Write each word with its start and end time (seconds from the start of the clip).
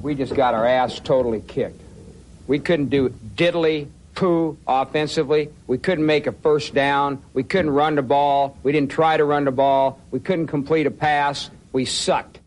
We 0.00 0.14
just 0.14 0.32
got 0.32 0.54
our 0.54 0.64
ass 0.64 1.00
totally 1.00 1.40
kicked. 1.40 1.80
We 2.46 2.60
couldn't 2.60 2.88
do 2.88 3.08
diddly 3.08 3.88
poo 4.14 4.56
offensively. 4.64 5.50
We 5.66 5.78
couldn't 5.78 6.06
make 6.06 6.28
a 6.28 6.32
first 6.32 6.72
down. 6.72 7.20
We 7.34 7.42
couldn't 7.42 7.72
run 7.72 7.96
the 7.96 8.02
ball. 8.02 8.56
We 8.62 8.70
didn't 8.70 8.92
try 8.92 9.16
to 9.16 9.24
run 9.24 9.44
the 9.44 9.50
ball. 9.50 10.00
We 10.12 10.20
couldn't 10.20 10.46
complete 10.46 10.86
a 10.86 10.92
pass. 10.92 11.50
We 11.72 11.84
sucked. 11.84 12.38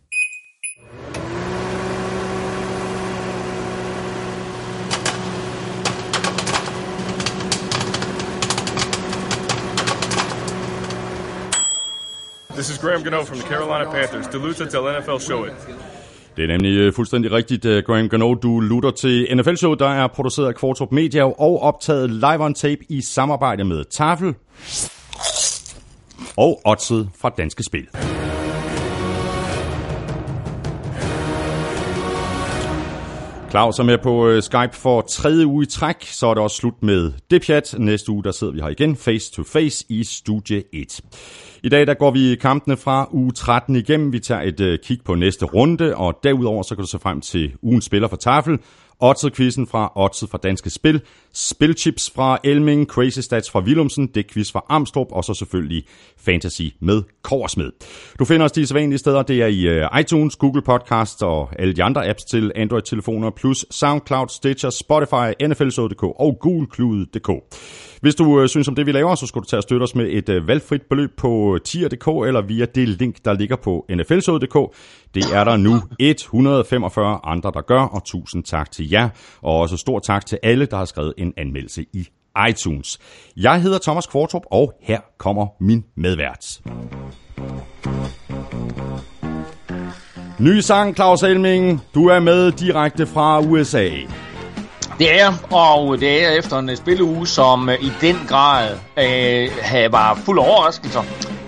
This 12.55 12.69
is 12.69 12.77
Graham 12.77 13.03
Gano 13.03 13.25
from 13.25 13.39
the 13.39 13.43
Carolina 13.43 13.91
Panthers. 13.91 14.27
Du 14.27 14.39
lytter 14.39 14.67
NFL 14.67 15.19
Show 15.19 15.47
Showet. 15.49 16.00
Det 16.37 16.43
er 16.43 16.47
nemlig 16.47 16.77
øh, 16.77 16.93
fuldstændig 16.93 17.31
rigtigt, 17.31 17.65
øh, 17.65 17.83
Graham 17.83 18.09
Gano. 18.09 18.33
Du 18.33 18.59
lutter 18.59 18.91
til 18.91 19.37
NFL 19.37 19.55
Show, 19.55 19.73
der 19.73 19.89
er 19.89 20.07
produceret 20.07 20.47
af 20.47 20.55
Kvartrup 20.55 20.91
Media 20.91 21.23
og 21.23 21.61
optaget 21.61 22.09
live 22.09 22.45
on 22.45 22.53
tape 22.53 22.81
i 22.89 23.01
samarbejde 23.01 23.63
med 23.63 23.83
Tafel 23.83 24.35
og 26.37 26.61
Odset 26.65 27.09
fra 27.21 27.29
Danske 27.37 27.63
Spil. 27.63 27.87
Claus 33.49 33.79
er 33.79 33.83
med 33.83 33.97
på 33.97 34.27
øh, 34.27 34.43
Skype 34.43 34.73
for 34.73 35.01
tredje 35.01 35.47
uge 35.47 35.63
i 35.63 35.65
træk, 35.65 35.95
så 36.01 36.27
er 36.27 36.33
det 36.33 36.43
også 36.43 36.57
slut 36.57 36.83
med 36.83 37.11
det 37.31 37.43
pjat. 37.47 37.75
Næste 37.77 38.11
uge 38.11 38.23
der 38.23 38.31
sidder 38.31 38.53
vi 38.53 38.59
her 38.59 38.69
igen 38.69 38.95
face 38.95 39.31
to 39.31 39.43
face 39.43 39.85
i 39.89 40.03
studie 40.03 40.63
1. 40.73 41.01
I 41.63 41.69
dag 41.69 41.87
der 41.87 41.93
går 41.93 42.11
vi 42.11 42.35
kampene 42.35 42.77
fra 42.77 43.09
uge 43.11 43.31
13 43.31 43.75
igennem. 43.75 44.13
Vi 44.13 44.19
tager 44.19 44.41
et 44.41 44.59
øh, 44.59 44.79
kig 44.83 44.99
på 45.05 45.15
næste 45.15 45.45
runde, 45.45 45.95
og 45.95 46.19
derudover 46.23 46.63
så 46.63 46.75
kan 46.75 46.81
du 46.81 46.89
se 46.89 46.99
frem 46.99 47.21
til 47.21 47.53
ugens 47.61 47.85
spiller 47.85 48.07
for 48.07 48.15
Tafel, 48.15 48.59
Odset-quizzen 49.01 49.67
fra 49.67 49.91
Odset 49.95 50.29
fra 50.29 50.37
Danske 50.43 50.69
Spil, 50.69 51.01
Spilchips 51.33 52.11
fra 52.15 52.37
Elming, 52.43 52.87
Crazy 52.87 53.19
Stats 53.19 53.51
fra 53.51 53.59
Willumsen, 53.59 54.09
quiz 54.31 54.51
fra 54.51 54.65
Armstrong 54.69 55.13
og 55.13 55.23
så 55.23 55.33
selvfølgelig 55.33 55.83
Fantasy 56.17 56.61
med 56.79 57.03
Korsmed. 57.21 57.71
Du 58.19 58.25
finder 58.25 58.45
os 58.45 58.51
de 58.51 58.67
sædvanlige 58.67 58.99
steder, 58.99 59.23
det 59.23 59.41
er 59.41 59.47
i 59.47 59.61
øh, 59.61 59.99
iTunes, 59.99 60.35
Google 60.35 60.61
Podcast 60.61 61.23
og 61.23 61.49
alle 61.59 61.73
de 61.73 61.83
andre 61.83 62.09
apps 62.09 62.23
til 62.23 62.51
Android-telefoner, 62.55 63.29
plus 63.29 63.65
SoundCloud, 63.69 64.27
Stitcher, 64.29 64.69
Spotify, 64.69 65.47
NFLSod.dk 65.47 66.03
og 66.03 66.37
GoogleClude.dk. 66.39 67.29
Hvis 68.01 68.15
du 68.15 68.41
øh, 68.41 68.49
synes 68.49 68.67
om 68.67 68.75
det, 68.75 68.85
vi 68.85 68.91
laver, 68.91 69.15
så 69.15 69.27
skal 69.27 69.41
du 69.41 69.45
tage 69.45 69.59
og 69.59 69.63
støtte 69.63 69.83
os 69.83 69.95
med 69.95 70.07
et 70.09 70.29
øh, 70.29 70.47
valgfrit 70.47 70.81
beløb 70.89 71.09
på 71.17 71.59
tier.dk 71.63 72.07
eller 72.27 72.41
via 72.41 72.65
det 72.65 72.87
link, 72.87 73.15
der 73.25 73.33
ligger 73.33 73.55
på 73.55 73.85
nflsod.dk. 73.89 74.75
Det 75.13 75.23
er 75.33 75.43
der 75.43 75.57
nu 75.57 75.81
145 75.99 77.19
andre, 77.23 77.51
der 77.53 77.61
gør, 77.61 77.81
og 77.81 78.03
tusind 78.05 78.43
tak 78.43 78.71
til 78.71 78.89
jer. 78.89 79.09
Og 79.41 79.59
også 79.59 79.77
stor 79.77 79.99
tak 79.99 80.25
til 80.25 80.39
alle, 80.43 80.65
der 80.65 80.77
har 80.77 80.85
skrevet 80.85 81.13
en 81.17 81.33
anmeldelse 81.37 81.85
i 81.93 82.07
iTunes. 82.49 82.99
Jeg 83.37 83.61
hedder 83.61 83.79
Thomas 83.79 84.07
Kvartrup, 84.07 84.41
og 84.51 84.73
her 84.81 84.99
kommer 85.17 85.47
min 85.59 85.83
medvært. 85.97 86.61
Ny 90.39 90.59
sang, 90.59 90.95
Claus 90.95 91.21
Helming. 91.21 91.81
Du 91.93 92.07
er 92.07 92.19
med 92.19 92.51
direkte 92.51 93.07
fra 93.07 93.39
USA. 93.39 93.89
Det 94.99 95.21
er, 95.21 95.55
og 95.55 95.99
det 95.99 96.25
er 96.25 96.31
efter 96.31 96.59
en 96.59 96.77
spilleuge, 96.77 97.27
som 97.27 97.69
øh, 97.69 97.75
i 97.83 97.91
den 98.01 98.15
grad 98.27 98.69
øh, 98.97 99.91
var 99.91 100.15
fuld 100.25 100.39
af 100.39 100.43
overraskelser, 100.43 101.01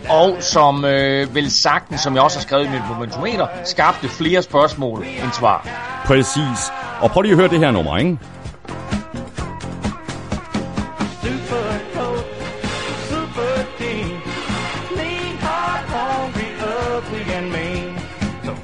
og 0.10 0.38
som 0.40 0.86
øh, 0.86 1.36
vel 1.36 1.52
sagtens, 1.52 2.02
som 2.02 2.16
jeg 2.16 2.24
også 2.24 2.38
har 2.38 2.42
skrevet 2.42 2.66
i 2.66 2.70
mit 2.70 2.82
momentometer, 2.90 3.48
skabte 3.64 4.10
flere 4.10 4.42
spørgsmål 4.42 5.04
end 5.04 5.32
svar. 5.34 5.68
Præcis. 6.06 6.72
Og 7.02 7.12
prøv 7.12 7.22
lige 7.22 7.32
at 7.32 7.38
høre 7.38 7.48
det 7.48 7.60
her 7.60 7.72
nummer, 7.72 7.98
ikke? 7.98 8.18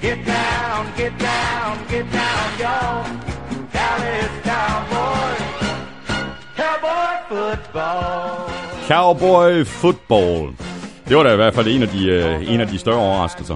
Get 0.02 0.26
down, 0.26 0.86
get 0.98 1.14
down, 1.20 1.78
get 1.90 2.06
down, 2.12 2.48
y'all. 2.58 3.04
Dallas 3.74 4.32
Cowboys. 4.44 5.50
Cowboy 8.88 9.64
football. 9.66 10.56
Det 11.10 11.18
var 11.18 11.24
da 11.24 11.34
i 11.34 11.36
hvert 11.36 11.54
fald 11.54 11.68
en 11.68 11.82
af 11.82 11.88
de, 11.88 12.06
øh, 12.06 12.54
en 12.54 12.62
af 12.62 12.68
de 12.68 12.78
større 12.78 12.98
overraskelser. 12.98 13.56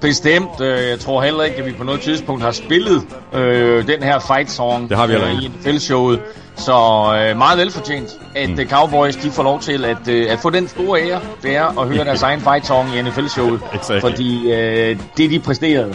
Bestemt. 0.00 0.60
Øh, 0.60 0.88
jeg 0.88 1.00
tror 1.00 1.22
heller 1.22 1.42
ikke, 1.42 1.56
at 1.56 1.66
vi 1.66 1.72
på 1.72 1.84
noget 1.84 2.00
tidspunkt 2.00 2.42
har 2.42 2.50
spillet 2.50 3.02
øh, 3.32 3.86
den 3.86 4.02
her 4.02 4.18
fight 4.18 4.50
song 4.50 4.88
Det 4.88 4.96
har 4.96 5.06
vi 5.06 5.14
øh, 5.14 5.42
i 5.42 5.48
NFL-showet. 5.48 6.20
Så 6.56 6.72
øh, 6.72 7.38
meget 7.38 7.58
velfortjent, 7.58 8.10
at 8.34 8.50
mm. 8.50 8.68
Cowboys 8.70 9.16
de 9.16 9.30
får 9.30 9.42
lov 9.42 9.60
til 9.60 9.84
at, 9.84 10.08
øh, 10.08 10.32
at 10.32 10.38
få 10.38 10.50
den 10.50 10.68
store 10.68 11.00
ære, 11.00 11.20
det 11.42 11.56
er 11.56 11.80
at 11.80 11.88
høre 11.88 12.04
deres 12.10 12.22
egen 12.22 12.40
fight 12.40 12.66
song 12.66 12.88
i 12.96 13.02
NFL-showet. 13.02 13.60
Exactly. 13.74 14.00
Fordi 14.00 14.52
øh, 14.52 14.98
det, 15.16 15.30
de 15.30 15.38
præsterede 15.38 15.94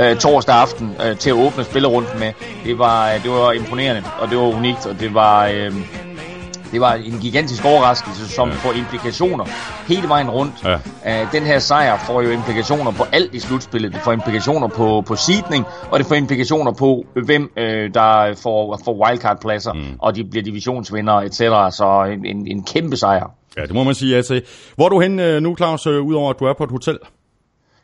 øh, 0.00 0.16
torsdag 0.16 0.54
aften 0.54 0.96
øh, 1.06 1.16
til 1.16 1.30
at 1.30 1.36
åbne 1.36 1.64
spillerunden 1.64 2.20
med, 2.20 2.32
det 2.64 2.78
var, 2.78 3.12
det 3.22 3.30
var 3.30 3.52
imponerende, 3.52 4.02
og 4.20 4.30
det 4.30 4.38
var 4.38 4.44
unikt, 4.44 4.86
og 4.86 5.00
det 5.00 5.14
var... 5.14 5.46
Øh, 5.46 5.72
det 6.72 6.80
var 6.80 6.94
en 6.94 7.18
gigantisk 7.20 7.64
overraskelse, 7.64 8.28
som 8.28 8.48
ja. 8.48 8.54
får 8.54 8.72
implikationer 8.72 9.44
hele 9.88 10.08
vejen 10.08 10.30
rundt. 10.30 10.54
Ja. 10.64 10.74
Uh, 11.24 11.32
den 11.32 11.42
her 11.42 11.58
sejr 11.58 11.98
får 12.06 12.22
jo 12.22 12.30
implikationer 12.30 12.92
på 12.92 13.04
alt 13.12 13.34
i 13.34 13.38
slutspillet. 13.38 13.92
Det 13.92 14.00
får 14.00 14.12
implikationer 14.12 14.68
på, 14.68 15.00
på 15.06 15.16
seedning, 15.16 15.64
og 15.90 15.98
det 15.98 16.06
får 16.06 16.14
implikationer 16.14 16.72
på, 16.72 17.06
hvem 17.24 17.42
uh, 17.56 17.62
der 17.94 18.34
får, 18.42 18.80
får 18.84 19.06
wildcard-pladser, 19.06 19.72
mm. 19.72 19.96
og 19.98 20.16
de 20.16 20.24
bliver 20.24 20.44
divisionsvindere, 20.44 21.24
etc. 21.26 21.38
Så 21.76 22.08
en, 22.12 22.26
en, 22.26 22.46
en 22.46 22.64
kæmpe 22.64 22.96
sejr. 22.96 23.30
Ja, 23.56 23.62
det 23.62 23.74
må 23.74 23.82
man 23.82 23.94
sige 23.94 24.16
ja 24.16 24.22
til. 24.22 24.42
Hvor 24.74 24.84
er 24.84 24.88
du 24.88 25.00
hen 25.00 25.18
øh, 25.18 25.42
nu, 25.42 25.56
Claus, 25.56 25.86
øh, 25.86 26.02
udover 26.02 26.30
at 26.30 26.36
du 26.40 26.44
er 26.44 26.52
på 26.52 26.64
et 26.64 26.70
hotel? 26.70 26.98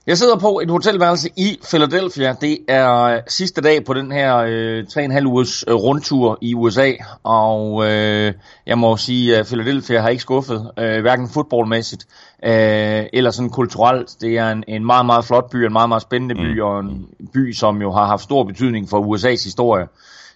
Jeg 0.08 0.19
sidder 0.19 0.38
på 0.38 0.60
et 0.62 0.70
hotelværelse 0.70 1.28
i 1.36 1.58
Philadelphia. 1.69 2.32
Det 2.41 2.58
er 2.69 3.20
sidste 3.26 3.60
dag 3.60 3.84
på 3.84 3.94
den 3.94 4.12
her 4.12 4.36
øh, 4.36 4.84
3,5 4.91 5.24
ugers 5.24 5.64
øh, 5.69 5.74
rundtur 5.74 6.38
i 6.41 6.54
USA, 6.54 6.92
og 7.22 7.84
øh, 7.84 8.32
jeg 8.66 8.78
må 8.78 8.97
sige, 8.97 9.36
at 9.36 9.47
Philadelphia 9.47 10.00
har 10.00 10.08
ikke 10.08 10.22
skuffet, 10.22 10.70
øh, 10.78 11.00
hverken 11.00 11.28
fodboldmæssigt 11.28 12.06
øh, 12.44 13.04
eller 13.12 13.30
sådan 13.30 13.50
kulturelt. 13.50 14.16
Det 14.20 14.38
er 14.38 14.50
en, 14.50 14.64
en 14.68 14.86
meget, 14.86 15.06
meget 15.06 15.24
flot 15.24 15.50
by, 15.50 15.56
en 15.56 15.72
meget, 15.72 15.88
meget 15.88 16.02
spændende 16.02 16.34
by, 16.34 16.54
mm. 16.54 16.66
og 16.66 16.80
en 16.80 17.08
by, 17.32 17.52
som 17.52 17.82
jo 17.82 17.92
har 17.92 18.06
haft 18.06 18.22
stor 18.22 18.44
betydning 18.44 18.88
for 18.88 19.16
USA's 19.16 19.44
historie. 19.44 19.86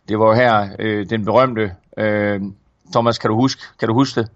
Det 0.09 0.19
var 0.19 0.27
jo 0.27 0.33
her 0.33 0.69
øh, 0.79 1.11
den 1.11 1.25
berømte, 1.25 1.73
øh, 1.99 2.41
Thomas, 2.93 3.19
kan 3.19 3.31
du 3.31 3.37
huske, 3.37 3.63
kan 3.79 3.89
du 3.89 3.95
huske 3.95 4.21
det? 4.21 4.29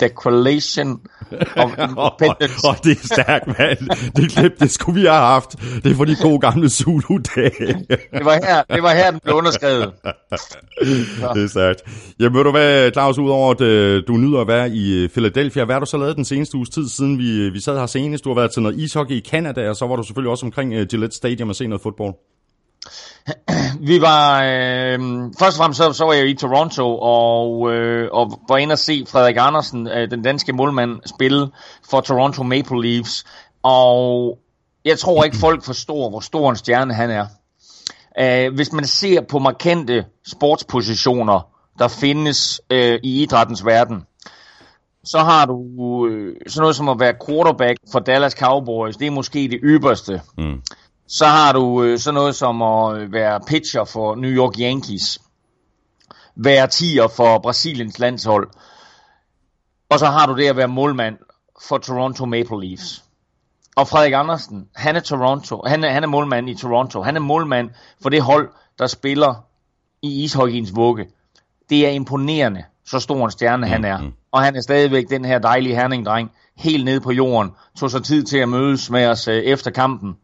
Declaration 0.00 1.00
of 1.62 1.70
Independence. 1.78 2.66
Åh, 2.66 2.70
oh, 2.70 2.76
det 2.84 2.90
er 2.90 3.06
stærkt, 3.14 3.46
mand. 3.46 4.12
Det 4.16 4.30
klip, 4.32 4.60
det 4.60 4.70
skulle 4.70 5.00
vi 5.00 5.06
have 5.06 5.20
haft. 5.20 5.56
Det 5.84 5.90
er 5.90 5.94
for 5.94 6.04
de 6.04 6.16
gode 6.22 6.40
gamle 6.40 6.68
Zulu-dage. 6.68 7.86
det, 8.12 8.24
var 8.24 8.34
her, 8.46 8.62
det 8.74 8.82
var 8.82 8.94
her, 8.94 9.10
den 9.10 9.20
blev 9.24 9.34
underskrevet. 9.34 9.92
det 11.34 11.44
er 11.44 11.48
stærkt. 11.48 11.82
Jamen, 12.20 12.36
ved 12.36 12.44
du 12.44 12.50
hvad, 12.50 12.92
Claus, 12.92 13.18
udover 13.18 13.50
at 13.50 13.60
øh, 13.60 14.02
du 14.08 14.12
nyder 14.12 14.40
at 14.40 14.48
være 14.48 14.70
i 14.70 15.04
øh, 15.04 15.08
Philadelphia, 15.08 15.64
hvad 15.64 15.74
har 15.74 15.80
du 15.80 15.86
så 15.86 15.96
lavet 15.96 16.16
den 16.16 16.24
seneste 16.24 16.56
uges 16.56 16.68
tid, 16.68 16.88
siden 16.88 17.18
vi, 17.18 17.50
vi 17.50 17.60
sad 17.60 17.78
her 17.78 17.86
senest? 17.86 18.24
Du 18.24 18.30
har 18.30 18.34
været 18.34 18.50
til 18.50 18.62
noget 18.62 18.78
ishockey 18.78 19.14
i 19.14 19.24
Canada, 19.30 19.68
og 19.68 19.76
så 19.76 19.86
var 19.86 19.96
du 19.96 20.02
selvfølgelig 20.02 20.30
også 20.30 20.46
omkring 20.46 20.88
Gillette 20.88 21.16
Stadium 21.16 21.48
og 21.48 21.56
se 21.56 21.66
noget 21.66 21.82
fodbold. 21.82 22.14
Vi 23.80 24.00
var, 24.00 24.42
øh, 24.42 24.98
først 25.38 25.56
og 25.56 25.62
fremmest 25.62 25.78
så, 25.78 25.92
så 25.92 26.04
var 26.04 26.12
jeg 26.12 26.28
i 26.28 26.34
Toronto, 26.34 26.98
og, 26.98 27.72
øh, 27.72 28.08
og 28.12 28.40
var 28.48 28.56
inde 28.56 28.72
og 28.72 28.78
se 28.78 29.04
Frederik 29.08 29.36
Andersen, 29.38 29.88
øh, 29.88 30.10
den 30.10 30.22
danske 30.22 30.52
målmand, 30.52 31.00
spille 31.06 31.48
for 31.90 32.00
Toronto 32.00 32.42
Maple 32.42 32.82
Leafs. 32.82 33.24
Og 33.62 34.38
jeg 34.84 34.98
tror 34.98 35.24
ikke, 35.24 35.36
folk 35.36 35.64
forstår, 35.64 36.10
hvor 36.10 36.20
stor 36.20 36.50
en 36.50 36.56
stjerne 36.56 36.94
han 36.94 37.10
er. 37.10 37.26
Øh, 38.20 38.54
hvis 38.54 38.72
man 38.72 38.84
ser 38.84 39.20
på 39.20 39.38
markante 39.38 40.04
sportspositioner, 40.26 41.40
der 41.78 41.88
findes 41.88 42.60
øh, 42.70 42.98
i 43.02 43.22
idrættens 43.22 43.64
verden, 43.64 44.02
så 45.04 45.18
har 45.18 45.46
du 45.46 46.06
øh, 46.06 46.36
sådan 46.46 46.60
noget 46.60 46.76
som 46.76 46.88
at 46.88 47.00
være 47.00 47.14
quarterback 47.26 47.78
for 47.92 47.98
Dallas 47.98 48.32
Cowboys. 48.32 48.96
Det 48.96 49.06
er 49.06 49.10
måske 49.10 49.38
det 49.38 49.60
ypperste. 49.62 50.20
Mm. 50.38 50.62
Så 51.10 51.26
har 51.26 51.52
du 51.52 51.82
øh, 51.82 51.98
sådan 51.98 52.14
noget 52.14 52.34
som 52.34 52.62
at 52.62 53.12
være 53.12 53.40
pitcher 53.46 53.84
for 53.84 54.14
New 54.14 54.30
York 54.30 54.54
Yankees. 54.58 55.18
Være 56.36 56.66
tier 56.66 57.08
for 57.08 57.38
Brasiliens 57.38 57.98
landshold. 57.98 58.48
Og 59.90 59.98
så 59.98 60.06
har 60.06 60.26
du 60.26 60.36
det 60.36 60.46
at 60.46 60.56
være 60.56 60.68
målmand 60.68 61.16
for 61.68 61.78
Toronto 61.78 62.24
Maple 62.24 62.68
Leafs. 62.68 63.04
Og 63.76 63.88
Frederik 63.88 64.12
Andersen, 64.12 64.68
han 64.74 64.96
er 64.96 65.00
Toronto, 65.00 65.62
han 65.66 65.84
er, 65.84 65.90
han 65.90 66.02
er 66.02 66.08
målmand 66.08 66.50
i 66.50 66.54
Toronto. 66.54 67.02
Han 67.02 67.16
er 67.16 67.20
målmand 67.20 67.70
for 68.02 68.08
det 68.08 68.22
hold, 68.22 68.50
der 68.78 68.86
spiller 68.86 69.44
i 70.02 70.24
ishockeyens 70.24 70.76
vugge. 70.76 71.06
Det 71.70 71.86
er 71.86 71.90
imponerende, 71.90 72.64
så 72.84 73.00
stor 73.00 73.24
en 73.24 73.30
stjerne 73.30 73.66
han 73.66 73.84
er. 73.84 73.98
mm. 73.98 74.12
Og 74.32 74.42
han 74.42 74.56
er 74.56 74.60
stadigvæk 74.60 75.10
den 75.10 75.24
her 75.24 75.38
dejlige 75.38 75.74
herningdreng, 75.74 76.30
helt 76.56 76.84
ned 76.84 77.00
på 77.00 77.12
jorden. 77.12 77.50
Tog 77.78 77.90
sig 77.90 78.02
tid 78.02 78.24
til 78.24 78.38
at 78.38 78.48
mødes 78.48 78.90
med 78.90 79.06
os 79.06 79.28
øh, 79.28 79.36
efter 79.36 79.70
kampen 79.70 80.16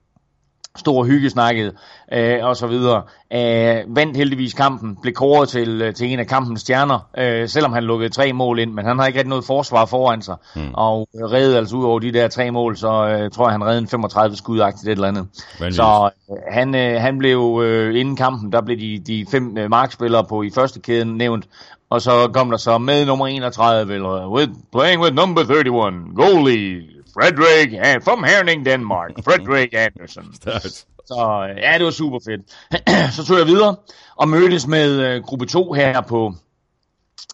stod 0.78 0.96
og 0.96 1.06
hyggesnakkede 1.06 1.72
øh, 2.12 2.38
og 2.42 2.56
så 2.56 2.66
videre. 2.66 3.02
Øh, 3.32 3.96
vandt 3.96 4.16
heldigvis 4.16 4.54
kampen, 4.54 4.96
blev 5.02 5.14
kåret 5.14 5.48
til, 5.48 5.82
øh, 5.82 5.94
til 5.94 6.12
en 6.12 6.18
af 6.18 6.26
kampens 6.26 6.60
stjerner, 6.60 7.08
øh, 7.18 7.48
selvom 7.48 7.72
han 7.72 7.84
lukkede 7.84 8.10
tre 8.10 8.32
mål 8.32 8.58
ind, 8.58 8.72
men 8.72 8.86
han 8.86 8.98
har 8.98 9.06
ikke 9.06 9.18
rigtig 9.18 9.28
noget 9.28 9.44
forsvar 9.44 9.86
foran 9.86 10.22
sig, 10.22 10.36
mm. 10.56 10.74
og 10.74 11.08
redde 11.14 11.56
altså 11.58 11.76
ud 11.76 11.84
over 11.84 11.98
de 11.98 12.12
der 12.12 12.28
tre 12.28 12.50
mål, 12.50 12.76
så 12.76 12.88
øh, 12.88 13.30
tror 13.30 13.46
jeg, 13.46 13.52
han 13.52 13.64
redde 13.64 13.78
en 13.78 13.88
35 13.88 14.36
skudagtigt 14.36 14.88
et 14.88 14.92
eller 14.92 15.08
andet. 15.08 15.26
Vanvittigt. 15.58 15.76
Så 15.76 16.10
øh, 16.30 16.36
han, 16.50 16.74
øh, 16.74 17.00
han 17.00 17.18
blev 17.18 17.60
øh, 17.64 18.00
inden 18.00 18.16
kampen, 18.16 18.52
der 18.52 18.60
blev 18.60 18.78
de, 18.78 19.02
de 19.06 19.26
fem 19.30 19.58
øh, 19.58 19.70
markspillere 19.70 20.24
på 20.24 20.42
i 20.42 20.50
første 20.54 20.80
kæden 20.80 21.16
nævnt, 21.16 21.44
og 21.90 22.02
så 22.02 22.30
kom 22.32 22.50
der 22.50 22.56
så 22.56 22.78
med 22.78 23.06
nummer 23.06 23.26
31, 23.26 23.94
eller 23.94 24.28
with, 24.28 24.52
playing 24.72 25.02
with 25.02 25.14
number 25.14 25.42
31, 25.42 26.14
goalie, 26.14 26.82
Frederick, 27.14 27.72
and 27.82 28.02
from 28.02 28.24
Herning, 28.24 28.64
Denmark, 28.64 29.10
Frederick 29.26 29.74
Anderson. 29.74 30.34
Stærkt. 30.34 30.86
Så 31.06 31.54
ja, 31.56 31.78
det 31.78 31.84
var 31.84 31.90
super 31.90 32.18
fedt. 32.24 32.42
så 33.16 33.24
tog 33.24 33.38
jeg 33.38 33.46
videre 33.46 33.76
og 34.16 34.28
mødtes 34.28 34.66
med 34.66 35.00
øh, 35.00 35.22
gruppe 35.22 35.46
2 35.46 35.72
her 35.72 36.00
på, 36.00 36.34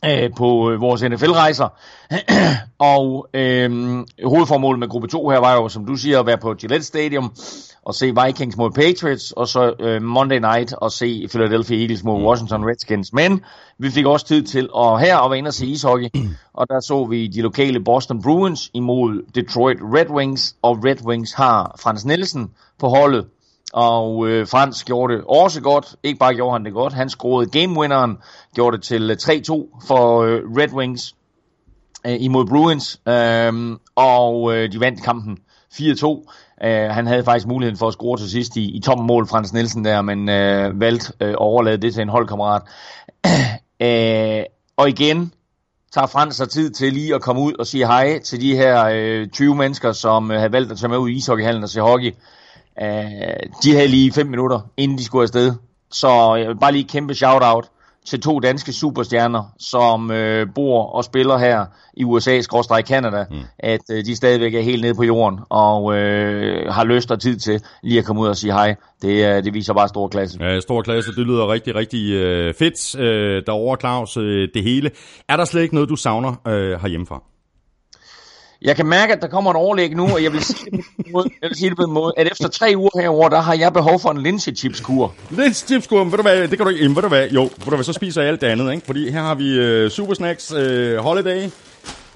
øh, 0.04 0.30
på 0.36 0.70
øh, 0.70 0.80
vores 0.80 1.02
NFL-rejser. 1.02 1.68
og 2.94 3.28
øh, 3.34 3.70
hovedformålet 4.24 4.78
med 4.78 4.88
gruppe 4.88 5.08
2 5.08 5.28
her 5.28 5.38
var 5.38 5.54
jo, 5.54 5.68
som 5.68 5.86
du 5.86 5.96
siger, 5.96 6.20
at 6.20 6.26
være 6.26 6.38
på 6.38 6.54
Gillette 6.54 6.86
Stadium 6.86 7.32
og 7.82 7.94
se 7.94 8.14
Vikings 8.26 8.56
mod 8.56 8.70
Patriots, 8.70 9.32
og 9.32 9.48
så 9.48 9.74
øh, 9.80 10.02
Monday 10.02 10.38
Night 10.38 10.72
og 10.72 10.92
se 10.92 11.28
Philadelphia 11.30 11.80
Eagles 11.80 12.04
mod 12.04 12.22
Washington 12.22 12.64
Redskins. 12.64 13.12
Men 13.12 13.44
vi 13.78 13.90
fik 13.90 14.06
også 14.06 14.26
tid 14.26 14.42
til 14.42 14.68
at 14.76 15.00
her 15.00 15.18
at 15.18 15.30
være 15.30 15.38
inde 15.38 15.48
og 15.48 15.54
se 15.54 15.66
ishockey, 15.66 16.08
og 16.58 16.66
der 16.68 16.80
så 16.80 17.04
vi 17.04 17.26
de 17.26 17.40
lokale 17.40 17.84
Boston 17.84 18.22
Bruins 18.22 18.70
imod 18.74 19.32
Detroit 19.34 19.78
Red 19.80 20.10
Wings, 20.10 20.56
og 20.62 20.84
Red 20.84 21.06
Wings 21.06 21.32
har 21.32 21.76
Frans 21.82 22.04
Nielsen 22.04 22.50
på 22.78 22.88
holdet, 22.88 23.26
og 23.72 24.28
øh, 24.28 24.46
Frans 24.46 24.84
gjorde 24.84 25.14
det 25.14 25.24
også 25.28 25.60
godt. 25.60 25.96
Ikke 26.02 26.18
bare 26.18 26.34
gjorde 26.34 26.52
han 26.52 26.64
det 26.64 26.72
godt, 26.72 26.92
han 26.92 27.08
scorede 27.08 27.50
game-winneren, 27.50 28.22
gjorde 28.54 28.76
det 28.76 28.84
til 28.84 29.10
øh, 29.10 29.16
3-2 29.22 29.86
for 29.86 30.22
øh, 30.22 30.40
Red 30.56 30.72
Wings 30.72 31.14
øh, 32.06 32.16
imod 32.20 32.46
Bruins, 32.46 33.00
øh, 33.08 33.76
og 33.94 34.56
øh, 34.56 34.72
de 34.72 34.80
vandt 34.80 35.02
kampen 35.02 35.38
4-2. 35.74 36.32
Øh, 36.64 36.90
han 36.90 37.06
havde 37.06 37.24
faktisk 37.24 37.46
muligheden 37.46 37.78
for 37.78 37.88
at 37.88 37.92
score 37.92 38.18
til 38.18 38.30
sidst 38.30 38.56
i, 38.56 38.76
i 38.76 38.80
toppen 38.80 39.06
mål, 39.06 39.26
Frans 39.26 39.52
Nielsen 39.52 39.84
der, 39.84 40.02
men 40.02 40.28
øh, 40.28 40.80
valgte 40.80 41.12
øh, 41.20 41.28
at 41.28 41.36
overlade 41.36 41.76
det 41.82 41.94
til 41.94 42.02
en 42.02 42.08
holdkammerat. 42.08 42.62
uh, 43.80 44.44
og 44.82 44.88
igen 44.88 45.32
tager 45.92 46.06
Frans 46.06 46.36
sig 46.36 46.48
tid 46.48 46.70
til 46.70 46.92
lige 46.92 47.14
at 47.14 47.22
komme 47.22 47.42
ud 47.42 47.52
og 47.58 47.66
sige 47.66 47.86
hej 47.86 48.18
til 48.18 48.40
de 48.40 48.56
her 48.56 48.84
øh, 48.92 49.28
20 49.28 49.56
mennesker, 49.56 49.92
som 49.92 50.30
øh, 50.30 50.36
havde 50.36 50.52
valgt 50.52 50.72
at 50.72 50.78
tage 50.78 50.88
med 50.88 50.98
ud 50.98 51.10
i 51.10 51.14
ishockeyhallen 51.14 51.62
og 51.62 51.68
se 51.68 51.80
hockey. 51.80 52.12
Uh, 52.80 52.86
de 53.62 53.74
havde 53.74 53.88
lige 53.88 54.12
5 54.12 54.26
minutter, 54.26 54.60
inden 54.76 54.98
de 54.98 55.04
skulle 55.04 55.22
afsted. 55.22 55.54
Så 55.90 56.34
jeg 56.34 56.48
vil 56.48 56.58
bare 56.60 56.72
lige 56.72 56.84
kæmpe 56.84 57.14
shout-out 57.14 57.70
til 58.06 58.20
to 58.20 58.40
danske 58.40 58.72
superstjerner, 58.72 59.54
som 59.58 60.10
øh, 60.10 60.46
bor 60.54 60.86
og 60.86 61.04
spiller 61.04 61.38
her 61.38 61.66
i 61.96 62.04
USA, 62.04 62.40
skråstrej 62.40 62.82
Canada, 62.82 63.24
mm. 63.30 63.36
at 63.58 63.80
øh, 63.90 64.04
de 64.04 64.16
stadigvæk 64.16 64.54
er 64.54 64.60
helt 64.60 64.82
nede 64.82 64.94
på 64.94 65.02
jorden, 65.02 65.38
og 65.48 65.94
øh, 65.96 66.72
har 66.72 66.84
lyst 66.84 67.10
og 67.10 67.20
tid 67.20 67.38
til 67.38 67.62
lige 67.82 67.98
at 67.98 68.04
komme 68.04 68.22
ud 68.22 68.28
og 68.28 68.36
sige 68.36 68.52
hej. 68.52 68.74
Det, 69.02 69.36
øh, 69.36 69.44
det 69.44 69.54
viser 69.54 69.74
bare 69.74 69.88
stor 69.88 70.08
klasse. 70.08 70.38
Ja, 70.44 70.60
stor 70.60 70.82
klasse. 70.82 71.10
Det 71.10 71.26
lyder 71.26 71.52
rigtig, 71.52 71.74
rigtig 71.74 72.12
øh, 72.12 72.54
fedt 72.54 72.98
øh, 72.98 73.42
derovre, 73.46 73.76
Claus, 73.80 74.16
øh, 74.16 74.48
det 74.54 74.62
hele. 74.62 74.90
Er 75.28 75.36
der 75.36 75.44
slet 75.44 75.62
ikke 75.62 75.74
noget, 75.74 75.88
du 75.88 75.96
savner 75.96 76.34
øh, 76.46 76.80
herhjemmefra? 76.80 77.22
Jeg 78.62 78.76
kan 78.76 78.86
mærke, 78.86 79.12
at 79.12 79.22
der 79.22 79.28
kommer 79.28 79.50
et 79.50 79.56
overlæg 79.56 79.94
nu, 79.96 80.08
og 80.12 80.22
jeg 80.22 80.32
vil 80.32 80.42
sige 80.44 80.70
det 80.70 80.80
på 80.96 81.02
en 81.06 81.12
måde, 81.12 81.28
jeg 81.42 81.48
vil 81.48 81.56
sige 81.58 81.68
det 81.70 81.76
på 81.78 81.84
en 81.84 81.92
måde 81.92 82.12
at 82.16 82.32
efter 82.32 82.48
tre 82.48 82.72
uger 82.76 83.00
herover, 83.00 83.28
der 83.28 83.40
har 83.40 83.54
jeg 83.54 83.72
behov 83.72 84.00
for 84.00 84.10
en 84.10 84.22
linsechips-kur. 84.22 85.14
Lidt 85.30 85.56
chipskurven, 85.56 86.10
ved 86.10 86.16
du 86.16 86.22
hvad, 86.22 86.48
det 86.48 86.58
kan 86.58 86.58
du 86.58 86.68
ikke, 86.68 86.94
ved 86.94 87.02
du 87.02 87.08
hvad, 87.08 87.28
jo, 87.28 87.42
ved 87.42 87.50
du 87.64 87.74
hvad, 87.74 87.84
så 87.84 87.92
spiser 87.92 88.20
jeg 88.20 88.30
alt 88.30 88.40
det 88.40 88.46
andet, 88.46 88.72
ikke? 88.74 88.86
Fordi 88.86 89.10
her 89.10 89.20
har 89.20 89.34
vi 89.34 89.58
øh, 89.58 89.90
Super 89.90 90.14
Snacks 90.14 90.52
øh, 90.52 90.96
Holiday, 90.96 91.48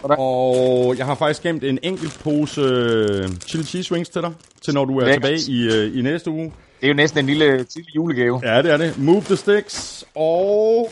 og 0.03 0.95
jeg 0.99 1.07
har 1.07 1.15
faktisk 1.15 1.43
gemt 1.43 1.65
en 1.65 1.79
enkelt 1.83 2.19
pose 2.25 2.61
øh, 2.61 3.29
chili 3.47 3.65
cheese 3.65 3.93
wings 3.93 4.09
til 4.09 4.23
dig, 4.23 4.33
til 4.65 4.75
når 4.75 4.85
du 4.85 4.99
er 4.99 5.05
Lækkert. 5.05 5.23
tilbage 5.39 5.41
i, 5.53 5.89
øh, 5.89 5.99
i 5.99 6.03
næste 6.03 6.31
uge. 6.31 6.53
Det 6.81 6.87
er 6.87 6.89
jo 6.89 6.95
næsten 6.95 7.19
en 7.19 7.27
lille 7.27 7.65
tidlig 7.65 7.97
julegave. 7.97 8.41
Ja, 8.45 8.63
det 8.63 8.73
er 8.73 8.77
det. 8.77 8.99
Move 8.99 9.21
the 9.21 9.37
sticks, 9.37 10.05
og 10.15 10.91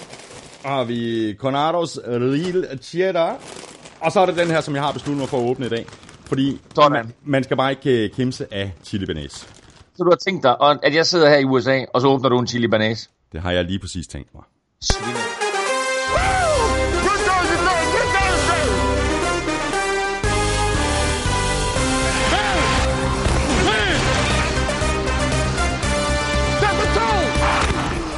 har 0.64 0.84
vi 0.84 1.34
Conados 1.38 1.98
Real 2.06 2.78
Cheddar. 2.82 3.36
Og 4.02 4.12
så 4.12 4.20
er 4.20 4.26
det 4.26 4.36
den 4.36 4.46
her, 4.48 4.60
som 4.60 4.74
jeg 4.74 4.82
har 4.82 4.92
besluttet 4.92 5.18
mig 5.20 5.28
for 5.28 5.38
at 5.38 5.50
åbne 5.50 5.66
i 5.66 5.68
dag. 5.68 5.86
Fordi 6.24 6.60
Sådan. 6.74 6.92
man, 6.92 7.12
man 7.24 7.44
skal 7.44 7.56
bare 7.56 7.70
ikke 7.70 8.04
øh, 8.04 8.10
kimse 8.10 8.46
af 8.54 8.72
chili 8.84 9.06
banæs. 9.06 9.32
Så 9.96 10.04
du 10.04 10.10
har 10.10 10.16
tænkt 10.16 10.42
dig, 10.42 10.56
at 10.82 10.94
jeg 10.94 11.06
sidder 11.06 11.28
her 11.28 11.38
i 11.38 11.44
USA, 11.44 11.80
og 11.94 12.00
så 12.00 12.06
åbner 12.08 12.28
du 12.28 12.38
en 12.38 12.46
chili 12.46 12.68
banase. 12.68 13.08
Det 13.32 13.40
har 13.40 13.50
jeg 13.52 13.64
lige 13.64 13.78
præcis 13.78 14.06
tænkt 14.06 14.34
mig. 14.34 14.42
Svine. 14.82 15.31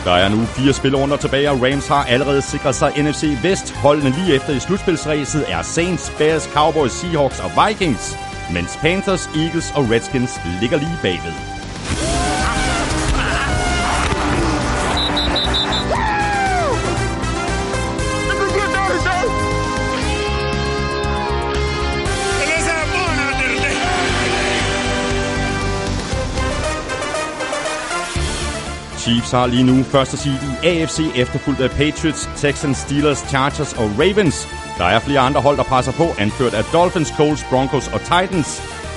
Der 0.05 0.13
er 0.13 0.29
nu 0.29 0.45
fire 0.45 0.73
spillerunder 0.73 1.17
tilbage, 1.17 1.51
og 1.51 1.63
Rams 1.63 1.89
har 1.89 2.05
allerede 2.05 2.43
sikret 2.43 2.75
sig 2.75 2.93
NFC 3.03 3.25
Vest. 3.43 3.75
Holdene 3.77 4.11
lige 4.11 4.35
efter 4.35 4.53
i 4.53 4.61
slutspilsræset 4.61 5.45
er 5.49 5.63
Saints, 5.63 6.13
Bears, 6.19 6.43
Cowboys, 6.43 6.93
Seahawks 6.93 7.41
og 7.41 7.51
Vikings, 7.69 8.19
mens 8.53 8.77
Panthers, 8.77 9.27
Eagles 9.27 9.73
og 9.75 9.91
Redskins 9.91 10.41
ligger 10.61 10.79
lige 10.79 10.99
bagved. 11.03 11.54
Chiefs 29.05 29.31
har 29.31 29.47
lige 29.47 29.65
nu 29.71 29.83
første 29.83 30.17
seed 30.17 30.35
i 30.63 30.67
AFC, 30.67 30.99
efterfulgt 31.17 31.61
af 31.61 31.71
Patriots, 31.71 32.23
Texans, 32.37 32.77
Steelers, 32.79 33.19
Chargers 33.31 33.73
og 33.73 33.87
Ravens. 34.01 34.49
Der 34.79 34.85
er 34.85 34.99
flere 35.01 35.21
andre 35.21 35.41
hold, 35.41 35.57
der 35.57 35.63
presser 35.63 35.93
på, 35.93 36.07
anført 36.19 36.55
af 36.55 36.65
Dolphins, 36.73 37.09
Colts, 37.19 37.45
Broncos 37.51 37.89
og 37.89 38.01
Titans. 38.01 38.51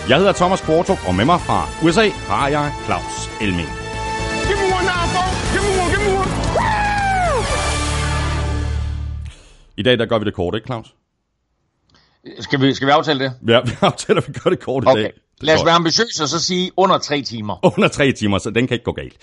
Jeg 0.10 0.18
hedder 0.18 0.32
Thomas 0.34 0.62
Kvartrup, 0.62 0.98
og 1.08 1.16
med 1.16 1.26
mig 1.26 1.40
fra 1.42 1.60
USA 1.86 2.10
har 2.10 2.48
jeg 2.48 2.74
Claus 2.86 3.16
Elming. 3.42 3.70
Give 4.48 4.58
me 4.62 4.68
one 4.78 4.86
now, 4.92 5.04
folks. 5.16 5.38
Give 5.54 5.64
me 5.68 5.72
one, 5.82 5.90
give 5.94 6.04
me 6.06 6.10
one. 6.22 6.32
Woo! 6.58 7.44
I 9.78 9.84
dag 9.84 10.00
der 10.00 10.06
gør 10.06 10.20
vi 10.20 10.26
det 10.26 10.34
kort, 10.34 10.56
ikke 10.56 10.66
Claus? 10.66 10.88
Skal 12.40 12.62
vi, 12.62 12.74
skal 12.74 12.86
vi 12.88 12.92
aftale 12.92 13.20
det? 13.24 13.34
Ja, 13.48 13.60
vi 13.70 13.72
aftaler, 13.82 14.22
at 14.22 14.28
vi 14.28 14.34
gør 14.44 14.50
det 14.50 14.60
kort 14.60 14.84
i 14.84 14.88
Okay. 14.88 15.02
dag. 15.02 15.12
Det 15.14 15.44
Lad 15.44 15.56
os 15.56 15.66
være 15.66 15.76
ambitiøse 15.76 16.24
og 16.24 16.30
så 16.30 16.40
sige 16.40 16.72
under 16.78 16.98
tre 16.98 17.22
timer. 17.22 17.66
Under 17.78 17.88
tre 17.88 18.12
timer, 18.12 18.38
så 18.38 18.50
den 18.50 18.68
kan 18.68 18.76
ikke 18.76 18.86
gå 18.86 18.92
galt. 18.92 19.14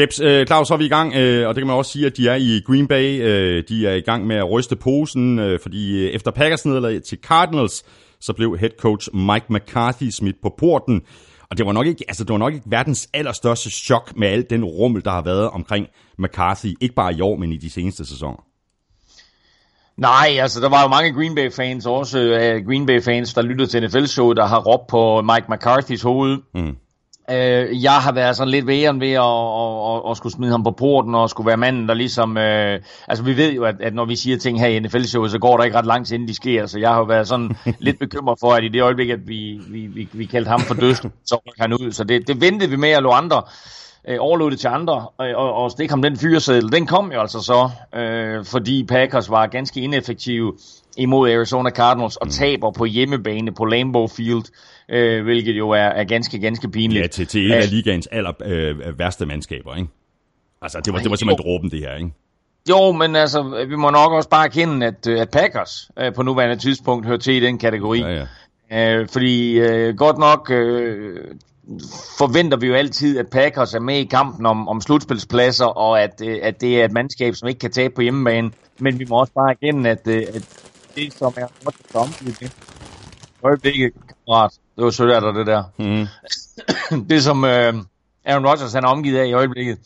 Jeps, 0.00 0.20
øh, 0.20 0.46
Claus, 0.46 0.68
så 0.68 0.74
er 0.74 0.78
vi 0.78 0.84
i 0.84 0.88
gang, 0.88 1.14
øh, 1.14 1.48
og 1.48 1.54
det 1.54 1.60
kan 1.60 1.66
man 1.66 1.76
også 1.76 1.92
sige, 1.92 2.06
at 2.06 2.16
de 2.16 2.28
er 2.28 2.34
i 2.34 2.60
Green 2.66 2.88
Bay. 2.88 3.22
Øh, 3.22 3.64
de 3.68 3.86
er 3.86 3.94
i 3.94 4.00
gang 4.00 4.26
med 4.26 4.36
at 4.36 4.50
ryste 4.50 4.76
posen, 4.76 5.38
øh, 5.38 5.60
fordi 5.60 6.10
efter 6.10 6.30
Packers 6.30 6.66
nederlag 6.66 7.02
til 7.02 7.18
Cardinals, 7.22 7.84
så 8.20 8.32
blev 8.32 8.58
head 8.58 8.70
coach 8.78 9.08
Mike 9.14 9.46
McCarthy 9.48 10.10
smidt 10.10 10.36
på 10.42 10.54
porten. 10.58 11.02
Og 11.50 11.58
det 11.58 11.66
var 11.66 11.72
nok 11.72 11.86
ikke, 11.86 12.04
altså 12.08 12.24
det 12.24 12.32
var 12.32 12.38
nok 12.38 12.54
ikke 12.54 12.70
verdens 12.70 13.08
allerstørste 13.14 13.70
chok 13.70 14.12
med 14.16 14.28
al 14.28 14.46
den 14.50 14.64
rummel, 14.64 15.04
der 15.04 15.10
har 15.10 15.22
været 15.22 15.50
omkring 15.50 15.86
McCarthy. 16.18 16.76
Ikke 16.80 16.94
bare 16.94 17.14
i 17.14 17.20
år, 17.20 17.36
men 17.36 17.52
i 17.52 17.56
de 17.56 17.70
seneste 17.70 18.06
sæsoner. 18.06 18.44
Nej, 19.96 20.36
altså 20.40 20.60
der 20.60 20.68
var 20.68 20.82
jo 20.82 20.88
mange 20.88 21.12
Green 21.12 21.34
Bay 21.34 21.52
fans, 21.52 21.86
også 21.86 22.18
uh, 22.18 22.66
Green 22.68 22.86
Bay 22.86 23.02
fans, 23.02 23.34
der 23.34 23.42
lyttede 23.42 23.70
til 23.70 23.82
NFL-show, 23.82 24.32
der 24.32 24.46
har 24.46 24.60
råbt 24.60 24.86
på 24.86 25.22
Mike 25.22 25.46
McCarthy's 25.52 26.02
hoved. 26.02 26.38
Mm. 26.54 26.76
Uh, 27.28 27.82
jeg 27.82 27.92
har 27.92 28.12
været 28.12 28.36
sådan 28.36 28.50
lidt 28.50 28.66
væren 28.66 29.00
ved 29.00 29.12
at, 29.12 29.22
at, 29.22 30.04
at, 30.04 30.10
at 30.10 30.16
skulle 30.16 30.32
smide 30.32 30.50
ham 30.50 30.64
på 30.64 30.70
porten 30.70 31.14
og 31.14 31.30
skulle 31.30 31.46
være 31.46 31.56
manden, 31.56 31.88
der 31.88 31.94
ligesom... 31.94 32.30
Uh, 32.30 32.82
altså 33.08 33.24
vi 33.24 33.36
ved 33.36 33.52
jo, 33.52 33.64
at, 33.64 33.80
at 33.80 33.94
når 33.94 34.04
vi 34.04 34.16
siger 34.16 34.38
ting 34.38 34.60
her 34.60 34.66
i 34.66 34.78
NFL-showet, 34.78 35.30
så 35.30 35.38
går 35.38 35.56
der 35.56 35.64
ikke 35.64 35.76
ret 35.78 35.86
lang 35.86 36.06
tid, 36.06 36.14
inden 36.14 36.28
de 36.28 36.34
sker. 36.34 36.66
Så 36.66 36.78
jeg 36.78 36.90
har 36.90 36.98
jo 36.98 37.04
været 37.04 37.28
sådan 37.28 37.56
lidt 37.78 37.98
bekymret 37.98 38.38
for, 38.40 38.52
at 38.52 38.64
i 38.64 38.68
det 38.68 38.82
øjeblik, 38.82 39.10
at 39.10 39.28
vi, 39.28 39.60
vi, 39.68 39.86
vi, 39.86 40.08
vi 40.12 40.24
kaldte 40.24 40.48
ham 40.48 40.60
for 40.60 40.74
døsten, 40.74 41.12
så 41.26 41.34
røg 41.34 41.54
han 41.58 41.72
ud. 41.72 41.92
Så 41.92 42.04
det, 42.04 42.28
det 42.28 42.40
ventede 42.40 42.70
vi 42.70 42.76
med 42.76 42.90
at 42.90 43.02
lå 43.02 43.10
andre 43.10 43.42
øh, 44.08 44.16
overlod 44.20 44.50
det 44.50 44.60
til 44.60 44.68
andre, 44.68 44.94
og, 44.94 45.28
og, 45.34 45.54
og 45.54 45.70
stikke 45.70 45.92
ham 45.92 46.02
den 46.02 46.16
fyreseddel. 46.16 46.72
Den 46.72 46.86
kom 46.86 47.12
jo 47.12 47.20
altså 47.20 47.40
så, 47.40 47.70
øh, 47.98 48.44
fordi 48.44 48.84
Packers 48.84 49.30
var 49.30 49.46
ganske 49.46 49.80
ineffektive 49.80 50.52
imod 50.96 51.30
Arizona 51.30 51.70
Cardinals 51.70 52.16
og 52.16 52.30
taber 52.30 52.70
på 52.70 52.84
hjemmebane 52.84 53.52
på 53.52 53.64
Lambeau 53.64 54.06
Field, 54.06 54.44
øh, 54.88 55.24
hvilket 55.24 55.58
jo 55.58 55.70
er, 55.70 55.76
er 55.78 56.04
ganske, 56.04 56.38
ganske 56.38 56.70
pinligt. 56.70 57.02
Ja, 57.02 57.06
til, 57.06 57.26
til 57.26 57.46
en 57.46 57.52
af 57.52 57.70
ligaens 57.70 58.06
aller 58.06 58.32
øh, 58.44 58.98
værste 58.98 59.26
mandskaber, 59.26 59.76
ikke? 59.76 59.88
Altså, 60.62 60.80
det 60.84 60.92
var, 60.92 60.98
det 60.98 61.10
var 61.10 61.16
simpelthen 61.16 61.46
dråben, 61.46 61.70
det 61.70 61.78
her, 61.78 61.96
ikke? 61.96 62.10
Jo, 62.68 62.92
men 62.92 63.16
altså, 63.16 63.64
vi 63.68 63.76
må 63.76 63.90
nok 63.90 64.12
også 64.12 64.28
bare 64.28 64.44
erkende, 64.44 64.86
at, 64.86 65.06
øh, 65.08 65.20
at 65.20 65.30
Packers 65.30 65.90
øh, 65.98 66.14
på 66.14 66.22
nuværende 66.22 66.56
tidspunkt 66.56 67.06
hører 67.06 67.18
til 67.18 67.34
i 67.34 67.40
den 67.46 67.58
kategori. 67.58 68.00
Ja, 68.00 68.26
ja. 68.70 69.00
Øh, 69.00 69.08
fordi 69.08 69.58
øh, 69.58 69.96
godt 69.96 70.18
nok 70.18 70.50
øh, 70.50 71.16
forventer 72.18 72.56
vi 72.56 72.66
jo 72.66 72.74
altid, 72.74 73.18
at 73.18 73.26
Packers 73.30 73.74
er 73.74 73.80
med 73.80 73.96
i 73.96 74.04
kampen 74.04 74.46
om, 74.46 74.68
om 74.68 74.80
slutspilspladser, 74.80 75.66
og 75.66 76.02
at, 76.02 76.22
øh, 76.24 76.38
at 76.42 76.60
det 76.60 76.80
er 76.80 76.84
et 76.84 76.92
mandskab, 76.92 77.34
som 77.34 77.48
ikke 77.48 77.58
kan 77.58 77.70
tabe 77.70 77.94
på 77.94 78.00
hjemmebane. 78.00 78.50
Men 78.78 78.98
vi 78.98 79.06
må 79.08 79.20
også 79.20 79.32
bare 79.32 79.50
erkende, 79.50 79.90
at, 79.90 80.08
øh, 80.08 80.22
at 80.34 80.71
det, 80.94 81.12
som 81.12 81.32
er 81.36 81.46
godt 81.64 81.94
omgivet 81.94 82.40
det, 82.40 82.52
øjeblikket, 83.42 83.92
kammerat, 83.92 84.50
det 84.76 84.84
var 84.84 84.90
sødt 84.90 85.10
af 85.10 85.20
dig, 85.20 85.34
det 85.34 85.46
der. 85.46 85.62
Mm. 85.78 86.06
det, 87.10 87.24
som 87.24 87.44
øh, 87.44 87.74
Aaron 88.24 88.46
Rodgers 88.46 88.72
han 88.72 88.84
er 88.84 88.88
omgivet 88.88 89.18
af 89.18 89.26
i 89.26 89.32
øjeblikket, 89.32 89.78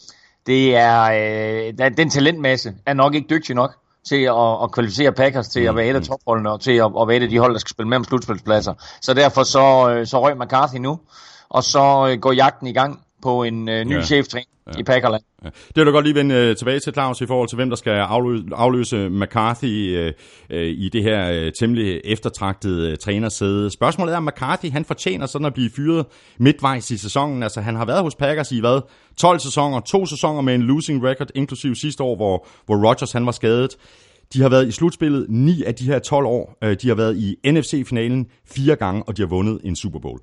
det 0.47 0.77
er, 0.77 1.03
øh, 1.03 1.91
den 1.97 2.11
talentmasse 2.11 2.75
er 2.87 2.95
nok 2.95 3.15
ikke 3.15 3.29
dygtig 3.31 3.55
nok 3.55 3.75
til 4.09 4.23
at, 4.23 4.63
at 4.63 4.73
kvalificere 4.73 5.13
Packers 5.13 5.49
til 5.49 5.61
at 5.61 5.77
være 5.77 5.87
et 5.87 5.97
af 5.97 6.03
topholdene 6.03 6.53
og 6.53 6.61
til 6.61 6.73
at, 6.73 6.93
at 7.01 7.09
være 7.09 7.17
et 7.17 7.23
af 7.23 7.29
de 7.29 7.39
hold, 7.39 7.53
der 7.53 7.59
skal 7.59 7.71
spille 7.71 7.89
med 7.89 7.97
om 7.97 8.05
slutspilspladser. 8.05 8.75
Så 9.01 9.15
derfor 9.15 9.43
så, 9.43 9.91
øh, 9.91 10.07
så 10.07 10.23
røg 10.23 10.37
McCarthy 10.37 10.77
nu, 10.77 11.01
og 11.49 11.65
så 11.65 12.09
øh, 12.11 12.21
går 12.21 12.33
jagten 12.33 12.67
i 12.67 12.73
gang 12.73 13.06
på 13.23 13.43
en 13.43 13.69
øh, 13.69 13.85
ny 13.85 13.95
Ja. 13.95 14.03
cheftræner 14.03 14.47
ja. 14.75 14.81
i 14.81 14.83
Packerland. 14.83 15.23
Ja. 15.45 15.49
Det 15.49 15.77
vil 15.77 15.87
du 15.87 15.91
godt 15.91 16.05
lige 16.05 16.15
vende 16.15 16.35
øh, 16.35 16.57
tilbage 16.57 16.81
til, 16.81 16.93
Claus, 16.93 17.21
i 17.21 17.27
forhold 17.27 17.49
til, 17.49 17.57
hvem 17.57 17.69
der 17.69 17.77
skal 17.77 17.91
afløse, 17.91 18.45
afløse 18.53 19.09
McCarthy 19.09 19.97
øh, 19.99 20.13
øh, 20.51 20.67
i 20.67 20.89
det 20.89 21.03
her 21.03 21.31
øh, 21.33 21.53
temmelig 21.59 22.01
eftertragtede 22.05 22.91
øh, 22.91 22.97
trænersæde. 22.97 23.71
Spørgsmålet 23.71 24.13
er, 24.13 24.17
om 24.17 24.25
McCarthy 24.25 24.71
han 24.71 24.85
fortjener 24.85 25.27
sådan 25.27 25.47
at 25.47 25.55
blive 25.55 25.71
fyret 25.71 26.07
midtvejs 26.39 26.91
i 26.91 26.97
sæsonen. 26.97 27.43
Altså, 27.43 27.61
han 27.61 27.75
har 27.77 27.85
været 27.85 28.03
hos 28.03 28.15
Packers 28.15 28.53
i 28.53 28.61
hvad? 28.61 28.81
12 29.17 29.39
sæsoner, 29.39 29.81
to 29.81 30.07
sæsoner 30.07 30.41
med 30.41 30.55
en 30.55 30.63
losing 30.63 31.05
record, 31.05 31.29
inklusiv 31.35 31.75
sidste 31.75 32.03
år, 32.03 32.17
hvor, 32.17 32.47
hvor 32.67 32.89
Rodgers 32.89 33.13
han 33.13 33.27
var 33.27 33.33
skadet. 33.33 33.77
De 34.33 34.43
har 34.43 34.49
været 34.49 34.69
i 34.69 34.71
slutspillet 34.71 35.27
9 35.29 35.63
af 35.63 35.75
de 35.75 35.85
her 35.85 35.99
12 35.99 36.27
år. 36.27 36.57
Øh, 36.65 36.77
De 36.83 36.89
har 36.89 36.95
været 36.95 37.17
i 37.17 37.37
NFC-finalen 37.51 38.27
fire 38.47 38.77
gange, 38.77 39.03
og 39.03 39.17
de 39.17 39.23
har 39.23 39.27
vundet 39.29 39.61
en 39.65 39.77
Super 39.77 39.99
Bowl. 39.99 40.21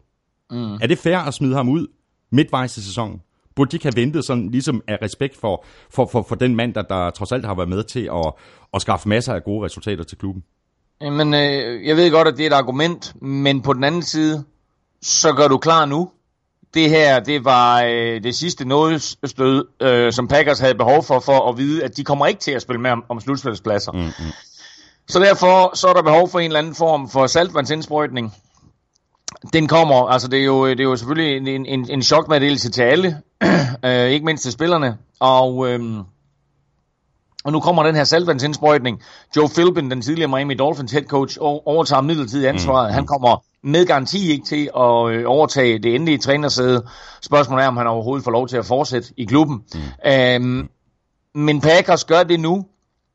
Mm. 0.51 0.73
Er 0.73 0.87
det 0.87 0.97
fair 0.97 1.17
at 1.17 1.33
smide 1.33 1.55
ham 1.55 1.69
ud 1.69 1.87
midtvejs 2.33 2.77
i 2.77 2.83
sæsonen? 2.83 3.21
Burde 3.55 3.71
de 3.71 3.75
ikke 3.75 3.85
have 3.85 3.95
ventet 3.95 4.25
sådan 4.25 4.51
ligesom 4.51 4.81
af 4.87 4.97
respekt 5.01 5.37
for, 5.37 5.65
for, 5.89 6.09
for, 6.11 6.25
for 6.29 6.35
den 6.35 6.55
mand, 6.55 6.73
der, 6.73 6.81
der 6.81 7.09
trods 7.09 7.31
alt 7.31 7.45
har 7.45 7.55
været 7.55 7.69
med 7.69 7.83
til 7.83 8.09
at, 8.13 8.33
at 8.73 8.81
skaffe 8.81 9.09
masser 9.09 9.33
af 9.33 9.43
gode 9.43 9.65
resultater 9.65 10.03
til 10.03 10.17
klubben? 10.17 10.43
Men 11.01 11.33
øh, 11.33 11.87
jeg 11.87 11.95
ved 11.95 12.11
godt, 12.11 12.27
at 12.27 12.37
det 12.37 12.43
er 12.43 12.47
et 12.47 12.53
argument, 12.53 13.21
men 13.21 13.61
på 13.61 13.73
den 13.73 13.83
anden 13.83 14.01
side, 14.01 14.43
så 15.01 15.33
gør 15.33 15.47
du 15.47 15.57
klar 15.57 15.85
nu. 15.85 16.09
Det 16.73 16.89
her, 16.89 17.19
det 17.19 17.45
var 17.45 17.81
øh, 17.81 18.23
det 18.23 18.35
sidste 18.35 18.65
nådestød, 18.65 19.65
øh, 19.81 20.13
som 20.13 20.27
Packers 20.27 20.59
havde 20.59 20.75
behov 20.75 21.03
for, 21.03 21.19
for 21.19 21.49
at 21.49 21.57
vide, 21.57 21.83
at 21.83 21.97
de 21.97 22.03
kommer 22.03 22.25
ikke 22.25 22.39
til 22.39 22.51
at 22.51 22.61
spille 22.61 22.81
med 22.81 22.91
om, 22.91 23.03
om 23.09 23.19
slutspilspladser. 23.19 23.91
Mm-hmm. 23.91 24.31
Så 25.07 25.19
derfor 25.19 25.75
så 25.75 25.87
er 25.87 25.93
der 25.93 26.01
behov 26.01 26.29
for 26.29 26.39
en 26.39 26.45
eller 26.45 26.59
anden 26.59 26.75
form 26.75 27.09
for 27.09 27.27
saltvandsindsprøjtning. 27.27 28.33
Den 29.53 29.67
kommer, 29.67 30.07
altså 30.07 30.27
det 30.27 30.39
er 30.39 30.45
jo, 30.45 30.69
det 30.69 30.79
er 30.79 30.83
jo 30.83 30.95
selvfølgelig 30.95 31.37
en, 31.37 31.65
en, 31.65 31.89
en 31.89 32.01
chokmeddelelse 32.01 32.71
til 32.71 32.81
alle, 32.81 33.21
øh, 33.85 34.09
ikke 34.09 34.25
mindst 34.25 34.43
til 34.43 34.51
spillerne, 34.51 34.97
og... 35.19 35.69
Øh, 35.69 35.79
og 37.45 37.51
nu 37.51 37.59
kommer 37.59 37.83
den 37.83 37.95
her 37.95 38.03
saltvandsindsprøjtning. 38.03 39.01
Joe 39.35 39.49
Philbin, 39.49 39.91
den 39.91 40.01
tidligere 40.01 40.29
Miami 40.29 40.53
Dolphins 40.53 40.91
head 40.91 41.03
coach, 41.03 41.37
overtager 41.41 42.01
midlertidigt 42.01 42.49
ansvaret. 42.49 42.89
Mm. 42.89 42.93
Han 42.93 43.05
kommer 43.05 43.43
med 43.63 43.85
garanti 43.85 44.31
ikke 44.31 44.45
til 44.45 44.69
at 44.77 45.09
øh, 45.09 45.23
overtage 45.25 45.79
det 45.79 45.95
endelige 45.95 46.17
trænersæde. 46.17 46.87
Spørgsmålet 47.21 47.63
er, 47.63 47.67
om 47.67 47.77
han 47.77 47.87
overhovedet 47.87 48.23
får 48.23 48.31
lov 48.31 48.47
til 48.47 48.57
at 48.57 48.65
fortsætte 48.65 49.13
i 49.17 49.25
klubben. 49.25 49.63
Mm. 49.73 50.11
Øhm, 50.11 50.69
men 51.35 51.61
Packers 51.61 52.05
gør 52.05 52.23
det 52.23 52.39
nu, 52.39 52.65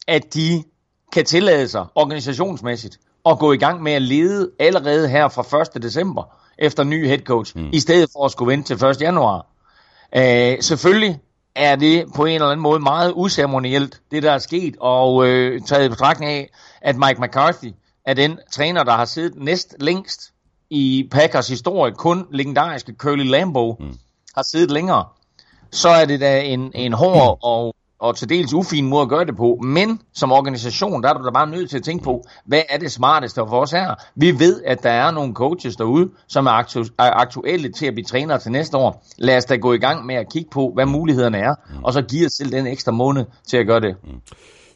at 0.09 0.35
de 0.35 0.65
kan 1.13 1.25
tillade 1.25 1.69
sig 1.69 1.87
organisationsmæssigt 1.95 2.99
at 3.31 3.39
gå 3.39 3.53
i 3.53 3.57
gang 3.57 3.83
med 3.83 3.93
at 3.93 4.03
lede 4.03 4.51
allerede 4.59 5.09
her 5.09 5.29
fra 5.29 5.61
1. 5.77 5.83
december 5.83 6.23
efter 6.59 6.85
ny 6.85 7.07
head 7.07 7.19
coach, 7.19 7.57
mm. 7.57 7.69
i 7.73 7.81
stedet 7.81 8.11
for 8.13 8.25
at 8.25 8.33
skulle 8.33 8.53
vente 8.53 8.77
til 8.77 8.87
1. 8.87 9.01
januar. 9.01 9.47
Øh, 10.17 10.57
selvfølgelig 10.61 11.21
er 11.55 11.77
det 11.77 12.05
på 12.17 12.25
en 12.25 12.35
eller 12.35 12.47
anden 12.47 12.63
måde 12.63 12.81
meget 12.81 13.13
uceremonielt, 13.17 14.01
det 14.11 14.23
der 14.23 14.33
er 14.33 14.39
sket, 14.39 14.77
og 14.81 15.27
øh, 15.27 15.61
taget 15.63 15.87
i 15.87 15.89
betragtning 15.89 16.33
af, 16.33 16.51
at 16.81 16.97
Mike 16.97 17.21
McCarthy 17.21 17.73
er 18.05 18.15
den 18.15 18.39
træner, 18.53 18.85
der 18.85 18.93
har 18.93 19.05
siddet 19.05 19.43
næst 19.43 19.77
længst 19.81 20.33
i 20.71 21.09
Packers 21.11 21.49
historie, 21.49 21.93
kun 21.93 22.27
legendariske 22.31 22.95
Curly 22.99 23.25
Lambeau 23.31 23.77
mm. 23.81 23.95
har 24.35 24.43
siddet 24.43 24.71
længere, 24.71 25.05
så 25.71 25.89
er 25.89 26.05
det 26.05 26.21
da 26.21 26.41
en, 26.41 26.73
en 26.75 26.93
hård 26.93 27.39
og, 27.43 27.75
og 28.01 28.17
til 28.17 28.29
dels 28.29 28.53
ufin 28.53 28.87
måde 28.89 29.03
at 29.03 29.09
gøre 29.09 29.25
det 29.25 29.37
på. 29.37 29.59
Men 29.65 30.01
som 30.15 30.33
organisation, 30.33 31.03
der 31.03 31.09
er 31.09 31.13
du 31.19 31.25
da 31.25 31.31
bare 31.31 31.51
nødt 31.51 31.71
til 31.71 31.77
at 31.77 31.85
tænke 31.85 32.05
på, 32.05 32.25
hvad 32.47 32.63
er 32.69 32.79
det 32.79 32.93
smarteste 32.93 33.41
for 33.49 33.61
os 33.61 33.71
her? 33.71 33.95
Vi 34.15 34.39
ved, 34.39 34.63
at 34.67 34.83
der 34.83 34.91
er 34.91 35.11
nogle 35.11 35.35
coaches 35.35 35.77
derude, 35.77 36.11
som 36.29 36.47
er, 36.47 36.51
aktu- 36.51 36.95
er 36.99 37.11
aktuelle 37.11 37.73
til 37.73 37.87
at 37.87 37.95
blive 37.95 38.05
trænere 38.05 38.39
til 38.39 38.53
næste 38.53 38.77
år. 38.77 39.05
Lad 39.19 39.37
os 39.37 39.45
da 39.45 39.57
gå 39.57 39.73
i 39.73 39.79
gang 39.79 40.07
med 40.07 40.15
at 40.15 40.33
kigge 40.33 40.51
på, 40.51 40.71
hvad 40.75 40.87
mulighederne 40.87 41.39
er, 41.39 41.55
og 41.83 41.93
så 41.93 42.03
give 42.03 42.27
os 42.27 42.33
selv 42.33 42.53
den 42.53 42.67
ekstra 42.67 42.93
måned 42.93 43.25
til 43.49 43.57
at 43.57 43.67
gøre 43.67 43.81
det. 43.81 43.97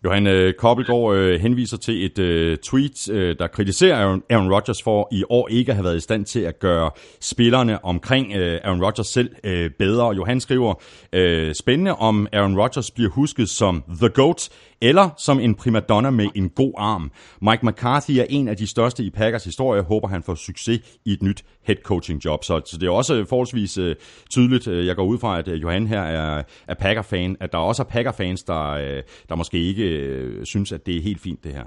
Johan 0.05 0.27
øh, 0.27 0.55
Kobbelgaard 0.55 1.15
øh, 1.17 1.41
henviser 1.41 1.77
til 1.77 2.05
et 2.05 2.19
øh, 2.19 2.59
tweet, 2.59 3.11
øh, 3.11 3.37
der 3.39 3.47
kritiserer 3.47 3.97
Aaron, 3.97 4.23
Aaron 4.31 4.53
Rodgers 4.53 4.83
for 4.83 5.09
i 5.13 5.25
år 5.31 5.49
ikke 5.49 5.73
at 5.73 5.77
have 5.77 5.85
været 5.85 5.97
i 5.97 6.01
stand 6.01 6.25
til 6.25 6.41
at 6.41 6.59
gøre 6.59 6.91
spillerne 7.21 7.85
omkring 7.85 8.33
øh, 8.33 8.61
Aaron 8.65 8.85
Rodgers 8.85 9.07
selv 9.07 9.31
øh, 9.45 9.71
bedre. 9.79 10.11
Johan 10.11 10.41
skriver, 10.41 10.75
øh, 11.13 11.55
spændende 11.55 11.95
om 11.95 12.27
Aaron 12.33 12.59
Rodgers 12.59 12.91
bliver 12.91 13.11
husket 13.11 13.49
som 13.49 13.85
The 14.01 14.09
GOAT, 14.09 14.49
eller 14.83 15.11
som 15.17 15.41
en 15.41 15.55
primadonna 15.55 16.11
med 16.11 16.27
en 16.35 16.49
god 16.49 16.73
arm. 16.79 17.11
Mike 17.41 17.67
McCarthy 17.67 18.11
er 18.11 18.25
en 18.29 18.49
af 18.49 18.57
de 18.57 18.67
største 18.67 19.05
i 19.05 19.11
Packers 19.11 19.45
historie. 19.45 19.81
og 19.81 19.87
håber, 19.87 20.09
han 20.09 20.23
får 20.23 20.35
succes 20.35 20.81
i 21.05 21.13
et 21.13 21.23
nyt 21.23 21.45
head 21.67 21.77
coaching 21.85 22.25
job. 22.25 22.45
Så, 22.45 22.61
så 22.67 22.79
det 22.79 22.87
er 22.87 22.91
også 22.91 23.25
forholdsvis 23.29 23.79
øh, 23.79 23.97
tydeligt, 24.31 24.69
øh, 24.69 24.87
jeg 24.87 24.97
går 24.97 25.05
ud 25.05 25.19
fra, 25.19 25.39
at 25.39 25.49
øh, 25.49 25.63
Johan 25.63 25.87
her 25.87 26.03
er, 26.03 26.43
er 26.69 26.75
Packer-fan, 26.75 27.37
at 27.41 27.53
der 27.53 27.59
også 27.59 27.83
er 27.83 27.87
Packer-fans, 27.87 28.43
der, 28.43 28.71
øh, 28.71 29.03
der 29.29 29.35
måske 29.35 29.59
ikke 29.59 29.85
øh, 29.85 30.47
synes, 30.47 30.73
at 30.73 30.87
det 30.87 30.97
er 30.97 31.03
helt 31.03 31.21
fint 31.21 31.45
det 31.45 31.53
her. 31.53 31.65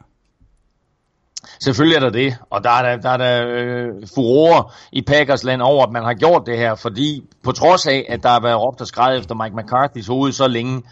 Selvfølgelig 1.64 1.96
er 1.96 2.00
der 2.00 2.10
det, 2.10 2.38
og 2.50 2.64
der 2.64 2.70
er 2.70 2.82
der, 2.82 3.02
der, 3.02 3.10
er 3.10 3.18
der 3.18 3.48
øh, 3.48 4.08
furore 4.16 4.70
i 4.92 5.02
Packers 5.02 5.44
land 5.44 5.62
over, 5.62 5.86
at 5.86 5.92
man 5.92 6.04
har 6.04 6.14
gjort 6.14 6.44
det 6.46 6.58
her, 6.58 6.76
fordi 6.76 7.24
på 7.44 7.52
trods 7.52 7.88
af, 7.88 8.06
at 8.10 8.24
der 8.24 8.30
har 8.30 8.40
været 8.40 8.62
råbt 8.62 8.82
og 8.82 8.88
skrevet 8.88 9.20
efter 9.20 9.36
Mike 9.36 9.56
McCarthy's 9.56 10.08
hoved 10.08 10.32
så 10.32 10.48
længe, 10.48 10.84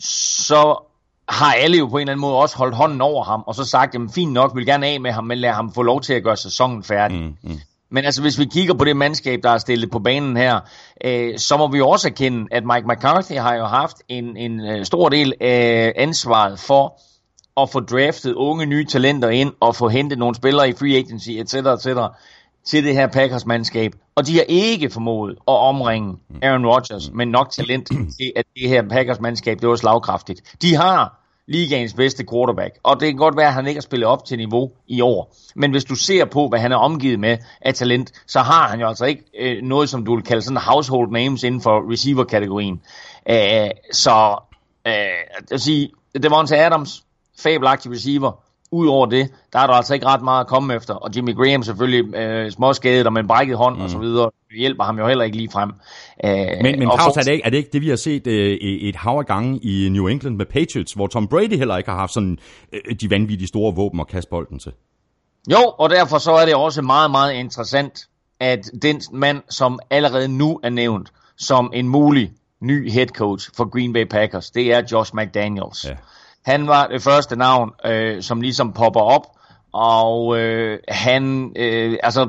så 0.00 0.84
har 1.28 1.52
alle 1.52 1.78
jo 1.78 1.86
på 1.86 1.96
en 1.96 2.00
eller 2.00 2.12
anden 2.12 2.20
måde 2.20 2.36
også 2.36 2.56
holdt 2.56 2.74
hånden 2.74 3.00
over 3.00 3.24
ham, 3.24 3.42
og 3.46 3.54
så 3.54 3.64
sagt, 3.64 3.94
jamen 3.94 4.10
fint 4.10 4.32
nok, 4.32 4.54
vi 4.54 4.58
vil 4.58 4.66
gerne 4.66 4.86
af 4.86 5.00
med 5.00 5.12
ham, 5.12 5.24
men 5.24 5.38
lad 5.38 5.50
ham 5.50 5.72
få 5.72 5.82
lov 5.82 6.00
til 6.00 6.14
at 6.14 6.22
gøre 6.22 6.36
sæsonen 6.36 6.82
færdig. 6.82 7.20
Mm, 7.20 7.36
mm. 7.42 7.60
Men 7.90 8.04
altså, 8.04 8.22
hvis 8.22 8.38
vi 8.38 8.44
kigger 8.44 8.74
på 8.74 8.84
det 8.84 8.96
mandskab, 8.96 9.40
der 9.42 9.50
er 9.50 9.58
stillet 9.58 9.90
på 9.90 9.98
banen 9.98 10.36
her, 10.36 10.60
øh, 11.04 11.38
så 11.38 11.56
må 11.56 11.68
vi 11.68 11.80
også 11.80 12.08
erkende, 12.08 12.46
at 12.50 12.64
Mike 12.64 12.88
McCarthy 12.88 13.32
har 13.32 13.54
jo 13.54 13.64
haft 13.64 13.96
en, 14.08 14.36
en 14.36 14.60
øh, 14.60 14.84
stor 14.84 15.08
del 15.08 15.32
af 15.40 15.92
ansvaret 15.96 16.58
for 16.58 17.00
at 17.62 17.70
få 17.70 17.80
draftet 17.80 18.34
unge 18.34 18.66
nye 18.66 18.84
talenter 18.84 19.28
ind, 19.28 19.52
og 19.60 19.76
få 19.76 19.88
hentet 19.88 20.18
nogle 20.18 20.34
spillere 20.34 20.68
i 20.68 20.72
free 20.72 20.96
agency, 20.96 21.30
etc., 21.30 21.54
etc., 21.54 21.86
til 22.66 22.84
det 22.84 22.94
her 22.94 23.06
Packers-mandskab. 23.06 23.92
Og 24.14 24.26
de 24.26 24.34
har 24.34 24.44
ikke 24.48 24.90
formået 24.90 25.30
at 25.32 25.38
omringe 25.46 26.16
Aaron 26.42 26.66
Rodgers 26.66 27.10
med 27.14 27.26
nok 27.26 27.50
talent 27.50 27.88
til, 27.88 28.32
at 28.36 28.44
det 28.56 28.68
her 28.68 28.88
Packers-mandskab, 28.88 29.60
det 29.60 29.68
var 29.68 29.76
slagkraftigt. 29.76 30.54
De 30.62 30.74
har 30.74 31.20
ligaens 31.46 31.94
bedste 31.94 32.24
quarterback, 32.30 32.78
og 32.82 33.00
det 33.00 33.08
kan 33.08 33.16
godt 33.16 33.36
være, 33.36 33.46
at 33.46 33.52
han 33.52 33.66
ikke 33.66 33.78
har 33.78 33.82
spillet 33.82 34.08
op 34.08 34.24
til 34.24 34.38
niveau 34.38 34.70
i 34.86 35.00
år. 35.00 35.36
Men 35.54 35.70
hvis 35.70 35.84
du 35.84 35.94
ser 35.94 36.24
på, 36.24 36.48
hvad 36.48 36.58
han 36.58 36.72
er 36.72 36.76
omgivet 36.76 37.20
med 37.20 37.38
af 37.60 37.74
talent, 37.74 38.12
så 38.26 38.40
har 38.40 38.68
han 38.68 38.80
jo 38.80 38.88
altså 38.88 39.04
ikke 39.04 39.22
øh, 39.38 39.62
noget, 39.62 39.88
som 39.88 40.04
du 40.04 40.14
vil 40.14 40.24
kalde 40.24 40.42
sådan 40.42 40.56
household 40.56 41.10
names 41.10 41.42
inden 41.42 41.60
for 41.60 41.92
receiver-kategorien. 41.92 42.80
Øh, 43.30 43.70
så 43.92 44.36
øh, 44.86 44.92
det 45.40 45.50
vil 45.50 45.60
sige, 45.60 45.90
Devonta 46.22 46.56
Adams, 46.56 47.04
fabelagtig 47.38 47.92
receiver. 47.92 48.43
Udover 48.74 49.06
det, 49.06 49.30
der 49.52 49.58
er 49.58 49.66
der 49.66 49.74
altså 49.74 49.94
ikke 49.94 50.06
ret 50.06 50.22
meget 50.22 50.40
at 50.40 50.46
komme 50.46 50.74
efter. 50.74 50.94
Og 50.94 51.16
Jimmy 51.16 51.34
Graham 51.36 51.62
selvfølgelig 51.62 52.14
øh, 52.16 52.50
småskadet 52.50 53.06
og 53.06 53.12
med 53.12 53.20
en 53.20 53.26
brækket 53.26 53.56
hånd 53.56 53.76
mm. 53.76 53.82
og 53.82 53.90
så 53.90 53.98
videre. 53.98 54.30
hjælper 54.58 54.84
ham 54.84 54.98
jo 54.98 55.06
heller 55.08 55.24
ikke 55.24 55.36
lige 55.36 55.50
frem. 55.52 55.72
Øh, 56.24 56.30
Men, 56.62 56.78
men 56.78 56.82
Claus, 56.82 57.00
for- 57.02 57.18
er 57.18 57.22
det, 57.22 57.32
ikke, 57.32 57.44
er 57.46 57.50
det 57.50 57.56
ikke 57.56 57.70
det, 57.72 57.80
vi 57.82 57.88
har 57.88 57.96
set 57.96 58.26
øh, 58.26 58.50
et 58.60 58.96
hav 58.96 59.18
af 59.18 59.26
gange 59.26 59.58
i 59.62 59.88
New 59.88 60.06
England 60.06 60.36
med 60.36 60.46
Patriots, 60.46 60.92
hvor 60.92 61.06
Tom 61.06 61.28
Brady 61.28 61.56
heller 61.56 61.76
ikke 61.76 61.90
har 61.90 61.98
haft 61.98 62.12
sådan 62.12 62.38
øh, 62.72 62.94
de 63.00 63.10
vanvittige 63.10 63.48
store 63.48 63.74
våben 63.74 64.00
at 64.00 64.06
kaste 64.08 64.30
bolden 64.30 64.58
til? 64.58 64.72
Jo, 65.50 65.72
og 65.78 65.90
derfor 65.90 66.18
så 66.18 66.32
er 66.32 66.44
det 66.44 66.54
også 66.54 66.82
meget, 66.82 67.10
meget 67.10 67.32
interessant, 67.34 68.06
at 68.40 68.70
den 68.82 69.00
mand, 69.12 69.42
som 69.50 69.78
allerede 69.90 70.28
nu 70.28 70.60
er 70.62 70.70
nævnt 70.70 71.12
som 71.36 71.70
en 71.74 71.88
mulig 71.88 72.32
ny 72.60 72.90
head 72.90 73.06
coach 73.06 73.50
for 73.56 73.64
Green 73.70 73.92
Bay 73.92 74.04
Packers, 74.04 74.50
det 74.50 74.72
er 74.72 74.82
Josh 74.92 75.14
McDaniels. 75.14 75.84
Ja. 75.84 75.94
Han 76.44 76.68
var 76.68 76.86
det 76.86 77.02
første 77.02 77.36
navn, 77.36 77.70
øh, 77.84 78.22
som 78.22 78.40
ligesom 78.40 78.72
popper 78.72 79.00
op, 79.00 79.26
og 79.72 80.38
øh, 80.38 80.78
han, 80.88 81.52
øh, 81.56 81.98
altså, 82.02 82.20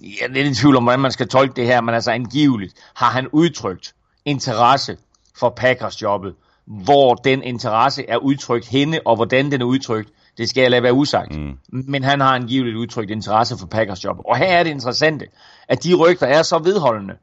jeg 0.00 0.28
er 0.28 0.28
lidt 0.28 0.46
i 0.46 0.60
tvivl 0.60 0.76
om, 0.76 0.82
hvordan 0.82 1.00
man 1.00 1.12
skal 1.12 1.28
tolke 1.28 1.56
det 1.56 1.66
her, 1.66 1.80
men 1.80 1.94
altså 1.94 2.10
angiveligt 2.10 2.74
har 2.94 3.10
han 3.10 3.28
udtrykt 3.32 3.94
interesse 4.24 4.96
for 5.38 5.50
Packers 5.50 6.02
jobbet. 6.02 6.34
Hvor 6.66 7.14
den 7.14 7.42
interesse 7.42 8.04
er 8.08 8.16
udtrykt 8.16 8.68
henne, 8.68 9.00
og 9.06 9.16
hvordan 9.16 9.50
den 9.50 9.60
er 9.60 9.64
udtrykt, 9.64 10.10
Det 10.38 10.48
skal 10.48 10.60
jeg 10.60 10.70
lade 10.70 10.82
være 10.82 10.92
usagt. 10.92 11.36
Mm. 11.36 11.58
Men 11.68 12.04
han 12.04 12.20
har 12.20 12.34
angiveligt 12.34 12.76
udtrykt 12.76 13.10
interesse 13.10 13.58
for 13.58 13.66
Packers 13.66 14.04
job. 14.04 14.16
Og 14.24 14.36
her 14.36 14.46
er 14.46 14.62
det 14.62 14.70
interessante, 14.70 15.26
at 15.68 15.84
de 15.84 15.94
rygter 15.94 16.26
er 16.26 16.42
så 16.42 16.58
vedholdende, 16.58 17.14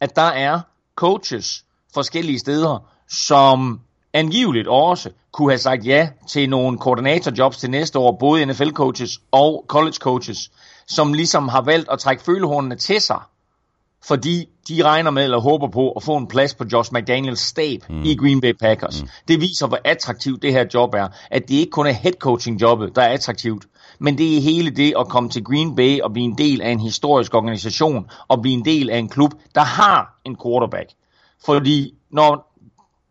at 0.00 0.16
der 0.16 0.22
er 0.22 0.60
coaches 0.96 1.64
forskellige 1.94 2.38
steder, 2.38 2.88
som 3.08 3.80
angiveligt 4.14 4.68
også 4.68 5.10
kunne 5.32 5.50
have 5.50 5.58
sagt 5.58 5.86
ja 5.86 6.08
til 6.28 6.50
nogle 6.50 6.78
koordinatorjobs 6.78 7.56
til 7.56 7.70
næste 7.70 7.98
år, 7.98 8.16
både 8.20 8.42
NFL-coaches 8.42 9.20
og 9.32 9.64
college-coaches, 9.68 10.50
som 10.86 11.12
ligesom 11.12 11.48
har 11.48 11.62
valgt 11.62 11.88
at 11.90 11.98
trække 11.98 12.22
følehornene 12.22 12.76
til 12.76 13.00
sig, 13.00 13.20
fordi 14.04 14.48
de 14.68 14.82
regner 14.82 15.10
med 15.10 15.24
eller 15.24 15.40
håber 15.40 15.68
på 15.68 15.92
at 15.92 16.02
få 16.02 16.16
en 16.16 16.26
plads 16.26 16.54
på 16.54 16.64
Josh 16.72 16.92
McDaniels 16.92 17.40
stab 17.40 17.80
mm. 17.88 18.02
i 18.02 18.16
Green 18.16 18.40
Bay 18.40 18.52
Packers. 18.60 19.02
Mm. 19.02 19.08
Det 19.28 19.40
viser, 19.40 19.66
hvor 19.66 19.78
attraktivt 19.84 20.42
det 20.42 20.52
her 20.52 20.64
job 20.74 20.94
er. 20.94 21.08
At 21.30 21.48
det 21.48 21.54
ikke 21.54 21.70
kun 21.70 21.86
er 21.86 21.92
head 21.92 22.12
coaching 22.12 22.60
jobbet, 22.60 22.96
der 22.96 23.02
er 23.02 23.12
attraktivt, 23.12 23.64
men 23.98 24.18
det 24.18 24.36
er 24.36 24.40
hele 24.40 24.70
det 24.70 24.94
at 24.98 25.08
komme 25.08 25.28
til 25.28 25.44
Green 25.44 25.76
Bay 25.76 26.00
og 26.00 26.12
blive 26.12 26.24
en 26.24 26.38
del 26.38 26.62
af 26.62 26.70
en 26.70 26.80
historisk 26.80 27.34
organisation 27.34 28.06
og 28.28 28.42
blive 28.42 28.54
en 28.54 28.64
del 28.64 28.90
af 28.90 28.98
en 28.98 29.08
klub, 29.08 29.34
der 29.54 29.60
har 29.60 30.20
en 30.24 30.36
quarterback. 30.42 30.90
Fordi 31.44 31.94
når 32.10 32.53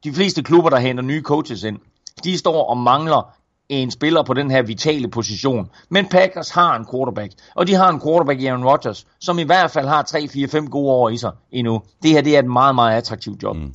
de 0.03 0.13
fleste 0.13 0.43
klubber, 0.43 0.69
der 0.69 0.77
henter 0.77 1.03
nye 1.03 1.21
coaches 1.21 1.63
ind, 1.63 1.79
de 2.23 2.37
står 2.37 2.69
og 2.69 2.77
mangler 2.77 3.33
en 3.69 3.91
spiller 3.91 4.23
på 4.23 4.33
den 4.33 4.51
her 4.51 4.61
vitale 4.61 5.07
position. 5.07 5.69
Men 5.89 6.07
Packers 6.07 6.49
har 6.49 6.75
en 6.75 6.85
quarterback, 6.91 7.33
og 7.55 7.67
de 7.67 7.73
har 7.73 7.89
en 7.89 8.01
quarterback 8.01 8.41
i 8.41 8.45
Aaron 8.45 8.65
Rodgers, 8.65 9.07
som 9.19 9.39
i 9.39 9.43
hvert 9.43 9.71
fald 9.71 9.87
har 9.87 10.01
3, 10.01 10.27
4, 10.27 10.47
5 10.47 10.69
gode 10.69 10.91
år 10.91 11.09
i 11.09 11.17
sig 11.17 11.31
endnu. 11.51 11.81
Det 12.03 12.11
her 12.11 12.21
det 12.21 12.35
er 12.35 12.39
et 12.39 12.45
meget, 12.45 12.75
meget 12.75 12.97
attraktivt 12.97 13.43
job. 13.43 13.55
Mm. 13.55 13.73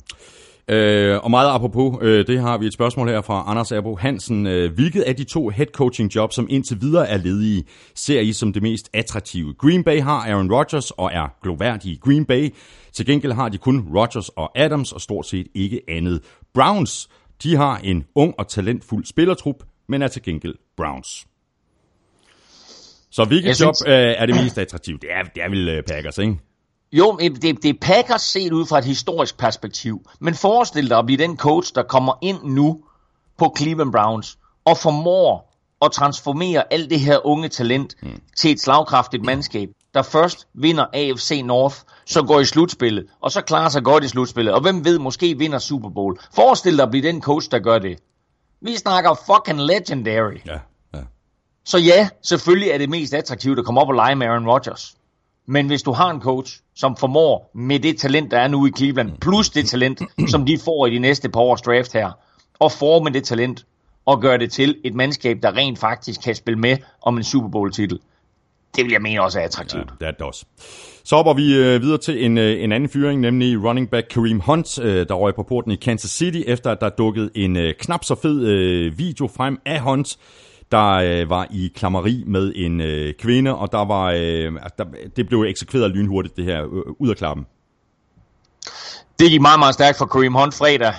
Øh, 0.69 1.23
og 1.23 1.31
meget 1.31 1.49
apropos, 1.49 1.97
øh, 2.01 2.27
det 2.27 2.41
har 2.41 2.57
vi 2.57 2.65
et 2.65 2.73
spørgsmål 2.73 3.09
her 3.09 3.21
fra 3.21 3.43
Anders 3.47 3.71
Erbo 3.71 3.95
Hansen. 3.95 4.47
Øh, 4.47 4.73
hvilket 4.73 5.01
af 5.01 5.15
de 5.15 5.23
to 5.23 5.49
head 5.49 5.67
coaching 5.67 6.15
jobs, 6.15 6.35
som 6.35 6.47
indtil 6.49 6.81
videre 6.81 7.07
er 7.09 7.17
ledige, 7.17 7.63
ser 7.95 8.19
I 8.19 8.33
som 8.33 8.53
det 8.53 8.61
mest 8.61 8.89
attraktive? 8.93 9.53
Green 9.53 9.83
Bay 9.83 10.01
har 10.01 10.29
Aaron 10.29 10.51
Rodgers 10.53 10.91
og 10.91 11.11
er 11.13 11.27
gloværdige 11.43 11.97
Green 11.97 12.25
Bay. 12.25 12.49
Til 12.93 13.05
gengæld 13.05 13.33
har 13.33 13.49
de 13.49 13.57
kun 13.57 13.87
Rodgers 13.95 14.29
og 14.29 14.51
Adams 14.55 14.91
og 14.91 15.01
stort 15.01 15.25
set 15.25 15.47
ikke 15.55 15.81
andet. 15.87 16.21
Browns, 16.53 17.09
de 17.43 17.55
har 17.55 17.77
en 17.77 18.05
ung 18.15 18.33
og 18.37 18.47
talentfuld 18.47 19.05
spillertrup, 19.05 19.63
men 19.87 20.01
er 20.01 20.07
til 20.07 20.23
gengæld 20.23 20.55
Browns. 20.77 21.27
Så 23.11 23.25
hvilket 23.25 23.55
synes... 23.55 23.83
job 23.85 23.91
øh, 23.93 24.15
er 24.17 24.25
det 24.25 24.35
mest 24.43 24.57
attraktive? 24.57 24.97
Det 25.01 25.09
er, 25.11 25.23
det 25.23 25.43
er 25.43 25.49
vel 25.49 25.77
uh, 25.77 25.83
Packers, 25.87 26.17
ikke? 26.17 26.37
Jo, 26.91 27.17
det, 27.21 27.63
det 27.63 27.65
er 27.65 27.73
Packers 27.81 28.21
set 28.21 28.53
ud 28.53 28.65
fra 28.65 28.77
et 28.77 28.85
historisk 28.85 29.37
perspektiv. 29.37 30.01
Men 30.19 30.35
forestil 30.35 30.89
dig 30.89 30.97
at 30.97 31.05
blive 31.05 31.17
den 31.17 31.37
coach, 31.37 31.75
der 31.75 31.83
kommer 31.83 32.13
ind 32.21 32.43
nu 32.43 32.83
på 33.37 33.55
Cleveland 33.57 33.91
Browns 33.91 34.37
og 34.65 34.77
formår 34.77 35.49
at 35.81 35.91
transformere 35.91 36.73
alt 36.73 36.89
det 36.89 36.99
her 36.99 37.25
unge 37.25 37.49
talent 37.49 37.95
mm. 38.01 38.21
til 38.37 38.51
et 38.51 38.61
slagkraftigt 38.61 39.25
mandskab, 39.25 39.69
der 39.93 40.01
først 40.01 40.47
vinder 40.53 40.85
AFC 40.93 41.41
North, 41.45 41.75
så 42.05 42.23
går 42.23 42.39
i 42.39 42.45
slutspillet, 42.45 43.05
og 43.21 43.31
så 43.31 43.41
klarer 43.41 43.69
sig 43.69 43.83
godt 43.83 44.03
i 44.03 44.07
slutspillet, 44.07 44.53
og 44.53 44.61
hvem 44.61 44.85
ved, 44.85 44.99
måske 44.99 45.37
vinder 45.37 45.59
Super 45.59 45.89
Bowl. 45.89 46.19
Forestil 46.35 46.77
dig 46.77 46.83
at 46.83 46.91
blive 46.91 47.07
den 47.07 47.21
coach, 47.21 47.51
der 47.51 47.59
gør 47.59 47.79
det. 47.79 47.99
Vi 48.61 48.75
snakker 48.75 49.13
fucking 49.13 49.61
legendary. 49.61 50.37
Ja, 50.45 50.59
ja. 50.93 50.99
Så 51.65 51.77
ja, 51.77 52.09
selvfølgelig 52.21 52.69
er 52.69 52.77
det 52.77 52.89
mest 52.89 53.13
attraktivt 53.13 53.59
at 53.59 53.65
komme 53.65 53.81
op 53.81 53.87
og 53.87 53.93
lege 53.93 54.15
med 54.15 54.27
Aaron 54.27 54.47
Rodgers. 54.47 54.95
Men 55.51 55.67
hvis 55.67 55.81
du 55.81 55.91
har 55.91 56.11
en 56.11 56.21
coach, 56.21 56.59
som 56.75 56.95
formår 56.97 57.51
med 57.55 57.79
det 57.79 57.97
talent, 57.97 58.31
der 58.31 58.39
er 58.39 58.47
nu 58.47 58.65
i 58.65 58.71
Cleveland, 58.77 59.11
plus 59.21 59.49
det 59.49 59.67
talent, 59.67 60.01
som 60.31 60.45
de 60.45 60.57
får 60.65 60.87
i 60.87 60.93
de 60.93 60.99
næste 60.99 61.29
par 61.29 61.39
års 61.39 61.61
draft 61.61 61.93
her, 61.93 62.11
og 62.59 62.71
forme 62.71 63.09
det 63.09 63.23
talent, 63.23 63.65
og 64.05 64.21
gøre 64.21 64.37
det 64.37 64.51
til 64.51 64.77
et 64.83 64.95
mandskab, 64.95 65.37
der 65.43 65.57
rent 65.57 65.79
faktisk 65.79 66.21
kan 66.21 66.35
spille 66.35 66.59
med 66.59 66.77
om 67.01 67.17
en 67.17 67.23
Super 67.23 67.49
Bowl-titel, 67.49 67.99
det 68.75 68.85
vil 68.85 68.91
jeg 68.91 69.01
mene 69.01 69.21
også 69.21 69.39
er 69.39 69.43
attraktivt. 69.43 69.89
Ja, 69.89 70.05
det 70.05 70.07
er 70.07 70.11
det 70.11 70.21
også. 70.21 70.45
Så 71.03 71.15
hopper 71.15 71.33
vi 71.33 71.55
øh, 71.55 71.81
videre 71.81 71.97
til 71.97 72.25
en, 72.25 72.37
øh, 72.37 72.63
en 72.63 72.71
anden 72.71 72.89
fyring, 72.89 73.21
nemlig 73.21 73.63
running 73.63 73.89
back 73.89 74.07
Kareem 74.09 74.39
Hunt, 74.39 74.79
øh, 74.79 75.07
der 75.07 75.13
røg 75.13 75.35
på 75.35 75.43
porten 75.43 75.71
i 75.71 75.75
Kansas 75.75 76.11
City, 76.11 76.41
efter 76.47 76.71
at 76.71 76.77
der 76.81 76.89
dukkede 76.89 77.29
en 77.35 77.57
øh, 77.57 77.73
knap 77.79 78.03
så 78.03 78.15
fed 78.15 78.47
øh, 78.47 78.97
video 78.97 79.27
frem 79.27 79.59
af 79.65 79.79
Hunt, 79.79 80.17
der 80.71 80.89
øh, 80.93 81.29
var 81.29 81.47
i 81.51 81.71
klammeri 81.75 82.23
med 82.27 82.53
en 82.55 82.81
øh, 82.81 83.13
kvinde, 83.13 83.55
og 83.55 83.71
der 83.71 83.85
var 83.85 84.05
øh, 84.05 84.53
der, 84.77 84.85
det 85.15 85.27
blev 85.27 85.41
eksekveret 85.43 85.91
lynhurtigt, 85.91 86.37
det 86.37 86.45
her, 86.45 86.63
øh, 86.63 86.83
ud 86.99 87.09
af 87.09 87.15
klappen. 87.15 87.45
Det 89.19 89.29
gik 89.29 89.41
meget, 89.41 89.59
meget 89.59 89.73
stærkt 89.73 89.97
for 89.97 90.05
Kareem 90.05 90.33
Hunt 90.33 90.53
fredag. 90.53 90.93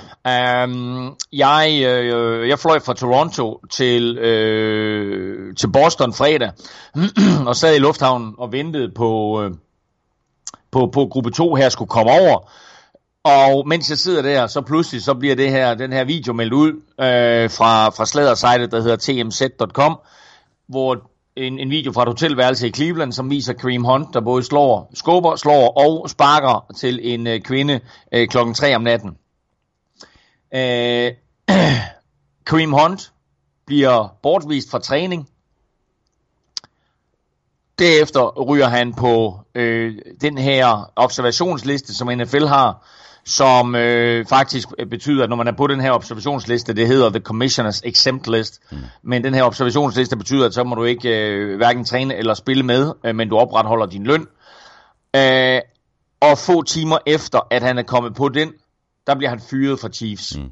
Um, 0.65 1.17
jeg, 1.33 1.83
øh, 1.87 2.49
jeg 2.49 2.59
fløj 2.59 2.79
fra 2.81 2.95
Toronto 2.95 3.61
til, 3.71 4.19
øh, 4.19 5.55
til 5.57 5.73
Boston 5.73 6.13
fredag, 6.13 6.51
og 7.49 7.57
sad 7.57 7.77
i 7.77 7.79
lufthavnen 7.79 8.35
og 8.39 8.53
ventede 8.53 8.93
på, 8.97 9.43
øh, 9.43 9.51
på, 10.71 10.91
på 10.93 11.07
gruppe 11.07 11.31
2 11.31 11.55
her 11.55 11.69
skulle 11.69 11.89
komme 11.89 12.11
over. 12.11 12.51
Og 13.25 13.69
mens 13.69 13.91
jeg 13.91 13.99
sidder 13.99 14.23
der, 14.23 14.47
så 14.47 14.61
pludselig 14.61 15.03
så 15.03 15.15
bliver 15.15 15.35
det 15.37 15.51
her, 15.51 15.75
den 15.75 15.93
her 15.93 16.05
video 16.05 16.33
meldt 16.33 16.53
ud 16.53 16.73
øh, 16.73 17.51
fra, 17.51 17.89
fra 17.89 18.07
sladdersejtet, 18.07 18.73
der 18.73 18.81
hedder 18.81 18.97
tmz.com, 18.97 20.01
hvor 20.67 21.11
en, 21.37 21.59
en 21.59 21.71
video 21.71 21.93
fra 21.93 22.03
et 22.03 22.09
hotelværelse 22.09 22.69
i 22.69 22.73
Cleveland, 22.73 23.13
som 23.13 23.31
viser 23.31 23.53
Kareem 23.53 23.85
Hunt, 23.85 24.15
der 24.15 24.21
både 24.21 24.43
slår, 24.43 24.91
skubber, 24.95 25.37
slår 25.37 25.69
og 25.79 26.11
sparker 26.11 26.73
til 26.77 27.01
en 27.03 27.27
øh, 27.27 27.41
kvinde 27.41 27.81
øh, 28.13 28.29
klokken 28.29 28.55
3 28.55 28.77
om 28.77 28.83
natten. 28.83 29.17
Øh, 30.55 31.13
Kareem 32.47 32.73
Hunt 32.73 33.13
bliver 33.67 34.09
bortvist 34.23 34.71
fra 34.71 34.79
træning. 34.79 35.29
Derefter 37.79 38.43
ryger 38.43 38.69
han 38.69 38.95
på 38.95 39.41
øh, 39.55 39.95
den 40.21 40.39
her 40.39 40.91
observationsliste, 40.97 41.95
som 41.95 42.09
NFL 42.09 42.45
har, 42.45 42.87
som 43.25 43.75
øh, 43.75 44.27
faktisk 44.27 44.69
betyder, 44.91 45.23
at 45.23 45.29
når 45.31 45.37
man 45.37 45.49
er 45.49 45.53
på 45.53 45.67
den 45.67 45.81
her 45.81 45.93
observationsliste, 45.93 46.73
det 46.73 46.87
hedder 46.87 47.11
The 47.11 47.21
Commissioners 47.21 47.83
Exempt 47.85 48.29
List, 48.29 48.61
mm. 48.71 48.79
men 49.03 49.25
den 49.25 49.35
her 49.35 49.43
observationsliste 49.43 50.17
betyder, 50.17 50.47
at 50.47 50.55
så 50.55 50.65
må 50.65 50.75
du 50.75 50.85
ikke 50.85 51.29
øh, 51.29 51.57
hverken 51.57 51.85
træne 51.85 52.15
eller 52.15 52.35
spille 52.35 52.63
med, 52.63 52.93
øh, 53.05 53.15
men 53.15 53.29
du 53.29 53.37
opretholder 53.37 53.87
din 53.87 54.05
løn. 54.05 54.27
Øh, 55.17 55.61
og 56.21 56.39
få 56.39 56.63
timer 56.63 56.99
efter, 57.07 57.41
at 57.51 57.63
han 57.63 57.79
er 57.79 57.83
kommet 57.83 58.15
på 58.15 58.29
den, 58.29 58.53
der 59.07 59.15
bliver 59.15 59.31
han 59.31 59.41
fyret 59.41 59.81
fra 59.81 59.89
Chiefs. 59.89 60.39
Mm. 60.39 60.51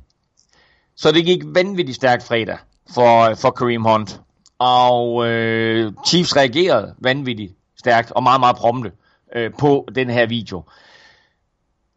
Så 0.96 1.12
det 1.12 1.24
gik 1.24 1.42
vanvittigt 1.44 1.96
stærkt 1.96 2.22
fredag 2.22 2.58
for, 2.94 3.34
for 3.34 3.50
Kareem 3.50 3.82
Hunt. 3.82 4.20
Og 4.58 5.26
øh, 5.28 5.92
Chiefs 6.06 6.36
reagerede 6.36 6.94
vanvittigt 6.98 7.52
stærkt 7.78 8.10
og 8.10 8.22
meget, 8.22 8.40
meget 8.40 8.56
prompte 8.56 8.92
øh, 9.36 9.50
på 9.58 9.88
den 9.94 10.10
her 10.10 10.26
video. 10.26 10.62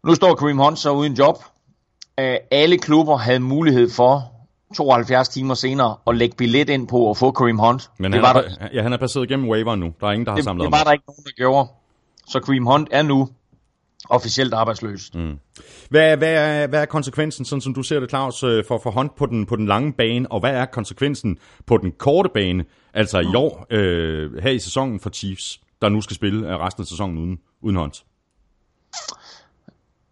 Nu 0.03 0.15
står 0.15 0.35
Kareem 0.35 0.57
Hunt 0.57 0.79
så 0.79 0.91
uden 0.91 1.13
job. 1.13 1.35
Uh, 2.21 2.35
alle 2.51 2.77
klubber 2.77 3.17
havde 3.17 3.39
mulighed 3.39 3.89
for 3.89 4.31
72 4.75 5.29
timer 5.29 5.53
senere 5.53 5.95
at 6.07 6.15
lægge 6.15 6.35
billet 6.35 6.69
ind 6.69 6.87
på 6.87 7.09
at 7.09 7.17
få 7.17 7.31
Kareem 7.31 7.59
Hunt. 7.59 7.89
Men 7.97 8.11
det 8.11 8.21
han, 8.21 8.35
var 8.35 8.41
er, 8.41 8.47
der, 8.47 8.67
ja, 8.73 8.81
han 8.81 8.93
er 8.93 8.97
passeret 8.97 9.29
igennem 9.29 9.49
waiver 9.49 9.75
nu. 9.75 9.93
Der 10.01 10.07
er 10.07 10.11
ingen, 10.11 10.25
der 10.25 10.31
har 10.31 10.35
det, 10.35 10.43
samlet 10.43 10.63
det, 10.65 10.71
det 10.71 10.79
var 10.79 10.83
der 10.83 10.91
ikke 10.91 11.03
nogen, 11.07 11.23
der 11.23 11.31
gjorde. 11.37 11.69
Så 12.27 12.39
Kareem 12.39 12.65
Hunt 12.65 12.87
er 12.91 13.01
nu 13.01 13.29
officielt 14.09 14.53
arbejdsløs. 14.53 15.13
Mm. 15.13 15.39
Hvad, 15.89 16.17
hvad, 16.17 16.33
er, 16.33 16.67
hvad 16.67 16.81
er 16.81 16.85
konsekvensen, 16.85 17.45
sådan 17.45 17.61
som 17.61 17.73
du 17.73 17.83
ser 17.83 17.99
det, 17.99 18.09
Claus, 18.09 18.43
øh, 18.43 18.65
for, 18.67 18.79
for 18.83 18.91
Hunt 18.91 19.15
på 19.15 19.25
den, 19.25 19.45
på 19.45 19.55
den 19.55 19.65
lange 19.65 19.93
bane, 19.93 20.31
og 20.31 20.39
hvad 20.39 20.51
er 20.51 20.65
konsekvensen 20.65 21.37
på 21.65 21.77
den 21.77 21.91
korte 21.91 22.29
bane, 22.33 22.65
altså 22.93 23.19
i 23.19 23.35
år, 23.35 23.65
øh, 23.69 24.43
her 24.43 24.51
i 24.51 24.59
sæsonen 24.59 24.99
for 24.99 25.09
Chiefs, 25.09 25.61
der 25.81 25.89
nu 25.89 26.01
skal 26.01 26.15
spille 26.15 26.57
resten 26.57 26.81
af 26.81 26.87
sæsonen 26.87 27.17
uden, 27.17 27.39
uden 27.61 27.75
Hunt? 27.75 28.03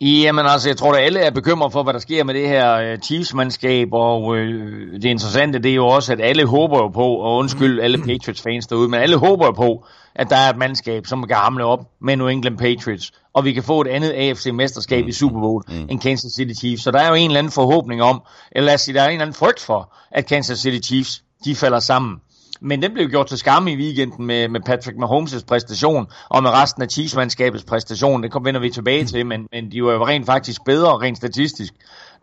Jamen 0.01 0.45
altså, 0.45 0.69
jeg 0.69 0.77
tror 0.77 0.93
at 0.93 1.03
alle 1.03 1.19
er 1.19 1.31
bekymret 1.31 1.71
for, 1.71 1.83
hvad 1.83 1.93
der 1.93 1.99
sker 1.99 2.23
med 2.23 2.33
det 2.33 2.47
her 2.47 2.93
uh, 2.93 2.99
Chiefs-mandskab, 2.99 3.87
og 3.91 4.37
øh, 4.37 4.93
det 4.93 5.05
interessante 5.05 5.59
det 5.59 5.71
er 5.71 5.75
jo 5.75 5.87
også, 5.87 6.13
at 6.13 6.21
alle 6.21 6.45
håber 6.45 6.77
jo 6.77 6.87
på, 6.87 7.05
og 7.05 7.35
undskyld 7.35 7.79
alle 7.79 7.97
Patriots-fans 7.97 8.67
derude, 8.67 8.89
men 8.89 8.99
alle 8.99 9.17
håber 9.17 9.45
jo 9.45 9.51
på, 9.51 9.85
at 10.15 10.29
der 10.29 10.35
er 10.35 10.49
et 10.49 10.57
mandskab, 10.57 11.07
som 11.07 11.27
kan 11.27 11.35
hamle 11.35 11.65
op 11.65 11.79
med 12.01 12.15
New 12.15 12.27
England 12.27 12.57
Patriots, 12.57 13.11
og 13.33 13.45
vi 13.45 13.53
kan 13.53 13.63
få 13.63 13.81
et 13.81 13.87
andet 13.87 14.11
AFC-mesterskab 14.11 15.03
mm. 15.03 15.07
i 15.09 15.11
Super 15.11 15.39
Bowl 15.39 15.63
mm. 15.67 15.87
end 15.89 15.99
Kansas 15.99 16.31
City 16.31 16.59
Chiefs. 16.59 16.83
Så 16.83 16.91
der 16.91 16.99
er 16.99 17.07
jo 17.07 17.13
en 17.13 17.29
eller 17.29 17.39
anden 17.39 17.51
forhåbning 17.51 18.01
om, 18.01 18.21
eller 18.51 18.65
lad 18.65 18.73
os 18.73 18.81
sige, 18.81 18.95
der 18.95 19.01
er 19.01 19.05
en 19.05 19.11
eller 19.11 19.21
anden 19.21 19.35
frygt 19.35 19.59
for, 19.59 19.93
at 20.11 20.25
Kansas 20.25 20.59
City 20.59 20.87
Chiefs, 20.87 21.23
de 21.45 21.55
falder 21.55 21.79
sammen. 21.79 22.15
Men 22.61 22.81
den 22.81 22.93
blev 22.93 23.09
gjort 23.09 23.27
til 23.27 23.37
skamme 23.37 23.71
i 23.71 23.75
weekenden 23.75 24.25
med, 24.25 24.47
med 24.47 24.61
Patrick 24.61 24.97
Mahomes' 24.97 25.45
præstation, 25.47 26.07
og 26.29 26.43
med 26.43 26.51
resten 26.51 26.83
af 26.83 26.87
Chiefs-mandskabets 26.91 27.63
præstation. 27.63 28.23
Det 28.23 28.31
vender 28.43 28.61
vi 28.61 28.69
tilbage 28.69 29.05
til, 29.05 29.25
men, 29.25 29.47
men 29.51 29.71
de 29.71 29.83
var 29.83 29.91
jo 29.91 30.07
rent 30.07 30.25
faktisk 30.25 30.65
bedre, 30.65 30.97
rent 30.97 31.17
statistisk, 31.17 31.73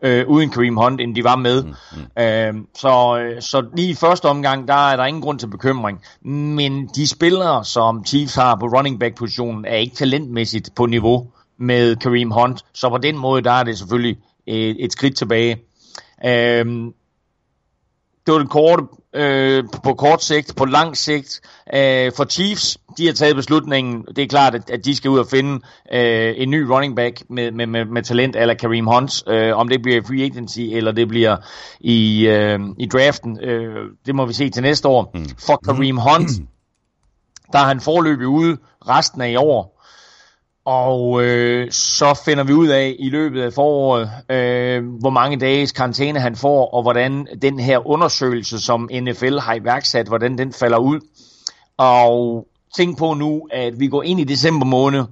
øh, 0.01 0.27
uden 0.27 0.49
Kareem 0.49 0.77
Hunt, 0.77 1.01
end 1.01 1.15
de 1.15 1.23
var 1.23 1.35
med. 1.35 1.63
Mm, 1.63 1.73
mm. 1.95 2.23
Øh, 2.23 2.53
så, 2.75 3.19
så 3.39 3.65
lige 3.75 3.89
i 3.89 3.95
første 3.95 4.25
omgang, 4.25 4.67
der 4.67 4.91
er 4.91 4.95
der 4.95 5.05
ingen 5.05 5.21
grund 5.21 5.39
til 5.39 5.47
bekymring. 5.47 6.01
Men 6.21 6.87
de 6.95 7.07
spillere, 7.07 7.65
som 7.65 8.05
Chiefs 8.05 8.35
har 8.35 8.55
på 8.55 8.65
running 8.65 8.99
back-positionen, 8.99 9.65
er 9.65 9.75
ikke 9.75 9.95
talentmæssigt 9.95 10.69
på 10.75 10.85
niveau 10.85 11.27
med 11.59 11.95
Kareem 11.95 12.31
Hunt. 12.31 12.65
Så 12.73 12.89
på 12.89 12.97
den 12.97 13.17
måde, 13.17 13.41
der 13.41 13.51
er 13.51 13.63
det 13.63 13.77
selvfølgelig 13.77 14.17
et, 14.47 14.75
et 14.85 14.91
skridt 14.91 15.17
tilbage. 15.17 15.57
Øh, 16.25 16.65
det 18.25 18.33
var 18.33 18.37
den 18.37 18.47
korte 18.47 18.83
øh, 19.17 19.63
på 19.83 19.93
kort 19.93 20.23
sigt, 20.23 20.55
på 20.55 20.65
lang 20.65 20.97
sigt. 20.97 21.41
Øh, 21.73 22.11
for 22.17 22.25
Chiefs, 22.25 22.77
de 22.97 23.05
har 23.05 23.13
taget 23.13 23.35
beslutningen, 23.35 24.05
det 24.15 24.23
er 24.23 24.27
klart, 24.27 24.55
at, 24.55 24.69
at 24.69 24.85
de 24.85 24.95
skal 24.95 25.11
ud 25.11 25.19
og 25.19 25.27
finde 25.27 25.59
øh, 25.93 26.33
en 26.37 26.49
ny 26.49 26.61
running 26.61 26.95
back 26.95 27.23
med, 27.29 27.51
med, 27.51 27.67
med, 27.67 27.85
med 27.85 28.03
talent, 28.03 28.35
eller 28.35 28.53
Kareem 28.53 28.85
Hunt. 28.85 29.23
Øh, 29.27 29.57
om 29.57 29.69
det 29.69 29.81
bliver 29.81 30.01
free 30.07 30.23
agency, 30.23 30.59
eller 30.59 30.91
det 30.91 31.07
bliver 31.07 31.37
i, 31.79 32.27
øh, 32.27 32.59
i 32.77 32.85
draften, 32.85 33.39
øh, 33.43 33.85
det 34.05 34.15
må 34.15 34.25
vi 34.25 34.33
se 34.33 34.49
til 34.49 34.63
næste 34.63 34.87
år. 34.87 35.11
Mm. 35.13 35.25
For 35.39 35.61
Kareem 35.65 35.97
Hunt, 35.97 36.31
der 37.53 37.59
er 37.59 37.65
han 37.65 37.81
forløbig 37.81 38.27
ude 38.27 38.57
resten 38.87 39.21
af 39.21 39.29
i 39.29 39.35
år. 39.35 39.76
Og 40.67 41.23
øh, 41.23 41.71
så 41.71 42.21
finder 42.25 42.43
vi 42.43 42.53
ud 42.53 42.67
af 42.67 42.95
i 42.99 43.09
løbet 43.09 43.41
af 43.41 43.53
foråret, 43.53 44.09
øh, 44.29 44.99
hvor 44.99 45.09
mange 45.09 45.37
dages 45.37 45.71
karantæne 45.71 46.19
han 46.19 46.35
får, 46.35 46.73
og 46.73 46.81
hvordan 46.81 47.27
den 47.41 47.59
her 47.59 47.87
undersøgelse, 47.87 48.59
som 48.59 48.89
NFL 48.93 49.37
har 49.39 49.53
iværksat, 49.53 50.07
hvordan 50.07 50.37
den 50.37 50.53
falder 50.53 50.77
ud. 50.77 50.99
Og 51.77 52.47
tænk 52.77 52.97
på 52.97 53.13
nu, 53.13 53.47
at 53.51 53.79
vi 53.79 53.87
går 53.87 54.03
ind 54.03 54.19
i 54.19 54.23
december 54.23 54.65
måned. 54.65 55.03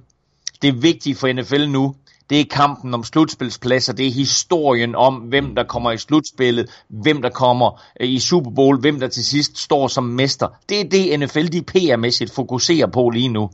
Det 0.62 0.68
er 0.68 0.80
vigtigt 0.80 1.18
for 1.18 1.32
NFL 1.32 1.68
nu. 1.68 1.94
Det 2.30 2.40
er 2.40 2.44
kampen 2.50 2.94
om 2.94 3.04
slutspilspladser. 3.04 3.92
Det 3.92 4.06
er 4.06 4.12
historien 4.12 4.94
om, 4.94 5.14
hvem 5.14 5.54
der 5.54 5.64
kommer 5.64 5.92
i 5.92 5.98
slutspillet, 5.98 6.70
hvem 6.88 7.22
der 7.22 7.30
kommer 7.30 7.82
øh, 8.00 8.08
i 8.08 8.18
Super 8.18 8.50
Bowl, 8.50 8.80
hvem 8.80 9.00
der 9.00 9.08
til 9.08 9.24
sidst 9.24 9.58
står 9.58 9.88
som 9.88 10.04
mester. 10.04 10.48
Det 10.68 10.80
er 10.80 10.84
det, 10.84 11.20
NFL 11.20 11.46
de 11.46 11.62
PR-mæssigt 11.70 12.34
fokuserer 12.34 12.86
på 12.86 13.10
lige 13.10 13.28
nu. 13.28 13.50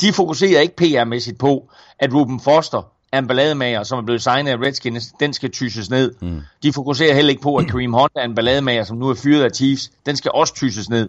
De 0.00 0.12
fokuserer 0.12 0.60
ikke 0.60 0.74
PR-mæssigt 0.80 1.38
på, 1.38 1.70
at 1.98 2.14
Ruben 2.14 2.40
Foster 2.40 2.82
er 3.12 3.18
en 3.18 3.26
ballademager, 3.26 3.82
som 3.82 3.98
er 3.98 4.02
blevet 4.02 4.22
signet 4.22 4.52
af 4.52 4.56
Redskins, 4.56 5.12
den 5.20 5.32
skal 5.32 5.50
tyses 5.50 5.90
ned. 5.90 6.14
Mm. 6.20 6.40
De 6.62 6.72
fokuserer 6.72 7.14
heller 7.14 7.30
ikke 7.30 7.42
på, 7.42 7.56
at 7.56 7.66
Kareem 7.66 7.92
Hunt 7.92 8.12
er 8.16 8.24
en 8.24 8.34
ballademager, 8.34 8.84
som 8.84 8.96
nu 8.96 9.08
er 9.08 9.14
fyret 9.14 9.44
af 9.44 9.50
Chiefs. 9.50 9.90
Den 10.06 10.16
skal 10.16 10.30
også 10.34 10.54
tyses 10.54 10.88
ned. 10.88 11.08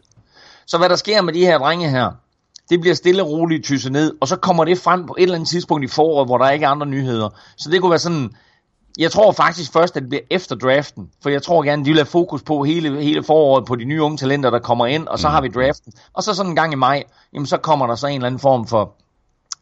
Så 0.65 0.77
hvad 0.77 0.89
der 0.89 0.95
sker 0.95 1.21
med 1.21 1.33
de 1.33 1.45
her 1.45 1.57
drenge 1.57 1.89
her, 1.89 2.11
det 2.69 2.81
bliver 2.81 2.95
stille 2.95 3.23
og 3.23 3.29
roligt 3.29 3.63
tyset 3.63 3.91
ned, 3.91 4.13
og 4.21 4.27
så 4.27 4.35
kommer 4.35 4.65
det 4.65 4.77
frem 4.77 5.05
på 5.07 5.15
et 5.17 5.23
eller 5.23 5.35
andet 5.35 5.49
tidspunkt 5.49 5.83
i 5.83 5.87
foråret, 5.87 6.27
hvor 6.27 6.37
der 6.37 6.49
ikke 6.49 6.65
er 6.65 6.69
andre 6.69 6.87
nyheder. 6.87 7.29
Så 7.57 7.69
det 7.69 7.81
kunne 7.81 7.89
være 7.89 7.99
sådan, 7.99 8.31
jeg 8.97 9.11
tror 9.11 9.31
faktisk 9.31 9.73
først, 9.73 9.97
at 9.97 10.01
det 10.01 10.09
bliver 10.09 10.23
efter 10.31 10.55
draften, 10.55 11.09
for 11.23 11.29
jeg 11.29 11.43
tror 11.43 11.63
gerne, 11.63 11.85
de 11.85 11.89
vil 11.89 11.97
have 11.97 12.05
fokus 12.05 12.43
på 12.43 12.63
hele, 12.63 13.03
hele 13.03 13.23
foråret 13.23 13.65
på 13.65 13.75
de 13.75 13.85
nye 13.85 14.01
unge 14.01 14.17
talenter, 14.17 14.49
der 14.49 14.59
kommer 14.59 14.85
ind, 14.85 15.07
og 15.07 15.19
så 15.19 15.27
har 15.27 15.41
vi 15.41 15.47
draften. 15.47 15.93
Og 16.13 16.23
så 16.23 16.33
sådan 16.33 16.49
en 16.49 16.55
gang 16.55 16.73
i 16.73 16.75
maj, 16.75 17.03
jamen 17.33 17.45
så 17.45 17.57
kommer 17.57 17.87
der 17.87 17.95
så 17.95 18.07
en 18.07 18.15
eller 18.15 18.27
anden 18.27 18.39
form 18.39 18.67
for, 18.67 18.95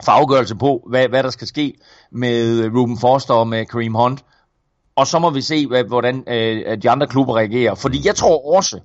for 0.03 0.11
afgørelse 0.11 0.55
på, 0.55 0.83
hvad, 0.89 1.07
hvad 1.07 1.23
der 1.23 1.29
skal 1.29 1.47
ske 1.47 1.73
med 2.11 2.69
Ruben 2.75 2.99
Foster 2.99 3.33
og 3.33 3.47
med 3.47 3.65
Kareem 3.65 3.93
Hunt. 3.93 4.23
Og 4.95 5.07
så 5.07 5.19
må 5.19 5.29
vi 5.29 5.41
se, 5.41 5.67
hvad, 5.67 5.83
hvordan 5.83 6.23
øh, 6.27 6.81
de 6.81 6.89
andre 6.89 7.07
klubber 7.07 7.37
reagerer. 7.37 7.75
Fordi 7.75 8.07
jeg 8.07 8.15
tror 8.15 8.55
også, 8.57 8.79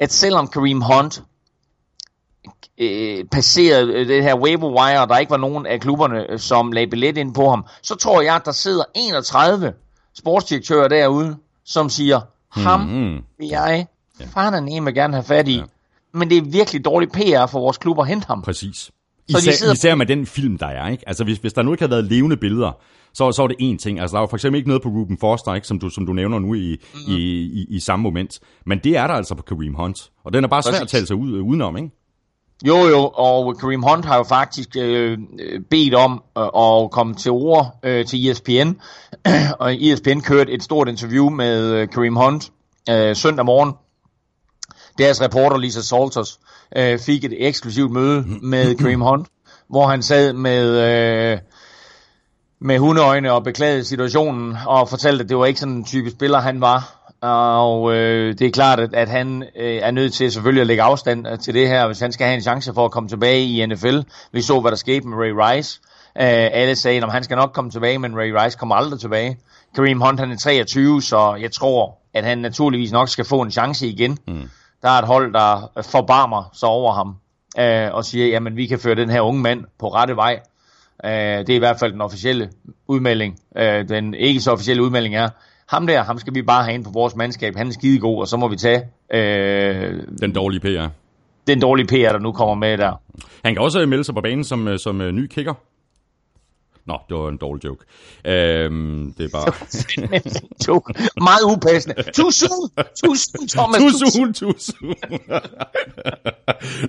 at 0.00 0.12
selvom 0.12 0.48
Kareem 0.48 0.80
Hunt 0.80 1.22
øh, 2.78 3.24
passeret 3.24 3.88
øh, 3.88 4.08
det 4.08 4.22
her 4.22 4.34
waiver 4.34 4.70
wire, 4.70 5.02
og 5.02 5.08
der 5.08 5.18
ikke 5.18 5.30
var 5.30 5.36
nogen 5.36 5.66
af 5.66 5.80
klubberne, 5.80 6.30
øh, 6.32 6.38
som 6.38 6.72
lagde 6.72 6.90
billet 6.90 7.16
ind 7.16 7.34
på 7.34 7.48
ham, 7.48 7.66
så 7.82 7.94
tror 7.94 8.20
jeg, 8.22 8.34
at 8.34 8.44
der 8.44 8.52
sidder 8.52 8.84
31 8.94 9.72
sportsdirektører 10.18 10.88
derude, 10.88 11.36
som 11.64 11.88
siger, 11.88 12.20
ham 12.50 12.80
mm-hmm. 12.80 13.22
vil 13.38 13.48
jeg 13.48 13.86
ja. 14.20 14.24
fandme 14.34 14.92
gerne 14.92 15.14
have 15.14 15.24
fat 15.24 15.48
i. 15.48 15.56
Ja. 15.56 15.62
Men 16.14 16.30
det 16.30 16.38
er 16.38 16.42
virkelig 16.42 16.84
dårlig 16.84 17.08
PR 17.10 17.46
for 17.46 17.60
vores 17.60 17.78
klub 17.78 17.98
at 17.98 18.06
hente 18.06 18.26
ham. 18.26 18.42
Præcis. 18.42 18.90
Især, 19.28 19.40
så 19.40 19.50
de 19.50 19.56
sidder... 19.56 19.72
især 19.72 19.94
med 19.94 20.06
den 20.06 20.26
film, 20.26 20.58
der 20.58 20.66
er. 20.66 20.88
Ikke? 20.88 21.04
Altså, 21.06 21.24
hvis, 21.24 21.38
hvis 21.38 21.52
der 21.52 21.62
nu 21.62 21.72
ikke 21.72 21.82
havde 21.82 21.90
været 21.90 22.04
levende 22.04 22.36
billeder, 22.36 22.72
så, 23.14 23.32
så 23.32 23.42
var 23.42 23.48
det 23.48 23.56
én 23.60 23.76
ting. 23.78 24.00
Altså, 24.00 24.14
der 24.14 24.20
var 24.20 24.26
for 24.26 24.36
eksempel 24.36 24.56
ikke 24.56 24.68
noget 24.68 24.82
på 24.82 24.88
Ruben 24.88 25.18
Foster, 25.18 25.54
ikke, 25.54 25.66
som, 25.66 25.78
du, 25.78 25.88
som 25.88 26.06
du 26.06 26.12
nævner 26.12 26.38
nu 26.38 26.54
i, 26.54 26.76
mm-hmm. 26.94 27.14
i, 27.14 27.22
i, 27.40 27.66
i 27.70 27.80
samme 27.80 28.02
moment. 28.02 28.40
Men 28.66 28.78
det 28.84 28.96
er 28.96 29.06
der 29.06 29.14
altså 29.14 29.34
på 29.34 29.42
Kareem 29.42 29.74
Hunt. 29.74 30.10
Og 30.24 30.32
den 30.32 30.44
er 30.44 30.48
bare 30.48 30.62
svært 30.62 30.82
at 30.82 30.88
tale 30.88 31.06
sig 31.06 31.16
ud, 31.16 31.40
udenom, 31.40 31.76
ikke? 31.76 31.90
Jo, 32.66 32.76
jo, 32.76 33.10
og 33.14 33.58
Kareem 33.58 33.82
Hunt 33.82 34.04
har 34.04 34.16
jo 34.16 34.22
faktisk 34.22 34.68
øh, 34.76 35.18
bedt 35.70 35.94
om 35.94 36.22
øh, 36.38 36.44
at 36.44 36.90
komme 36.90 37.14
til 37.14 37.30
ord 37.30 37.78
øh, 37.82 38.06
til 38.06 38.30
ESPN, 38.30 38.70
og 39.60 39.74
ESPN 39.82 40.20
kørte 40.20 40.52
et 40.52 40.62
stort 40.62 40.88
interview 40.88 41.30
med 41.30 41.72
øh, 41.72 41.88
Kareem 41.88 42.16
Hunt 42.16 42.52
øh, 42.90 43.16
søndag 43.16 43.44
morgen. 43.44 43.72
Deres 44.98 45.22
reporter 45.22 45.56
Lisa 45.56 45.80
Salters 45.80 46.40
øh, 46.76 46.98
fik 46.98 47.24
et 47.24 47.46
eksklusivt 47.48 47.92
møde 47.92 48.24
med 48.42 48.74
Kareem 48.80 49.00
Hunt, 49.00 49.28
hvor 49.68 49.86
han 49.86 50.02
sad 50.02 50.32
med... 50.32 50.68
Øh, 51.32 51.38
med 52.60 52.78
hundeøjne 52.78 53.32
og 53.32 53.44
beklagede 53.44 53.84
situationen 53.84 54.56
og 54.66 54.88
fortalte, 54.88 55.22
at 55.22 55.28
det 55.28 55.38
var 55.38 55.46
ikke 55.46 55.60
sådan 55.60 55.74
en 55.74 55.84
type 55.84 56.10
spiller, 56.10 56.40
han 56.40 56.60
var. 56.60 56.97
Og 57.20 57.94
øh, 57.94 58.38
det 58.38 58.46
er 58.46 58.50
klart, 58.50 58.80
at, 58.80 58.94
at 58.94 59.08
han 59.08 59.42
øh, 59.56 59.80
er 59.82 59.90
nødt 59.90 60.12
til 60.12 60.32
selvfølgelig 60.32 60.60
at 60.60 60.66
lægge 60.66 60.82
afstand 60.82 61.28
øh, 61.28 61.38
til 61.38 61.54
det 61.54 61.68
her, 61.68 61.86
hvis 61.86 62.00
han 62.00 62.12
skal 62.12 62.26
have 62.26 62.34
en 62.34 62.42
chance 62.42 62.74
for 62.74 62.84
at 62.84 62.90
komme 62.90 63.08
tilbage 63.08 63.44
i 63.44 63.66
NFL. 63.66 63.98
Vi 64.32 64.42
så, 64.42 64.60
hvad 64.60 64.70
der 64.70 64.76
skete 64.76 65.08
med 65.08 65.16
Ray 65.18 65.56
Rice. 65.56 65.80
Øh, 66.16 66.50
alle 66.52 66.76
sagde, 66.76 67.02
at 67.02 67.12
han 67.12 67.24
skal 67.24 67.36
nok 67.36 67.52
komme 67.52 67.70
tilbage, 67.70 67.98
men 67.98 68.16
Ray 68.16 68.30
Rice 68.30 68.58
kommer 68.58 68.74
aldrig 68.74 69.00
tilbage. 69.00 69.38
Kareem 69.74 70.00
Hunt 70.00 70.20
han 70.20 70.30
er 70.30 70.36
23, 70.36 71.02
så 71.02 71.34
jeg 71.40 71.52
tror, 71.52 71.98
at 72.14 72.24
han 72.24 72.38
naturligvis 72.38 72.92
nok 72.92 73.08
skal 73.08 73.24
få 73.24 73.40
en 73.40 73.50
chance 73.50 73.86
igen. 73.86 74.18
Mm. 74.26 74.50
Der 74.82 74.88
er 74.88 74.98
et 74.98 75.06
hold, 75.06 75.32
der 75.32 75.82
forbarmer 75.82 76.50
sig 76.52 76.68
over 76.68 76.92
ham 76.92 77.16
øh, 77.58 77.94
og 77.94 78.04
siger, 78.04 78.26
jamen 78.26 78.56
vi 78.56 78.66
kan 78.66 78.78
føre 78.78 78.94
den 78.94 79.10
her 79.10 79.20
unge 79.20 79.42
mand 79.42 79.64
på 79.78 79.88
rette 79.88 80.16
vej. 80.16 80.40
Øh, 81.04 81.10
det 81.10 81.50
er 81.50 81.54
i 81.54 81.58
hvert 81.58 81.78
fald 81.78 81.92
den 81.92 82.00
officielle 82.00 82.50
udmelding. 82.86 83.38
Øh, 83.56 83.88
den 83.88 84.14
ikke 84.14 84.40
så 84.40 84.52
officielle 84.52 84.82
udmelding 84.82 85.16
er, 85.16 85.28
ham 85.68 85.86
der, 85.86 86.02
ham 86.02 86.18
skal 86.18 86.34
vi 86.34 86.42
bare 86.42 86.64
have 86.64 86.74
ind 86.74 86.84
på 86.84 86.90
vores 86.90 87.16
mandskab, 87.16 87.56
han 87.56 87.68
er 87.68 87.72
skidegod, 87.72 88.20
og 88.20 88.28
så 88.28 88.36
må 88.36 88.48
vi 88.48 88.56
tage... 88.56 88.82
Øh, 89.12 90.02
den 90.20 90.32
dårlige 90.32 90.60
PR. 90.60 90.88
Den 91.46 91.60
dårlige 91.60 91.86
PR, 91.86 92.12
der 92.12 92.18
nu 92.18 92.32
kommer 92.32 92.54
med 92.54 92.78
der. 92.78 93.00
Han 93.44 93.54
kan 93.54 93.62
også 93.62 93.86
melde 93.86 94.04
sig 94.04 94.14
på 94.14 94.20
banen 94.20 94.44
som, 94.44 94.68
øh, 94.68 94.78
som 94.78 95.00
uh, 95.00 95.06
ny 95.06 95.26
kicker. 95.26 95.54
Nå, 96.88 96.98
det 97.08 97.16
var 97.16 97.28
en 97.28 97.36
dårlig 97.36 97.64
joke. 97.64 97.84
Øhm, 98.24 99.14
det 99.18 99.24
er 99.24 99.28
bare... 99.32 99.52
joke. 100.68 100.94
Meget 101.20 101.42
upassende. 101.52 102.02
Too 102.02 102.30
soon! 102.30 102.68
Too 103.04 103.14
soon, 103.14 103.48
Thomas! 103.48 103.80
Too 103.80 104.10
soon, 104.10 104.34
too 104.34 104.52
soon. 104.58 104.94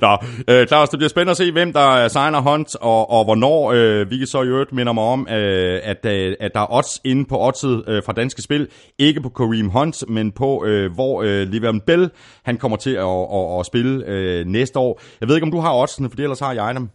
Nå, 0.01 0.17
øh, 0.47 0.67
Claus, 0.67 0.89
det 0.89 0.99
bliver 0.99 1.09
spændende 1.09 1.31
at 1.31 1.37
se, 1.37 1.51
hvem 1.51 1.73
der 1.73 2.07
signer 2.07 2.39
Hunt, 2.41 2.75
og, 2.75 3.09
og 3.09 3.23
hvornår. 3.23 3.71
Øh, 3.71 4.11
vi 4.11 4.17
kan 4.17 4.27
så 4.27 4.41
i 4.41 4.47
øvrigt 4.47 4.71
minde 4.73 4.93
mig 4.93 5.03
om, 5.03 5.27
øh, 5.31 5.79
at, 5.83 6.05
øh, 6.05 6.35
at 6.39 6.51
der 6.53 6.59
er 6.59 6.73
odds 6.73 7.01
inde 7.03 7.25
på 7.25 7.39
oddset 7.47 7.83
øh, 7.87 8.03
fra 8.03 8.13
Danske 8.13 8.41
Spil. 8.41 8.67
Ikke 8.99 9.21
på 9.21 9.29
Kareem 9.29 9.69
Hunt, 9.69 10.03
men 10.07 10.31
på, 10.31 10.65
øh, 10.65 10.93
hvor 10.93 11.21
øh, 11.21 11.47
Livian 11.47 11.81
Bell 11.81 12.09
han 12.43 12.57
kommer 12.57 12.77
til 12.77 12.93
at, 12.95 13.03
at, 13.03 13.53
at, 13.53 13.59
at 13.59 13.65
spille 13.65 14.05
øh, 14.05 14.45
næste 14.45 14.79
år. 14.79 15.01
Jeg 15.21 15.27
ved 15.27 15.35
ikke, 15.35 15.45
om 15.45 15.51
du 15.51 15.59
har 15.59 15.73
oddsene, 15.75 16.09
for 16.09 16.21
ellers 16.21 16.39
har 16.39 16.53
jeg 16.53 16.75
dem. 16.75 16.89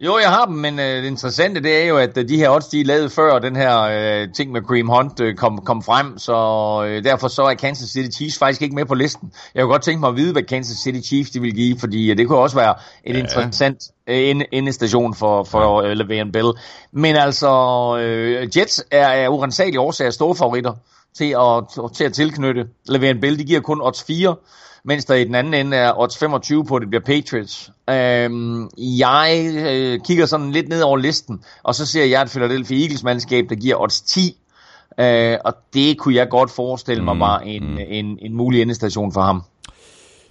Jo, 0.00 0.18
jeg 0.18 0.28
har 0.28 0.44
dem, 0.44 0.54
men 0.54 0.78
øh, 0.78 1.02
det 1.02 1.04
interessante 1.04 1.62
det 1.62 1.82
er 1.82 1.86
jo, 1.86 1.96
at 1.96 2.18
øh, 2.18 2.28
de 2.28 2.36
her 2.36 2.50
odds, 2.50 2.66
de 2.66 2.80
er 2.80 2.84
lavet 2.84 3.12
før 3.12 3.38
den 3.38 3.56
her 3.56 3.80
øh, 3.80 4.28
ting 4.34 4.52
med 4.52 4.62
Cream 4.62 4.88
Hunt 4.88 5.20
øh, 5.20 5.34
kom, 5.36 5.58
kom 5.58 5.82
frem, 5.82 6.18
så 6.18 6.34
øh, 6.88 7.04
derfor 7.04 7.28
så 7.28 7.42
er 7.42 7.54
Kansas 7.54 7.90
City 7.90 8.16
Chiefs 8.16 8.38
faktisk 8.38 8.62
ikke 8.62 8.74
med 8.74 8.84
på 8.84 8.94
listen. 8.94 9.32
Jeg 9.54 9.62
kunne 9.62 9.72
godt 9.72 9.82
tænke 9.82 10.00
mig 10.00 10.08
at 10.08 10.16
vide, 10.16 10.32
hvad 10.32 10.42
Kansas 10.42 10.76
City 10.76 11.08
Chiefs 11.08 11.30
de 11.30 11.40
vil 11.40 11.54
give, 11.54 11.78
fordi 11.78 12.10
øh, 12.10 12.16
det 12.16 12.28
kunne 12.28 12.38
også 12.38 12.56
være 12.56 12.74
en 13.04 13.14
ja. 13.14 13.20
interessant 13.20 13.82
øh, 14.06 14.40
endestation 14.52 15.14
for, 15.14 15.44
for 15.44 15.82
øh, 15.82 15.92
Le'Veon 15.92 16.30
Bell. 16.30 16.52
Men 16.92 17.16
altså, 17.16 17.50
øh, 18.00 18.48
Jets 18.56 18.84
er, 18.90 19.06
er 19.06 19.28
urensagelige 19.28 19.80
årsager 19.80 20.10
store 20.10 20.36
favoritter 20.36 20.72
til 21.14 21.36
at, 21.38 21.94
til 21.94 22.04
at 22.04 22.12
tilknytte 22.12 22.68
Le'Veon 22.90 23.20
Bell. 23.20 23.38
De 23.38 23.44
giver 23.44 23.60
kun 23.60 23.80
odds 23.80 24.02
4 24.02 24.36
mens 24.84 25.04
der 25.04 25.14
i 25.14 25.24
den 25.24 25.34
anden 25.34 25.54
ende 25.54 25.76
er 25.76 26.00
odds 26.00 26.18
25 26.18 26.64
på, 26.64 26.76
at 26.76 26.80
det 26.82 26.88
bliver 26.90 27.02
Patriots. 27.04 27.70
Øhm, 27.90 28.68
jeg 28.78 29.50
øh, 29.56 30.00
kigger 30.04 30.26
sådan 30.26 30.50
lidt 30.50 30.68
ned 30.68 30.82
over 30.82 30.96
listen, 30.96 31.44
og 31.62 31.74
så 31.74 31.86
ser 31.86 32.04
jeg 32.04 32.22
et 32.22 32.30
Philadelphia 32.30 32.82
Eagles-mandskab, 32.82 33.44
der 33.48 33.54
giver 33.54 33.82
odds 33.82 34.00
10, 34.00 34.36
øh, 35.00 35.36
og 35.44 35.54
det 35.74 35.98
kunne 35.98 36.14
jeg 36.14 36.28
godt 36.28 36.50
forestille 36.50 37.04
mig 37.04 37.14
mm, 37.14 37.20
var 37.20 37.38
en, 37.38 37.70
mm. 37.70 37.78
en, 37.88 38.18
en 38.22 38.34
mulig 38.34 38.62
endestation 38.62 39.12
for 39.12 39.20
ham. 39.20 39.42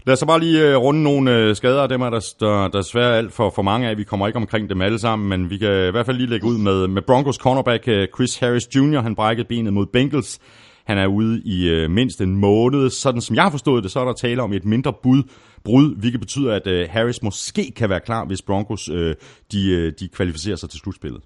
Lad 0.06 0.14
os 0.14 0.20
så 0.20 0.26
bare 0.26 0.40
lige 0.40 0.78
uh, 0.78 0.84
runde 0.84 1.04
nogle 1.04 1.50
uh, 1.50 1.56
skader, 1.56 1.88
dem 1.88 2.02
er 2.02 2.10
der, 2.10 2.20
der, 2.40 2.68
der 2.68 3.00
er 3.00 3.14
alt 3.14 3.34
for, 3.34 3.50
for 3.50 3.62
mange 3.62 3.90
af. 3.90 3.98
Vi 3.98 4.04
kommer 4.04 4.28
ikke 4.28 4.38
omkring 4.38 4.70
dem 4.70 4.82
alle 4.82 5.00
sammen, 5.00 5.30
men 5.30 5.50
vi 5.50 5.58
kan 5.58 5.88
i 5.88 5.92
hvert 5.92 6.06
fald 6.06 6.18
lige 6.18 6.30
lægge 6.30 6.48
ud 6.48 6.58
med, 6.58 6.88
med 6.88 7.02
Broncos 7.02 7.36
cornerback 7.36 7.88
uh, 7.88 7.94
Chris 8.16 8.38
Harris 8.38 8.76
Jr. 8.76 9.02
Han 9.02 9.16
brækkede 9.16 9.48
benet 9.48 9.74
mod 9.74 9.86
Bengals 9.86 10.40
han 10.88 10.98
er 10.98 11.08
ude 11.08 11.42
i 11.46 11.70
øh, 11.70 11.92
mindst 11.92 12.22
en 12.22 12.38
måned. 12.38 12.90
Sådan 12.90 13.22
som 13.22 13.36
jeg 13.36 13.44
har 13.44 13.50
forstået 13.50 13.84
det, 13.84 13.92
så 13.92 14.00
er 14.00 14.06
der 14.06 14.14
tale 14.14 14.42
om 14.42 14.54
et 14.54 14.66
mindre 14.66 14.94
bud, 15.04 15.24
brud, 15.64 15.96
hvilket 15.96 16.20
betyder, 16.20 16.54
at 16.54 16.68
øh, 16.68 16.90
Harris 16.90 17.24
måske 17.24 17.72
kan 17.76 17.90
være 17.90 18.00
klar, 18.00 18.26
hvis 18.26 18.42
Broncos 18.42 18.90
øh, 18.90 19.16
de, 19.52 19.70
øh, 19.70 19.94
de 20.00 20.08
kvalificerer 20.08 20.56
sig 20.56 20.70
til 20.70 20.80
slutspillet. 20.80 21.22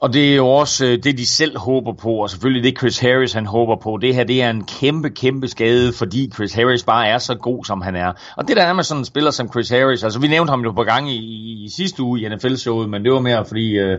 Og 0.00 0.12
det 0.12 0.32
er 0.32 0.36
jo 0.36 0.46
også 0.48 0.86
øh, 0.86 0.98
det, 1.02 1.18
de 1.18 1.26
selv 1.26 1.58
håber 1.58 1.92
på, 1.92 2.12
og 2.12 2.30
selvfølgelig 2.30 2.64
det 2.64 2.78
Chris 2.78 2.98
Harris 2.98 3.32
han 3.32 3.46
håber 3.46 3.76
på. 3.76 3.98
Det 4.02 4.14
her 4.14 4.24
det 4.24 4.42
er 4.42 4.50
en 4.50 4.64
kæmpe, 4.64 5.10
kæmpe 5.10 5.48
skade, 5.48 5.92
fordi 5.92 6.30
Chris 6.34 6.52
Harris 6.54 6.84
bare 6.84 7.06
er 7.06 7.18
så 7.18 7.34
god, 7.34 7.64
som 7.64 7.82
han 7.82 7.96
er. 7.96 8.12
Og 8.36 8.48
det 8.48 8.56
der 8.56 8.62
er 8.62 8.72
med 8.72 8.84
sådan 8.84 9.00
en 9.00 9.04
spiller 9.04 9.30
som 9.30 9.48
Chris 9.52 9.68
Harris, 9.68 10.04
altså 10.04 10.20
vi 10.20 10.28
nævnte 10.28 10.50
ham 10.50 10.60
jo 10.60 10.72
på 10.72 10.82
gang 10.82 11.10
i, 11.10 11.16
i 11.64 11.68
sidste 11.76 12.02
uge 12.02 12.20
i 12.20 12.28
NFL-showet, 12.28 12.88
men 12.88 13.04
det 13.04 13.12
var 13.12 13.20
mere 13.20 13.44
fordi, 13.44 13.78
øh, 13.78 13.98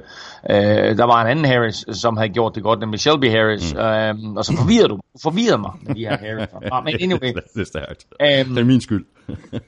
øh, 0.49 0.97
der 0.97 1.03
var 1.03 1.21
en 1.21 1.27
anden 1.27 1.45
Harris, 1.45 1.85
som 1.91 2.17
havde 2.17 2.29
gjort 2.29 2.55
det 2.55 2.63
godt, 2.63 2.79
nemlig 2.79 2.99
Shelby 2.99 3.29
Harris. 3.29 3.73
Mm. 3.73 3.79
Øh, 3.79 4.37
og 4.37 4.45
så 4.45 4.57
forvirrer 4.57 4.87
du, 4.87 4.99
forvirrer 5.21 5.57
mig 5.57 5.71
med 5.81 5.95
de 5.95 5.99
her 5.99 6.17
Harris. 6.17 6.47
Ah, 6.71 6.83
men 6.83 6.95
anyway. 7.03 7.33
det 7.53 7.61
er 7.61 7.65
stærkt. 7.65 8.05
Um, 8.47 8.55
det 8.55 8.61
er 8.61 8.65
min 8.65 8.81
skyld. 8.81 9.05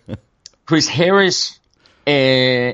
Chris 0.69 0.87
Harris 0.87 1.61
øh, 2.07 2.73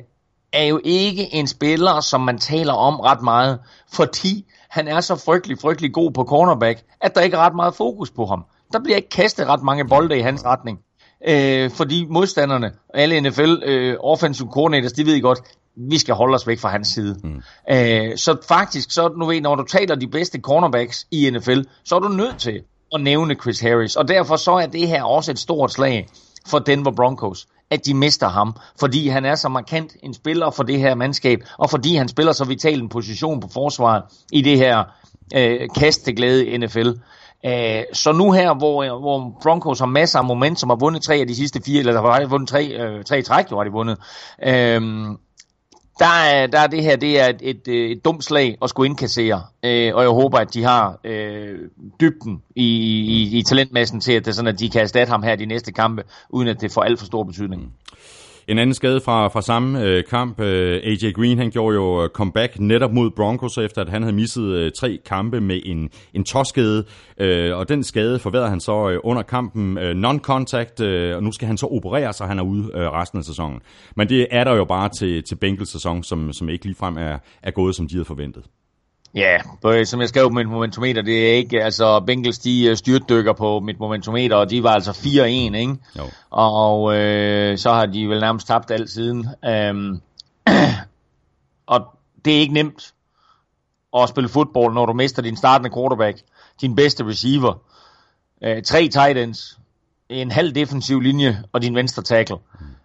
er 0.53 0.63
jo 0.63 0.79
ikke 0.83 1.33
en 1.33 1.47
spiller, 1.47 1.99
som 1.99 2.21
man 2.21 2.37
taler 2.37 2.73
om 2.73 2.99
ret 2.99 3.21
meget, 3.21 3.59
fordi 3.93 4.45
han 4.69 4.87
er 4.87 5.01
så 5.01 5.15
frygtelig, 5.15 5.59
frygtelig 5.59 5.93
god 5.93 6.11
på 6.11 6.23
cornerback, 6.23 6.83
at 7.01 7.15
der 7.15 7.21
ikke 7.21 7.37
er 7.37 7.41
ret 7.41 7.55
meget 7.55 7.75
fokus 7.75 8.11
på 8.11 8.25
ham. 8.25 8.45
Der 8.73 8.79
bliver 8.79 8.95
ikke 8.95 9.09
kastet 9.09 9.47
ret 9.47 9.63
mange 9.63 9.87
bolde 9.87 10.17
i 10.17 10.21
hans 10.21 10.45
retning. 10.45 10.79
Øh, 11.27 11.71
fordi 11.71 12.05
modstanderne, 12.09 12.71
alle 12.93 13.21
NFL 13.21 13.55
øh, 13.65 13.97
offensive 13.99 14.49
coordinators, 14.51 14.91
de 14.91 15.05
ved 15.05 15.21
godt, 15.21 15.39
vi 15.75 15.97
skal 15.97 16.15
holde 16.15 16.35
os 16.35 16.47
væk 16.47 16.59
fra 16.59 16.69
hans 16.69 16.87
side. 16.87 17.19
Mm. 17.23 17.41
Øh, 17.71 18.17
så 18.17 18.37
faktisk, 18.47 18.91
så 18.91 19.13
nu 19.19 19.25
ved, 19.25 19.41
når 19.41 19.55
du 19.55 19.63
taler 19.63 19.95
de 19.95 20.07
bedste 20.07 20.39
cornerbacks 20.39 21.07
i 21.11 21.29
NFL, 21.29 21.61
så 21.83 21.95
er 21.95 21.99
du 21.99 22.07
nødt 22.07 22.37
til 22.37 22.61
at 22.93 23.01
nævne 23.01 23.35
Chris 23.35 23.59
Harris. 23.59 23.95
Og 23.95 24.07
derfor 24.07 24.35
så 24.35 24.51
er 24.51 24.65
det 24.65 24.87
her 24.87 25.03
også 25.03 25.31
et 25.31 25.39
stort 25.39 25.71
slag 25.71 26.07
for 26.47 26.59
Denver 26.59 26.91
Broncos 26.91 27.47
at 27.71 27.85
de 27.85 27.93
mister 27.93 28.27
ham, 28.27 28.55
fordi 28.79 29.07
han 29.07 29.25
er 29.25 29.35
så 29.35 29.49
markant 29.49 29.95
en 30.03 30.13
spiller 30.13 30.49
for 30.49 30.63
det 30.63 30.79
her 30.79 30.95
mandskab, 30.95 31.39
og 31.57 31.69
fordi 31.69 31.95
han 31.95 32.07
spiller 32.07 32.31
så 32.31 32.45
vital 32.45 32.81
en 32.81 32.89
position 32.89 33.39
på 33.39 33.47
forsvaret 33.53 34.03
i 34.31 34.41
det 34.41 34.57
her 34.57 34.83
øh, 35.35 35.69
kast 35.75 36.05
til 36.05 36.15
glæde 36.15 36.57
NFL. 36.57 36.89
Æh, 37.43 37.77
øh, 37.77 37.83
så 37.93 38.11
nu 38.11 38.31
her, 38.31 38.53
hvor, 38.53 38.83
øh, 38.83 38.99
hvor 38.99 39.39
Broncos 39.43 39.79
har 39.79 39.85
masser 39.85 40.19
af 40.19 40.25
momentum, 40.25 40.69
har 40.69 40.77
vundet 40.77 41.01
tre 41.01 41.15
af 41.15 41.27
de 41.27 41.35
sidste 41.35 41.61
fire, 41.65 41.79
eller 41.79 42.01
har 42.01 42.25
vundet 42.25 42.49
tre, 42.49 42.67
øh, 42.67 43.03
tre 43.03 43.21
træk, 43.21 43.51
jo 43.51 43.57
har 43.57 43.63
de 43.63 43.71
vundet, 43.71 43.97
øh, 44.43 44.81
der 45.99 46.05
er, 46.05 46.47
der 46.47 46.59
er 46.59 46.67
det 46.67 46.83
her, 46.83 46.95
det 46.95 47.19
er 47.19 47.25
et, 47.25 47.37
et, 47.41 47.67
øh, 47.67 47.89
et 47.89 48.05
dumt 48.05 48.23
slag 48.23 48.57
at 48.61 48.69
skulle 48.69 48.89
indkassere, 48.89 49.43
øh, 49.63 49.95
og 49.95 50.01
jeg 50.01 50.09
håber, 50.09 50.37
at 50.37 50.53
de 50.53 50.63
har 50.63 50.99
øh, 51.03 51.59
dybden 52.01 52.41
i, 52.55 52.65
i, 52.65 53.37
i 53.37 53.43
talentmassen 53.43 53.99
til, 53.99 54.13
at, 54.13 54.25
det 54.25 54.35
sådan, 54.35 54.53
at 54.53 54.59
de 54.59 54.69
kan 54.69 54.81
erstatte 54.81 55.11
ham 55.11 55.23
her 55.23 55.35
de 55.35 55.45
næste 55.45 55.71
kampe, 55.71 56.03
uden 56.29 56.47
at 56.47 56.61
det 56.61 56.71
får 56.71 56.81
alt 56.81 56.99
for 56.99 57.05
stor 57.05 57.23
betydning. 57.23 57.61
Mm. 57.61 57.71
En 58.47 58.59
anden 58.59 58.73
skade 58.73 59.01
fra, 59.01 59.27
fra 59.27 59.41
samme 59.41 59.83
øh, 59.83 60.03
kamp, 60.03 60.39
øh, 60.39 60.81
AJ 60.83 61.11
Green, 61.11 61.37
han 61.37 61.51
gjorde 61.51 61.75
jo 61.75 62.03
øh, 62.03 62.09
comeback 62.09 62.59
netop 62.59 62.93
mod 62.93 63.11
Broncos, 63.11 63.57
efter 63.57 63.81
at 63.81 63.89
han 63.89 64.01
havde 64.01 64.15
misset 64.15 64.43
øh, 64.43 64.71
tre 64.71 64.99
kampe 65.05 65.41
med 65.41 65.61
en, 65.65 65.89
en 66.13 66.23
toskede, 66.23 66.85
øh, 67.17 67.57
og 67.57 67.69
den 67.69 67.83
skade 67.83 68.19
forværrede 68.19 68.49
han 68.49 68.59
så 68.59 68.89
øh, 68.89 68.99
under 69.03 69.21
kampen 69.21 69.77
øh, 69.77 69.95
non-contact, 69.95 70.83
øh, 70.83 71.15
og 71.15 71.23
nu 71.23 71.31
skal 71.31 71.47
han 71.47 71.57
så 71.57 71.65
operere, 71.65 72.13
så 72.13 72.25
han 72.25 72.39
er 72.39 72.43
ude 72.43 72.71
øh, 72.73 72.91
resten 72.91 73.19
af 73.19 73.25
sæsonen. 73.25 73.59
Men 73.95 74.09
det 74.09 74.27
er 74.31 74.43
der 74.43 74.55
jo 74.55 74.65
bare 74.65 74.89
til, 74.89 75.23
til 75.23 75.35
Bengals 75.35 75.71
sæson, 75.71 76.03
som, 76.03 76.33
som 76.33 76.49
ikke 76.49 76.65
ligefrem 76.65 76.97
er, 76.97 77.17
er 77.43 77.51
gået, 77.51 77.75
som 77.75 77.87
de 77.87 77.95
havde 77.95 78.05
forventet. 78.05 78.43
Ja, 79.17 79.37
yeah, 79.63 79.85
som 79.85 80.01
jeg 80.01 80.09
skrev 80.09 80.29
på 80.29 80.33
mit 80.33 80.47
momentometer, 80.47 81.01
det 81.01 81.29
er 81.29 81.33
ikke, 81.33 81.63
altså 81.63 81.99
Bengals 81.99 82.39
de 82.39 82.65
øh, 82.65 82.77
styrtdykker 82.77 83.33
på 83.33 83.59
mit 83.59 83.79
momentometer, 83.79 84.35
og 84.35 84.49
de 84.49 84.63
var 84.63 84.69
altså 84.69 84.91
4-1, 84.91 85.25
ikke? 85.25 85.77
Jo. 85.97 86.03
Og 86.29 86.95
øh, 86.97 87.57
så 87.57 87.73
har 87.73 87.85
de 87.85 88.09
vel 88.09 88.19
nærmest 88.19 88.47
tabt 88.47 88.71
alt 88.71 88.89
siden. 88.89 89.27
Um, 89.71 90.01
og 91.73 91.85
det 92.25 92.35
er 92.35 92.39
ikke 92.39 92.53
nemt 92.53 92.93
at 93.97 94.09
spille 94.09 94.29
fodbold, 94.29 94.73
når 94.73 94.85
du 94.85 94.93
mister 94.93 95.21
din 95.21 95.37
startende 95.37 95.75
quarterback, 95.75 96.17
din 96.61 96.75
bedste 96.75 97.07
receiver, 97.07 97.53
uh, 98.47 98.63
tre 98.65 98.87
tight 98.87 99.17
ends, 99.17 99.59
en 100.09 100.31
halv 100.31 100.55
defensiv 100.55 100.99
linje 100.99 101.43
og 101.51 101.61
din 101.61 101.75
venstre 101.75 102.03
tackle. 102.03 102.37
Mm 102.59 102.76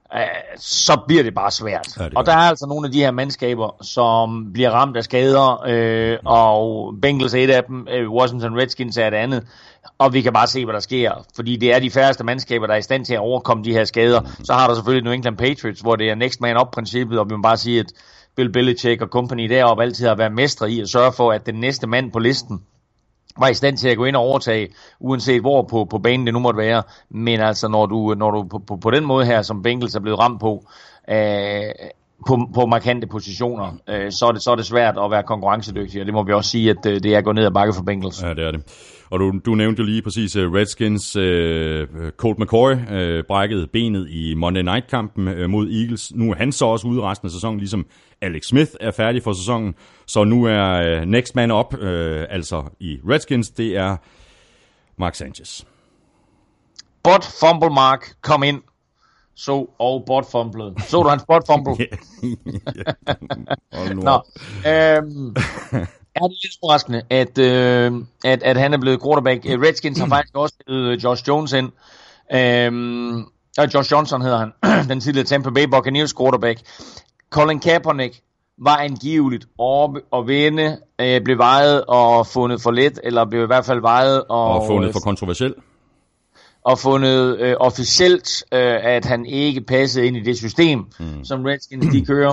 så 0.57 1.01
bliver 1.07 1.22
det 1.22 1.35
bare 1.35 1.51
svært. 1.51 1.88
Ja, 1.98 2.05
det 2.05 2.14
og 2.14 2.27
der 2.27 2.33
er 2.33 2.37
altså 2.37 2.66
nogle 2.66 2.87
af 2.87 2.92
de 2.92 2.98
her 2.98 3.11
mandskaber, 3.11 3.77
som 3.83 4.53
bliver 4.53 4.70
ramt 4.70 4.96
af 4.96 5.05
skader, 5.05 5.64
øh, 5.68 6.18
og 6.25 6.94
Bengals 7.03 7.35
er 7.35 7.38
et 7.38 7.51
af 7.51 7.64
dem, 7.64 7.88
øh, 7.90 8.11
Washington 8.11 8.59
Redskins 8.61 8.96
er 8.96 9.09
et 9.09 9.14
andet, 9.14 9.46
og 9.98 10.12
vi 10.12 10.20
kan 10.20 10.33
bare 10.33 10.46
se, 10.46 10.64
hvad 10.64 10.75
der 10.75 10.81
sker, 10.81 11.27
fordi 11.37 11.57
det 11.57 11.75
er 11.75 11.79
de 11.79 11.90
færreste 11.90 12.25
mandskaber, 12.25 12.66
der 12.66 12.75
er 12.75 12.79
i 12.79 12.83
stand 12.83 13.05
til 13.05 13.14
at 13.14 13.20
overkomme 13.20 13.64
de 13.64 13.72
her 13.72 13.85
skader. 13.85 14.20
Mm. 14.20 14.44
Så 14.44 14.53
har 14.53 14.66
der 14.66 14.75
selvfølgelig 14.75 15.05
New 15.05 15.12
England 15.12 15.37
Patriots, 15.37 15.81
hvor 15.81 15.96
det 15.96 16.11
er 16.11 16.14
next 16.14 16.40
man 16.40 16.61
up-princippet, 16.61 17.18
og 17.18 17.31
vi 17.31 17.37
må 17.37 17.42
bare 17.42 17.57
sige, 17.57 17.81
at 17.81 17.87
Bill 18.37 18.53
Belichick 18.53 19.03
og 19.03 19.09
company 19.09 19.48
deroppe 19.48 19.83
altid 19.83 20.07
har 20.07 20.14
været 20.14 20.33
mestre 20.33 20.70
i 20.70 20.81
at 20.81 20.88
sørge 20.88 21.12
for, 21.12 21.33
at 21.33 21.46
den 21.46 21.55
næste 21.55 21.87
mand 21.87 22.12
på 22.12 22.18
listen 22.18 22.62
var 23.38 23.49
i 23.49 23.55
stand 23.55 23.77
til 23.77 23.88
at 23.88 23.97
gå 23.97 24.05
ind 24.05 24.16
og 24.16 24.23
overtage, 24.23 24.68
uanset 25.01 25.40
hvor 25.40 25.62
på, 25.62 25.85
på 25.85 25.99
banen 25.99 26.27
det 26.27 26.35
nu 26.35 26.40
måtte 26.40 26.59
være. 26.59 26.83
Men 27.11 27.40
altså, 27.40 27.68
når 27.68 27.87
du, 27.87 28.14
når 28.18 28.31
du 28.31 28.42
på, 28.45 28.59
på, 28.59 28.77
på 28.77 28.90
den 28.90 29.05
måde 29.05 29.27
her, 29.27 29.42
som 29.42 29.62
Bengels 29.62 29.95
er 29.95 30.01
blevet 30.01 30.18
ramt 30.18 30.40
på, 30.40 30.64
øh, 31.11 31.62
på, 32.27 32.38
på 32.55 32.66
markante 32.66 33.07
positioner, 33.07 33.73
øh, 33.88 34.12
så, 34.12 34.27
er 34.27 34.33
det, 34.33 34.42
så 34.42 34.51
er 34.51 34.57
det 34.57 34.66
svært 34.66 34.99
at 35.05 35.11
være 35.11 35.23
konkurrencedygtig, 35.23 36.01
og 36.01 36.07
det 36.07 36.14
må 36.14 36.23
vi 36.23 36.33
også 36.33 36.51
sige, 36.51 36.71
at 36.71 36.87
øh, 36.87 37.03
det 37.03 37.14
er 37.14 37.21
gået 37.21 37.37
ned 37.37 37.47
ad 37.47 37.51
bakke 37.51 37.73
for 37.75 37.83
Bengals. 37.83 38.23
Ja, 38.23 38.35
det 38.35 38.47
er 38.47 38.51
det. 38.51 38.91
Og 39.12 39.20
du, 39.20 39.33
du 39.46 39.55
nævnte 39.55 39.81
jo 39.81 39.87
lige 39.87 40.03
præcis 40.03 40.37
uh, 40.37 40.53
Redskins. 40.55 41.16
Uh, 41.16 42.11
Colt 42.11 42.38
McCoy 42.38 42.72
uh, 42.72 43.25
brækkede 43.29 43.66
benet 43.66 44.07
i 44.11 44.35
Monday 44.35 44.62
Night-kampen 44.62 45.29
uh, 45.29 45.51
mod 45.51 45.70
Eagles. 45.70 46.12
Nu 46.14 46.31
er 46.31 46.35
han 46.35 46.53
så 46.53 46.64
også 46.64 46.87
ude 46.87 47.03
resten 47.03 47.27
af 47.27 47.33
sæsonen, 47.33 47.59
ligesom 47.59 47.87
Alex 48.20 48.42
Smith 48.44 48.70
er 48.81 48.90
færdig 48.90 49.22
for 49.22 49.33
sæsonen. 49.33 49.75
Så 50.07 50.25
nu 50.25 50.44
er 50.44 51.01
uh, 51.01 51.09
next 51.09 51.35
man 51.35 51.51
up, 51.51 51.75
uh, 51.75 51.81
altså 52.29 52.62
i 52.81 52.98
Redskins, 53.09 53.51
det 53.51 53.77
er 53.77 53.96
Mark 54.96 55.14
Sanchez. 55.14 55.64
Bot 57.03 57.25
fumble 57.40 57.70
Mark, 57.70 58.14
kom 58.20 58.42
ind. 58.42 58.62
Så 59.35 59.66
og 59.79 60.05
bot 60.07 60.31
fumblede. 60.31 60.75
Så 60.88 61.03
du 61.03 61.09
hans 61.09 61.25
bot 61.29 61.42
fumble? 61.46 61.72
Nå, 64.05 64.22
øhm, 64.66 65.37
er 66.14 66.20
det 66.20 66.38
lidt 66.42 66.59
overraskende, 66.62 67.03
at, 67.11 67.38
øh, 67.38 67.92
at, 68.25 68.42
at 68.42 68.57
han 68.57 68.75
er 68.75 68.79
blevet 68.79 69.03
quarterback. 69.03 69.46
Øh, 69.46 69.61
Redskins 69.61 69.98
har 69.98 70.07
faktisk 70.07 70.37
også 70.37 70.55
spillet 70.61 70.92
øh, 70.92 71.05
Josh 71.05 71.29
Jones 71.29 71.53
ind. 71.53 71.70
Øhm, 72.35 73.25
og 73.59 73.75
Josh 73.75 73.92
Johnson 73.92 74.22
hedder 74.22 74.38
han, 74.38 74.53
den 74.90 75.01
tidligere 75.01 75.27
Tampa 75.27 75.51
Bay 75.51 75.64
Buccaneers 75.64 76.14
quarterback. 76.14 76.61
Colin 77.31 77.61
Kaepernick 77.61 78.20
var 78.59 78.77
angiveligt 78.77 79.46
oppe 79.59 80.01
og 80.11 80.29
vinde, 80.29 80.79
øh, 81.01 81.20
blev 81.25 81.38
vejet 81.38 81.85
og 81.85 82.27
fundet 82.27 82.62
for 82.62 82.70
let, 82.70 83.01
eller 83.05 83.25
blev 83.25 83.42
i 83.42 83.46
hvert 83.46 83.64
fald 83.64 83.81
vejet 83.81 84.25
og... 84.29 84.48
Og 84.48 84.66
fundet 84.66 84.92
for 84.92 85.01
kontroversiel. 85.01 85.55
Og 86.64 86.79
fundet 86.79 87.40
øh, 87.40 87.55
officielt, 87.61 88.44
øh, 88.53 88.79
at 88.83 89.05
han 89.05 89.27
ikke 89.27 89.61
passede 89.61 90.07
ind 90.07 90.16
i 90.16 90.20
det 90.20 90.37
system, 90.37 90.79
mm. 91.01 91.25
som 91.25 91.44
Redskins 91.44 91.87
de 91.92 92.07
kører. 92.07 92.33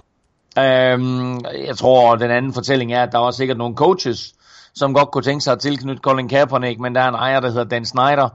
Øhm, 0.58 1.40
jeg 1.68 1.78
tror, 1.78 2.16
den 2.16 2.32
anden 2.32 2.54
fortælling 2.54 2.94
er, 2.94 3.04
at 3.04 3.12
der 3.12 3.18
var 3.18 3.32
sikkert 3.32 3.58
nogle 3.58 3.76
coaches, 3.76 4.34
som 4.74 4.94
godt 4.94 5.12
kunne 5.12 5.24
tænke 5.24 5.42
sig 5.42 5.54
at 5.54 5.60
tilknytte 5.60 6.02
Colin 6.02 6.30
Kaepernick, 6.30 6.80
men 6.80 6.96
der 6.96 7.02
er 7.02 7.10
en 7.10 7.16
ejer, 7.16 7.40
der 7.40 7.48
hedder 7.48 7.64
Dan 7.64 7.86
Snyder, 7.86 8.30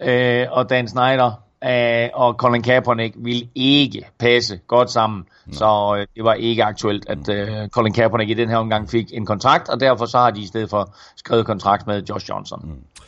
øh, 0.00 0.46
og 0.50 0.70
Dan 0.70 0.88
Snyder 0.88 1.32
øh, 1.64 2.08
og 2.14 2.34
Colin 2.34 2.62
Kaepernick 2.62 3.14
vil 3.18 3.48
ikke 3.54 4.04
passe 4.18 4.60
godt 4.66 4.90
sammen. 4.90 5.24
Mm. 5.46 5.52
Så 5.52 5.96
øh, 5.98 6.06
det 6.14 6.24
var 6.24 6.34
ikke 6.34 6.64
aktuelt, 6.64 7.08
at 7.08 7.28
øh, 7.28 7.68
Colin 7.68 7.92
Kaepernick 7.92 8.30
i 8.30 8.34
den 8.34 8.48
her 8.48 8.56
omgang 8.56 8.90
fik 8.90 9.06
en 9.12 9.26
kontrakt, 9.26 9.68
og 9.68 9.80
derfor 9.80 10.06
så 10.06 10.18
har 10.18 10.30
de 10.30 10.40
i 10.40 10.46
stedet 10.46 10.70
for 10.70 10.94
skrevet 11.16 11.46
kontrakt 11.46 11.86
med 11.86 12.02
Josh 12.02 12.28
Johnson. 12.28 12.60
Mm. 12.64 13.04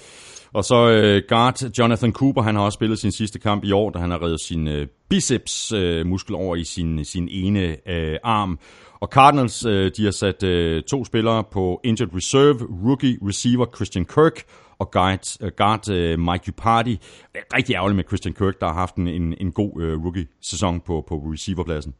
Og 0.56 0.64
så 0.64 0.90
øh, 0.90 1.22
guard 1.28 1.78
Jonathan 1.78 2.12
Cooper, 2.12 2.42
han 2.42 2.54
har 2.54 2.62
også 2.62 2.76
spillet 2.76 2.98
sin 2.98 3.12
sidste 3.12 3.38
kamp 3.38 3.64
i 3.64 3.72
år, 3.72 3.90
da 3.90 3.98
han 3.98 4.10
har 4.10 4.22
reddet 4.22 4.40
sin 4.40 4.68
øh, 4.68 4.86
biceps 5.08 5.72
øh, 5.72 6.06
muskel 6.06 6.34
over 6.34 6.56
i 6.56 6.64
sin, 6.64 7.04
sin 7.04 7.28
ene 7.30 7.88
øh, 7.88 8.18
arm. 8.24 8.58
Og 9.00 9.08
Cardinals, 9.08 9.64
øh, 9.64 9.90
de 9.96 10.04
har 10.04 10.10
sat 10.10 10.42
øh, 10.42 10.82
to 10.82 11.04
spillere 11.04 11.44
på 11.52 11.80
injured 11.84 12.14
reserve, 12.14 12.58
rookie 12.86 13.18
receiver 13.22 13.66
Christian 13.74 14.04
Kirk 14.04 14.42
og 14.78 14.86
øh, 14.86 14.92
guard, 14.92 15.26
uh, 15.40 15.48
guard 15.56 15.88
uh, 15.88 16.18
Mike 16.18 16.44
Upardi. 16.48 17.00
Det 17.32 17.40
er 17.50 17.56
rigtig 17.56 17.74
ærgerligt 17.74 17.96
med 17.96 18.04
Christian 18.08 18.34
Kirk, 18.34 18.60
der 18.60 18.66
har 18.66 18.74
haft 18.74 18.96
en, 18.96 19.08
en, 19.08 19.34
en 19.40 19.52
god 19.52 19.72
uh, 19.82 20.04
rookie-sæson 20.04 20.80
på, 20.80 21.04
på 21.08 21.14
receiverpladsen. 21.14 21.94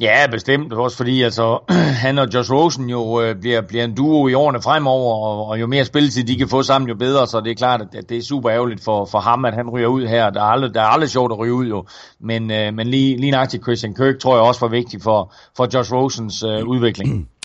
Ja, 0.00 0.26
bestemt. 0.30 0.72
Også 0.72 0.96
fordi 0.96 1.22
altså, 1.22 1.58
han 2.04 2.18
og 2.18 2.28
Josh 2.34 2.52
Rosen 2.52 2.90
jo 2.90 3.20
øh, 3.20 3.36
bliver, 3.40 3.60
bliver 3.60 3.84
en 3.84 3.94
duo 3.94 4.28
i 4.28 4.34
årene 4.34 4.62
fremover, 4.62 5.14
og, 5.14 5.46
og 5.46 5.60
jo 5.60 5.66
mere 5.66 5.84
spilletid 5.84 6.24
de 6.24 6.36
kan 6.36 6.48
få 6.48 6.62
sammen, 6.62 6.88
jo 6.88 6.94
bedre. 6.94 7.26
Så 7.26 7.40
det 7.40 7.50
er 7.50 7.54
klart, 7.54 7.80
at, 7.80 7.94
at 7.94 8.08
det 8.08 8.16
er 8.18 8.22
super 8.22 8.50
ærgerligt 8.50 8.84
for, 8.84 9.04
for 9.04 9.18
ham, 9.18 9.44
at 9.44 9.54
han 9.54 9.70
ryger 9.70 9.88
ud 9.88 10.06
her. 10.06 10.30
Der 10.30 10.40
er 10.40 10.44
aldrig, 10.44 10.74
der 10.74 10.80
er 10.80 10.86
aldrig 10.86 11.10
sjovt 11.10 11.32
at 11.32 11.38
ryge 11.38 11.54
ud 11.54 11.66
jo. 11.66 11.86
Men, 12.20 12.50
øh, 12.50 12.74
men 12.74 12.86
lige, 12.86 13.16
lige 13.16 13.30
nøjagtigt 13.30 13.62
Christian 13.62 13.94
Kirk 13.94 14.18
tror 14.18 14.34
jeg 14.34 14.42
også 14.42 14.60
var 14.60 14.68
vigtig 14.68 15.02
for, 15.02 15.34
for 15.56 15.68
Josh 15.74 15.92
Rosens 15.92 16.42
øh, 16.42 16.64
udvikling. 16.64 17.28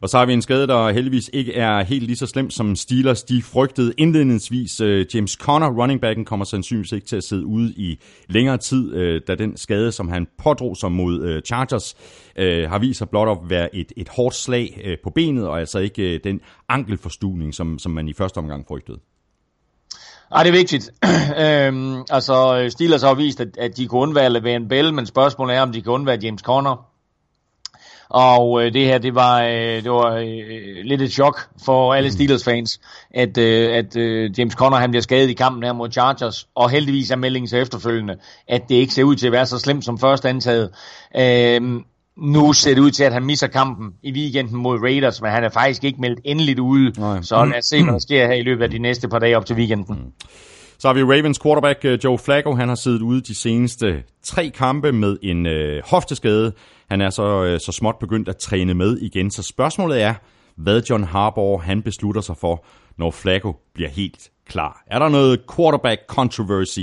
Og 0.00 0.08
så 0.08 0.18
har 0.18 0.26
vi 0.26 0.32
en 0.32 0.42
skade, 0.42 0.66
der 0.66 0.90
heldigvis 0.90 1.30
ikke 1.32 1.54
er 1.54 1.84
helt 1.84 2.04
lige 2.04 2.16
så 2.16 2.26
slem 2.26 2.50
som 2.50 2.76
Steelers. 2.76 3.22
De 3.22 3.42
frygtede 3.42 3.92
indledningsvis. 3.98 4.80
Uh, 4.80 5.14
James 5.14 5.32
Conner, 5.32 5.70
running 5.70 6.00
backen, 6.00 6.24
kommer 6.24 6.44
sandsynligvis 6.44 6.92
ikke 6.92 7.06
til 7.06 7.16
at 7.16 7.24
sidde 7.24 7.46
ude 7.46 7.72
i 7.76 8.00
længere 8.28 8.56
tid, 8.56 8.94
uh, 8.94 9.20
da 9.28 9.34
den 9.34 9.56
skade, 9.56 9.92
som 9.92 10.08
han 10.08 10.26
pådrog 10.42 10.76
sig 10.76 10.92
mod 10.92 11.34
uh, 11.34 11.40
Chargers, 11.46 11.96
uh, 12.38 12.70
har 12.70 12.78
vist 12.78 12.98
sig 12.98 13.08
blot 13.08 13.28
at 13.28 13.50
være 13.50 13.74
et, 13.74 13.92
et 13.96 14.08
hårdt 14.08 14.34
slag 14.34 14.80
uh, 14.86 14.92
på 15.04 15.10
benet, 15.10 15.48
og 15.48 15.60
altså 15.60 15.78
ikke 15.78 16.14
uh, 16.14 16.20
den 16.24 16.40
ankelforstuning, 16.68 17.54
som, 17.54 17.78
som 17.78 17.92
man 17.92 18.08
i 18.08 18.12
første 18.12 18.38
omgang 18.38 18.64
frygtede. 18.68 18.98
Ej, 20.32 20.42
det 20.42 20.48
er 20.48 20.56
vigtigt. 20.56 20.90
øhm, 21.44 22.04
altså, 22.10 22.66
Steelers 22.70 23.02
har 23.02 23.14
vist, 23.14 23.40
at, 23.40 23.56
at 23.58 23.76
de 23.76 23.86
kunne 23.86 24.00
undvære 24.00 24.30
Levan 24.30 24.68
Bell, 24.68 24.94
men 24.94 25.06
spørgsmålet 25.06 25.56
er, 25.56 25.62
om 25.62 25.72
de 25.72 25.82
kan 25.82 25.92
undvære 25.92 26.18
James 26.22 26.40
Conner. 26.40 26.86
Og 28.10 28.64
øh, 28.64 28.72
det 28.74 28.86
her, 28.86 28.98
det 28.98 29.14
var, 29.14 29.42
øh, 29.42 29.82
det 29.82 29.90
var 29.90 30.14
øh, 30.14 30.84
lidt 30.84 31.02
et 31.02 31.12
chok 31.12 31.40
for 31.64 31.94
alle 31.94 32.12
Steelers-fans, 32.12 32.80
at, 33.14 33.38
øh, 33.38 33.76
at 33.76 33.96
øh, 33.96 34.38
James 34.38 34.54
Conner 34.54 34.78
han 34.78 34.90
bliver 34.90 35.02
skadet 35.02 35.30
i 35.30 35.34
kampen 35.34 35.62
her 35.62 35.72
mod 35.72 35.90
Chargers, 35.90 36.48
og 36.54 36.70
heldigvis 36.70 37.10
er 37.10 37.16
meldingen 37.16 37.48
til 37.48 37.58
efterfølgende, 37.58 38.16
at 38.48 38.68
det 38.68 38.74
ikke 38.74 38.94
ser 38.94 39.04
ud 39.04 39.16
til 39.16 39.26
at 39.26 39.32
være 39.32 39.46
så 39.46 39.58
slemt 39.58 39.84
som 39.84 39.98
først 39.98 40.26
antaget. 40.26 40.70
Øh, 41.16 41.60
nu 42.16 42.52
ser 42.52 42.74
det 42.74 42.80
ud 42.80 42.90
til, 42.90 43.04
at 43.04 43.12
han 43.12 43.24
misser 43.24 43.46
kampen 43.46 43.92
i 44.02 44.12
weekenden 44.12 44.56
mod 44.56 44.78
Raiders, 44.78 45.22
men 45.22 45.30
han 45.30 45.44
er 45.44 45.48
faktisk 45.48 45.84
ikke 45.84 46.00
meldt 46.00 46.20
endeligt 46.24 46.58
ude. 46.58 47.00
Nej. 47.00 47.22
Så 47.22 47.44
lad 47.44 47.58
os 47.58 47.64
se, 47.64 47.82
hvad 47.82 47.92
der 47.92 47.98
sker 47.98 48.26
her 48.26 48.34
i 48.34 48.42
løbet 48.42 48.64
af 48.64 48.70
de 48.70 48.78
næste 48.78 49.08
par 49.08 49.18
dage 49.18 49.36
op 49.36 49.46
til 49.46 49.56
weekenden. 49.56 50.12
Så 50.78 50.88
har 50.88 50.92
vi 50.94 51.02
Ravens 51.02 51.38
quarterback 51.38 51.84
øh, 51.84 51.98
Joe 52.04 52.18
Flacco. 52.18 52.54
Han 52.54 52.68
har 52.68 52.74
siddet 52.74 53.02
ude 53.02 53.20
de 53.20 53.34
seneste 53.34 54.02
tre 54.22 54.50
kampe 54.50 54.92
med 54.92 55.16
en 55.22 55.46
øh, 55.46 55.82
hofteskade. 55.84 56.52
Han 56.90 57.00
er 57.00 57.10
så, 57.10 57.44
øh, 57.44 57.60
så 57.60 57.72
småt 57.72 57.94
begyndt 58.00 58.28
at 58.28 58.36
træne 58.36 58.74
med 58.74 58.98
igen. 58.98 59.30
Så 59.30 59.42
spørgsmålet 59.42 60.02
er, 60.02 60.14
hvad 60.56 60.82
John 60.90 61.04
Harbaugh 61.04 61.62
han 61.62 61.82
beslutter 61.82 62.20
sig 62.20 62.36
for, 62.36 62.64
når 62.98 63.10
Flacco 63.10 63.56
bliver 63.74 63.90
helt 63.90 64.30
klar. 64.46 64.82
Er 64.86 64.98
der 64.98 65.08
noget 65.08 65.40
quarterback 65.56 66.00
controversy 66.06 66.80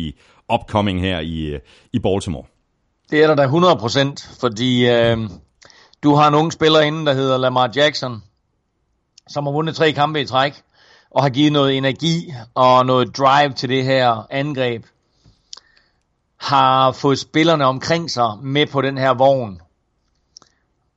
upcoming 0.53 1.01
her 1.01 1.19
i, 1.19 1.45
øh, 1.45 1.59
i 1.93 1.99
Baltimore? 1.99 2.45
Det 3.11 3.23
er 3.23 3.27
der 3.27 3.35
da 3.35 3.45
100%, 3.45 4.39
fordi 4.39 4.89
øh, 4.89 5.17
du 6.03 6.15
har 6.15 6.27
en 6.27 6.33
ung 6.33 6.53
spiller 6.53 6.79
inde, 6.79 7.05
der 7.05 7.13
hedder 7.13 7.37
Lamar 7.37 7.71
Jackson, 7.75 8.23
som 9.29 9.45
har 9.45 9.51
vundet 9.51 9.75
tre 9.75 9.91
kampe 9.91 10.21
i 10.21 10.25
træk, 10.25 10.53
og 11.15 11.23
har 11.23 11.29
givet 11.29 11.51
noget 11.51 11.77
energi 11.77 12.33
og 12.55 12.85
noget 12.85 13.17
drive 13.17 13.53
til 13.53 13.69
det 13.69 13.83
her 13.83 14.27
angreb. 14.29 14.85
Har 16.37 16.91
fået 16.91 17.19
spillerne 17.19 17.65
omkring 17.65 18.11
sig 18.11 18.31
med 18.41 18.67
på 18.67 18.81
den 18.81 18.97
her 18.97 19.13
vogn. 19.13 19.61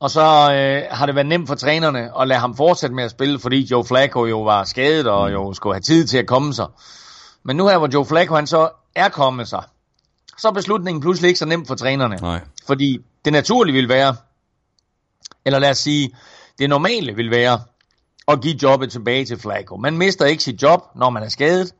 Og 0.00 0.10
så 0.10 0.20
øh, 0.52 0.96
har 0.96 1.06
det 1.06 1.14
været 1.14 1.26
nemt 1.26 1.48
for 1.48 1.54
trænerne 1.54 2.20
at 2.20 2.28
lade 2.28 2.40
ham 2.40 2.56
fortsætte 2.56 2.94
med 2.94 3.04
at 3.04 3.10
spille, 3.10 3.38
fordi 3.38 3.68
Joe 3.70 3.84
Flacco 3.84 4.26
jo 4.26 4.42
var 4.42 4.64
skadet 4.64 5.06
og 5.06 5.32
jo 5.32 5.54
skulle 5.54 5.74
have 5.74 5.80
tid 5.80 6.06
til 6.06 6.18
at 6.18 6.26
komme 6.26 6.54
sig. 6.54 6.66
Men 7.42 7.56
nu 7.56 7.68
her, 7.68 7.78
hvor 7.78 7.88
Joe 7.94 8.06
Flacco 8.06 8.34
han 8.34 8.46
så 8.46 8.70
er 8.94 9.08
kommet 9.08 9.48
sig, 9.48 9.62
så 10.38 10.48
er 10.48 10.52
beslutningen 10.52 11.00
pludselig 11.00 11.28
ikke 11.28 11.38
så 11.38 11.46
nem 11.46 11.66
for 11.66 11.74
trænerne. 11.74 12.16
Nej. 12.16 12.40
Fordi 12.66 12.98
det 13.24 13.32
naturlige 13.32 13.74
vil 13.74 13.88
være, 13.88 14.16
eller 15.44 15.58
lad 15.58 15.70
os 15.70 15.78
sige, 15.78 16.16
det 16.58 16.68
normale 16.68 17.16
vil 17.16 17.30
være, 17.30 17.60
at 18.28 18.40
give 18.40 18.56
jobbet 18.62 18.92
tilbage 18.92 19.24
til 19.24 19.38
Flacco. 19.38 19.76
Man 19.76 19.98
mister 19.98 20.24
ikke 20.26 20.42
sit 20.42 20.62
job, 20.62 20.80
når 20.96 21.10
man 21.10 21.22
er 21.22 21.28
skadet, 21.28 21.74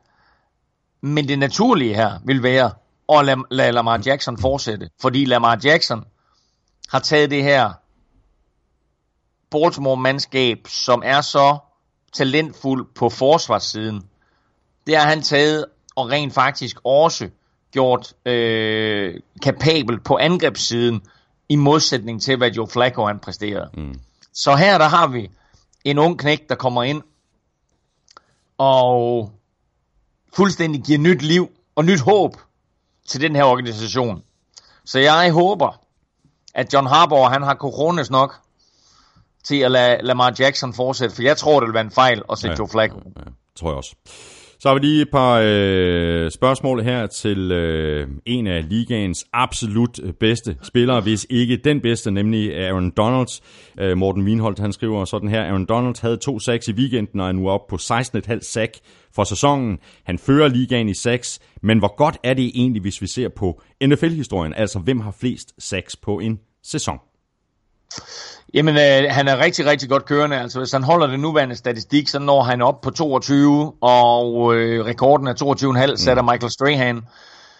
men 1.01 1.27
det 1.27 1.39
naturlige 1.39 1.95
her 1.95 2.19
vil 2.25 2.43
være 2.43 2.71
at 3.09 3.25
lade, 3.25 3.43
lade 3.51 3.71
Lamar 3.71 4.01
Jackson 4.05 4.37
fortsætte. 4.37 4.89
Fordi 5.01 5.25
Lamar 5.25 5.59
Jackson 5.63 6.03
har 6.89 6.99
taget 6.99 7.31
det 7.31 7.43
her 7.43 7.73
Baltimore-mandskab, 9.51 10.57
som 10.67 11.01
er 11.05 11.21
så 11.21 11.57
talentfuld 12.13 12.87
på 12.95 13.09
forsvarssiden. 13.09 14.03
Det 14.87 14.97
har 14.97 15.07
han 15.07 15.21
taget 15.21 15.65
og 15.95 16.09
rent 16.09 16.33
faktisk 16.33 16.77
også 16.83 17.29
gjort 17.71 18.13
øh, 18.25 19.19
kapabel 19.43 19.99
på 19.99 20.17
angrebssiden, 20.17 21.01
i 21.49 21.55
modsætning 21.55 22.21
til, 22.21 22.37
hvad 22.37 22.51
Joe 22.51 22.67
Flacco 22.67 23.05
han 23.05 23.19
præsterede. 23.19 23.69
Mm. 23.73 23.99
Så 24.33 24.55
her 24.55 24.77
der 24.77 24.87
har 24.87 25.07
vi 25.07 25.29
en 25.85 25.97
ung 25.97 26.19
knæk, 26.19 26.49
der 26.49 26.55
kommer 26.55 26.83
ind 26.83 27.01
og 28.57 29.31
fuldstændig 30.33 30.81
giver 30.83 30.99
nyt 30.99 31.21
liv 31.21 31.49
og 31.75 31.85
nyt 31.85 31.99
håb 31.99 32.35
til 33.07 33.21
den 33.21 33.35
her 33.35 33.43
organisation. 33.43 34.23
Så 34.85 34.99
jeg 34.99 35.31
håber, 35.31 35.81
at 36.53 36.73
John 36.73 36.87
Harbaugh, 36.87 37.31
han 37.31 37.41
har 37.43 37.55
coronas 37.55 38.11
nok 38.11 38.35
til 39.43 39.59
at 39.59 39.71
lade 39.71 39.97
Lamar 40.01 40.35
Jackson 40.39 40.73
fortsætte, 40.73 41.15
for 41.15 41.23
jeg 41.23 41.37
tror, 41.37 41.59
det 41.59 41.67
vil 41.67 41.73
være 41.73 41.83
en 41.83 41.91
fejl 41.91 42.21
at 42.31 42.37
sætte 42.37 42.53
ja, 42.53 42.57
Joe 42.59 42.69
Flacco. 42.69 42.97
Ja, 42.97 43.21
ja, 43.25 43.31
tror 43.55 43.69
jeg 43.69 43.77
også. 43.77 43.95
Så 44.61 44.69
har 44.69 44.75
vi 44.75 44.79
lige 44.79 45.01
et 45.01 45.09
par 45.11 45.41
øh, 45.45 46.31
spørgsmål 46.31 46.83
her 46.83 47.07
til 47.07 47.51
øh, 47.51 48.07
en 48.25 48.47
af 48.47 48.69
ligaens 48.69 49.25
absolut 49.33 49.99
bedste 50.19 50.57
spillere, 50.61 51.01
hvis 51.01 51.27
ikke 51.29 51.57
den 51.57 51.81
bedste, 51.81 52.11
nemlig 52.11 52.65
Aaron 52.65 52.89
Donalds. 52.89 53.41
Øh, 53.79 53.97
Morten 53.97 54.23
Wienholdt, 54.23 54.59
han 54.59 54.73
skriver 54.73 55.05
sådan 55.05 55.29
her, 55.29 55.43
Aaron 55.43 55.65
Donalds 55.65 55.99
havde 55.99 56.17
to 56.17 56.39
sacks 56.39 56.67
i 56.67 56.73
weekenden 56.73 57.19
og 57.19 57.27
er 57.27 57.31
nu 57.31 57.49
oppe 57.49 57.69
på 57.69 57.75
16,5 57.75 58.39
sack 58.41 58.73
for 59.15 59.23
sæsonen. 59.23 59.77
Han 60.03 60.19
fører 60.19 60.47
ligaen 60.47 60.89
i 60.89 60.93
sacks, 60.93 61.39
men 61.61 61.79
hvor 61.79 61.95
godt 61.95 62.17
er 62.23 62.33
det 62.33 62.51
egentlig, 62.55 62.81
hvis 62.81 63.01
vi 63.01 63.07
ser 63.07 63.29
på 63.29 63.61
NFL-historien, 63.85 64.53
altså 64.53 64.79
hvem 64.79 64.99
har 64.99 65.11
flest 65.19 65.53
sacks 65.59 65.95
på 65.95 66.19
en 66.19 66.39
sæson? 66.63 66.99
Jamen, 68.53 68.75
øh, 68.75 69.11
han 69.11 69.27
er 69.27 69.37
rigtig, 69.37 69.65
rigtig 69.65 69.89
godt 69.89 70.05
kørende. 70.05 70.39
Altså, 70.39 70.59
hvis 70.59 70.71
han 70.71 70.83
holder 70.83 71.07
den 71.07 71.19
nuværende 71.19 71.55
statistik, 71.55 72.07
så 72.07 72.19
når 72.19 72.43
han 72.43 72.61
op 72.61 72.81
på 72.81 72.91
22, 72.91 73.73
og 73.81 74.55
øh, 74.55 74.85
rekorden 74.85 75.27
er 75.27 75.33
22,5, 75.85 75.91
mm. 75.91 75.97
sætter 75.97 76.23
Michael 76.23 76.51
Strahan. 76.51 77.01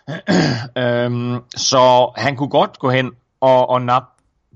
øhm, 0.84 1.40
så 1.56 2.12
han 2.16 2.36
kunne 2.36 2.50
godt 2.50 2.80
gå 2.80 2.90
hen 2.90 3.12
og, 3.42 3.70
og 3.70 3.82
nappe 3.82 4.10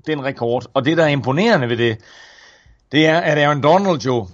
den 0.06 0.24
rekord. 0.24 0.66
Og 0.74 0.84
det, 0.84 0.96
der 0.96 1.04
er 1.04 1.08
imponerende 1.08 1.68
ved 1.68 1.76
det, 1.76 1.98
det 2.92 3.06
er, 3.06 3.20
at 3.20 3.38
Aaron 3.38 3.62
Donald 3.62 4.00
jo 4.00 4.28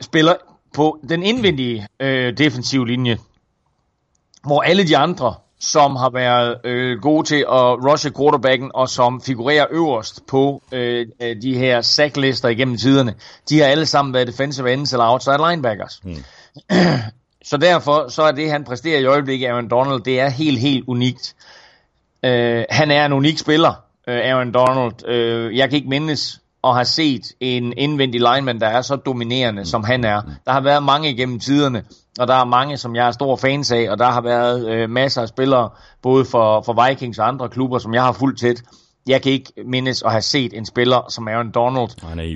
spiller 0.00 0.34
på 0.74 0.98
den 1.08 1.22
indvendige 1.22 1.88
øh, 2.00 2.38
defensive 2.38 2.86
linje, 2.86 3.18
hvor 4.44 4.62
alle 4.62 4.88
de 4.88 4.96
andre 4.96 5.34
som 5.60 5.96
har 5.96 6.10
været 6.10 6.56
øh, 6.64 6.98
gode 7.00 7.26
til 7.26 7.36
at 7.40 7.84
rushe 7.90 8.10
quarterbacken, 8.16 8.70
og 8.74 8.88
som 8.88 9.22
figurerer 9.22 9.66
øverst 9.70 10.26
på 10.26 10.62
øh, 10.72 11.06
øh, 11.22 11.36
de 11.42 11.58
her 11.58 11.80
sacklister 11.80 12.48
igennem 12.48 12.76
tiderne, 12.76 13.14
de 13.48 13.58
har 13.58 13.66
alle 13.66 13.86
sammen 13.86 14.14
været 14.14 14.26
defensive 14.26 14.72
ends 14.72 14.92
eller 14.92 15.12
outside 15.12 15.38
linebackers. 15.50 16.00
Mm. 16.04 16.16
så 17.50 17.56
derfor 17.56 18.08
så 18.08 18.22
er 18.22 18.32
det, 18.32 18.50
han 18.50 18.64
præsterer 18.64 19.00
i 19.00 19.04
øjeblikket, 19.04 19.46
Aaron 19.46 19.68
Donald, 19.68 20.00
det 20.00 20.20
er 20.20 20.28
helt, 20.28 20.58
helt 20.58 20.84
unikt. 20.88 21.34
Øh, 22.22 22.64
han 22.70 22.90
er 22.90 23.06
en 23.06 23.12
unik 23.12 23.38
spiller, 23.38 23.72
øh, 24.08 24.16
Aaron 24.16 24.52
Donald. 24.52 25.08
Øh, 25.08 25.56
jeg 25.56 25.68
kan 25.68 25.76
ikke 25.76 25.88
mindes 25.88 26.40
at 26.64 26.74
have 26.74 26.84
set 26.84 27.22
en 27.40 27.72
indvendig 27.76 28.20
lineman, 28.20 28.60
der 28.60 28.66
er 28.66 28.82
så 28.82 28.96
dominerende, 28.96 29.66
som 29.66 29.84
han 29.84 30.04
er. 30.04 30.22
Der 30.46 30.52
har 30.52 30.60
været 30.60 30.82
mange 30.82 31.10
igennem 31.10 31.40
tiderne, 31.40 31.82
og 32.18 32.28
der 32.28 32.34
er 32.34 32.44
mange, 32.44 32.76
som 32.76 32.96
jeg 32.96 33.06
er 33.06 33.10
stor 33.10 33.36
fans 33.36 33.72
af, 33.72 33.90
og 33.90 33.98
der 33.98 34.10
har 34.10 34.20
været 34.20 34.68
øh, 34.68 34.90
masser 34.90 35.22
af 35.22 35.28
spillere, 35.28 35.70
både 36.02 36.24
for, 36.24 36.62
for 36.62 36.88
Vikings 36.88 37.18
og 37.18 37.28
andre 37.28 37.48
klubber, 37.48 37.78
som 37.78 37.94
jeg 37.94 38.02
har 38.02 38.12
fulgt 38.12 38.40
tæt. 38.40 38.62
Jeg 39.06 39.22
kan 39.22 39.32
ikke 39.32 39.52
mindes 39.66 40.02
at 40.02 40.10
have 40.10 40.22
set 40.22 40.52
en 40.52 40.66
spiller 40.66 41.06
som 41.08 41.28
Aaron 41.28 41.50
Donald 41.50 41.90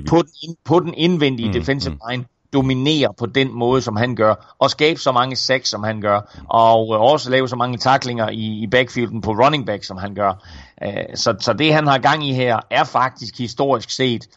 på 0.09 0.17
den, 0.21 0.55
på 0.65 0.79
den 0.79 0.93
indvendige 0.93 1.47
mm, 1.47 1.53
defensive 1.53 1.93
mm. 1.93 1.99
line 2.09 2.25
dominere 2.53 3.13
på 3.19 3.25
den 3.25 3.53
måde, 3.53 3.81
som 3.81 3.95
han 3.95 4.15
gør, 4.15 4.55
og 4.59 4.69
skabe 4.69 4.99
så 4.99 5.11
mange 5.11 5.35
sacks, 5.35 5.69
som 5.69 5.83
han 5.83 6.01
gør, 6.01 6.43
og 6.49 6.95
øh, 6.95 7.01
også 7.01 7.29
lave 7.29 7.49
så 7.49 7.55
mange 7.55 7.77
taklinger 7.77 8.29
i, 8.29 8.63
i 8.63 8.67
backfielden 8.67 9.21
på 9.21 9.31
running 9.31 9.65
back, 9.65 9.83
som 9.83 9.97
han 9.97 10.15
gør. 10.15 10.47
Øh, 10.83 11.15
så, 11.15 11.35
så 11.39 11.53
det, 11.53 11.73
han 11.73 11.87
har 11.87 11.97
gang 11.97 12.27
i 12.27 12.33
her, 12.33 12.59
er 12.69 12.83
faktisk 12.83 13.37
historisk 13.37 13.89
set 13.89 14.27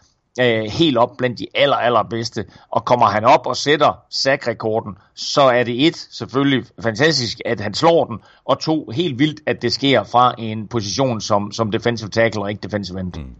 øh, 0.40 0.64
helt 0.64 0.98
op 0.98 1.10
blandt 1.18 1.38
de 1.38 1.46
aller, 1.54 1.76
allerbedste. 1.76 2.44
Og 2.70 2.84
kommer 2.84 3.06
han 3.06 3.24
op 3.24 3.46
og 3.46 3.56
sætter 3.56 3.98
sackrekorden, 4.10 4.92
så 5.14 5.42
er 5.42 5.64
det 5.64 5.86
et, 5.86 5.96
selvfølgelig 5.96 6.64
fantastisk, 6.82 7.38
at 7.44 7.60
han 7.60 7.74
slår 7.74 8.04
den, 8.04 8.18
og 8.44 8.60
to, 8.60 8.90
helt 8.94 9.18
vildt, 9.18 9.40
at 9.46 9.62
det 9.62 9.72
sker 9.72 10.04
fra 10.04 10.34
en 10.38 10.68
position 10.68 11.20
som, 11.20 11.52
som 11.52 11.70
defensive 11.70 12.10
tackle 12.10 12.42
og 12.42 12.50
ikke 12.50 12.60
defensive 12.62 13.00
end. 13.00 13.12
Mm. 13.16 13.34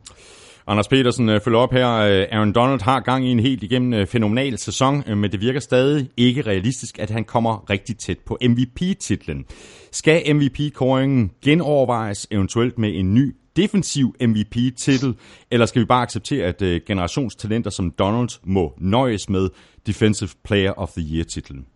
Anders 0.66 0.88
Petersen 0.88 1.28
øh, 1.28 1.40
følger 1.40 1.59
op 1.59 1.72
her. 1.72 1.90
Øh, 1.90 2.26
Aaron 2.30 2.52
Donald 2.52 2.80
har 2.83 3.00
gang 3.00 3.26
i 3.26 3.30
en 3.30 3.40
helt 3.40 3.62
igennem 3.62 3.90
fenomenal 3.92 4.07
fænomenal 4.07 4.59
sæson, 4.59 5.02
men 5.07 5.33
det 5.33 5.40
virker 5.40 5.61
stadig 5.61 6.09
ikke 6.16 6.42
realistisk, 6.42 6.98
at 6.98 7.11
han 7.11 7.24
kommer 7.24 7.70
rigtig 7.70 7.98
tæt 7.98 8.18
på 8.26 8.38
MVP-titlen. 8.42 9.44
Skal 9.92 10.37
MVP-koringen 10.37 11.30
genovervejes 11.44 12.26
eventuelt 12.30 12.78
med 12.78 12.90
en 12.94 13.14
ny 13.14 13.35
defensiv 13.56 14.14
MVP-titel, 14.20 15.14
eller 15.50 15.66
skal 15.66 15.80
vi 15.80 15.86
bare 15.86 16.02
acceptere, 16.02 16.46
at 16.46 16.84
generationstalenter 16.86 17.70
som 17.70 17.90
Donald 17.90 18.28
må 18.44 18.72
nøjes 18.78 19.28
med 19.28 19.48
Defensive 19.86 20.30
Player 20.44 20.72
of 20.72 20.90
the 20.90 21.02
Year-titlen? 21.14 21.66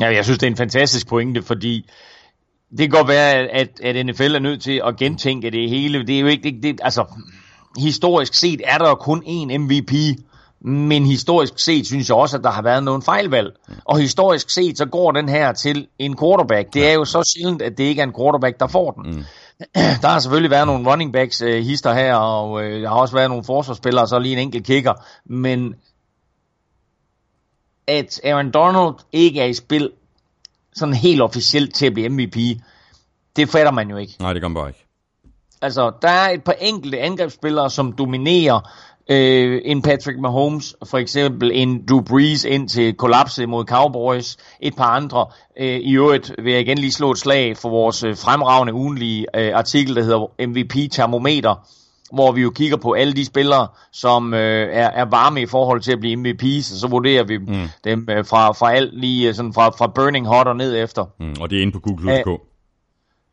Ja, 0.00 0.06
jeg 0.06 0.24
synes, 0.24 0.38
det 0.38 0.46
er 0.46 0.50
en 0.50 0.56
fantastisk 0.56 1.08
pointe, 1.08 1.42
fordi 1.42 1.90
det 2.70 2.78
kan 2.78 2.90
godt 2.90 3.08
være, 3.08 3.34
at, 3.34 3.80
at 3.82 4.06
NFL 4.06 4.34
er 4.34 4.38
nødt 4.38 4.62
til 4.62 4.82
at 4.86 4.96
gentænke 4.96 5.50
det 5.50 5.70
hele. 5.70 6.06
Det 6.06 6.16
er 6.16 6.20
jo 6.20 6.26
ikke, 6.26 6.50
det, 6.50 6.62
det, 6.62 6.80
altså, 6.82 7.04
historisk 7.78 8.34
set 8.34 8.60
er 8.64 8.78
der 8.78 8.94
kun 8.94 9.22
én 9.26 9.56
MVP, 9.56 9.92
men 10.60 11.06
historisk 11.06 11.58
set 11.58 11.86
synes 11.86 12.08
jeg 12.08 12.16
også, 12.16 12.36
at 12.36 12.44
der 12.44 12.50
har 12.50 12.62
været 12.62 12.84
nogle 12.84 13.02
fejlvalg. 13.02 13.52
Og 13.84 13.98
historisk 13.98 14.50
set, 14.50 14.78
så 14.78 14.86
går 14.86 15.12
den 15.12 15.28
her 15.28 15.52
til 15.52 15.86
en 15.98 16.18
quarterback. 16.18 16.74
Det 16.74 16.88
er 16.88 16.92
jo 16.92 17.04
så 17.04 17.34
sjældent, 17.36 17.62
at 17.62 17.78
det 17.78 17.84
ikke 17.84 18.00
er 18.00 18.06
en 18.06 18.14
quarterback, 18.18 18.60
der 18.60 18.66
får 18.66 18.90
den. 18.90 19.16
Mm. 19.16 19.24
Der 20.02 20.08
har 20.08 20.18
selvfølgelig 20.18 20.50
været 20.50 20.66
nogle 20.66 20.90
running 20.90 21.12
backs 21.12 21.42
øh, 21.42 21.62
hister 21.62 21.94
her, 21.94 22.14
og 22.14 22.64
øh, 22.64 22.82
der 22.82 22.88
har 22.88 22.96
også 22.96 23.14
været 23.14 23.30
nogle 23.30 23.44
forsvarsspillere, 23.44 24.04
og 24.04 24.08
så 24.08 24.18
lige 24.18 24.32
en 24.32 24.38
enkelt 24.38 24.66
kicker. 24.66 24.94
Men 25.24 25.74
at 27.86 28.20
Aaron 28.24 28.50
Donald 28.50 28.94
ikke 29.12 29.40
er 29.40 29.44
i 29.44 29.54
spil 29.54 29.90
sådan 30.74 30.94
helt 30.94 31.22
officielt 31.22 31.74
til 31.74 31.86
at 31.86 31.94
blive 31.94 32.08
MVP, 32.08 32.36
det 33.36 33.48
fatter 33.48 33.72
man 33.72 33.90
jo 33.90 33.96
ikke. 33.96 34.16
Nej, 34.20 34.32
det 34.32 34.42
gør 34.42 34.48
man 34.48 34.54
bare 34.54 34.68
ikke. 34.68 34.86
Altså, 35.62 35.92
der 36.02 36.08
er 36.08 36.30
et 36.30 36.44
par 36.44 36.52
enkelte 36.60 36.98
angrebsspillere, 36.98 37.70
som 37.70 37.92
dominerer 37.92 38.70
øh, 39.10 39.60
en 39.64 39.82
Patrick 39.82 40.18
Mahomes, 40.20 40.76
for 40.84 40.98
eksempel 40.98 41.50
en 41.54 41.86
Drew 41.88 42.00
Brees 42.00 42.44
ind 42.44 42.68
til 42.68 42.94
kollapse 42.94 43.46
mod 43.46 43.64
Cowboys, 43.64 44.36
et 44.60 44.76
par 44.76 44.90
andre. 44.96 45.26
Øh, 45.60 45.80
I 45.80 45.96
øvrigt 45.96 46.34
vil 46.42 46.52
jeg 46.52 46.60
igen 46.60 46.78
lige 46.78 46.92
slå 46.92 47.10
et 47.10 47.18
slag 47.18 47.56
for 47.56 47.68
vores 47.68 48.04
øh, 48.04 48.16
fremragende 48.16 48.74
ugenlige 48.74 49.26
øh, 49.36 49.52
artikel, 49.54 49.96
der 49.96 50.02
hedder 50.02 50.46
MVP 50.46 50.92
Thermometer, 50.92 51.68
hvor 52.12 52.32
vi 52.32 52.42
jo 52.42 52.50
kigger 52.50 52.76
på 52.76 52.92
alle 52.92 53.12
de 53.12 53.24
spillere, 53.24 53.68
som 53.92 54.34
øh, 54.34 54.68
er, 54.72 54.88
er 54.88 55.04
varme 55.04 55.42
i 55.42 55.46
forhold 55.46 55.80
til 55.80 55.92
at 55.92 56.00
blive 56.00 56.16
MVP's, 56.16 56.74
og 56.74 56.78
så 56.80 56.88
vurderer 56.90 57.24
vi 57.24 57.38
mm. 57.38 57.68
dem 57.84 58.08
øh, 58.10 58.24
fra, 58.24 58.52
fra 58.52 58.72
alt 58.72 59.00
lige 59.00 59.28
øh, 59.28 59.34
sådan 59.34 59.52
fra, 59.52 59.68
fra 59.68 59.86
burning 59.86 60.26
hot 60.26 60.46
og 60.46 60.56
ned 60.56 60.82
efter. 60.82 61.04
Mm, 61.20 61.34
og 61.40 61.50
det 61.50 61.58
er 61.58 61.62
inde 61.62 61.72
på 61.72 61.80
Google.com. 61.80 62.38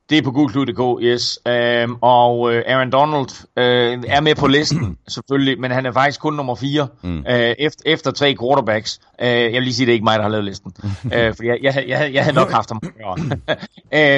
Det 0.10 0.18
er 0.18 0.22
på 0.22 0.32
google.dk, 0.32 1.04
yes. 1.04 1.40
Um, 1.46 1.98
og 2.02 2.40
uh, 2.40 2.54
Aaron 2.54 2.92
Donald 2.92 3.30
uh, 3.58 4.04
er 4.08 4.22
med 4.22 4.36
på 4.36 4.48
listen, 4.48 4.98
selvfølgelig, 5.08 5.60
men 5.60 5.72
han 5.72 5.86
er 5.86 5.92
faktisk 5.92 6.22
kun 6.22 6.34
nummer 6.34 6.56
4 6.56 6.88
mm. 7.04 7.18
uh, 7.18 7.24
efter, 7.36 7.82
efter 7.86 8.12
tre 8.12 8.36
quarterbacks. 8.42 9.00
Uh, 9.22 9.28
jeg 9.28 9.54
vil 9.54 9.64
lige 9.64 9.74
sige, 9.74 9.86
det 9.86 9.92
er 9.92 9.94
ikke 9.94 10.04
mig, 10.04 10.18
der 10.18 10.24
har 10.24 10.30
lavet 10.30 10.46
listen, 10.46 10.74
uh, 10.84 11.12
for 11.12 11.44
jeg, 11.44 11.58
jeg, 11.62 11.84
jeg, 11.88 12.14
jeg 12.14 12.24
havde 12.24 12.36
nok 12.36 12.52
haft 12.52 12.70
ham. 12.70 12.82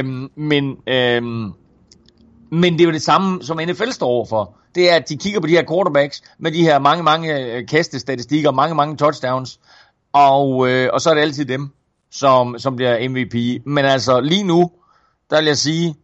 um, 0.06 0.32
men, 0.50 0.78
um, 1.22 1.54
men 2.52 2.74
det 2.74 2.82
er 2.82 2.86
jo 2.86 2.92
det 2.92 3.02
samme, 3.02 3.44
som 3.44 3.60
NFL 3.68 3.90
står 3.92 4.08
overfor. 4.08 4.58
Det 4.76 4.92
er, 4.92 4.96
at 4.96 5.10
de 5.10 5.18
kigger 5.18 5.40
på 5.40 5.48
de 5.48 5.52
her 5.52 5.64
quarterbacks 5.72 6.22
med 6.40 6.52
de 6.52 6.64
her 6.64 6.80
mange, 6.80 7.04
mange 7.04 7.66
kastestatistikker, 7.66 8.52
mange, 8.52 8.76
mange 8.76 8.98
touchdowns, 8.98 9.60
og, 10.14 10.50
uh, 10.50 10.86
og 10.94 11.02
så 11.02 11.10
er 11.10 11.14
det 11.14 11.22
altid 11.22 11.46
dem, 11.46 11.70
som, 12.12 12.60
som 12.60 12.76
bliver 12.76 13.10
MVP. 13.10 13.66
Men 13.66 13.86
altså 13.86 14.20
lige 14.20 14.44
nu, 14.44 14.72
der 15.30 15.38
vil 15.38 15.46
jeg 15.46 15.58
sige, 15.58 15.96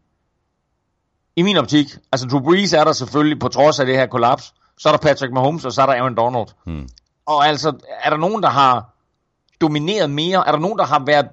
i 1.35 1.41
min 1.41 1.57
optik, 1.57 1.97
altså 2.11 2.27
Drew 2.27 2.39
Brees 2.39 2.73
er 2.73 2.83
der 2.83 2.91
selvfølgelig 2.91 3.39
på 3.39 3.47
trods 3.47 3.79
af 3.79 3.85
det 3.85 3.95
her 3.95 4.05
kollaps, 4.05 4.53
så 4.77 4.89
er 4.89 4.93
der 4.93 4.97
Patrick 4.97 5.33
Mahomes, 5.33 5.65
og 5.65 5.71
så 5.71 5.81
er 5.81 5.85
der 5.85 5.93
Aaron 5.93 6.15
Donald. 6.15 6.47
Hmm. 6.65 6.87
Og 7.25 7.47
altså, 7.47 7.73
er 8.03 8.09
der 8.09 8.17
nogen, 8.17 8.43
der 8.43 8.49
har 8.49 8.95
domineret 9.61 10.09
mere? 10.09 10.47
Er 10.47 10.51
der 10.51 10.59
nogen, 10.59 10.77
der 10.77 10.85
har 10.85 11.03
været 11.05 11.27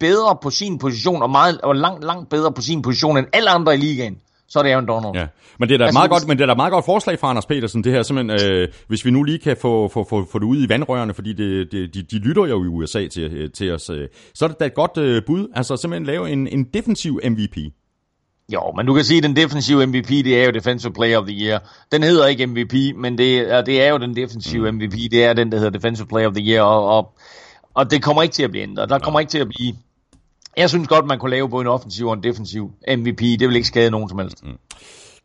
bedre 0.00 0.36
på 0.42 0.50
sin 0.50 0.78
position, 0.78 1.22
og, 1.22 1.30
meget, 1.30 1.60
og 1.60 1.76
langt, 1.76 2.04
langt 2.04 2.30
bedre 2.30 2.52
på 2.52 2.62
sin 2.62 2.82
position 2.82 3.18
end 3.18 3.26
alle 3.32 3.50
andre 3.50 3.74
i 3.74 3.76
ligaen? 3.76 4.20
Så 4.52 4.58
er 4.58 4.62
det 4.62 4.70
Aaron 4.70 4.86
Donald. 4.86 5.14
Ja. 5.14 5.26
Men 5.58 5.68
det 5.68 5.74
er 5.74 5.78
da 5.78 5.84
altså, 5.84 5.98
meget 5.98 6.10
godt, 6.10 6.28
men 6.28 6.38
det 6.38 6.42
er 6.42 6.46
da 6.46 6.54
meget 6.54 6.72
godt 6.72 6.84
forslag 6.84 7.18
fra 7.18 7.30
Anders 7.30 7.46
Petersen, 7.46 7.84
det 7.84 7.92
her 7.92 8.02
simpelthen, 8.02 8.50
øh, 8.52 8.68
hvis 8.88 9.04
vi 9.04 9.10
nu 9.10 9.22
lige 9.22 9.38
kan 9.38 9.56
få, 9.56 9.88
få, 9.88 10.04
få, 10.10 10.28
få 10.32 10.38
det 10.38 10.44
ud 10.44 10.56
i 10.56 10.68
vandrørene, 10.68 11.14
fordi 11.14 11.32
det, 11.32 11.72
det, 11.72 11.94
de, 11.94 12.02
de 12.02 12.18
lytter 12.18 12.46
jo 12.46 12.64
i 12.64 12.66
USA 12.66 13.06
til, 13.06 13.50
til 13.52 13.72
os, 13.72 13.90
øh, 13.90 14.08
så 14.34 14.44
er 14.44 14.48
det 14.48 14.60
da 14.60 14.64
et 14.66 14.74
godt 14.74 14.98
øh, 14.98 15.22
bud, 15.26 15.48
altså 15.54 15.76
simpelthen 15.76 16.06
lave 16.06 16.30
en, 16.30 16.46
en 16.46 16.64
defensiv 16.64 17.20
MVP. 17.24 17.56
Jo, 18.52 18.72
men 18.76 18.86
du 18.86 18.94
kan 18.94 19.04
sige, 19.04 19.18
at 19.18 19.24
den 19.24 19.36
defensive 19.36 19.86
MVP, 19.86 20.08
det 20.08 20.40
er 20.40 20.44
jo 20.44 20.50
Defensive 20.50 20.92
Player 20.92 21.18
of 21.18 21.26
the 21.26 21.46
Year. 21.46 21.62
Den 21.92 22.02
hedder 22.02 22.26
ikke 22.26 22.46
MVP, 22.46 22.74
men 22.96 23.18
det, 23.18 23.66
det 23.66 23.82
er 23.82 23.88
jo 23.88 23.98
den 23.98 24.16
defensive 24.16 24.70
mm. 24.70 24.76
MVP. 24.76 24.94
Det 25.10 25.24
er 25.24 25.32
den, 25.32 25.52
der 25.52 25.58
hedder 25.58 25.70
Defensive 25.70 26.06
Player 26.06 26.28
of 26.28 26.34
the 26.34 26.52
Year, 26.52 26.62
og, 26.62 26.96
og, 26.96 27.14
og 27.74 27.90
det 27.90 28.02
kommer 28.02 28.22
ikke 28.22 28.32
til 28.32 28.42
at 28.42 28.50
blive 28.50 28.62
ændret. 28.62 28.88
Der 28.88 28.98
kommer 28.98 29.20
ikke 29.20 29.30
til 29.30 29.38
at 29.38 29.48
blive 29.48 29.74
jeg 30.56 30.68
synes 30.68 30.88
godt, 30.88 31.06
man 31.06 31.18
kunne 31.18 31.30
lave 31.30 31.48
både 31.48 31.60
en 31.60 31.68
offensiv 31.68 32.06
og 32.06 32.14
en 32.14 32.22
defensiv 32.22 32.70
MVP. 32.96 33.20
Det 33.20 33.48
vil 33.48 33.56
ikke 33.56 33.68
skade 33.68 33.90
nogen 33.90 34.08
som 34.08 34.18
helst. 34.18 34.44
Mm. 34.44 34.58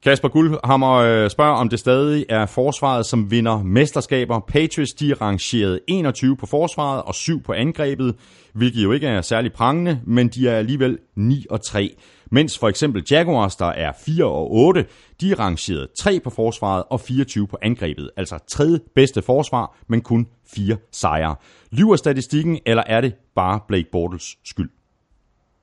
Kasper 0.03 0.28
Guldhammer 0.28 0.93
øh, 0.93 1.30
spørger, 1.30 1.55
om 1.55 1.69
det 1.69 1.80
stadig 1.80 2.25
er 2.30 2.45
forsvaret, 2.45 3.05
som 3.05 3.32
vinder 3.32 3.63
mesterskaber. 3.63 4.39
Patriots 4.39 4.93
de 4.93 5.11
er 5.11 5.21
rangeret 5.21 5.80
21 5.88 6.38
på 6.38 6.45
forsvaret 6.45 7.01
og 7.01 7.15
7 7.15 7.43
på 7.43 7.53
angrebet, 7.53 8.15
hvilket 8.53 8.84
jo 8.84 8.91
ikke 8.91 9.07
er 9.07 9.21
særlig 9.21 9.53
prangende, 9.53 10.01
men 10.05 10.28
de 10.28 10.49
er 10.49 10.57
alligevel 10.57 10.97
9 11.15 11.45
og 11.49 11.61
3. 11.61 11.95
Mens 12.32 12.59
for 12.59 12.69
eksempel 12.69 13.03
Jaguars, 13.11 13.55
der 13.55 13.65
er 13.65 13.91
4 14.05 14.25
og 14.25 14.51
8, 14.51 14.86
de 15.21 15.32
er 15.32 15.39
rangeret 15.39 15.88
3 15.99 16.19
på 16.19 16.30
forsvaret 16.30 16.84
og 16.89 16.99
24 16.99 17.47
på 17.47 17.57
angrebet. 17.61 18.09
Altså 18.17 18.38
tredje 18.49 18.80
bedste 18.95 19.21
forsvar, 19.21 19.78
men 19.88 20.01
kun 20.01 20.28
4 20.55 20.78
sejre. 20.91 21.36
Lyver 21.71 21.95
statistikken, 21.95 22.59
eller 22.65 22.84
er 22.88 23.01
det 23.01 23.13
bare 23.36 23.59
Blake 23.67 23.88
Bortles 23.91 24.38
skyld? 24.45 24.69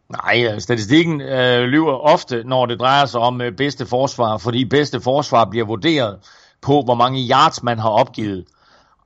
Nej, 0.08 0.48
øh, 0.52 0.60
statistikken 0.60 1.20
øh, 1.20 1.62
lyver 1.64 1.92
ofte, 1.92 2.42
når 2.44 2.66
det 2.66 2.80
drejer 2.80 3.06
sig 3.06 3.20
om 3.20 3.40
øh, 3.40 3.52
bedste 3.52 3.86
forsvar, 3.86 4.38
fordi 4.38 4.64
bedste 4.64 5.00
forsvar 5.00 5.44
bliver 5.44 5.66
vurderet 5.66 6.18
på, 6.62 6.82
hvor 6.82 6.94
mange 6.94 7.28
yards 7.30 7.62
man 7.62 7.78
har 7.78 7.90
opgivet, 7.90 8.44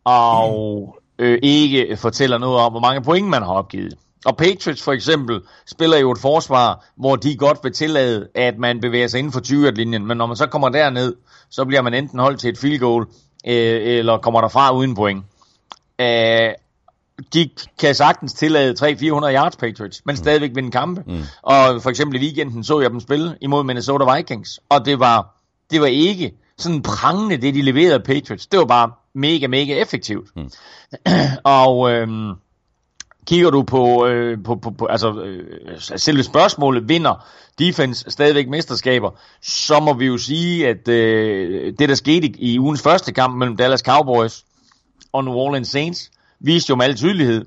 og 0.04 0.98
øh, 1.18 1.38
ikke 1.42 1.96
fortæller 1.96 2.38
noget 2.38 2.58
om, 2.58 2.72
hvor 2.72 2.80
mange 2.80 3.02
point 3.02 3.28
man 3.28 3.42
har 3.42 3.52
opgivet. 3.52 3.94
Og 4.26 4.36
Patriots 4.36 4.82
for 4.82 4.92
eksempel 4.92 5.40
spiller 5.66 5.98
jo 5.98 6.10
et 6.10 6.18
forsvar, 6.18 6.84
hvor 6.96 7.16
de 7.16 7.36
godt 7.36 7.58
vil 7.62 7.72
tillade, 7.72 8.28
at 8.34 8.58
man 8.58 8.80
bevæger 8.80 9.06
sig 9.06 9.18
inden 9.18 9.32
for 9.32 9.40
20-linjen, 9.40 10.06
men 10.06 10.16
når 10.16 10.26
man 10.26 10.36
så 10.36 10.46
kommer 10.46 10.68
derned, 10.68 11.14
så 11.50 11.64
bliver 11.64 11.82
man 11.82 11.94
enten 11.94 12.18
holdt 12.18 12.40
til 12.40 12.50
et 12.50 12.58
field 12.58 12.78
goal, 12.78 13.06
øh, 13.46 13.98
eller 13.98 14.18
kommer 14.18 14.40
derfra 14.40 14.74
uden 14.74 14.94
point. 14.94 15.24
Øh, 16.00 16.50
de 17.34 17.50
kan 17.78 17.94
sagtens 17.94 18.32
tillade 18.32 18.74
300-400 18.80 18.84
yards 19.34 19.56
Patriots, 19.56 20.02
men 20.04 20.12
mm. 20.12 20.16
stadigvæk 20.16 20.50
vinde 20.54 20.70
kampe. 20.70 21.02
Mm. 21.06 21.22
Og 21.42 21.82
for 21.82 21.90
eksempel 21.90 22.22
i 22.22 22.24
weekenden 22.24 22.64
så 22.64 22.80
jeg 22.80 22.90
dem 22.90 23.00
spille 23.00 23.36
imod 23.40 23.64
Minnesota 23.64 24.14
Vikings, 24.14 24.60
og 24.68 24.84
det 24.84 24.98
var, 24.98 25.36
det 25.70 25.80
var 25.80 25.86
ikke 25.86 26.32
sådan 26.58 26.82
prangende, 26.82 27.36
det 27.36 27.54
de 27.54 27.62
leverede 27.62 28.00
Patriots. 28.00 28.46
Det 28.46 28.58
var 28.58 28.64
bare 28.64 28.90
mega, 29.14 29.46
mega 29.46 29.74
effektivt. 29.74 30.28
Mm. 30.36 30.50
og 31.44 31.90
øhm, 31.90 32.32
kigger 33.26 33.50
du 33.50 33.62
på, 33.62 34.06
øh, 34.06 34.38
på, 34.44 34.56
på, 34.56 34.70
på 34.70 34.86
altså 34.86 35.12
øh, 35.12 35.80
selve 35.80 36.22
spørgsmålet, 36.22 36.88
vinder 36.88 37.26
defense 37.58 38.10
stadigvæk 38.10 38.48
mesterskaber, 38.48 39.10
så 39.42 39.80
må 39.80 39.92
vi 39.92 40.06
jo 40.06 40.18
sige, 40.18 40.68
at 40.68 40.88
øh, 40.88 41.72
det 41.78 41.88
der 41.88 41.94
skete 41.94 42.26
i, 42.26 42.52
i 42.52 42.58
ugens 42.58 42.82
første 42.82 43.12
kamp 43.12 43.36
mellem 43.36 43.56
Dallas 43.56 43.80
Cowboys 43.80 44.44
og 45.12 45.24
New 45.24 45.34
Orleans 45.34 45.68
Saints, 45.68 46.10
viste 46.40 46.70
jo 46.70 46.76
med 46.76 46.84
al 46.84 46.96
tydelighed, 46.96 47.44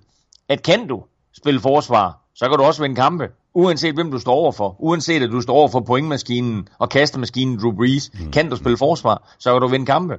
at 0.49 0.63
kan 0.63 0.87
du 0.87 1.03
spille 1.37 1.59
forsvar, 1.59 2.21
så 2.35 2.49
kan 2.49 2.57
du 2.57 2.63
også 2.63 2.81
vinde 2.81 2.95
kampe, 2.95 3.29
uanset 3.53 3.93
hvem 3.93 4.11
du 4.11 4.19
står 4.19 4.33
overfor. 4.33 4.75
Uanset 4.79 5.23
at 5.23 5.29
du 5.29 5.41
står 5.41 5.53
over 5.53 5.67
for 5.67 5.79
pointmaskinen 5.79 6.67
og 6.79 6.89
kastemaskinen 6.89 7.59
Drew 7.59 7.75
Brees, 7.75 8.11
mm. 8.13 8.31
kan 8.31 8.49
du 8.49 8.55
spille 8.55 8.77
forsvar, 8.77 9.35
så 9.39 9.53
kan 9.53 9.61
du 9.61 9.67
vinde 9.67 9.85
kampe. 9.85 10.17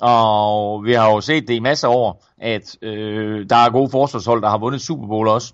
Og 0.00 0.84
vi 0.84 0.92
har 0.92 1.10
jo 1.10 1.20
set 1.20 1.48
det 1.48 1.54
i 1.54 1.60
masser 1.60 1.88
af 1.88 1.94
år, 1.94 2.24
at 2.38 2.76
øh, 2.82 3.48
der 3.50 3.56
er 3.56 3.70
gode 3.70 3.90
forsvarshold, 3.90 4.42
der 4.42 4.48
har 4.48 4.58
vundet 4.58 4.80
Super 4.80 5.06
Bowl 5.06 5.28
også. 5.28 5.52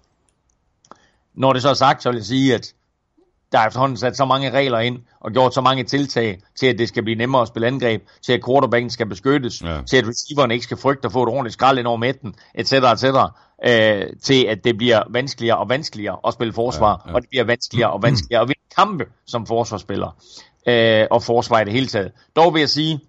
Når 1.34 1.52
det 1.52 1.62
så 1.62 1.68
er 1.68 1.74
sagt, 1.74 2.02
så 2.02 2.10
vil 2.10 2.16
jeg 2.16 2.24
sige, 2.24 2.54
at 2.54 2.74
der 3.52 3.58
er 3.58 3.66
efterhånden 3.66 3.96
sat 3.96 4.16
så 4.16 4.24
mange 4.24 4.50
regler 4.50 4.78
ind, 4.78 4.98
og 5.20 5.32
gjort 5.32 5.54
så 5.54 5.60
mange 5.60 5.84
tiltag 5.84 6.38
til, 6.58 6.66
at 6.66 6.78
det 6.78 6.88
skal 6.88 7.02
blive 7.02 7.18
nemmere 7.18 7.42
at 7.42 7.48
spille 7.48 7.66
angreb, 7.66 8.02
til 8.22 8.32
at 8.32 8.40
quarterbacken 8.46 8.90
skal 8.90 9.06
beskyttes, 9.06 9.62
ja. 9.62 9.82
til 9.90 9.96
at 9.96 10.08
receiveren 10.08 10.50
ikke 10.50 10.64
skal 10.64 10.76
frygte 10.76 11.06
at 11.06 11.12
få 11.12 11.22
et 11.22 11.28
ordentligt 11.28 11.52
skrald 11.52 11.78
ind 11.78 11.86
over 11.86 11.96
midten, 11.96 12.34
etc., 12.54 12.72
etc., 12.72 13.04
øh, 13.68 14.02
til 14.22 14.44
at 14.44 14.64
det 14.64 14.76
bliver 14.76 15.02
vanskeligere 15.10 15.58
og 15.58 15.68
vanskeligere 15.68 16.16
at 16.26 16.32
spille 16.32 16.52
forsvar, 16.52 17.02
ja, 17.06 17.10
ja. 17.10 17.14
og 17.14 17.22
det 17.22 17.30
bliver 17.30 17.44
vanskeligere 17.44 17.90
og 17.90 18.02
vanskeligere 18.02 18.42
at 18.42 18.48
vinde 18.48 18.60
kampe 18.76 19.04
som 19.26 19.46
forsvarsspiller, 19.46 20.16
øh, 20.66 21.06
og 21.10 21.22
forsvar 21.22 21.60
i 21.60 21.64
det 21.64 21.72
hele 21.72 21.86
taget. 21.86 22.12
Dog 22.36 22.54
vil 22.54 22.60
jeg 22.60 22.68
sige, 22.68 23.00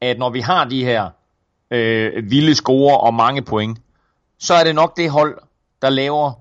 at 0.00 0.18
når 0.18 0.30
vi 0.30 0.40
har 0.40 0.64
de 0.64 0.84
her 0.84 1.10
øh, 1.70 2.30
vilde 2.30 2.54
score 2.54 3.00
og 3.00 3.14
mange 3.14 3.42
point, 3.42 3.78
så 4.38 4.54
er 4.54 4.64
det 4.64 4.74
nok 4.74 4.96
det 4.96 5.10
hold, 5.10 5.38
der 5.82 5.88
laver 5.88 6.32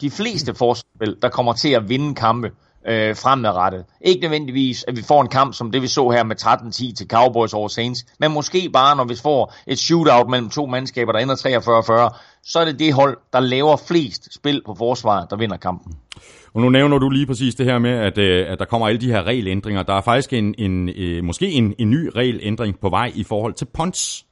de 0.00 0.10
fleste 0.10 0.54
forsvarsspil, 0.54 1.16
der 1.22 1.28
kommer 1.28 1.52
til 1.52 1.68
at 1.68 1.88
vinde 1.88 2.14
kampe 2.14 2.50
øh, 2.88 3.16
fremadrettet. 3.16 3.84
Ikke 4.00 4.20
nødvendigvis, 4.20 4.84
at 4.88 4.96
vi 4.96 5.02
får 5.02 5.22
en 5.22 5.28
kamp 5.28 5.54
som 5.54 5.70
det, 5.70 5.82
vi 5.82 5.86
så 5.86 6.08
her 6.08 6.24
med 6.24 6.36
13-10 6.42 6.94
til 6.94 7.08
Cowboys 7.08 7.54
over 7.54 7.68
Saints, 7.68 8.06
men 8.20 8.32
måske 8.32 8.70
bare, 8.72 8.96
når 8.96 9.04
vi 9.04 9.14
får 9.22 9.54
et 9.66 9.78
shootout 9.78 10.30
mellem 10.30 10.50
to 10.50 10.66
mandskaber, 10.66 11.12
der 11.12 11.18
ender 11.18 11.34
43-40, 11.34 12.18
så 12.42 12.60
er 12.60 12.64
det 12.64 12.78
det 12.78 12.94
hold, 12.94 13.18
der 13.32 13.40
laver 13.40 13.76
flest 13.88 14.34
spil 14.34 14.62
på 14.66 14.74
forsvaret, 14.74 15.30
der 15.30 15.36
vinder 15.36 15.56
kampen. 15.56 15.94
Og 16.54 16.60
nu 16.60 16.68
nævner 16.68 16.98
du 16.98 17.08
lige 17.08 17.26
præcis 17.26 17.54
det 17.54 17.66
her 17.66 17.78
med, 17.78 17.90
at, 17.90 18.18
øh, 18.18 18.52
at 18.52 18.58
der 18.58 18.64
kommer 18.64 18.88
alle 18.88 19.00
de 19.00 19.06
her 19.06 19.22
regelændringer. 19.22 19.82
Der 19.82 19.94
er 19.94 20.00
faktisk 20.00 20.32
en, 20.32 20.54
en, 20.58 20.88
øh, 20.88 21.24
måske 21.24 21.50
en, 21.50 21.74
en 21.78 21.90
ny 21.90 22.10
regelændring 22.16 22.80
på 22.80 22.88
vej 22.88 23.12
i 23.14 23.24
forhold 23.24 23.54
til 23.54 23.66
punts. 23.74 24.26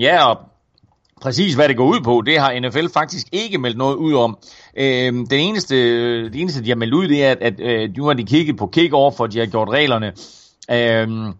Ja, 0.00 0.28
og 0.28 0.38
præcis 1.24 1.54
hvad 1.54 1.68
det 1.68 1.76
går 1.76 1.86
ud 1.86 2.00
på, 2.00 2.22
det 2.26 2.38
har 2.38 2.60
NFL 2.60 2.86
faktisk 2.92 3.26
ikke 3.32 3.58
meldt 3.58 3.76
noget 3.76 3.96
ud 3.96 4.14
om. 4.14 4.38
Øhm, 4.76 5.26
den 5.26 5.40
eneste, 5.40 5.76
det 6.24 6.40
eneste, 6.40 6.64
de 6.64 6.68
har 6.68 6.76
meldt 6.76 6.94
ud, 6.94 7.08
det 7.08 7.24
er, 7.24 7.30
at, 7.30 7.38
at 7.40 7.60
øh, 7.60 7.90
nu 7.96 8.06
har 8.06 8.12
de 8.12 8.24
kigget 8.24 8.56
på 8.56 8.70
kick-off, 8.76 9.20
og 9.20 9.32
de 9.32 9.38
har 9.38 9.46
gjort 9.46 9.68
reglerne 9.68 10.12
Øhm, 10.70 11.32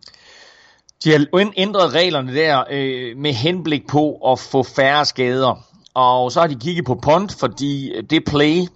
de 1.04 1.10
har 1.10 1.52
ændret 1.56 1.94
reglerne 1.94 2.34
der 2.34 2.64
øh, 2.70 3.16
med 3.16 3.32
henblik 3.32 3.86
på 3.86 4.32
at 4.32 4.38
få 4.38 4.62
færre 4.62 5.04
skader. 5.04 5.64
Og 5.94 6.32
så 6.32 6.40
har 6.40 6.46
de 6.46 6.54
kigget 6.54 6.84
på 6.84 6.94
punt, 6.94 7.34
fordi 7.40 7.92
det 8.10 8.24
play, 8.24 8.66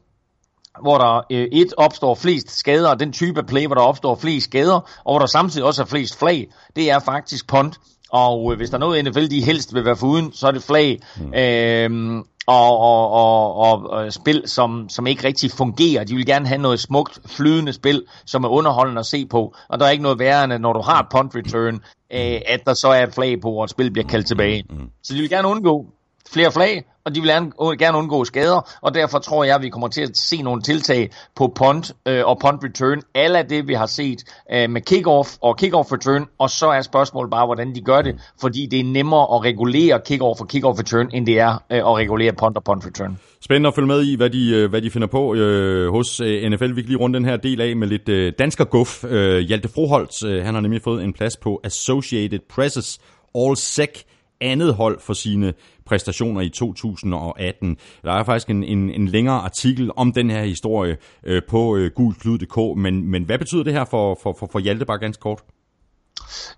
hvor 0.83 0.99
der 0.99 1.27
øh, 1.31 1.49
et 1.53 1.75
opstår 1.77 2.15
flest 2.15 2.59
skader, 2.59 2.91
og 2.91 3.01
den 3.01 3.13
type 3.13 3.41
af 3.41 3.47
play, 3.47 3.67
hvor 3.67 3.75
der 3.75 3.83
opstår 3.83 4.15
flest 4.15 4.45
skader, 4.45 4.81
og 5.05 5.13
hvor 5.13 5.19
der 5.19 5.27
samtidig 5.27 5.67
også 5.67 5.83
er 5.83 5.87
flest 5.87 6.19
flag, 6.19 6.49
det 6.77 6.91
er 6.91 6.99
faktisk 6.99 7.47
punt. 7.47 7.79
Og 8.13 8.53
øh, 8.53 8.57
hvis 8.57 8.71
der 8.71 8.77
er 8.77 8.81
noget 8.81 9.05
NFL, 9.05 9.27
de 9.27 9.45
helst 9.45 9.75
vil 9.75 9.85
være 9.85 9.97
foruden, 9.97 10.33
så 10.33 10.47
er 10.47 10.51
det 10.51 10.63
flag. 10.63 11.01
Mm. 11.17 11.35
Øhm, 11.35 12.25
og, 12.47 12.79
og, 12.79 13.11
og, 13.11 13.57
og, 13.57 13.91
og 13.91 14.13
spil, 14.13 14.43
som, 14.47 14.89
som 14.89 15.07
ikke 15.07 15.27
rigtig 15.27 15.51
fungerer. 15.51 16.05
De 16.05 16.15
vil 16.15 16.27
gerne 16.27 16.47
have 16.47 16.61
noget 16.61 16.81
smukt, 16.81 17.21
flydende 17.27 17.73
spil, 17.73 18.05
som 18.25 18.45
er 18.45 18.49
underholdende 18.49 19.01
at 19.01 19.07
se 19.07 19.27
på. 19.27 19.55
Og 19.69 19.81
der 19.81 19.87
er 19.87 19.91
ikke 19.91 20.03
noget 20.03 20.19
værre, 20.19 20.45
end 20.45 20.53
når 20.53 20.73
du 20.73 20.81
har 20.81 21.01
et 21.03 21.07
punt 21.11 21.35
return, 21.37 21.75
øh, 22.13 22.41
at 22.47 22.61
der 22.67 22.75
så 22.75 22.89
er 22.89 23.07
et 23.07 23.15
flag 23.15 23.41
på, 23.41 23.51
og 23.51 23.65
et 23.65 23.71
spil 23.71 23.91
bliver 23.91 24.07
kaldt 24.09 24.27
tilbage. 24.27 24.65
Mm. 24.71 24.91
Så 25.03 25.15
de 25.15 25.21
vil 25.21 25.31
gerne 25.31 25.49
undgå 25.49 25.87
flere 26.33 26.53
flag, 26.53 26.85
og 27.09 27.15
de 27.15 27.21
vil 27.21 27.31
gerne 27.79 27.99
undgå 27.99 28.25
skader, 28.25 28.79
og 28.83 28.95
derfor 28.95 29.19
tror 29.19 29.45
jeg, 29.45 29.55
at 29.55 29.63
vi 29.63 29.69
kommer 29.69 29.89
til 29.89 30.03
at 30.03 30.17
se 30.17 30.43
nogle 30.43 30.63
tiltag 30.63 31.11
på 31.37 31.53
punt 31.55 31.93
øh, 32.09 32.27
og 32.27 32.39
punt 32.39 32.65
return, 32.65 33.03
alle 33.15 33.45
det 33.49 33.69
vi 33.69 33.75
har 33.75 33.87
set 33.87 34.19
øh, 34.53 34.71
med 34.71 34.81
kickoff 34.81 35.29
og 35.41 35.57
kickoff 35.57 35.93
return, 35.93 36.27
og 36.39 36.51
så 36.51 36.67
er 36.67 36.83
spørgsmålet 36.83 37.31
bare, 37.31 37.47
hvordan 37.47 37.75
de 37.75 37.81
gør 37.81 38.03
det, 38.03 38.17
fordi 38.41 38.67
det 38.67 38.81
er 38.81 38.85
nemmere 38.85 39.23
at 39.35 39.45
regulere 39.45 40.01
kickoff 40.07 40.41
og 40.41 40.49
kickoff 40.49 40.79
return, 40.79 41.11
end 41.13 41.27
det 41.27 41.41
er 41.41 41.53
øh, 41.73 41.79
at 41.79 41.97
regulere 41.97 42.33
punt 42.33 42.57
og 42.57 42.65
punt 42.65 42.87
return. 42.87 43.19
Spændende 43.41 43.69
at 43.69 43.75
følge 43.75 43.89
med 43.89 44.03
i, 44.05 44.17
hvad 44.17 44.31
de, 44.31 44.51
øh, 44.51 44.71
hvad 44.71 44.83
de 44.83 44.91
finder 44.91 45.09
på 45.09 45.35
øh, 45.35 45.93
hos 45.93 46.21
øh, 46.21 46.51
NFL. 46.51 46.77
Vi 46.77 46.83
kan 46.83 46.89
lige 46.89 46.99
runde 46.99 47.19
den 47.19 47.25
her 47.25 47.37
del 47.37 47.61
af 47.61 47.77
med 47.77 47.89
lidt 47.89 48.09
øh, 48.09 48.33
dansker 48.39 48.65
guf. 48.65 49.05
Øh, 49.05 49.39
Hjalte 49.39 49.69
Froholt, 49.69 50.25
øh, 50.25 50.45
han 50.45 50.55
har 50.55 50.61
nemlig 50.61 50.83
fået 50.83 51.05
en 51.05 51.13
plads 51.13 51.37
på 51.37 51.61
Associated 51.65 52.39
Presses 52.49 52.99
All-Sec 53.39 54.05
andet 54.41 54.75
hold 54.75 55.01
for 55.01 55.13
sine 55.13 55.55
præstationer 55.87 56.41
i 56.41 56.49
2018. 56.49 57.77
Der 58.05 58.13
er 58.13 58.25
faktisk 58.25 58.51
en, 58.51 58.65
en, 58.65 58.91
en 58.91 59.09
længere 59.09 59.41
artikel 59.41 59.91
om 59.97 60.13
den 60.13 60.31
her 60.31 60.43
historie 60.43 60.97
øh, 61.25 61.43
på 61.49 61.77
øh, 61.77 61.91
gulklud.dk, 61.95 62.79
men, 62.79 63.11
men 63.11 63.25
hvad 63.25 63.39
betyder 63.39 63.63
det 63.63 63.73
her 63.73 63.85
for, 63.85 64.19
for, 64.23 64.37
for, 64.39 64.49
for 64.53 64.59
Hjalte 64.59 64.85
bare 64.85 64.99
ganske 64.99 65.21
kort? 65.21 65.41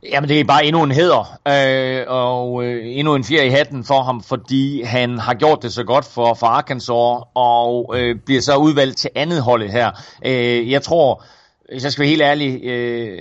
Jamen 0.02 0.28
det 0.28 0.40
er 0.40 0.44
bare 0.44 0.64
endnu 0.64 0.82
en 0.82 0.90
heder, 0.90 1.38
øh, 1.48 2.04
og 2.08 2.64
øh, 2.64 2.82
endnu 2.84 3.14
en 3.14 3.24
fjer 3.24 3.42
i 3.42 3.48
hatten 3.48 3.84
for 3.84 4.02
ham, 4.02 4.22
fordi 4.22 4.82
han 4.82 5.18
har 5.18 5.34
gjort 5.34 5.62
det 5.62 5.72
så 5.72 5.84
godt 5.84 6.04
for, 6.04 6.34
for 6.34 6.46
Arkansas, 6.46 7.24
og 7.34 7.94
øh, 7.96 8.16
bliver 8.26 8.40
så 8.40 8.56
udvalgt 8.56 8.96
til 8.96 9.10
andet 9.14 9.42
holdet 9.42 9.72
her. 9.72 9.90
Øh, 10.26 10.70
jeg 10.70 10.82
tror, 10.82 11.24
hvis 11.72 11.84
jeg 11.84 11.92
skal 11.92 12.02
være 12.02 12.08
helt 12.08 12.22
ærlig, 12.22 12.64
øh, 12.64 13.18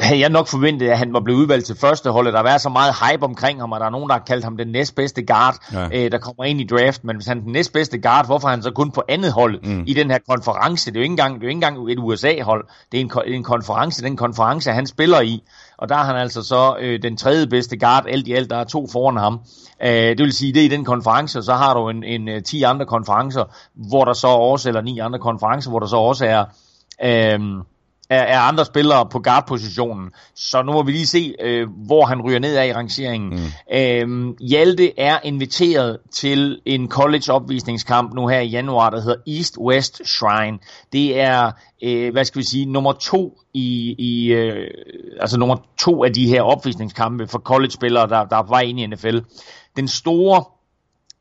havde 0.00 0.20
jeg 0.20 0.30
nok 0.30 0.46
forventet, 0.46 0.88
at 0.88 0.98
han 0.98 1.12
var 1.12 1.20
blevet 1.20 1.38
udvalgt 1.38 1.66
til 1.66 1.76
første 1.76 2.10
hold. 2.10 2.26
Der 2.26 2.36
har 2.36 2.44
været 2.44 2.60
så 2.60 2.68
meget 2.68 2.94
hype 2.94 3.24
omkring 3.24 3.60
ham, 3.60 3.72
og 3.72 3.80
der 3.80 3.86
er 3.86 3.90
nogen, 3.90 4.08
der 4.08 4.14
har 4.14 4.24
kaldt 4.26 4.44
ham 4.44 4.56
den 4.56 4.68
næstbedste 4.68 5.22
guard, 5.22 5.54
ja. 5.72 5.88
øh, 5.92 6.12
der 6.12 6.18
kommer 6.18 6.44
ind 6.44 6.60
i 6.60 6.66
draft. 6.66 7.04
Men 7.04 7.16
hvis 7.16 7.26
han 7.26 7.38
er 7.38 7.42
den 7.42 7.52
næstbedste 7.52 7.98
guard, 7.98 8.26
hvorfor 8.26 8.48
er 8.48 8.50
han 8.50 8.62
så 8.62 8.70
kun 8.70 8.90
på 8.90 9.02
andet 9.08 9.32
hold 9.32 9.60
mm. 9.62 9.84
i 9.86 9.94
den 9.94 10.10
her 10.10 10.18
konference? 10.28 10.90
Det 10.90 10.96
er 10.96 11.00
jo 11.00 11.02
ikke 11.02 11.12
engang, 11.12 11.34
det 11.34 11.40
er 11.40 11.46
jo 11.46 11.48
ikke 11.48 11.66
engang 11.66 11.90
et 11.90 11.98
USA-hold. 11.98 12.66
Det 12.92 13.00
er 13.00 13.04
en, 13.26 13.34
en 13.34 13.42
konference, 13.42 14.02
den 14.02 14.16
konference, 14.16 14.70
han 14.70 14.86
spiller 14.86 15.20
i. 15.20 15.42
Og 15.78 15.88
der 15.88 15.94
er 15.94 16.04
han 16.04 16.16
altså 16.16 16.42
så 16.42 16.76
øh, 16.80 17.02
den 17.02 17.16
tredje 17.16 17.46
bedste 17.46 17.78
guard, 17.78 18.04
alt 18.08 18.28
i 18.28 18.32
alt, 18.32 18.50
der 18.50 18.56
er 18.56 18.64
to 18.64 18.86
foran 18.92 19.16
ham. 19.16 19.40
Øh, 19.82 19.90
det 19.90 20.18
vil 20.18 20.32
sige, 20.32 20.52
det 20.52 20.60
er 20.60 20.66
i 20.66 20.68
den 20.68 20.84
konference, 20.84 21.38
og 21.38 21.44
så 21.44 21.52
har 21.52 21.74
du 21.74 21.88
en, 21.88 22.04
en, 22.04 22.20
en 22.20 22.28
øh, 22.28 22.42
10 22.42 22.62
andre 22.62 22.86
konferencer, 22.86 23.44
hvor 23.74 24.04
der 24.04 24.12
så 24.12 24.26
også, 24.26 24.68
eller 24.68 24.82
ni 24.82 24.98
andre 24.98 25.18
konferencer, 25.18 25.70
hvor 25.70 25.78
der 25.78 25.86
så 25.86 25.96
også 25.96 26.26
er 26.26 26.44
øh, 27.02 27.64
af, 28.10 28.34
af 28.34 28.48
andre 28.48 28.64
spillere 28.64 29.06
på 29.06 29.18
guard-positionen. 29.18 30.10
Så 30.34 30.62
nu 30.62 30.72
må 30.72 30.82
vi 30.82 30.92
lige 30.92 31.06
se, 31.06 31.34
øh, 31.40 31.68
hvor 31.86 32.04
han 32.04 32.22
ryger 32.22 32.38
ned 32.38 32.56
af 32.56 32.66
i 32.66 32.72
rangeringen. 32.72 33.30
Mm. 33.30 33.76
Øh, 33.76 34.34
Hjalte 34.40 35.00
er 35.00 35.18
inviteret 35.24 35.98
til 36.12 36.60
en 36.66 36.88
college-opvisningskamp 36.88 38.14
nu 38.14 38.26
her 38.26 38.40
i 38.40 38.46
januar, 38.46 38.90
der 38.90 39.00
hedder 39.00 39.16
East-West 39.28 40.04
Shrine. 40.04 40.58
Det 40.92 41.20
er, 41.20 41.52
øh, 41.82 42.12
hvad 42.12 42.24
skal 42.24 42.38
vi 42.38 42.44
sige, 42.44 42.66
nummer 42.66 42.92
to 42.92 43.38
i, 43.54 43.94
i 43.98 44.32
øh, 44.32 44.70
altså 45.20 45.38
nummer 45.38 45.56
to 45.78 46.04
af 46.04 46.12
de 46.12 46.26
her 46.26 46.42
opvisningskampe 46.42 47.26
for 47.26 47.38
college-spillere, 47.38 48.08
der, 48.08 48.24
der 48.24 48.36
er 48.36 48.42
på 48.42 48.48
vej 48.48 48.60
ind 48.60 48.80
i 48.80 48.86
NFL. 48.86 49.18
Den 49.76 49.88
store 49.88 50.44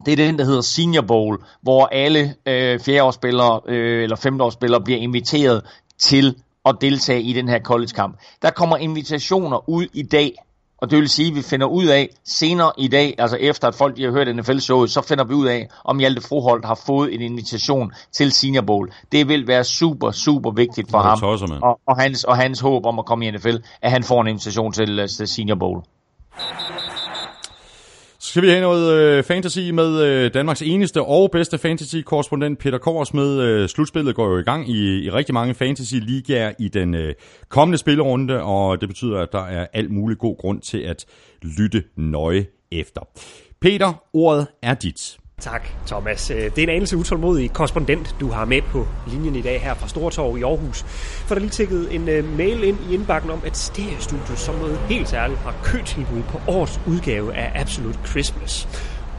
det 0.05 0.11
er 0.11 0.15
den, 0.15 0.39
der 0.39 0.45
hedder 0.45 0.61
Senior 0.61 1.01
Bowl, 1.01 1.37
hvor 1.61 1.85
alle 1.85 2.35
øh, 2.45 2.79
fjerdeårsspillere 2.79 3.61
øh, 3.67 4.03
eller 4.03 4.15
femteårsspillere 4.15 4.81
bliver 4.81 4.99
inviteret 4.99 5.61
til 5.97 6.35
at 6.65 6.75
deltage 6.81 7.21
i 7.21 7.33
den 7.33 7.49
her 7.49 7.59
college-kamp. 7.59 8.19
Der 8.41 8.49
kommer 8.49 8.77
invitationer 8.77 9.69
ud 9.69 9.87
i 9.93 10.03
dag, 10.03 10.35
og 10.77 10.91
det 10.91 10.99
vil 10.99 11.09
sige, 11.09 11.29
at 11.29 11.35
vi 11.35 11.41
finder 11.41 11.67
ud 11.67 11.85
af 11.85 12.09
senere 12.25 12.71
i 12.77 12.87
dag, 12.87 13.15
altså 13.17 13.37
efter 13.37 13.67
at 13.67 13.75
folk 13.75 13.97
de 13.97 14.03
har 14.03 14.11
hørt 14.11 14.35
NFL-showet, 14.35 14.89
så 14.89 15.01
finder 15.01 15.23
vi 15.23 15.33
ud 15.33 15.47
af, 15.47 15.69
om 15.83 15.99
Hjalte 15.99 16.21
Froholt 16.21 16.65
har 16.65 16.81
fået 16.85 17.13
en 17.13 17.21
invitation 17.21 17.91
til 18.11 18.31
Senior 18.31 18.61
Bowl. 18.61 18.91
Det 19.11 19.27
vil 19.27 19.47
være 19.47 19.63
super, 19.63 20.11
super 20.11 20.51
vigtigt 20.51 20.91
for 20.91 20.97
ham, 20.97 21.19
tosser, 21.19 21.59
og, 21.61 21.79
og, 21.87 22.01
hans, 22.01 22.23
og 22.23 22.37
hans 22.37 22.59
håb 22.59 22.85
om 22.85 22.99
at 22.99 23.05
komme 23.05 23.27
i 23.27 23.31
NFL, 23.31 23.55
at 23.81 23.91
han 23.91 24.03
får 24.03 24.21
en 24.21 24.27
invitation 24.27 24.71
til, 24.71 24.99
øh, 24.99 25.09
til 25.09 25.27
Senior 25.27 25.55
Bowl. 25.55 25.83
Skal 28.33 28.43
vi 28.43 28.49
have 28.49 28.61
noget 28.61 28.93
øh, 28.93 29.23
fantasy 29.23 29.59
med 29.59 30.01
øh, 30.01 30.33
Danmarks 30.33 30.61
eneste 30.61 31.01
og 31.01 31.31
bedste 31.31 31.57
fantasy-korrespondent 31.57 32.59
Peter 32.59 32.77
Kors 32.77 33.13
med. 33.13 33.39
Øh, 33.39 33.69
slutspillet 33.69 34.15
går 34.15 34.27
jo 34.27 34.37
i 34.37 34.43
gang 34.43 34.69
i, 34.69 35.03
i 35.03 35.09
rigtig 35.09 35.33
mange 35.33 35.53
fantasy-ligaer 35.53 36.53
i 36.59 36.67
den 36.67 36.95
øh, 36.95 37.13
kommende 37.49 37.77
spillerunde, 37.77 38.43
og 38.43 38.81
det 38.81 38.89
betyder, 38.89 39.19
at 39.19 39.31
der 39.31 39.45
er 39.45 39.67
alt 39.73 39.91
mulig 39.91 40.17
god 40.17 40.37
grund 40.37 40.61
til 40.61 40.77
at 40.77 41.05
lytte 41.41 41.83
nøje 41.97 42.45
efter. 42.71 43.01
Peter, 43.61 44.03
ordet 44.13 44.47
er 44.61 44.73
dit. 44.73 45.17
Tak, 45.41 45.67
Thomas. 45.87 46.31
Øh, 46.31 46.37
det 46.37 46.57
er 46.57 46.63
en 46.63 46.69
anelse 46.69 46.97
utålmodig 46.97 47.53
korrespondent, 47.53 48.15
du 48.19 48.31
har 48.31 48.45
med 48.45 48.61
på 48.61 48.87
linjen 49.07 49.35
i 49.35 49.41
dag 49.41 49.61
her 49.61 49.73
fra 49.73 49.87
Stortorv 49.87 50.37
i 50.37 50.41
Aarhus. 50.41 50.83
For 51.27 51.35
der 51.35 51.39
lige 51.39 51.51
tækket 51.51 51.95
en 51.95 52.09
øh, 52.09 52.37
mail 52.37 52.63
ind 52.63 52.77
i 52.89 52.93
indbakken 52.93 53.31
om, 53.31 53.41
at 53.45 53.57
Stereo 53.57 53.99
som 54.35 54.55
noget 54.55 54.77
helt 54.77 55.09
særligt 55.09 55.39
har 55.39 55.55
køtilbud 55.63 56.23
på 56.23 56.39
årets 56.47 56.79
udgave 56.87 57.35
af 57.35 57.61
Absolute 57.61 57.99
Christmas. 58.05 58.67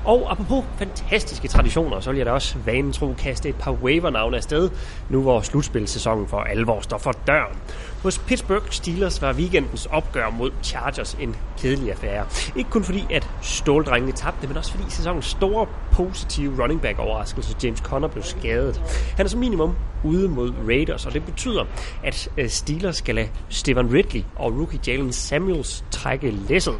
Og 0.04 0.30
apropos 0.30 0.64
fantastiske 0.78 1.48
traditioner, 1.48 2.00
så 2.00 2.10
vil 2.10 2.16
jeg 2.16 2.26
da 2.26 2.30
også 2.30 2.58
vanen 2.58 2.92
tro 2.92 3.14
kaste 3.18 3.48
et 3.48 3.54
par 3.54 3.72
waiver-navne 3.72 4.36
afsted, 4.36 4.70
nu 5.08 5.22
hvor 5.22 5.40
slutspilsæsonen 5.40 6.28
for 6.28 6.40
alvor 6.40 6.80
står 6.80 6.98
for 6.98 7.12
døren. 7.26 7.56
Hos 8.02 8.18
Pittsburgh 8.18 8.70
Steelers 8.70 9.22
var 9.22 9.32
weekendens 9.32 9.86
opgør 9.86 10.30
mod 10.30 10.50
Chargers 10.62 11.16
en 11.20 11.36
kedelig 11.58 11.90
affære. 11.90 12.26
Ikke 12.56 12.70
kun 12.70 12.84
fordi, 12.84 13.06
at 13.10 13.30
ståldrengene 13.42 14.12
tabte, 14.12 14.46
men 14.46 14.56
også 14.56 14.70
fordi 14.70 14.90
sæsonens 14.90 15.26
store 15.26 15.66
positive 15.92 16.62
running 16.62 16.80
back 16.80 16.98
overraskelse, 16.98 17.56
James 17.64 17.78
Conner, 17.78 18.08
blev 18.08 18.22
skadet. 18.22 18.82
Han 19.16 19.26
er 19.26 19.30
som 19.30 19.40
minimum 19.40 19.76
ude 20.04 20.28
mod 20.28 20.52
Raiders, 20.68 21.06
og 21.06 21.12
det 21.12 21.24
betyder, 21.24 21.64
at 22.02 22.28
øh, 22.36 22.48
Steelers 22.48 22.96
skal 22.96 23.14
lade 23.14 23.28
Stephen 23.48 23.92
Ridley 23.92 24.22
og 24.36 24.52
rookie 24.58 24.80
Jalen 24.86 25.12
Samuels 25.12 25.84
trække 25.90 26.30
læsset. 26.30 26.74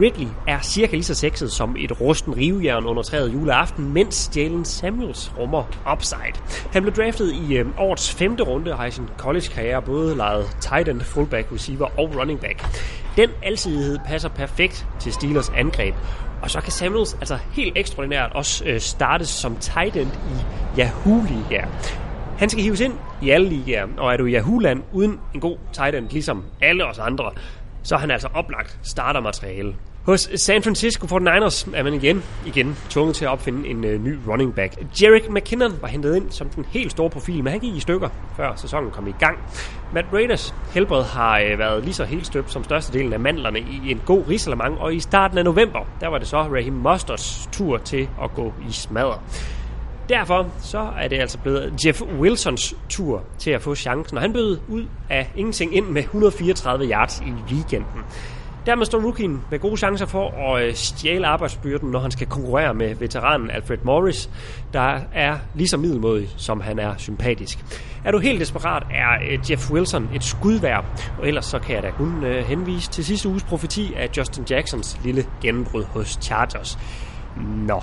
Ridley 0.00 0.28
er 0.46 0.60
cirka 0.60 0.92
lige 0.92 1.04
så 1.04 1.14
sexet 1.14 1.52
som 1.52 1.76
et 1.78 2.00
rusten 2.00 2.36
rivejern 2.36 2.84
under 2.84 3.02
træet 3.02 3.32
juleaften, 3.32 3.92
mens 3.92 4.30
Jalen 4.36 4.64
Samuels 4.64 5.32
rummer 5.38 5.64
upside. 5.92 6.62
Han 6.72 6.82
blev 6.82 6.94
draftet 6.94 7.32
i 7.32 7.56
øh, 7.56 7.66
årets 7.78 8.14
femte 8.14 8.42
runde 8.42 8.72
og 8.72 8.78
har 8.78 8.86
i 8.86 8.90
sin 8.90 9.08
college-karriere 9.18 9.82
både 9.82 10.16
lejet 10.16 10.46
tight 10.60 10.88
end, 10.88 11.00
fullback, 11.00 11.52
receiver 11.52 11.86
og 11.98 12.16
running 12.16 12.40
back. 12.40 12.82
Den 13.16 13.30
alsidighed 13.42 13.98
passer 14.06 14.28
perfekt 14.28 14.86
til 15.00 15.12
Steelers 15.12 15.48
angreb, 15.48 15.94
og 16.42 16.50
så 16.50 16.60
kan 16.60 16.72
Samuels 16.72 17.14
altså 17.14 17.38
helt 17.52 17.78
ekstraordinært 17.78 18.32
også 18.32 18.64
øh, 18.64 18.80
startes 18.80 19.28
som 19.28 19.56
tight 19.56 19.96
end 19.96 20.10
i 20.10 20.80
Yahoo-liga. 20.80 21.64
Han 22.38 22.48
skal 22.48 22.62
hives 22.62 22.80
ind 22.80 22.94
i 23.22 23.30
alle 23.30 23.48
ligaer, 23.48 23.86
og 23.96 24.12
er 24.12 24.16
du 24.16 24.26
i 24.26 24.32
Yahoo-land 24.32 24.82
uden 24.92 25.20
en 25.34 25.40
god 25.40 25.56
tight 25.72 25.94
end, 25.94 26.08
ligesom 26.10 26.44
alle 26.60 26.86
os 26.86 26.98
andre, 26.98 27.30
så 27.88 27.94
er 27.94 27.98
han 27.98 28.10
altså 28.10 28.28
oplagt 28.34 28.78
startermateriale. 28.82 29.74
Hos 30.06 30.30
San 30.36 30.62
Francisco 30.62 31.06
49ers 31.06 31.76
er 31.76 31.82
man 31.82 31.94
igen, 31.94 32.22
igen 32.46 32.76
tvunget 32.90 33.16
til 33.16 33.24
at 33.24 33.30
opfinde 33.30 33.68
en 33.68 33.84
øh, 33.84 34.04
ny 34.04 34.18
running 34.28 34.54
back. 34.54 35.02
Jerick 35.02 35.30
McKinnon 35.30 35.72
var 35.80 35.88
hentet 35.88 36.16
ind 36.16 36.30
som 36.30 36.48
den 36.48 36.64
helt 36.64 36.90
store 36.90 37.10
profil, 37.10 37.44
men 37.44 37.50
han 37.50 37.60
gik 37.60 37.74
i 37.74 37.80
stykker, 37.80 38.08
før 38.36 38.52
sæsonen 38.56 38.90
kom 38.90 39.06
i 39.06 39.14
gang. 39.18 39.38
Matt 39.92 40.06
Raiders 40.12 40.54
helbred 40.74 41.04
har 41.04 41.38
øh, 41.38 41.58
været 41.58 41.84
lige 41.84 41.94
så 41.94 42.04
helt 42.04 42.26
støbt 42.26 42.52
som 42.52 42.64
størstedelen 42.64 43.12
af 43.12 43.20
mandlerne 43.20 43.58
i 43.58 43.90
en 43.90 44.02
god 44.06 44.28
risalemang, 44.28 44.78
og 44.78 44.94
i 44.94 45.00
starten 45.00 45.38
af 45.38 45.44
november, 45.44 45.80
der 46.00 46.08
var 46.08 46.18
det 46.18 46.28
så 46.28 46.36
Raheem 46.36 46.72
Mosters 46.72 47.48
tur 47.52 47.78
til 47.78 48.08
at 48.22 48.34
gå 48.34 48.52
i 48.68 48.72
smadret. 48.72 49.20
Derfor 50.08 50.46
så 50.58 50.90
er 50.98 51.08
det 51.08 51.20
altså 51.20 51.38
blevet 51.38 51.86
Jeff 51.86 52.02
Wilsons 52.02 52.74
tur 52.88 53.22
til 53.38 53.50
at 53.50 53.62
få 53.62 53.74
chancen, 53.74 54.16
og 54.16 54.22
han 54.22 54.32
bød 54.32 54.58
ud 54.68 54.84
af 55.10 55.30
ingenting 55.36 55.76
ind 55.76 55.86
med 55.86 56.02
134 56.02 56.90
yards 56.90 57.22
i 57.26 57.54
weekenden. 57.54 58.04
Dermed 58.66 58.86
står 58.86 59.04
rookien 59.04 59.42
med 59.50 59.58
gode 59.58 59.76
chancer 59.76 60.06
for 60.06 60.30
at 60.30 60.64
øh, 60.64 60.74
stjæle 60.74 61.26
arbejdsbyrden, 61.26 61.90
når 61.90 62.00
han 62.00 62.10
skal 62.10 62.26
konkurrere 62.26 62.74
med 62.74 62.94
veteranen 62.94 63.50
Alfred 63.50 63.78
Morris, 63.82 64.30
der 64.72 65.00
er 65.12 65.36
lige 65.54 65.68
så 65.68 65.76
middelmodig, 65.76 66.28
som 66.36 66.60
han 66.60 66.78
er 66.78 66.94
sympatisk. 66.96 67.58
Er 68.04 68.10
du 68.10 68.18
helt 68.18 68.40
desperat, 68.40 68.82
er 68.90 69.32
øh, 69.32 69.50
Jeff 69.50 69.70
Wilson 69.70 70.08
et 70.14 70.24
skudvær, 70.24 70.84
og 71.18 71.28
ellers 71.28 71.44
så 71.44 71.58
kan 71.58 71.74
jeg 71.74 71.82
da 71.82 71.90
kun 71.90 72.24
øh, 72.24 72.44
henvise 72.44 72.90
til 72.90 73.04
sidste 73.04 73.28
uges 73.28 73.42
profeti 73.42 73.94
af 73.96 74.10
Justin 74.16 74.44
Jacksons 74.50 74.98
lille 75.04 75.24
gennembrud 75.42 75.84
hos 75.84 76.18
Chargers. 76.22 76.78
Nå, 77.66 77.82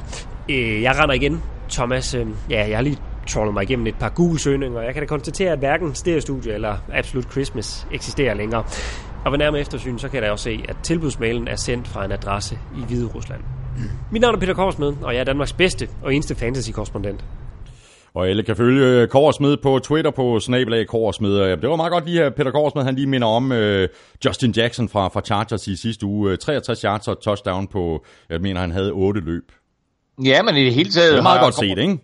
jeg 0.82 0.96
render 1.00 1.14
igen. 1.14 1.44
Thomas, 1.70 2.14
øh, 2.14 2.28
ja, 2.50 2.68
jeg 2.70 2.78
har 2.78 2.84
lige 2.84 2.98
trollet 3.28 3.54
mig 3.54 3.64
igennem 3.64 3.88
et 3.88 3.96
par 3.96 4.10
Google-søgninger, 4.10 4.80
og 4.80 4.86
jeg 4.86 4.94
kan 4.94 5.04
da 5.04 5.08
konstatere, 5.08 5.52
at 5.52 5.60
hverken 5.60 5.96
Stereo 5.96 6.40
eller 6.46 6.78
Absolute 6.94 7.30
Christmas 7.32 7.88
eksisterer 7.92 8.34
længere. 8.34 8.64
Og 9.26 9.32
ved 9.32 9.38
nærmere 9.38 9.62
eftersyn, 9.62 9.98
så 9.98 10.08
kan 10.08 10.16
jeg 10.16 10.24
da 10.24 10.32
også 10.32 10.44
se, 10.44 10.60
at 10.70 10.76
tilbudsmailen 10.84 11.48
er 11.48 11.56
sendt 11.56 11.88
fra 11.88 12.06
en 12.06 12.12
adresse 12.12 12.60
i 12.78 12.86
Hvide 12.88 13.08
Rusland. 13.08 13.42
Mit 14.12 14.22
navn 14.22 14.36
er 14.36 14.40
Peter 14.40 14.54
Korsmed, 14.54 14.94
og 15.02 15.14
jeg 15.14 15.20
er 15.20 15.24
Danmarks 15.24 15.54
bedste 15.54 15.88
og 16.04 16.14
eneste 16.14 16.36
fantasy-korrespondent. 16.36 17.26
Og 18.14 18.28
alle 18.30 18.44
kan 18.44 18.56
følge 18.56 18.86
øh, 18.86 19.08
Korsmed 19.08 19.58
på 19.58 19.80
Twitter 19.80 20.12
på 20.12 20.40
snabelag 20.40 20.88
Korsmed. 20.88 21.58
Det 21.58 21.70
var 21.70 21.76
meget 21.76 21.92
godt 21.92 22.06
lige 22.06 22.24
at 22.24 22.36
Peter 22.36 22.52
Korsmed, 22.52 22.84
han 22.84 22.96
lige 22.96 23.08
minder 23.08 23.28
om 23.28 23.52
uh, 23.52 23.84
Justin 24.26 24.52
Jackson 24.52 24.90
fra, 24.90 25.08
fra 25.08 25.22
Chargers 25.22 25.68
i 25.68 25.76
sidste 25.76 26.06
uge. 26.06 26.32
Øh, 26.32 26.38
63 26.38 26.82
yards 26.82 27.08
og 27.08 27.22
touchdown 27.22 27.68
på, 27.68 28.06
jeg 28.30 28.42
mener 28.42 28.62
han 28.62 28.72
havde 28.72 28.92
8 28.92 29.22
løb. 29.22 29.52
Ja, 30.24 30.42
men 30.42 30.56
i 30.56 30.66
det 30.66 30.74
hele 30.74 30.92
taget... 30.92 31.12
Det 31.12 31.20
er 31.20 31.24
meget 31.24 31.42
godt 31.42 31.56
set, 31.56 31.78
ikke? 31.78 31.98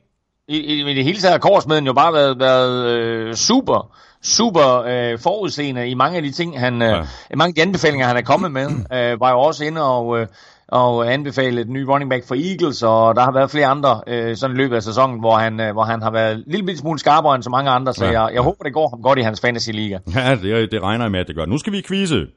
I, 0.47 0.57
i, 0.57 0.91
i 0.91 0.93
det 0.93 1.03
hele 1.03 1.19
taget 1.19 1.31
har 1.31 1.39
Korsmeden 1.39 1.85
jo 1.85 1.93
bare 1.93 2.13
været, 2.13 2.39
været 2.39 2.85
øh, 2.85 3.35
super, 3.35 3.95
super 4.23 4.83
øh, 4.87 5.19
forudseende 5.19 5.89
i 5.89 5.93
mange 5.93 6.17
af 6.17 6.23
de 6.23 6.31
ting, 6.31 6.59
han, 6.59 6.81
øh, 6.81 6.89
ja. 6.89 7.35
mange 7.35 7.49
af 7.49 7.53
de 7.55 7.61
anbefalinger, 7.61 8.07
han 8.07 8.17
er 8.17 8.21
kommet 8.21 8.51
med. 8.51 8.67
Øh, 8.93 9.19
var 9.19 9.31
jo 9.31 9.39
også 9.39 9.65
inde 9.65 9.83
og, 9.83 10.19
øh, 10.19 10.27
og 10.67 11.13
anbefalet 11.13 11.67
en 11.67 11.73
ny 11.73 11.83
running 11.83 12.09
back 12.09 12.27
for 12.27 12.35
Eagles, 12.35 12.83
og 12.83 13.15
der 13.15 13.21
har 13.21 13.31
været 13.31 13.51
flere 13.51 13.65
andre 13.65 14.01
øh, 14.07 14.35
sådan 14.35 14.55
i 14.55 14.57
løbet 14.57 14.75
af 14.75 14.83
sæsonen, 14.83 15.19
hvor 15.19 15.35
han, 15.35 15.59
øh, 15.59 15.71
hvor 15.71 15.83
han 15.83 16.01
har 16.01 16.11
været 16.11 16.35
en 16.35 16.43
lille 16.47 16.77
smule 16.77 16.99
skarpere 16.99 17.35
end 17.35 17.43
så 17.43 17.49
mange 17.49 17.71
andre, 17.71 17.93
så 17.93 18.05
ja. 18.05 18.21
jeg, 18.21 18.33
jeg 18.33 18.41
håber, 18.41 18.63
det 18.63 18.73
går 18.73 18.89
ham 18.89 19.01
godt 19.01 19.19
i 19.19 19.21
hans 19.21 19.41
fantasy-liga. 19.41 19.97
Ja, 20.15 20.35
det, 20.35 20.71
det 20.71 20.83
regner 20.83 21.05
jeg 21.05 21.11
med, 21.11 21.19
at 21.19 21.27
det 21.27 21.35
gør. 21.35 21.45
Nu 21.45 21.57
skal 21.57 21.73
vi 21.73 21.83
quizze. 21.87 22.27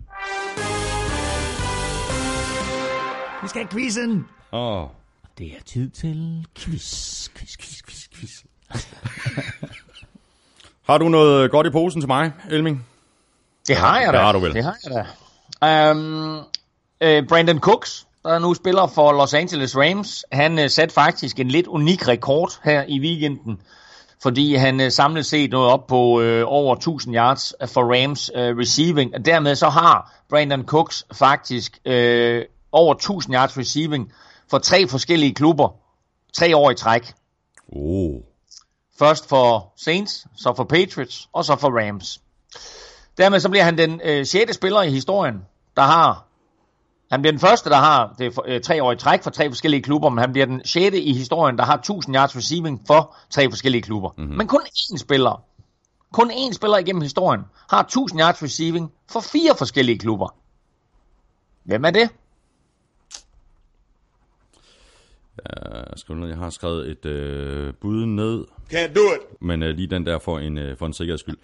Vi 3.42 3.48
skal 3.48 3.60
have 3.60 3.68
quizzen. 3.70 4.26
Åh. 4.52 4.82
Oh. 4.82 4.88
Det 5.38 5.46
er 5.46 5.62
tid 5.66 5.90
til 5.90 6.46
quiz, 6.54 7.28
quiz, 7.28 7.56
quiz, 7.56 7.82
quiz, 7.82 8.08
quiz. 8.14 8.30
har 10.88 10.98
du 10.98 11.08
noget 11.08 11.50
godt 11.50 11.66
i 11.66 11.70
posen 11.70 12.00
til 12.00 12.08
mig, 12.08 12.32
Elming? 12.50 12.86
Det 13.68 13.76
har 13.76 14.00
jeg 14.00 14.12
da. 14.12 14.18
Det 14.18 14.24
har 14.24 14.32
du 14.32 14.38
vel. 14.38 14.54
Det 14.54 14.64
har 14.64 14.76
jeg 14.84 15.06
da. 15.62 15.90
Um, 15.90 16.36
uh, 16.36 16.42
Brandon 17.28 17.58
Cooks, 17.58 18.06
der 18.24 18.38
nu 18.38 18.54
spiller 18.54 18.86
for 18.86 19.12
Los 19.12 19.34
Angeles 19.34 19.76
Rams, 19.76 20.24
han 20.32 20.58
uh, 20.58 20.66
satte 20.66 20.94
faktisk 20.94 21.40
en 21.40 21.48
lidt 21.48 21.66
unik 21.66 22.08
rekord 22.08 22.60
her 22.64 22.84
i 22.88 23.00
weekenden, 23.00 23.60
fordi 24.22 24.54
han 24.54 24.80
uh, 24.80 24.88
samlet 24.88 25.26
set 25.26 25.50
nåede 25.50 25.72
op 25.72 25.86
på 25.86 25.96
uh, 25.96 26.42
over 26.44 26.76
1000 26.76 27.16
yards 27.16 27.54
for 27.66 27.94
Rams 27.94 28.30
uh, 28.34 28.40
receiving, 28.40 29.14
og 29.14 29.24
dermed 29.24 29.54
så 29.54 29.68
har 29.68 30.14
Brandon 30.28 30.64
Cooks 30.64 31.06
faktisk 31.12 31.78
uh, 31.86 31.92
over 32.72 32.94
1000 32.94 33.34
yards 33.34 33.58
receiving 33.58 34.12
for 34.50 34.58
tre 34.58 34.88
forskellige 34.88 35.34
klubber, 35.34 35.68
tre 36.32 36.56
år 36.56 36.70
i 36.70 36.74
træk. 36.74 37.12
Oh. 37.72 38.20
Først 38.98 39.28
for 39.28 39.72
Saints, 39.76 40.26
så 40.36 40.54
for 40.56 40.64
Patriots, 40.64 41.28
og 41.32 41.44
så 41.44 41.56
for 41.56 41.80
Rams. 41.80 42.20
Dermed 43.18 43.40
så 43.40 43.48
bliver 43.48 43.64
han 43.64 43.78
den 43.78 44.00
øh, 44.04 44.26
6. 44.26 44.54
spiller 44.54 44.82
i 44.82 44.90
historien, 44.90 45.36
der 45.76 45.82
har... 45.82 46.26
Han 47.10 47.22
bliver 47.22 47.32
den 47.32 47.40
første, 47.40 47.70
der 47.70 47.76
har 47.76 48.14
det 48.18 48.34
for, 48.34 48.44
øh, 48.48 48.60
tre 48.60 48.82
år 48.82 48.92
i 48.92 48.96
træk 48.96 49.22
for 49.22 49.30
tre 49.30 49.50
forskellige 49.50 49.82
klubber, 49.82 50.08
men 50.08 50.18
han 50.18 50.32
bliver 50.32 50.46
den 50.46 50.64
6. 50.64 50.96
i 50.96 51.12
historien, 51.14 51.58
der 51.58 51.64
har 51.64 51.76
1000 51.76 52.16
yards 52.16 52.36
receiving 52.36 52.82
for 52.86 53.16
tre 53.30 53.50
forskellige 53.50 53.82
klubber. 53.82 54.10
Mm-hmm. 54.18 54.36
Men 54.36 54.46
kun 54.46 54.60
én 54.60 54.98
spiller, 54.98 55.42
kun 56.12 56.30
én 56.30 56.52
spiller 56.52 56.78
igennem 56.78 57.02
historien, 57.02 57.42
har 57.70 57.80
1000 57.80 58.20
yards 58.20 58.42
receiving 58.42 58.92
for 59.10 59.20
fire 59.20 59.54
forskellige 59.58 59.98
klubber. 59.98 60.34
Hvem 61.64 61.84
er 61.84 61.90
det? 61.90 62.10
Uh, 65.38 65.82
skal 65.96 66.28
jeg 66.28 66.36
har 66.36 66.50
skrevet 66.50 66.90
et 66.90 67.06
uh, 67.06 67.74
bud 67.80 68.06
ned. 68.06 68.44
Can't 68.72 68.94
do 68.94 69.00
it. 69.00 69.40
Men 69.40 69.62
uh, 69.62 69.68
lige 69.68 69.86
den 69.86 70.06
der 70.06 70.18
for 70.18 70.38
en, 70.38 70.58
uh, 70.58 70.76
for 70.78 70.86
en 70.86 70.92
sikkerheds 70.92 71.20
skyld. 71.20 71.36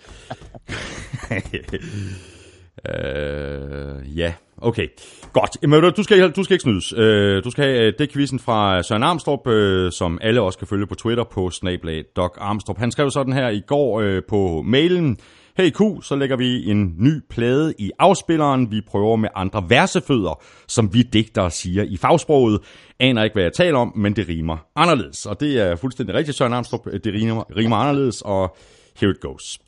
uh, 2.88 4.18
ja, 4.18 4.34
okay. 4.56 4.88
Godt. 5.32 5.56
Jamen, 5.62 5.82
du, 5.82 6.02
skal, 6.02 6.30
du 6.30 6.44
skal 6.44 6.54
ikke 6.54 6.62
snydes. 6.62 6.92
Uh, 6.92 7.44
du 7.44 7.50
skal 7.50 7.64
have 7.64 7.88
uh, 7.88 7.92
det 7.98 8.12
quizzen 8.12 8.38
fra 8.38 8.82
Søren 8.82 9.02
Armstrong, 9.02 9.46
uh, 9.46 9.90
som 9.92 10.18
alle 10.22 10.40
også 10.40 10.58
kan 10.58 10.68
følge 10.68 10.86
på 10.86 10.94
Twitter 10.94 11.24
på 11.24 11.50
snablag 11.50 12.04
Doc 12.16 12.30
Armstrong. 12.38 12.78
Han 12.78 12.90
skrev 12.90 13.10
sådan 13.10 13.32
her 13.32 13.48
i 13.48 13.60
går 13.66 14.02
uh, 14.02 14.18
på 14.28 14.62
mailen. 14.62 15.18
Hey 15.56 15.70
Q, 15.70 15.80
så 16.02 16.16
lægger 16.16 16.36
vi 16.36 16.70
en 16.70 16.94
ny 16.98 17.20
plade 17.30 17.74
i 17.78 17.90
afspilleren. 17.98 18.70
Vi 18.70 18.80
prøver 18.80 19.16
med 19.16 19.28
andre 19.34 19.64
versefødder, 19.68 20.42
som 20.68 20.94
vi 20.94 21.02
digtere 21.02 21.50
siger 21.50 21.82
i 21.82 21.96
fagsproget. 21.96 22.60
Aner 23.00 23.24
ikke, 23.24 23.34
hvad 23.34 23.42
jeg 23.42 23.52
taler 23.52 23.78
om, 23.78 23.92
men 23.96 24.16
det 24.16 24.28
rimer 24.28 24.56
anderledes. 24.76 25.26
Og 25.26 25.40
det 25.40 25.58
er 25.60 25.76
fuldstændig 25.76 26.14
rigtigt, 26.14 26.36
Søren 26.36 26.52
Armstrong. 26.52 26.84
Det 26.84 27.14
rimer, 27.14 27.44
rimer 27.56 27.76
anderledes, 27.76 28.22
og 28.22 28.56
here 29.00 29.10
it 29.10 29.20
goes. 29.20 29.58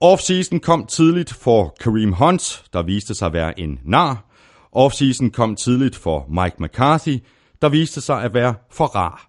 Offseason 0.00 0.60
kom 0.60 0.86
tidligt 0.86 1.34
for 1.34 1.74
Kareem 1.80 2.12
Hunt, 2.12 2.64
der 2.72 2.82
viste 2.82 3.14
sig 3.14 3.26
at 3.26 3.32
være 3.32 3.60
en 3.60 3.78
nar. 3.84 4.24
Offseason 4.72 5.30
kom 5.30 5.56
tidligt 5.56 5.96
for 5.96 6.26
Mike 6.28 6.56
McCarthy, 6.58 7.18
der 7.62 7.68
viste 7.68 8.00
sig 8.00 8.22
at 8.22 8.34
være 8.34 8.54
for 8.70 8.84
rar. 8.84 9.28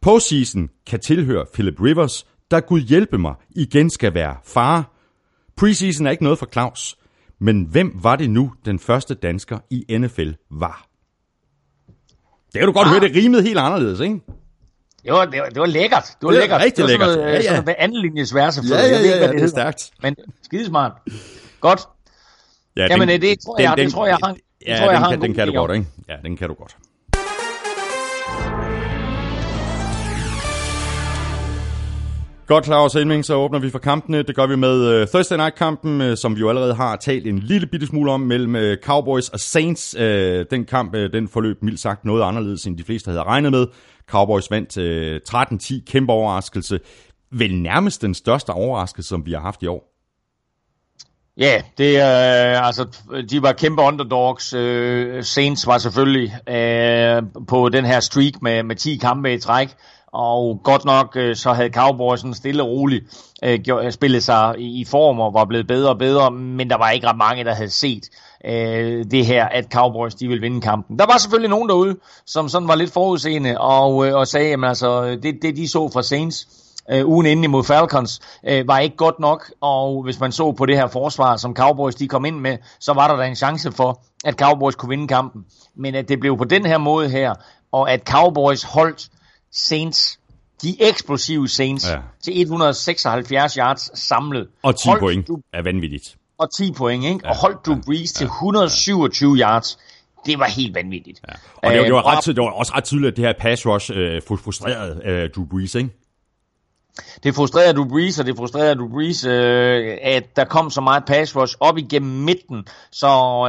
Postseason 0.00 0.68
kan 0.86 1.00
tilhøre 1.00 1.44
Philip 1.54 1.80
Rivers, 1.80 2.26
der 2.50 2.60
Gud 2.60 2.80
hjælpe 2.80 3.18
mig 3.18 3.34
igen 3.56 3.90
skal 3.90 4.14
være 4.14 4.36
far. 4.44 4.95
Preseason 5.56 6.06
er 6.06 6.10
ikke 6.10 6.22
noget 6.22 6.38
for 6.38 6.48
Claus, 6.52 6.96
men 7.38 7.64
hvem 7.64 7.98
var 8.02 8.16
det 8.16 8.30
nu, 8.30 8.52
den 8.64 8.78
første 8.78 9.14
dansker 9.14 9.58
i 9.70 9.98
NFL 9.98 10.30
var? 10.50 10.86
Det 12.52 12.60
kan 12.60 12.66
du 12.66 12.72
godt 12.72 12.86
ah. 12.86 12.92
høre, 12.92 13.00
det 13.00 13.16
rimede 13.16 13.42
helt 13.42 13.58
anderledes, 13.58 14.00
ikke? 14.00 14.20
Det 15.04 15.12
var, 15.12 15.24
det 15.24 15.40
var, 15.40 15.48
det 15.48 15.60
var 15.60 15.66
lækkert. 15.66 16.04
Det 16.04 16.22
var 16.22 16.30
det 16.30 16.40
lækkert. 16.40 16.60
Rigtig 16.60 16.76
det 16.76 16.82
var 16.84 16.88
lækkert. 16.88 17.08
Noget, 17.08 17.30
ja, 17.30 17.34
ja. 17.34 17.42
Sådan 17.42 17.64
noget 17.64 17.76
anden 17.78 18.00
linjes 18.02 18.34
verse. 18.34 18.62
Ja, 18.70 18.76
ja, 18.76 18.86
ja, 18.86 19.26
ja, 19.26 19.32
det 19.32 19.42
er 19.42 19.46
stærkt. 19.46 19.90
Men 20.02 20.16
skidesmart. 20.42 20.92
Godt. 21.60 21.80
Ja, 22.76 22.86
Jamen, 22.90 23.08
det 23.08 23.38
tror 23.40 23.60
jeg, 23.60 23.76
det 23.76 23.92
tror 23.92 24.06
jeg 24.06 24.18
har, 24.24 24.36
ja, 24.66 24.72
det 24.72 24.78
tror 24.78 24.90
jeg 24.90 24.94
den, 24.94 25.02
har 25.02 25.10
kan, 25.10 25.18
en 25.18 25.22
den 25.22 25.34
kan 25.34 25.46
du 25.46 25.52
god 25.52 25.68
godt, 25.68 25.78
ikke? 25.78 25.86
Ja, 26.08 26.16
den 26.24 26.36
kan 26.36 26.48
du 26.48 26.54
godt. 26.54 26.76
Godt, 32.46 32.64
Claus 32.64 32.94
Elming, 32.94 33.24
så 33.24 33.34
åbner 33.34 33.58
vi 33.58 33.70
for 33.70 33.78
kampene. 33.78 34.22
Det 34.22 34.36
gør 34.36 34.46
vi 34.46 34.56
med 34.56 35.02
uh, 35.02 35.08
Thursday 35.08 35.36
Night-kampen, 35.36 36.00
uh, 36.00 36.14
som 36.16 36.36
vi 36.36 36.40
jo 36.40 36.48
allerede 36.48 36.74
har 36.74 36.96
talt 36.96 37.26
en 37.26 37.38
lille 37.38 37.66
bitte 37.66 37.86
smule 37.86 38.12
om, 38.12 38.20
mellem 38.20 38.54
uh, 38.54 38.74
Cowboys 38.82 39.28
og 39.28 39.40
Saints. 39.40 39.96
Uh, 39.98 40.02
den 40.50 40.64
kamp, 40.64 40.94
uh, 40.94 41.00
den 41.00 41.28
forløb 41.28 41.62
mildt 41.62 41.80
sagt 41.80 42.04
noget 42.04 42.22
anderledes, 42.22 42.66
end 42.66 42.78
de 42.78 42.84
fleste 42.84 43.10
havde 43.10 43.22
regnet 43.22 43.52
med. 43.52 43.66
Cowboys 44.08 44.50
vandt 44.50 44.76
uh, 44.76 45.42
13-10, 45.42 45.84
kæmpe 45.92 46.12
overraskelse. 46.12 46.80
Vel 47.30 47.54
nærmest 47.62 48.02
den 48.02 48.14
største 48.14 48.50
overraskelse, 48.50 49.08
som 49.08 49.26
vi 49.26 49.32
har 49.32 49.40
haft 49.40 49.62
i 49.62 49.66
år. 49.66 49.92
Ja, 51.38 51.44
yeah, 51.44 51.62
det 51.78 52.00
er 52.00 52.56
øh, 52.56 52.66
altså 52.66 52.86
de 53.30 53.42
var 53.42 53.52
kæmpe 53.52 53.82
underdogs. 53.82 54.52
Øh, 54.52 55.24
Saints 55.24 55.66
var 55.66 55.78
selvfølgelig 55.78 56.48
øh, 56.48 57.22
på 57.48 57.68
den 57.68 57.84
her 57.84 58.00
streak 58.00 58.42
med 58.42 58.62
med 58.62 58.76
10 58.76 58.96
kampe 58.96 59.34
i 59.34 59.38
træk. 59.38 59.68
Og 60.16 60.60
godt 60.62 60.84
nok 60.84 61.16
øh, 61.16 61.36
så 61.36 61.52
havde 61.52 61.72
Cowboys 61.72 62.20
sådan 62.20 62.34
stille 62.34 62.62
og 62.62 62.68
roligt 62.68 63.04
øh, 63.44 63.60
gjort, 63.60 63.84
øh, 63.84 63.92
spillet 63.92 64.22
sig 64.22 64.54
i, 64.58 64.80
i 64.80 64.84
form 64.84 65.20
og 65.20 65.34
var 65.34 65.44
blevet 65.44 65.66
bedre 65.66 65.90
og 65.90 65.98
bedre, 65.98 66.30
men 66.30 66.70
der 66.70 66.76
var 66.76 66.90
ikke 66.90 67.06
ret 67.06 67.16
mange, 67.16 67.44
der 67.44 67.54
havde 67.54 67.70
set 67.70 68.08
øh, 68.44 69.04
det 69.10 69.26
her, 69.26 69.44
at 69.44 69.72
Cowboys 69.72 70.14
de 70.14 70.28
ville 70.28 70.40
vinde 70.40 70.60
kampen. 70.60 70.98
Der 70.98 71.06
var 71.06 71.18
selvfølgelig 71.18 71.50
nogen 71.50 71.68
derude, 71.68 71.96
som 72.26 72.48
sådan 72.48 72.68
var 72.68 72.74
lidt 72.74 72.92
forudseende 72.92 73.60
og, 73.60 74.06
øh, 74.06 74.14
og 74.14 74.26
sagde, 74.26 74.52
at 74.52 74.64
altså, 74.64 75.18
det, 75.22 75.34
det 75.42 75.56
de 75.56 75.68
så 75.68 75.90
fra 75.92 76.02
Saints, 76.02 76.48
øh, 76.90 77.08
ugen 77.08 77.26
inden 77.26 77.44
imod 77.44 77.64
Falcons, 77.64 78.20
øh, 78.48 78.68
var 78.68 78.78
ikke 78.78 78.96
godt 78.96 79.20
nok, 79.20 79.52
og 79.60 80.02
hvis 80.02 80.20
man 80.20 80.32
så 80.32 80.52
på 80.52 80.66
det 80.66 80.76
her 80.76 80.86
forsvar, 80.86 81.36
som 81.36 81.56
Cowboys 81.56 81.94
de 81.94 82.08
kom 82.08 82.24
ind 82.24 82.40
med, 82.40 82.58
så 82.80 82.92
var 82.92 83.08
der 83.08 83.16
da 83.16 83.26
en 83.26 83.36
chance 83.36 83.72
for, 83.72 84.00
at 84.24 84.34
Cowboys 84.34 84.74
kunne 84.74 84.88
vinde 84.88 85.08
kampen. 85.08 85.44
Men 85.74 85.94
at 85.94 86.08
det 86.08 86.20
blev 86.20 86.38
på 86.38 86.44
den 86.44 86.66
her 86.66 86.78
måde 86.78 87.08
her, 87.08 87.34
og 87.72 87.92
at 87.92 88.00
Cowboys 88.08 88.62
holdt 88.62 89.08
Saints, 89.56 90.18
de 90.62 90.76
eksplosive 90.88 91.48
Saints, 91.48 91.88
Ja. 91.90 91.98
til 92.24 92.40
176 92.40 93.54
yards 93.54 93.98
samlet. 93.98 94.48
Og 94.62 94.76
10 94.80 94.88
Holdt 94.88 95.00
point 95.00 95.28
Du, 95.28 95.40
er 95.52 95.62
vanvittigt. 95.62 96.16
og 96.38 96.48
10 96.56 96.72
point, 96.72 97.04
ikke? 97.04 97.20
Ja, 97.24 97.30
og 97.30 97.36
holdt 97.36 97.66
Drew 97.66 97.76
Brees 97.86 98.00
ja, 98.14 98.18
til 98.18 98.24
127 98.26 99.36
yards. 99.36 99.78
Det 100.26 100.38
var 100.38 100.44
helt 100.46 100.74
vanvittigt. 100.74 101.20
Ja. 101.28 101.32
Og 101.56 101.70
det, 101.70 101.78
var, 101.78 101.84
det, 101.84 101.92
var 101.94 102.06
ret, 102.06 102.22
tydeligt- 102.22 102.36
det 102.36 102.44
var 102.44 102.50
også 102.50 102.72
ret 102.76 102.84
tydeligt, 102.84 103.10
at 103.10 103.16
det 103.16 103.24
her 103.24 103.32
pass 103.40 103.66
rush 103.66 103.90
øh, 103.94 104.22
frustrerede 104.44 105.00
øh, 105.04 105.30
Drew 105.36 105.44
Brees, 105.46 105.74
ikke? 105.74 105.90
Det 107.24 107.34
frustrerer 107.34 107.72
du 107.72 107.84
Breeze, 107.84 108.22
og 108.22 108.26
det 108.26 108.36
frustrerer 108.36 108.74
du 108.74 108.88
Breeze, 108.88 109.30
øh, 109.30 109.98
at 110.02 110.36
der 110.36 110.44
kom 110.44 110.70
så 110.70 110.80
meget 110.80 111.04
pass 111.04 111.36
rush 111.36 111.56
op 111.60 111.78
igennem 111.78 112.10
midten, 112.10 112.64
så 112.90 113.08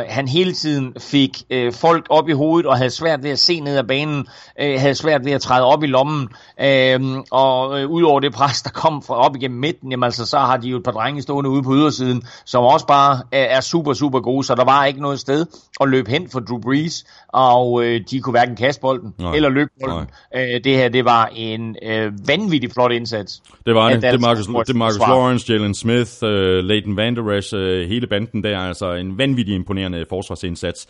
han 0.09 0.27
hele 0.27 0.53
tiden 0.53 0.93
fik 0.99 1.43
øh, 1.49 1.73
folk 1.73 2.07
op 2.09 2.29
i 2.29 2.31
hovedet 2.31 2.65
og 2.65 2.77
havde 2.77 2.89
svært 2.89 3.23
ved 3.23 3.31
at 3.31 3.39
se 3.39 3.59
ned 3.59 3.77
ad 3.77 3.83
banen, 3.83 4.27
øh, 4.59 4.79
havde 4.79 4.95
svært 4.95 5.25
ved 5.25 5.31
at 5.31 5.41
træde 5.41 5.65
op 5.65 5.83
i 5.83 5.87
lommen, 5.87 6.29
øh, 6.61 6.99
og 7.31 7.79
øh, 7.79 7.89
udover 7.89 8.19
det 8.19 8.33
pres, 8.33 8.61
der 8.61 8.69
kom 8.69 9.01
fra 9.01 9.15
op 9.15 9.35
igennem 9.35 9.59
midten, 9.59 9.91
jamen 9.91 10.03
altså, 10.03 10.25
så 10.25 10.37
har 10.37 10.57
de 10.57 10.67
jo 10.67 10.77
et 10.77 10.83
par 10.83 10.91
drenge 10.91 11.21
stående 11.21 11.49
ude 11.49 11.63
på 11.63 11.73
ydersiden, 11.73 12.23
som 12.45 12.63
også 12.63 12.87
bare 12.87 13.21
er, 13.31 13.43
er 13.43 13.61
super, 13.61 13.93
super 13.93 14.19
gode, 14.19 14.43
så 14.43 14.55
der 14.55 14.63
var 14.63 14.85
ikke 14.85 15.01
noget 15.01 15.19
sted 15.19 15.45
at 15.81 15.89
løbe 15.89 16.11
hen 16.11 16.29
for 16.29 16.39
Drew 16.39 16.59
Brees, 16.59 17.05
og 17.27 17.83
øh, 17.83 18.01
de 18.11 18.21
kunne 18.21 18.31
hverken 18.31 18.55
kaste 18.55 18.81
bolden 18.81 19.13
Nej. 19.19 19.35
eller 19.35 19.49
løbe 19.49 19.71
bolden. 19.83 20.07
Øh, 20.35 20.63
det 20.63 20.75
her, 20.75 20.89
det 20.89 21.05
var 21.05 21.25
en 21.35 21.75
øh, 21.83 22.27
vanvittig 22.27 22.71
flot 22.71 22.91
indsats. 22.91 23.36
Det 23.65 23.75
var 23.75 23.89
det. 23.89 24.01
Det 24.01 24.13
er 24.13 24.19
Marcus, 24.19 24.45
det 24.45 24.69
er 24.69 24.73
Marcus. 24.73 24.99
Lawrence, 24.99 25.53
Jalen 25.53 25.73
Smith, 25.73 26.11
uh, 26.23 26.29
Leighton 26.29 26.97
Van 26.97 27.15
Der 27.15 27.31
Esch, 27.31 27.53
uh, 27.53 27.59
hele 27.61 28.07
banden 28.07 28.43
der. 28.43 28.59
Altså 28.59 28.93
en 28.93 29.17
vanvittig 29.17 29.55
imponerende 29.55 30.05
forsvarsindsats. 30.09 30.87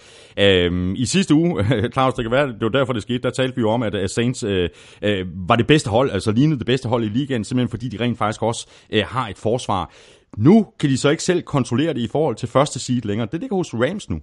Um, 0.70 0.95
I 0.95 1.06
sidste 1.06 1.34
uge, 1.34 1.64
Claus, 1.93 2.14
det 2.14 2.24
kan 2.24 2.32
være, 2.32 2.48
det 2.48 2.62
var 2.62 2.70
derfor 2.70 2.93
det 2.93 3.02
skete, 3.02 3.20
der 3.20 3.30
talte 3.30 3.56
vi 3.56 3.62
jo 3.62 3.70
om, 3.70 3.84
at 3.84 3.95
uh, 3.95 4.02
Saints 4.08 4.43
uh, 4.43 4.50
uh, 4.50 5.10
var 5.50 5.56
det 5.56 5.68
bedste 5.68 5.89
hold, 5.89 6.12
altså 6.12 6.32
lignede 6.32 6.60
det 6.60 6.66
bedste 6.66 6.89
hold 6.89 7.04
i 7.04 7.10
ligaen, 7.10 7.43
simpelthen 7.43 7.70
fordi 7.70 7.88
de 7.89 8.04
rent 8.04 8.18
faktisk 8.18 8.43
også 8.43 8.68
uh, 8.93 9.00
har 9.00 9.28
et 9.28 9.38
forsvar. 9.38 9.91
Nu 10.38 10.68
kan 10.80 10.89
de 10.89 10.98
så 10.98 11.10
ikke 11.10 11.24
selv 11.24 11.41
kontrollere 11.41 11.93
det 11.93 12.02
i 12.02 12.08
forhold 12.12 12.36
til 12.36 12.50
første 12.50 12.80
seed 12.80 13.02
længere. 13.02 13.28
Det 13.32 13.39
ligger 13.39 13.56
hos 13.56 13.74
Rams 13.74 14.10
nu. 14.10 14.22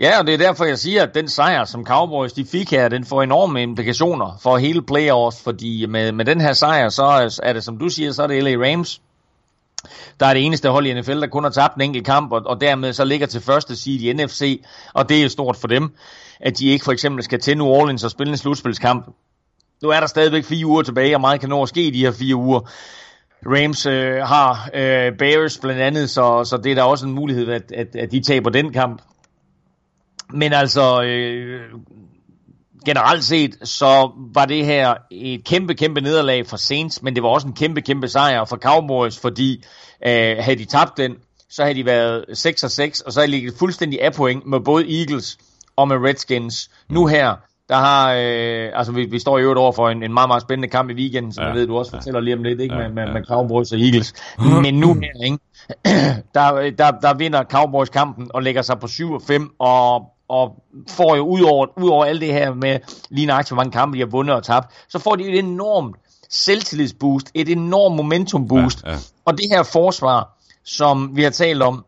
Ja, 0.00 0.18
og 0.18 0.26
det 0.26 0.34
er 0.34 0.38
derfor, 0.38 0.64
jeg 0.64 0.78
siger, 0.78 1.02
at 1.02 1.14
den 1.14 1.28
sejr, 1.28 1.64
som 1.64 1.86
Cowboys 1.86 2.32
de 2.32 2.44
fik 2.44 2.70
her, 2.70 2.88
den 2.88 3.04
får 3.04 3.22
enorme 3.22 3.62
implikationer 3.62 4.38
for 4.42 4.56
hele 4.58 4.82
playoffs, 4.82 5.42
fordi 5.42 5.86
med, 5.86 6.12
med 6.12 6.24
den 6.24 6.40
her 6.40 6.52
sejr, 6.52 6.88
så 6.88 7.30
er- 7.42 7.52
det, 7.52 7.64
som 7.64 7.78
du 7.78 7.88
siger, 7.88 8.12
så 8.12 8.22
er 8.22 8.26
det 8.26 8.44
LA 8.44 8.50
Rams, 8.72 9.00
der 10.20 10.26
er 10.26 10.34
det 10.34 10.46
eneste 10.46 10.68
hold 10.68 10.86
i 10.86 11.00
NFL, 11.00 11.20
der 11.20 11.26
kun 11.26 11.42
har 11.44 11.50
tabt 11.50 11.74
en 11.76 11.80
enkelt 11.82 12.06
kamp, 12.06 12.32
og, 12.32 12.42
og 12.46 12.60
dermed 12.60 12.92
så 12.92 13.04
ligger 13.04 13.26
til 13.26 13.40
første 13.40 13.76
seed 13.76 14.00
i 14.00 14.12
NFC, 14.12 14.62
og 14.94 15.08
det 15.08 15.24
er 15.24 15.28
stort 15.28 15.56
for 15.56 15.68
dem, 15.68 15.92
at 16.40 16.58
de 16.58 16.66
ikke 16.66 16.84
for 16.84 16.92
eksempel 16.92 17.24
skal 17.24 17.40
til 17.40 17.56
New 17.58 17.66
Orleans 17.66 18.04
og 18.04 18.10
spille 18.10 18.30
en 18.30 18.36
slutspilskamp. 18.36 19.06
Nu 19.82 19.88
er 19.88 20.00
der 20.00 20.06
stadigvæk 20.06 20.44
fire 20.44 20.66
uger 20.66 20.82
tilbage, 20.82 21.16
og 21.16 21.20
meget 21.20 21.40
kan 21.40 21.48
nå 21.48 21.62
at 21.62 21.68
ske 21.68 21.82
i 21.82 21.90
de 21.90 22.00
her 22.04 22.12
fire 22.12 22.36
uger. 22.36 22.60
Rams 23.46 23.86
øh, 23.86 24.16
har 24.16 24.70
øh, 24.74 25.12
Bears 25.18 25.58
blandt 25.58 25.80
andet, 25.80 26.10
så, 26.10 26.44
så 26.44 26.56
det 26.56 26.72
er 26.72 26.76
da 26.76 26.82
også 26.82 27.06
en 27.06 27.12
mulighed, 27.12 27.48
at, 27.48 27.72
at, 27.72 27.96
at 27.96 28.12
de 28.12 28.20
taber 28.22 28.50
den 28.50 28.72
kamp. 28.72 29.02
Men 30.32 30.52
altså, 30.52 31.02
øh, 31.02 31.60
generelt 32.86 33.24
set, 33.24 33.56
så 33.62 34.10
var 34.34 34.44
det 34.44 34.66
her 34.66 34.94
et 35.10 35.44
kæmpe, 35.44 35.74
kæmpe 35.74 36.00
nederlag 36.00 36.46
for 36.46 36.56
Saints, 36.56 37.02
men 37.02 37.14
det 37.14 37.22
var 37.22 37.28
også 37.28 37.46
en 37.46 37.54
kæmpe, 37.54 37.80
kæmpe 37.80 38.08
sejr 38.08 38.44
for 38.44 38.56
Cowboys, 38.56 39.18
fordi 39.18 39.64
øh, 40.06 40.36
havde 40.40 40.58
de 40.58 40.64
tabt 40.64 40.96
den, 40.96 41.16
så 41.50 41.62
havde 41.62 41.74
de 41.74 41.86
været 41.86 42.24
6 42.32 42.64
og 42.64 42.70
6, 42.70 43.00
og 43.00 43.12
så 43.12 43.20
havde 43.20 43.26
de 43.26 43.36
ligget 43.36 43.54
fuldstændig 43.58 44.02
af 44.02 44.12
point 44.12 44.46
med 44.46 44.60
både 44.60 45.00
Eagles 45.00 45.38
og 45.76 45.88
med 45.88 45.96
Redskins. 45.96 46.70
Nu 46.88 47.06
her, 47.06 47.36
der 47.68 47.76
har, 47.76 48.12
øh, 48.12 48.68
altså 48.74 48.92
vi, 48.92 49.04
vi 49.04 49.18
står 49.18 49.38
i 49.38 49.42
øvrigt 49.42 49.58
over 49.58 49.72
for 49.72 49.88
en, 49.88 50.02
en 50.02 50.14
meget, 50.14 50.28
meget 50.28 50.42
spændende 50.42 50.68
kamp 50.68 50.90
i 50.90 50.94
weekenden, 50.94 51.32
som 51.32 51.42
Ja, 51.42 51.48
ja, 51.48 51.52
jeg 51.52 51.60
ved, 51.60 51.66
du 51.66 51.78
også 51.78 51.90
fortæller 51.90 52.20
lige 52.20 52.36
om 52.36 52.42
lidt, 52.42 52.60
ikke? 52.60 52.74
Ja, 52.74 52.80
med, 52.80 52.94
med, 52.94 53.02
ja. 53.02 53.12
med 53.12 53.24
Cowboys 53.24 53.72
og 53.72 53.80
Eagles. 53.80 54.14
Men 54.62 54.74
nu 54.74 54.94
her, 54.94 55.24
ikke? 55.24 55.38
der, 56.34 56.70
der, 56.78 56.90
der 56.90 57.14
vinder 57.14 57.44
Cowboys 57.44 57.88
kampen 57.88 58.30
og 58.34 58.42
lægger 58.42 58.62
sig 58.62 58.80
på 58.80 58.86
7 58.86 59.12
og 59.12 59.22
5, 59.22 59.50
og, 59.58 60.04
og 60.30 60.62
får 60.88 61.16
jo 61.16 61.26
ud 61.26 61.42
over, 61.42 61.66
ud 61.76 61.88
over 61.88 62.04
alt 62.04 62.20
det 62.20 62.32
her 62.32 62.54
med 62.54 62.78
lige 63.10 63.26
nøjagtigt, 63.26 63.50
hvor 63.50 63.56
mange 63.56 63.72
kampe 63.72 63.96
de 63.96 64.00
har 64.00 64.06
vundet 64.06 64.36
og 64.36 64.44
tabt, 64.44 64.72
så 64.88 64.98
får 64.98 65.16
de 65.16 65.24
et 65.24 65.38
enormt 65.38 65.96
selvtillidsboost, 66.30 67.30
et 67.34 67.48
enormt 67.48 67.96
momentum 67.96 68.48
boost. 68.48 68.82
Ja, 68.84 68.90
ja. 68.90 68.96
Og 69.24 69.38
det 69.38 69.46
her 69.50 69.62
forsvar, 69.62 70.38
som 70.64 71.16
vi 71.16 71.22
har 71.22 71.30
talt 71.30 71.62
om, 71.62 71.84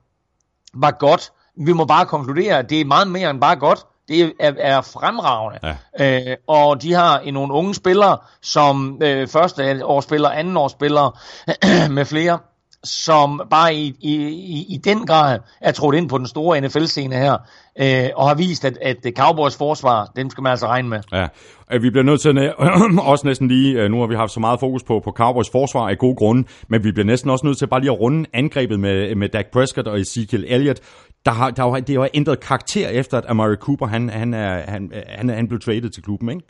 var 0.75 0.91
godt. 0.91 1.33
Vi 1.57 1.73
må 1.73 1.85
bare 1.85 2.07
konkludere, 2.07 2.59
at 2.59 2.71
det 2.71 2.81
er 2.81 2.85
meget 2.85 3.09
mere 3.09 3.31
end 3.31 3.41
bare 3.41 3.57
godt. 3.57 3.87
Det 4.09 4.33
er, 4.41 4.53
er 4.59 4.81
fremragende. 4.81 5.77
Ja. 5.99 6.31
Øh, 6.31 6.37
og 6.47 6.83
de 6.83 6.93
har 6.93 7.19
en 7.19 7.35
nogle 7.35 7.55
unge 7.55 7.75
spillere, 7.75 8.19
som 8.43 8.99
øh, 9.03 9.29
første 9.29 9.87
årsspillere, 9.87 10.37
anden 10.37 10.57
årsspillere 10.57 11.13
med 11.97 12.05
flere, 12.05 12.39
som 12.85 13.43
bare 13.51 13.75
i, 13.75 13.97
i, 14.01 14.15
i, 14.29 14.67
i 14.69 14.77
den 14.77 15.07
grad 15.07 15.39
er 15.61 15.73
trådt 15.73 15.95
ind 15.95 16.09
på 16.09 16.19
den 16.19 16.27
store 16.27 16.61
NFL-scene 16.61 17.17
her, 17.17 17.37
øh, 17.81 18.11
og 18.17 18.29
har 18.29 18.35
vist, 18.35 18.65
at, 18.65 18.79
at 18.83 18.97
Cowboys 19.17 19.57
forsvar, 19.57 20.13
dem 20.17 20.31
skal 20.31 20.43
man 20.43 20.51
altså 20.51 20.67
regne 20.67 20.89
med. 20.89 21.01
Ja, 21.13 21.29
Øh, 21.73 21.83
vi 21.83 21.91
bliver 21.91 22.05
nødt 22.05 22.21
til 22.21 22.39
at 22.39 22.55
også 23.13 23.27
næsten 23.27 23.49
lige, 23.49 23.83
øh, 23.83 23.91
nu 23.91 24.01
har 24.01 24.07
vi 24.07 24.15
haft 24.15 24.33
så 24.33 24.41
meget 24.41 24.61
fokus 24.61 24.83
på, 24.83 25.01
på 25.05 25.11
Cowboys 25.11 25.51
forsvar 25.51 25.89
af 25.89 25.99
gode 25.99 26.17
grunde, 26.17 26.49
men 26.69 26.85
vi 26.85 26.93
bliver 26.93 27.07
næsten 27.07 27.31
også 27.31 27.47
nødt 27.47 27.59
til 27.59 27.67
bare 27.67 27.81
lige 27.81 27.91
at 27.91 28.01
runde 28.01 28.29
angrebet 28.33 28.81
med, 28.81 29.15
med 29.15 29.29
Dak 29.29 29.47
Prescott 29.53 29.89
og 29.89 30.01
Ezekiel 30.01 30.45
Elliott. 30.49 30.81
Der 31.27 31.33
har, 31.33 31.51
der 31.51 31.71
har, 31.71 31.81
det 31.81 31.97
har 31.97 32.09
ændret 32.15 32.41
karakter 32.41 32.89
efter, 32.89 33.19
at 33.19 33.25
Amari 33.29 33.57
Cooper 33.57 33.87
han, 33.87 34.09
han, 34.09 34.35
er, 34.35 34.71
han, 34.71 34.93
han, 35.09 35.29
han 35.29 35.49
blev 35.49 35.61
traded 35.61 35.91
til 35.91 36.03
klubben, 36.03 36.29
ikke? 36.29 36.43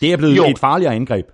Det 0.00 0.12
er 0.12 0.16
blevet 0.16 0.36
jo. 0.36 0.44
et 0.44 0.58
farligere 0.58 0.94
angreb. 0.94 1.26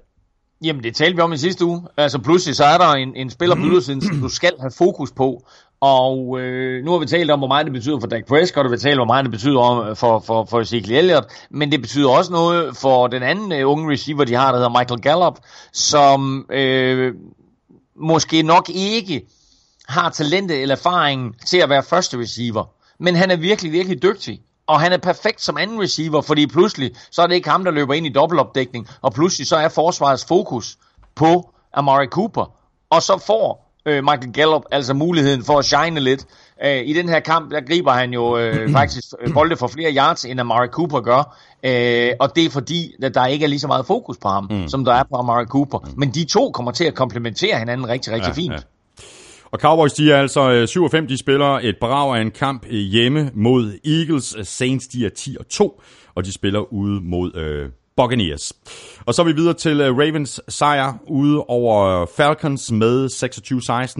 Jamen, 0.62 0.82
det 0.82 0.96
talte 0.96 1.16
vi 1.16 1.20
om 1.22 1.32
i 1.32 1.36
sidste 1.36 1.64
uge. 1.64 1.82
Altså, 1.96 2.18
pludselig 2.18 2.56
så 2.56 2.64
er 2.64 2.78
der 2.78 2.92
en, 2.92 3.16
en 3.16 3.30
spiller 3.30 3.56
på 3.56 3.62
ydersiden, 3.62 4.02
som 4.02 4.20
du 4.20 4.28
skal 4.28 4.52
have 4.60 4.70
fokus 4.70 5.12
på. 5.12 5.46
Og 5.80 6.40
øh, 6.40 6.84
nu 6.84 6.90
har 6.90 6.98
vi 6.98 7.06
talt 7.06 7.30
om, 7.30 7.38
hvor 7.38 7.48
meget 7.48 7.66
det 7.66 7.72
betyder 7.72 8.00
for 8.00 8.06
Dak 8.06 8.26
Prescott, 8.26 8.66
og 8.66 8.70
vi 8.70 8.74
har 8.74 8.78
talt 8.78 9.00
om, 9.00 9.06
hvor 9.06 9.14
meget 9.14 9.24
det 9.24 9.30
betyder 9.32 9.58
om, 9.58 9.96
for, 9.96 10.18
for, 10.18 10.44
for 10.44 10.60
Ezekiel 10.60 10.96
Elliott. 10.96 11.26
Men 11.50 11.72
det 11.72 11.80
betyder 11.80 12.08
også 12.08 12.32
noget 12.32 12.76
for 12.76 13.06
den 13.06 13.22
anden 13.22 13.52
øh, 13.52 13.70
unge 13.70 13.92
receiver, 13.92 14.24
de 14.24 14.34
har, 14.34 14.52
der 14.52 14.58
hedder 14.58 14.78
Michael 14.78 15.00
Gallup, 15.00 15.38
som 15.72 16.46
øh, 16.50 17.14
måske 17.96 18.42
nok 18.42 18.70
ikke 18.74 19.26
har 19.88 20.10
talentet 20.10 20.62
eller 20.62 20.74
erfaringen 20.74 21.34
til 21.46 21.58
at 21.58 21.68
være 21.68 21.82
første 21.82 22.18
receiver. 22.18 22.64
Men 22.98 23.16
han 23.16 23.30
er 23.30 23.36
virkelig, 23.36 23.72
virkelig 23.72 24.02
dygtig. 24.02 24.40
Og 24.66 24.80
han 24.80 24.92
er 24.92 24.96
perfekt 24.96 25.42
som 25.42 25.56
anden 25.56 25.82
receiver, 25.82 26.20
fordi 26.20 26.46
pludselig 26.46 26.90
så 27.10 27.22
er 27.22 27.26
det 27.26 27.34
ikke 27.34 27.50
ham, 27.50 27.64
der 27.64 27.70
løber 27.70 27.94
ind 27.94 28.06
i 28.06 28.12
dobbeltopdækning, 28.12 28.88
og 29.02 29.12
pludselig 29.12 29.46
så 29.46 29.56
er 29.56 29.68
forsvarets 29.68 30.24
fokus 30.24 30.76
på 31.14 31.50
Amari 31.72 32.06
Cooper. 32.06 32.52
Og 32.90 33.02
så 33.02 33.22
får 33.26 33.64
øh, 33.86 34.04
Michael 34.04 34.32
Gallup 34.32 34.62
altså 34.70 34.94
muligheden 34.94 35.44
for 35.44 35.58
at 35.58 35.64
shine 35.64 36.00
lidt. 36.00 36.26
Øh, 36.64 36.82
I 36.84 36.92
den 36.92 37.08
her 37.08 37.20
kamp, 37.20 37.50
der 37.50 37.60
griber 37.60 37.92
han 37.92 38.12
jo 38.12 38.38
øh, 38.38 38.70
faktisk 38.78 39.04
øh, 39.20 39.34
bolde 39.34 39.56
for 39.56 39.66
flere 39.66 39.94
yards, 39.94 40.24
end 40.24 40.40
Amari 40.40 40.68
Cooper 40.68 41.00
gør. 41.00 41.36
Øh, 41.62 42.10
og 42.20 42.36
det 42.36 42.44
er 42.44 42.50
fordi, 42.50 42.92
at 43.02 43.14
der 43.14 43.26
ikke 43.26 43.44
er 43.44 43.48
lige 43.48 43.60
så 43.60 43.66
meget 43.66 43.86
fokus 43.86 44.16
på 44.18 44.28
ham, 44.28 44.46
mm. 44.50 44.68
som 44.68 44.84
der 44.84 44.92
er 44.92 45.02
på 45.02 45.16
Amari 45.16 45.44
Cooper. 45.44 45.78
Men 45.96 46.10
de 46.10 46.24
to 46.24 46.50
kommer 46.50 46.72
til 46.72 46.84
at 46.84 46.94
komplementere 46.94 47.58
hinanden 47.58 47.88
rigtig, 47.88 48.12
rigtig 48.12 48.28
ja, 48.28 48.34
fint. 48.34 48.52
Ja. 48.52 48.58
Og 49.54 49.60
Cowboys, 49.60 49.92
de 49.92 50.12
er 50.12 50.16
altså 50.16 50.50
øh, 50.50 50.68
7 50.68 50.84
og 50.84 50.90
5, 50.90 51.06
de 51.06 51.18
spiller 51.18 51.46
et 51.62 51.76
brag 51.80 52.16
af 52.16 52.20
en 52.20 52.30
kamp 52.30 52.66
øh, 52.66 52.72
hjemme 52.72 53.30
mod 53.34 53.78
Eagles. 53.84 54.36
Øh, 54.38 54.44
Saints, 54.44 54.86
de 54.86 55.06
er 55.06 55.08
10 55.08 55.36
og 55.40 55.48
2, 55.48 55.80
og 56.14 56.24
de 56.24 56.32
spiller 56.32 56.72
ude 56.72 57.00
mod 57.00 57.36
øh, 57.36 57.68
Buccaneers. 57.96 58.52
Og 59.06 59.14
så 59.14 59.22
er 59.22 59.26
vi 59.26 59.32
videre 59.32 59.54
til 59.54 59.92
Ravens 59.92 60.40
sejr 60.48 60.92
ude 61.06 61.44
over 61.44 62.06
Falcons 62.16 62.72
med 62.72 63.06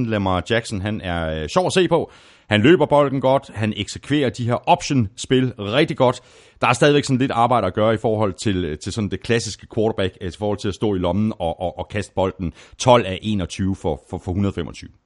26-16. 0.07 0.11
Lamar 0.11 0.43
Jackson, 0.51 0.81
han 0.81 1.01
er 1.01 1.47
sjov 1.49 1.67
at 1.67 1.73
se 1.73 1.89
på. 1.89 2.11
Han 2.49 2.63
løber 2.63 2.87
bolden 2.87 3.21
godt, 3.21 3.51
han 3.55 3.73
eksekverer 3.77 4.31
de 4.31 4.45
her 4.45 4.69
option-spil 4.69 5.53
rigtig 5.59 5.97
godt. 5.97 6.21
Der 6.61 6.67
er 6.67 6.73
stadigvæk 6.73 7.05
sådan 7.05 7.19
lidt 7.19 7.33
arbejde 7.33 7.67
at 7.67 7.75
gøre 7.75 7.95
i 7.95 7.99
forhold 7.99 8.33
til, 8.33 8.79
til 8.79 8.93
sådan 8.93 9.11
det 9.11 9.23
klassiske 9.23 9.67
quarterback, 9.75 10.17
i 10.21 10.31
forhold 10.39 10.59
til 10.59 10.69
at 10.69 10.75
stå 10.75 10.95
i 10.95 10.99
lommen 10.99 11.33
og, 11.39 11.61
og, 11.61 11.79
og 11.79 11.89
kaste 11.89 12.13
bolden 12.15 12.53
12 12.79 13.07
af 13.07 13.19
21 13.23 13.77
for, 13.77 14.01
for, 14.11 14.19
for 14.19 14.31
125. 14.31 15.04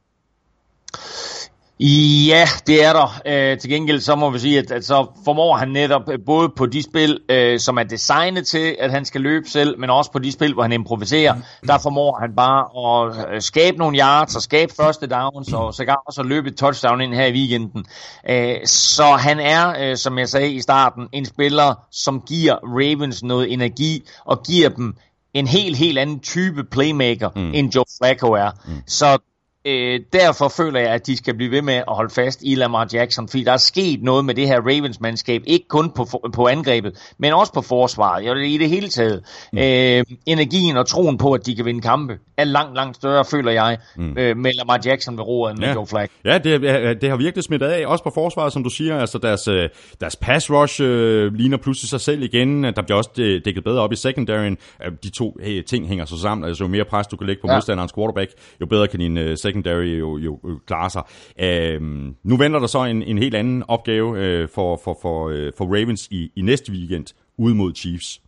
Ja, 1.81 2.49
det 2.67 2.85
er 2.85 2.93
der. 2.93 3.21
Øh, 3.27 3.59
til 3.59 3.71
gengæld 3.71 4.01
så 4.01 4.15
må 4.15 4.31
vi 4.31 4.39
sige, 4.39 4.59
at, 4.59 4.71
at 4.71 4.85
så 4.85 5.07
formår 5.25 5.57
han 5.57 5.69
netop 5.69 6.03
øh, 6.11 6.19
både 6.27 6.49
på 6.57 6.67
de 6.67 6.83
spil, 6.83 7.21
øh, 7.29 7.61
som 7.61 7.79
er 7.79 7.83
designet 7.83 8.47
til, 8.47 8.77
at 8.79 8.91
han 8.91 9.05
skal 9.05 9.21
løbe 9.21 9.49
selv, 9.49 9.79
men 9.79 9.91
også 9.91 10.13
på 10.13 10.19
de 10.19 10.33
spil, 10.33 10.55
hvor 10.55 10.63
han 10.63 10.73
improviserer, 10.73 11.35
der 11.67 11.79
formår 11.79 12.19
han 12.21 12.31
bare 12.37 12.65
at 12.85 13.35
øh, 13.35 13.43
skabe 13.43 13.79
nogle 13.79 13.99
yards 13.99 14.37
og 14.37 14.43
skabe 14.43 14.73
første 14.77 15.07
downs, 15.07 15.53
og 15.53 15.75
så 15.75 15.97
også 16.07 16.21
at 16.21 16.27
løbe 16.27 16.49
et 16.49 16.57
touchdown 16.57 17.01
ind 17.01 17.15
her 17.15 17.27
i 17.27 17.33
weekenden. 17.33 17.87
Øh, 18.31 18.57
så 18.67 19.05
han 19.05 19.41
er, 19.41 19.91
øh, 19.91 19.97
som 19.97 20.19
jeg 20.19 20.29
sagde 20.29 20.53
i 20.53 20.61
starten, 20.61 21.09
en 21.13 21.25
spiller, 21.25 21.75
som 21.91 22.21
giver 22.21 22.57
Ravens 22.63 23.23
noget 23.23 23.53
energi, 23.53 24.05
og 24.25 24.43
giver 24.43 24.69
dem 24.69 24.97
en 25.35 25.47
helt, 25.47 25.77
helt 25.77 25.99
anden 25.99 26.21
type 26.21 26.65
playmaker, 26.65 27.31
mm. 27.37 27.51
end 27.55 27.75
Joe 27.75 27.85
Flacco 27.99 28.33
er. 28.33 28.51
Mm. 28.67 28.83
Så 28.87 29.19
øh, 29.67 30.01
derfor 30.13 30.49
føler 30.49 30.81
jeg, 30.81 30.91
at 30.91 31.07
de 31.07 31.17
skal 31.17 31.35
blive 31.35 31.51
ved 31.51 31.63
med 31.63 31.75
at 31.75 31.85
holde 31.89 32.15
fast 32.15 32.43
i 32.43 32.55
Lamar 32.55 32.89
Jackson, 32.93 33.29
fordi 33.29 33.45
der 33.45 33.53
er 33.53 33.57
sket 33.57 34.03
noget 34.03 34.25
med 34.25 34.35
det 34.35 34.47
her 34.47 34.61
Ravens-mandskab, 34.61 35.43
ikke 35.47 35.69
kun 35.69 35.91
på, 35.91 36.31
på 36.35 36.47
angrebet, 36.47 37.13
men 37.19 37.33
også 37.33 37.53
på 37.53 37.63
forsvaret, 37.63 38.27
jo, 38.27 38.35
i 38.35 38.59
det 38.59 38.69
hele 38.69 38.89
taget. 38.89 39.23
Mm. 39.53 39.59
Øh, 39.59 40.05
energien 40.27 40.77
og 40.77 40.87
troen 40.87 41.19
på, 41.19 41.33
at 41.33 41.47
de 41.47 41.57
kan 41.57 41.65
vinde 41.65 41.81
kampe, 41.81 42.19
er 42.37 42.45
langt, 42.45 42.75
langt 42.75 42.97
større, 42.97 43.25
føler 43.25 43.53
jeg, 43.53 43.79
mm. 43.97 44.19
øh, 44.19 44.37
med 44.37 44.53
Lamar 44.53 44.81
Jackson 44.85 45.17
ved 45.17 45.25
roret 45.25 45.53
end 45.53 45.61
ja. 45.61 45.67
med 45.67 45.75
Joe 45.75 45.87
Flacco. 45.87 46.13
Ja, 46.25 46.39
det, 46.39 46.61
det 47.01 47.11
har 47.11 47.17
virkelig 47.17 47.45
smidt 47.45 47.63
af, 47.63 47.87
også 47.87 48.05
på 48.05 48.11
forsvaret, 48.15 48.53
som 48.53 48.65
du 48.65 48.71
siger. 48.71 48.99
Altså 48.99 49.19
deres, 49.19 49.49
øh, 49.49 49.69
deres 50.01 50.17
pass 50.17 50.51
rush 50.51 50.81
øh, 50.83 51.35
ligner 51.35 51.57
pludselig 51.57 51.89
sig 51.89 52.01
selv 52.01 52.23
igen. 52.23 52.65
Der 52.65 52.83
bliver 52.83 52.97
også 52.97 53.11
øh, 53.19 53.41
dækket 53.45 53.65
bedre 53.65 53.81
op 53.81 53.93
i 53.93 53.97
secondaryen. 53.97 54.57
De 55.03 55.11
to 55.11 55.37
hey, 55.43 55.63
ting 55.63 55.89
hænger 55.89 56.05
så 56.05 56.19
sammen. 56.19 56.49
Altså 56.49 56.65
jo 56.65 56.69
mere 56.69 56.85
pres 56.85 57.07
du 57.07 57.17
kan 57.17 57.27
lægge 57.27 57.43
på 57.43 57.49
ja. 57.49 57.55
modstanderens 57.55 57.93
quarterback, 57.93 58.31
jo 58.61 58.67
bedre 58.67 58.89
kan 58.89 59.01
din 59.01 59.19
uh, 59.19 59.35
secondary 59.49 59.99
jo, 59.99 60.19
jo, 60.19 60.41
jo 60.45 60.89
sig. 60.89 61.03
Øh, 61.41 61.81
nu 62.23 62.37
venter 62.37 62.61
der 62.61 62.67
så 62.67 62.85
en, 62.85 63.03
en 63.03 63.19
helt 63.19 63.35
anden 63.35 63.65
opgave 63.69 64.19
øh, 64.19 64.49
for, 64.55 64.81
for, 64.85 64.99
for, 65.03 65.29
øh, 65.29 65.53
for 65.59 65.65
Ravens 65.65 66.09
i, 66.11 66.31
i 66.37 66.43
næste 66.43 66.73
weekend 66.73 67.07
ude 67.39 67.55
mod 67.55 67.75
Chiefs. 67.75 68.21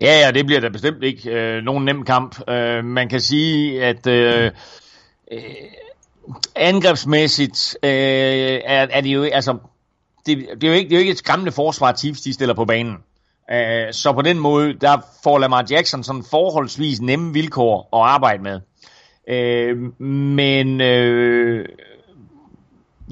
Ja, 0.00 0.20
ja, 0.24 0.30
det 0.30 0.46
bliver 0.46 0.60
da 0.60 0.68
bestemt 0.68 1.02
ikke 1.02 1.30
øh, 1.30 1.62
nogen 1.62 1.84
nem 1.84 2.04
kamp. 2.04 2.50
Øh, 2.50 2.84
man 2.84 3.08
kan 3.08 3.20
sige, 3.20 3.84
at 3.84 4.06
øh, 4.06 4.50
øh, 5.32 5.40
angrebsmæssigt 6.56 7.76
øh, 7.82 7.90
er, 7.90 8.86
er 8.90 9.00
det 9.00 9.14
jo 9.14 9.22
altså 9.22 9.58
det, 10.26 10.38
det, 10.60 10.64
er 10.64 10.68
jo 10.68 10.74
ikke, 10.74 10.88
det 10.88 10.94
er 10.94 10.98
jo 10.98 11.00
ikke 11.00 11.12
et 11.12 11.18
skræmmende 11.18 11.52
forsvar, 11.52 11.92
Chiefs 11.96 12.20
de 12.20 12.32
stiller 12.32 12.54
på 12.54 12.64
banen. 12.64 12.96
Øh, 13.52 13.92
så 13.92 14.12
på 14.12 14.22
den 14.22 14.38
måde, 14.38 14.74
der 14.80 14.98
får 15.22 15.38
Lamar 15.38 15.66
Jackson 15.70 16.04
sådan 16.04 16.24
forholdsvis 16.30 17.00
nemme 17.00 17.32
vilkår 17.32 17.88
at 17.92 18.10
arbejde 18.10 18.42
med. 18.42 18.60
Øh, 19.30 20.00
men 20.02 20.80
øh, 20.80 21.68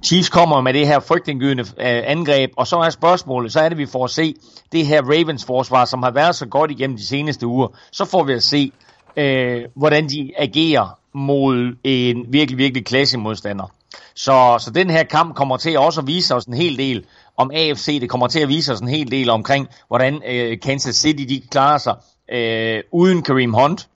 Chiefs 0.05 0.29
kommer 0.29 0.61
med 0.61 0.75
det 0.75 0.87
her 0.87 1.01
frygtindgydende 1.01 1.63
øh, 1.63 2.03
angreb, 2.07 2.51
og 2.57 2.67
så 2.67 2.77
er 2.77 2.91
spørgsmålet, 2.91 3.53
så 3.53 3.61
er 3.61 3.69
det, 3.69 3.79
vi 3.79 3.87
får 3.87 4.05
at 4.05 4.11
se 4.11 4.35
det 4.73 4.87
her 4.87 5.03
Ravens 5.03 5.45
forsvar, 5.45 5.85
som 5.85 6.03
har 6.03 6.11
været 6.11 6.37
så 6.37 6.47
godt 6.47 6.71
igennem 6.71 6.97
de 6.97 7.07
seneste 7.07 7.47
uger, 7.47 7.69
så 7.93 8.05
får 8.05 8.23
vi 8.23 8.33
at 8.33 8.43
se, 8.43 8.73
øh, 9.17 9.63
hvordan 9.75 10.09
de 10.09 10.31
agerer 10.39 10.99
mod 11.13 11.77
en 11.85 12.25
virkelig, 12.29 12.59
virkelig 12.59 12.87
klasse 12.87 13.19
modstander. 13.19 13.73
Så, 14.15 14.57
så 14.61 14.71
den 14.71 14.91
her 14.91 15.03
kamp 15.03 15.35
kommer 15.35 15.57
til 15.57 15.79
også 15.79 16.01
at 16.01 16.07
vise 16.07 16.35
os 16.35 16.45
en 16.45 16.55
hel 16.55 16.79
del 16.79 17.05
om 17.37 17.51
AFC. 17.55 18.01
Det 18.01 18.11
kommer 18.11 18.27
til 18.27 18.41
at 18.41 18.49
vise 18.49 18.73
os 18.73 18.81
en 18.81 18.89
hel 18.89 19.11
del 19.11 19.31
omkring, 19.31 19.69
hvordan 19.89 20.23
øh, 20.27 20.61
Kansas 20.61 20.97
City 20.97 21.25
de 21.29 21.43
klarer 21.51 21.79
sig 21.79 21.95
øh, 22.33 22.83
uden 22.93 23.23
Kareem 23.23 23.55
Hunt. 23.55 23.89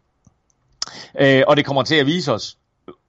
Øh, 1.21 1.43
og 1.49 1.57
det 1.57 1.65
kommer 1.65 1.83
til 1.83 1.95
at 1.95 2.07
vise 2.07 2.33
os, 2.33 2.57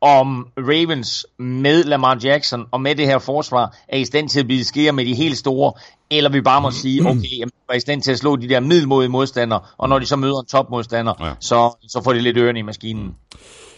om 0.01 0.47
Ravens 0.57 1.27
med 1.39 1.83
Lamar 1.83 2.19
Jackson 2.23 2.65
og 2.71 2.81
med 2.81 2.95
det 2.95 3.05
her 3.05 3.19
forsvar 3.19 3.75
er 3.87 3.97
i 3.97 4.05
stand 4.05 4.29
til 4.29 4.39
at 4.39 4.45
blive 4.45 4.63
skære 4.63 4.91
med 4.91 5.05
de 5.05 5.13
helt 5.13 5.37
store, 5.37 5.73
eller 6.11 6.29
vi 6.29 6.41
bare 6.41 6.61
må 6.61 6.71
sige, 6.81 7.01
okay, 7.01 7.37
jamen, 7.39 7.51
er 7.69 7.73
i 7.73 7.79
stand 7.79 8.01
til 8.01 8.11
at 8.11 8.17
slå 8.17 8.35
de 8.35 8.49
der 8.49 8.59
middelmodige 8.59 9.09
modstandere, 9.09 9.59
og 9.77 9.89
når 9.89 9.99
de 9.99 10.05
så 10.05 10.15
møder 10.15 10.39
en 10.39 10.45
topmodstander, 10.45 11.13
ja. 11.19 11.33
så, 11.39 11.87
så 11.87 12.01
får 12.03 12.13
de 12.13 12.19
lidt 12.19 12.37
ørerne 12.37 12.59
i 12.59 12.61
maskinen. 12.61 13.15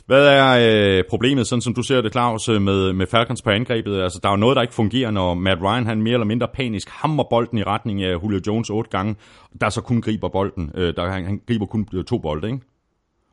Hvad 0.05 0.27
er 0.27 0.97
øh, 0.97 1.03
problemet, 1.09 1.47
sådan 1.47 1.61
som 1.61 1.73
du 1.73 1.83
ser 1.83 2.01
det, 2.01 2.11
Claus, 2.11 2.49
øh, 2.49 2.61
med, 2.61 2.93
med 2.93 3.07
Falcons 3.07 3.41
på 3.41 3.49
angrebet? 3.49 4.01
Altså, 4.01 4.19
der 4.23 4.29
er 4.29 4.33
jo 4.33 4.37
noget, 4.37 4.55
der 4.55 4.61
ikke 4.61 4.73
fungerer, 4.73 5.11
når 5.11 5.33
Matt 5.33 5.61
Ryan, 5.61 5.85
han 5.85 6.01
mere 6.01 6.13
eller 6.13 6.25
mindre 6.25 6.47
panisk 6.53 6.89
hammer 6.89 7.23
bolden 7.29 7.57
i 7.57 7.63
retning 7.63 8.03
af 8.03 8.13
Julio 8.23 8.39
Jones 8.47 8.69
otte 8.69 8.89
gange, 8.89 9.15
der 9.61 9.69
så 9.69 9.81
kun 9.81 10.01
griber 10.01 10.29
bolden. 10.29 10.71
Øh, 10.75 10.95
der, 10.95 11.09
han, 11.09 11.25
han 11.25 11.41
griber 11.47 11.65
kun 11.65 11.87
øh, 11.93 12.03
to 12.03 12.17
bolde, 12.17 12.47
ikke? 12.47 12.59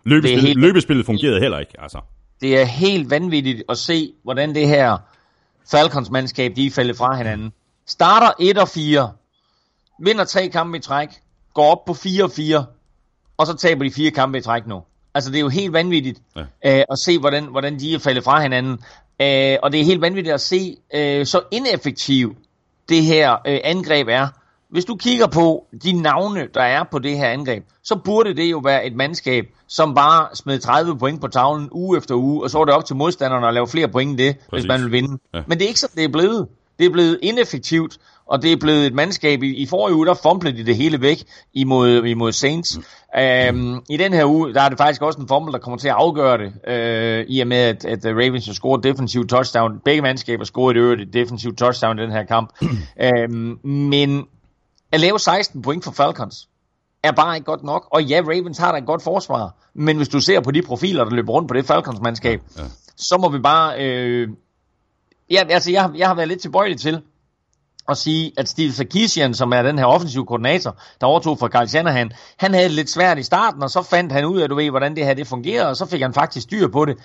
Løbespillet, 0.04 0.42
helt... 0.42 0.60
løbespillet 0.60 1.06
fungerede 1.06 1.40
heller 1.40 1.58
ikke, 1.58 1.72
altså. 1.78 2.00
Det 2.40 2.60
er 2.60 2.64
helt 2.64 3.10
vanvittigt 3.10 3.62
at 3.68 3.78
se, 3.78 4.12
hvordan 4.22 4.54
det 4.54 4.68
her 4.68 4.98
Falcons-mandskab, 5.70 6.52
de 6.56 6.66
er 6.66 6.70
faldet 6.70 6.96
fra 6.96 7.16
hinanden. 7.16 7.52
Starter 7.86 8.32
1 8.40 8.58
og 8.58 8.68
4, 8.68 9.12
vinder 10.00 10.24
tre 10.24 10.48
kampe 10.48 10.78
i 10.78 10.80
træk, 10.80 11.08
går 11.54 11.70
op 11.70 11.84
på 11.84 11.94
4 11.94 12.24
og 12.24 12.30
4, 12.30 12.64
og 13.36 13.46
så 13.46 13.56
taber 13.56 13.84
de 13.84 13.90
fire 13.90 14.10
kampe 14.10 14.38
i 14.38 14.40
træk 14.40 14.66
nu. 14.66 14.82
Altså, 15.14 15.30
det 15.30 15.36
er 15.36 15.40
jo 15.40 15.48
helt 15.48 15.72
vanvittigt 15.72 16.22
ja. 16.36 16.40
øh, 16.40 16.84
at 16.90 16.98
se, 16.98 17.18
hvordan, 17.18 17.44
hvordan 17.44 17.78
de 17.78 17.94
er 17.94 17.98
faldet 17.98 18.24
fra 18.24 18.42
hinanden. 18.42 18.72
Øh, 19.20 19.58
og 19.62 19.72
det 19.72 19.80
er 19.80 19.84
helt 19.84 20.00
vanvittigt 20.00 20.34
at 20.34 20.40
se, 20.40 20.76
øh, 20.94 21.26
så 21.26 21.40
ineffektiv 21.50 22.36
det 22.88 23.02
her 23.02 23.32
øh, 23.32 23.60
angreb 23.64 24.08
er. 24.08 24.28
Hvis 24.72 24.84
du 24.84 24.96
kigger 24.96 25.26
på 25.26 25.66
de 25.84 25.92
navne, 25.92 26.48
der 26.54 26.62
er 26.62 26.84
på 26.90 26.98
det 26.98 27.18
her 27.18 27.28
angreb, 27.28 27.64
så 27.84 27.96
burde 28.04 28.34
det 28.36 28.50
jo 28.50 28.58
være 28.58 28.86
et 28.86 28.96
mandskab, 28.96 29.44
som 29.68 29.94
bare 29.94 30.28
smed 30.34 30.58
30 30.58 30.98
point 30.98 31.20
på 31.20 31.28
tavlen 31.28 31.68
uge 31.72 31.98
efter 31.98 32.14
uge, 32.14 32.42
og 32.42 32.50
så 32.50 32.58
var 32.58 32.64
det 32.64 32.74
op 32.74 32.84
til 32.84 32.96
modstanderne 32.96 33.48
at 33.48 33.54
lave 33.54 33.68
flere 33.68 33.88
point 33.88 34.10
end 34.10 34.18
det, 34.18 34.36
Præcis. 34.36 34.48
hvis 34.50 34.68
man 34.68 34.82
vil 34.82 34.92
vinde. 34.92 35.18
Ja. 35.34 35.42
Men 35.46 35.58
det 35.58 35.64
er 35.64 35.68
ikke 35.68 35.80
sådan, 35.80 35.96
det 35.96 36.04
er 36.04 36.08
blevet. 36.08 36.48
Det 36.78 36.86
er 36.86 36.90
blevet 36.90 37.18
ineffektivt, 37.22 37.98
og 38.26 38.42
det 38.42 38.52
er 38.52 38.56
blevet 38.56 38.86
et 38.86 38.94
mandskab. 38.94 39.42
I, 39.42 39.54
i 39.56 39.66
forrige 39.66 39.96
uge, 39.96 40.06
der 40.06 40.14
fumblede 40.14 40.56
de 40.56 40.66
det 40.66 40.76
hele 40.76 41.00
væk 41.00 41.24
imod, 41.54 42.04
imod 42.04 42.32
Saints. 42.32 42.76
Mm. 42.76 42.84
Um, 43.56 43.84
I 43.90 43.96
den 43.96 44.12
her 44.12 44.24
uge, 44.24 44.54
der 44.54 44.62
er 44.62 44.68
det 44.68 44.78
faktisk 44.78 45.02
også 45.02 45.18
en 45.18 45.28
fumble, 45.28 45.52
der 45.52 45.58
kommer 45.58 45.78
til 45.78 45.88
at 45.88 45.94
afgøre 45.94 46.38
det, 46.38 46.52
uh, 46.68 47.30
i 47.30 47.40
og 47.40 47.46
med, 47.46 47.56
at, 47.56 47.84
at 47.84 48.04
Ravens 48.04 48.46
har 48.46 48.52
scoret 48.52 48.84
defensiv 48.84 49.26
touchdown. 49.26 49.80
Begge 49.84 50.02
mandskaber 50.02 50.44
scoret 50.44 50.76
et 50.76 50.80
øvrigt 50.80 51.00
et 51.00 51.12
defensivt 51.12 51.58
touchdown 51.58 51.98
i 51.98 52.02
den 52.02 52.12
her 52.12 52.24
kamp. 52.24 52.50
um, 53.30 53.58
men 53.90 54.26
at 54.92 55.00
lave 55.00 55.18
16 55.18 55.62
point 55.62 55.84
for 55.84 55.92
Falcons, 55.92 56.48
er 57.02 57.12
bare 57.12 57.36
ikke 57.36 57.44
godt 57.44 57.62
nok. 57.62 57.88
Og 57.90 58.04
ja, 58.04 58.20
Ravens 58.20 58.58
har 58.58 58.72
da 58.72 58.78
et 58.78 58.86
godt 58.86 59.02
forsvar, 59.02 59.54
men 59.74 59.96
hvis 59.96 60.08
du 60.08 60.20
ser 60.20 60.40
på 60.40 60.50
de 60.50 60.62
profiler, 60.62 61.04
der 61.04 61.10
løber 61.10 61.32
rundt 61.32 61.48
på 61.48 61.54
det 61.54 61.66
Falcons-mandskab, 61.66 62.40
ja. 62.58 62.62
så 62.96 63.18
må 63.18 63.28
vi 63.28 63.38
bare... 63.38 63.84
Øh, 63.84 64.28
ja, 65.30 65.44
altså, 65.48 65.70
jeg, 65.70 65.90
jeg 65.96 66.08
har 66.08 66.14
været 66.14 66.28
lidt 66.28 66.40
tilbøjelig 66.40 66.80
til 66.80 67.02
at 67.88 67.96
sige, 67.96 68.32
at 68.36 68.48
Steve 68.48 68.72
Sarkisian, 68.72 69.34
som 69.34 69.52
er 69.52 69.62
den 69.62 69.78
her 69.78 69.84
offensiv 69.84 70.26
koordinator, 70.26 70.76
der 71.00 71.06
overtog 71.06 71.38
fra 71.38 71.48
Carl 71.48 71.68
Shanahan, 71.68 72.12
han 72.36 72.54
havde 72.54 72.66
det 72.66 72.74
lidt 72.74 72.90
svært 72.90 73.18
i 73.18 73.22
starten, 73.22 73.62
og 73.62 73.70
så 73.70 73.82
fandt 73.82 74.12
han 74.12 74.24
ud 74.24 74.40
af, 74.40 74.48
du 74.48 74.54
ved, 74.54 74.70
hvordan 74.70 74.96
det 74.96 75.04
her 75.04 75.14
det 75.14 75.26
fungerer, 75.26 75.66
og 75.66 75.76
så 75.76 75.86
fik 75.86 76.02
han 76.02 76.14
faktisk 76.14 76.44
styr 76.44 76.68
på 76.68 76.84
det. 76.84 76.96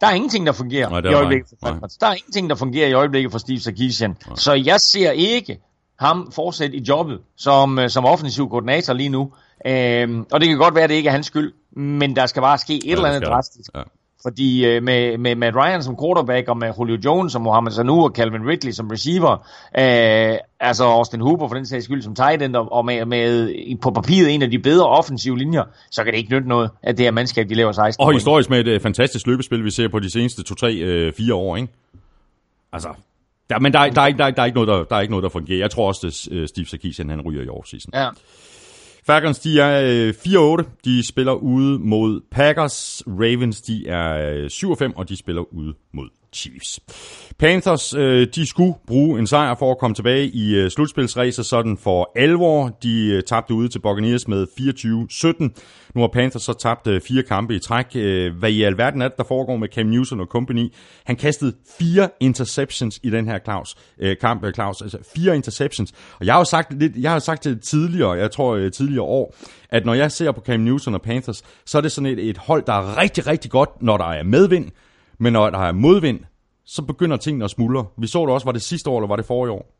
Der 0.00 0.06
er 0.06 0.12
ingenting, 0.12 0.46
der 0.46 0.52
fungerer 0.52 0.88
Nej, 0.88 1.10
i 1.10 1.14
øjeblikket 1.14 1.48
for 1.48 1.68
Falcons. 1.68 1.96
Der 1.96 2.06
er 2.06 2.14
ingenting, 2.14 2.50
der 2.50 2.56
fungerer 2.56 2.88
i 2.88 2.92
øjeblikket 2.92 3.32
for 3.32 3.38
Steve 3.38 3.60
Sarkisian. 3.60 4.16
Så 4.34 4.52
jeg 4.52 4.80
ser 4.80 5.10
ikke 5.10 5.60
ham 5.98 6.32
fortsætte 6.32 6.76
i 6.76 6.84
jobbet 6.88 7.20
som, 7.36 7.78
øh, 7.78 7.90
som 7.90 8.04
offensiv 8.04 8.48
koordinator 8.48 8.92
lige 8.92 9.08
nu. 9.08 9.32
Øhm, 9.66 10.26
og 10.32 10.40
det 10.40 10.48
kan 10.48 10.58
godt 10.58 10.74
være, 10.74 10.84
at 10.84 10.90
det 10.90 10.96
ikke 10.96 11.08
er 11.08 11.12
hans 11.12 11.26
skyld, 11.26 11.52
men 11.76 12.16
der 12.16 12.26
skal 12.26 12.42
bare 12.42 12.58
ske 12.58 12.76
et 12.76 12.84
ja, 12.84 12.92
eller 12.92 13.08
andet 13.08 13.22
drastisk. 13.22 13.70
Ja. 13.74 13.82
Fordi 14.22 14.66
øh, 14.66 14.82
med, 14.82 15.18
med 15.18 15.34
Matt 15.34 15.56
Ryan 15.56 15.82
som 15.82 15.96
quarterback, 16.02 16.48
og 16.48 16.56
med 16.56 16.72
Julio 16.78 16.98
Jones 17.04 17.34
og 17.34 17.40
Mohamed 17.40 17.72
Sanu 17.72 18.04
og 18.04 18.10
Calvin 18.10 18.46
Ridley 18.48 18.72
som 18.72 18.88
receiver, 18.88 19.32
øh, 19.78 20.38
altså 20.60 20.84
Austin 20.84 21.20
Hooper 21.20 21.48
for 21.48 21.54
den 21.54 21.66
sags 21.66 21.84
skyld 21.84 22.02
som 22.02 22.14
tight 22.14 22.42
end, 22.42 22.56
og 22.56 22.84
med, 22.84 23.04
med 23.04 23.76
på 23.82 23.90
papiret 23.90 24.34
en 24.34 24.42
af 24.42 24.50
de 24.50 24.58
bedre 24.58 24.86
offensive 24.86 25.38
linjer, 25.38 25.64
så 25.90 26.04
kan 26.04 26.12
det 26.12 26.18
ikke 26.18 26.32
nytte 26.32 26.48
noget, 26.48 26.70
at 26.82 26.96
det 26.96 27.04
her 27.04 27.10
mandskab, 27.10 27.48
de 27.48 27.54
laver 27.54 27.72
16 27.72 28.06
Og 28.06 28.12
historisk 28.12 28.50
med 28.50 28.66
et 28.66 28.76
uh, 28.76 28.82
fantastisk 28.82 29.26
løbespil, 29.26 29.64
vi 29.64 29.70
ser 29.70 29.88
på 29.88 29.98
de 29.98 30.10
seneste 30.10 30.42
2-3-4 30.42 31.32
uh, 31.32 31.38
år, 31.38 31.56
ikke? 31.56 31.68
Altså, 32.72 32.88
Ja, 33.50 33.58
men 33.58 33.72
der, 33.72 33.90
der, 33.90 34.00
er 34.02 34.06
ikke, 34.06 34.18
der, 34.18 34.30
der, 34.30 34.42
er 34.42 34.46
ikke 34.46 34.54
noget, 34.54 34.68
der, 34.68 34.84
der 34.84 34.96
er 34.96 35.00
ikke 35.00 35.12
noget, 35.12 35.22
der 35.22 35.28
fungerer. 35.28 35.58
Jeg 35.58 35.70
tror 35.70 35.88
også, 35.88 36.06
at 36.06 36.36
øh, 36.36 36.48
Steve 36.48 36.66
Sarkisian, 36.66 37.10
han 37.10 37.20
ryger 37.20 37.42
i 37.42 37.48
offseason. 37.48 37.90
Ja. 37.94 38.08
Falcons, 39.06 39.38
de 39.38 39.60
er 39.60 40.12
4-8. 40.12 40.36
Øh, 40.36 40.64
de 40.84 41.06
spiller 41.06 41.32
ude 41.32 41.78
mod 41.78 42.20
Packers. 42.30 43.02
Ravens, 43.06 43.60
de 43.62 43.88
er 43.88 44.48
7-5, 44.48 44.84
øh, 44.84 44.90
og 44.96 45.08
de 45.08 45.16
spiller 45.16 45.54
ude 45.54 45.74
mod 45.92 46.08
Chiefs. 46.32 46.80
Panthers, 47.38 47.94
øh, 47.94 48.26
de 48.34 48.46
skulle 48.46 48.74
bruge 48.86 49.18
en 49.18 49.26
sejr 49.26 49.54
for 49.54 49.70
at 49.70 49.78
komme 49.78 49.94
tilbage 49.94 50.26
i 50.26 50.54
øh, 50.54 50.70
slutspilsræset 50.70 51.46
sådan 51.46 51.78
for 51.78 52.12
alvor. 52.16 52.78
De 52.82 53.06
øh, 53.06 53.22
tabte 53.22 53.54
ude 53.54 53.68
til 53.68 53.78
Buccaneers 53.78 54.28
med 54.28 54.46
24-17. 55.54 55.62
Nu 55.94 56.00
har 56.00 56.08
Panthers 56.08 56.42
så 56.42 56.52
tabt 56.52 56.86
øh, 56.86 57.00
fire 57.00 57.22
kampe 57.22 57.54
i 57.54 57.58
træk. 57.58 57.86
Øh, 57.94 58.38
hvad 58.38 58.50
i 58.50 58.62
alverden 58.62 59.02
er 59.02 59.08
det, 59.08 59.18
der 59.18 59.24
foregår 59.24 59.56
med 59.56 59.68
Cam 59.68 59.86
Newton 59.86 60.20
og 60.20 60.26
company? 60.26 60.72
Han 61.04 61.16
kastede 61.16 61.52
fire 61.78 62.08
interceptions 62.20 63.00
i 63.02 63.10
den 63.10 63.28
her 63.28 63.38
Claus, 63.38 63.74
øh, 63.98 64.16
kamp, 64.20 64.44
øh, 64.44 64.52
Claus. 64.54 64.82
Altså 64.82 64.98
fire 65.14 65.36
interceptions. 65.36 65.92
Og 66.20 66.26
jeg 66.26 66.34
har 66.34 66.40
jo 66.40 66.44
sagt, 66.44 66.78
lidt, 66.78 66.92
jeg 66.96 67.10
har 67.10 67.18
sagt 67.18 67.44
det 67.44 67.62
tidligere, 67.62 68.12
jeg 68.12 68.30
tror 68.30 68.54
øh, 68.54 68.72
tidligere 68.72 69.02
år, 69.02 69.34
at 69.70 69.86
når 69.86 69.94
jeg 69.94 70.12
ser 70.12 70.32
på 70.32 70.40
Cam 70.40 70.60
Newton 70.60 70.94
og 70.94 71.02
Panthers, 71.02 71.42
så 71.66 71.78
er 71.78 71.82
det 71.82 71.92
sådan 71.92 72.18
et, 72.18 72.28
et 72.28 72.38
hold, 72.38 72.62
der 72.66 72.72
er 72.72 72.98
rigtig, 72.98 73.26
rigtig 73.26 73.50
godt, 73.50 73.82
når 73.82 73.96
der 73.96 74.04
er 74.04 74.22
medvind. 74.22 74.70
Men 75.18 75.32
når 75.32 75.50
der 75.50 75.58
er 75.58 75.72
modvind, 75.72 76.20
så 76.64 76.82
begynder 76.82 77.16
tingene 77.16 77.44
at 77.44 77.50
smuldre. 77.50 77.86
Vi 77.98 78.06
så 78.06 78.20
det 78.20 78.28
også, 78.28 78.44
var 78.44 78.52
det 78.52 78.62
sidste 78.62 78.90
år, 78.90 78.98
eller 78.98 79.08
var 79.08 79.16
det 79.16 79.26
forrige 79.26 79.52
år? 79.52 79.72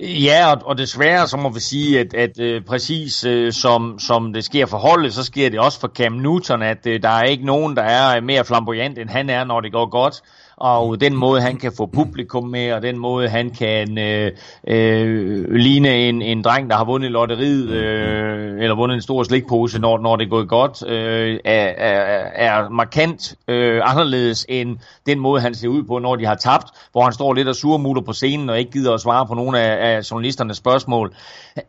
Ja, 0.00 0.54
og, 0.54 0.62
og 0.64 0.78
desværre 0.78 1.28
så 1.28 1.36
må 1.36 1.48
vi 1.48 1.60
sige, 1.60 2.00
at, 2.00 2.14
at 2.14 2.40
øh, 2.40 2.64
præcis 2.64 3.24
øh, 3.24 3.52
som, 3.52 3.98
som 3.98 4.32
det 4.32 4.44
sker 4.44 4.66
for 4.66 4.78
holdet, 4.78 5.14
så 5.14 5.24
sker 5.24 5.50
det 5.50 5.60
også 5.60 5.80
for 5.80 5.88
Cam 5.88 6.12
Newton, 6.12 6.62
at 6.62 6.86
øh, 6.86 7.02
der 7.02 7.08
er 7.08 7.22
ikke 7.22 7.46
nogen, 7.46 7.76
der 7.76 7.82
er 7.82 8.16
øh, 8.16 8.22
mere 8.22 8.44
flamboyant, 8.44 8.98
end 8.98 9.08
han 9.08 9.30
er, 9.30 9.44
når 9.44 9.60
det 9.60 9.72
går 9.72 9.90
godt 9.90 10.22
og 10.56 11.00
den 11.00 11.16
måde, 11.16 11.40
han 11.40 11.56
kan 11.56 11.72
få 11.76 11.86
publikum 11.86 12.44
med, 12.44 12.72
og 12.72 12.82
den 12.82 12.98
måde, 12.98 13.28
han 13.28 13.50
kan 13.50 13.98
øh, 13.98 14.32
øh, 14.68 15.50
ligne 15.50 15.94
en, 15.94 16.22
en 16.22 16.42
dreng, 16.42 16.70
der 16.70 16.76
har 16.76 16.84
vundet 16.84 17.10
lotteriet, 17.10 17.68
øh, 17.70 18.62
eller 18.62 18.76
vundet 18.76 18.94
en 18.94 19.02
stor 19.02 19.22
slikpose, 19.22 19.78
når, 19.78 19.98
når 19.98 20.16
det 20.16 20.24
er 20.24 20.30
gået 20.30 20.48
godt, 20.48 20.88
øh, 20.88 21.40
er, 21.44 21.72
er, 21.76 22.24
er 22.34 22.68
markant 22.68 23.34
øh, 23.48 23.80
anderledes 23.84 24.46
end 24.48 24.78
den 25.06 25.20
måde, 25.20 25.40
han 25.40 25.54
ser 25.54 25.68
ud 25.68 25.82
på, 25.82 25.98
når 25.98 26.16
de 26.16 26.26
har 26.26 26.34
tabt, 26.34 26.66
hvor 26.92 27.02
han 27.02 27.12
står 27.12 27.34
lidt 27.34 27.48
og 27.48 27.56
surmuler 27.56 28.02
på 28.02 28.12
scenen, 28.12 28.50
og 28.50 28.58
ikke 28.58 28.70
gider 28.70 28.94
at 28.94 29.00
svare 29.00 29.26
på 29.26 29.34
nogle 29.34 29.60
af, 29.60 29.96
af 29.96 30.10
journalisternes 30.10 30.56
spørgsmål. 30.56 31.14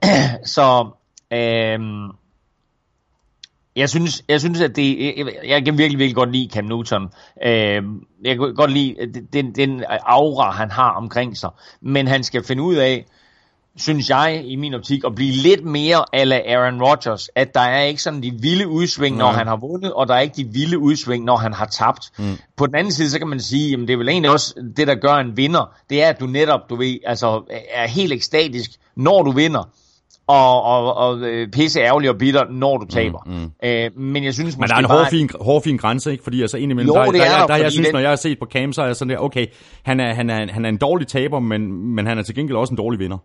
Så... 0.56 0.88
Øh, 1.34 1.80
jeg 3.78 3.90
synes, 3.90 4.24
jeg 4.30 4.40
synes, 4.40 4.62
at 4.62 4.76
det, 4.76 5.18
jeg, 5.18 5.28
jeg 5.48 5.66
kan 5.66 5.78
virkelig, 5.78 6.00
virkelig 6.00 6.16
godt 6.16 6.32
lide 6.32 6.50
Cam 6.54 6.66
Newton. 6.66 7.04
Øh, 7.46 7.84
jeg 8.24 8.38
kan 8.38 8.56
godt 8.56 8.72
lide 8.72 8.96
den, 9.34 9.56
den 9.56 9.84
aura, 10.06 10.52
han 10.52 10.72
har 10.72 10.92
omkring 10.92 11.38
sig. 11.38 11.50
Men 11.82 12.08
han 12.08 12.24
skal 12.24 12.44
finde 12.44 12.64
ud 12.64 12.76
af, 12.76 13.06
synes 13.76 14.10
jeg 14.10 14.44
i 14.46 14.56
min 14.56 14.74
optik, 14.74 15.04
at 15.06 15.16
blive 15.16 15.32
lidt 15.32 15.66
mere 15.66 16.06
ala 16.14 16.42
Aaron 16.48 16.82
Rodgers. 16.82 17.30
At 17.36 17.54
der 17.54 17.62
er 17.62 17.82
ikke 17.82 18.02
sådan 18.02 18.24
de 18.24 18.32
vilde 18.42 18.68
udsving, 18.68 19.18
når 19.18 19.32
han 19.32 19.48
har 19.48 19.56
vundet, 19.56 19.94
og 19.94 20.08
der 20.08 20.14
er 20.14 20.20
ikke 20.20 20.36
de 20.36 20.48
vilde 20.54 20.80
udsving, 20.80 21.26
når 21.26 21.36
han 21.36 21.54
har 21.54 21.66
tabt. 21.66 22.12
Mm. 22.18 22.38
På 22.56 22.68
den 22.68 22.76
anden 22.76 22.94
side, 22.94 23.10
så 23.10 23.20
kan 23.20 23.28
man 23.28 23.40
sige, 23.40 23.74
at 23.74 23.80
det 23.80 23.90
er 23.90 23.98
vel 23.98 24.10
egentlig 24.10 24.32
også 24.32 24.56
det, 24.78 24.88
der 24.88 24.96
gør 24.96 25.14
en 25.14 25.38
vinder. 25.38 25.76
Det 25.90 26.04
er, 26.04 26.10
at 26.10 26.20
du 26.20 26.26
netop, 26.26 26.70
du 26.70 26.76
ved, 26.76 27.00
altså 27.06 27.44
er 27.74 27.88
helt 27.88 28.14
ekstatisk, 28.14 28.72
når 28.96 29.24
du 29.24 29.32
vinder 29.32 29.70
og, 30.28 30.64
og, 30.64 30.98
og 30.98 31.20
øh, 31.20 31.52
pisse 31.52 31.80
ærgerlig 31.80 32.10
og 32.10 32.18
bitter, 32.18 32.46
når 32.50 32.78
du 32.78 32.86
taber. 32.86 33.20
Mm, 33.26 33.34
mm. 33.34 33.52
Øh, 33.64 33.98
men 33.98 34.24
jeg 34.24 34.34
synes 34.34 34.58
Men 34.58 34.68
der 34.68 34.76
er 34.76 34.80
en 34.80 34.86
hårfin, 34.86 35.30
hårfin 35.42 35.78
grænse, 35.78 36.12
ikke? 36.12 36.24
Fordi 36.24 36.42
altså 36.42 36.58
indimellem, 36.58 36.88
jo, 36.88 36.94
der, 36.94 37.06
der, 37.06 37.12
der, 37.12 37.38
der, 37.40 37.48
der 37.48 37.56
jeg 37.56 37.72
synes, 37.72 37.88
den... 37.88 37.94
når 37.94 38.00
jeg 38.00 38.10
har 38.10 38.16
set 38.16 38.40
på 38.40 38.46
Cam, 38.46 38.74
så 38.74 38.82
er 38.82 38.86
jeg 38.86 38.96
sådan 38.96 39.10
der, 39.10 39.18
okay, 39.18 39.46
han 39.84 40.00
er, 40.00 40.14
han 40.14 40.30
er, 40.30 40.52
han 40.52 40.66
er 40.66 40.70
en 40.70 40.78
dårlig 40.78 41.08
taber, 41.08 41.40
men, 41.40 41.72
men 41.96 42.08
han 42.08 42.18
er 42.18 42.22
til 42.22 42.36
gengæld 42.36 42.58
også 42.58 42.74
en 42.74 42.78
dårlig 42.78 43.00
vinder. 43.00 43.18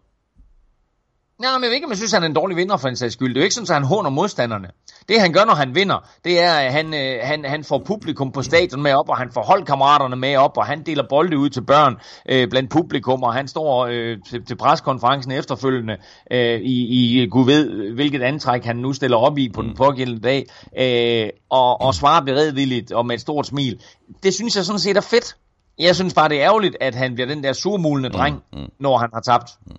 Nej, 1.38 1.58
men 1.58 1.62
jeg 1.62 1.68
ved 1.68 1.74
ikke, 1.74 1.84
om 1.84 1.90
jeg 1.90 1.96
synes, 1.96 2.12
han 2.12 2.22
er 2.22 2.26
en 2.26 2.34
dårlig 2.34 2.56
vinder 2.56 2.76
for 2.76 2.88
en 2.88 2.96
sags 2.96 3.12
skyld. 3.12 3.28
Det 3.28 3.36
er 3.36 3.40
jo 3.40 3.44
ikke 3.44 3.54
sådan, 3.54 3.70
at 3.70 3.74
han 3.74 3.84
håner 3.84 4.10
modstanderne. 4.10 4.68
Det 5.08 5.20
han 5.20 5.32
gør, 5.32 5.44
når 5.44 5.54
han 5.54 5.74
vinder, 5.74 6.08
det 6.24 6.40
er, 6.40 6.54
at 6.54 6.72
han, 6.72 6.94
øh, 6.94 7.18
han, 7.22 7.44
han 7.44 7.64
får 7.64 7.82
publikum 7.86 8.32
på 8.32 8.42
stadion 8.42 8.82
med 8.82 8.92
op, 8.92 9.08
og 9.08 9.16
han 9.16 9.30
får 9.34 9.42
holdkammeraterne 9.42 10.16
med 10.16 10.36
op, 10.36 10.56
og 10.56 10.66
han 10.66 10.82
deler 10.86 11.04
bolde 11.08 11.38
ud 11.38 11.48
til 11.48 11.60
børn 11.60 11.96
øh, 12.28 12.48
blandt 12.48 12.70
publikum, 12.70 13.22
og 13.22 13.34
han 13.34 13.48
står 13.48 13.86
øh, 13.86 14.18
til, 14.30 14.44
til 14.44 14.56
preskonferencen 14.56 15.32
efterfølgende 15.32 15.96
øh, 16.30 16.60
i, 16.60 17.22
i 17.22 17.26
Gud 17.26 17.46
ved, 17.46 17.92
hvilket 17.94 18.22
antræk 18.22 18.64
han 18.64 18.76
nu 18.76 18.92
stiller 18.92 19.16
op 19.16 19.38
i 19.38 19.48
på 19.54 19.62
den 19.62 19.70
mm. 19.70 19.76
pågældende 19.76 20.22
dag, 20.22 20.46
øh, 20.78 21.30
og, 21.50 21.80
og 21.80 21.94
svarer 21.94 22.24
beredvilligt 22.24 22.92
og 22.92 23.06
med 23.06 23.14
et 23.14 23.20
stort 23.20 23.46
smil. 23.46 23.80
Det 24.22 24.34
synes 24.34 24.56
jeg 24.56 24.64
sådan 24.64 24.78
set 24.78 24.96
er 24.96 25.00
fedt. 25.00 25.36
Jeg 25.78 25.94
synes 25.96 26.14
bare, 26.14 26.28
det 26.28 26.40
er 26.40 26.44
ærgerligt, 26.44 26.76
at 26.80 26.94
han 26.94 27.14
bliver 27.14 27.28
den 27.28 27.44
der 27.44 27.52
surmulende 27.52 28.10
dreng, 28.10 28.42
mm, 28.52 28.58
mm. 28.58 28.68
når 28.80 28.98
han 28.98 29.08
har 29.14 29.20
tabt. 29.20 29.50
Mm. 29.66 29.76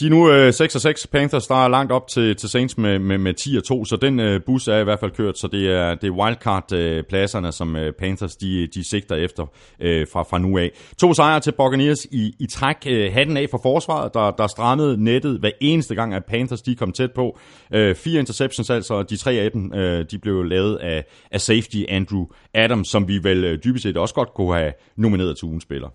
De 0.00 0.06
er 0.06 0.10
nu 0.10 0.30
øh, 0.30 0.52
6 0.52 0.74
og 0.74 0.80
6 0.80 1.06
Panthers, 1.06 1.46
der 1.46 1.64
er 1.64 1.68
langt 1.68 1.92
op 1.92 2.08
til, 2.08 2.36
til 2.36 2.48
Saints 2.48 2.78
med, 2.78 2.98
med, 2.98 3.18
med 3.18 3.34
10 3.34 3.56
og 3.56 3.64
2, 3.64 3.84
så 3.84 3.96
den 3.96 4.20
øh, 4.20 4.40
bus 4.46 4.68
er 4.68 4.78
i 4.78 4.84
hvert 4.84 5.00
fald 5.00 5.10
kørt, 5.10 5.38
så 5.38 5.48
det 5.48 5.72
er, 5.72 5.94
det 5.94 6.06
er 6.06 6.10
wildcard-pladserne, 6.10 7.46
øh, 7.46 7.52
som 7.52 7.76
øh, 7.76 7.92
Panthers 7.92 8.36
de, 8.36 8.66
de 8.66 8.88
sigter 8.88 9.16
efter 9.16 9.46
øh, 9.80 10.06
fra, 10.12 10.22
fra 10.22 10.38
nu 10.38 10.58
af. 10.58 10.70
To 10.98 11.14
sejre 11.14 11.40
til 11.40 11.52
Buccaneers 11.52 12.04
i, 12.04 12.34
i 12.40 12.46
træk. 12.46 12.76
Øh, 12.86 13.12
hatten 13.12 13.36
af 13.36 13.46
for 13.50 13.60
forsvaret, 13.62 14.14
der, 14.14 14.30
der 14.30 14.46
strammede 14.46 15.04
nettet 15.04 15.38
hver 15.40 15.50
eneste 15.60 15.94
gang, 15.94 16.14
at 16.14 16.24
Panthers 16.24 16.62
de 16.62 16.74
kom 16.74 16.92
tæt 16.92 17.12
på. 17.12 17.38
Øh, 17.74 17.94
fire 17.94 18.20
interceptions 18.20 18.70
altså, 18.70 19.02
de 19.02 19.16
tre 19.16 19.32
af 19.32 19.50
dem, 19.50 19.74
øh, 19.74 20.04
de 20.10 20.18
blev 20.18 20.44
lavet 20.44 20.76
af, 20.76 21.04
af 21.30 21.40
safety 21.40 21.82
Andrew 21.88 22.24
Adams, 22.54 22.88
som 22.88 23.08
vi 23.08 23.18
vel 23.22 23.44
øh, 23.44 23.58
dybest 23.64 23.82
set 23.82 23.96
også 23.96 24.14
godt 24.14 24.34
kunne 24.34 24.54
have 24.54 24.72
nomineret 24.96 25.36
til 25.36 25.46
ugens 25.46 25.62
spiller. 25.62 25.88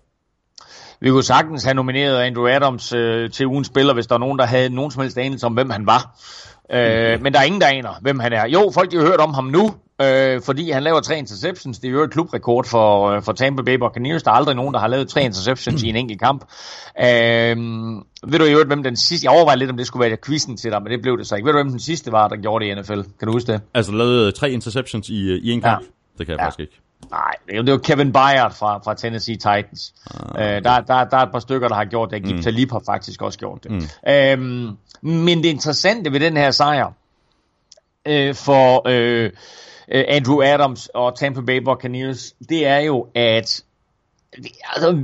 Vi 1.00 1.10
kunne 1.10 1.22
sagtens 1.22 1.64
have 1.64 1.74
nomineret 1.74 2.22
Andrew 2.22 2.46
Adams 2.46 2.92
øh, 2.92 3.30
til 3.30 3.46
ugens 3.46 3.66
spiller, 3.66 3.94
hvis 3.94 4.06
der 4.06 4.14
er 4.14 4.18
nogen, 4.18 4.38
der 4.38 4.46
havde 4.46 4.68
nogen 4.68 4.90
som 4.90 5.02
helst 5.02 5.18
anelse 5.18 5.46
om, 5.46 5.52
hvem 5.52 5.70
han 5.70 5.86
var. 5.86 6.18
Øh, 6.72 7.22
men 7.22 7.32
der 7.32 7.38
er 7.38 7.44
ingen, 7.44 7.60
der 7.60 7.66
aner, 7.66 7.90
hvem 8.00 8.18
han 8.18 8.32
er. 8.32 8.48
Jo, 8.48 8.70
folk 8.74 8.92
har 8.92 9.00
hørt 9.00 9.20
om 9.20 9.34
ham 9.34 9.44
nu, 9.44 9.74
øh, 10.02 10.40
fordi 10.42 10.70
han 10.70 10.82
laver 10.82 11.00
tre 11.00 11.18
interceptions. 11.18 11.78
Det 11.78 11.88
er 11.88 11.92
jo 11.92 12.02
et 12.02 12.10
klubrekord 12.10 12.66
for, 12.66 13.10
øh, 13.10 13.22
for 13.22 13.32
Tampa 13.32 13.62
Bay 13.62 13.74
Buccaneers. 13.74 14.22
Der 14.22 14.30
er 14.30 14.34
aldrig 14.34 14.56
nogen, 14.56 14.74
der 14.74 14.80
har 14.80 14.88
lavet 14.88 15.08
tre 15.08 15.24
interceptions 15.24 15.82
i 15.82 15.88
en 15.88 15.96
enkelt 15.96 16.20
kamp. 16.20 16.44
Øh, 17.00 17.56
ved 18.26 18.38
du 18.38 18.44
jo 18.44 18.64
hvem 18.64 18.82
den 18.82 18.96
sidste... 18.96 19.24
Jeg 19.24 19.32
overvejer 19.32 19.56
lidt, 19.56 19.70
om 19.70 19.76
det 19.76 19.86
skulle 19.86 20.08
være 20.08 20.18
quizzen 20.26 20.56
til 20.56 20.70
dig, 20.70 20.82
men 20.82 20.92
det 20.92 21.02
blev 21.02 21.18
det 21.18 21.26
så 21.26 21.36
ikke. 21.36 21.46
Ved 21.46 21.52
du, 21.52 21.58
hvem 21.58 21.70
den 21.70 21.80
sidste 21.80 22.12
var, 22.12 22.28
der 22.28 22.36
gjorde 22.36 22.64
det 22.64 22.70
i 22.70 22.80
NFL? 22.80 23.00
Kan 23.18 23.26
du 23.26 23.32
huske 23.32 23.52
det? 23.52 23.60
Altså 23.74 23.92
lavede 23.92 24.32
tre 24.32 24.50
interceptions 24.50 25.08
i, 25.08 25.30
øh, 25.30 25.40
i 25.42 25.50
en 25.50 25.60
kamp? 25.60 25.82
Ja. 25.82 25.86
Det 26.18 26.26
kan 26.26 26.32
jeg 26.32 26.40
ja. 26.40 26.44
faktisk 26.44 26.60
ikke. 26.60 26.83
Nej, 27.10 27.34
det 27.64 27.72
var 27.72 27.78
Kevin 27.78 28.12
Byard 28.12 28.54
fra, 28.54 28.78
fra 28.78 28.94
Tennessee 28.94 29.36
Titans. 29.36 29.94
Ah. 30.14 30.56
Øh, 30.56 30.64
der, 30.64 30.80
der, 30.80 31.04
der 31.04 31.16
er 31.16 31.22
et 31.22 31.32
par 31.32 31.38
stykker, 31.38 31.68
der 31.68 31.74
har 31.74 31.84
gjort 31.84 32.10
det. 32.10 32.24
Gip 32.24 32.36
mm. 32.36 32.42
Talib 32.42 32.70
har 32.70 32.82
faktisk 32.86 33.22
også 33.22 33.38
gjort 33.38 33.64
det. 33.64 33.70
Mm. 33.70 34.10
Øhm, 34.12 34.76
men 35.02 35.42
det 35.42 35.48
interessante 35.48 36.12
ved 36.12 36.20
den 36.20 36.36
her 36.36 36.50
sejr 36.50 36.92
øh, 38.06 38.34
for 38.34 38.88
øh, 38.88 39.30
øh 39.88 40.04
Andrew 40.08 40.42
Adams 40.42 40.88
og 40.94 41.18
Tampa 41.18 41.40
Bay 41.40 41.58
Buccaneers, 41.58 42.34
det 42.48 42.66
er 42.66 42.78
jo, 42.78 43.06
at 43.14 43.64
altså, 44.72 45.02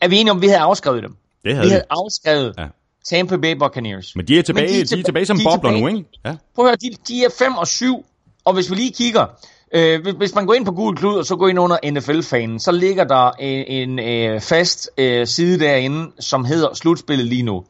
er 0.00 0.08
vi 0.08 0.16
enige 0.16 0.30
om, 0.30 0.36
at 0.36 0.42
vi 0.42 0.46
havde 0.46 0.60
afskrevet 0.60 1.02
dem? 1.02 1.16
Det 1.44 1.54
havde 1.54 1.66
vi. 1.66 1.70
havde 1.70 1.84
afskrevet 1.90 2.54
ja. 2.58 2.66
Tampa 3.04 3.36
Bay 3.36 3.52
Buccaneers. 3.52 4.16
Men 4.16 4.28
de 4.28 4.38
er 4.38 4.42
tilbage, 4.42 4.68
de 4.68 4.80
er 4.80 4.84
tilbage, 4.84 4.96
de 4.96 5.00
er 5.00 5.04
tilbage 5.04 5.26
som 5.26 5.38
bobler 5.44 5.70
nu, 5.70 5.86
ikke? 5.86 6.04
Ja. 6.24 6.36
Prøv 6.54 6.64
at 6.64 6.70
høre, 6.70 6.76
de, 6.76 6.96
de 7.08 7.24
er 7.24 7.28
5 7.38 7.56
og 7.56 7.66
7, 7.66 8.06
og 8.44 8.54
hvis 8.54 8.70
vi 8.70 8.74
lige 8.76 8.92
kigger, 8.92 9.26
Øh, 9.74 10.16
hvis 10.16 10.34
man 10.34 10.46
går 10.46 10.54
ind 10.54 10.64
på 10.64 10.72
Google 10.72 10.96
Klud, 10.96 11.14
og 11.14 11.26
så 11.26 11.36
går 11.36 11.48
ind 11.48 11.58
under 11.58 11.76
NFL-fanen, 11.90 12.60
så 12.60 12.72
ligger 12.72 13.04
der 13.04 13.30
en, 13.30 13.88
en 13.88 13.98
øh, 13.98 14.40
fast 14.40 14.90
øh, 14.98 15.26
side 15.26 15.58
derinde, 15.58 16.12
som 16.20 16.44
hedder 16.44 16.74
slutspillet 16.74 17.26
lige 17.26 17.42
nu. 17.42 17.64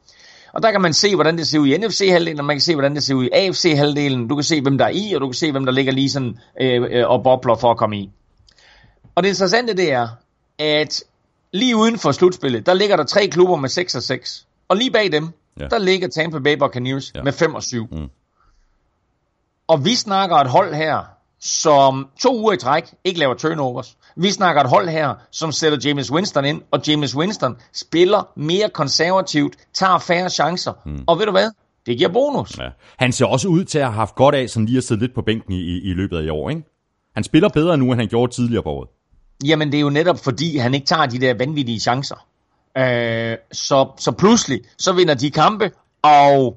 Og 0.52 0.62
der 0.62 0.70
kan 0.70 0.80
man 0.80 0.92
se, 0.92 1.14
hvordan 1.14 1.38
det 1.38 1.46
ser 1.46 1.58
ud 1.58 1.66
i 1.66 1.78
NFC-halvdelen, 1.78 2.38
og 2.38 2.44
man 2.44 2.56
kan 2.56 2.60
se, 2.60 2.74
hvordan 2.74 2.94
det 2.94 3.02
ser 3.02 3.14
ud 3.14 3.24
i 3.24 3.30
AFC-halvdelen. 3.32 4.28
Du 4.28 4.34
kan 4.34 4.44
se, 4.44 4.60
hvem 4.60 4.78
der 4.78 4.84
er 4.84 4.90
i, 4.94 5.12
og 5.14 5.20
du 5.20 5.26
kan 5.26 5.34
se, 5.34 5.52
hvem 5.52 5.64
der 5.64 5.72
ligger 5.72 5.92
lige 5.92 6.10
sådan 6.10 6.38
øh, 6.60 6.82
øh, 6.90 7.08
og 7.08 7.22
bobler 7.22 7.54
for 7.54 7.70
at 7.70 7.76
komme 7.76 7.98
i. 7.98 8.10
Og 9.14 9.22
det 9.22 9.28
interessante 9.28 9.74
det 9.76 9.92
er, 9.92 10.08
at 10.58 11.04
lige 11.52 11.76
uden 11.76 11.98
for 11.98 12.12
slutspillet, 12.12 12.66
der 12.66 12.74
ligger 12.74 12.96
der 12.96 13.04
tre 13.04 13.26
klubber 13.26 13.56
med 13.56 13.68
6 13.68 13.94
og 13.94 14.02
6. 14.02 14.46
Og 14.68 14.76
lige 14.76 14.90
bag 14.90 15.12
dem, 15.12 15.28
ja. 15.60 15.66
der 15.66 15.78
ligger 15.78 16.08
Tampa 16.08 16.38
Bay 16.38 16.56
Buccaneers 16.58 17.12
ja. 17.14 17.22
med 17.22 17.32
5 17.32 17.54
og 17.54 17.62
7. 17.62 17.86
Mm. 17.92 18.08
Og 19.68 19.84
vi 19.84 19.94
snakker 19.94 20.36
et 20.36 20.50
hold 20.50 20.74
her, 20.74 21.15
som 21.40 22.06
to 22.20 22.40
uger 22.40 22.52
i 22.52 22.56
træk 22.56 22.94
ikke 23.04 23.20
laver 23.20 23.34
turnovers. 23.34 23.96
Vi 24.16 24.30
snakker 24.30 24.62
et 24.62 24.68
hold 24.68 24.88
her, 24.88 25.14
som 25.30 25.52
sætter 25.52 25.78
James 25.84 26.12
Winston 26.12 26.44
ind, 26.44 26.62
og 26.70 26.88
James 26.88 27.16
Winston 27.16 27.56
spiller 27.74 28.28
mere 28.36 28.68
konservativt, 28.68 29.56
tager 29.74 29.98
færre 29.98 30.30
chancer. 30.30 30.72
Mm. 30.86 31.04
Og 31.06 31.18
ved 31.18 31.26
du 31.26 31.32
hvad? 31.32 31.50
Det 31.86 31.98
giver 31.98 32.12
bonus. 32.12 32.58
Ja. 32.58 32.68
Han 32.98 33.12
ser 33.12 33.26
også 33.26 33.48
ud 33.48 33.64
til 33.64 33.78
at 33.78 33.84
have 33.84 33.94
haft 33.94 34.14
godt 34.14 34.34
af, 34.34 34.50
sådan 34.50 34.66
lige 34.66 34.78
at 34.78 34.84
sidde 34.84 35.00
lidt 35.00 35.14
på 35.14 35.22
bænken 35.22 35.52
i, 35.52 35.80
i, 35.90 35.94
løbet 35.94 36.18
af 36.18 36.22
i 36.22 36.28
år, 36.28 36.50
ikke? 36.50 36.62
Han 37.14 37.24
spiller 37.24 37.48
bedre 37.48 37.76
nu, 37.76 37.92
end 37.92 38.00
han 38.00 38.08
gjorde 38.08 38.32
tidligere 38.32 38.62
på 38.62 38.70
året. 38.70 38.88
Jamen, 39.44 39.72
det 39.72 39.78
er 39.78 39.82
jo 39.82 39.90
netop 39.90 40.18
fordi, 40.24 40.56
han 40.56 40.74
ikke 40.74 40.86
tager 40.86 41.06
de 41.06 41.18
der 41.18 41.34
vanvittige 41.34 41.80
chancer. 41.80 42.26
Øh, 42.78 43.36
så, 43.52 43.88
så 43.98 44.12
pludselig, 44.18 44.60
så 44.78 44.92
vinder 44.92 45.14
de 45.14 45.30
kampe, 45.30 45.70
og 46.02 46.56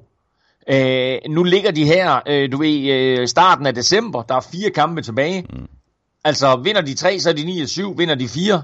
Øh, 0.68 1.18
nu 1.30 1.42
ligger 1.42 1.70
de 1.70 1.84
her, 1.84 2.20
øh, 2.26 2.52
du 2.52 2.58
ved, 2.58 2.90
øh, 2.90 3.28
starten 3.28 3.66
af 3.66 3.74
december, 3.74 4.22
der 4.22 4.34
er 4.34 4.40
fire 4.40 4.70
kampe 4.70 5.02
tilbage. 5.02 5.46
Mm. 5.50 5.68
Altså, 6.24 6.56
vinder 6.64 6.80
de 6.80 6.94
tre, 6.94 7.20
så 7.20 7.28
er 7.28 7.32
de 7.32 7.44
9 7.44 7.60
og 7.60 7.68
7. 7.68 7.98
Vinder 7.98 8.14
de 8.14 8.28
fire, 8.28 8.62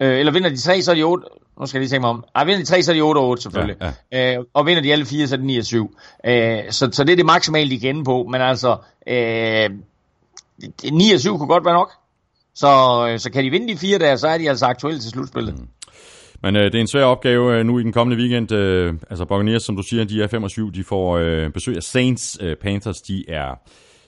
øh, 0.00 0.18
eller 0.18 0.32
vinder 0.32 0.48
de 0.48 0.60
tre, 0.60 0.82
så 0.82 0.90
er 0.90 0.94
de 0.94 1.02
8. 1.02 1.26
Nu 1.60 1.66
skal 1.66 1.78
jeg 1.78 1.80
lige 1.80 1.90
tænke 1.90 2.00
mig 2.00 2.10
om. 2.10 2.24
Ej, 2.34 2.44
vinder 2.44 2.58
de 2.58 2.66
tre, 2.66 2.82
så 2.82 2.90
er 2.92 2.94
de 2.94 3.00
8 3.00 3.18
og 3.18 3.28
8 3.28 3.42
selvfølgelig. 3.42 3.76
Ja, 3.80 3.92
ja. 4.12 4.36
Øh, 4.36 4.44
og 4.54 4.66
vinder 4.66 4.82
de 4.82 4.92
alle 4.92 5.06
fire, 5.06 5.26
så 5.26 5.34
er 5.34 5.38
de 5.38 5.46
9 5.46 5.58
og 5.58 5.64
7. 5.64 5.96
Øh, 6.24 6.58
så, 6.70 6.88
så 6.92 7.04
det 7.04 7.12
er 7.12 7.16
det 7.16 7.26
maksimale, 7.26 7.70
de 7.70 7.80
kan 7.80 8.04
på. 8.04 8.26
Men 8.30 8.40
altså, 8.40 8.76
øh, 9.06 9.70
9 10.92 11.12
og 11.12 11.20
7 11.20 11.38
kunne 11.38 11.48
godt 11.48 11.64
være 11.64 11.74
nok. 11.74 11.90
Så, 12.54 12.68
øh, 13.10 13.18
så 13.18 13.30
kan 13.30 13.44
de 13.44 13.50
vinde 13.50 13.72
de 13.72 13.78
fire 13.78 13.98
der, 13.98 14.16
så 14.16 14.28
er 14.28 14.38
de 14.38 14.48
altså 14.48 14.66
aktuelle 14.66 15.00
til 15.00 15.10
slutspillet. 15.10 15.58
Mm. 15.58 15.68
Men 16.42 16.56
øh, 16.56 16.64
det 16.64 16.74
er 16.74 16.80
en 16.80 16.86
svær 16.86 17.04
opgave 17.04 17.58
øh, 17.58 17.66
nu 17.66 17.78
i 17.78 17.82
den 17.82 17.92
kommende 17.92 18.22
weekend. 18.22 18.52
Øh, 18.52 18.94
altså 19.10 19.24
Buccaneers, 19.24 19.62
som 19.62 19.76
du 19.76 19.82
siger, 19.82 20.04
de 20.04 20.22
er 20.22 20.26
25, 20.26 20.70
De 20.70 20.84
får 20.84 21.18
øh, 21.18 21.50
besøg 21.50 21.76
af 21.76 21.82
Saints. 21.82 22.38
Øh, 22.40 22.56
Panthers, 22.56 23.00
de 23.00 23.24
er 23.28 23.54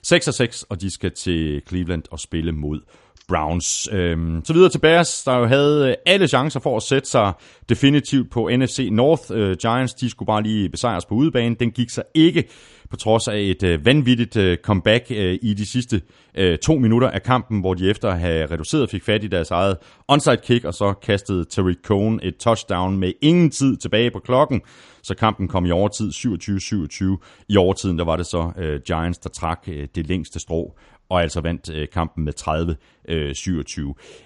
6 0.02 0.28
og 0.28 0.34
6, 0.34 0.62
og 0.62 0.80
de 0.80 0.90
skal 0.90 1.10
til 1.10 1.62
Cleveland 1.68 2.02
og 2.10 2.20
spille 2.20 2.52
mod 2.52 2.80
Browns. 3.28 3.88
Øhm, 3.92 4.44
så 4.44 4.52
videre 4.52 4.70
til 4.70 4.78
Bears, 4.78 5.22
der 5.24 5.36
jo 5.36 5.46
havde 5.46 5.88
øh, 5.88 5.94
alle 6.06 6.28
chancer 6.28 6.60
for 6.60 6.76
at 6.76 6.82
sætte 6.82 7.10
sig 7.10 7.32
definitivt 7.68 8.30
på 8.30 8.50
NFC 8.56 8.88
North. 8.92 9.22
Øh, 9.30 9.56
Giants, 9.56 9.94
de 9.94 10.10
skulle 10.10 10.26
bare 10.26 10.42
lige 10.42 10.68
besejres 10.68 11.04
på 11.04 11.14
udebane. 11.14 11.54
Den 11.54 11.70
gik 11.70 11.90
sig 11.90 12.04
ikke 12.14 12.44
på 12.92 12.96
trods 12.96 13.28
af 13.28 13.38
et 13.38 13.62
øh, 13.62 13.86
vanvittigt 13.86 14.36
øh, 14.36 14.56
comeback 14.56 15.06
øh, 15.10 15.38
i 15.42 15.54
de 15.54 15.66
sidste 15.66 16.02
øh, 16.34 16.58
to 16.58 16.78
minutter 16.78 17.10
af 17.10 17.22
kampen, 17.22 17.60
hvor 17.60 17.74
de 17.74 17.90
efter 17.90 18.08
at 18.08 18.20
have 18.20 18.50
reduceret 18.50 18.90
fik 18.90 19.04
fat 19.04 19.24
i 19.24 19.26
deres 19.26 19.50
eget 19.50 19.76
onside 20.08 20.36
kick, 20.36 20.64
og 20.64 20.74
så 20.74 20.92
kastede 20.92 21.44
Terry 21.44 21.74
Cohn 21.84 22.20
et 22.22 22.36
touchdown 22.36 22.98
med 22.98 23.12
ingen 23.22 23.50
tid 23.50 23.76
tilbage 23.76 24.10
på 24.10 24.18
klokken, 24.18 24.60
så 25.02 25.14
kampen 25.14 25.48
kom 25.48 25.66
i 25.66 25.70
overtid 25.70 26.10
27-27. 26.10 27.44
I 27.48 27.56
overtiden 27.56 27.98
der 27.98 28.04
var 28.04 28.16
det 28.16 28.26
så 28.26 28.52
øh, 28.58 28.80
Giants, 28.86 29.18
der 29.18 29.30
trak 29.30 29.64
øh, 29.68 29.88
det 29.94 30.06
længste 30.06 30.40
strå 30.40 30.78
og 31.12 31.22
altså 31.22 31.40
vandt 31.40 31.70
øh, 31.70 31.88
kampen 31.92 32.24
med 32.24 32.32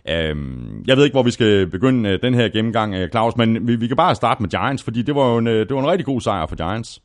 30-27. 0.07 0.13
Øhm, 0.13 0.85
jeg 0.87 0.97
ved 0.97 1.05
ikke, 1.05 1.15
hvor 1.15 1.23
vi 1.23 1.31
skal 1.31 1.67
begynde 1.67 2.09
øh, 2.09 2.23
den 2.23 2.35
her 2.35 2.49
gennemgang, 2.49 2.95
øh, 2.95 3.11
Claus, 3.11 3.37
men 3.37 3.69
vi, 3.69 3.77
vi 3.77 3.87
kan 3.87 3.97
bare 3.97 4.15
starte 4.15 4.43
med 4.43 4.51
Giants, 4.51 4.83
fordi 4.83 5.03
det 5.03 5.15
var 5.15 5.31
jo 5.31 5.39
en, 5.39 5.47
øh, 5.47 5.69
det 5.69 5.77
var 5.77 5.83
en 5.83 5.89
rigtig 5.91 6.07
god 6.07 6.21
sejr 6.21 6.47
for 6.47 6.57
Giants. 6.57 7.01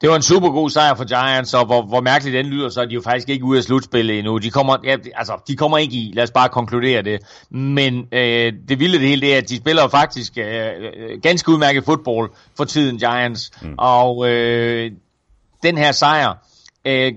Det 0.00 0.08
var 0.08 0.16
en 0.16 0.22
super 0.22 0.50
god 0.50 0.70
sejr 0.70 0.94
for 0.94 1.04
Giants, 1.04 1.54
og 1.54 1.66
hvor, 1.66 1.82
hvor 1.82 2.00
mærkeligt 2.00 2.34
den 2.34 2.46
lyder, 2.46 2.68
så 2.68 2.80
er 2.80 2.84
de 2.84 2.94
jo 2.94 3.00
faktisk 3.00 3.28
ikke 3.28 3.44
ude 3.44 3.58
af 3.58 3.64
slutspillet 3.64 4.18
endnu. 4.18 4.38
De 4.38 4.50
kommer, 4.50 4.76
ja, 4.84 4.96
altså, 5.14 5.32
de 5.48 5.56
kommer 5.56 5.78
ikke 5.78 5.94
i, 5.94 6.12
lad 6.14 6.24
os 6.24 6.30
bare 6.30 6.48
konkludere 6.48 7.02
det. 7.02 7.20
Men 7.50 8.06
øh, 8.12 8.52
det 8.68 8.78
vilde 8.78 8.98
det 8.98 9.08
hele, 9.08 9.20
det 9.20 9.34
er, 9.34 9.38
at 9.38 9.48
de 9.48 9.56
spiller 9.56 9.88
faktisk 9.88 10.38
øh, 10.38 11.20
ganske 11.22 11.52
udmærket 11.52 11.84
fodbold 11.84 12.30
for 12.56 12.64
tiden, 12.64 12.98
Giants. 12.98 13.50
Mm. 13.62 13.74
Og 13.78 14.28
øh, 14.28 14.90
den 15.62 15.78
her 15.78 15.92
sejr 15.92 16.34
øh, 16.84 17.12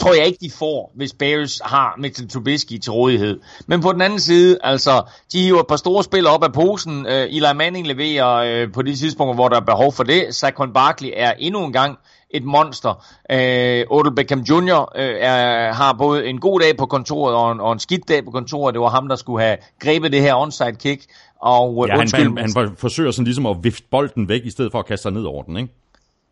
tror 0.00 0.14
jeg 0.14 0.26
ikke, 0.26 0.38
de 0.40 0.50
får, 0.50 0.92
hvis 0.96 1.12
Bears 1.12 1.60
har 1.64 1.94
Mitchell 1.98 2.30
Trubisky 2.30 2.78
til 2.78 2.92
rådighed. 2.92 3.40
Men 3.66 3.80
på 3.80 3.92
den 3.92 4.00
anden 4.00 4.20
side, 4.20 4.58
altså, 4.62 5.02
de 5.32 5.42
hiver 5.42 5.60
et 5.60 5.66
par 5.66 5.76
store 5.76 6.04
spil 6.04 6.26
op 6.26 6.44
af 6.44 6.52
posen. 6.52 7.06
Uh, 7.06 7.12
Eli 7.12 7.46
Manning 7.54 7.86
leverer 7.86 8.64
uh, 8.64 8.72
på 8.72 8.82
de 8.82 8.96
tidspunkter, 8.96 9.34
hvor 9.34 9.48
der 9.48 9.56
er 9.56 9.64
behov 9.64 9.92
for 9.92 10.02
det. 10.02 10.34
Saquon 10.34 10.72
Barkley 10.72 11.10
er 11.16 11.32
endnu 11.38 11.64
en 11.64 11.72
gang 11.72 11.98
et 12.30 12.44
monster. 12.44 12.90
Uh, 13.32 13.96
Odell 13.98 14.14
Beckham 14.16 14.40
Jr. 14.40 14.80
Uh, 14.96 15.02
er, 15.02 15.72
har 15.72 15.92
både 15.92 16.26
en 16.26 16.40
god 16.40 16.60
dag 16.60 16.76
på 16.76 16.86
kontoret 16.86 17.34
og 17.34 17.52
en, 17.52 17.60
og 17.60 17.72
en 17.72 17.78
skidt 17.78 18.08
dag 18.08 18.24
på 18.24 18.30
kontoret. 18.30 18.74
Det 18.74 18.80
var 18.80 18.90
ham, 18.90 19.08
der 19.08 19.16
skulle 19.16 19.44
have 19.44 19.56
grebet 19.80 20.12
det 20.12 20.20
her 20.20 20.34
onside 20.34 20.74
kick. 20.74 21.02
Og, 21.42 21.86
ja, 21.88 21.98
undskyld, 21.98 22.22
han, 22.22 22.38
han, 22.38 22.52
han 22.56 22.76
forsøger 22.76 23.10
sådan 23.10 23.24
ligesom 23.24 23.46
at 23.46 23.56
vifte 23.62 23.86
bolden 23.90 24.28
væk, 24.28 24.40
i 24.44 24.50
stedet 24.50 24.72
for 24.72 24.78
at 24.78 24.86
kaste 24.86 25.02
sig 25.02 25.12
ned 25.12 25.24
over 25.24 25.42
den, 25.42 25.56
ikke? 25.56 25.72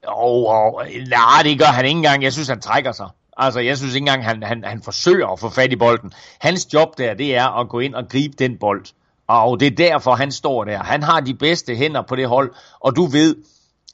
Oh, 0.09 0.75
oh, 0.75 0.87
nej, 1.09 1.43
det 1.43 1.59
gør 1.59 1.67
han 1.67 1.85
ikke 1.85 1.97
engang. 1.97 2.23
Jeg 2.23 2.33
synes, 2.33 2.49
han 2.49 2.61
trækker 2.61 2.93
sig. 2.93 3.07
Altså, 3.39 3.61
jeg 3.61 3.77
synes 3.77 3.95
ikke 3.95 4.03
engang, 4.03 4.25
han, 4.25 4.43
han, 4.43 4.65
han 4.65 4.83
forsøger 4.83 5.27
at 5.27 5.41
få 5.41 5.49
fat 5.51 5.73
i 5.73 5.77
bolden. 5.77 6.13
Hans 6.41 6.75
job 6.75 6.99
der, 6.99 7.15
det 7.15 7.37
er 7.37 7.61
at 7.61 7.69
gå 7.69 7.79
ind 7.79 7.95
og 7.95 8.09
gribe 8.09 8.35
den 8.39 8.57
bold. 8.59 8.85
Og 9.29 9.61
det 9.61 9.67
er 9.67 9.77
derfor, 9.77 10.15
han 10.15 10.33
står 10.33 10.65
der. 10.65 10.79
Han 10.83 11.03
har 11.03 11.21
de 11.21 11.35
bedste 11.35 11.75
hænder 11.75 12.03
på 12.03 12.17
det 12.17 12.29
hold, 12.29 12.53
og 12.81 12.97
du 12.97 13.07
ved, 13.07 13.37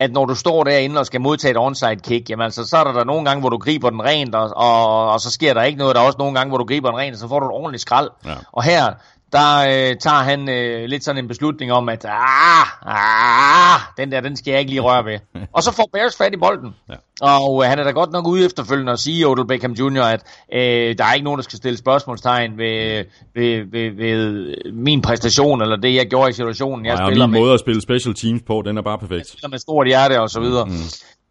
at 0.00 0.12
når 0.12 0.24
du 0.24 0.34
står 0.34 0.64
derinde 0.64 1.00
og 1.00 1.06
skal 1.06 1.20
modtage 1.20 1.50
et 1.50 1.56
onside 1.58 1.96
kick, 1.96 2.30
jamen 2.30 2.44
altså, 2.44 2.64
så 2.64 2.76
er 2.76 2.84
der, 2.84 2.92
der 2.92 3.04
nogle 3.04 3.24
gange, 3.24 3.40
hvor 3.40 3.48
du 3.48 3.58
griber 3.58 3.90
den 3.90 4.02
rent, 4.02 4.34
og, 4.34 4.50
og, 4.56 5.10
og 5.10 5.20
så 5.20 5.30
sker 5.30 5.54
der 5.54 5.62
ikke 5.62 5.78
noget. 5.78 5.94
Der 5.96 6.02
er 6.02 6.06
også 6.06 6.18
nogle 6.18 6.34
gange, 6.34 6.48
hvor 6.48 6.58
du 6.58 6.64
griber 6.64 6.90
den 6.90 6.98
rent, 6.98 7.14
og 7.14 7.18
så 7.18 7.28
får 7.28 7.40
du 7.40 7.46
et 7.46 7.52
ordentligt 7.52 7.80
skrald. 7.82 8.10
Ja. 8.24 8.34
Og 8.52 8.62
her, 8.62 8.94
der 9.34 9.58
øh, 9.60 9.96
tager 9.96 10.22
han 10.22 10.48
øh, 10.48 10.84
lidt 10.84 11.04
sådan 11.04 11.24
en 11.24 11.28
beslutning 11.28 11.72
om, 11.72 11.88
at 11.88 12.04
ah, 12.04 12.66
ah, 12.86 13.80
den 13.96 14.12
der, 14.12 14.20
den 14.20 14.36
skal 14.36 14.50
jeg 14.50 14.60
ikke 14.60 14.70
lige 14.70 14.80
røre 14.80 15.04
ved. 15.04 15.18
og 15.56 15.62
så 15.62 15.72
får 15.72 15.88
Bears 15.92 16.16
fat 16.16 16.34
i 16.34 16.36
bolden. 16.36 16.74
Ja. 16.88 16.94
Og 17.20 17.64
øh, 17.64 17.70
han 17.70 17.78
er 17.78 17.84
da 17.84 17.90
godt 17.90 18.12
nok 18.12 18.26
ude 18.26 18.44
efterfølgende 18.44 18.92
at 18.92 18.98
sige, 18.98 19.28
Odell 19.28 19.46
Beckham 19.46 19.72
Jr., 19.72 20.02
at 20.02 20.22
øh, 20.52 20.98
der 20.98 21.04
er 21.04 21.12
ikke 21.14 21.24
nogen, 21.24 21.38
der 21.38 21.42
skal 21.42 21.56
stille 21.56 21.78
spørgsmålstegn 21.78 22.58
ved, 22.58 23.04
ved, 23.34 23.64
ved, 23.70 23.90
ved 23.90 24.54
min 24.72 25.02
præstation, 25.02 25.62
eller 25.62 25.76
det, 25.76 25.94
jeg 25.94 26.06
gjorde 26.06 26.30
i 26.30 26.32
situationen. 26.32 26.86
Jeg 26.86 26.94
Nej, 26.94 27.08
spiller 27.08 27.26
min 27.26 27.32
med, 27.32 27.40
måde 27.40 27.54
at 27.54 27.60
spille 27.60 27.82
special 27.82 28.14
teams 28.14 28.42
på, 28.46 28.62
den 28.66 28.78
er 28.78 28.82
bare 28.82 28.98
perfekt. 28.98 29.18
Jeg 29.18 29.26
spiller 29.26 29.48
med 29.48 29.58
stort 29.58 29.86
hjerte 29.86 30.20
og 30.20 30.30
så 30.30 30.40
videre. 30.40 30.64
Mm. 30.64 30.72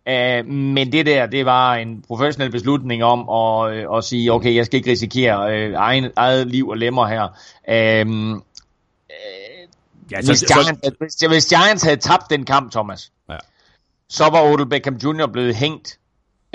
Uh, 0.09 0.45
men 0.47 0.91
det 0.91 1.05
der, 1.05 1.25
det 1.25 1.45
var 1.45 1.75
en 1.75 2.03
professionel 2.07 2.51
beslutning 2.51 3.03
om 3.03 3.19
at, 3.19 3.87
uh, 3.87 3.97
at 3.97 4.03
sige, 4.03 4.31
okay, 4.31 4.55
jeg 4.55 4.65
skal 4.65 4.77
ikke 4.77 4.91
risikere 4.91 5.69
uh, 5.69 5.73
egen, 5.73 6.11
eget 6.15 6.47
liv 6.47 6.67
og 6.67 6.77
lemmer 6.77 7.07
her. 7.07 7.23
Uh, 7.23 8.11
uh, 8.11 8.41
ja, 10.11 10.21
så, 10.21 10.31
hvis, 10.31 10.43
Giants, 10.43 10.79
så... 10.83 10.91
hvis, 10.99 11.15
hvis 11.29 11.45
Giants 11.45 11.83
havde 11.83 11.97
tabt 11.97 12.23
den 12.29 12.45
kamp, 12.45 12.71
Thomas, 12.71 13.11
ja. 13.29 13.37
så 14.09 14.23
var 14.23 14.41
Odell 14.41 14.69
Beckham 14.69 14.95
Jr. 14.95 15.27
blevet 15.27 15.55
hængt 15.55 15.99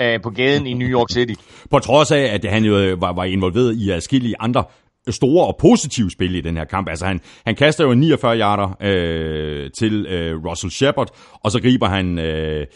uh, 0.03 0.21
på 0.23 0.29
gaden 0.29 0.67
i 0.67 0.73
New 0.73 0.87
York 0.87 1.07
City. 1.11 1.33
På 1.71 1.79
trods 1.79 2.11
af, 2.11 2.21
at 2.21 2.51
han 2.51 2.63
jo 2.63 2.95
var, 2.99 3.13
var 3.13 3.23
involveret 3.23 3.75
i 3.75 3.89
adskillige 3.89 4.35
andre 4.39 4.63
store 5.09 5.47
og 5.47 5.57
positive 5.59 6.11
spil 6.11 6.35
i 6.35 6.41
den 6.41 6.57
her 6.57 6.65
kamp. 6.65 6.89
Altså 6.89 7.05
han, 7.05 7.21
han 7.45 7.55
kaster 7.55 7.83
jo 7.83 7.93
49 7.93 8.37
yarder 8.37 8.77
øh, 8.81 9.71
til 9.71 10.05
øh, 10.05 10.45
Russell 10.45 10.71
Shepard, 10.71 11.09
og 11.43 11.51
så 11.51 11.61
griber 11.61 11.87
han 11.87 12.19
øh, 12.19 12.67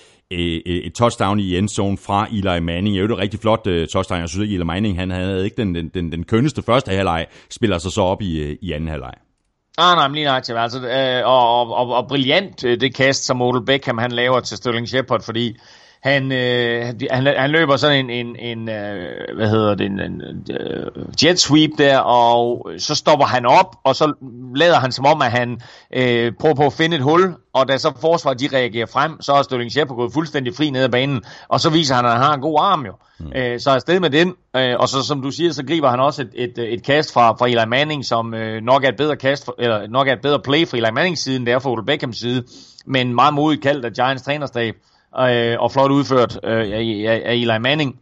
et 0.66 0.94
touchdown 0.94 1.40
i 1.40 1.58
endzone 1.58 1.98
fra 1.98 2.28
Eli 2.32 2.60
Manning. 2.60 2.96
Det 2.96 3.04
er 3.04 3.08
jo 3.08 3.14
et 3.14 3.20
rigtig 3.20 3.40
flot 3.40 3.68
uh, 3.68 3.86
touchdown. 3.92 4.22
Jeg 4.22 4.30
synes 4.30 4.48
at 4.48 4.54
Eli 4.54 4.64
Manning 4.64 5.00
han 5.00 5.12
havde 5.12 5.44
ikke 5.46 5.58
den, 5.58 5.76
den, 5.76 5.90
den, 5.94 6.12
den 6.12 6.24
kønneste 6.24 6.62
første 6.62 6.92
halvleg, 6.92 7.26
spiller 7.50 7.78
sig 7.78 7.92
så 7.92 8.02
op 8.02 8.22
i, 8.22 8.40
øh, 8.40 8.58
i 8.62 8.72
anden 8.72 8.90
halvleg. 8.90 9.14
Ah, 9.78 9.96
nej, 9.96 10.08
men 10.08 10.16
lige 10.16 10.26
nøjagtigt. 10.26 10.58
Altså, 10.58 10.80
øh, 10.80 11.28
og, 11.28 11.60
og, 11.60 11.76
og, 11.76 11.96
og 11.96 12.08
brilliant 12.08 12.64
øh, 12.64 12.82
det 12.82 12.96
kast, 12.96 13.26
som 13.26 13.42
Odell 13.42 13.66
Beckham 13.66 13.98
han 13.98 14.12
laver 14.12 14.40
til 14.40 14.58
Sterling 14.58 14.88
Shepard, 14.88 15.24
fordi 15.24 15.58
han, 16.04 16.32
øh, 16.32 16.86
han, 17.12 17.28
han 17.38 17.50
løber 17.50 17.78
sådan 17.78 18.10
en, 18.10 18.10
en, 18.10 18.36
en 18.40 18.70
øh, 18.70 19.36
hvad 19.36 19.50
hedder 19.50 19.76
det, 19.76 19.86
en, 19.86 20.00
en 20.00 20.22
uh, 20.50 21.24
jet 21.24 21.40
sweep 21.40 21.72
der, 21.78 21.98
og 21.98 22.72
så 22.78 22.96
stopper 22.96 23.26
han 23.26 23.46
op, 23.46 23.76
og 23.84 23.96
så 23.96 24.14
lader 24.56 24.80
han 24.80 24.92
som 24.92 25.06
om, 25.06 25.22
at 25.22 25.32
han 25.32 25.62
øh, 25.94 26.32
prøver 26.40 26.56
på 26.56 26.66
at 26.66 26.74
finde 26.74 26.96
et 26.96 27.04
hul, 27.04 27.36
og 27.54 27.68
da 27.68 27.78
så 27.78 27.92
forsvaret 28.02 28.40
de 28.40 28.50
reagerer 28.54 28.86
frem, 28.86 29.22
så 29.22 29.34
er 29.34 29.42
Sterling 29.42 29.72
Shepard 29.72 29.98
gået 29.98 30.14
fuldstændig 30.14 30.56
fri 30.56 30.70
ned 30.70 30.84
ad 30.84 30.90
banen, 30.90 31.22
og 31.48 31.60
så 31.60 31.70
viser 31.70 31.96
han, 31.96 32.06
at 32.06 32.12
han 32.12 32.22
har 32.22 32.34
en 32.34 32.42
god 32.42 32.60
arm 32.62 32.86
jo. 32.86 32.94
Mm. 33.20 33.32
Øh, 33.36 33.60
så 33.60 33.70
afsted 33.70 34.00
med 34.00 34.10
den, 34.10 34.34
øh, 34.56 34.76
og 34.80 34.90
så 34.90 35.04
som 35.04 35.22
du 35.22 35.32
siger, 35.32 35.52
så 35.52 35.66
griber 35.66 35.90
han 35.90 36.00
også 36.00 36.22
et, 36.22 36.30
et, 36.34 36.74
et 36.74 36.84
kast 36.84 37.14
fra, 37.14 37.32
fra 37.32 37.48
Eli 37.48 37.66
Manning, 37.68 38.06
som 38.06 38.34
øh, 38.34 38.62
nok 38.62 38.84
er 38.84 38.90
et 38.90 38.98
bedre 38.98 39.16
kast, 39.16 39.46
for, 39.46 39.56
eller 39.60 39.88
nok 39.88 40.08
er 40.08 40.14
et 40.14 40.22
bedre 40.22 40.40
play 40.40 40.68
fra 40.68 40.78
Eli 40.78 40.92
Mannings 40.94 41.22
side, 41.22 41.36
end 41.36 41.46
det 41.46 41.54
er 41.54 41.60
for 41.60 41.72
Odell 41.72 41.86
Beckhams 41.86 42.18
side, 42.18 42.44
men 42.86 43.16
meget 43.16 43.34
modigt 43.34 43.64
kaldt 43.64 43.86
af 43.86 43.94
Giants 43.94 44.24
trænerstab 44.24 44.76
øh, 45.20 45.56
og 45.60 45.72
flot 45.72 45.92
udført 45.92 46.40
øh, 46.44 46.52
af, 46.52 47.22
af, 47.26 47.34
Eli 47.34 47.60
Manning. 47.60 48.00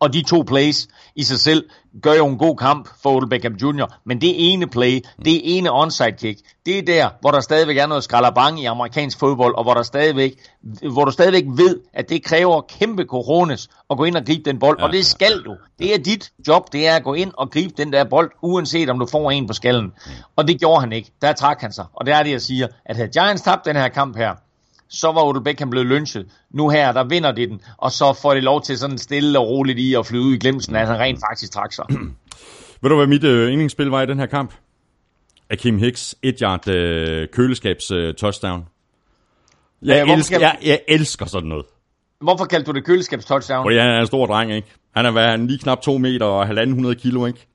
Og 0.00 0.12
de 0.12 0.22
to 0.22 0.44
plays 0.46 0.88
i 1.16 1.22
sig 1.22 1.38
selv 1.38 1.64
gør 2.02 2.12
jo 2.12 2.26
en 2.26 2.38
god 2.38 2.56
kamp 2.56 2.88
for 3.02 3.10
Odell 3.10 3.28
Beckham 3.28 3.52
Jr., 3.52 3.86
men 4.04 4.20
det 4.20 4.52
ene 4.52 4.66
play, 4.66 5.00
det 5.24 5.56
ene 5.58 5.70
onside 5.72 6.12
kick, 6.12 6.40
det 6.66 6.78
er 6.78 6.82
der, 6.82 7.08
hvor 7.20 7.30
der 7.30 7.40
stadigvæk 7.40 7.76
er 7.76 7.86
noget 7.86 8.04
skralabang 8.04 8.60
i 8.60 8.64
amerikansk 8.64 9.18
fodbold, 9.18 9.54
og 9.54 9.62
hvor, 9.62 9.74
der 9.74 9.82
stadigvæk, 9.82 10.32
hvor 10.92 11.04
du 11.04 11.10
stadigvæk 11.10 11.44
ved, 11.46 11.80
at 11.94 12.08
det 12.08 12.24
kræver 12.24 12.60
kæmpe 12.60 13.04
corones 13.04 13.68
at 13.90 13.96
gå 13.96 14.04
ind 14.04 14.16
og 14.16 14.26
gribe 14.26 14.50
den 14.50 14.58
bold, 14.58 14.78
ja, 14.78 14.84
og 14.84 14.92
det 14.92 15.06
skal 15.06 15.42
du. 15.42 15.56
Det 15.78 15.94
er 15.94 15.98
dit 15.98 16.32
job, 16.48 16.72
det 16.72 16.88
er 16.88 16.96
at 16.96 17.04
gå 17.04 17.14
ind 17.14 17.32
og 17.34 17.50
gribe 17.50 17.74
den 17.76 17.92
der 17.92 18.04
bold, 18.04 18.30
uanset 18.42 18.90
om 18.90 18.98
du 18.98 19.06
får 19.06 19.30
en 19.30 19.46
på 19.46 19.52
skallen. 19.52 19.92
Og 20.36 20.48
det 20.48 20.60
gjorde 20.60 20.80
han 20.80 20.92
ikke. 20.92 21.12
Der 21.22 21.32
trak 21.32 21.60
han 21.60 21.72
sig. 21.72 21.84
Og 21.92 22.06
det 22.06 22.14
er 22.14 22.22
det, 22.22 22.30
jeg 22.30 22.40
siger, 22.40 22.66
at 22.84 22.96
havde 22.96 23.08
Giants 23.08 23.42
tabt 23.42 23.64
den 23.64 23.76
her 23.76 23.88
kamp 23.88 24.16
her, 24.16 24.34
så 24.92 25.12
var 25.12 25.22
Odell 25.24 25.44
Beckham 25.44 25.70
blevet 25.70 25.86
lynchet. 25.86 26.26
Nu 26.50 26.68
her, 26.68 26.92
der 26.92 27.04
vinder 27.04 27.32
de 27.32 27.46
den, 27.46 27.60
og 27.76 27.92
så 27.92 28.18
får 28.22 28.34
de 28.34 28.40
lov 28.40 28.62
til 28.62 28.78
sådan 28.78 28.98
stille 28.98 29.38
og 29.38 29.48
roligt 29.48 29.78
i 29.78 29.94
at 29.94 30.06
flyde 30.06 30.22
ud 30.22 30.34
i 30.34 30.38
glemsen, 30.38 30.76
at 30.76 30.86
han 30.86 30.98
rent 30.98 31.20
faktisk 31.30 31.52
trak 31.52 31.72
sig. 31.72 31.84
Ved 32.82 32.90
du, 32.90 32.96
hvad 32.96 33.06
mit 33.06 33.24
øh, 33.24 33.48
yndlingsspil 33.48 33.86
var 33.86 34.02
i 34.02 34.06
den 34.06 34.18
her 34.18 34.26
kamp? 34.26 34.54
Akim 35.50 35.78
Hicks, 35.78 36.14
et 36.22 36.38
yard 36.38 36.68
øh, 36.68 37.28
køleskabs 37.32 37.90
øh, 37.90 38.14
touchdown. 38.14 38.64
Jeg, 39.82 40.06
ja, 40.06 40.14
elsker, 40.14 40.40
jeg, 40.40 40.58
jeg 40.62 40.80
elsker 40.88 41.26
sådan 41.26 41.48
noget. 41.48 41.64
Hvorfor 42.20 42.44
kaldte 42.44 42.72
du 42.72 42.76
det 42.76 42.84
køleskabs 42.84 43.24
touchdown? 43.24 43.64
Fordi 43.64 43.78
han 43.78 43.88
er 43.88 44.00
en 44.00 44.06
stor 44.06 44.26
dreng, 44.26 44.52
ikke? 44.52 44.68
Han 44.96 45.06
er 45.06 45.10
været 45.10 45.40
lige 45.40 45.58
knap 45.58 45.80
2 45.80 45.98
meter 45.98 46.26
og 46.26 46.44
1.500 46.44 46.94
kilo, 46.94 47.26
ikke? 47.26 47.46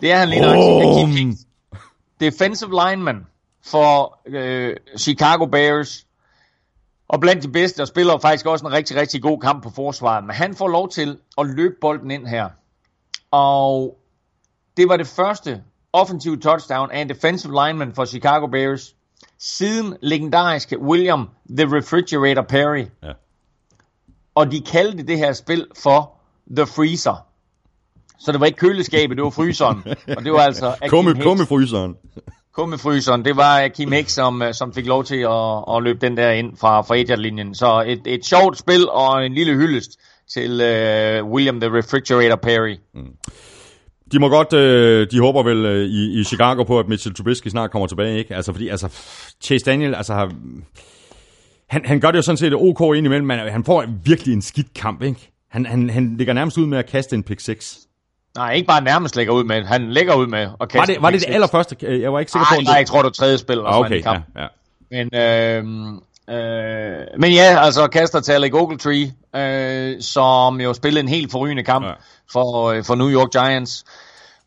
Det 0.00 0.12
er 0.12 0.16
han 0.16 0.28
lige 0.28 0.42
nok. 0.42 0.56
Oh. 0.56 1.08
Hicks. 1.08 1.40
Defensive 2.20 2.70
lineman 2.70 3.26
for 3.64 4.18
øh, 4.26 4.76
Chicago 4.98 5.46
Bears 5.46 6.06
og 7.08 7.20
blandt 7.20 7.42
de 7.42 7.48
bedste, 7.48 7.80
og 7.80 7.88
spiller 7.88 8.18
faktisk 8.18 8.46
også 8.46 8.66
en 8.66 8.72
rigtig, 8.72 8.96
rigtig 8.96 9.22
god 9.22 9.40
kamp 9.40 9.62
på 9.62 9.70
forsvaret. 9.70 10.24
Men 10.24 10.34
han 10.34 10.54
får 10.54 10.68
lov 10.68 10.88
til 10.88 11.18
at 11.38 11.46
løbe 11.46 11.74
bolden 11.80 12.10
ind 12.10 12.26
her. 12.26 12.48
Og 13.30 13.98
det 14.76 14.88
var 14.88 14.96
det 14.96 15.06
første 15.06 15.62
offensive 15.92 16.36
touchdown 16.36 16.90
af 16.90 17.00
en 17.00 17.08
defensive 17.08 17.52
lineman 17.52 17.94
for 17.94 18.04
Chicago 18.04 18.46
Bears, 18.46 18.94
siden 19.38 19.96
legendariske 20.02 20.78
William 20.78 21.28
The 21.56 21.76
Refrigerator 21.76 22.42
Perry. 22.42 22.86
Ja. 23.02 23.12
Og 24.34 24.52
de 24.52 24.60
kaldte 24.60 25.06
det 25.06 25.18
her 25.18 25.32
spil 25.32 25.66
for 25.82 26.12
The 26.56 26.66
Freezer. 26.66 27.24
Så 28.18 28.32
det 28.32 28.40
var 28.40 28.46
ikke 28.46 28.58
køleskabet, 28.58 29.16
det 29.16 29.24
var 29.24 29.30
fryseren. 29.30 29.84
Og 30.16 30.24
det 30.24 30.32
var 30.32 30.38
altså... 30.38 30.76
Kumme, 30.88 31.46
fryseren 31.46 31.96
kummefryseren, 32.58 33.24
det 33.24 33.36
var 33.36 33.62
øh, 33.62 33.70
Kim 33.70 33.92
Hæk, 33.92 34.08
som, 34.08 34.42
øh, 34.42 34.54
som 34.54 34.72
fik 34.74 34.86
lov 34.86 35.04
til 35.04 35.16
at, 35.16 35.76
at 35.76 35.82
løbe 35.82 35.98
den 36.06 36.16
der 36.16 36.30
ind 36.30 36.56
fra, 36.56 36.80
fra 36.80 37.14
linjen 37.16 37.54
Så 37.54 37.84
et, 37.86 38.02
et 38.06 38.24
sjovt 38.24 38.58
spil 38.58 38.88
og 38.88 39.26
en 39.26 39.34
lille 39.34 39.54
hyldest 39.54 39.90
til 40.34 40.50
uh, 40.50 41.30
William 41.32 41.60
the 41.60 41.70
Refrigerator 41.78 42.36
Perry. 42.36 42.76
Mm. 42.94 43.12
De 44.12 44.18
må 44.18 44.28
godt, 44.28 44.52
øh, 44.52 45.10
de 45.10 45.20
håber 45.20 45.42
vel 45.42 45.64
øh, 45.64 45.86
i, 45.86 46.20
i 46.20 46.24
Chicago 46.24 46.62
på, 46.62 46.78
at 46.78 46.88
Mitchell 46.88 47.14
Trubisky 47.14 47.48
snart 47.48 47.70
kommer 47.70 47.86
tilbage, 47.86 48.18
ikke? 48.18 48.34
Altså, 48.34 48.52
fordi, 48.52 48.68
altså, 48.68 48.88
Chase 49.42 49.64
Daniel, 49.64 49.94
altså, 49.94 50.14
har, 50.14 50.32
han, 51.68 51.84
han 51.84 52.00
gør 52.00 52.10
det 52.10 52.16
jo 52.16 52.22
sådan 52.22 52.36
set 52.36 52.54
ok 52.54 52.96
indimellem, 52.96 53.26
men 53.26 53.38
han 53.38 53.64
får 53.64 53.84
virkelig 54.04 54.34
en 54.34 54.42
skidt 54.42 54.74
kamp, 54.74 55.02
ikke? 55.02 55.32
Han, 55.50 55.66
han, 55.66 55.90
han 55.90 56.16
ligger 56.16 56.34
nærmest 56.34 56.58
ud 56.58 56.66
med 56.66 56.78
at 56.78 56.86
kaste 56.86 57.16
en 57.16 57.22
pick 57.22 57.40
6. 57.40 57.87
Nej, 58.38 58.52
ikke 58.52 58.66
bare 58.66 58.84
nærmest 58.84 59.16
lægger 59.16 59.32
ud 59.32 59.44
med, 59.44 59.64
han 59.64 59.92
lægger 59.92 60.14
ud 60.14 60.26
med 60.26 60.48
at 60.60 60.68
kaste. 60.68 60.78
Var 60.78 60.84
det, 60.84 61.02
var 61.02 61.10
det 61.10 61.20
det 61.20 61.34
allerførste? 61.34 61.76
Jeg 62.00 62.12
var 62.12 62.18
ikke 62.20 62.32
sikker 62.32 62.46
på, 62.50 62.60
Nej, 62.60 62.74
jeg 62.74 62.86
tror, 62.86 62.98
det 62.98 63.04
var 63.04 63.10
tredje 63.10 63.38
spil. 63.38 63.58
Ah, 63.66 63.78
okay, 63.78 64.04
ja, 64.04 64.12
ja. 64.12 64.46
Men, 64.90 65.14
øh, 65.14 66.00
Øh, 66.30 67.06
men 67.18 67.32
ja, 67.32 67.64
altså 67.64 67.86
kaster 67.86 68.20
til 68.20 68.32
Alec 68.32 68.52
Ogletree, 68.54 69.12
øh, 69.36 70.02
som 70.02 70.60
jo 70.60 70.74
spillede 70.74 71.02
en 71.02 71.08
helt 71.08 71.30
forrygende 71.30 71.62
kamp 71.62 71.86
Ja. 71.86 71.92
for, 72.32 72.68
øh, 72.68 72.84
for 72.84 72.94
New 72.94 73.10
York 73.10 73.30
Giants. 73.32 73.84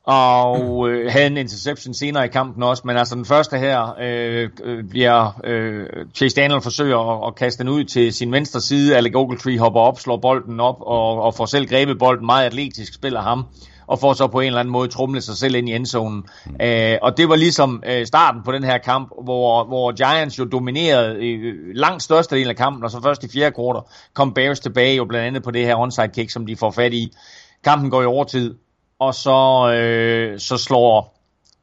Og 0.04 0.90
øh, 0.90 1.12
havde 1.12 1.28
en 1.28 1.38
interception 1.38 1.94
senere 1.94 2.26
i 2.26 2.28
kampen 2.28 2.64
også, 2.64 2.84
men 2.86 2.98
altså 2.98 3.16
den 3.16 3.26
første 3.26 3.58
her 3.58 3.96
øh, 4.02 4.50
øh, 4.64 4.84
bliver 4.90 5.40
øh, 5.44 5.86
Chase 6.16 6.36
Daniel 6.36 6.62
forsøger 6.62 7.24
at, 7.24 7.28
at 7.28 7.36
kaste 7.36 7.64
den 7.64 7.70
ud 7.72 7.84
til 7.84 8.14
sin 8.14 8.32
venstre 8.32 8.62
side. 8.62 8.98
Alec 8.98 9.16
Ogletree 9.16 9.60
hopper 9.60 9.80
op, 9.80 10.00
slår 10.00 10.18
bolden 10.18 10.60
op 10.60 10.78
og, 10.82 11.22
og 11.22 11.34
får 11.36 11.46
selv 11.46 11.66
grebet 11.68 12.00
bolden 12.00 12.26
meget 12.26 12.46
atletisk, 12.46 12.94
spiller 12.94 13.22
ham 13.22 13.46
og 13.92 14.00
får 14.00 14.14
så 14.14 14.28
på 14.28 14.40
en 14.40 14.48
eller 14.48 14.60
anden 14.60 14.72
måde 14.72 14.88
trumlet 14.88 15.24
sig 15.24 15.38
selv 15.38 15.56
ind 15.56 15.70
i 15.70 15.76
endzonen. 15.76 16.24
Mm. 16.46 16.56
Øh, 16.62 16.98
og 17.02 17.18
det 17.18 17.30
var 17.30 17.36
ligesom 17.36 17.84
øh, 17.86 18.06
starten 18.06 18.42
på 18.44 18.52
den 18.52 18.64
her 18.64 18.78
kamp, 18.78 19.12
hvor, 19.24 19.64
hvor 19.64 19.92
Giants 19.92 20.40
jo 20.40 20.46
dominerede 20.46 21.26
øh, 21.26 21.56
langt 21.76 22.04
størstedelen 22.04 22.50
af 22.50 22.56
kampen, 22.56 22.84
og 22.84 22.92
så 22.92 23.02
først 23.02 23.24
i 23.24 23.30
fjerde 23.34 23.52
kvartal 23.52 23.82
kom 24.14 24.34
Bears 24.34 24.60
tilbage 24.60 24.96
jo 24.96 25.06
blandt 25.06 25.28
andet 25.28 25.44
på 25.44 25.52
det 25.52 25.66
her 25.66 25.76
onside 25.76 26.08
kick, 26.08 26.30
som 26.30 26.46
de 26.46 26.56
får 26.56 26.72
fat 26.72 26.94
i. 26.94 27.14
Kampen 27.64 27.90
går 27.90 28.02
i 28.02 28.06
overtid, 28.06 28.56
og 29.00 29.16
så, 29.16 29.72
øh, 29.76 30.40
så 30.40 30.58
slår 30.58 31.18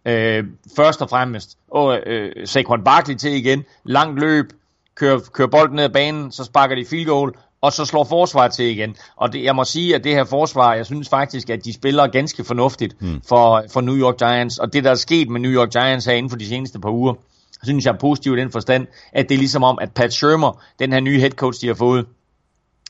øh, 0.04 0.44
først 0.76 1.02
og 1.02 1.10
fremmest 1.10 1.58
og, 1.70 1.98
øh, 2.06 2.46
Saquon 2.46 2.84
Barkley 2.84 3.14
til 3.16 3.32
igen, 3.32 3.64
langt 3.84 4.20
løb, 4.20 4.46
kører, 4.94 5.18
kører 5.32 5.48
bolden 5.48 5.76
ned 5.76 5.84
ad 5.84 5.90
banen, 5.90 6.32
så 6.32 6.44
sparker 6.44 6.74
de 6.74 6.84
field 6.90 7.06
goal, 7.06 7.32
og 7.60 7.72
så 7.72 7.84
slår 7.84 8.04
forsvaret 8.04 8.52
til 8.52 8.64
igen. 8.64 8.96
Og 9.16 9.32
det, 9.32 9.44
jeg 9.44 9.56
må 9.56 9.64
sige, 9.64 9.94
at 9.94 10.04
det 10.04 10.14
her 10.14 10.24
forsvar, 10.24 10.74
jeg 10.74 10.86
synes 10.86 11.08
faktisk, 11.08 11.50
at 11.50 11.64
de 11.64 11.72
spiller 11.72 12.06
ganske 12.06 12.44
fornuftigt 12.44 13.02
mm. 13.02 13.22
for, 13.28 13.64
for 13.72 13.80
New 13.80 13.96
York 13.96 14.18
Giants. 14.18 14.58
Og 14.58 14.72
det, 14.72 14.84
der 14.84 14.90
er 14.90 14.94
sket 14.94 15.28
med 15.28 15.40
New 15.40 15.52
York 15.52 15.70
Giants 15.70 16.06
her 16.06 16.12
inden 16.12 16.30
for 16.30 16.36
de 16.36 16.48
seneste 16.48 16.80
par 16.80 16.90
uger, 16.90 17.14
synes 17.62 17.84
jeg 17.84 17.92
er 17.92 17.98
positivt 17.98 18.38
i 18.38 18.40
den 18.40 18.52
forstand, 18.52 18.86
at 19.12 19.28
det 19.28 19.34
er 19.34 19.38
ligesom 19.38 19.62
om, 19.62 19.78
at 19.80 19.92
Pat 19.92 20.12
Shermer, 20.12 20.62
den 20.78 20.92
her 20.92 21.00
nye 21.00 21.20
head 21.20 21.30
coach, 21.30 21.60
de 21.60 21.66
har 21.66 21.74
fået, 21.74 22.06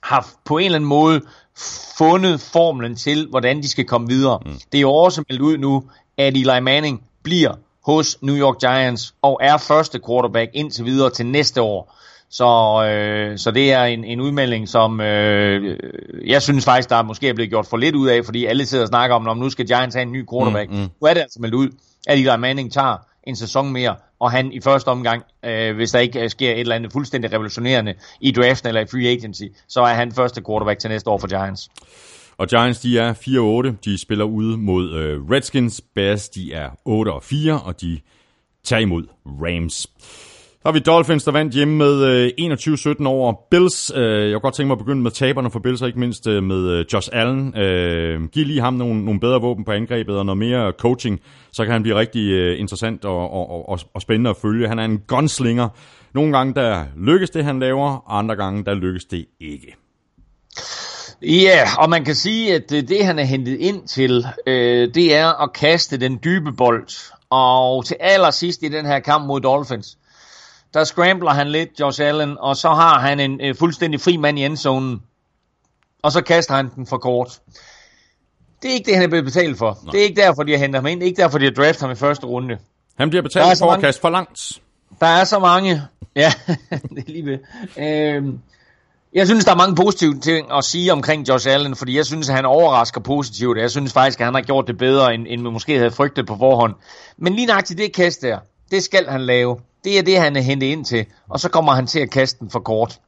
har 0.02 0.28
på 0.44 0.58
en 0.58 0.64
eller 0.64 0.76
anden 0.76 0.88
måde 0.88 1.20
fundet 1.98 2.40
formlen 2.40 2.96
til, 2.96 3.26
hvordan 3.30 3.62
de 3.62 3.68
skal 3.68 3.84
komme 3.84 4.08
videre. 4.08 4.40
Mm. 4.46 4.52
Det 4.72 4.78
er 4.78 4.82
jo 4.82 4.92
også 4.92 5.24
meldt 5.28 5.42
ud 5.42 5.58
nu, 5.58 5.84
at 6.18 6.36
Eli 6.36 6.60
Manning 6.60 7.02
bliver 7.22 7.54
hos 7.84 8.18
New 8.22 8.36
York 8.36 8.60
Giants 8.60 9.14
og 9.22 9.38
er 9.42 9.56
første 9.56 10.00
quarterback 10.06 10.50
indtil 10.54 10.84
videre 10.84 11.10
til 11.10 11.26
næste 11.26 11.62
år. 11.62 11.98
Så, 12.30 12.44
øh, 12.84 13.38
så 13.38 13.50
det 13.50 13.72
er 13.72 13.84
en, 13.84 14.04
en 14.04 14.20
udmelding, 14.20 14.68
som 14.68 15.00
øh, 15.00 15.78
jeg 16.26 16.42
synes 16.42 16.64
faktisk, 16.64 16.90
der 16.90 17.02
måske 17.02 17.28
er 17.28 17.34
blevet 17.34 17.50
gjort 17.50 17.66
for 17.66 17.76
lidt 17.76 17.94
ud 17.94 18.08
af, 18.08 18.24
fordi 18.24 18.44
alle 18.44 18.66
sidder 18.66 18.84
og 18.84 18.88
snakker 18.88 19.16
om, 19.16 19.28
om 19.28 19.38
nu 19.38 19.50
skal 19.50 19.66
Giants 19.66 19.94
have 19.94 20.02
en 20.02 20.12
ny 20.12 20.26
quarterback. 20.32 20.70
Mm, 20.70 20.76
mm. 20.76 20.82
Nu 20.82 21.08
er 21.08 21.14
det 21.14 21.20
altså 21.20 21.40
meldt 21.40 21.54
ud, 21.54 21.68
at 22.06 22.18
Eli 22.18 22.36
Manning 22.38 22.72
tager 22.72 22.96
en 23.26 23.36
sæson 23.36 23.72
mere, 23.72 23.96
og 24.20 24.30
han 24.30 24.52
i 24.52 24.60
første 24.60 24.88
omgang, 24.88 25.22
øh, 25.44 25.76
hvis 25.76 25.90
der 25.90 25.98
ikke 25.98 26.22
øh, 26.22 26.30
sker 26.30 26.50
et 26.50 26.60
eller 26.60 26.74
andet 26.74 26.92
fuldstændig 26.92 27.32
revolutionerende 27.32 27.94
i 28.20 28.30
draften 28.30 28.68
eller 28.68 28.80
i 28.80 28.86
free 28.86 29.08
agency, 29.08 29.44
så 29.68 29.80
er 29.80 29.94
han 29.94 30.12
første 30.12 30.42
quarterback 30.48 30.78
til 30.80 30.90
næste 30.90 31.10
år 31.10 31.18
for 31.18 31.28
Giants. 31.28 31.68
Og 32.38 32.48
Giants, 32.48 32.80
de 32.80 32.98
er 32.98 33.14
4-8. 33.74 33.76
De 33.84 33.98
spiller 33.98 34.24
ude 34.24 34.56
mod 34.56 34.92
øh, 34.92 35.30
Redskins. 35.30 35.80
Bears, 35.94 36.28
de 36.28 36.52
er 36.52 36.70
8-4, 37.58 37.66
og 37.66 37.80
de 37.80 38.00
tager 38.64 38.80
imod 38.80 39.06
Rams. 39.26 39.86
Så 40.58 40.62
har 40.64 40.72
vi 40.72 40.78
Dolphins, 40.78 41.24
der 41.24 41.32
vandt 41.32 41.54
hjemme 41.54 41.76
med 41.76 42.04
øh, 42.04 42.52
21-17 43.00 43.06
over 43.06 43.34
Bills. 43.50 43.92
Øh, 43.94 44.30
jeg 44.30 44.32
kunne 44.32 44.40
godt 44.40 44.54
tænke 44.54 44.66
mig 44.66 44.74
at 44.74 44.78
begynde 44.78 45.02
med 45.02 45.10
taberne 45.10 45.50
for 45.50 45.58
Bills, 45.58 45.82
og 45.82 45.88
ikke 45.88 46.00
mindst 46.00 46.26
øh, 46.26 46.42
med 46.42 46.70
øh, 46.70 46.84
Josh 46.92 47.08
Allen. 47.12 47.58
Øh, 47.58 48.24
giv 48.24 48.46
lige 48.46 48.60
ham 48.60 48.74
nogle, 48.74 49.04
nogle 49.04 49.20
bedre 49.20 49.40
våben 49.40 49.64
på 49.64 49.72
angrebet 49.72 50.18
og 50.18 50.26
noget 50.26 50.38
mere 50.38 50.72
coaching, 50.78 51.20
så 51.52 51.64
kan 51.64 51.72
han 51.72 51.82
blive 51.82 51.98
rigtig 51.98 52.30
øh, 52.30 52.60
interessant 52.60 53.04
og, 53.04 53.30
og, 53.30 53.68
og, 53.68 53.78
og 53.94 54.02
spændende 54.02 54.30
at 54.30 54.36
følge. 54.42 54.68
Han 54.68 54.78
er 54.78 54.84
en 54.84 54.98
gunslinger. 54.98 55.68
Nogle 56.14 56.36
gange, 56.36 56.54
der 56.54 56.84
lykkes 56.96 57.30
det, 57.30 57.44
han 57.44 57.60
laver, 57.60 58.10
andre 58.10 58.36
gange, 58.36 58.64
der 58.64 58.74
lykkes 58.74 59.04
det 59.04 59.26
ikke. 59.40 59.76
Ja, 61.22 61.26
yeah, 61.26 61.78
og 61.78 61.90
man 61.90 62.04
kan 62.04 62.14
sige, 62.14 62.54
at 62.54 62.70
det, 62.70 62.88
det 62.88 63.04
han 63.04 63.18
er 63.18 63.24
hentet 63.24 63.56
ind 63.60 63.88
til, 63.88 64.24
øh, 64.46 64.94
det 64.94 65.14
er 65.14 65.42
at 65.42 65.52
kaste 65.52 66.00
den 66.00 66.18
dybe 66.24 66.52
bold. 66.52 67.12
Og 67.30 67.84
til 67.84 67.96
allersidst 68.00 68.62
i 68.62 68.68
den 68.68 68.86
her 68.86 68.98
kamp 69.00 69.26
mod 69.26 69.40
Dolphins, 69.40 69.97
der 70.74 70.84
scrambler 70.84 71.30
han 71.30 71.48
lidt, 71.48 71.80
Josh 71.80 72.02
Allen, 72.02 72.36
og 72.38 72.56
så 72.56 72.68
har 72.68 72.98
han 72.98 73.20
en 73.20 73.40
øh, 73.40 73.54
fuldstændig 73.56 74.00
fri 74.00 74.16
mand 74.16 74.38
i 74.38 74.44
endzonen. 74.44 75.02
Og 76.02 76.12
så 76.12 76.20
kaster 76.20 76.54
han 76.54 76.70
den 76.74 76.86
for 76.86 76.98
kort. 76.98 77.40
Det 78.62 78.70
er 78.70 78.74
ikke 78.74 78.86
det, 78.86 78.94
han 78.94 79.04
er 79.04 79.08
blevet 79.08 79.24
betalt 79.24 79.58
for. 79.58 79.78
Nej. 79.82 79.92
Det 79.92 80.00
er 80.00 80.04
ikke 80.04 80.20
derfor, 80.20 80.42
de 80.42 80.52
har 80.52 80.58
hentet 80.58 80.74
ham 80.74 80.86
ind. 80.86 81.00
Det 81.00 81.06
er 81.06 81.08
ikke 81.08 81.22
derfor, 81.22 81.38
de 81.38 81.44
har 81.44 81.52
draftet 81.52 81.80
ham 81.80 81.90
i 81.90 81.94
første 81.94 82.26
runde. 82.26 82.58
Han 82.98 83.10
bliver 83.10 83.22
er 83.22 83.24
betalt 83.24 83.58
for 83.58 83.72
at 83.72 83.80
kaste 83.80 84.00
for 84.00 84.10
langt. 84.10 84.60
Der 85.00 85.06
er 85.06 85.24
så 85.24 85.38
mange. 85.38 85.82
Ja, 86.16 86.32
det 86.70 86.98
er 86.98 87.12
lige 87.12 87.26
ved. 87.26 87.38
Øhm, 87.78 88.40
jeg 89.14 89.26
synes, 89.26 89.44
der 89.44 89.52
er 89.52 89.56
mange 89.56 89.74
positive 89.74 90.20
ting 90.20 90.52
at 90.52 90.64
sige 90.64 90.92
omkring 90.92 91.28
Josh 91.28 91.48
Allen, 91.50 91.76
fordi 91.76 91.96
jeg 91.96 92.06
synes, 92.06 92.28
at 92.28 92.34
han 92.34 92.44
overrasker 92.44 93.00
positivt. 93.00 93.58
Jeg 93.58 93.70
synes 93.70 93.92
faktisk, 93.92 94.20
at 94.20 94.26
han 94.26 94.34
har 94.34 94.42
gjort 94.42 94.66
det 94.66 94.78
bedre, 94.78 95.14
end, 95.14 95.26
end 95.28 95.42
vi 95.42 95.50
måske 95.50 95.76
havde 95.76 95.90
frygtet 95.90 96.26
på 96.26 96.36
forhånd. 96.36 96.74
Men 97.16 97.34
lige 97.34 97.62
til 97.62 97.78
det 97.78 97.92
kast 97.92 98.22
der, 98.22 98.38
det 98.70 98.82
skal 98.82 99.06
han 99.06 99.20
lave. 99.20 99.56
Det 99.84 99.98
er 99.98 100.02
det, 100.02 100.20
han 100.20 100.36
er 100.36 100.40
hentet 100.40 100.66
ind 100.66 100.84
til. 100.84 101.06
Og 101.28 101.40
så 101.40 101.48
kommer 101.48 101.72
han 101.72 101.86
til 101.86 102.00
at 102.00 102.10
kaste 102.10 102.38
den 102.40 102.50
for 102.50 102.60
kort. 102.60 103.00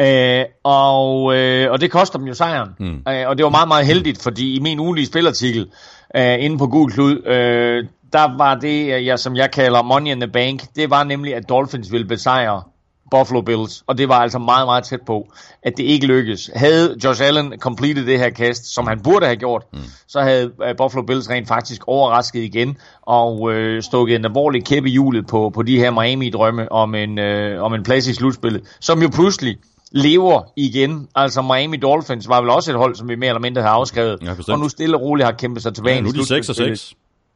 Øh, 0.00 0.44
og, 0.64 1.36
øh, 1.36 1.70
og 1.70 1.80
det 1.80 1.90
koster 1.90 2.18
dem 2.18 2.26
jo 2.26 2.34
sejren. 2.34 2.70
Mm. 2.78 3.02
Øh, 3.08 3.28
og 3.28 3.36
det 3.36 3.44
var 3.44 3.50
meget, 3.50 3.68
meget 3.68 3.86
heldigt, 3.86 4.22
fordi 4.22 4.56
i 4.56 4.60
min 4.60 4.80
ugenlige 4.80 5.06
spilartikel 5.06 5.70
øh, 6.16 6.44
inde 6.44 6.58
på 6.58 6.66
Google 6.66 6.92
Klud, 6.92 7.26
øh, 7.26 7.86
der 8.12 8.36
var 8.36 8.54
det, 8.54 9.06
jeg, 9.06 9.18
som 9.18 9.36
jeg 9.36 9.50
kalder 9.50 9.82
Money 9.82 10.10
in 10.10 10.20
the 10.20 10.30
Bank, 10.30 10.62
det 10.76 10.90
var 10.90 11.04
nemlig, 11.04 11.34
at 11.34 11.48
Dolphins 11.48 11.92
ville 11.92 12.06
besejre 12.06 12.62
Buffalo 13.10 13.40
Bills, 13.40 13.84
og 13.86 13.98
det 13.98 14.08
var 14.08 14.14
altså 14.14 14.38
meget, 14.38 14.66
meget 14.66 14.84
tæt 14.84 15.00
på, 15.06 15.32
at 15.62 15.76
det 15.76 15.82
ikke 15.82 16.06
lykkedes. 16.06 16.50
Havde 16.54 16.96
Josh 17.04 17.22
Allen 17.24 17.54
completed 17.60 18.06
det 18.06 18.18
her 18.18 18.30
kast, 18.30 18.74
som 18.74 18.86
han 18.86 19.00
burde 19.00 19.26
have 19.26 19.36
gjort, 19.36 19.62
mm. 19.72 19.78
så 20.08 20.20
havde 20.20 20.52
øh, 20.68 20.76
Buffalo 20.76 21.02
Bills 21.02 21.30
rent 21.30 21.48
faktisk 21.48 21.82
overrasket 21.86 22.40
igen, 22.40 22.76
og 23.02 23.52
øh, 23.52 23.82
stukket 23.82 24.16
en 24.16 24.24
alvorlig 24.24 24.64
kæppe 24.64 24.88
i 24.88 24.92
hjulet 24.92 25.26
på, 25.26 25.50
på 25.54 25.62
de 25.62 25.78
her 25.78 25.90
Miami-drømme 25.90 26.72
om 26.72 26.94
en, 26.94 27.18
øh, 27.18 27.62
om 27.62 27.74
en 27.74 27.82
plads 27.82 28.06
i 28.06 28.14
slutspillet, 28.14 28.62
som 28.80 29.02
jo 29.02 29.08
pludselig 29.08 29.56
lever 29.92 30.42
igen. 30.56 31.08
Altså 31.14 31.42
Miami 31.42 31.76
Dolphins 31.76 32.28
var 32.28 32.40
vel 32.40 32.50
også 32.50 32.70
et 32.70 32.76
hold, 32.76 32.94
som 32.94 33.08
vi 33.08 33.14
mere 33.14 33.28
eller 33.28 33.40
mindre 33.40 33.62
har 33.62 33.68
afskrevet, 33.68 34.18
Ja, 34.22 34.52
og 34.52 34.58
nu 34.58 34.68
stille 34.68 34.96
og 34.96 35.02
roligt 35.02 35.24
har 35.24 35.32
kæmpet 35.32 35.62
sig 35.62 35.74
tilbage. 35.74 35.96
Ja, 35.96 36.00
nu 36.00 36.08
er 36.08 36.12
de 36.12 36.26
6 36.26 36.48
og 36.48 36.54
slutspillet. 36.54 36.78
6. 36.78 36.94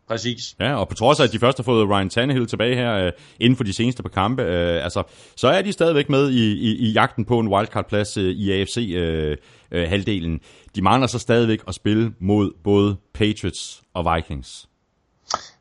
Præcis. 0.09 0.57
Ja, 0.61 0.75
og 0.75 0.89
på 0.89 0.95
trods 0.95 1.21
af, 1.21 1.25
at 1.25 1.33
de 1.33 1.39
først 1.39 1.59
har 1.59 1.63
fået 1.63 1.89
Ryan 1.89 2.11
Tannehill 2.11 2.47
tilbage 2.47 2.75
her 2.75 2.95
øh, 2.95 3.13
inden 3.41 3.57
for 3.57 3.65
de 3.65 3.73
seneste 3.73 4.03
par 4.03 4.09
kampe, 4.09 4.43
øh, 4.43 4.85
altså, 4.85 5.03
så 5.37 5.49
er 5.49 5.63
de 5.63 5.73
stadigvæk 5.73 6.09
med 6.09 6.31
i, 6.31 6.53
i, 6.53 6.77
i 6.77 6.93
jagten 6.93 7.25
på 7.25 7.39
en 7.39 7.49
wildcard-plads 7.49 8.17
øh, 8.17 8.25
i 8.25 8.53
AFC-halvdelen. 8.53 10.33
Øh, 10.35 10.41
de 10.75 10.83
mangler 10.83 11.07
så 11.07 11.19
stadigvæk 11.19 11.61
at 11.69 11.75
spille 11.75 12.13
mod 12.21 12.53
både 12.65 12.97
Patriots 13.15 13.83
og 13.95 14.15
Vikings. 14.15 14.69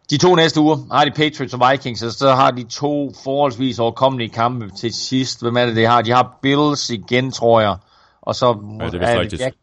De 0.10 0.18
to 0.18 0.36
næste 0.36 0.60
uger 0.60 0.78
har 0.96 1.06
de 1.06 1.12
Patriots 1.12 1.54
og 1.54 1.72
Vikings, 1.72 2.04
og 2.04 2.12
så 2.12 2.36
har 2.36 2.52
de 2.52 2.64
to 2.64 3.14
forholdsvis 3.24 3.80
overkommelige 3.80 4.30
kampe 4.30 4.70
til 4.80 4.94
sidst. 4.94 5.42
Hvem 5.42 5.58
er 5.58 5.66
det, 5.66 5.76
de 5.76 5.86
har? 5.86 6.02
De 6.02 6.12
har 6.12 6.40
Bills 6.42 6.90
igen, 6.90 7.32
tror 7.32 7.62
jeg. 7.62 7.76
Og 8.22 8.36
så 8.36 8.46
Ja, 8.80 8.86
det 8.86 8.94
er 8.94 9.00
vist 9.00 9.20
rigtigt. 9.20 9.58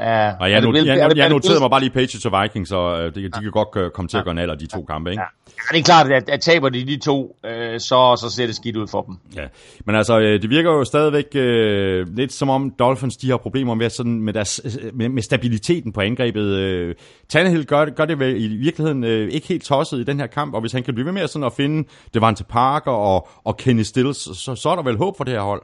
Ja, 0.00 0.32
Og 0.40 0.50
jeg, 0.50 0.60
not, 0.60 0.74
jeg, 0.76 0.86
jeg 0.98 1.10
det 1.16 1.30
noterede 1.30 1.60
mig 1.60 1.70
bare 1.70 1.80
lige 1.80 1.90
Patriots 1.90 2.26
og 2.26 2.42
Vikings, 2.42 2.72
og 2.72 3.00
øh, 3.00 3.14
de, 3.14 3.22
de 3.24 3.30
kan 3.30 3.50
godt 3.50 3.68
øh, 3.76 3.90
komme 3.90 4.08
til 4.08 4.16
at 4.18 4.24
gøre 4.24 4.32
en 4.32 4.38
alder, 4.38 4.54
de 4.54 4.66
to 4.66 4.82
kampe, 4.84 5.10
ikke? 5.10 5.22
Ja, 5.22 5.26
det 5.72 5.78
er 5.78 5.82
klart, 5.82 6.12
at, 6.12 6.28
at 6.28 6.40
taber 6.40 6.68
de 6.68 6.86
de 6.86 6.96
to, 6.98 7.36
øh, 7.46 7.80
så, 7.80 8.16
så 8.20 8.30
ser 8.36 8.46
det 8.46 8.56
skidt 8.56 8.76
ud 8.76 8.86
for 8.86 9.02
dem. 9.02 9.16
Ja, 9.36 9.44
men 9.86 9.94
altså, 9.96 10.18
øh, 10.18 10.42
det 10.42 10.50
virker 10.50 10.70
jo 10.70 10.84
stadigvæk 10.84 11.24
øh, 11.34 12.06
lidt 12.16 12.32
som 12.32 12.48
om 12.50 12.70
Dolphins, 12.78 13.16
de 13.16 13.30
har 13.30 13.36
problemer 13.36 13.74
med, 13.74 13.90
sådan, 13.90 14.20
med, 14.22 14.32
deres, 14.32 14.60
med, 14.94 15.08
med 15.08 15.22
stabiliteten 15.22 15.92
på 15.92 16.00
angrebet. 16.00 16.44
Øh, 16.46 16.94
Tannehill 17.28 17.64
gør, 17.66 17.84
det- 17.84 17.96
gør 17.96 18.04
det 18.04 18.18
vel 18.18 18.44
i 18.52 18.56
virkeligheden 18.56 19.04
øh, 19.04 19.30
ikke 19.30 19.48
helt 19.48 19.64
tosset 19.64 19.98
i 19.98 20.04
den 20.04 20.20
her 20.20 20.26
kamp, 20.26 20.54
og 20.54 20.60
hvis 20.60 20.72
han 20.72 20.82
kan 20.82 20.94
blive 20.94 21.04
ved 21.06 21.12
med 21.12 21.28
sådan 21.28 21.46
at 21.46 21.52
finde 21.52 21.88
Devante 22.14 22.44
Parker 22.44 22.90
og, 22.92 23.28
og 23.44 23.56
Kenny 23.56 23.82
Stills, 23.82 24.38
så, 24.38 24.54
så 24.54 24.68
er 24.68 24.76
der 24.76 24.82
vel 24.82 24.96
håb 24.96 25.16
for 25.16 25.24
det 25.24 25.34
her 25.34 25.40
hold. 25.40 25.62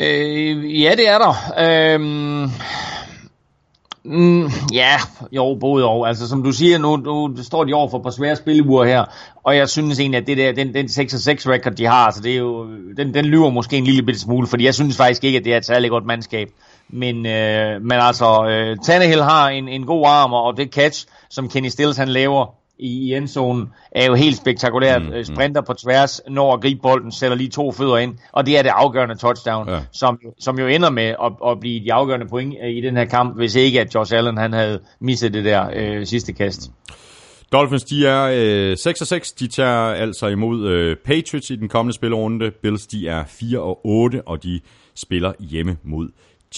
Øh, 0.00 0.82
ja, 0.82 0.94
det 0.96 1.08
er 1.08 1.18
der. 1.18 1.34
Øh, 1.58 2.00
mm, 4.04 4.50
ja, 4.72 4.96
jo, 5.32 5.56
både 5.60 5.84
og. 5.84 6.08
Altså, 6.08 6.28
som 6.28 6.42
du 6.42 6.52
siger, 6.52 6.78
nu, 6.78 6.96
nu 6.96 7.42
står 7.42 7.64
de 7.64 7.74
over 7.74 7.88
for 7.88 7.98
et 7.98 8.02
par 8.02 8.10
svære 8.10 8.36
spilleuger 8.36 8.84
her, 8.84 9.04
og 9.44 9.56
jeg 9.56 9.68
synes 9.68 10.00
egentlig, 10.00 10.20
at 10.20 10.26
det 10.26 10.36
der, 10.36 10.52
den, 10.52 10.74
den 10.74 10.86
6-6 10.86 10.90
record, 10.90 11.72
de 11.72 11.86
har, 11.86 12.10
så 12.10 12.20
det 12.20 12.32
er 12.32 12.38
jo, 12.38 12.66
den, 12.96 13.14
den 13.14 13.24
lyver 13.24 13.50
måske 13.50 13.76
en 13.76 13.84
lille 13.84 14.02
bitte 14.02 14.20
smule, 14.20 14.46
fordi 14.46 14.64
jeg 14.64 14.74
synes 14.74 14.96
faktisk 14.96 15.24
ikke, 15.24 15.38
at 15.38 15.44
det 15.44 15.52
er 15.52 15.56
et 15.56 15.66
særligt 15.66 15.90
godt 15.90 16.06
mandskab. 16.06 16.48
Men, 16.88 17.26
øh, 17.26 17.82
men 17.82 17.92
altså, 17.92 18.46
øh, 18.48 18.76
Tannehill 18.84 19.22
har 19.22 19.48
en, 19.48 19.68
en 19.68 19.86
god 19.86 20.04
arm, 20.06 20.32
og 20.32 20.56
det 20.56 20.74
catch, 20.74 21.06
som 21.30 21.48
Kenny 21.48 21.68
Stills 21.68 21.96
han 21.96 22.08
laver 22.08 22.57
i, 22.78 22.88
i 23.08 23.14
endzonen, 23.14 23.68
er 23.92 24.06
jo 24.06 24.14
helt 24.14 24.36
spektakulært. 24.36 25.02
Mm, 25.02 25.24
Sprinter 25.24 25.60
på 25.60 25.72
tværs, 25.74 26.20
når 26.28 26.54
at 26.54 26.60
gribe 26.60 26.80
bolden, 26.82 27.12
sætter 27.12 27.36
lige 27.36 27.50
to 27.50 27.72
fødder 27.72 27.96
ind, 27.96 28.14
og 28.32 28.46
det 28.46 28.58
er 28.58 28.62
det 28.62 28.68
afgørende 28.74 29.14
touchdown, 29.14 29.68
Ja. 29.68 29.78
som, 29.92 30.18
som 30.40 30.58
jo 30.58 30.66
ender 30.66 30.90
med 30.90 31.04
at, 31.04 31.32
at 31.46 31.60
blive 31.60 31.84
de 31.84 31.92
afgørende 31.92 32.26
point 32.26 32.54
øh, 32.64 32.70
i 32.70 32.80
den 32.80 32.96
her 32.96 33.04
kamp, 33.04 33.36
hvis 33.36 33.54
ikke 33.54 33.80
at 33.80 33.94
Josh 33.94 34.14
Allen 34.16 34.36
han 34.38 34.52
havde 34.52 34.80
misset 35.00 35.34
det 35.34 35.44
der 35.44 35.70
øh, 35.74 36.06
sidste 36.06 36.32
kast. 36.32 36.70
Dolphins, 37.52 37.84
de 37.84 38.06
er 38.06 38.30
øh, 38.70 38.76
6 38.76 39.00
og 39.00 39.06
6. 39.06 39.32
De 39.32 39.46
tager 39.46 39.78
altså 39.78 40.26
imod 40.26 40.68
øh, 40.68 40.96
Patriots 40.96 41.50
i 41.50 41.56
den 41.56 41.68
kommende 41.68 41.94
spillerunde. 41.94 42.50
Bills, 42.62 42.86
de 42.86 43.08
er 43.08 43.24
4 43.28 43.58
og 43.60 43.80
8, 43.86 44.22
og 44.26 44.42
de 44.42 44.60
spiller 44.94 45.32
hjemme 45.40 45.76
mod 45.84 46.08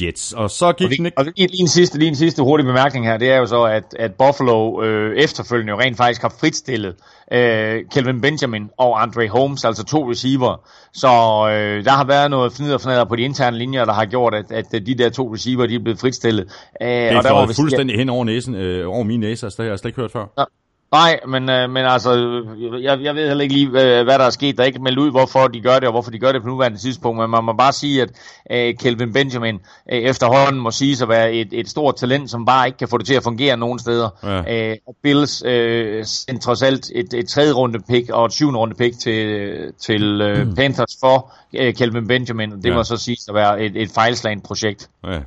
Jets. 0.03 0.33
Og 0.33 0.51
så 0.51 0.73
gik 0.73 0.85
Og, 0.85 0.91
den 0.91 0.99
det, 0.99 1.07
ikke... 1.07 1.19
og 1.19 1.25
lige, 1.25 1.47
lige, 1.49 1.61
en 1.61 1.69
sidste, 1.69 1.99
lige 1.99 2.09
en 2.09 2.17
sidste 2.17 2.43
hurtig 2.43 2.67
bemærkning 2.67 3.07
her, 3.07 3.17
det 3.17 3.31
er 3.31 3.37
jo 3.37 3.47
så, 3.47 3.63
at, 3.63 3.85
at 3.99 4.15
Buffalo 4.15 4.83
øh, 4.83 5.17
efterfølgende 5.17 5.71
jo 5.71 5.81
rent 5.81 5.97
faktisk 5.97 6.23
har 6.23 6.35
fritstillet 6.41 6.95
øh, 7.33 7.85
Kelvin 7.93 8.21
Benjamin 8.21 8.71
og 8.77 9.03
Andre 9.03 9.29
Holmes, 9.29 9.65
altså 9.65 9.85
to 9.85 10.11
receiver. 10.11 10.69
Så 10.93 11.09
øh, 11.53 11.85
der 11.85 11.91
har 11.91 12.05
været 12.05 12.31
noget 12.31 12.53
fnider 12.53 12.75
og 12.75 12.81
fnader 12.81 13.05
på 13.05 13.17
de 13.17 13.23
interne 13.23 13.59
linjer, 13.59 13.85
der 13.85 13.93
har 13.93 14.05
gjort, 14.05 14.35
at, 14.35 14.53
at 14.53 14.87
de 14.87 14.95
der 14.95 15.11
to 15.11 15.35
receiver, 15.35 15.67
de 15.67 15.75
er 15.75 15.79
blevet 15.79 16.01
fritstillet. 16.01 16.43
Øh, 16.83 16.89
Det 16.89 17.13
er 17.13 17.17
og 17.17 17.25
der 17.25 17.47
sige, 17.47 17.63
fuldstændig 17.63 17.97
hen 17.97 18.09
over 18.09 18.25
næsen, 18.25 18.55
øh, 18.55 18.89
over 18.89 19.03
min 19.03 19.21
næse, 19.21 19.47
altså 19.47 19.63
det 19.63 19.67
har 19.67 19.73
jeg 19.73 19.79
slet 19.79 19.89
ikke 19.89 20.01
hørt 20.01 20.13
før. 20.13 20.47
Nej, 20.93 21.21
men, 21.29 21.51
øh, 21.51 21.71
men 21.71 21.85
altså, 21.85 22.13
jeg, 22.83 23.01
jeg 23.03 23.15
ved 23.15 23.29
heller 23.29 23.43
ikke 23.43 23.55
lige, 23.55 23.67
øh, 23.67 24.05
hvad 24.05 24.19
der 24.19 24.25
er 24.25 24.31
sket. 24.31 24.57
Der 24.57 24.63
er 24.63 24.67
ikke 24.67 24.79
meldt 24.83 24.99
ud, 24.99 25.11
hvorfor 25.11 25.49
de 25.49 25.61
gør 25.61 25.75
det, 25.75 25.85
og 25.85 25.91
hvorfor 25.93 26.11
de 26.11 26.19
gør 26.19 26.33
det 26.33 26.43
på 26.43 26.49
nuværende 26.49 26.79
tidspunkt. 26.79 27.21
Men 27.21 27.31
man 27.31 27.45
må 27.45 27.53
bare 27.53 27.73
sige, 27.73 28.03
at 28.03 28.11
øh, 28.51 28.75
Kelvin 28.79 29.13
Benjamin 29.13 29.55
øh, 29.93 29.99
efterhånden 29.99 30.61
må 30.61 30.71
sige 30.71 31.03
at 31.03 31.09
være 31.09 31.33
et, 31.33 31.49
et 31.53 31.69
stort 31.69 31.97
talent, 31.97 32.31
som 32.31 32.47
bare 32.47 32.67
ikke 32.67 32.79
kan 32.79 32.89
få 32.89 32.99
det 32.99 33.07
til 33.07 33.15
at 33.15 33.23
fungere 33.23 33.57
nogen 33.57 33.79
steder. 33.79 34.09
Ja. 34.23 34.71
Øh, 34.71 34.77
og 34.87 34.97
Bills 35.03 35.43
øh, 35.47 36.05
sendte 36.05 36.43
trods 36.45 36.63
alt 36.63 36.91
et, 36.95 37.15
et 37.15 37.29
tredje 37.29 37.53
runde 37.53 37.79
pick 37.89 38.11
og 38.11 38.27
et 38.27 38.33
syvende 38.33 38.59
runde 38.59 38.75
pick 38.75 38.99
til, 38.99 39.57
til 39.81 40.21
øh, 40.21 40.47
Mm. 40.47 40.55
Panthers 40.55 40.97
for 41.01 41.33
øh, 41.57 41.75
Kelvin 41.75 42.07
Benjamin. 42.07 42.51
Det 42.51 42.65
Ja. 42.71 42.75
må 42.75 42.85
så 42.85 42.97
sige 42.97 43.17
at 43.29 43.35
være 43.35 43.63
et, 43.63 43.73
et 43.77 43.91
fejlslagent 43.95 44.45
projekt. 44.45 44.89
Ja. 45.07 45.19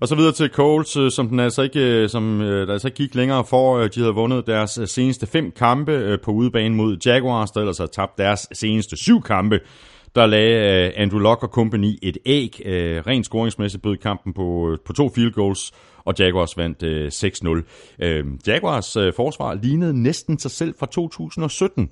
Og 0.00 0.08
så 0.08 0.14
videre 0.14 0.32
til 0.32 0.48
Coles, 0.48 0.96
øh, 0.96 1.10
som, 1.10 1.28
den 1.28 1.40
altså 1.40 1.62
ikke, 1.62 1.80
øh, 1.80 2.08
som 2.08 2.40
øh, 2.40 2.66
der 2.66 2.72
altså 2.72 2.88
ikke 2.88 2.96
gik 2.96 3.14
længere 3.14 3.44
for. 3.44 3.78
De 3.88 4.00
havde 4.00 4.14
vundet 4.14 4.46
deres 4.46 4.78
seneste 4.86 5.26
fem 5.26 5.50
kampe 5.50 6.18
på 6.24 6.30
udebane 6.30 6.74
mod 6.74 6.96
Jaguars, 7.06 7.50
der 7.50 7.60
ellers 7.60 7.78
havde 7.78 7.90
tabt 7.90 8.18
deres 8.18 8.48
seneste 8.52 8.96
syv 8.96 9.22
kampe. 9.22 9.60
Der 10.14 10.26
lagde 10.26 10.56
Andrew 10.92 11.18
Luck 11.20 11.42
og 11.42 11.48
company 11.48 11.98
et 12.02 12.18
æg. 12.26 12.60
Rent 13.06 13.26
scoringsmæssigt 13.26 13.82
bød 13.82 13.96
kampen 13.96 14.32
på, 14.34 14.76
på 14.86 14.92
to 14.92 15.08
field 15.14 15.32
goals, 15.32 15.72
og 16.04 16.14
Jaguars 16.18 16.56
vandt 16.56 16.82
øh, 16.82 17.08
6-0. 17.14 18.04
Øh, 18.04 18.24
Jaguars 18.46 18.92
forsvar 19.16 19.54
lignede 19.54 20.02
næsten 20.02 20.38
sig 20.38 20.50
selv 20.50 20.74
fra 20.78 20.86
2017. 20.86 21.90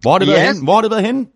Hvor 0.00 0.10
har 0.12 0.18
det 0.18 0.26
Ja. 0.26 0.32
været 0.32 0.54
hen? 0.54 0.64
Hvor 0.64 0.74
har 0.74 0.80
det 0.82 0.90
været 0.90 1.04
henne? 1.06 1.26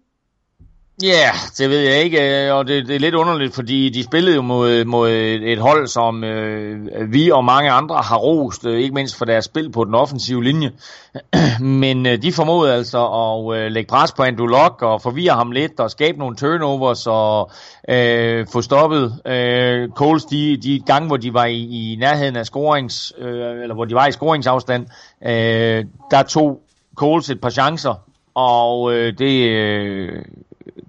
Ja, 1.02 1.08
yeah, 1.08 1.34
det 1.58 1.70
ved 1.70 1.78
jeg 1.78 2.02
ikke, 2.02 2.46
øh, 2.46 2.54
og 2.54 2.66
det, 2.66 2.86
det 2.86 2.96
er 2.96 3.00
lidt 3.00 3.14
underligt, 3.14 3.54
fordi 3.54 3.88
de 3.88 4.04
spillede 4.04 4.36
jo 4.36 4.42
mod, 4.42 4.84
mod 4.84 5.10
et 5.10 5.58
hold, 5.58 5.86
som 5.86 6.24
øh, 6.24 7.12
vi 7.12 7.30
og 7.30 7.44
mange 7.44 7.70
andre 7.70 7.96
har 7.96 8.16
rost, 8.16 8.66
øh, 8.66 8.80
ikke 8.80 8.94
mindst 8.94 9.18
for 9.18 9.24
deres 9.24 9.44
spil 9.44 9.72
på 9.72 9.84
den 9.84 9.94
offensive 9.94 10.44
linje. 10.44 10.72
Men 11.60 12.06
øh, 12.06 12.22
de 12.22 12.32
formåede 12.32 12.74
altså 12.74 13.06
at 13.06 13.58
øh, 13.58 13.70
lægge 13.70 13.88
pres 13.88 14.12
på 14.12 14.22
Andrew 14.22 14.46
Locke 14.46 14.86
og 14.86 15.02
forvirre 15.02 15.34
ham 15.34 15.52
lidt 15.52 15.80
og 15.80 15.90
skabe 15.90 16.18
nogle 16.18 16.36
turnovers 16.36 17.06
og 17.06 17.50
øh, 17.88 18.46
få 18.52 18.62
stoppet 18.62 19.20
øh, 19.26 19.88
Coles 19.88 20.24
de, 20.24 20.56
de 20.56 20.82
gange, 20.86 21.06
hvor 21.06 21.16
de 21.16 21.34
var 21.34 21.44
i, 21.44 21.92
i 21.92 21.96
nærheden 22.00 22.36
af 22.36 22.46
scorings, 22.46 23.12
øh, 23.18 23.62
eller 23.62 23.74
hvor 23.74 23.84
de 23.84 23.94
var 23.94 24.06
i 24.06 24.12
scoringsafstand. 24.12 24.86
Øh, 25.26 25.84
der 26.10 26.22
tog 26.22 26.60
Coles 26.94 27.30
et 27.30 27.40
par 27.40 27.50
chancer, 27.50 27.94
og 28.34 28.92
øh, 28.94 29.18
det... 29.18 29.48
Øh, 29.48 30.22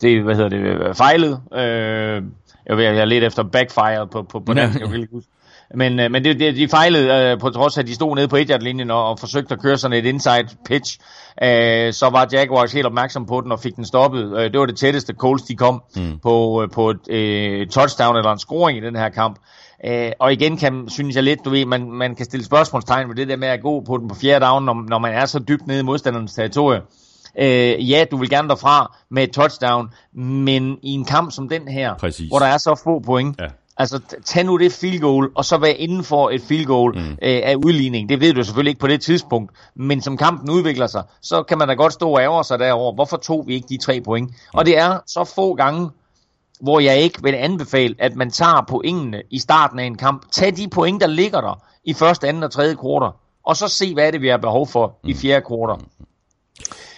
det, 0.02 0.24
hvad 0.24 0.36
hedder 0.36 0.50
det, 0.50 0.98
fejlet. 0.98 1.42
Øh, 1.54 2.24
jeg 2.70 2.80
jeg 2.80 2.98
er 2.98 3.06
lidt 3.06 3.24
efter 3.24 3.44
backfire 3.44 4.08
på, 4.08 4.24
på, 4.24 4.40
på 4.40 4.54
dansk, 4.54 4.80
jeg 4.80 4.96
ikke 4.96 5.08
huske. 5.14 5.32
Men, 5.76 6.00
øh, 6.00 6.12
men 6.12 6.24
det, 6.24 6.40
det, 6.40 6.56
de 6.56 6.68
fejlede, 6.68 7.32
øh, 7.32 7.40
på 7.40 7.50
trods 7.50 7.78
af, 7.78 7.82
at 7.82 7.88
de 7.88 7.96
stod 7.96 8.16
nede 8.16 8.28
på 8.28 8.36
1 8.36 8.64
linjen 8.64 8.92
og, 8.92 9.10
og 9.10 9.20
forsøgte 9.20 9.54
at 9.54 9.62
køre 9.62 9.78
sådan 9.78 9.98
et 9.98 10.06
inside 10.06 10.48
pitch. 10.66 11.00
Øh, 11.44 11.94
så 11.94 12.10
var 12.10 12.28
Jaguars 12.32 12.74
helt 12.74 12.86
opmærksom 12.86 13.26
på 13.26 13.42
den 13.42 13.52
og 13.52 13.60
fik 13.60 13.76
den 13.76 13.86
stoppet. 13.86 14.38
Øh, 14.38 14.52
det 14.52 14.60
var 14.60 14.66
det 14.66 14.78
tætteste 14.78 15.14
Coles 15.14 15.42
de 15.42 15.56
kom 15.56 15.84
mm. 15.96 16.20
på, 16.20 16.64
øh, 16.64 16.70
på 16.70 16.90
et 16.90 17.10
øh, 17.10 17.68
touchdown 17.68 18.16
eller 18.16 18.32
en 18.32 18.40
scoring 18.40 18.78
i 18.78 18.82
den 18.82 18.96
her 18.96 19.10
kamp. 19.10 19.40
Øh, 19.86 20.12
og 20.20 20.34
igen 20.34 20.58
kan, 20.58 20.90
synes 20.90 21.16
jeg 21.16 21.24
lidt, 21.24 21.46
du 21.46 21.50
ved, 21.50 21.66
man, 21.66 21.92
man 21.92 22.16
kan 22.16 22.26
stille 22.26 22.46
spørgsmålstegn 22.46 23.10
ved 23.10 23.16
det 23.16 23.28
der 23.28 23.38
med 23.38 23.48
at 23.48 23.62
gå 23.62 23.82
på 23.82 23.98
den 23.98 24.08
på 24.08 24.16
fjerde 24.16 24.46
down, 24.46 24.66
når, 24.66 24.86
når 24.90 25.00
man 25.00 25.14
er 25.14 25.26
så 25.26 25.40
dybt 25.40 25.68
nede 25.68 25.80
i 25.80 25.84
modstandernes 25.84 26.34
territorie. 26.34 26.82
Øh, 27.40 27.90
ja, 27.90 28.06
du 28.12 28.18
vil 28.18 28.30
gerne 28.30 28.50
derfra 28.50 28.96
med 29.12 29.24
et 29.24 29.32
touchdown, 29.32 29.90
men 30.14 30.78
i 30.82 30.92
en 30.92 31.06
kamp 31.06 31.32
som 31.32 31.50
den 31.50 31.68
her, 31.68 31.96
Præcis. 31.96 32.30
hvor 32.30 32.40
der 32.40 32.46
er 32.46 32.58
så 32.58 32.82
få 32.84 33.00
point, 33.00 33.36
Ja. 33.40 33.46
altså 33.78 34.00
tag 34.26 34.44
nu 34.44 34.58
det 34.58 34.72
field 34.72 35.00
goal, 35.00 35.30
og 35.36 35.46
så 35.46 35.58
vær 35.58 35.68
inden 35.68 36.04
for 36.04 36.30
et 36.30 36.42
field 36.42 36.66
goal 36.66 36.96
mm. 36.96 37.10
øh, 37.12 37.18
af 37.22 37.56
udligning. 37.56 38.10
Det 38.10 38.20
ved 38.20 38.34
du 38.34 38.44
selvfølgelig 38.44 38.72
ikke 38.72 38.80
på 38.80 38.88
det 38.88 39.02
tidspunkt, 39.02 39.52
men 39.76 40.02
som 40.02 40.18
kampen 40.18 40.50
udvikler 40.50 40.88
sig, 40.88 41.04
så 41.22 41.44
kan 41.44 41.58
man 41.58 41.68
da 41.68 41.74
godt 41.74 41.94
stå 41.94 42.10
og 42.10 42.22
ærge 42.22 42.44
sig 42.44 42.60
derover. 42.60 42.94
Hvorfor 42.94 43.18
tog 43.18 43.44
vi 43.48 43.54
ikke 43.54 43.68
de 43.70 43.78
tre 43.78 44.02
point? 44.02 44.32
Og 44.54 44.66
det 44.66 44.78
er 44.78 45.00
så 45.08 45.32
få 45.36 45.54
gange, 45.56 45.90
hvor 46.62 46.80
jeg 46.80 46.98
ikke 46.98 47.24
vil 47.24 47.34
anbefale, 47.36 47.96
at 48.00 48.16
man 48.16 48.32
tager 48.32 48.66
pointene 48.70 49.22
i 49.32 49.40
starten 49.40 49.80
af 49.80 49.84
en 49.86 49.98
kamp. 49.98 50.32
Tag 50.32 50.58
de 50.58 50.68
point, 50.70 51.02
der 51.02 51.08
ligger 51.08 51.42
der 51.42 51.62
i 51.84 51.94
første, 51.94 52.28
anden 52.28 52.44
og 52.44 52.52
tredje 52.52 52.76
kvartal, 52.76 53.12
og 53.46 53.58
så 53.58 53.68
se, 53.68 53.94
hvad 53.94 54.08
er 54.08 54.12
det, 54.12 54.22
vi 54.22 54.28
har 54.28 54.38
behov 54.38 54.68
for 54.68 55.00
i 55.04 55.14
fjerde 55.14 55.46
kvartal. 55.48 55.86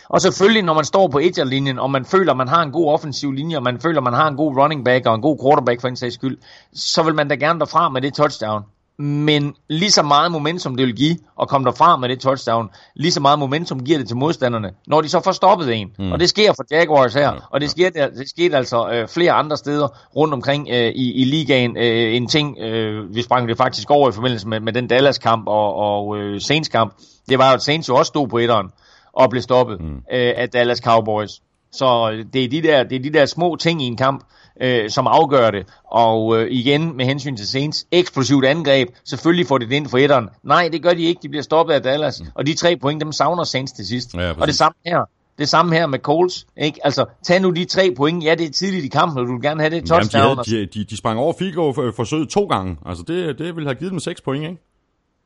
Og 0.09 0.21
selvfølgelig, 0.21 0.63
når 0.63 0.73
man 0.73 0.85
står 0.85 1.07
på 1.07 1.19
linjen 1.45 1.79
og 1.79 1.91
man 1.91 2.05
føler, 2.05 2.33
man 2.33 2.47
har 2.47 2.61
en 2.61 2.71
god 2.71 2.93
offensiv 2.93 3.31
linje, 3.31 3.57
og 3.57 3.63
man 3.63 3.79
føler, 3.79 4.01
man 4.01 4.13
har 4.13 4.27
en 4.27 4.35
god 4.35 4.57
running 4.57 4.85
back 4.85 5.05
og 5.05 5.15
en 5.15 5.21
god 5.21 5.37
quarterback 5.43 5.81
for 5.81 5.87
en 5.87 5.95
sags 5.95 6.15
skyld, 6.15 6.37
så 6.73 7.03
vil 7.03 7.15
man 7.15 7.27
da 7.27 7.35
gerne 7.35 7.59
derfra 7.59 7.89
med 7.89 8.01
det 8.01 8.13
touchdown. 8.13 8.63
Men 9.01 9.53
lige 9.69 9.91
så 9.91 10.03
meget 10.03 10.31
momentum 10.31 10.75
det 10.75 10.87
vil 10.87 10.95
give 10.95 11.17
at 11.41 11.47
komme 11.47 11.65
derfra 11.65 11.97
med 11.97 12.09
det 12.09 12.19
touchdown, 12.19 12.69
lige 12.95 13.11
så 13.11 13.19
meget 13.19 13.39
momentum 13.39 13.83
giver 13.83 13.97
det 13.97 14.07
til 14.07 14.17
modstanderne, 14.17 14.71
når 14.87 15.01
de 15.01 15.09
så 15.09 15.21
får 15.21 15.31
stoppet 15.31 15.75
en. 15.75 15.91
Mm. 15.99 16.11
Og 16.11 16.19
det 16.19 16.29
sker 16.29 16.53
for 16.53 16.63
Jaguars 16.71 17.13
her, 17.13 17.47
og 17.51 17.61
det 17.61 17.69
sker, 17.69 17.89
det 17.89 18.29
sker 18.29 18.57
altså 18.57 18.89
øh, 18.89 19.07
flere 19.07 19.31
andre 19.31 19.57
steder 19.57 19.87
rundt 20.15 20.33
omkring 20.33 20.67
øh, 20.71 20.91
i, 20.95 21.13
i 21.21 21.23
ligaen. 21.23 21.77
Øh, 21.77 22.15
en 22.15 22.27
ting, 22.27 22.57
øh, 22.59 23.15
vi 23.15 23.21
sprang 23.21 23.47
det 23.47 23.57
faktisk 23.57 23.91
over 23.91 24.09
i 24.09 24.11
forbindelse 24.11 24.47
med, 24.47 24.59
med 24.59 24.73
den 24.73 24.87
Dallas-kamp 24.87 25.47
og, 25.47 25.75
og 25.75 26.17
øh, 26.17 26.41
Saints-kamp, 26.41 26.93
det 27.29 27.39
var 27.39 27.49
jo, 27.49 27.53
at 27.53 27.61
Saints 27.61 27.89
jo 27.89 27.95
også 27.95 28.09
stod 28.09 28.27
på 28.27 28.37
etteren 28.37 28.71
og 29.13 29.29
blev 29.29 29.41
stoppet 29.41 29.81
mm. 29.81 29.95
øh, 29.95 30.33
af 30.37 30.49
Dallas 30.49 30.77
Cowboys. 30.77 31.31
Så 31.71 32.11
det 32.33 32.43
er 32.43 32.49
de 32.49 32.61
der, 32.61 32.83
det 32.83 32.95
er 32.95 32.99
de 32.99 33.13
der 33.13 33.25
små 33.25 33.55
ting 33.55 33.81
i 33.81 33.85
en 33.85 33.97
kamp, 33.97 34.23
øh, 34.61 34.89
som 34.89 35.07
afgør 35.07 35.51
det. 35.51 35.65
Og 35.91 36.37
øh, 36.37 36.47
igen 36.51 36.97
med 36.97 37.05
hensyn 37.05 37.35
til 37.35 37.47
Saints, 37.47 37.85
eksplosivt 37.91 38.45
angreb, 38.45 38.89
selvfølgelig 39.05 39.47
får 39.47 39.57
de 39.57 39.65
det 39.65 39.73
ind 39.75 39.87
for 39.87 39.97
etteren. 39.97 40.29
Nej, 40.43 40.69
det 40.71 40.83
gør 40.83 40.93
de 40.93 41.03
ikke, 41.03 41.19
de 41.23 41.29
bliver 41.29 41.43
stoppet 41.43 41.73
af 41.73 41.81
Dallas. 41.81 42.21
Mm. 42.21 42.27
Og 42.35 42.47
de 42.47 42.53
tre 42.53 42.77
point, 42.77 43.01
dem 43.01 43.11
savner 43.11 43.43
Saints 43.43 43.71
til 43.71 43.87
sidst. 43.87 44.13
Ja, 44.13 44.31
og 44.31 44.47
det 44.47 44.55
samme 44.55 44.75
her. 44.85 45.09
Det 45.39 45.49
samme 45.49 45.75
her 45.75 45.87
med 45.87 45.99
Coles. 45.99 46.47
Ikke? 46.57 46.79
Altså, 46.83 47.05
tag 47.23 47.41
nu 47.41 47.49
de 47.49 47.65
tre 47.65 47.93
point. 47.97 48.23
Ja, 48.23 48.35
det 48.35 48.45
er 48.45 48.51
tidligt 48.51 48.85
i 48.85 48.87
kampen, 48.87 49.19
og 49.19 49.27
du 49.27 49.31
vil 49.31 49.41
gerne 49.41 49.61
have 49.61 49.75
det 49.75 49.85
touchdown. 49.85 50.23
Jamen, 50.23 50.43
de, 50.45 50.51
havde, 50.51 50.65
de, 50.65 50.79
de, 50.79 50.83
de 50.83 50.97
sprang 50.97 51.19
over 51.19 51.53
goal 51.55 51.93
forsøget 51.93 52.29
to 52.29 52.45
gange. 52.45 52.77
Altså, 52.85 53.03
det, 53.07 53.39
det 53.39 53.55
ville 53.55 53.69
have 53.69 53.75
givet 53.75 53.91
dem 53.91 53.99
6 53.99 54.21
point, 54.21 54.43
ikke? 54.43 54.57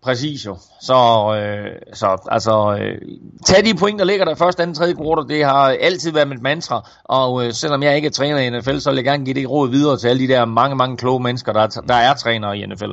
Præcis 0.04 0.46
jo. 0.46 0.58
Så, 0.82 0.94
øh, 1.38 1.68
så 1.94 2.18
altså, 2.32 2.78
øh, 2.80 3.02
tag 3.46 3.66
de 3.66 3.74
point, 3.80 4.00
der 4.00 4.06
ligger 4.06 4.26
der 4.26 4.36
første, 4.36 4.64
anden, 4.64 4.76
tredje 4.76 4.96
quarter. 4.96 5.24
Det 5.24 5.44
har 5.46 5.76
altid 5.82 6.12
været 6.12 6.28
mit 6.28 6.42
mantra. 6.42 6.90
Og 7.04 7.46
øh, 7.46 7.54
selvom 7.54 7.84
jeg 7.84 7.96
ikke 7.96 8.06
er 8.06 8.12
træner 8.12 8.38
i 8.38 8.50
NFL, 8.50 8.78
så 8.78 8.90
vil 8.90 8.96
jeg 8.96 9.06
gerne 9.06 9.26
give 9.26 9.34
det 9.34 9.50
råd 9.50 9.70
videre 9.70 9.98
til 9.98 10.08
alle 10.08 10.28
de 10.28 10.34
der 10.34 10.46
mange, 10.46 10.76
mange 10.76 10.98
kloge 10.98 11.24
mennesker, 11.24 11.54
der 11.54 11.68
der 11.68 11.94
er 11.94 12.14
trænere 12.14 12.58
i 12.58 12.66
NFL. 12.66 12.92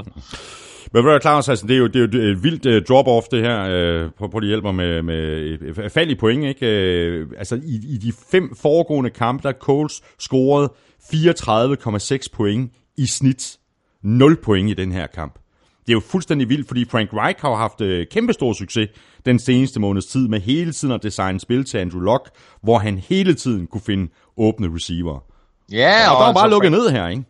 Men 0.93 1.05
hvad 1.05 1.15
er 1.15 1.19
Claus, 1.19 1.49
altså, 1.49 1.67
det 1.67 1.75
er 1.75 1.79
jo, 1.79 1.87
det 1.87 1.97
er 1.97 2.01
jo 2.01 2.33
et 2.33 2.43
vildt 2.43 2.67
uh, 2.67 2.73
drop-off, 2.73 3.27
det 3.31 3.43
her. 3.43 4.05
Uh, 4.05 4.11
på, 4.19 4.29
på 4.29 4.41
de 4.41 4.47
hjælper 4.47 4.73
med, 4.73 5.03
med 5.03 5.17
øh, 5.61 5.91
fald 5.91 6.11
i 6.11 6.15
point, 6.15 6.45
ikke? 6.45 7.23
Uh, 7.23 7.39
altså, 7.39 7.55
i, 7.55 7.75
i 7.95 7.97
de 7.97 8.13
fem 8.31 8.57
foregående 8.57 9.11
kampe, 9.11 9.49
der 9.49 9.53
Coles 9.53 10.03
scoret 10.19 10.71
34,6 11.13 12.27
point 12.33 12.73
i 12.97 13.07
snit. 13.07 13.57
0 14.03 14.37
point 14.37 14.71
i 14.71 14.75
den 14.75 14.93
her 14.93 15.07
kamp. 15.07 15.39
Det 15.87 15.89
er 15.89 15.93
jo 15.93 16.01
fuldstændig 16.01 16.49
vildt, 16.49 16.69
fordi 16.69 16.85
Frank 16.85 17.09
Reich 17.13 17.41
har 17.41 17.55
haft 17.55 17.81
uh, 17.81 17.89
kæmpestor 18.11 18.53
succes 18.53 18.89
den 19.27 19.39
seneste 19.39 19.81
måneds 19.81 20.07
tid 20.07 20.29
med 20.29 20.41
hele 20.41 20.73
tiden 20.73 20.95
at 20.95 21.03
designe 21.03 21.41
spil 21.41 21.65
til 21.65 21.79
Andrew 21.79 22.01
Luck, 22.01 22.31
hvor 22.63 22.79
han 22.79 22.99
hele 22.99 23.35
tiden 23.35 23.67
kunne 23.67 23.83
finde 23.87 24.13
åbne 24.37 24.75
receiver. 24.75 25.25
Ja, 25.73 26.11
og, 26.11 26.17
og 26.17 26.21
der 26.21 26.27
var 26.27 26.33
bare 26.33 26.51
lukket 26.51 26.73
ned 26.73 26.91
her, 26.91 27.09
ikke? 27.09 27.25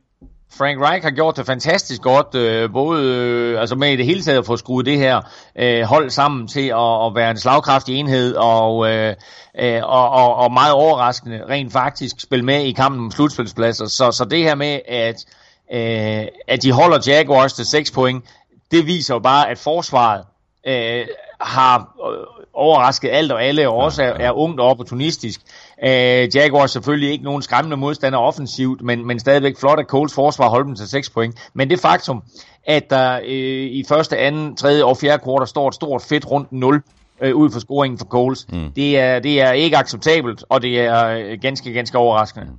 Frank 0.58 0.80
Reich 0.80 1.04
har 1.04 1.10
gjort 1.10 1.36
det 1.36 1.46
fantastisk 1.46 2.02
godt, 2.02 2.34
øh, 2.34 2.72
både 2.72 3.04
øh, 3.04 3.60
altså 3.60 3.74
med 3.76 3.92
i 3.92 3.96
det 3.96 4.06
hele 4.06 4.22
taget 4.22 4.38
at 4.38 4.46
få 4.46 4.56
skruet 4.56 4.86
det 4.86 4.98
her 4.98 5.20
øh, 5.58 5.82
hold 5.82 6.10
sammen 6.10 6.48
til 6.48 6.68
at, 6.68 7.06
at 7.06 7.14
være 7.14 7.30
en 7.30 7.36
slagkraftig 7.36 7.96
enhed, 7.96 8.34
og, 8.34 8.90
øh, 8.90 9.14
øh, 9.58 9.80
og, 9.82 10.10
og, 10.10 10.36
og 10.36 10.52
meget 10.52 10.72
overraskende 10.72 11.42
rent 11.48 11.72
faktisk 11.72 12.20
spille 12.20 12.44
med 12.44 12.64
i 12.64 12.72
kampen 12.72 13.04
om 13.04 13.10
slutspilspladser. 13.10 13.86
Så, 13.86 14.12
så 14.12 14.24
det 14.24 14.38
her 14.38 14.54
med, 14.54 14.80
at, 14.88 15.24
øh, 15.72 16.26
at 16.48 16.62
de 16.62 16.72
holder 16.72 16.98
Jaguars 17.06 17.52
til 17.52 17.66
6 17.66 17.90
point, 17.90 18.24
det 18.70 18.86
viser 18.86 19.14
jo 19.14 19.18
bare, 19.18 19.50
at 19.50 19.58
forsvaret 19.58 20.24
øh, 20.66 21.06
har 21.40 21.78
øh, 21.78 22.26
overrasket 22.52 23.10
alt 23.12 23.32
og 23.32 23.44
alle, 23.44 23.68
og 23.68 23.76
også 23.76 24.02
er, 24.02 24.12
er 24.12 24.32
ungt 24.32 24.60
og 24.60 24.66
opportunistisk. 24.66 25.40
Øh, 25.84 26.36
Jaguars 26.36 26.70
selvfølgelig 26.70 27.10
ikke 27.10 27.24
nogen 27.24 27.42
skræmmende 27.42 27.76
modstander 27.76 28.18
offensivt, 28.18 28.82
men, 28.82 29.06
men 29.06 29.18
stadigvæk 29.18 29.58
flot, 29.58 29.78
at 29.78 29.86
Coles 29.86 30.14
forsvar 30.14 30.48
holdt 30.48 30.66
dem 30.66 30.76
til 30.76 30.88
6 30.88 31.10
point. 31.10 31.50
Men 31.54 31.70
det 31.70 31.80
faktum, 31.80 32.22
at 32.64 32.90
der 32.90 33.20
øh, 33.24 33.70
i 33.70 33.84
første, 33.88 34.18
anden, 34.18 34.56
tredje 34.56 34.84
og 34.84 34.96
fjerde 34.96 35.22
kvartal 35.22 35.46
står 35.46 35.68
et 35.68 35.74
stort 35.74 36.02
fedt 36.02 36.30
rundt 36.30 36.52
0 36.52 36.82
øh, 37.20 37.34
ud 37.34 37.50
for 37.50 37.60
scoringen 37.60 37.98
for 37.98 38.06
Coles, 38.06 38.46
mm. 38.52 38.72
det, 38.76 38.98
er, 38.98 39.18
det 39.18 39.40
er 39.40 39.52
ikke 39.52 39.76
acceptabelt, 39.76 40.44
og 40.48 40.62
det 40.62 40.80
er 40.80 41.06
øh, 41.06 41.38
ganske, 41.42 41.72
ganske 41.72 41.98
overraskende. 41.98 42.46
Mm. 42.46 42.58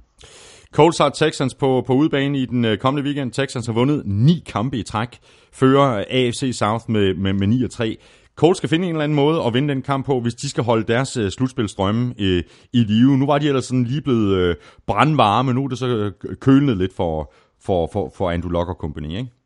Colts 0.74 0.98
har 0.98 1.10
Texans 1.10 1.56
på, 1.56 1.84
på 1.88 1.94
udebane 1.94 2.40
i 2.40 2.46
den 2.46 2.66
øh, 2.66 2.78
kommende 2.78 3.06
weekend. 3.06 3.32
Texans 3.32 3.66
har 3.66 3.74
vundet 3.74 4.04
ni 4.06 4.44
kampe 4.46 4.78
i 4.78 4.84
træk, 4.84 5.20
fører 5.54 5.98
øh, 5.98 6.04
AFC 6.10 6.52
South 6.54 6.86
med, 6.88 7.14
med, 7.14 7.34
med 7.34 7.48
9 7.48 7.64
og 7.64 7.72
3. 7.72 7.98
Colts 8.36 8.58
skal 8.58 8.70
finde 8.70 8.86
en 8.86 8.92
eller 8.92 9.04
anden 9.04 9.16
måde 9.16 9.44
at 9.44 9.54
vinde 9.54 9.74
den 9.74 9.82
kamp 9.82 10.06
på, 10.06 10.20
hvis 10.20 10.36
de 10.36 10.50
skal 10.50 10.64
holde 10.64 10.94
deres 10.94 11.18
uh, 11.18 11.28
slutspilstrømme 11.30 12.14
øh, 12.20 12.44
i 12.74 12.84
live. 12.84 13.18
Nu 13.18 13.26
var 13.26 13.38
de 13.38 13.48
ellers 13.48 13.66
sådan 13.66 13.84
lige 13.84 14.02
blevet 14.02 14.38
øh, 14.38 14.56
brandvarme, 14.88 15.54
nu 15.54 15.64
er 15.64 15.68
det 15.68 15.78
så 15.78 16.12
kølnet 16.42 16.78
lidt 16.78 16.94
for, 16.94 17.34
for, 17.62 17.90
for, 17.94 18.12
for 18.16 18.32
Andrew 18.32 18.52
Luck 18.52 18.70
og 18.70 18.76
company, 18.80 19.18
ikke? 19.18 19.41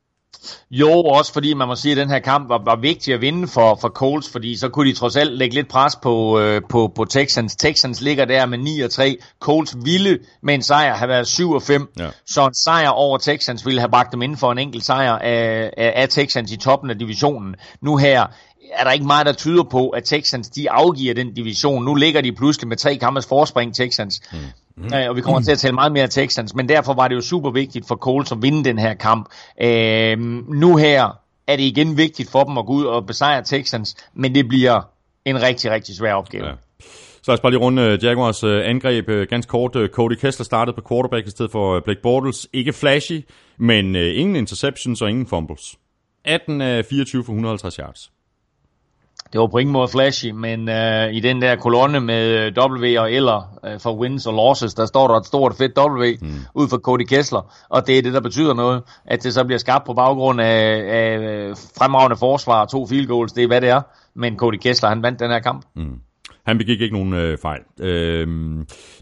Jo, 0.71 0.91
også 1.01 1.33
fordi 1.33 1.53
man 1.53 1.67
må 1.67 1.75
sige, 1.75 1.91
at 1.91 1.97
den 1.97 2.09
her 2.09 2.19
kamp 2.19 2.49
var, 2.49 2.61
var 2.65 2.75
vigtig 2.75 3.13
at 3.13 3.21
vinde 3.21 3.47
for, 3.47 3.77
for 3.81 3.89
Colts, 3.89 4.29
fordi 4.29 4.55
så 4.57 4.69
kunne 4.69 4.89
de 4.89 4.95
trods 4.95 5.15
alt 5.15 5.37
lægge 5.37 5.55
lidt 5.55 5.67
pres 5.67 5.95
på, 5.95 6.39
øh, 6.39 6.61
på, 6.69 6.91
på 6.95 7.05
Texans. 7.05 7.55
Texans 7.55 8.01
ligger 8.01 8.25
der 8.25 8.45
med 8.45 8.57
9 8.57 8.81
og 8.81 8.91
3. 8.91 9.17
Colts 9.39 9.75
ville 9.83 10.19
med 10.43 10.53
en 10.53 10.61
sejr 10.61 10.95
have 10.95 11.09
været 11.09 11.27
7 11.27 11.51
og 11.51 11.61
5. 11.61 11.87
Ja. 11.99 12.09
Så 12.25 12.45
en 12.45 12.53
sejr 12.53 12.89
over 12.89 13.17
Texans 13.17 13.65
ville 13.65 13.79
have 13.79 13.89
bragt 13.89 14.11
dem 14.11 14.21
inden 14.21 14.37
for 14.37 14.51
en 14.51 14.57
enkelt 14.57 14.85
sejr 14.85 15.11
af, 15.11 15.71
af, 15.77 15.93
af 15.95 16.09
Texans 16.09 16.51
i 16.51 16.57
toppen 16.57 16.89
af 16.89 16.99
divisionen. 16.99 17.55
Nu 17.81 17.97
her 17.97 18.27
er 18.73 18.83
der 18.83 18.91
ikke 18.91 19.05
meget, 19.05 19.25
der 19.25 19.33
tyder 19.33 19.63
på, 19.63 19.89
at 19.89 20.03
Texans 20.03 20.49
de 20.49 20.71
afgiver 20.71 21.13
den 21.13 21.33
division. 21.33 21.85
Nu 21.85 21.95
ligger 21.95 22.21
de 22.21 22.31
pludselig 22.31 22.67
med 22.67 22.77
tre 22.77 22.97
kampes 22.97 23.25
forspring, 23.25 23.75
Texans. 23.75 24.21
Mm. 24.31 24.37
Mm. 24.77 24.93
Øh, 24.93 25.09
og 25.09 25.15
vi 25.15 25.21
kommer 25.21 25.39
mm. 25.39 25.43
til 25.43 25.51
at 25.51 25.57
tale 25.57 25.73
meget 25.73 25.91
mere 25.91 26.07
Texans, 26.07 26.55
men 26.55 26.69
derfor 26.69 26.93
var 26.93 27.07
det 27.07 27.15
jo 27.15 27.21
super 27.21 27.51
vigtigt 27.51 27.87
for 27.87 27.95
Colts 27.95 28.31
at 28.31 28.37
vinde 28.41 28.63
den 28.63 28.79
her 28.79 28.93
kamp. 28.93 29.29
Øh, 29.61 30.19
nu 30.49 30.75
her 30.75 31.19
er 31.47 31.55
det 31.55 31.63
igen 31.63 31.97
vigtigt 31.97 32.31
for 32.31 32.43
dem 32.43 32.57
at 32.57 32.65
gå 32.65 32.73
ud 32.73 32.85
og 32.85 33.05
besejre 33.05 33.43
Texans, 33.43 33.95
men 34.13 34.35
det 34.35 34.47
bliver 34.47 34.81
en 35.25 35.41
rigtig, 35.41 35.71
rigtig 35.71 35.95
svær 35.95 36.13
opgave. 36.13 36.45
Ja. 36.45 36.51
Så 37.21 37.31
lad 37.31 37.33
os 37.33 37.39
bare 37.39 37.51
lige 37.51 37.61
runde 37.61 37.93
uh, 37.93 38.03
Jaguars 38.03 38.43
uh, 38.43 38.61
angreb. 38.63 39.09
Uh, 39.09 39.21
ganske 39.21 39.49
kort, 39.49 39.77
Cody 39.91 40.15
Kessler 40.15 40.43
startede 40.43 40.75
på 40.75 40.81
quarterback 40.89 41.27
i 41.27 41.29
stedet 41.29 41.51
for 41.51 41.79
Blake 41.79 42.01
Bortles. 42.01 42.47
Ikke 42.53 42.73
flashy, 42.73 43.21
men 43.57 43.95
ingen 43.95 44.35
interceptions 44.35 45.01
og 45.01 45.09
ingen 45.09 45.27
fumbles. 45.27 45.75
18 46.25 46.61
af 46.61 46.85
24 46.85 47.23
for 47.23 47.31
150 47.31 47.75
yards 47.75 48.11
det 49.35 49.41
var 49.41 49.47
på 49.47 49.57
ingen 49.57 49.73
måde 49.73 49.87
flashy, 49.87 50.31
men 50.31 50.69
øh, 50.69 51.13
i 51.13 51.19
den 51.19 51.41
der 51.41 51.55
kolonne 51.55 51.99
med 51.99 52.51
W 52.57 52.99
og 53.01 53.11
Eller 53.11 53.59
øh, 53.65 53.79
for 53.79 53.95
wins 53.95 54.27
og 54.27 54.33
losses, 54.33 54.73
der 54.73 54.85
står 54.85 55.07
der 55.07 55.15
et 55.15 55.25
stort 55.25 55.55
fedt 55.55 55.79
W 55.79 56.05
mm. 56.21 56.33
ud 56.53 56.67
for 56.69 56.77
Cody 56.77 57.03
Kessler, 57.03 57.53
og 57.69 57.87
det 57.87 57.97
er 57.97 58.01
det, 58.01 58.13
der 58.13 58.21
betyder 58.21 58.53
noget, 58.53 58.83
at 59.05 59.23
det 59.23 59.33
så 59.33 59.43
bliver 59.43 59.57
skabt 59.57 59.85
på 59.85 59.93
baggrund 59.93 60.41
af, 60.41 60.83
af 60.87 61.17
fremragende 61.77 62.17
forsvar 62.17 62.61
og 62.61 62.69
to 62.69 62.87
field 62.87 63.07
goals, 63.07 63.31
det 63.33 63.43
er 63.43 63.47
hvad 63.47 63.61
det 63.61 63.69
er, 63.69 63.81
men 64.15 64.37
Cody 64.37 64.57
Kessler, 64.57 64.89
han 64.89 65.03
vandt 65.03 65.19
den 65.19 65.31
her 65.31 65.39
kamp. 65.39 65.65
Mm. 65.75 65.99
Han 66.45 66.57
begik 66.57 66.81
ikke 66.81 66.95
nogen 66.95 67.13
øh, 67.13 67.37
fejl. 67.37 67.61
Øh, 67.79 68.27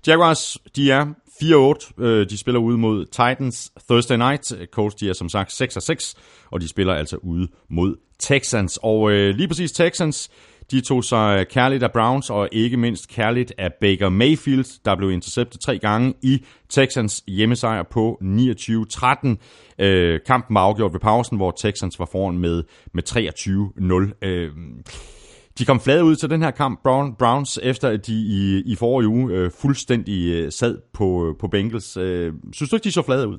Jaguars, 0.07 0.57
de 0.75 0.91
er 0.91 1.05
4-8. 1.43 2.03
Øh, 2.03 2.29
de 2.29 2.37
spiller 2.37 2.59
ude 2.59 2.77
mod 2.77 3.05
Titans 3.05 3.71
Thursday 3.89 4.17
night. 4.17 4.53
Colts, 4.71 4.95
de 4.95 5.09
er 5.09 5.13
som 5.13 5.29
sagt 5.29 5.61
6-6, 5.61 6.13
og 6.51 6.61
de 6.61 6.67
spiller 6.67 6.93
altså 6.93 7.17
ude 7.17 7.47
mod 7.69 7.95
Texans. 8.19 8.79
Og 8.83 9.11
øh, 9.11 9.35
lige 9.35 9.47
præcis 9.47 9.71
Texans, 9.71 10.29
de 10.71 10.81
tog 10.81 11.03
sig 11.03 11.47
kærligt 11.47 11.83
af 11.83 11.91
Browns, 11.91 12.29
og 12.29 12.49
ikke 12.51 12.77
mindst 12.77 13.07
kærligt 13.09 13.53
af 13.57 13.73
Baker 13.81 14.09
Mayfield, 14.09 14.83
der 14.85 14.95
blev 14.95 15.11
interceptet 15.11 15.61
tre 15.61 15.77
gange 15.77 16.13
i 16.21 16.45
Texans 16.69 17.23
hjemmesejr 17.27 17.83
på 17.83 18.19
29-13. 18.21 19.35
Øh, 19.79 20.19
kampen 20.25 20.55
var 20.55 20.61
afgjort 20.61 20.93
ved 20.93 20.99
pausen, 20.99 21.37
hvor 21.37 21.51
Texans 21.51 21.99
var 21.99 22.09
foran 22.11 22.37
med, 22.37 22.63
med 22.93 23.03
23-0. 24.21 24.27
Øh, 24.27 24.51
de 25.59 25.65
kom 25.65 25.79
flade 25.79 26.03
ud 26.03 26.15
til 26.15 26.29
den 26.29 26.41
her 26.41 26.51
kamp, 26.51 26.79
Brown, 26.83 27.15
Browns, 27.15 27.59
efter 27.63 27.89
at 27.89 28.07
de 28.07 28.13
i, 28.13 28.63
i 28.65 28.75
forrige 28.75 29.07
uge 29.07 29.33
øh, 29.33 29.51
fuldstændig 29.61 30.33
øh, 30.33 30.51
sad 30.51 30.77
på, 30.93 31.35
på 31.39 31.47
Bengals. 31.47 31.97
Øh, 31.97 32.33
synes 32.53 32.69
du 32.69 32.75
ikke, 32.75 32.83
de 32.83 32.91
så 32.91 33.01
flade 33.01 33.27
ud? 33.27 33.37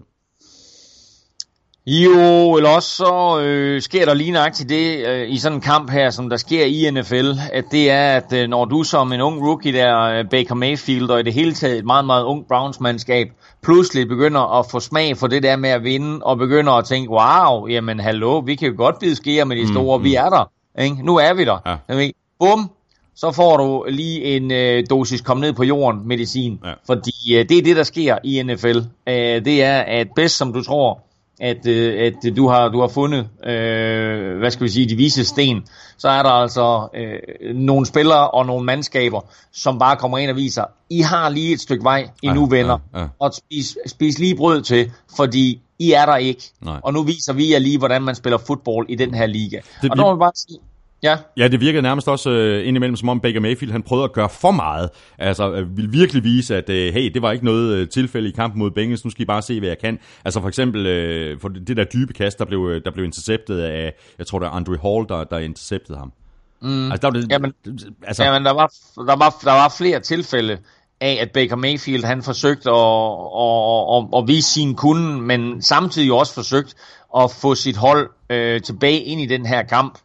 Jo, 1.86 2.56
eller 2.56 2.70
også 2.70 2.96
så 2.96 3.40
øh, 3.40 3.82
sker 3.82 4.04
der 4.04 4.14
lige 4.14 4.30
nøjagtigt 4.30 4.68
det 4.68 5.06
øh, 5.06 5.30
i 5.30 5.38
sådan 5.38 5.58
en 5.58 5.62
kamp 5.62 5.90
her, 5.90 6.10
som 6.10 6.30
der 6.30 6.36
sker 6.36 6.64
i 6.64 6.90
NFL, 6.90 7.30
at 7.52 7.64
det 7.70 7.90
er, 7.90 8.16
at 8.16 8.32
øh, 8.32 8.48
når 8.48 8.64
du 8.64 8.82
som 8.82 9.12
en 9.12 9.20
ung 9.20 9.46
rookie 9.46 9.72
der, 9.72 10.00
øh, 10.00 10.24
Baker 10.30 10.54
Mayfield, 10.54 11.10
og 11.10 11.20
i 11.20 11.22
det 11.22 11.32
hele 11.32 11.54
taget 11.54 11.78
et 11.78 11.84
meget, 11.84 12.04
meget 12.04 12.24
ung 12.24 12.44
Browns-mandskab, 12.48 13.26
pludselig 13.62 14.08
begynder 14.08 14.58
at 14.58 14.66
få 14.70 14.80
smag 14.80 15.16
for 15.16 15.26
det 15.26 15.42
der 15.42 15.56
med 15.56 15.70
at 15.70 15.84
vinde, 15.84 16.20
og 16.22 16.38
begynder 16.38 16.72
at 16.72 16.84
tænke, 16.84 17.10
wow, 17.10 17.66
jamen 17.66 18.00
hallo, 18.00 18.38
vi 18.38 18.54
kan 18.54 18.68
jo 18.68 18.74
godt 18.76 18.98
blive 18.98 19.14
skære 19.14 19.44
med 19.44 19.56
de 19.56 19.68
store, 19.68 19.98
mm, 19.98 20.04
vi 20.04 20.14
er 20.14 20.28
der. 20.28 20.50
Ikke? 20.78 20.96
Nu 21.02 21.16
er 21.16 21.34
vi 21.34 21.44
der. 21.44 21.80
Ja. 21.88 22.10
Bum, 22.38 22.70
så 23.14 23.32
får 23.32 23.56
du 23.56 23.84
lige 23.88 24.22
en 24.22 24.52
øh, 24.52 24.84
dosis 24.90 25.20
kom 25.20 25.36
ned 25.36 25.52
på 25.52 25.64
jorden 25.64 26.08
medicin. 26.08 26.60
Ja. 26.64 26.72
Fordi 26.86 27.36
øh, 27.36 27.48
det 27.48 27.58
er 27.58 27.62
det, 27.62 27.76
der 27.76 27.82
sker 27.82 28.18
i 28.24 28.42
NFL. 28.42 28.78
Øh, 29.08 29.44
det 29.44 29.62
er, 29.62 29.80
at 29.80 30.08
bedst 30.16 30.36
som 30.36 30.52
du 30.52 30.62
tror, 30.62 31.00
at, 31.40 31.66
øh, 31.66 32.06
at 32.06 32.36
du 32.36 32.48
har 32.48 32.68
du 32.68 32.80
har 32.80 32.88
fundet, 32.88 33.28
øh, 33.46 34.38
hvad 34.38 34.50
skal 34.50 34.64
vi 34.64 34.68
sige, 34.68 34.88
de 34.88 34.96
vise 34.96 35.24
sten, 35.24 35.64
så 35.96 36.08
er 36.08 36.22
der 36.22 36.30
altså 36.30 36.88
øh, 36.94 37.54
nogle 37.54 37.86
spillere 37.86 38.30
og 38.30 38.46
nogle 38.46 38.64
mandskaber, 38.64 39.20
som 39.52 39.78
bare 39.78 39.96
kommer 39.96 40.18
ind 40.18 40.30
og 40.30 40.36
viser, 40.36 40.64
I 40.90 41.00
har 41.00 41.28
lige 41.28 41.52
et 41.52 41.60
stykke 41.60 41.84
vej 41.84 42.08
endnu, 42.22 42.48
ja, 42.52 42.56
venner, 42.56 42.78
ja, 42.94 43.00
ja. 43.00 43.06
og 43.18 43.32
spis, 43.34 43.78
spis 43.86 44.18
lige 44.18 44.36
brød 44.36 44.62
til, 44.62 44.90
fordi 45.16 45.60
I 45.78 45.92
er 45.92 46.06
der 46.06 46.16
ikke. 46.16 46.42
Nej. 46.60 46.80
Og 46.84 46.92
nu 46.92 47.02
viser 47.02 47.32
vi 47.32 47.52
jer 47.52 47.58
lige, 47.58 47.78
hvordan 47.78 48.02
man 48.02 48.14
spiller 48.14 48.38
fodbold 48.38 48.86
i 48.88 48.94
den 48.94 49.14
her 49.14 49.26
liga. 49.26 49.60
Det, 49.82 49.90
og 49.90 49.96
der 49.96 50.02
må 50.02 50.10
man 50.10 50.18
bare 50.18 50.32
sige, 50.34 50.58
Ja. 51.04 51.16
ja, 51.36 51.48
det 51.48 51.60
virkede 51.60 51.82
nærmest 51.82 52.08
også 52.08 52.30
uh, 52.30 52.68
indimellem, 52.68 52.96
som 52.96 53.08
om 53.08 53.20
Baker 53.20 53.40
Mayfield 53.40 53.72
han 53.72 53.82
prøvede 53.82 54.04
at 54.04 54.12
gøre 54.12 54.28
for 54.28 54.50
meget. 54.50 54.90
Altså, 55.18 55.52
uh, 55.52 55.76
ville 55.76 55.90
virkelig 55.90 56.24
vise, 56.24 56.56
at 56.56 56.68
uh, 56.68 56.74
hey, 56.74 57.10
det 57.14 57.22
var 57.22 57.32
ikke 57.32 57.44
noget 57.44 57.82
uh, 57.82 57.88
tilfælde 57.88 58.28
i 58.28 58.32
kampen 58.32 58.58
mod 58.58 58.70
Bengals, 58.70 59.04
nu 59.04 59.10
skal 59.10 59.22
I 59.22 59.24
bare 59.24 59.42
se, 59.42 59.58
hvad 59.58 59.68
jeg 59.68 59.78
kan. 59.78 59.98
Altså 60.24 60.40
for 60.40 60.48
eksempel, 60.48 60.80
uh, 60.80 61.40
for 61.40 61.48
det 61.48 61.76
der 61.76 61.84
dybe 61.84 62.12
kast, 62.12 62.38
der 62.38 62.44
blev, 62.44 62.80
der 62.84 62.90
blev 62.90 63.04
interceptet 63.04 63.58
af, 63.58 63.92
jeg 64.18 64.26
tror 64.26 64.38
det 64.38 64.46
er 64.46 64.50
Andre 64.50 64.78
Hall, 64.82 65.08
der, 65.08 65.24
der 65.24 65.38
interceptede 65.38 65.98
ham. 65.98 66.12
Mm. 66.62 66.92
Altså, 66.92 67.00
der 67.00 67.12
var 67.12 67.20
det, 67.20 67.30
jamen, 67.30 67.52
altså, 68.02 68.24
jamen 68.24 68.44
der, 68.44 68.52
var, 68.52 68.72
der, 68.96 69.16
var, 69.16 69.36
der 69.44 69.52
var 69.52 69.74
flere 69.78 70.00
tilfælde 70.00 70.58
af, 71.00 71.18
at 71.20 71.30
Baker 71.30 71.56
Mayfield 71.56 72.04
han 72.04 72.22
forsøgte 72.22 72.70
at, 72.70 72.76
at, 73.40 73.96
at, 73.96 74.18
at 74.18 74.28
vise 74.28 74.52
sin 74.52 74.74
kunde, 74.74 75.20
men 75.20 75.62
samtidig 75.62 76.12
også 76.12 76.34
forsøgt 76.34 76.74
at 77.16 77.30
få 77.30 77.54
sit 77.54 77.76
hold 77.76 78.10
øh, 78.30 78.62
tilbage 78.62 79.00
ind 79.00 79.20
i 79.20 79.26
den 79.26 79.46
her 79.46 79.62
kamp. 79.62 79.98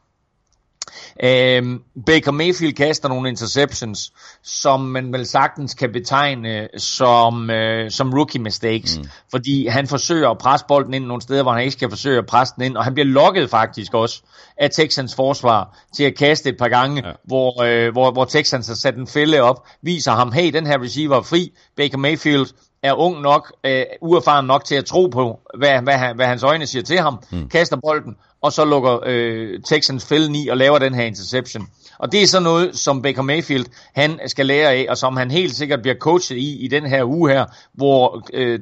Øhm, 1.23 1.81
Baker 2.05 2.31
Mayfield 2.31 2.73
kaster 2.73 3.09
nogle 3.09 3.29
interceptions, 3.29 4.13
som 4.43 4.79
man 4.79 5.13
vel 5.13 5.25
sagtens 5.25 5.73
kan 5.73 5.91
betegne 5.91 6.67
som, 6.77 7.49
øh, 7.49 7.91
som 7.91 8.13
rookie 8.13 8.41
mistakes, 8.41 8.97
mm. 8.97 9.05
fordi 9.31 9.67
han 9.67 9.87
forsøger 9.87 10.29
at 10.29 10.37
presse 10.37 10.65
bolden 10.67 10.93
ind 10.93 11.05
nogle 11.05 11.21
steder, 11.21 11.43
hvor 11.43 11.51
han 11.51 11.61
ikke 11.61 11.71
skal 11.71 11.89
forsøge 11.89 12.17
at 12.17 12.25
presse 12.25 12.53
den 12.55 12.63
ind, 12.63 12.77
og 12.77 12.83
han 12.83 12.93
bliver 12.93 13.07
lokket 13.07 13.49
faktisk 13.49 13.93
også 13.93 14.21
af 14.57 14.69
Texans 14.69 15.15
forsvar 15.15 15.77
til 15.95 16.03
at 16.03 16.17
kaste 16.17 16.49
et 16.49 16.57
par 16.57 16.67
gange, 16.67 17.07
ja. 17.07 17.11
hvor, 17.23 17.63
øh, 17.63 17.91
hvor, 17.91 18.11
hvor 18.11 18.25
Texans 18.25 18.67
har 18.67 18.75
sat 18.75 18.95
en 18.95 19.07
fælde 19.07 19.41
op, 19.41 19.67
viser 19.81 20.11
ham, 20.11 20.31
hey, 20.31 20.53
den 20.53 20.67
her 20.67 20.83
receiver 20.83 21.15
er 21.15 21.21
fri, 21.21 21.51
Baker 21.77 21.97
Mayfield 21.97 22.47
er 22.83 22.93
ung 22.93 23.21
nok, 23.21 23.53
øh, 23.63 23.83
uerfaren 24.01 24.45
nok 24.45 24.65
til 24.65 24.75
at 24.75 24.85
tro 24.85 25.07
på, 25.07 25.39
hvad, 25.57 25.81
hvad, 25.81 26.15
hvad 26.15 26.25
hans 26.25 26.43
øjne 26.43 26.67
siger 26.67 26.83
til 26.83 26.99
ham, 26.99 27.19
mm. 27.31 27.49
kaster 27.49 27.77
bolden, 27.77 28.15
og 28.41 28.53
så 28.53 28.65
lukker 28.65 28.99
øh, 29.05 29.59
Texans 29.65 30.05
fælden 30.05 30.35
i 30.35 30.47
og 30.47 30.57
laver 30.57 30.79
den 30.79 30.93
her 30.93 31.03
interception. 31.03 31.67
Og 31.97 32.11
det 32.11 32.23
er 32.23 32.27
så 32.27 32.39
noget, 32.39 32.77
som 32.77 33.01
Baker 33.01 33.21
Mayfield 33.21 33.65
han 33.95 34.19
skal 34.27 34.45
lære 34.45 34.71
af, 34.71 34.85
og 34.89 34.97
som 34.97 35.17
han 35.17 35.31
helt 35.31 35.55
sikkert 35.55 35.81
bliver 35.81 35.95
coachet 35.95 36.37
i 36.37 36.65
i 36.65 36.67
den 36.67 36.85
her 36.85 37.03
uge 37.03 37.31
her, 37.31 37.45
hvor 37.73 38.27
øh, 38.33 38.59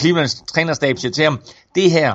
Clevelands 0.00 0.34
trænerstab 0.34 0.98
siger 0.98 1.12
til 1.12 1.24
ham, 1.24 1.40
det 1.74 1.90
her 1.90 2.14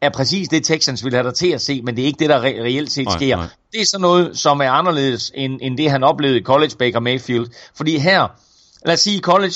er 0.00 0.10
præcis 0.10 0.48
det, 0.48 0.64
Texans 0.64 1.04
vil 1.04 1.14
have 1.14 1.26
dig 1.26 1.34
til 1.34 1.48
at 1.48 1.60
se, 1.60 1.82
men 1.82 1.96
det 1.96 2.02
er 2.02 2.06
ikke 2.06 2.18
det, 2.18 2.28
der 2.28 2.40
re- 2.40 2.62
reelt 2.62 2.92
set 2.92 3.04
nej, 3.04 3.16
sker. 3.18 3.36
Nej. 3.36 3.46
Det 3.72 3.80
er 3.80 3.86
så 3.86 3.98
noget, 3.98 4.38
som 4.38 4.60
er 4.60 4.70
anderledes 4.70 5.32
end, 5.34 5.58
end 5.62 5.76
det, 5.76 5.90
han 5.90 6.04
oplevede 6.04 6.38
i 6.38 6.42
college, 6.42 6.76
Baker 6.78 7.00
Mayfield. 7.00 7.46
Fordi 7.74 7.98
her, 7.98 8.28
lad 8.86 8.94
os 8.94 9.00
sige 9.00 9.16
i 9.16 9.20
college, 9.20 9.54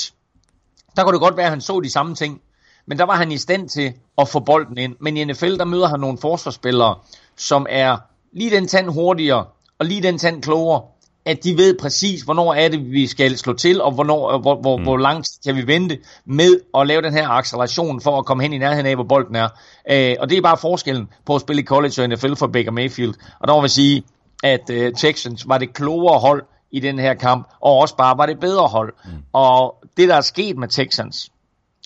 der 0.95 1.03
kunne 1.03 1.13
det 1.13 1.21
godt 1.21 1.37
være, 1.37 1.45
at 1.45 1.51
han 1.51 1.61
så 1.61 1.79
de 1.79 1.89
samme 1.89 2.15
ting, 2.15 2.41
men 2.89 2.97
der 2.97 3.03
var 3.03 3.15
han 3.15 3.31
i 3.31 3.37
stand 3.37 3.69
til 3.69 3.93
at 4.17 4.27
få 4.27 4.39
bolden 4.39 4.77
ind. 4.77 4.95
Men 4.99 5.17
i 5.17 5.23
NFL, 5.23 5.57
der 5.57 5.65
møder 5.65 5.87
han 5.87 5.99
nogle 5.99 6.17
forsvarsspillere, 6.17 6.95
som 7.37 7.65
er 7.69 7.97
lige 8.33 8.55
den 8.55 8.67
tand 8.67 8.89
hurtigere, 8.89 9.45
og 9.79 9.85
lige 9.85 10.03
den 10.03 10.17
tand 10.17 10.41
klogere, 10.43 10.81
at 11.25 11.43
de 11.43 11.57
ved 11.57 11.77
præcis, 11.77 12.21
hvornår 12.21 12.53
er 12.53 12.69
det, 12.69 12.91
vi 12.91 13.07
skal 13.07 13.37
slå 13.37 13.53
til, 13.53 13.81
og 13.81 13.91
hvornår, 13.91 14.37
hvor, 14.37 14.61
hvor, 14.61 14.77
mm. 14.77 14.83
hvor 14.83 14.97
langt 14.97 15.29
kan 15.45 15.55
vi 15.55 15.67
vente 15.67 15.97
med 16.25 16.59
at 16.77 16.87
lave 16.87 17.01
den 17.01 17.13
her 17.13 17.29
acceleration 17.29 18.01
for 18.01 18.17
at 18.17 18.25
komme 18.25 18.43
hen 18.43 18.53
i 18.53 18.57
nærheden 18.57 18.85
af, 18.85 18.95
hvor 18.95 19.03
bolden 19.03 19.35
er. 19.35 19.49
Øh, 19.91 20.15
og 20.19 20.29
det 20.29 20.37
er 20.37 20.41
bare 20.41 20.57
forskellen 20.57 21.09
på 21.25 21.35
at 21.35 21.41
spille 21.41 21.61
i 21.61 21.65
college 21.65 22.03
og 22.03 22.09
NFL 22.09 22.35
for 22.35 22.47
Baker 22.47 22.71
Mayfield. 22.71 23.13
Og 23.39 23.47
der 23.47 23.53
må 23.53 23.61
vi 23.61 23.69
sige, 23.69 24.03
at 24.43 24.69
øh, 24.69 24.93
Texans 24.93 25.47
var 25.47 25.57
det 25.57 25.73
klogere 25.73 26.19
hold 26.19 26.43
i 26.71 26.79
den 26.79 26.99
her 26.99 27.13
kamp, 27.13 27.47
og 27.61 27.77
også 27.77 27.95
bare 27.95 28.17
var 28.17 28.25
det 28.25 28.39
bedre 28.39 28.67
hold. 28.67 28.93
Mm. 29.05 29.11
Og 29.33 29.83
det, 29.97 30.09
der 30.09 30.15
er 30.15 30.21
sket 30.21 30.57
med 30.57 30.67
Texans, 30.67 31.31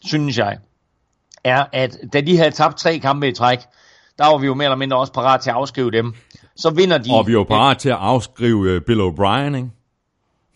synes 0.05 0.37
jeg, 0.37 0.57
er, 1.43 1.65
at 1.73 1.97
da 2.13 2.21
de 2.21 2.37
havde 2.37 2.51
tabt 2.51 2.77
tre 2.77 2.99
kampe 2.99 3.27
i 3.27 3.33
træk, 3.33 3.59
der 4.17 4.25
var 4.25 4.37
vi 4.37 4.45
jo 4.45 4.53
mere 4.53 4.65
eller 4.65 4.77
mindre 4.77 4.97
også 4.97 5.13
parat 5.13 5.41
til 5.41 5.49
at 5.49 5.55
afskrive 5.55 5.91
dem. 5.91 6.13
Så 6.55 6.69
vinder 6.69 6.97
de... 6.97 7.09
Og 7.13 7.27
vi 7.27 7.37
var 7.37 7.43
parat 7.43 7.77
til 7.77 7.89
at 7.89 7.97
afskrive 7.99 8.75
uh, 8.75 8.81
Bill 8.81 9.01
O'Brien, 9.01 9.55
ikke? 9.55 9.69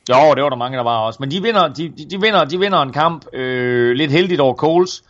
Jo, 0.09 0.33
det 0.35 0.43
var 0.43 0.49
der 0.49 0.55
mange, 0.55 0.77
der 0.77 0.83
var 0.83 0.97
også. 0.97 1.17
Men 1.19 1.31
de 1.31 1.41
vinder, 1.41 1.67
de, 1.67 1.89
de, 1.97 2.09
de 2.09 2.21
vinder, 2.21 2.45
de 2.45 2.59
vinder 2.59 2.81
en 2.81 2.93
kamp 2.93 3.25
øh, 3.33 3.91
lidt 3.91 4.11
heldigt 4.11 4.41
over 4.41 4.55
Coles. 4.55 5.03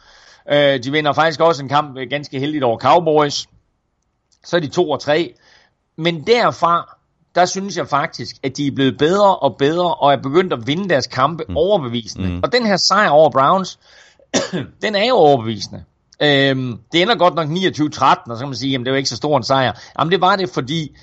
Øh, 0.52 0.84
de 0.84 0.92
vinder 0.92 1.14
faktisk 1.14 1.40
også 1.40 1.64
en 1.64 1.70
kamp 1.70 1.98
øh, 1.98 2.10
ganske 2.10 2.40
heldigt 2.40 2.64
over 2.64 2.78
Cowboys. 2.78 3.48
Så 4.46 4.56
er 4.56 4.60
de 4.60 4.68
2 4.68 4.90
og 4.90 5.00
3. 5.00 5.34
Men 5.98 6.28
derfra, 6.28 6.98
der 7.36 7.46
synes 7.46 7.78
jeg 7.78 7.88
faktisk, 7.88 8.36
at 8.44 8.58
de 8.58 8.68
er 8.68 8.72
blevet 8.72 8.98
bedre 8.98 9.36
og 9.36 9.56
bedre, 9.58 9.94
og 9.94 10.14
er 10.14 10.18
begyndt 10.18 10.54
at 10.54 10.68
vinde 10.68 10.90
deres 10.90 11.08
kampe 11.08 11.44
mm. 11.50 11.58
overbevisende. 11.58 12.30
Mm. 12.30 12.40
Og 12.44 12.52
den 12.52 12.66
her 12.66 12.78
sejr 12.78 13.10
over 13.10 13.30
Browns, 13.30 13.80
den 14.84 14.96
er 14.96 15.08
jo 15.08 15.16
overbevisende. 15.16 15.84
Øhm, 16.22 16.78
det 16.92 17.02
ender 17.02 17.16
godt 17.16 17.36
nok 17.36 17.48
29-13, 17.48 18.32
og 18.32 18.38
så 18.38 18.40
kan 18.40 18.48
man 18.48 18.56
sige, 18.56 18.76
at 18.76 18.82
det 18.86 18.92
var 18.92 18.98
ikke 18.98 19.10
så 19.10 19.16
stor 19.16 19.38
en 19.38 19.44
sejr. 19.44 19.74
Jamen 20.00 20.12
det 20.12 20.22
var 20.22 20.36
det, 20.36 20.50
fordi 20.50 20.96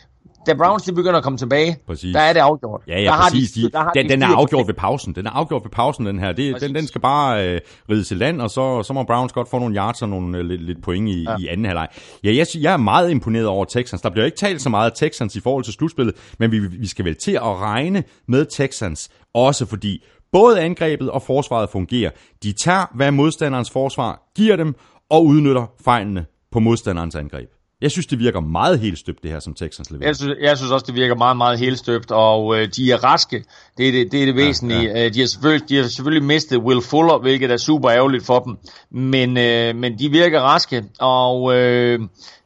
da 0.46 0.54
Browns 0.54 0.82
de 0.82 0.92
begynder 0.92 1.16
at 1.16 1.22
komme 1.22 1.38
tilbage, 1.38 1.76
præcis. 1.86 2.14
der 2.14 2.20
er 2.20 2.32
det 2.32 2.40
afgjort. 2.40 2.82
Ja, 2.88 3.00
ja, 3.00 3.04
der 3.04 3.16
præcis. 3.16 3.54
Har 3.54 3.62
de, 3.62 3.72
der 3.72 3.78
har 3.78 3.90
den, 3.90 4.04
de 4.04 4.12
den 4.12 4.22
er 4.22 4.26
afgjort 4.26 4.66
ved 4.66 4.74
pausen. 4.74 5.14
Den 5.14 5.26
er 5.26 5.30
afgjort 5.30 5.64
ved 5.64 5.70
pausen, 5.70 6.06
den 6.06 6.18
her. 6.18 6.32
Det, 6.32 6.60
den, 6.60 6.74
den 6.74 6.86
skal 6.86 7.00
bare 7.00 7.48
øh, 7.48 7.60
ride 7.90 8.04
til 8.04 8.16
land, 8.16 8.40
og 8.40 8.50
så, 8.50 8.82
så 8.82 8.92
må 8.92 9.02
Browns 9.02 9.32
godt 9.32 9.48
få 9.48 9.58
nogle 9.58 9.76
yards 9.76 10.02
og 10.02 10.08
nogle 10.08 10.38
øh, 10.38 10.44
lidt, 10.44 10.62
lidt 10.62 10.82
point 10.82 11.08
i, 11.08 11.22
ja. 11.22 11.36
i 11.38 11.46
anden 11.46 11.66
halvleg. 11.66 11.88
Ja, 12.24 12.34
jeg, 12.34 12.46
jeg 12.60 12.72
er 12.72 12.76
meget 12.76 13.10
imponeret 13.10 13.46
over 13.46 13.64
Texans. 13.64 14.02
Der 14.02 14.10
bliver 14.10 14.24
ikke 14.24 14.36
talt 14.36 14.62
så 14.62 14.68
meget 14.68 14.90
af 14.90 14.96
Texans 14.96 15.36
i 15.36 15.40
forhold 15.40 15.64
til 15.64 15.72
slutspillet, 15.72 16.14
men 16.38 16.52
vi, 16.52 16.58
vi 16.58 16.86
skal 16.86 17.04
vel 17.04 17.16
til 17.16 17.32
at 17.32 17.60
regne 17.60 18.04
med 18.28 18.46
Texans, 18.46 19.08
også 19.34 19.66
fordi 19.66 20.04
både 20.34 20.60
angrebet 20.60 21.10
og 21.10 21.22
forsvaret 21.22 21.70
fungerer. 21.70 22.10
De 22.42 22.52
tager, 22.52 22.86
hvad 22.94 23.10
modstanderens 23.10 23.70
forsvar 23.70 24.30
giver 24.36 24.56
dem, 24.56 24.74
og 25.10 25.24
udnytter 25.26 25.66
fejlene 25.84 26.26
på 26.52 26.60
modstanderens 26.60 27.14
angreb. 27.14 27.50
Jeg 27.84 27.90
synes, 27.90 28.06
det 28.06 28.18
virker 28.18 28.40
meget 28.40 28.80
helt 28.80 28.98
støbt, 28.98 29.22
det 29.22 29.30
her, 29.30 29.40
som 29.40 29.54
Texans 29.54 29.90
leverer. 29.90 30.08
Jeg 30.08 30.16
synes, 30.16 30.34
jeg 30.40 30.56
synes 30.56 30.72
også, 30.72 30.86
det 30.86 30.94
virker 30.94 31.14
meget, 31.14 31.36
meget 31.36 31.58
helt 31.58 31.78
støbt, 31.78 32.10
og 32.10 32.58
øh, 32.58 32.68
de 32.76 32.92
er 32.92 33.04
raske. 33.04 33.44
Det 33.78 33.88
er 33.88 33.92
det, 33.92 34.12
det, 34.12 34.22
er 34.22 34.26
det 34.26 34.36
væsentlige. 34.36 34.82
Ja, 34.82 34.98
ja. 34.98 35.06
Øh, 35.06 35.14
de, 35.14 35.20
har 35.20 35.26
selvfølgelig, 35.26 35.68
de 35.68 35.76
har 35.76 35.82
selvfølgelig 35.82 36.24
mistet 36.26 36.58
Will 36.58 36.82
Fuller, 36.82 37.18
hvilket 37.18 37.50
er 37.50 37.56
super 37.56 37.90
ærgerligt 37.90 38.26
for 38.26 38.38
dem. 38.38 38.56
Men, 38.90 39.36
øh, 39.36 39.76
men 39.76 39.98
de 39.98 40.08
virker 40.08 40.40
raske, 40.40 40.84
og 41.00 41.56
øh, 41.56 42.00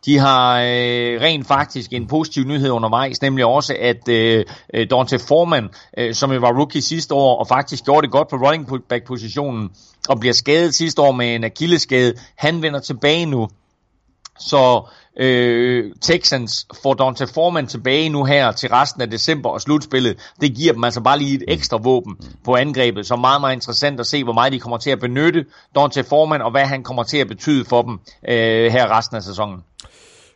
de 0.06 0.18
har 0.18 0.60
øh, 0.60 1.20
rent 1.20 1.46
faktisk 1.46 1.92
en 1.92 2.06
positiv 2.06 2.44
nyhed 2.44 2.70
undervejs, 2.70 3.22
nemlig 3.22 3.44
også, 3.44 3.76
at 3.80 4.08
øh, 4.08 4.44
Dante 4.90 5.18
Foreman, 5.18 5.68
øh, 5.98 6.14
som 6.14 6.32
jo 6.32 6.40
var 6.40 6.58
rookie 6.58 6.82
sidste 6.82 7.14
år, 7.14 7.38
og 7.38 7.48
faktisk 7.48 7.84
gjorde 7.84 8.02
det 8.02 8.10
godt 8.10 8.28
på 8.28 8.36
running 8.36 8.68
back-positionen, 8.88 9.70
og 10.08 10.20
bliver 10.20 10.32
skadet 10.32 10.74
sidste 10.74 11.02
år 11.02 11.12
med 11.12 11.34
en 11.34 11.44
akilleskade, 11.44 12.14
han 12.36 12.62
vender 12.62 12.80
tilbage 12.80 13.26
nu. 13.26 13.48
Så 14.38 14.88
øh, 15.16 15.92
Texans 16.00 16.66
får 16.82 16.94
Dante 16.94 17.26
Foreman 17.34 17.66
tilbage 17.66 18.08
nu 18.08 18.24
her 18.24 18.52
til 18.52 18.68
resten 18.68 19.02
af 19.02 19.10
december 19.10 19.50
og 19.50 19.60
slutspillet. 19.60 20.18
Det 20.40 20.54
giver 20.54 20.72
dem 20.72 20.84
altså 20.84 21.00
bare 21.00 21.18
lige 21.18 21.34
et 21.34 21.44
ekstra 21.48 21.76
våben 21.82 22.16
på 22.44 22.56
angrebet, 22.56 23.06
så 23.06 23.16
meget, 23.16 23.40
meget 23.40 23.54
interessant 23.54 24.00
at 24.00 24.06
se, 24.06 24.24
hvor 24.24 24.32
meget 24.32 24.52
de 24.52 24.60
kommer 24.60 24.78
til 24.78 24.90
at 24.90 25.00
benytte 25.00 25.44
Dante 25.74 26.04
Foreman, 26.04 26.42
og 26.42 26.50
hvad 26.50 26.64
han 26.66 26.82
kommer 26.82 27.02
til 27.02 27.18
at 27.18 27.28
betyde 27.28 27.64
for 27.64 27.82
dem 27.82 28.00
øh, 28.28 28.72
her 28.72 28.98
resten 28.98 29.16
af 29.16 29.22
sæsonen. 29.22 29.62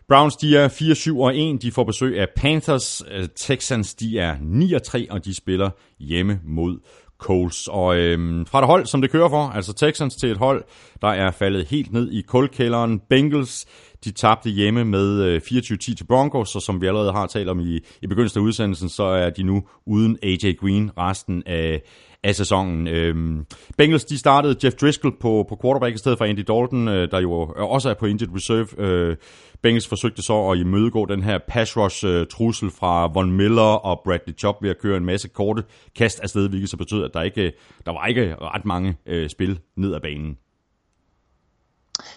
Browns, 0.09 0.37
de 0.37 0.57
er 0.57 0.69
4-7 0.69 1.20
og 1.20 1.37
1. 1.37 1.62
De 1.62 1.73
får 1.73 1.85
besøg 1.85 2.20
af 2.20 2.27
Panthers. 2.37 3.03
Øh, 3.11 3.29
Texans, 3.37 3.95
de 3.95 4.19
er 4.19 4.37
9 4.41 4.73
3, 4.85 5.07
og 5.11 5.24
de 5.24 5.35
spiller 5.35 5.70
hjemme 5.99 6.41
mod 6.45 6.79
Coles. 7.19 7.69
Og 7.69 7.97
øhm, 7.97 8.47
fra 8.47 8.59
et 8.59 8.66
hold, 8.66 8.87
som 8.87 9.01
det 9.01 9.11
kører 9.11 9.29
for, 9.29 9.43
altså 9.55 9.73
Texans 9.73 10.16
til 10.16 10.31
et 10.31 10.37
hold, 10.37 10.65
der 11.03 11.09
er 11.09 11.31
faldet 11.31 11.66
helt 11.66 11.93
ned 11.93 12.11
i 12.11 12.23
kulkælderen. 12.23 13.01
Bengals, 13.11 13.66
de 14.05 14.12
tabte 14.12 14.51
hjemme 14.51 14.85
med 14.85 15.23
øh, 15.23 15.41
24-10 15.45 15.77
til 15.77 16.05
Broncos, 16.09 16.57
og 16.57 16.62
som 16.62 16.81
vi 16.81 16.87
allerede 16.87 17.12
har 17.12 17.27
talt 17.27 17.49
om 17.49 17.61
i, 17.61 17.81
i 18.03 18.07
begyndelsen 18.07 18.41
af 18.41 18.45
udsendelsen, 18.45 18.89
så 18.89 19.03
er 19.03 19.31
de 19.31 19.43
nu 19.43 19.62
uden 19.87 20.19
AJ 20.23 20.53
Green 20.61 20.91
resten 20.99 21.43
af, 21.47 21.83
af 22.23 22.35
sæsonen. 22.35 22.89
Øhm, 22.89 23.47
Bengals 23.79 24.05
de 24.05 24.19
startede 24.19 24.57
Jeff 24.65 24.77
Driscoll 24.77 25.15
på, 25.20 25.47
på 25.49 25.59
quarterback 25.62 25.95
i 25.95 25.99
stedet 25.99 26.19
for 26.19 26.24
Andy 26.24 26.41
Dalton, 26.41 26.89
øh, 26.89 27.11
der 27.11 27.20
jo 27.20 27.43
øh, 27.43 27.70
også 27.70 27.91
er 27.91 27.95
på 27.95 28.07
injured 28.07 28.35
reserve. 28.37 28.66
Øh, 28.79 29.16
Bengals 29.62 29.89
forsøgte 29.89 30.23
så 30.23 30.51
at 30.51 30.59
imødegå 30.59 31.07
den 31.07 31.23
her 31.23 31.39
pass 31.49 31.77
rush 31.77 32.07
øh, 32.07 32.27
trussel 32.27 32.70
fra 32.70 33.07
Von 33.07 33.33
Miller 33.33 33.62
og 33.62 34.01
Bradley 34.05 34.35
Chubb 34.39 34.62
ved 34.62 34.70
at 34.70 34.79
køre 34.79 34.97
en 34.97 35.05
masse 35.05 35.29
korte 35.29 35.62
kast 35.97 36.20
afsted, 36.20 36.49
hvilket 36.49 36.70
så 36.70 36.77
betød, 36.77 37.05
at 37.05 37.11
der 37.15 37.23
ikke 37.23 37.53
der 37.87 37.93
var 37.93 38.07
ikke 38.07 38.37
ret 38.41 38.65
mange 38.65 38.97
øh, 39.07 39.29
spil 39.29 39.59
ned 39.77 39.95
ad 39.95 40.01
banen. 40.01 40.37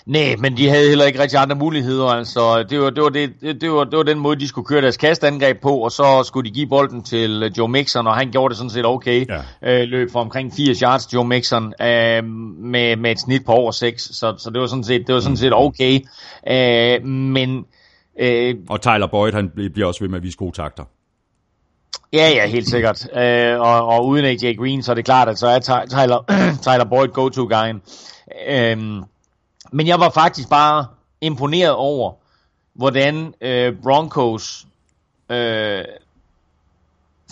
Nej, 0.06 0.36
men 0.40 0.58
de 0.58 0.70
havde 0.70 0.90
heller 0.90 1.06
ikke 1.06 1.20
rigtig 1.20 1.40
andre 1.40 1.56
muligheder. 1.56 2.06
Altså, 2.06 2.64
det, 2.64 2.80
var, 2.80 2.90
det, 2.90 3.04
var 3.04 3.10
det, 3.10 3.62
det, 3.62 3.72
var, 3.72 3.84
det 3.84 3.98
var 3.98 4.04
den 4.04 4.20
måde, 4.20 4.40
de 4.40 4.48
skulle 4.48 4.66
køre 4.66 4.82
deres 4.82 4.98
kastangreb 4.98 5.62
på, 5.62 5.78
og 5.78 5.92
så 5.92 6.24
skulle 6.26 6.50
de 6.50 6.54
give 6.54 6.68
bolden 6.68 7.04
til 7.04 7.44
øh, 7.44 7.52
Joe 7.58 7.68
Mixon, 7.68 8.08
og 8.08 8.16
han 8.16 8.32
gjorde 8.32 8.50
det 8.50 8.58
sådan 8.58 8.70
set 8.70 8.86
okay. 8.86 9.26
Ja. 9.64 9.82
Øh, 9.82 9.88
løb 9.88 10.12
for 10.12 10.20
omkring 10.20 10.54
80 10.54 10.80
yards 10.80 11.14
Joe 11.14 11.26
Mixon 11.26 11.74
øh, 11.82 12.24
med, 12.24 12.96
med 12.96 13.12
et 13.12 13.20
snit 13.20 13.46
på 13.46 13.52
over 13.52 13.72
6, 13.72 14.04
så, 14.04 14.36
så 14.38 14.50
det 14.50 14.62
var 14.62 14.68
sådan 14.68 14.84
set, 14.84 15.08
det 15.08 15.16
var 15.16 15.22
sådan 15.22 15.38
set 15.38 15.54
okay. 15.54 16.00
Øh, 16.48 17.06
men... 17.06 17.66
Øh, 18.20 18.56
og 18.70 18.82
Tyler 18.82 19.08
Boyd, 19.08 19.34
han 19.34 19.52
bliver 19.74 19.88
også 19.88 20.00
ved 20.00 20.10
med 20.10 20.18
at 20.18 20.24
vise 20.24 20.38
gode 20.38 20.52
takter. 20.52 20.84
Ja, 22.14 22.30
ja, 22.30 22.48
helt 22.48 22.70
sikkert. 22.70 23.08
Øh, 23.18 23.60
og, 23.60 23.88
og 23.88 24.08
uden 24.08 24.26
AJ 24.26 24.56
Green, 24.56 24.84
så 24.84 24.92
er 24.92 24.96
det 24.96 25.06
klart, 25.06 25.30
at 25.30 25.38
så 25.38 25.48
er 25.48 25.60
Tyler, 25.60 26.26
Tyler 26.68 26.86
Boyd 26.90 27.08
go-to-guyen. 27.08 27.82
Øh, 28.50 29.02
men 29.76 29.88
jeg 29.88 30.00
var 30.00 30.10
faktisk 30.10 30.50
bare 30.50 30.86
imponeret 31.22 31.72
over, 31.72 32.14
hvordan 32.74 33.34
øh, 33.42 33.74
Broncos 33.84 34.68
øh, 35.30 35.84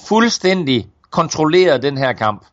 fuldstændig 0.07 0.87
kontrollerede 1.09 1.81
den 1.81 1.97
her 1.97 2.13
kamp. 2.13 2.45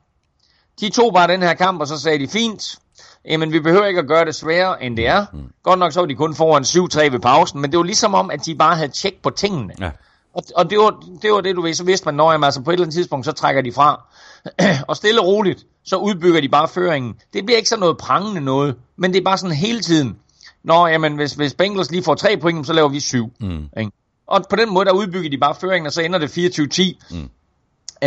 De 0.81 0.91
tog 0.91 1.15
bare 1.15 1.29
den 1.29 1.43
her 1.43 1.55
kamp, 1.55 1.81
og 1.81 1.87
så 1.87 2.01
sagde 2.01 2.19
de, 2.19 2.29
fint, 2.29 2.79
jamen 3.25 3.53
vi 3.53 3.61
behøver 3.61 3.87
ikke 3.87 4.01
at 4.01 4.09
gøre 4.09 4.25
det 4.25 4.35
sværere, 4.35 4.83
end 4.83 4.97
det 4.97 5.07
er. 5.07 5.27
Mm. 5.33 5.53
Godt 5.63 5.79
nok 5.79 5.93
så 5.93 6.01
var 6.01 6.07
de 6.07 6.15
kun 6.15 6.35
foran 6.35 6.63
7-3 6.63 7.13
ved 7.13 7.21
pausen, 7.21 7.61
men 7.61 7.71
det 7.71 7.79
var 7.79 7.85
ligesom 7.85 8.15
om, 8.15 8.31
at 8.31 8.47
de 8.47 8.55
bare 8.55 8.77
havde 8.77 8.93
tjek 8.93 9.23
på 9.23 9.31
tingene. 9.31 9.75
Ja. 9.81 9.91
Og, 10.35 10.43
og 10.57 10.71
det, 10.71 10.79
var, 10.79 11.05
det 11.23 11.33
var 11.33 11.41
det, 11.41 11.57
du 11.57 11.63
ved, 11.63 11.75
så 11.75 11.85
vidste 11.85 12.05
man, 12.05 12.15
når 12.15 12.33
jamen, 12.33 12.45
altså 12.45 12.63
på 12.63 12.71
et 12.71 12.75
eller 12.75 12.85
andet 12.85 12.95
tidspunkt, 12.95 13.27
så 13.27 13.33
trækker 13.33 13.63
de 13.63 13.73
fra. 13.73 14.03
og 14.89 14.97
stille 14.97 15.21
og 15.21 15.27
roligt, 15.27 15.67
så 15.85 15.97
udbygger 15.97 16.41
de 16.41 16.49
bare 16.49 16.69
føringen. 16.69 17.15
Det 17.33 17.47
bliver 17.47 17.57
ikke 17.57 17.69
sådan 17.69 17.81
noget 17.81 17.99
prangende 17.99 18.41
noget, 18.41 18.77
men 18.97 19.13
det 19.13 19.21
er 19.21 19.25
bare 19.25 19.39
sådan 19.39 19.57
hele 19.57 19.81
tiden. 19.81 20.17
Nå, 20.65 20.87
jamen, 20.87 21.17
hvis, 21.17 21.33
hvis 21.33 21.55
Bengals 21.55 21.91
lige 21.91 22.03
får 22.03 22.15
tre 22.15 22.37
point, 22.37 22.67
så 22.67 22.73
laver 22.73 22.89
vi 22.89 23.01
syv. 23.01 23.33
Mm. 23.41 23.69
Ikke? 23.79 23.93
Og 24.27 24.45
på 24.51 24.57
den 24.57 24.75
måde, 24.75 24.85
der 24.85 24.93
udbygger 24.93 25.31
de 25.31 25.39
bare 25.39 25.55
føringen, 25.55 25.87
og 25.87 25.93
så 25.93 26.03
ender 26.03 26.19
det 26.19 26.39
24-10. 26.39 27.17
Mm. 27.17 27.29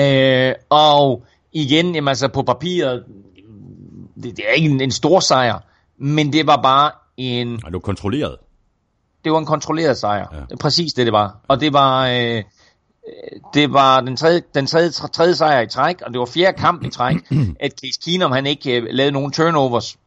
Øh, 0.02 0.54
og 0.70 1.24
igen, 1.52 1.96
jamen, 1.96 2.08
altså 2.08 2.28
på 2.28 2.42
papiret, 2.42 3.04
det, 4.24 4.38
det 4.38 4.50
er 4.50 4.54
ikke 4.54 4.70
en, 4.70 4.82
en 4.82 4.92
stor 4.92 5.20
sejr, 5.20 5.60
men 5.98 6.34
det 6.34 6.48
var 6.48 6.62
bare 6.62 6.92
en... 7.18 7.54
Og 7.54 7.66
det 7.66 7.74
var 7.74 7.80
kontrolleret. 7.80 8.38
Det 9.24 9.32
var 9.32 9.40
en 9.40 9.46
kontrolleret 9.46 9.98
sejr. 9.98 10.28
Ja. 10.34 10.40
Det 10.40 10.52
er 10.52 10.58
præcis 10.58 10.94
det, 10.94 11.06
det 11.06 11.14
var. 11.14 11.40
Og 11.48 11.62
det 11.62 11.74
var... 11.74 12.08
Øh, 12.08 12.44
det 13.54 13.74
var 13.74 14.02
den 14.02 14.18
tredje, 14.18 14.42
den 14.56 14.66
tredje, 14.68 14.90
tredje 14.90 15.36
sejr 15.36 15.62
i 15.62 15.68
træk, 15.68 16.02
og 16.02 16.14
det 16.14 16.20
var 16.20 16.26
fjerde 16.26 16.58
kamp 16.58 16.84
i 16.86 16.90
træk, 16.90 17.18
at 17.66 17.72
Case 17.72 18.00
Keenum 18.06 18.32
han 18.32 18.46
ikke 18.46 18.82
uh, 18.82 18.88
lavede 18.90 19.12
nogen 19.12 19.32
turnovers. 19.32 19.98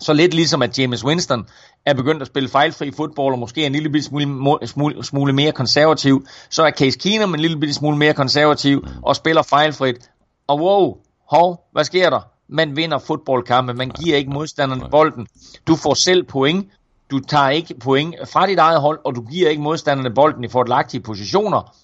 Så 0.00 0.12
lidt 0.12 0.34
ligesom 0.34 0.62
at 0.62 0.78
James 0.78 1.04
Winston 1.04 1.46
er 1.86 1.94
begyndt 1.94 2.22
at 2.22 2.26
spille 2.26 2.48
fejlfri 2.48 2.90
fodbold, 2.90 3.34
og 3.34 3.38
måske 3.38 3.66
en 3.66 3.72
lille 3.72 4.02
smule, 4.02 4.66
smule, 4.66 5.04
smule 5.04 5.32
mere 5.32 5.52
konservativ, 5.52 6.26
så 6.50 6.62
er 6.62 6.70
Case 6.70 6.98
Keenum 6.98 7.34
en 7.34 7.40
lille 7.40 7.74
smule 7.74 7.96
mere 7.96 8.14
konservativ 8.14 8.86
og 9.02 9.16
spiller 9.16 9.42
fejlfrit. 9.42 10.10
Og 10.46 10.60
wow, 10.60 10.96
hov, 11.30 11.68
hvad 11.72 11.84
sker 11.84 12.10
der? 12.10 12.20
Man 12.48 12.76
vinder 12.76 12.98
fodboldkampe, 12.98 13.74
man 13.74 13.90
giver 13.90 14.16
ikke 14.16 14.30
modstanderne 14.30 14.88
bolden. 14.90 15.26
Du 15.66 15.76
får 15.76 15.94
selv 15.94 16.24
point, 16.24 16.66
du 17.10 17.20
tager 17.20 17.48
ikke 17.48 17.74
point 17.80 18.14
fra 18.32 18.46
dit 18.46 18.58
eget 18.58 18.80
hold, 18.80 18.98
og 19.04 19.14
du 19.14 19.22
giver 19.22 19.50
ikke 19.50 19.62
modstanderne 19.62 20.14
bolden 20.14 20.44
i 20.44 20.48
fordelagtige 20.48 21.00
positioner. 21.00 21.74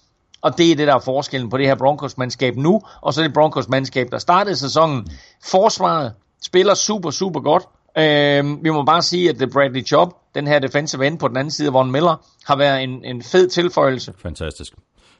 Og 0.42 0.58
det 0.58 0.70
er 0.72 0.76
det, 0.76 0.86
der 0.86 0.94
er 0.94 0.98
forskellen 1.00 1.50
på 1.50 1.58
det 1.58 1.66
her 1.66 1.74
Broncos-mandskab 1.74 2.56
nu, 2.56 2.80
og 3.00 3.14
så 3.14 3.22
det 3.22 3.32
Broncos-mandskab, 3.32 4.08
der 4.10 4.18
startede 4.18 4.56
sæsonen. 4.56 5.08
Forsvaret 5.44 6.12
spiller 6.42 6.74
super, 6.74 7.10
super 7.10 7.40
godt. 7.40 7.62
Øh, 7.98 8.64
vi 8.64 8.70
må 8.70 8.84
bare 8.84 9.02
sige, 9.02 9.28
at 9.28 9.38
det 9.38 9.52
Bradley 9.52 9.86
Chubb, 9.86 10.12
den 10.34 10.46
her 10.46 10.58
defensive 10.58 11.06
end 11.06 11.18
på 11.18 11.28
den 11.28 11.36
anden 11.36 11.50
side 11.50 11.68
af 11.68 11.74
Von 11.74 11.90
Miller, 11.92 12.26
har 12.44 12.56
været 12.56 12.82
en, 12.82 13.04
en 13.04 13.22
fed 13.22 13.48
tilføjelse. 13.48 14.12
Fantastisk. 14.22 14.72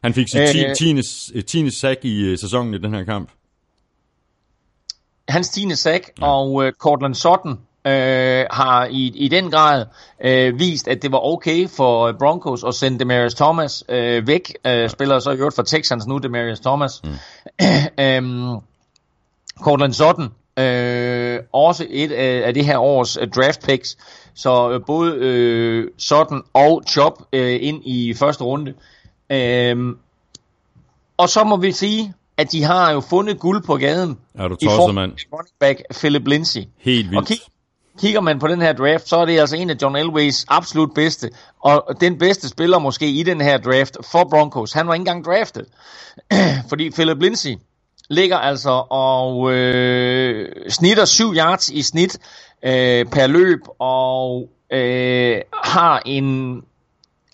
Han 0.03 0.15
fik 0.15 0.29
sit 0.29 0.49
10. 0.49 0.65
Øh, 0.65 1.03
10. 1.43 1.43
10. 1.43 1.71
sack 1.71 2.05
i 2.05 2.25
øh, 2.25 2.39
sæsonen 2.39 2.75
i 2.75 2.79
den 2.79 2.95
her 2.95 3.05
kamp. 3.05 3.31
Hans 5.29 5.49
10. 5.49 5.75
sack, 5.75 6.11
ja. 6.21 6.27
og 6.27 6.53
uh, 6.53 6.71
Cortland 6.71 7.15
Sutton 7.15 7.59
øh, 7.87 8.45
har 8.51 8.87
i, 8.91 9.13
i 9.15 9.29
den 9.29 9.51
grad 9.51 9.87
øh, 10.25 10.59
vist, 10.59 10.89
at 10.89 11.03
det 11.03 11.13
var 11.13 11.27
okay 11.33 11.69
for 11.69 12.13
Broncos 12.13 12.65
at 12.65 12.75
sende 12.75 12.99
Demarius 12.99 13.35
Thomas 13.35 13.85
øh, 13.89 14.27
væk. 14.27 14.55
Øh, 14.67 14.91
spiller 14.91 15.19
så 15.19 15.31
i 15.31 15.37
øvrigt 15.37 15.57
for 15.57 15.63
Texans 15.63 16.07
nu, 16.07 16.19
Demarius 16.19 16.61
Thomas. 16.61 17.03
Mm. 17.05 17.11
øhm, 18.05 18.57
Cortland 19.61 19.93
Sutton, 19.93 20.29
øh, 20.59 21.41
også 21.53 21.87
et 21.91 22.13
af, 22.13 22.47
af 22.47 22.55
det 22.55 22.65
her 22.65 22.79
års 22.79 23.19
uh, 23.19 23.29
draft 23.29 23.67
picks. 23.67 23.97
Så 24.35 24.71
øh, 24.71 24.81
både 24.87 25.15
øh, 25.15 25.89
Sutton 25.99 26.43
og 26.53 26.83
Chop 26.89 27.23
øh, 27.33 27.59
ind 27.61 27.83
i 27.85 28.15
første 28.15 28.45
runde. 28.45 28.75
Øh, 29.31 29.95
og 31.17 31.29
så 31.29 31.45
må 31.45 31.57
vi 31.57 31.73
sige, 31.73 32.15
at 32.37 32.53
de 32.53 32.63
har 32.63 32.93
jo 32.93 33.01
fundet 33.01 33.39
guld 33.39 33.63
på 33.63 33.77
gaden. 33.77 34.19
Er 34.35 34.49
du 34.49 34.57
i 34.61 34.65
tosset, 34.65 34.95
mand? 34.95 35.13
running 35.33 35.55
back 35.61 35.83
Philip 36.01 36.27
Lindsay. 36.27 36.61
Helt 36.79 37.07
Og 37.07 37.13
vildt. 37.13 37.29
kig, 37.29 37.39
kigger 37.99 38.21
man 38.21 38.39
på 38.39 38.49
den 38.49 38.63
her 38.63 38.73
draft, 38.73 39.09
så 39.09 39.17
er 39.17 39.25
det 39.25 39.41
altså 39.41 39.57
en 39.57 39.71
af 39.71 39.77
John 39.83 39.97
Elways 39.97 40.45
absolut 40.49 40.95
bedste, 40.95 41.31
og 41.61 41.97
den 42.01 42.19
bedste 42.19 42.49
spiller 42.49 42.79
måske 42.79 43.09
i 43.11 43.23
den 43.23 43.41
her 43.41 43.59
draft 43.59 43.97
for 44.13 44.29
Broncos. 44.31 44.73
Han 44.73 44.89
var 44.89 44.95
ikke 44.95 45.01
engang 45.01 45.25
draftet, 45.25 45.67
fordi 46.71 46.91
Philip 46.91 47.23
Lindsay 47.23 47.55
ligger 48.11 48.37
altså 48.39 48.85
og 48.91 49.53
øh, 49.53 50.49
snitter 50.71 51.05
7 51.05 51.35
yards 51.35 51.69
i 51.69 51.83
snit 51.83 52.19
øh, 52.65 53.07
per 53.07 53.27
løb, 53.27 53.61
og 53.79 54.49
øh, 54.73 55.41
har 55.65 56.03
en 56.07 56.61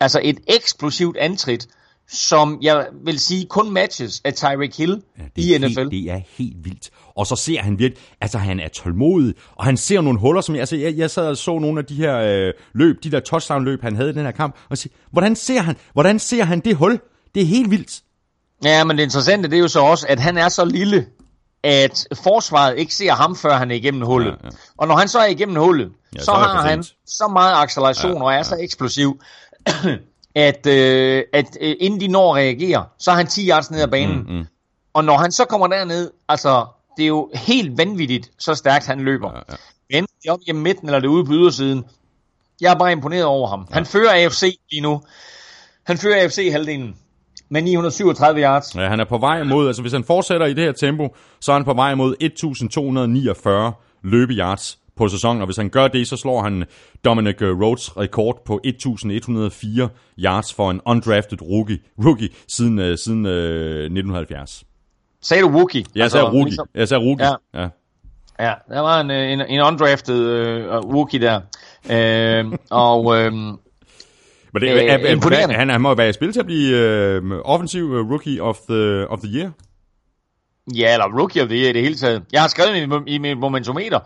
altså 0.00 0.20
et 0.24 0.38
eksplosivt 0.46 1.16
antrit, 1.16 1.68
som 2.10 2.58
jeg 2.62 2.86
vil 3.04 3.18
sige 3.20 3.46
kun 3.46 3.70
matches 3.72 4.20
af 4.24 4.34
Tyreek 4.34 4.76
Hill 4.76 5.02
Ja, 5.18 5.22
i 5.36 5.54
er 5.54 5.58
NFL. 5.58 5.78
helt, 5.78 5.90
det 5.90 6.10
er 6.10 6.20
helt 6.38 6.64
vildt. 6.64 6.90
Og 7.16 7.26
så 7.26 7.36
ser 7.36 7.62
han 7.62 7.78
virkelig, 7.78 8.02
altså 8.20 8.38
han 8.38 8.60
er 8.60 8.68
tålmodig, 8.68 9.34
og 9.56 9.64
han 9.64 9.76
ser 9.76 10.00
nogle 10.00 10.18
huller, 10.18 10.40
som 10.40 10.54
jeg, 10.54 10.60
altså 10.60 10.76
jeg, 10.76 10.96
jeg 10.96 11.10
sad 11.10 11.28
og 11.28 11.36
så 11.36 11.58
nogle 11.58 11.78
af 11.78 11.84
de 11.86 11.94
her 11.94 12.16
øh, 12.18 12.52
løb, 12.74 13.04
de 13.04 13.10
der 13.10 13.20
touchdown 13.20 13.64
løb, 13.64 13.82
han 13.82 13.96
havde 13.96 14.10
i 14.10 14.12
den 14.12 14.24
her 14.24 14.30
kamp, 14.30 14.56
og 14.70 14.78
siger, 14.78 14.94
hvordan 15.12 15.36
ser 15.36 15.60
han, 15.62 15.76
hvordan 15.92 16.18
ser 16.18 16.44
han 16.44 16.60
det 16.60 16.76
hul? 16.76 17.00
Det 17.34 17.42
er 17.42 17.46
helt 17.46 17.70
vildt. 17.70 18.00
Ja, 18.64 18.84
men 18.84 18.96
det 18.98 19.02
interessante 19.02 19.48
det 19.50 19.56
er 19.56 19.60
jo 19.60 19.68
så 19.68 19.80
også, 19.80 20.06
at 20.08 20.20
han 20.20 20.38
er 20.38 20.48
så 20.48 20.64
lille, 20.64 21.06
at 21.62 22.06
forsvaret 22.24 22.78
ikke 22.78 22.94
ser 22.94 23.12
ham, 23.12 23.36
før 23.36 23.56
han 23.56 23.70
er 23.70 23.74
igennem 23.74 24.02
hullet. 24.02 24.30
Ja, 24.30 24.36
ja. 24.44 24.48
Og 24.76 24.88
når 24.88 24.96
han 24.96 25.08
så 25.08 25.18
er 25.18 25.26
igennem 25.26 25.56
hullet, 25.56 25.86
Ja, 25.86 26.18
ja, 26.18 26.20
så, 26.20 26.24
så 26.24 26.32
har 26.32 26.68
han 26.68 26.84
så 27.06 27.28
meget 27.32 27.54
acceleration 27.62 28.16
Ja, 28.16 28.22
og 28.22 28.32
er 28.32 28.36
ja. 28.36 28.42
så 28.42 28.56
eksplosiv, 28.60 29.20
at, 30.38 30.66
øh, 30.66 31.24
at 31.32 31.58
øh, 31.60 31.76
inden 31.80 32.00
de 32.00 32.08
når 32.08 32.30
at 32.30 32.36
reagere, 32.36 32.84
så 32.98 33.10
er 33.10 33.14
han 33.14 33.26
10 33.26 33.48
yards 33.48 33.70
ned 33.70 33.80
ad 33.80 33.88
banen. 33.88 34.18
Mm, 34.18 34.34
mm. 34.34 34.46
Og 34.94 35.04
når 35.04 35.16
han 35.18 35.32
så 35.32 35.44
kommer 35.44 35.66
derned, 35.66 36.10
altså, 36.28 36.66
det 36.96 37.02
er 37.02 37.06
jo 37.06 37.30
helt 37.34 37.78
vanvittigt, 37.78 38.30
så 38.38 38.54
stærkt 38.54 38.86
han 38.86 39.00
løber. 39.00 39.30
Ja, 39.34 39.40
ja. 39.90 39.98
Enten 39.98 40.16
det 40.22 40.30
op 40.30 40.38
igennem 40.42 40.62
midten, 40.62 40.88
eller 40.88 41.00
det 41.00 41.06
er 41.06 41.10
ude 41.10 41.24
på 41.24 41.32
ydersiden. 41.32 41.84
Jeg 42.60 42.72
er 42.72 42.78
bare 42.78 42.92
imponeret 42.92 43.24
over 43.24 43.48
ham. 43.48 43.66
Han 43.70 43.86
fører 43.86 44.24
AFC 44.24 44.58
lige 44.70 44.80
nu. 44.80 45.02
Han 45.86 45.98
fører 45.98 46.22
AFC 46.22 46.48
halvdelen 46.52 46.96
med 47.48 47.62
937 47.62 48.42
yards. 48.42 48.74
Ja, 48.74 48.88
han 48.88 49.00
er 49.00 49.04
på 49.04 49.18
vej 49.18 49.42
mod, 49.42 49.66
altså 49.66 49.82
hvis 49.82 49.92
han 49.92 50.04
fortsætter 50.04 50.46
i 50.46 50.54
det 50.54 50.64
her 50.64 50.72
tempo, 50.72 51.16
så 51.40 51.52
er 51.52 51.56
han 51.56 51.64
på 51.64 51.74
vej 51.74 51.94
mod 51.94 52.14
1249 52.20 53.72
løbeyards 54.02 54.78
på 54.98 55.08
sæsonen, 55.08 55.40
og 55.42 55.46
hvis 55.46 55.56
han 55.56 55.68
gør 55.68 55.88
det, 55.88 56.08
så 56.08 56.16
slår 56.16 56.42
han 56.42 56.64
Dominic 57.04 57.42
øh, 57.42 57.60
Rhodes 57.60 57.96
rekord 57.96 58.42
på 58.46 58.60
1104 58.64 59.88
yards 60.18 60.54
for 60.54 60.70
en 60.70 60.80
undrafted 60.86 61.38
rookie, 61.42 61.78
rookie 62.04 62.28
siden, 62.48 62.78
uh, 62.78 62.84
siden 63.04 63.26
uh, 63.26 63.32
1970. 63.32 64.64
Sagde 65.22 65.42
du 65.42 65.48
rookie? 65.48 65.84
Jeg 65.94 66.10
sagde 66.10 66.26
rookie. 66.26 66.44
ligesom- 66.44 66.68
Jeg 66.74 66.88
sagde 66.88 67.04
rookie. 67.04 67.26
Ja. 67.54 67.60
ja. 67.62 67.68
Ja, 68.40 68.52
der 68.68 68.80
var 68.80 69.00
en, 69.00 69.10
øh, 69.10 69.30
en, 69.32 69.40
en 69.48 69.60
undrafted 69.62 70.18
øh, 70.26 70.68
rookie 70.74 71.20
der. 71.20 71.40
Øh, 71.90 72.52
og 72.70 73.16
øh, 73.18 73.32
Men 73.32 73.56
det, 74.54 74.62
Øh, 74.62 74.68
er, 74.68 74.74
er, 74.92 74.98
er, 74.98 75.12
imponerende. 75.12 75.54
han, 75.54 75.68
han 75.70 75.80
må 75.80 75.94
være 75.94 76.08
i 76.08 76.12
spil 76.12 76.32
til 76.32 76.40
at 76.40 76.46
blive 76.46 77.20
uh, 77.22 77.36
offensiv 77.44 77.84
rookie 77.92 78.42
of 78.42 78.56
the, 78.70 79.08
of 79.10 79.18
the 79.18 79.38
year. 79.38 79.50
Ja, 80.76 80.92
eller 80.92 81.18
rookie 81.18 81.42
of 81.42 81.48
the 81.48 81.56
year 81.58 81.70
i 81.70 81.72
det 81.72 81.82
hele 81.82 81.94
taget. 81.94 82.22
Jeg 82.32 82.40
har 82.40 82.48
skrevet 82.48 82.76
i, 82.76 82.86
mit- 82.86 83.02
i 83.06 83.18
mit 83.18 83.38
momentometer, 83.38 83.98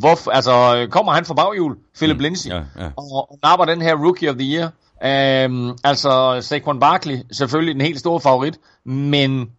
hvorfor, 0.00 0.30
altså 0.30 0.86
kommer 0.90 1.12
han 1.12 1.24
fra 1.24 1.34
baghjul, 1.34 1.76
Philip 1.96 2.16
mm, 2.16 2.22
Lindsay, 2.22 2.50
ja, 2.50 2.56
ja. 2.56 2.86
Og, 2.96 3.30
og 3.30 3.38
napper 3.42 3.64
den 3.64 3.82
her 3.82 3.94
rookie 3.94 4.30
of 4.30 4.36
the 4.36 4.54
year. 4.54 4.70
Øh, 5.04 5.74
altså 5.84 6.38
Saquon 6.40 6.80
Barkley, 6.80 7.18
selvfølgelig 7.32 7.74
den 7.74 7.82
helt 7.82 7.98
store 8.00 8.20
favorit, 8.20 8.58
men 8.84 9.50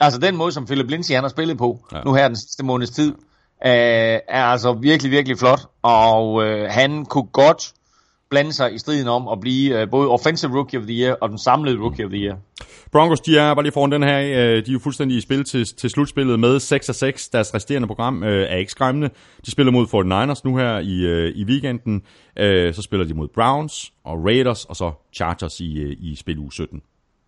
altså 0.00 0.20
den 0.20 0.36
måde, 0.36 0.52
som 0.52 0.66
Philip 0.66 0.90
Lindsay 0.90 1.14
han 1.14 1.24
har 1.24 1.28
spillet 1.28 1.58
på, 1.58 1.78
ja. 1.92 2.00
nu 2.04 2.14
her 2.14 2.26
den 2.28 2.36
sidste 2.36 2.64
måneds 2.64 2.90
tid, 2.90 3.14
øh, 3.66 4.18
er 4.28 4.44
altså 4.44 4.72
virkelig, 4.72 5.10
virkelig 5.12 5.38
flot, 5.38 5.60
og 5.82 6.44
øh, 6.44 6.70
han 6.70 7.04
kunne 7.04 7.26
godt 7.32 7.72
blande 8.30 8.52
sig 8.52 8.74
i 8.74 8.78
striden 8.78 9.08
om 9.08 9.28
at 9.28 9.40
blive 9.40 9.80
øh, 9.80 9.90
både 9.90 10.08
Offensive 10.08 10.52
Rookie 10.56 10.78
of 10.78 10.84
the 10.84 10.94
Year 10.94 11.16
og 11.20 11.28
den 11.28 11.38
samlede 11.38 11.78
Rookie 11.78 12.04
of 12.04 12.10
the 12.10 12.20
Year. 12.20 12.36
Broncos, 12.92 13.20
de 13.20 13.38
er 13.38 13.54
bare 13.54 13.62
lige 13.62 13.72
foran 13.72 13.92
den 13.92 14.02
her, 14.02 14.18
øh, 14.20 14.66
de 14.66 14.70
er 14.70 14.72
jo 14.72 14.78
fuldstændig 14.78 15.16
i 15.16 15.20
spil 15.20 15.44
til, 15.44 15.76
til 15.76 15.90
slutspillet 15.90 16.40
med 16.40 16.60
6 16.60 16.86
6. 16.86 17.28
Deres 17.28 17.54
resterende 17.54 17.88
program 17.88 18.24
øh, 18.24 18.50
er 18.50 18.56
ikke 18.56 18.72
skræmmende. 18.72 19.10
De 19.46 19.50
spiller 19.50 19.72
mod 19.72 19.86
49ers 19.86 20.40
nu 20.44 20.56
her 20.56 20.78
i, 20.78 21.00
øh, 21.00 21.32
i 21.36 21.44
weekenden. 21.44 22.02
Øh, 22.38 22.74
så 22.74 22.82
spiller 22.82 23.06
de 23.06 23.14
mod 23.14 23.28
Browns 23.34 23.92
og 24.04 24.24
Raiders 24.24 24.64
og 24.64 24.76
så 24.76 24.92
Chargers 25.14 25.60
i, 25.60 25.78
øh, 25.78 25.96
i 26.00 26.16
spil 26.16 26.38
uge 26.38 26.52
17. 26.52 26.82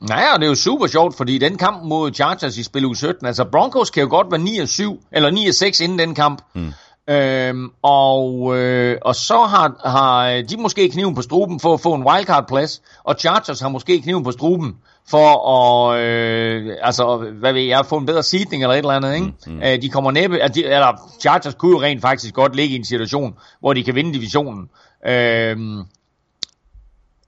Ja, 0.09 0.35
og 0.35 0.41
det 0.41 0.47
er 0.47 0.51
jo 0.51 0.55
super 0.55 0.87
sjovt, 0.87 1.17
fordi 1.17 1.39
den 1.39 1.57
kamp 1.59 1.85
mod 1.85 2.13
Chargers 2.13 2.59
i 2.59 2.63
spil 2.63 2.85
uge 2.85 2.97
17, 2.97 3.27
altså 3.27 3.45
Broncos 3.45 3.91
kan 3.91 4.03
jo 4.03 4.09
godt 4.09 4.27
være 4.31 4.41
9 4.41 4.59
og 4.59 4.69
7, 4.69 5.03
eller 5.13 5.31
9 5.31 5.49
og 5.49 5.55
6 5.55 5.81
inden 5.81 5.99
den 5.99 6.15
kamp. 6.15 6.43
Mm. 6.55 6.73
Øhm, 7.11 7.71
og, 7.83 8.57
øh, 8.59 8.99
og 9.03 9.15
så 9.15 9.39
har, 9.39 9.89
har 9.89 10.43
de 10.43 10.57
måske 10.57 10.89
kniven 10.89 11.15
på 11.15 11.23
struben 11.23 11.61
for 11.61 11.75
at 11.75 11.81
få 11.81 11.95
en 11.95 12.07
wildcard-plads, 12.07 12.83
og 13.05 13.15
Chargers 13.19 13.61
har 13.61 13.69
måske 13.69 14.03
kniven 14.03 14.25
på 14.25 14.31
struben 14.31 14.77
for 15.11 15.51
at, 15.57 16.01
øh, 16.01 16.77
altså, 16.83 17.33
hvad 17.41 17.53
ved 17.53 17.63
jeg, 17.63 17.87
få 17.87 17.97
en 17.97 18.07
bedre 18.07 18.23
seedning 18.23 18.63
eller 18.63 18.75
et 18.75 18.79
eller 18.79 18.91
andet, 18.91 19.15
ikke? 19.15 19.27
Mm, 19.47 19.53
mm. 19.53 19.63
Øh, 19.63 19.83
de 19.83 19.89
kommer 19.89 20.11
næppe, 20.11 20.39
at 20.39 20.55
de, 20.55 20.65
eller 20.65 21.11
Chargers 21.21 21.55
kunne 21.55 21.71
jo 21.71 21.83
rent 21.83 22.01
faktisk 22.01 22.35
godt 22.35 22.57
ligge 22.57 22.75
i 22.75 22.79
en 22.79 22.85
situation, 22.85 23.35
hvor 23.61 23.73
de 23.73 23.85
kan 23.85 23.95
vinde 23.95 24.13
divisionen. 24.13 24.69
Øhm, 25.07 25.83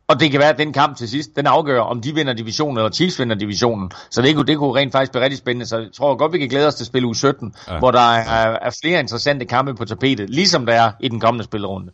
og 0.09 0.21
det 0.21 0.31
kan 0.31 0.41
være, 0.41 0.49
at 0.49 0.59
den 0.59 0.73
kamp 0.73 0.97
til 0.97 1.09
sidst, 1.09 1.31
den 1.37 1.47
afgør, 1.47 1.81
om 1.81 2.01
de 2.01 2.15
vinder 2.15 2.33
divisionen, 2.33 2.77
eller 2.79 2.91
Chiefs 2.91 3.19
vinder 3.19 3.37
divisionen. 3.37 3.91
Så 4.11 4.23
det 4.23 4.35
kunne, 4.35 4.47
det 4.47 4.59
kunne 4.59 4.81
rent 4.81 4.93
faktisk 4.93 5.13
blive 5.13 5.25
rigtig 5.25 5.39
spændende. 5.39 5.67
Så 5.67 5.79
jeg 5.79 5.89
tror 5.97 6.17
godt, 6.17 6.33
vi 6.33 6.39
kan 6.39 6.49
glæde 6.49 6.67
os 6.67 6.75
til 6.75 6.87
spil 6.87 7.05
uge 7.05 7.17
17, 7.17 7.55
Ja. 7.69 7.79
hvor 7.79 7.91
der 7.91 8.13
er, 8.15 8.59
er 8.63 8.77
flere 8.83 9.01
interessante 9.01 9.45
kampe 9.45 9.75
på 9.75 9.85
tapetet, 9.85 10.31
ligesom 10.31 10.67
der 10.67 10.73
er 10.75 10.93
i 11.01 11.09
den 11.09 11.21
kommende 11.21 11.45
spillerunde. 11.45 11.93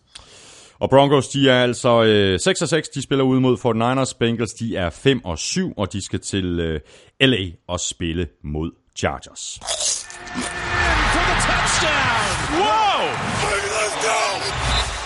Og 0.81 0.91
Broncos, 0.91 1.29
de 1.29 1.51
er 1.51 1.63
altså 1.63 2.03
øh, 2.03 2.41
6 2.41 2.59
6. 2.67 2.89
De 2.89 3.03
spiller 3.03 3.25
ud 3.25 3.41
mod 3.41 3.57
49ers. 3.57 4.17
Bengals, 4.19 4.53
de 4.53 4.77
er 4.77 4.91
5 4.91 5.25
og 5.25 5.39
7, 5.39 5.73
og 5.77 5.93
de 5.93 6.05
skal 6.05 6.21
til 6.21 6.61
øh, 6.61 6.81
LA 7.21 7.45
og 7.69 7.81
spille 7.81 8.27
mod 8.45 8.71
Chargers. 8.99 9.61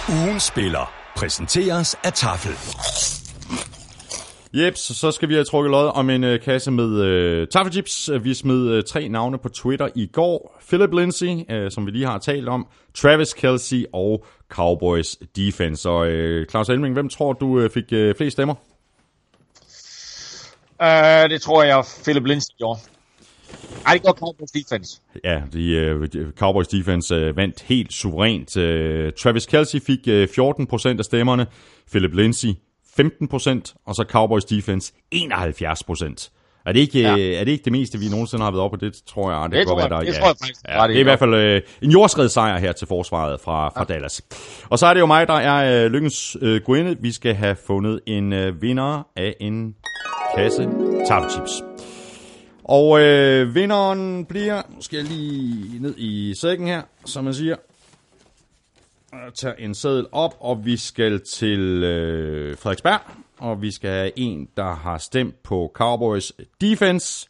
Ugens 0.08 0.42
spiller 0.42 1.01
præsenteres 1.22 1.96
af 2.04 2.12
Tafel. 2.12 2.52
Jeps, 4.52 4.80
så 4.80 5.10
skal 5.10 5.28
vi 5.28 5.34
have 5.34 5.44
trukket 5.44 5.70
lod 5.70 5.90
om 5.94 6.10
en 6.10 6.24
øh, 6.24 6.40
kasse 6.40 6.70
med 6.70 7.00
øh, 7.00 7.48
taffelchips. 7.48 8.10
Vi 8.22 8.34
smed 8.34 8.68
øh, 8.68 8.84
tre 8.84 9.08
navne 9.08 9.38
på 9.38 9.48
Twitter 9.48 9.88
i 9.94 10.06
går. 10.06 10.60
Philip 10.68 10.92
Lindsay, 10.92 11.50
øh, 11.50 11.70
som 11.70 11.86
vi 11.86 11.90
lige 11.90 12.06
har 12.06 12.18
talt 12.18 12.48
om. 12.48 12.66
Travis 12.94 13.32
Kelsey 13.32 13.84
og 13.92 14.24
Cowboys 14.48 15.16
Defense. 15.36 15.88
Og 15.88 16.08
øh, 16.08 16.46
Claus 16.46 16.68
Elming, 16.68 16.94
hvem 16.94 17.08
tror 17.08 17.32
du 17.32 17.60
øh, 17.60 17.70
fik 17.70 17.92
øh, 17.92 18.14
flest 18.14 18.32
stemmer? 18.32 18.54
Uh, 20.80 21.30
det 21.30 21.42
tror 21.42 21.62
jeg, 21.62 21.84
Philip 22.04 22.24
Lindsay 22.24 22.56
gjorde. 22.58 22.80
Ej, 23.86 23.92
det 23.94 24.02
går 24.02 24.12
Cowboys 24.12 24.50
defense. 24.50 25.00
Ja, 25.24 25.42
de, 25.52 26.06
de- 26.08 26.32
Cowboys 26.38 26.68
Defense 26.68 27.14
øh, 27.14 27.36
vandt 27.36 27.62
helt 27.62 27.92
suverænt. 27.92 28.56
Øh, 28.56 29.12
Travis 29.12 29.46
Kelsey 29.46 29.80
fik 29.80 29.98
øh, 30.08 30.28
14% 30.38 30.98
af 30.98 31.04
stemmerne. 31.04 31.46
Philip 31.90 32.14
Lindsay 32.14 32.48
15%, 33.00 33.74
og 33.86 33.94
så 33.94 34.04
Cowboys 34.08 34.44
Defense 34.44 34.92
71%. 35.14 36.28
Er 36.66 36.72
det, 36.72 36.80
ikke, 36.80 37.00
ja. 37.00 37.08
Er 37.40 37.44
det 37.44 37.52
ikke 37.52 37.64
det 37.64 37.72
meste, 37.72 37.98
vi 37.98 38.08
nogensinde 38.08 38.44
har 38.44 38.50
været 38.50 38.62
oppe 38.62 38.78
på? 38.78 38.84
Det 38.84 38.94
tror 39.06 39.32
jeg, 39.32 39.50
det, 39.50 39.58
Det 39.58 39.66
tror 39.66 39.80
jeg- 39.80 39.90
være, 39.90 39.98
der, 39.98 40.04
det 40.04 40.12
ja. 40.14 40.18
tror 40.20 40.26
jeg 40.28 40.36
faktisk, 40.40 40.60
ja, 40.68 40.82
det 40.82 40.88
det 40.88 40.96
er 40.96 41.00
i 41.00 41.02
godt. 41.02 41.04
hvert 41.06 41.18
fald 41.18 41.34
øh, 41.34 41.60
en 41.82 41.90
jordskred 41.90 42.28
sejr 42.28 42.58
her 42.58 42.72
til 42.72 42.88
forsvaret 42.88 43.40
fra, 43.40 43.68
fra 43.68 43.86
ja. 43.88 43.94
Dallas. 43.94 44.22
Og 44.70 44.78
så 44.78 44.86
er 44.86 44.94
det 44.94 45.00
jo 45.00 45.06
mig, 45.06 45.26
der 45.28 45.34
er 45.34 45.84
øh, 45.84 45.90
lykkens 45.92 46.36
øh, 46.42 46.60
guinde. 46.64 46.96
Vi 47.00 47.12
skal 47.12 47.34
have 47.34 47.56
fundet 47.66 48.00
en 48.06 48.32
øh, 48.32 48.62
vinder 48.62 49.06
af 49.16 49.34
en 49.40 49.74
kasse 50.36 50.68
taffelchips. 51.08 51.62
Og 52.72 53.00
øh, 53.00 53.54
vinderen 53.54 54.24
bliver, 54.24 54.62
nu 54.74 54.82
skal 54.82 54.96
jeg 54.96 55.06
lige 55.06 55.82
ned 55.82 55.94
i 55.98 56.34
sækken 56.34 56.66
her, 56.66 56.82
som 57.04 57.24
man 57.24 57.34
siger. 57.34 57.56
Jeg 59.12 59.34
tager 59.34 59.54
en 59.54 59.74
seddel 59.74 60.06
op, 60.12 60.34
og 60.40 60.64
vi 60.64 60.76
skal 60.76 61.20
til 61.20 61.60
øh, 61.84 62.56
Frederiksberg. 62.56 63.00
Og 63.38 63.62
vi 63.62 63.70
skal 63.70 63.90
have 63.90 64.10
en, 64.16 64.48
der 64.56 64.74
har 64.74 64.98
stemt 64.98 65.42
på 65.42 65.70
Cowboys 65.74 66.32
defense. 66.60 67.28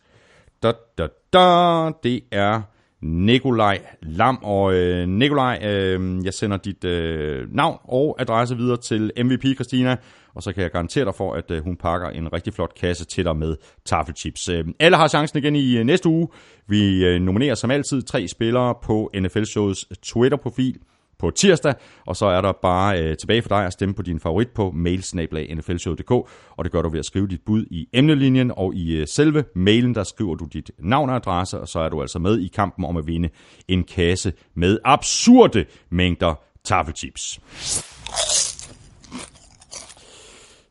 Da, 0.62 0.72
da, 0.98 1.06
da. 1.32 1.90
Det 2.02 2.24
er 2.30 2.62
Nikolaj 3.00 3.80
Lam. 4.02 4.38
Og 4.42 4.74
øh, 4.74 5.08
Nikolaj, 5.08 5.58
øh, 5.64 6.24
jeg 6.24 6.34
sender 6.34 6.56
dit 6.56 6.84
øh, 6.84 7.54
navn 7.54 7.78
og 7.84 8.16
adresse 8.18 8.56
videre 8.56 8.76
til 8.76 9.12
MVP 9.16 9.44
Christina, 9.54 9.96
og 10.34 10.42
så 10.42 10.52
kan 10.52 10.62
jeg 10.62 10.70
garantere 10.70 11.04
dig 11.04 11.14
for, 11.14 11.34
at 11.34 11.50
øh, 11.50 11.64
hun 11.64 11.76
pakker 11.76 12.08
en 12.08 12.32
rigtig 12.32 12.54
flot 12.54 12.74
kasse 12.74 13.04
til 13.04 13.24
dig 13.24 13.36
med 13.36 13.56
taffelchips. 13.84 14.48
Øh, 14.48 14.64
alle 14.80 14.96
har 14.96 15.08
chancen 15.08 15.38
igen 15.38 15.56
i 15.56 15.76
øh, 15.76 15.84
næste 15.84 16.08
uge. 16.08 16.28
Vi 16.66 17.18
nominerer 17.18 17.54
som 17.54 17.70
altid 17.70 18.02
tre 18.02 18.28
spillere 18.28 18.74
på 18.82 19.10
NFL-showets 19.14 19.84
Twitter-profil 20.02 20.78
på 21.22 21.30
tirsdag, 21.30 21.74
og 22.06 22.16
så 22.16 22.26
er 22.26 22.40
der 22.40 22.52
bare 22.62 23.02
øh, 23.02 23.16
tilbage 23.16 23.42
for 23.42 23.48
dig 23.48 23.66
at 23.66 23.72
stemme 23.72 23.94
på 23.94 24.02
din 24.02 24.20
favorit 24.20 24.48
på 24.48 24.70
mailsnablag.nflshow.dk, 24.70 26.10
og 26.56 26.64
det 26.64 26.72
gør 26.72 26.82
du 26.82 26.88
ved 26.88 26.98
at 26.98 27.04
skrive 27.04 27.28
dit 27.28 27.40
bud 27.46 27.64
i 27.70 27.88
emnelinjen, 27.92 28.52
og 28.56 28.74
i 28.74 28.96
øh, 28.96 29.06
selve 29.06 29.44
mailen, 29.54 29.94
der 29.94 30.04
skriver 30.04 30.34
du 30.34 30.44
dit 30.44 30.70
navn 30.78 31.10
og 31.10 31.16
adresse, 31.16 31.60
og 31.60 31.68
så 31.68 31.78
er 31.78 31.88
du 31.88 32.00
altså 32.00 32.18
med 32.18 32.38
i 32.38 32.48
kampen 32.48 32.84
om 32.84 32.96
at 32.96 33.06
vinde 33.06 33.28
en 33.68 33.84
kasse 33.84 34.32
med 34.54 34.78
absurde 34.84 35.64
mængder 35.90 36.34
taffelchips. 36.64 37.40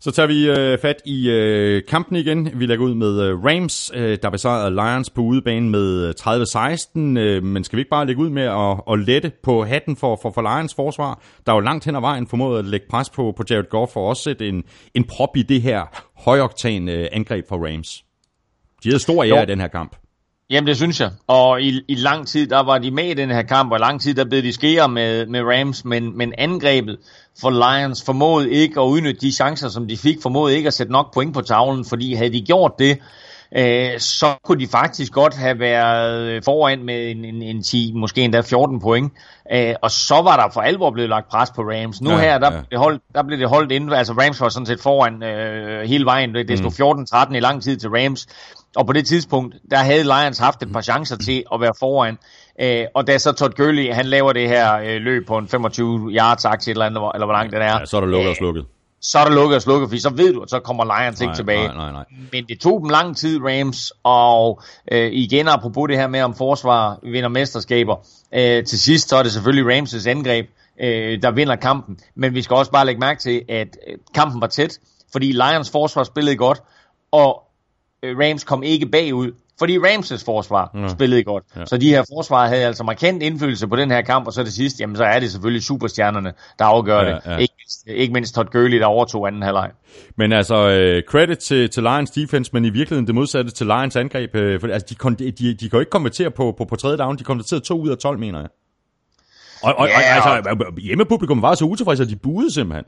Så 0.03 0.11
tager 0.11 0.27
vi 0.27 0.49
øh, 0.49 0.77
fat 0.79 1.01
i 1.05 1.29
øh, 1.29 1.83
kampen 1.87 2.15
igen. 2.15 2.59
Vi 2.59 2.65
lægger 2.65 2.85
ud 2.85 2.93
med 2.93 3.21
øh, 3.21 3.43
Rams, 3.43 3.91
øh, 3.93 4.17
der 4.21 4.29
besejrede 4.29 4.71
Lions 4.71 5.09
på 5.09 5.21
udebane 5.21 5.69
med 5.69 6.13
30-16. 7.15 7.19
Øh, 7.19 7.43
men 7.43 7.63
skal 7.63 7.77
vi 7.77 7.81
ikke 7.81 7.89
bare 7.89 8.05
lægge 8.05 8.21
ud 8.21 8.29
med 8.29 8.43
at, 8.43 8.93
at 8.93 8.99
lette 8.99 9.31
på 9.43 9.63
hatten 9.63 9.95
for, 9.95 10.19
for, 10.21 10.31
for 10.31 10.41
Lions 10.41 10.73
forsvar, 10.73 11.21
der 11.45 11.51
er 11.51 11.55
jo 11.55 11.59
langt 11.59 11.85
hen 11.85 11.95
ad 11.95 12.01
vejen 12.01 12.27
formået 12.27 12.59
at 12.59 12.65
lægge 12.65 12.85
pres 12.89 13.09
på, 13.09 13.33
på 13.37 13.43
Jared 13.49 13.69
Goff 13.69 13.93
for 13.93 14.09
også 14.09 14.23
sætte 14.23 14.49
en, 14.49 14.63
en 14.93 15.03
prop 15.03 15.37
i 15.37 15.41
det 15.41 15.61
her 15.61 16.05
højoktan 16.25 16.89
øh, 16.89 17.07
angreb 17.11 17.47
for 17.49 17.67
Rams. 17.67 18.03
De 18.83 18.89
havde 18.89 18.99
stor 18.99 19.23
ære 19.23 19.43
i 19.43 19.45
den 19.45 19.59
her 19.59 19.67
kamp. 19.67 19.95
Jamen, 20.51 20.67
det 20.67 20.77
synes 20.77 20.99
jeg. 20.99 21.11
Og 21.27 21.61
i, 21.61 21.81
i 21.87 21.95
lang 21.95 22.27
tid, 22.27 22.47
der 22.47 22.63
var 22.63 22.77
de 22.77 22.91
med 22.91 23.05
i 23.05 23.13
den 23.13 23.29
her 23.29 23.41
kamp, 23.41 23.71
og 23.71 23.77
i 23.77 23.81
lang 23.81 24.01
tid, 24.01 24.13
der 24.13 24.25
blev 24.25 24.43
de 24.43 24.53
skære 24.53 24.89
med, 24.89 25.25
med 25.25 25.41
Rams, 25.43 25.85
men, 25.85 26.17
men 26.17 26.33
angrebet 26.37 26.97
for 27.41 27.49
Lions 27.49 28.03
formåede 28.03 28.51
ikke 28.51 28.81
at 28.81 28.85
udnytte 28.85 29.21
de 29.21 29.31
chancer, 29.31 29.69
som 29.69 29.87
de 29.87 29.97
fik, 29.97 30.17
formåede 30.21 30.55
ikke 30.57 30.67
at 30.67 30.73
sætte 30.73 30.91
nok 30.91 31.13
point 31.13 31.33
på 31.33 31.41
tavlen, 31.41 31.85
fordi 31.85 32.13
havde 32.13 32.33
de 32.33 32.41
gjort 32.41 32.71
det, 32.79 32.97
øh, 33.57 33.99
så 33.99 34.25
kunne 34.43 34.59
de 34.59 34.67
faktisk 34.67 35.13
godt 35.13 35.35
have 35.35 35.59
været 35.59 36.45
foran 36.45 36.83
med 36.83 37.11
en, 37.11 37.25
en, 37.25 37.41
en 37.41 37.63
10, 37.63 37.91
måske 37.95 38.21
endda 38.21 38.41
14 38.41 38.79
point. 38.81 39.13
Øh, 39.53 39.75
og 39.81 39.91
så 39.91 40.15
var 40.15 40.37
der 40.37 40.53
for 40.53 40.61
alvor 40.61 40.91
blevet 40.91 41.09
lagt 41.09 41.29
pres 41.29 41.51
på 41.55 41.61
Rams. 41.61 42.01
Nu 42.01 42.09
ja, 42.09 42.17
her, 42.17 42.37
der, 42.37 42.51
ja. 42.51 42.51
blev 42.51 42.67
det 42.71 42.79
holdt, 42.79 43.01
der 43.15 43.23
blev 43.23 43.39
det 43.39 43.49
holdt 43.49 43.71
inden, 43.71 43.93
altså 43.93 44.13
Rams 44.13 44.41
var 44.41 44.49
sådan 44.49 44.65
set 44.65 44.81
foran 44.81 45.23
øh, 45.23 45.81
hele 45.81 46.05
vejen. 46.05 46.35
Det 46.35 46.57
stod 46.57 46.95
mm. 46.95 47.31
14-13 47.33 47.35
i 47.35 47.39
lang 47.39 47.63
tid 47.63 47.77
til 47.77 47.89
Rams. 47.89 48.27
Og 48.75 48.87
på 48.87 48.93
det 48.93 49.07
tidspunkt, 49.07 49.55
der 49.71 49.77
havde 49.77 50.03
Lions 50.03 50.37
haft 50.37 50.63
et 50.63 50.73
par 50.73 50.81
chancer 50.81 51.17
til 51.17 51.43
at 51.53 51.61
være 51.61 51.73
foran. 51.79 52.17
Øh, 52.61 52.85
og 52.95 53.07
da 53.07 53.17
så 53.17 53.31
Todd 53.31 53.53
Gurley, 53.53 53.93
han 53.93 54.05
laver 54.05 54.33
det 54.33 54.47
her 54.47 54.77
øh, 54.77 55.01
løb 55.01 55.27
på 55.27 55.37
en 55.37 55.47
25 55.47 56.11
yards 56.11 56.45
aktie 56.45 56.71
eller, 56.71 56.85
andet, 56.85 57.11
eller 57.13 57.25
hvor 57.25 57.33
langt 57.33 57.53
den 57.53 57.61
er. 57.61 57.79
Ja, 57.79 57.85
så 57.85 57.97
er 57.97 58.01
der 58.01 58.07
lukket 58.07 58.29
og 58.29 58.35
slukket. 58.35 58.65
Så 59.01 59.19
er 59.19 59.23
der 59.23 59.31
lukket 59.31 59.55
og 59.55 59.61
slukket, 59.61 59.89
for 59.89 59.97
så 59.97 60.09
ved 60.09 60.33
du, 60.33 60.41
at 60.41 60.49
så 60.49 60.59
kommer 60.59 60.83
Lions 60.83 61.19
nej, 61.19 61.29
ikke 61.29 61.35
tilbage. 61.35 61.67
Nej, 61.67 61.75
nej, 61.75 61.91
nej. 61.91 62.05
Men 62.31 62.45
det 62.45 62.59
tog 62.59 62.81
dem 62.81 62.89
lang 62.89 63.17
tid, 63.17 63.39
Rams, 63.43 63.93
og 64.03 64.61
øh, 64.91 65.11
igen 65.13 65.47
apropos 65.47 65.87
det 65.89 65.97
her 65.97 66.07
med, 66.07 66.21
om 66.21 66.35
forsvar 66.35 66.99
vinder 67.03 67.29
mesterskaber. 67.29 67.95
Øh, 68.33 68.63
til 68.63 68.79
sidst 68.79 69.09
så 69.09 69.15
er 69.15 69.23
det 69.23 69.31
selvfølgelig 69.31 69.77
Rams' 69.77 70.09
angreb, 70.09 70.49
øh, 70.81 71.21
der 71.21 71.31
vinder 71.31 71.55
kampen. 71.55 71.99
Men 72.15 72.33
vi 72.33 72.41
skal 72.41 72.55
også 72.55 72.71
bare 72.71 72.85
lægge 72.85 72.99
mærke 72.99 73.19
til, 73.19 73.41
at 73.49 73.77
øh, 73.87 73.97
kampen 74.13 74.41
var 74.41 74.47
tæt, 74.47 74.79
fordi 75.11 75.31
Lions 75.31 75.71
forsvar 75.71 76.03
spillede 76.03 76.35
godt, 76.35 76.61
og 77.11 77.43
øh, 77.45 77.50
Rams 78.03 78.43
kom 78.43 78.63
ikke 78.63 78.85
bagud, 78.85 79.31
fordi 79.59 79.79
Ramses 79.79 80.23
forsvar 80.23 80.71
ja. 80.75 80.87
spillede 80.87 81.23
godt. 81.23 81.43
Ja. 81.55 81.65
Så 81.65 81.77
de 81.77 81.89
her 81.89 82.03
forsvar 82.15 82.47
havde 82.47 82.65
altså 82.65 82.83
markant 82.83 83.23
indflydelse 83.23 83.67
på 83.67 83.75
den 83.75 83.91
her 83.91 84.01
kamp, 84.01 84.27
og 84.27 84.33
så 84.33 84.43
det 84.43 84.53
sidste, 84.53 84.81
jamen 84.81 84.95
så 84.95 85.03
er 85.03 85.19
det 85.19 85.31
selvfølgelig 85.31 85.63
superstjernerne, 85.63 86.33
der 86.59 86.65
afgør 86.65 86.99
ja, 86.99 87.13
det. 87.13 87.21
Ja. 87.25 87.37
Ikke, 87.37 87.53
ikke 87.87 88.13
mindst 88.13 88.35
Todd 88.35 88.47
Gurley, 88.51 88.79
der 88.79 88.85
overtog 88.85 89.27
anden 89.27 89.41
halvleg. 89.41 89.71
Men 90.17 90.31
altså, 90.31 90.55
uh, 90.55 91.11
credit 91.11 91.37
til, 91.37 91.69
til 91.69 91.83
Lions 91.83 92.11
defense, 92.11 92.51
men 92.53 92.65
i 92.65 92.69
virkeligheden 92.69 93.07
det 93.07 93.15
modsatte 93.15 93.51
til 93.51 93.67
Lions 93.67 93.95
angreb. 93.95 94.35
Uh, 94.35 94.41
for, 94.61 94.67
altså, 94.67 94.85
de, 94.89 94.95
kon, 94.95 95.13
de, 95.13 95.31
de, 95.31 95.53
de 95.53 95.69
kan 95.69 95.77
jo 95.77 95.79
ikke 95.79 95.89
konvertere 95.89 96.31
på, 96.31 96.55
på, 96.57 96.65
på 96.65 96.75
tredje 96.75 96.97
down, 96.97 97.17
de 97.17 97.23
konverterede 97.23 97.65
to 97.65 97.81
ud 97.81 97.89
af 97.89 97.97
12, 97.97 98.19
mener 98.19 98.39
jeg. 98.39 98.49
Og, 99.63 99.75
og, 99.77 99.87
ja, 99.87 100.21
og 100.21 100.37
altså, 100.37 100.71
hjemmepublikum 100.81 101.41
var 101.41 101.55
så 101.55 101.65
utilfredse, 101.65 102.03
at 102.03 102.09
de 102.09 102.15
buede 102.15 102.53
simpelthen. 102.53 102.85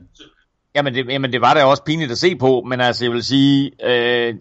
Jamen 0.74 0.94
det, 0.94 1.06
jamen 1.08 1.32
det 1.32 1.40
var 1.40 1.54
da 1.54 1.64
også 1.64 1.84
pinligt 1.84 2.12
at 2.12 2.18
se 2.18 2.36
på, 2.36 2.64
men 2.68 2.80
altså 2.80 3.04
jeg 3.04 3.12
vil 3.12 3.24
sige, 3.24 3.70
øh, 3.84 4.34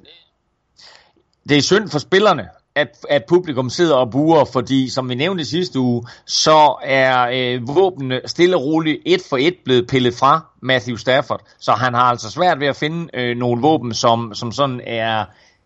det 1.49 1.57
er 1.57 1.61
synd 1.61 1.89
for 1.89 1.99
spillerne, 1.99 2.43
at, 2.75 3.05
at 3.09 3.23
publikum 3.27 3.69
sidder 3.69 3.95
og 3.95 4.11
buer, 4.11 4.45
fordi 4.45 4.89
som 4.89 5.09
vi 5.09 5.15
nævnte 5.15 5.45
sidste 5.45 5.79
uge, 5.79 6.03
så 6.25 6.75
er 6.83 7.29
øh, 7.33 7.67
våbnene 7.75 8.21
stille 8.25 8.55
og 8.55 8.63
roligt 8.63 9.01
et 9.05 9.21
for 9.29 9.37
et 9.37 9.55
blevet 9.65 9.87
pillet 9.87 10.13
fra 10.13 10.45
Matthew 10.61 10.95
Stafford. 10.95 11.41
Så 11.59 11.71
han 11.71 11.93
har 11.93 12.03
altså 12.03 12.31
svært 12.31 12.59
ved 12.59 12.67
at 12.67 12.75
finde 12.75 13.09
øh, 13.13 13.37
nogle 13.37 13.61
våben, 13.61 13.93
som, 13.93 14.33
som 14.33 14.51
sådan 14.51 14.81
er 14.87 15.25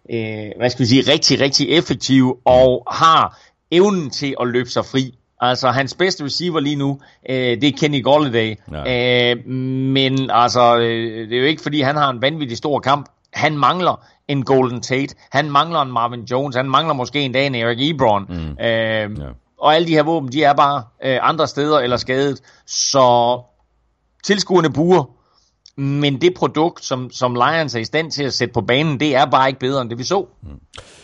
øh, 0.10 0.52
hvad 0.58 0.70
skal 0.70 0.84
vi 0.84 0.86
sige, 0.86 1.12
rigtig, 1.12 1.40
rigtig 1.40 1.70
effektive 1.70 2.36
og 2.46 2.84
har 2.92 3.40
evnen 3.72 4.10
til 4.10 4.36
at 4.42 4.48
løbe 4.48 4.70
sig 4.70 4.86
fri. 4.86 5.18
Altså, 5.42 5.68
hans 5.68 5.94
bedste 5.96 6.24
receiver 6.24 6.60
lige 6.60 6.76
nu, 6.76 7.00
øh, 7.30 7.36
det 7.36 7.64
er 7.64 7.78
Kenny 7.78 8.04
Golladay. 8.04 8.56
Ja. 8.72 9.32
Øh, 9.32 9.48
men 9.48 10.30
altså, 10.34 10.78
øh, 10.78 11.30
det 11.30 11.34
er 11.34 11.40
jo 11.40 11.46
ikke, 11.46 11.62
fordi 11.62 11.82
han 11.82 11.96
har 11.96 12.10
en 12.10 12.22
vanvittig 12.22 12.58
stor 12.58 12.80
kamp. 12.80 13.10
Han 13.34 13.58
mangler 13.58 14.06
en 14.28 14.46
Golden 14.46 14.82
Tate. 14.82 15.16
Han 15.32 15.52
mangler 15.52 15.80
en 15.80 15.92
Marvin 15.92 16.24
Jones. 16.24 16.56
Han 16.56 16.70
mangler 16.70 16.94
måske 16.94 17.22
en 17.22 17.32
dag 17.32 17.48
en 17.48 17.56
Eric 17.56 17.78
Ebron. 17.90 18.26
Mm. 18.30 18.66
Øh, 18.66 18.66
ja. 18.66 19.08
Og 19.60 19.76
alle 19.76 19.88
de 19.88 19.94
her 19.94 20.04
våben, 20.04 20.32
de 20.32 20.44
er 20.44 20.54
bare 20.54 20.84
øh, 21.04 21.20
andre 21.22 21.48
steder 21.48 21.80
eller 21.80 21.98
skadet. 21.98 22.42
Så 22.66 23.40
tilskuerne 24.24 24.70
buer. 24.74 25.04
Men 25.80 26.22
det 26.22 26.34
produkt, 26.34 26.86
som, 26.86 27.10
som 27.12 27.34
Lions 27.34 27.76
er 27.76 27.80
i 27.80 27.84
stand 27.84 28.12
til 28.12 28.24
at 28.24 28.34
sætte 28.34 28.54
på 28.54 28.62
banen, 28.62 29.00
det 29.00 29.16
er 29.16 29.26
bare 29.26 29.48
ikke 29.48 29.60
bedre 29.60 29.82
end 29.82 29.90
det, 29.90 29.98
vi 29.98 30.04
så. 30.04 30.26
Mm. 30.44 30.50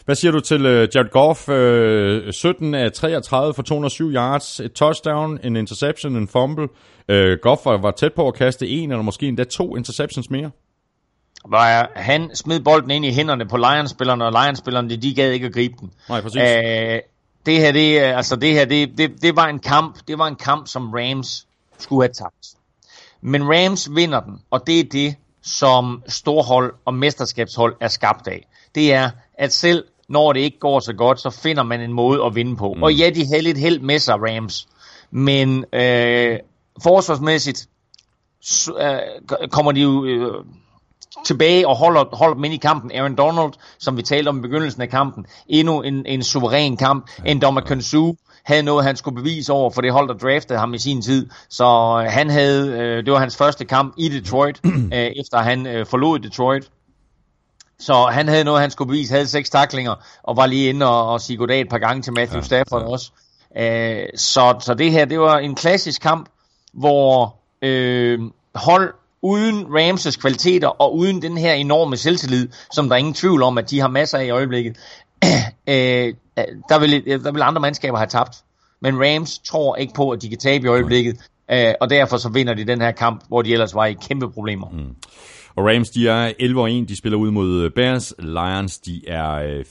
Hvad 0.05 0.15
siger 0.15 0.31
du 0.31 0.39
til 0.39 0.65
uh, 0.65 0.71
Jared 0.71 1.09
Goff? 1.11 1.49
Uh, 1.49 2.33
17 2.33 2.73
af 2.73 2.91
33 2.91 3.53
for 3.53 3.61
207 3.61 4.11
yards, 4.11 4.59
et 4.59 4.73
touchdown, 4.73 5.39
en 5.43 5.55
interception, 5.55 6.15
en 6.15 6.27
fumble. 6.27 6.63
Uh, 7.09 7.15
Goff 7.41 7.65
var, 7.65 7.77
var 7.77 7.91
tæt 7.91 8.13
på 8.13 8.27
at 8.27 8.33
kaste 8.33 8.67
en 8.67 8.91
eller 8.91 9.03
måske 9.03 9.27
endda 9.27 9.43
to 9.43 9.75
interceptions 9.75 10.29
mere 10.29 10.51
var 11.49 11.91
han 11.95 12.35
smed 12.35 12.59
bolden 12.59 12.91
ind 12.91 13.05
i 13.05 13.11
hænderne 13.11 13.45
på 13.45 13.57
Lions-spillerne, 13.57 14.25
og 14.25 14.31
Lions-spillerne, 14.31 14.95
de, 14.95 15.13
gad 15.13 15.31
ikke 15.31 15.45
at 15.45 15.53
gribe 15.53 15.75
den. 15.79 15.91
Nej, 16.09 16.21
præcis. 16.21 16.41
Æh, 16.41 16.99
det 17.45 17.59
her, 17.59 17.71
det, 17.71 17.99
altså 17.99 18.35
det 18.35 18.53
her, 18.53 18.65
det, 18.65 18.97
det, 18.97 19.21
det, 19.21 19.35
var 19.35 19.47
en 19.47 19.59
kamp, 19.59 19.97
det 20.07 20.17
var 20.17 20.27
en 20.27 20.35
kamp, 20.35 20.67
som 20.67 20.93
Rams 20.93 21.47
skulle 21.77 22.03
have 22.03 22.13
tabt. 22.13 22.47
Men 23.21 23.43
Rams 23.43 23.89
vinder 23.95 24.19
den, 24.19 24.41
og 24.51 24.67
det 24.67 24.79
er 24.79 24.83
det, 24.83 25.15
som 25.41 26.03
storhold 26.07 26.73
og 26.85 26.93
mesterskabshold 26.93 27.75
er 27.79 27.87
skabt 27.87 28.27
af. 28.27 28.47
Det 28.75 28.93
er, 28.93 29.09
at 29.37 29.53
selv 29.53 29.83
når 30.07 30.33
det 30.33 30.39
ikke 30.39 30.59
går 30.59 30.79
så 30.79 30.93
godt, 30.93 31.19
så 31.19 31.29
finder 31.29 31.63
man 31.63 31.81
en 31.81 31.93
måde 31.93 32.23
at 32.25 32.35
vinde 32.35 32.55
på. 32.55 32.73
Mm. 32.73 32.83
Og 32.83 32.93
ja, 32.93 33.09
de 33.09 33.27
havde 33.27 33.41
lidt 33.41 33.57
held 33.57 33.79
med 33.79 33.99
sig, 33.99 34.15
Rams. 34.15 34.67
Men 35.11 35.65
øh, 35.73 36.39
forsvarsmæssigt 36.83 37.67
så, 38.41 38.73
øh, 38.77 39.49
kommer 39.49 39.71
de 39.71 39.81
jo... 39.81 40.05
Øh, 40.05 40.45
tilbage 41.25 41.67
og 41.67 41.75
holder, 41.75 42.15
holder 42.15 42.35
dem 42.35 42.43
ind 42.43 42.53
i 42.53 42.57
kampen. 42.57 42.91
Aaron 42.91 43.15
Donald, 43.15 43.53
som 43.79 43.97
vi 43.97 44.01
talte 44.01 44.29
om 44.29 44.37
i 44.37 44.41
begyndelsen 44.41 44.81
af 44.81 44.89
kampen, 44.89 45.25
endnu 45.47 45.81
en, 45.81 46.05
en 46.05 46.23
suveræn 46.23 46.77
kamp. 46.77 47.09
En 47.25 47.41
Dommer 47.41 47.61
Konsu 47.61 48.13
havde 48.45 48.63
noget, 48.63 48.85
han 48.85 48.95
skulle 48.95 49.15
bevise 49.15 49.53
over 49.53 49.69
for 49.69 49.81
det 49.81 49.91
hold, 49.91 50.07
der 50.07 50.13
draftede 50.13 50.59
ham 50.59 50.73
i 50.73 50.77
sin 50.77 51.01
tid. 51.01 51.29
Så 51.49 51.65
øh, 52.05 52.11
han 52.11 52.29
havde, 52.29 52.71
øh, 52.71 53.05
det 53.05 53.13
var 53.13 53.19
hans 53.19 53.37
første 53.37 53.65
kamp 53.65 53.93
i 53.97 54.09
Detroit, 54.09 54.61
øh, 54.95 55.11
efter 55.19 55.37
han 55.37 55.67
øh, 55.67 55.85
forlod 55.85 56.19
Detroit. 56.19 56.69
Så 57.79 58.05
han 58.11 58.27
havde 58.27 58.43
noget, 58.43 58.61
han 58.61 58.71
skulle 58.71 58.87
bevise, 58.87 59.13
havde 59.13 59.27
seks 59.27 59.49
taklinger, 59.49 59.95
og 60.23 60.37
var 60.37 60.45
lige 60.45 60.69
inde 60.69 60.85
og, 60.85 61.11
og 61.11 61.21
sige 61.21 61.37
goddag 61.37 61.61
et 61.61 61.69
par 61.69 61.77
gange 61.77 62.01
til 62.01 62.13
Matthew 62.13 62.37
ja, 62.37 62.43
Stafford 62.43 62.81
ja. 62.81 62.87
også. 62.87 63.11
Øh, 63.57 64.05
så, 64.15 64.55
så 64.59 64.73
det 64.73 64.91
her, 64.91 65.05
det 65.05 65.19
var 65.19 65.37
en 65.37 65.55
klassisk 65.55 66.01
kamp, 66.01 66.29
hvor 66.73 67.35
øh, 67.61 68.19
hold 68.55 68.93
uden 69.23 69.65
Ramses 69.75 70.17
kvaliteter 70.17 70.67
og 70.67 70.95
uden 70.95 71.21
den 71.21 71.37
her 71.37 71.53
enorme 71.53 71.97
selvtillid, 71.97 72.47
som 72.71 72.87
der 72.87 72.95
er 72.95 72.99
ingen 72.99 73.13
tvivl 73.13 73.43
om, 73.43 73.57
at 73.57 73.69
de 73.69 73.79
har 73.79 73.87
masser 73.87 74.17
af 74.17 74.25
i 74.25 74.29
øjeblikket, 74.29 74.77
øh, 75.69 76.13
der, 76.69 76.79
vil, 76.79 77.05
der 77.23 77.31
vil 77.31 77.41
andre 77.41 77.61
mandskaber 77.61 77.97
have 77.97 78.07
tabt. 78.07 78.35
Men 78.81 78.95
Rams 78.99 79.39
tror 79.39 79.75
ikke 79.75 79.93
på, 79.93 80.09
at 80.09 80.21
de 80.21 80.29
kan 80.29 80.37
tabe 80.37 80.65
i 80.65 80.67
øjeblikket, 80.67 81.17
øh, 81.51 81.73
og 81.81 81.89
derfor 81.89 82.17
så 82.17 82.29
vinder 82.29 82.53
de 82.53 82.67
den 82.67 82.81
her 82.81 82.91
kamp, 82.91 83.23
hvor 83.27 83.41
de 83.41 83.53
ellers 83.53 83.75
var 83.75 83.85
i 83.85 83.93
kæmpe 83.93 84.31
problemer. 84.31 84.69
Mm. 84.69 84.95
Og 85.55 85.65
Rams, 85.65 85.89
de 85.89 86.07
er 86.07 86.31
11-1, 86.83 86.87
de 86.87 86.97
spiller 86.97 87.17
ud 87.17 87.31
mod 87.31 87.69
Bears. 87.69 88.13
Lions, 88.19 88.79
de 88.79 89.01
er 89.07 89.63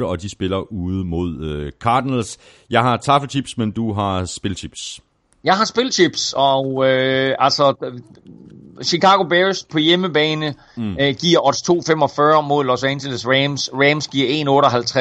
4-8, 0.00 0.04
og 0.04 0.22
de 0.22 0.28
spiller 0.28 0.72
ude 0.72 1.04
mod 1.04 1.70
Cardinals. 1.80 2.38
Jeg 2.70 2.82
har 2.82 2.96
taffelchips, 2.96 3.58
men 3.58 3.70
du 3.70 3.92
har 3.92 4.24
spilchips. 4.24 5.00
Jeg 5.46 5.54
har 5.54 5.64
spilchips, 5.64 6.34
og 6.36 6.86
øh, 6.88 7.34
altså 7.38 7.92
Chicago 8.84 9.22
Bears 9.22 9.64
på 9.72 9.78
hjemmebane 9.78 10.54
mm. 10.76 10.96
øh, 11.00 11.14
giver 11.14 11.46
odds 11.46 11.62
2,45 12.40 12.48
mod 12.48 12.64
Los 12.64 12.84
Angeles 12.84 13.26
Rams. 13.26 13.70
Rams 13.72 14.08
giver 14.08 14.28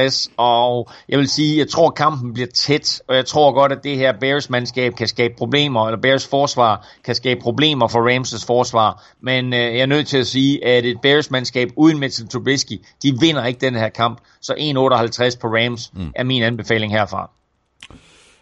1,58, 0.07 0.33
og 0.37 0.89
jeg 1.09 1.19
vil 1.19 1.29
sige, 1.29 1.57
jeg 1.57 1.69
tror 1.69 1.89
kampen 1.89 2.33
bliver 2.33 2.47
tæt, 2.47 3.01
og 3.07 3.15
jeg 3.15 3.25
tror 3.25 3.53
godt, 3.53 3.71
at 3.71 3.83
det 3.83 3.97
her 3.97 4.13
Bears-mandskab 4.19 4.95
kan 4.95 5.07
skabe 5.07 5.33
problemer, 5.37 5.87
eller 5.87 6.01
Bears 6.01 6.27
forsvar 6.27 6.87
kan 7.03 7.15
skabe 7.15 7.39
problemer 7.41 7.87
for 7.87 8.09
Rams' 8.09 8.45
forsvar. 8.47 9.03
Men 9.21 9.53
øh, 9.53 9.59
jeg 9.59 9.79
er 9.79 9.85
nødt 9.85 10.07
til 10.07 10.17
at 10.17 10.27
sige, 10.27 10.65
at 10.65 10.85
et 10.85 11.01
Bears-mandskab 11.01 11.69
uden 11.75 11.99
Mitchell 11.99 12.29
Trubisky, 12.29 12.81
de 13.03 13.17
vinder 13.19 13.45
ikke 13.45 13.61
den 13.61 13.75
her 13.75 13.89
kamp. 13.89 14.21
Så 14.41 14.53
1,58 14.53 15.39
på 15.41 15.47
Rams 15.47 15.91
mm. 15.93 16.11
er 16.15 16.23
min 16.23 16.43
anbefaling 16.43 16.91
herfra. 16.93 17.29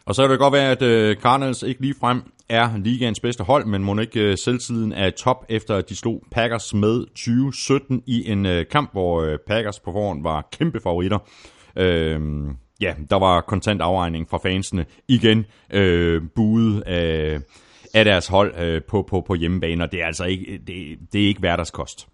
Og 0.06 0.16
så 0.16 0.24
kan 0.24 0.32
det 0.32 0.40
godt 0.40 0.54
være, 0.54 0.72
at 0.72 0.82
øh, 0.82 1.16
Cardinals 1.18 1.64
ikke 1.64 1.82
lige 1.82 1.96
frem 2.00 2.22
er 2.50 2.78
ligaens 2.78 3.20
bedste 3.20 3.44
hold, 3.44 3.66
men 3.66 3.84
må 3.84 4.00
ikke 4.00 4.20
øh, 4.20 4.38
selvtiden 4.38 4.92
er 4.92 5.10
top, 5.10 5.46
efter 5.50 5.76
at 5.76 5.90
de 5.90 5.96
slog 5.96 6.24
Packers 6.32 6.74
med 6.74 7.06
2017 7.06 8.04
i 8.08 8.30
en 8.30 8.46
øh, 8.46 8.66
kamp, 8.72 8.92
hvor 8.92 9.22
øh, 9.22 9.38
Packers 9.48 9.80
på 9.80 9.92
forhånd 9.92 10.24
var 10.24 10.48
kæmpe 10.52 10.80
favoritter. 10.80 11.20
Øh, 11.78 12.20
ja, 12.82 12.94
der 13.10 13.20
var 13.20 13.42
kontant 13.42 13.82
afregning 13.82 14.30
fra 14.30 14.38
fansene 14.38 14.86
igen 15.08 15.46
øh, 15.74 16.22
budet 16.36 16.82
af, 16.82 17.40
af 17.94 18.06
deres 18.06 18.28
hold 18.28 18.54
øh, 18.60 18.82
på, 18.90 19.06
på, 19.10 19.22
på 19.22 19.34
hjemmebane, 19.36 19.84
og 19.84 19.92
det 19.92 20.02
er 20.02 20.06
altså 20.06 20.24
ikke, 20.24 20.60
det, 20.68 20.98
det 21.14 21.24
er 21.24 21.28
ikke 21.28 21.40
hverdagskost. 21.40 22.08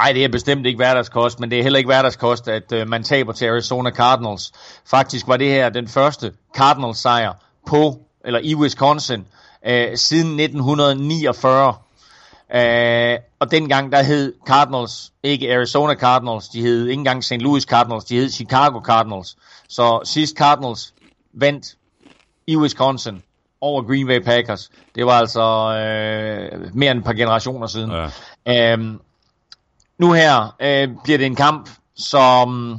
Nej, 0.00 0.12
det 0.12 0.24
er 0.24 0.28
bestemt 0.28 0.66
ikke 0.66 0.76
hverdagskost, 0.76 1.40
men 1.40 1.50
det 1.50 1.58
er 1.58 1.62
heller 1.62 1.78
ikke 1.78 1.88
hverdagskost, 1.88 2.48
at 2.48 2.72
øh, 2.72 2.88
man 2.88 3.02
taber 3.02 3.32
til 3.32 3.46
Arizona 3.46 3.90
Cardinals. 3.90 4.52
Faktisk 4.86 5.28
var 5.28 5.36
det 5.36 5.48
her 5.48 5.68
den 5.68 5.88
første 5.88 6.32
Cardinals 6.56 6.98
sejr 6.98 7.32
på, 7.66 7.98
eller 8.24 8.40
i 8.42 8.54
Wisconsin, 8.54 9.24
øh, 9.66 9.96
siden 9.96 10.40
1949. 10.40 11.74
Øh, 12.54 13.18
og 13.38 13.50
dengang 13.50 13.92
der 13.92 14.02
hed 14.02 14.34
Cardinals 14.46 15.12
ikke 15.22 15.54
Arizona 15.54 15.94
Cardinals, 15.94 16.48
de 16.48 16.62
hed 16.62 16.86
ikke 16.86 16.98
engang 16.98 17.24
St. 17.24 17.32
Louis 17.32 17.62
Cardinals, 17.62 18.04
de 18.04 18.16
hed 18.16 18.30
Chicago 18.30 18.80
Cardinals. 18.80 19.36
Så 19.68 20.00
sidst 20.04 20.36
Cardinals 20.36 20.94
vandt 21.34 21.66
i 22.46 22.56
Wisconsin 22.56 23.22
over 23.60 23.82
Green 23.82 24.06
Bay 24.06 24.20
Packers, 24.20 24.70
det 24.94 25.06
var 25.06 25.12
altså 25.12 25.42
øh, 25.42 26.74
mere 26.74 26.90
end 26.90 26.98
et 26.98 27.04
par 27.04 27.12
generationer 27.12 27.66
siden. 27.66 27.90
Ja. 28.46 28.72
Øhm, 28.72 29.00
nu 30.00 30.12
her 30.12 30.56
øh, 30.62 30.88
bliver 31.04 31.18
det 31.18 31.26
en 31.26 31.36
kamp, 31.36 31.70
som 31.96 32.78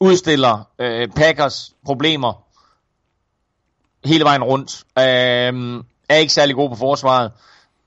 udstiller 0.00 0.68
øh, 0.78 1.08
Packers 1.08 1.74
problemer 1.84 2.44
hele 4.04 4.24
vejen 4.24 4.42
rundt. 4.42 4.84
Øh, 4.98 5.82
er 6.08 6.16
ikke 6.16 6.32
særlig 6.32 6.56
god 6.56 6.68
på 6.68 6.76
forsvaret. 6.76 7.32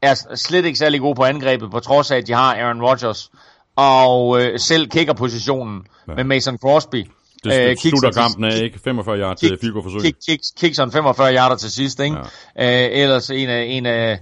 Er 0.02 0.36
slet 0.36 0.66
ikke 0.66 0.80
særlig 0.80 1.02
god 1.02 1.16
på 1.16 1.24
angrebet, 1.24 1.72
på 1.72 1.80
trods 1.80 2.12
af, 2.12 2.18
at 2.18 2.28
de 2.28 2.34
har 2.34 2.56
Aaron 2.56 2.82
Rodgers. 2.82 3.32
Og 3.76 4.42
øh, 4.42 4.60
selv 4.60 4.88
kickerpositionen 4.88 5.88
ja. 6.08 6.14
med 6.14 6.24
Mason 6.24 6.58
Crosby. 6.58 7.08
Det 7.44 7.70
øh, 7.70 7.78
slutter 7.78 8.12
kampen 8.12 8.44
af, 8.44 8.64
ikke? 8.64 8.80
45 8.84 9.20
yards 9.20 9.40
til 9.40 9.58
field 9.62 9.84
forsøg. 9.84 10.02
Kick, 10.02 10.18
kick, 10.28 10.42
kick, 10.58 10.94
45 10.94 11.36
yards 11.36 11.62
til 11.62 11.72
sidst, 11.72 12.00
ikke? 12.00 12.18
Ja. 12.56 12.86
Øh, 12.86 13.02
ellers 13.02 13.30
en 13.30 13.50
af, 13.50 13.64
en 13.64 13.86
af 13.86 14.20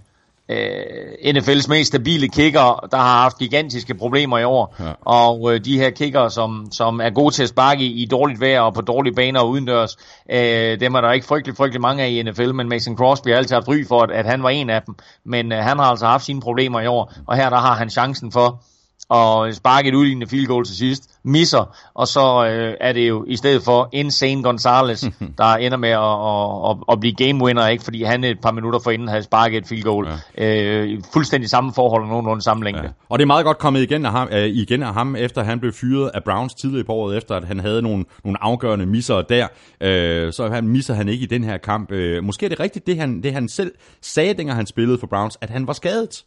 øh, 0.53 1.35
NFL's 1.35 1.67
mest 1.69 1.87
stabile 1.87 2.27
kicker, 2.27 2.87
der 2.91 2.97
har 2.97 3.21
haft 3.21 3.37
gigantiske 3.37 3.93
problemer 3.93 4.37
i 4.37 4.43
år. 4.43 4.75
Ja. 4.79 4.91
Og 5.01 5.53
øh, 5.53 5.65
de 5.65 5.77
her 5.77 5.89
kicker, 5.89 6.27
som, 6.27 6.67
som 6.71 6.99
er 6.99 7.09
gode 7.09 7.33
til 7.33 7.43
at 7.43 7.49
sparke 7.49 7.83
i, 7.83 8.03
i 8.03 8.05
dårligt 8.05 8.41
vejr 8.41 8.61
og 8.61 8.73
på 8.73 8.81
dårlige 8.81 9.15
baner 9.15 9.39
og 9.39 9.49
udendørs, 9.49 9.97
øh, 10.29 10.79
dem 10.79 10.95
er 10.95 11.01
der 11.01 11.11
ikke 11.11 11.27
frygtelig, 11.27 11.57
frygtelig 11.57 11.81
mange 11.81 12.03
af 12.03 12.09
i 12.09 12.23
NFL, 12.23 12.53
men 12.53 12.69
Mason 12.69 12.97
Crosby 12.97 13.27
har 13.27 13.35
altid 13.35 13.55
haft 13.55 13.67
ry 13.67 13.87
for, 13.87 14.01
at, 14.01 14.11
at 14.11 14.25
han 14.25 14.43
var 14.43 14.49
en 14.49 14.69
af 14.69 14.81
dem. 14.81 14.95
Men 15.25 15.51
øh, 15.51 15.57
han 15.57 15.79
har 15.79 15.85
altså 15.85 16.05
haft 16.05 16.25
sine 16.25 16.41
problemer 16.41 16.79
i 16.79 16.87
år, 16.87 17.13
og 17.27 17.35
her 17.35 17.49
der 17.49 17.57
har 17.57 17.75
han 17.75 17.89
chancen 17.89 18.31
for 18.31 18.63
og 19.09 19.53
sparke 19.53 19.89
et 19.89 19.95
udlignende 19.95 20.27
field 20.27 20.47
goal 20.47 20.65
til 20.65 20.75
sidst, 20.75 21.09
misser, 21.23 21.75
og 21.93 22.07
så 22.07 22.45
øh, 22.45 22.73
er 22.81 22.93
det 22.93 23.09
jo 23.09 23.25
i 23.27 23.35
stedet 23.35 23.63
for 23.63 23.89
Insane 23.91 24.43
Gonzalez, 24.43 25.03
der 25.37 25.55
ender 25.55 25.77
med 25.77 25.89
at, 25.89 26.69
at, 26.69 26.77
at 26.91 26.99
blive 26.99 27.15
game 27.15 27.43
winner, 27.43 27.67
ikke? 27.67 27.83
fordi 27.83 28.03
han 28.03 28.23
et 28.23 28.41
par 28.41 28.51
minutter 28.51 28.79
forinden 28.79 29.07
havde 29.07 29.23
sparket 29.23 29.57
et 29.57 29.67
field 29.67 29.83
goal. 29.83 30.07
Ja. 30.37 30.55
Øh, 30.55 31.01
fuldstændig 31.13 31.49
samme 31.49 31.73
forhold 31.73 32.03
og 32.03 32.09
nogenlunde 32.09 32.41
samme 32.41 32.63
længde. 32.63 32.83
Ja. 32.83 32.89
Og 33.09 33.19
det 33.19 33.23
er 33.23 33.27
meget 33.27 33.45
godt 33.45 33.57
kommet 33.57 33.81
igen 33.81 34.05
af, 34.05 34.11
ham, 34.11 34.27
øh, 34.31 34.45
igen 34.45 34.83
af 34.83 34.93
ham, 34.93 35.15
efter 35.15 35.43
han 35.43 35.59
blev 35.59 35.73
fyret 35.73 36.11
af 36.13 36.23
Browns 36.23 36.53
tidligere 36.53 36.85
på 36.85 36.93
året, 36.93 37.17
efter 37.17 37.35
at 37.35 37.43
han 37.43 37.59
havde 37.59 37.81
nogle, 37.81 38.05
nogle 38.23 38.43
afgørende 38.43 38.85
misser 38.85 39.21
der. 39.21 39.47
Øh, 39.81 40.33
så 40.33 40.49
han 40.49 40.67
misser 40.67 40.93
han 40.93 41.09
ikke 41.09 41.23
i 41.23 41.27
den 41.27 41.43
her 41.43 41.57
kamp. 41.57 41.91
Øh, 41.91 42.23
måske 42.23 42.45
er 42.45 42.49
det 42.49 42.59
rigtigt, 42.59 42.87
det 42.87 42.97
han, 42.97 43.23
det 43.23 43.33
han 43.33 43.49
selv 43.49 43.71
sagde, 44.01 44.33
dengang 44.33 44.57
han 44.57 44.65
spillede 44.65 44.97
for 44.99 45.07
Browns, 45.07 45.37
at 45.41 45.49
han 45.49 45.67
var 45.67 45.73
skadet. 45.73 46.23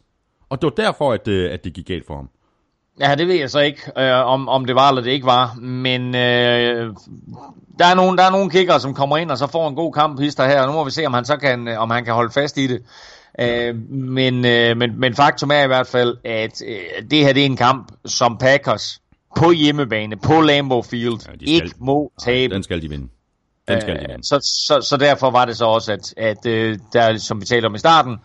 Og 0.49 0.61
det 0.61 0.63
var 0.63 0.83
derfor, 0.83 1.13
at, 1.13 1.27
øh, 1.27 1.53
at 1.53 1.63
det 1.63 1.73
gik 1.73 1.85
galt 1.87 2.07
for 2.07 2.15
ham. 2.15 2.29
Ja, 2.99 3.15
det 3.15 3.27
ved 3.27 3.35
jeg 3.35 3.49
så 3.49 3.59
ikke, 3.59 3.81
øh, 3.97 4.25
om, 4.25 4.49
om 4.49 4.65
det 4.65 4.75
var 4.75 4.89
eller 4.89 5.01
det 5.01 5.11
ikke 5.11 5.25
var. 5.25 5.53
Men 5.61 6.15
øh, 6.15 6.93
der, 7.79 7.85
er 7.85 7.95
nogle, 7.95 8.17
der 8.17 8.23
er 8.23 8.31
nogle 8.31 8.49
kicker, 8.49 8.77
som 8.77 8.93
kommer 8.93 9.17
ind 9.17 9.31
og 9.31 9.37
så 9.37 9.47
får 9.47 9.69
en 9.69 9.75
god 9.75 9.93
kamp 9.93 10.19
hister 10.19 10.47
her. 10.47 10.65
Nu 10.65 10.71
må 10.71 10.83
vi 10.83 10.91
se, 10.91 11.05
om 11.05 11.13
han 11.13 11.25
så 11.25 11.37
kan, 11.37 11.67
øh, 11.67 11.79
om 11.79 11.89
han 11.89 12.05
kan 12.05 12.13
holde 12.13 12.33
fast 12.33 12.57
i 12.57 12.67
det. 12.67 12.83
Øh, 13.39 13.75
men, 13.91 14.45
øh, 14.45 14.77
men, 14.77 14.99
men 14.99 15.15
faktum 15.15 15.51
er 15.51 15.63
i 15.63 15.67
hvert 15.67 15.87
fald, 15.87 16.17
at 16.23 16.61
øh, 16.67 17.09
det 17.11 17.19
her 17.19 17.33
det 17.33 17.41
er 17.41 17.45
en 17.45 17.57
kamp, 17.57 17.91
som 18.05 18.37
Packers 18.37 19.01
på 19.35 19.51
hjemmebane, 19.51 20.15
på 20.15 20.41
Lambeau 20.41 20.81
Field, 20.81 21.13
ja, 21.13 21.35
skal, 21.35 21.35
ikke 21.41 21.75
må 21.79 22.11
tabe. 22.19 22.53
Den 22.53 22.63
skal 22.63 22.81
de 22.81 22.89
vinde. 22.89 23.07
Den 23.67 23.81
skal 23.81 23.95
de 23.95 23.99
vinde. 23.99 24.13
Øh, 24.13 24.19
så, 24.23 24.39
så, 24.67 24.87
så 24.89 24.97
derfor 24.97 25.31
var 25.31 25.45
det 25.45 25.57
så 25.57 25.65
også, 25.65 25.91
at, 25.93 26.13
at 26.17 26.45
øh, 26.45 26.79
der, 26.93 27.17
som 27.17 27.41
vi 27.41 27.45
talte 27.45 27.65
om 27.65 27.75
i 27.75 27.79
starten, 27.79 28.17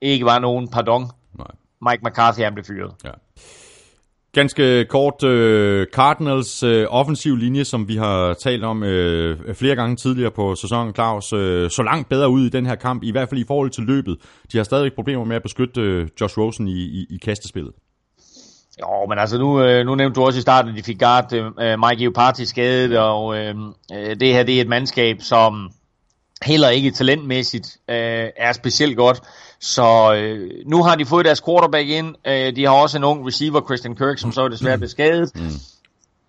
ikke 0.00 0.24
var 0.24 0.38
nogen 0.38 0.68
pardon. 0.68 1.10
Nej. 1.38 1.46
Mike 1.90 2.04
McCarthy 2.04 2.40
han 2.40 2.54
blev 2.54 2.64
fyret. 2.64 2.92
Ja. 3.04 3.10
Ganske 4.32 4.84
kort, 4.84 5.24
øh, 5.24 5.86
Cardinals 5.92 6.62
øh, 6.62 6.86
offensiv 6.90 7.36
linje, 7.36 7.64
som 7.64 7.88
vi 7.88 7.96
har 7.96 8.34
talt 8.34 8.64
om 8.64 8.82
øh, 8.82 9.54
flere 9.54 9.76
gange 9.76 9.96
tidligere 9.96 10.30
på 10.30 10.54
sæsonen, 10.54 10.94
Claus, 10.94 11.32
øh, 11.32 11.70
så 11.70 11.82
langt 11.82 12.08
bedre 12.08 12.28
ud 12.28 12.46
i 12.46 12.48
den 12.48 12.66
her 12.66 12.74
kamp, 12.74 13.02
i 13.02 13.10
hvert 13.10 13.28
fald 13.28 13.40
i 13.40 13.44
forhold 13.46 13.70
til 13.70 13.84
løbet. 13.84 14.16
De 14.52 14.56
har 14.56 14.64
stadig 14.64 14.92
problemer 14.94 15.24
med 15.24 15.36
at 15.36 15.42
beskytte 15.42 15.80
øh, 15.80 16.08
Josh 16.20 16.38
Rosen 16.38 16.68
i, 16.68 16.80
i, 16.80 17.06
i 17.10 17.16
kastespillet. 17.16 17.72
Jo, 18.80 19.06
men 19.08 19.18
altså 19.18 19.38
nu, 19.38 19.62
øh, 19.62 19.86
nu 19.86 19.94
nævnte 19.94 20.20
du 20.20 20.26
også 20.26 20.38
i 20.38 20.42
starten, 20.42 20.70
at 20.70 20.76
de 20.76 20.82
fik 20.82 20.98
guard 20.98 21.32
øh, 21.32 21.46
øh 21.60 21.78
Mike 21.88 22.04
Eupati 22.04 22.44
skadet, 22.46 22.98
og 22.98 23.36
øh, 23.38 23.54
øh, 23.92 24.20
det 24.20 24.32
her 24.32 24.42
det 24.42 24.56
er 24.56 24.60
et 24.60 24.68
mandskab, 24.68 25.16
som 25.20 25.70
heller 26.42 26.68
ikke 26.68 26.90
talentmæssigt 26.90 27.78
øh, 27.88 28.28
er 28.36 28.52
specielt 28.52 28.96
godt. 28.96 29.20
Så 29.60 30.14
øh, 30.14 30.50
nu 30.66 30.82
har 30.82 30.94
de 30.94 31.06
fået 31.06 31.24
deres 31.24 31.40
quarterback 31.40 31.88
ind. 31.88 32.14
Øh, 32.26 32.56
de 32.56 32.64
har 32.64 32.72
også 32.72 32.98
en 32.98 33.04
ung 33.04 33.26
receiver, 33.26 33.60
Christian 33.60 33.96
Kirk, 33.96 34.18
som 34.18 34.32
så 34.32 34.42
er 34.42 34.48
desværre 34.48 34.78
blevet 34.78 34.90
skadet. 34.90 35.30
Mm. 35.34 35.50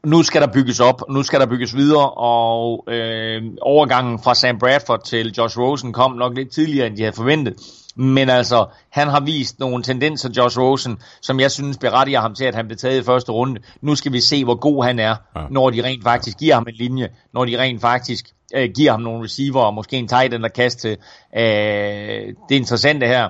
Nu 0.03 0.23
skal 0.23 0.41
der 0.41 0.47
bygges 0.47 0.79
op, 0.79 1.01
nu 1.09 1.23
skal 1.23 1.39
der 1.39 1.45
bygges 1.45 1.75
videre, 1.75 2.09
og 2.09 2.83
øh, 2.87 3.43
overgangen 3.61 4.19
fra 4.23 4.35
Sam 4.35 4.59
Bradford 4.59 5.03
til 5.03 5.33
Josh 5.37 5.59
Rosen 5.59 5.93
kom 5.93 6.11
nok 6.11 6.35
lidt 6.35 6.51
tidligere, 6.51 6.87
end 6.87 6.97
de 6.97 7.01
havde 7.01 7.15
forventet. 7.15 7.55
Men 7.95 8.29
altså, 8.29 8.65
han 8.89 9.07
har 9.07 9.19
vist 9.19 9.59
nogle 9.59 9.83
tendenser, 9.83 10.29
Josh 10.37 10.59
Rosen, 10.59 10.97
som 11.21 11.39
jeg 11.39 11.51
synes 11.51 11.77
berettiger 11.77 12.21
ham 12.21 12.35
til, 12.35 12.45
at 12.45 12.55
han 12.55 12.65
blev 12.67 12.77
taget 12.77 13.01
i 13.01 13.03
første 13.03 13.31
runde. 13.31 13.61
Nu 13.81 13.95
skal 13.95 14.13
vi 14.13 14.21
se, 14.21 14.43
hvor 14.43 14.55
god 14.55 14.85
han 14.85 14.99
er, 14.99 15.15
ja. 15.35 15.41
når 15.49 15.69
de 15.69 15.83
rent 15.83 16.03
faktisk 16.03 16.37
giver 16.37 16.53
ham 16.53 16.65
en 16.67 16.75
linje, 16.75 17.09
når 17.33 17.45
de 17.45 17.59
rent 17.59 17.81
faktisk 17.81 18.25
øh, 18.55 18.69
giver 18.75 18.91
ham 18.91 19.01
nogle 19.01 19.23
receiver, 19.23 19.61
og 19.61 19.73
måske 19.73 19.97
en 19.97 20.07
tight 20.07 20.33
end 20.33 20.45
at 20.45 20.53
kaste 20.53 20.81
til. 20.81 20.97
Øh, 21.37 22.33
det 22.49 22.55
interessante 22.55 23.07
her, 23.07 23.29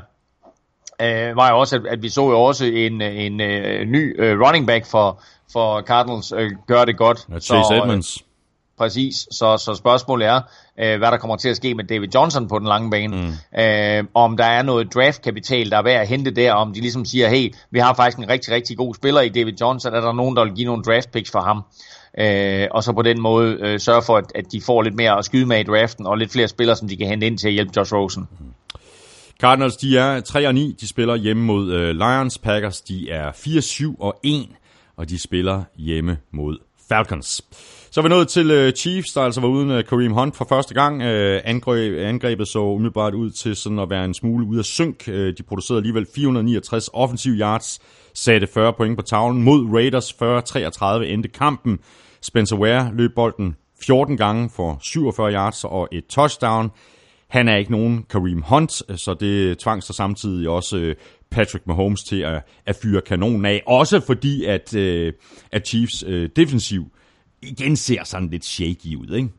øh, 1.02 1.36
var 1.36 1.50
jo 1.50 1.60
også, 1.60 1.76
at, 1.76 1.86
at 1.86 2.02
vi 2.02 2.10
så 2.10 2.30
jo 2.30 2.42
også 2.42 2.66
en, 2.66 3.02
en, 3.02 3.02
en 3.02 3.42
øh, 3.42 3.86
ny 3.86 4.22
øh, 4.22 4.40
running 4.40 4.68
back 4.68 4.86
for, 4.86 5.22
for 5.54 5.82
Cardinals 5.82 6.32
øh, 6.32 6.52
gør 6.68 6.86
det 6.86 6.98
godt. 6.98 7.26
Ja, 7.30 7.40
Chase 7.40 7.68
så, 7.68 7.82
Edmonds. 7.84 8.18
Øh, 8.18 8.28
præcis, 8.78 9.28
så, 9.32 9.58
så 9.58 9.76
spørgsmålet 9.76 10.28
er, 10.28 10.42
øh, 10.80 10.98
hvad 10.98 11.12
der 11.12 11.18
kommer 11.18 11.36
til 11.36 11.50
at 11.50 11.56
ske 11.56 11.76
med 11.76 11.84
David 11.84 12.08
Johnson 12.16 12.48
på 12.48 12.60
den 12.60 12.68
lange 12.68 12.92
bane. 12.92 13.18
Mm. 13.18 13.60
Øh, 13.62 14.04
om 14.14 14.38
der 14.38 14.46
er 14.46 14.64
noget 14.64 14.94
draftkapital, 14.94 15.72
der 15.72 15.78
er 15.78 15.84
værd 15.84 16.02
at 16.02 16.08
hente 16.08 16.32
der, 16.32 16.54
om 16.54 16.74
de 16.74 16.82
ligesom 16.82 17.06
siger, 17.06 17.30
hey, 17.30 17.54
vi 17.72 17.80
har 17.80 17.94
faktisk 17.94 18.18
en 18.18 18.30
rigtig, 18.30 18.54
rigtig 18.54 18.78
god 18.78 18.96
spiller 18.96 19.22
i 19.22 19.30
David 19.30 19.54
Johnson, 19.62 19.94
er 19.94 20.02
der 20.02 20.14
nogen, 20.14 20.36
der 20.36 20.44
vil 20.44 20.54
give 20.54 20.66
nogle 20.66 20.84
draft 20.84 21.12
picks 21.12 21.32
for 21.32 21.40
ham? 21.40 21.64
Øh, 22.20 22.68
og 22.72 22.84
så 22.84 22.94
på 22.94 23.02
den 23.02 23.22
måde 23.22 23.58
øh, 23.62 23.80
sørge 23.80 24.02
for, 24.02 24.18
at, 24.18 24.26
at 24.36 24.52
de 24.52 24.62
får 24.62 24.82
lidt 24.82 24.96
mere 24.96 25.18
at 25.18 25.26
skyde 25.26 25.46
med 25.46 25.60
i 25.60 25.64
draften, 25.64 26.08
og 26.08 26.18
lidt 26.18 26.32
flere 26.32 26.48
spillere, 26.48 26.76
som 26.76 26.88
de 26.88 26.98
kan 26.98 27.08
hente 27.08 27.28
ind 27.28 27.38
til 27.38 27.48
at 27.48 27.54
hjælpe 27.54 27.72
Josh 27.78 27.94
Rosen. 27.94 28.28
Cardinals, 29.42 29.78
de 29.78 29.98
er 29.98 30.20
3 30.20 30.48
og 30.48 30.54
9, 30.54 30.76
de 30.82 30.88
spiller 30.88 31.16
hjemme 31.16 31.44
mod 31.44 31.72
øh, 31.74 31.96
Lions. 31.96 32.38
Packers, 32.38 32.82
de 32.82 33.10
er 33.10 33.32
4, 33.32 33.62
7 33.62 33.96
og 34.00 34.20
1, 34.24 34.48
og 34.98 35.10
de 35.10 35.20
spiller 35.20 35.64
hjemme 35.76 36.18
mod 36.32 36.58
Falcons. 36.90 37.42
Så 37.94 38.00
er 38.00 38.04
vi 38.04 38.10
nået 38.10 38.28
til 38.28 38.52
øh, 38.52 38.74
Chiefs, 38.74 39.14
der 39.14 39.22
altså 39.22 39.42
var 39.42 39.48
uden 39.48 39.72
øh, 39.72 39.84
Kareem 39.86 40.12
Hunt 40.12 40.36
for 40.36 40.46
første 40.50 40.74
gang. 40.74 40.96
Uh, 41.02 41.40
angreb, 41.44 42.00
angrebet 42.00 42.48
så 42.48 42.60
umiddelbart 42.60 43.14
ud 43.14 43.32
til 43.32 43.56
sådan 43.56 43.80
at 43.80 43.90
være 43.90 44.06
en 44.06 44.14
smule 44.14 44.46
ude 44.48 44.60
af 44.60 44.66
synk. 44.66 45.06
De 45.06 45.44
producerede 45.48 45.80
alligevel 45.80 46.08
469 46.16 46.90
offensive 46.94 47.36
yards, 47.36 47.80
satte 48.14 48.48
40 48.48 48.74
point 48.74 48.98
på 48.98 49.02
tavlen 49.02 49.44
mod 49.44 49.70
Raiders 49.74 50.14
40-33 50.14 51.04
endte 51.04 51.30
kampen. 51.30 51.80
Spencer 52.22 52.56
Ware 52.56 52.92
løb 52.94 53.12
bolden 53.16 53.56
14 53.86 54.18
gange 54.18 54.50
for 54.50 54.80
47 54.82 55.34
yards 55.34 55.64
og 55.64 55.88
et 55.92 56.06
touchdown. 56.06 56.72
Han 57.28 57.48
er 57.48 57.56
ikke 57.56 57.72
nogen 57.72 58.06
Kareem 58.10 58.42
Hunt, 58.42 58.72
så 59.00 59.16
det 59.20 59.60
tvang 59.60 59.84
sig 59.84 59.96
samtidig 59.96 60.50
også 60.50 60.94
Patrick 61.32 61.68
Mahomes 61.68 62.04
til 62.04 62.20
at, 62.20 62.44
at 62.66 62.76
fyre 62.84 63.02
kanonen 63.02 63.46
af. 63.46 63.64
Også 63.68 64.00
fordi, 64.00 64.46
at, 64.46 64.76
at 65.52 65.68
Chiefs 65.68 66.04
defensiv 66.36 66.92
igen 67.42 67.76
ser 67.76 68.04
sådan 68.04 68.30
lidt 68.30 68.46
shaky 68.46 68.96
ud, 68.96 69.16
ikke? 69.16 69.30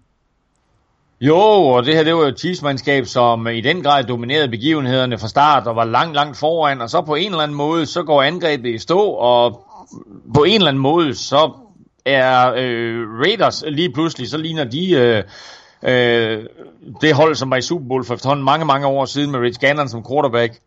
Jo, 1.20 1.39
og 1.39 1.85
det 1.85 1.95
her 1.95 2.05
det 2.05 2.15
var 2.15 2.20
jo 2.20 2.29
et 2.29 2.39
Chiefs-mandskab, 2.39 3.07
som 3.07 3.47
i 3.47 3.61
den 3.61 3.83
grad 3.83 4.05
dominerede 4.05 4.49
begivenhederne 4.49 5.19
fra 5.19 5.29
start 5.29 5.66
og 5.66 5.77
var 5.77 5.85
langt, 5.85 6.15
langt 6.15 6.37
foran, 6.37 6.81
og 6.81 6.91
så 6.91 7.03
på 7.03 7.15
en 7.15 7.31
eller 7.31 7.43
anden 7.43 7.57
måde, 7.57 7.87
så 7.87 8.03
går 8.03 8.23
angrebet 8.23 8.74
i 8.74 8.79
stå, 8.79 9.01
og 9.01 9.66
på 10.35 10.45
en 10.45 10.55
eller 10.55 10.69
anden 10.69 10.83
måde, 10.83 11.15
så 11.15 11.53
er 12.05 12.53
øh, 12.57 13.09
Raiders 13.20 13.65
lige 13.66 13.93
pludselig, 13.93 14.29
så 14.29 14.37
ligner 14.37 14.65
de 14.65 14.93
øh, 14.93 15.23
øh, 15.83 16.45
det 17.01 17.15
hold, 17.15 17.35
som 17.35 17.51
var 17.51 17.57
i 17.57 17.62
Super 17.62 17.89
Bowl 17.89 18.05
for 18.05 18.15
efterhånden 18.15 18.45
mange, 18.45 18.65
mange 18.66 18.87
år 18.87 19.05
siden 19.05 19.31
med 19.31 19.41
Rich 19.41 19.61
Gannon 19.61 19.89
som 19.89 20.05
quarterback. 20.11 20.61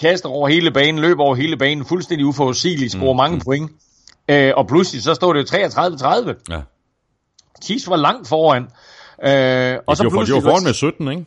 Kaster 0.00 0.28
over 0.28 0.48
hele 0.48 0.70
banen, 0.70 0.98
løber 1.00 1.24
over 1.24 1.34
hele 1.34 1.56
banen, 1.56 1.84
fuldstændig 1.84 2.26
uforudsigeligt, 2.26 2.92
scorer 2.92 3.12
mm, 3.12 3.16
mange 3.16 3.36
mm. 3.36 3.42
point. 3.44 3.70
Øh, 4.28 4.52
og 4.56 4.66
pludselig 4.66 5.02
så 5.02 5.14
står 5.14 5.32
det 5.32 5.52
jo 5.52 5.58
33-30. 5.58 6.44
Ja. 6.50 6.60
Chiefs 7.62 7.88
var 7.88 7.96
langt 7.96 8.28
foran. 8.28 8.62
Øh, 8.62 9.78
og 9.86 9.96
så 9.96 10.04
de 10.04 10.10
pludselig... 10.10 10.40
De 10.40 10.44
var 10.44 10.50
foran 10.50 10.64
med 10.64 10.72
17, 10.72 11.10
ikke? 11.10 11.26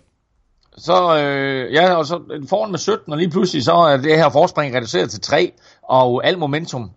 Så, 0.77 1.17
øh, 1.17 1.73
ja, 1.73 1.93
og 1.93 2.05
så 2.05 2.19
foran 2.49 2.71
med 2.71 2.79
17, 2.79 3.13
og 3.13 3.17
lige 3.17 3.29
pludselig 3.29 3.63
så 3.63 3.73
er 3.73 3.97
det 3.97 4.17
her 4.17 4.29
forspring 4.29 4.75
reduceret 4.75 5.09
til 5.09 5.21
3, 5.21 5.51
og 5.83 6.27
alt 6.27 6.39
momentum 6.39 6.83
øh, 6.83 6.87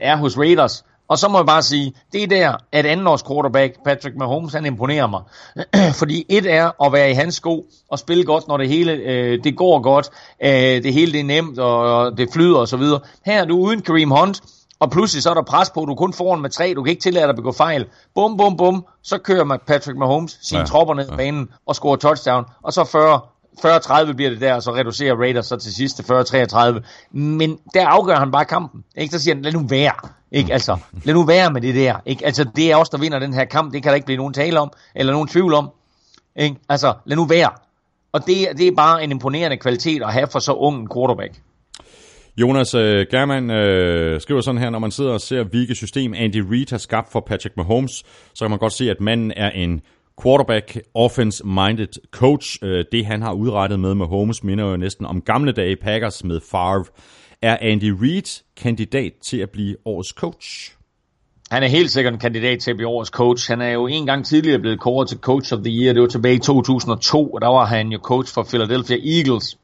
er 0.00 0.16
hos 0.16 0.38
Raiders. 0.38 0.84
Og 1.08 1.18
så 1.18 1.28
må 1.28 1.38
jeg 1.38 1.46
bare 1.46 1.62
sige, 1.62 1.94
det 2.12 2.22
er 2.22 2.26
der, 2.26 2.56
at 2.72 2.86
andenårs 2.86 3.22
quarterback 3.22 3.84
Patrick 3.84 4.16
Mahomes, 4.16 4.52
han 4.52 4.66
imponerer 4.66 5.06
mig. 5.06 5.22
Fordi 6.00 6.24
et 6.28 6.52
er 6.52 6.84
at 6.86 6.92
være 6.92 7.10
i 7.10 7.14
hans 7.14 7.34
sko 7.34 7.66
og 7.88 7.98
spille 7.98 8.24
godt, 8.24 8.48
når 8.48 8.56
det 8.56 8.68
hele 8.68 8.92
øh, 8.92 9.44
det 9.44 9.56
går 9.56 9.80
godt, 9.80 10.10
øh, 10.44 10.82
det 10.82 10.92
hele 10.92 11.12
det 11.12 11.20
er 11.20 11.24
nemt, 11.24 11.58
og 11.58 12.18
det 12.18 12.28
flyder 12.32 12.58
osv. 12.58 12.82
Her 13.26 13.40
er 13.40 13.44
du 13.44 13.58
uden 13.58 13.82
Kareem 13.82 14.10
Hunt, 14.10 14.40
og 14.80 14.90
pludselig 14.90 15.22
så 15.22 15.30
er 15.30 15.34
der 15.34 15.42
pres 15.42 15.70
på, 15.70 15.84
du 15.84 15.94
kun 15.94 16.12
foran 16.12 16.40
med 16.40 16.50
tre, 16.50 16.74
du 16.74 16.82
kan 16.82 16.90
ikke 16.90 17.02
tillade 17.02 17.24
dig 17.24 17.30
at 17.30 17.36
begå 17.36 17.52
fejl. 17.52 17.86
Bum, 18.14 18.36
bum, 18.36 18.56
bum, 18.56 18.86
så 19.02 19.18
kører 19.18 19.58
Patrick 19.66 19.98
Mahomes 19.98 20.38
sine 20.42 20.60
ja, 20.60 20.66
tropper 20.66 20.94
ned 20.94 21.08
ja. 21.10 21.16
banen 21.16 21.48
og 21.66 21.74
scorer 21.74 21.96
touchdown, 21.96 22.44
og 22.62 22.72
så 22.72 22.84
40 22.84 23.20
40-30 23.58 24.12
bliver 24.12 24.30
det 24.30 24.40
der, 24.40 24.54
og 24.54 24.62
så 24.62 24.74
reducerer 24.74 25.16
Raiders 25.16 25.46
så 25.46 25.56
til 25.56 25.74
sidste 25.74 26.02
40-33. 26.02 26.80
Men 27.10 27.58
der 27.74 27.86
afgør 27.86 28.16
han 28.16 28.30
bare 28.30 28.44
kampen. 28.44 28.84
Ikke? 28.96 29.12
Så 29.12 29.22
siger 29.22 29.34
han, 29.34 29.42
lad 29.42 29.52
nu 29.52 29.66
være. 29.68 30.08
Ikke? 30.32 30.52
Altså, 30.52 30.76
lad 31.04 31.14
nu 31.14 31.22
være 31.22 31.50
med 31.50 31.60
det 31.60 31.74
der. 31.74 31.96
Ikke? 32.06 32.26
Altså, 32.26 32.44
det 32.56 32.70
er 32.70 32.76
os, 32.76 32.88
der 32.88 32.98
vinder 32.98 33.18
den 33.18 33.34
her 33.34 33.44
kamp. 33.44 33.72
Det 33.72 33.82
kan 33.82 33.90
der 33.90 33.94
ikke 33.94 34.04
blive 34.04 34.16
nogen 34.16 34.34
tale 34.34 34.60
om, 34.60 34.72
eller 34.94 35.12
nogen 35.12 35.28
tvivl 35.28 35.54
om. 35.54 35.70
Ikke? 36.36 36.56
Altså, 36.68 36.94
lad 37.04 37.16
nu 37.16 37.24
være. 37.24 37.50
Og 38.12 38.26
det, 38.26 38.48
det 38.56 38.68
er 38.68 38.74
bare 38.76 39.04
en 39.04 39.10
imponerende 39.10 39.56
kvalitet 39.56 40.02
at 40.02 40.12
have 40.12 40.26
for 40.26 40.38
så 40.38 40.52
ung 40.52 40.80
en 40.80 40.88
quarterback. 40.94 41.40
Jonas 42.40 42.74
øh, 42.74 43.06
German 43.10 43.50
øh, 43.50 44.20
skriver 44.20 44.40
sådan 44.40 44.60
her, 44.60 44.70
når 44.70 44.78
man 44.78 44.90
sidder 44.90 45.12
og 45.12 45.20
ser, 45.20 45.44
hvilket 45.44 45.76
system 45.76 46.14
Andy 46.14 46.36
Reid 46.50 46.70
har 46.70 46.78
skabt 46.78 47.12
for 47.12 47.20
Patrick 47.20 47.56
Mahomes, 47.56 47.92
så 48.34 48.44
kan 48.44 48.50
man 48.50 48.58
godt 48.58 48.72
se, 48.72 48.90
at 48.90 49.00
manden 49.00 49.32
er 49.36 49.50
en 49.50 49.80
quarterback, 50.22 50.78
offense-minded 50.94 52.10
coach. 52.10 52.58
Øh, 52.62 52.84
det 52.92 53.06
han 53.06 53.22
har 53.22 53.32
udrettet 53.32 53.80
med 53.80 53.94
Mahomes 53.94 54.44
minder 54.44 54.64
jo 54.64 54.76
næsten 54.76 55.06
om 55.06 55.20
gamle 55.20 55.52
dage 55.52 55.76
Packers 55.76 56.24
med 56.24 56.40
Favre. 56.50 56.84
Er 57.42 57.56
Andy 57.60 57.94
Reid 58.02 58.42
kandidat 58.56 59.12
til 59.22 59.36
at 59.36 59.50
blive 59.50 59.76
årets 59.84 60.08
coach? 60.08 60.72
Han 61.50 61.62
er 61.62 61.68
helt 61.68 61.90
sikkert 61.90 62.12
en 62.12 62.20
kandidat 62.20 62.58
til 62.58 62.70
at 62.70 62.76
blive 62.76 62.88
årets 62.88 63.10
coach. 63.10 63.50
Han 63.50 63.60
er 63.60 63.70
jo 63.70 63.86
en 63.86 64.06
gang 64.06 64.26
tidligere 64.26 64.58
blevet 64.58 64.80
kåret 64.80 65.08
til 65.08 65.18
Coach 65.18 65.54
of 65.54 65.58
the 65.58 65.72
Year. 65.72 65.92
Det 65.92 66.02
var 66.02 66.08
tilbage 66.08 66.34
i 66.34 66.38
2002, 66.38 67.30
og 67.30 67.40
der 67.40 67.48
var 67.48 67.66
han 67.66 67.88
jo 67.88 67.98
coach 68.02 68.34
for 68.34 68.42
Philadelphia 68.42 68.96
Eagles. 68.96 69.59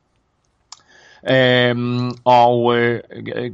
Øhm, 1.30 2.10
og 2.24 2.78
øh, 2.78 3.00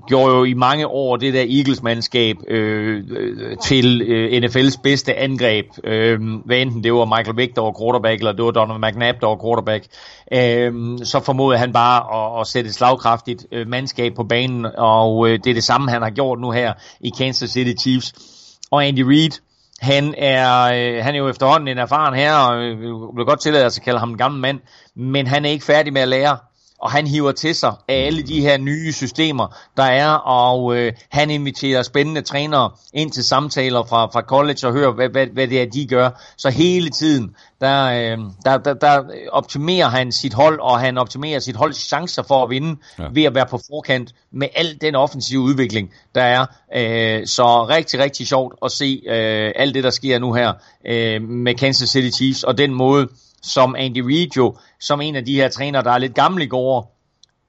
gjorde 0.09 0.37
jo 0.37 0.45
i 0.45 0.55
mange 0.55 0.87
år 0.87 1.17
det 1.17 1.35
der 1.35 1.45
Eagles-mandskab 1.49 2.37
øh, 2.49 3.05
øh 3.11 3.57
til 3.57 4.03
øh, 4.03 4.43
NFL's 4.43 4.81
bedste 4.83 5.15
angreb. 5.15 5.67
Øh, 5.85 6.21
hvad 6.45 6.57
enten 6.57 6.85
det 6.85 6.93
var 6.93 7.05
Michael 7.05 7.37
Vick, 7.37 7.57
der 7.57 7.63
var 7.63 7.75
quarterback, 7.81 8.19
eller 8.19 8.33
det 8.33 8.45
var 8.45 8.51
Donovan 8.51 8.91
McNabb, 8.91 9.21
der 9.21 9.27
var 9.27 9.39
quarterback. 9.45 9.85
Øh, 10.33 10.99
så 11.05 11.21
formodede 11.21 11.59
han 11.59 11.73
bare 11.73 11.99
at, 12.37 12.41
at 12.41 12.47
sætte 12.47 12.69
et 12.69 12.75
slagkraftigt 12.75 13.47
øh, 13.53 13.69
mandskab 13.69 14.15
på 14.15 14.25
banen, 14.25 14.67
og 14.79 15.29
øh, 15.29 15.39
det 15.45 15.51
er 15.51 15.55
det 15.55 15.65
samme, 15.65 15.91
han 15.91 16.03
har 16.03 16.11
gjort 16.11 16.41
nu 16.41 16.51
her 16.51 16.73
i 17.01 17.11
Kansas 17.19 17.51
City 17.51 17.83
Chiefs. 17.83 18.15
Og 18.71 18.87
Andy 18.87 19.01
Reid, 19.01 19.31
han 19.81 20.15
er, 20.19 20.63
øh, 20.63 21.05
han 21.05 21.15
er 21.15 21.19
jo 21.19 21.29
efterhånden 21.29 21.69
en 21.69 21.79
erfaren 21.79 22.15
herre, 22.15 22.49
og 22.49 22.63
øh, 22.63 22.81
vil 23.17 23.25
godt 23.25 23.41
tillade 23.41 23.71
sig 23.71 23.81
at 23.81 23.85
kalde 23.85 23.99
ham 23.99 24.11
en 24.11 24.19
gammel 24.19 24.41
mand, 24.41 24.61
men 24.97 25.27
han 25.27 25.45
er 25.45 25.51
ikke 25.51 25.65
færdig 25.65 25.93
med 25.93 26.03
at 26.03 26.09
lære 26.09 26.37
og 26.83 26.91
han 26.91 27.07
hiver 27.07 27.33
til 27.33 27.55
sig 27.55 27.75
af 27.89 28.07
alle 28.07 28.23
de 28.23 28.41
her 28.41 28.59
nye 28.59 28.93
systemer, 28.93 29.57
der 29.77 29.83
er, 29.83 30.09
og 30.13 30.77
øh, 30.77 30.93
han 31.09 31.31
inviterer 31.31 31.83
spændende 31.83 32.23
trænere 32.23 32.71
ind 32.95 33.13
til 33.13 33.25
samtaler 33.25 33.85
fra, 33.85 34.07
fra 34.07 34.21
college 34.21 34.67
og 34.67 34.73
hører, 34.73 34.93
hvad, 34.93 35.09
hvad, 35.09 35.27
hvad 35.27 35.49
det 35.49 35.63
er, 35.63 35.67
de 35.67 35.87
gør. 35.87 36.11
Så 36.37 36.51
hele 36.51 36.91
tiden, 36.91 37.35
der, 37.61 37.85
øh, 37.85 38.19
der, 38.45 38.59
der, 38.59 38.75
der 38.75 39.03
optimerer 39.33 39.89
han 39.89 40.13
sit 40.13 40.35
hold, 40.35 40.61
og 40.61 40.81
han 40.81 40.99
optimerer 40.99 41.39
sit 41.39 41.57
holds 41.57 41.79
chancer 41.79 42.23
for 42.23 42.45
at 42.45 42.51
vinde, 42.51 42.77
ja. 42.99 43.05
ved 43.13 43.23
at 43.23 43.35
være 43.35 43.47
på 43.47 43.61
forkant 43.71 44.15
med 44.33 44.49
al 44.55 44.79
den 44.81 44.95
offensive 44.95 45.41
udvikling, 45.41 45.91
der 46.15 46.23
er. 46.23 46.47
Øh, 46.77 47.27
så 47.27 47.67
rigtig, 47.69 48.01
rigtig 48.01 48.27
sjovt 48.27 48.55
at 48.65 48.73
se 48.73 49.03
øh, 49.07 49.53
alt 49.57 49.75
det, 49.75 49.85
der 49.85 49.91
sker 49.91 50.19
nu 50.19 50.33
her 50.33 50.53
øh, 50.87 51.23
med 51.23 51.55
Kansas 51.55 51.89
City 51.89 52.17
Chiefs, 52.17 52.43
og 52.43 52.59
den 52.59 52.75
måde, 52.75 53.09
som 53.43 53.75
Andy 53.79 53.99
Reid 53.99 54.29
jo, 54.37 54.57
som 54.83 55.01
en 55.01 55.17
af 55.17 55.25
de 55.25 55.35
her 55.35 55.49
trænere, 55.49 55.83
der 55.83 55.91
er 55.91 55.99
lidt 55.99 56.15
gamle 56.15 56.45
i 56.45 56.47
går, 56.47 56.97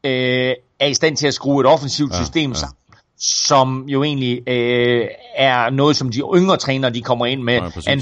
øh, 0.04 0.54
er 0.80 0.88
i 0.88 0.94
stand 0.94 1.18
til 1.18 1.28
at 1.28 1.34
skrue 1.34 1.62
et 1.62 1.68
offensivt 1.68 2.14
ja, 2.14 2.18
system 2.18 2.52
ja. 2.52 2.56
sammen, 2.56 2.78
som 3.20 3.86
jo 3.88 4.04
egentlig 4.04 4.50
øh, 4.50 5.08
er 5.36 5.70
noget, 5.70 5.96
som 5.96 6.12
de 6.12 6.22
yngre 6.36 6.58
trænere, 6.58 6.94
de 6.94 7.02
kommer 7.02 7.26
ind 7.26 7.44
med, 7.44 7.54
ja, 7.88 8.00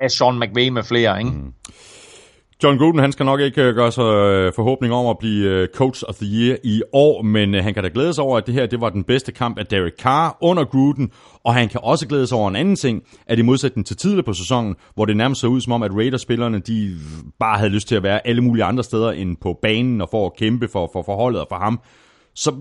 af 0.00 0.10
Sean 0.10 0.38
McVay 0.38 0.68
med 0.68 0.82
flere. 0.82 1.18
Ikke? 1.18 1.30
Mm. 1.30 1.52
John 2.62 2.78
Gruden, 2.78 3.00
han 3.00 3.12
skal 3.12 3.26
nok 3.26 3.40
ikke 3.40 3.62
øh, 3.62 3.74
gøre 3.74 3.92
sig 3.92 4.02
øh, 4.02 4.52
forhåbning 4.52 4.94
om 4.94 5.06
at 5.06 5.18
blive 5.18 5.50
øh, 5.50 5.68
Coach 5.68 6.04
of 6.08 6.14
the 6.14 6.26
Year 6.26 6.56
i 6.64 6.82
år, 6.92 7.22
men 7.22 7.54
han 7.54 7.74
kan 7.74 7.82
da 7.82 7.90
glæde 7.94 8.14
sig 8.14 8.24
over, 8.24 8.38
at 8.38 8.46
det 8.46 8.54
her 8.54 8.66
det 8.66 8.80
var 8.80 8.90
den 8.90 9.04
bedste 9.04 9.32
kamp 9.32 9.58
af 9.58 9.66
Derek 9.66 9.92
Carr 9.98 10.38
under 10.40 10.64
Gruden, 10.64 11.10
og 11.44 11.54
han 11.54 11.68
kan 11.68 11.80
også 11.82 12.08
glæde 12.08 12.26
sig 12.26 12.38
over 12.38 12.48
en 12.48 12.56
anden 12.56 12.76
ting, 12.76 13.02
at 13.26 13.38
i 13.38 13.42
modsætning 13.42 13.86
til 13.86 13.96
tidligere 13.96 14.22
på 14.22 14.32
sæsonen, 14.32 14.76
hvor 14.94 15.04
det 15.04 15.16
nærmest 15.16 15.40
så 15.40 15.46
ud 15.46 15.60
som 15.60 15.72
om, 15.72 15.82
at 15.82 15.94
Raiders-spillerne 15.94 16.58
de 16.58 16.96
bare 17.38 17.58
havde 17.58 17.70
lyst 17.70 17.88
til 17.88 17.94
at 17.94 18.02
være 18.02 18.26
alle 18.26 18.42
mulige 18.42 18.64
andre 18.64 18.84
steder 18.84 19.10
end 19.10 19.36
på 19.36 19.58
banen 19.62 20.00
og 20.00 20.08
for 20.10 20.26
at 20.26 20.36
kæmpe 20.36 20.68
for, 20.68 20.90
for 20.92 21.02
forholdet 21.02 21.40
og 21.40 21.46
for 21.48 21.56
ham, 21.56 21.80
så, 22.34 22.54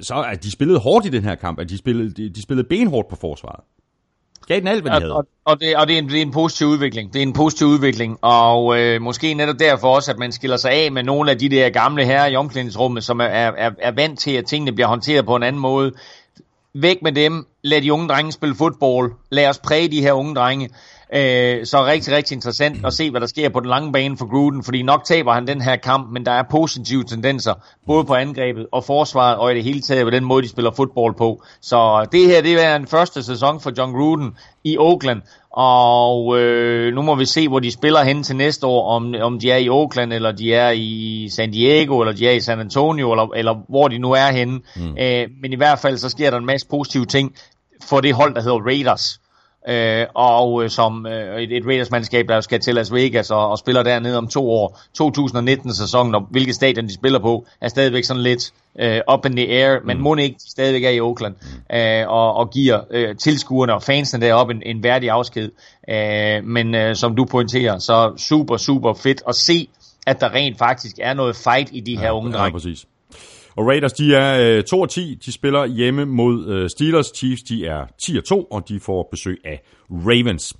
så 0.00 0.24
at 0.32 0.44
de 0.44 0.50
spillede 0.50 0.78
hårdt 0.78 1.06
i 1.06 1.08
den 1.08 1.22
her 1.22 1.34
kamp, 1.34 1.60
at 1.60 1.70
de 1.70 1.78
spillede, 1.78 2.10
de, 2.10 2.28
de 2.28 2.42
spillede 2.42 2.68
benhårdt 2.68 3.08
på 3.08 3.16
forsvaret. 3.16 3.60
Gav 4.46 4.60
den 4.60 4.68
alt, 4.68 4.82
hvad 4.82 4.92
de 4.92 5.00
havde. 5.00 5.14
Og, 5.14 5.26
og, 5.44 5.60
det, 5.60 5.76
og 5.76 5.88
det, 5.88 5.94
er 5.94 5.98
en, 5.98 6.08
det 6.08 6.18
er 6.18 6.22
en 6.22 6.30
positiv 6.30 6.66
udvikling. 6.66 7.12
Det 7.12 7.18
er 7.18 7.22
en 7.22 7.32
positiv 7.32 7.66
udvikling. 7.66 8.18
Og 8.22 8.80
øh, 8.80 9.02
måske 9.02 9.34
netop 9.34 9.58
derfor 9.58 9.94
også, 9.94 10.10
at 10.10 10.18
man 10.18 10.32
skiller 10.32 10.56
sig 10.56 10.70
af 10.70 10.92
med 10.92 11.02
nogle 11.02 11.30
af 11.30 11.38
de 11.38 11.48
der 11.48 11.70
gamle 11.70 12.04
herrer 12.04 12.26
i 12.26 12.36
omklædningsrummet, 12.36 13.04
som 13.04 13.20
er, 13.20 13.24
er, 13.24 13.70
er 13.78 13.90
vant 13.90 14.18
til, 14.18 14.30
at 14.30 14.46
tingene 14.46 14.72
bliver 14.72 14.88
håndteret 14.88 15.26
på 15.26 15.36
en 15.36 15.42
anden 15.42 15.62
måde. 15.62 15.92
Væk 16.74 17.02
med 17.02 17.12
dem. 17.12 17.46
Lad 17.62 17.82
de 17.82 17.92
unge 17.92 18.08
drenge 18.08 18.32
spille 18.32 18.54
fodbold. 18.54 19.12
Lad 19.30 19.48
os 19.48 19.58
præge 19.58 19.88
de 19.88 20.00
her 20.00 20.12
unge 20.12 20.34
drenge. 20.34 20.70
Øh, 21.12 21.66
så 21.66 21.84
rigtig, 21.86 22.14
rigtig 22.14 22.34
interessant 22.34 22.86
at 22.86 22.92
se, 22.92 23.10
hvad 23.10 23.20
der 23.20 23.26
sker 23.26 23.48
på 23.48 23.60
den 23.60 23.68
lange 23.68 23.92
bane 23.92 24.16
for 24.16 24.30
Gruden, 24.30 24.64
fordi 24.64 24.82
nok 24.82 25.04
taber 25.04 25.32
han 25.32 25.46
den 25.46 25.60
her 25.60 25.76
kamp, 25.76 26.12
men 26.12 26.26
der 26.26 26.32
er 26.32 26.42
positive 26.50 27.04
tendenser, 27.04 27.54
både 27.86 28.04
på 28.04 28.14
angrebet 28.14 28.66
og 28.72 28.84
forsvaret, 28.84 29.36
og 29.36 29.52
i 29.52 29.54
det 29.54 29.64
hele 29.64 29.80
taget 29.80 30.04
på 30.04 30.10
den 30.10 30.24
måde, 30.24 30.42
de 30.42 30.48
spiller 30.48 30.70
fodbold 30.70 31.14
på. 31.14 31.42
Så 31.60 32.06
det 32.12 32.26
her, 32.26 32.42
det 32.42 32.64
er 32.64 32.76
en 32.76 32.86
første 32.86 33.22
sæson 33.22 33.60
for 33.60 33.72
John 33.78 33.92
Gruden 33.92 34.36
i 34.64 34.78
Oakland, 34.78 35.22
og 35.50 36.38
øh, 36.38 36.94
nu 36.94 37.02
må 37.02 37.14
vi 37.14 37.24
se, 37.24 37.48
hvor 37.48 37.58
de 37.58 37.70
spiller 37.70 38.02
hen 38.02 38.22
til 38.22 38.36
næste 38.36 38.66
år, 38.66 38.90
om, 38.90 39.14
om 39.20 39.38
de 39.38 39.50
er 39.50 39.56
i 39.56 39.68
Oakland, 39.68 40.12
eller 40.12 40.32
de 40.32 40.54
er 40.54 40.70
i 40.70 41.28
San 41.30 41.50
Diego, 41.50 42.00
eller 42.00 42.12
de 42.12 42.28
er 42.28 42.32
i 42.32 42.40
San 42.40 42.60
Antonio, 42.60 43.12
eller, 43.12 43.28
eller 43.34 43.54
hvor 43.68 43.88
de 43.88 43.98
nu 43.98 44.12
er 44.12 44.32
henne. 44.32 44.60
Mm. 44.76 44.96
Øh, 44.98 45.28
men 45.42 45.52
i 45.52 45.56
hvert 45.56 45.78
fald, 45.78 45.98
så 45.98 46.08
sker 46.08 46.30
der 46.30 46.38
en 46.38 46.46
masse 46.46 46.66
positive 46.66 47.04
ting 47.04 47.34
for 47.88 48.00
det 48.00 48.14
hold, 48.14 48.34
der 48.34 48.42
hedder 48.42 48.66
Raiders 48.66 49.20
øh, 49.68 50.06
og 50.14 50.64
øh, 50.64 50.70
som 50.70 51.06
øh, 51.06 51.42
et, 51.42 51.56
et 51.56 51.66
Raiders-mandskab, 51.66 52.28
der 52.28 52.40
skal 52.40 52.60
til 52.60 52.74
Las 52.74 52.92
Vegas 52.92 53.30
og, 53.30 53.50
og 53.50 53.58
spiller 53.58 53.82
dernede 53.82 54.18
om 54.18 54.28
to 54.28 54.50
år. 54.50 54.80
2019-sæsonen, 55.02 56.14
og 56.14 56.26
hvilket 56.30 56.54
stadion 56.54 56.88
de 56.88 56.94
spiller 56.94 57.18
på, 57.18 57.46
er 57.60 57.68
stadigvæk 57.68 58.04
sådan 58.04 58.22
lidt 58.22 58.52
øh, 58.78 59.00
up 59.12 59.26
in 59.26 59.36
the 59.36 59.48
air, 59.48 59.78
men 59.84 59.96
mm. 59.96 60.02
må 60.02 60.16
ikke 60.16 60.36
de 60.44 60.50
stadigvæk 60.50 60.84
er 60.84 60.90
i 60.90 61.00
Oakland, 61.00 61.34
mm. 61.42 61.76
øh, 61.76 62.08
og, 62.08 62.34
og 62.34 62.50
giver 62.50 62.80
øh, 62.90 63.16
tilskuerne 63.16 63.74
og 63.74 63.82
fansene 63.82 64.26
deroppe 64.26 64.54
en, 64.54 64.62
en 64.66 64.82
værdig 64.82 65.10
afsked. 65.10 65.50
Øh, 65.88 66.44
men 66.44 66.74
øh, 66.74 66.96
som 66.96 67.16
du 67.16 67.24
pointerer, 67.24 67.78
så 67.78 68.12
super, 68.16 68.56
super 68.56 68.94
fedt 68.94 69.22
at 69.28 69.34
se, 69.34 69.68
at 70.06 70.20
der 70.20 70.34
rent 70.34 70.58
faktisk 70.58 70.96
er 71.00 71.14
noget 71.14 71.36
fight 71.36 71.68
i 71.72 71.80
de 71.80 71.92
ja, 71.92 72.00
her 72.00 72.10
unge 72.10 72.32
drenge. 72.32 72.44
Ja, 72.44 72.50
præcis. 72.50 72.86
Og 73.56 73.66
Raiders, 73.66 73.92
de 73.92 74.14
er 74.14 74.56
øh, 74.58 74.64
2 74.64 74.80
og 74.80 74.90
10. 74.90 75.18
De 75.26 75.32
spiller 75.32 75.66
hjemme 75.66 76.04
mod 76.04 76.46
øh, 76.46 76.70
Steelers. 76.70 77.12
Chiefs, 77.16 77.42
de 77.42 77.66
er 77.66 77.86
10 78.06 78.16
og 78.18 78.24
2, 78.24 78.44
og 78.44 78.68
de 78.68 78.80
får 78.80 79.08
besøg 79.10 79.40
af 79.44 79.62
Ravens. 79.90 80.56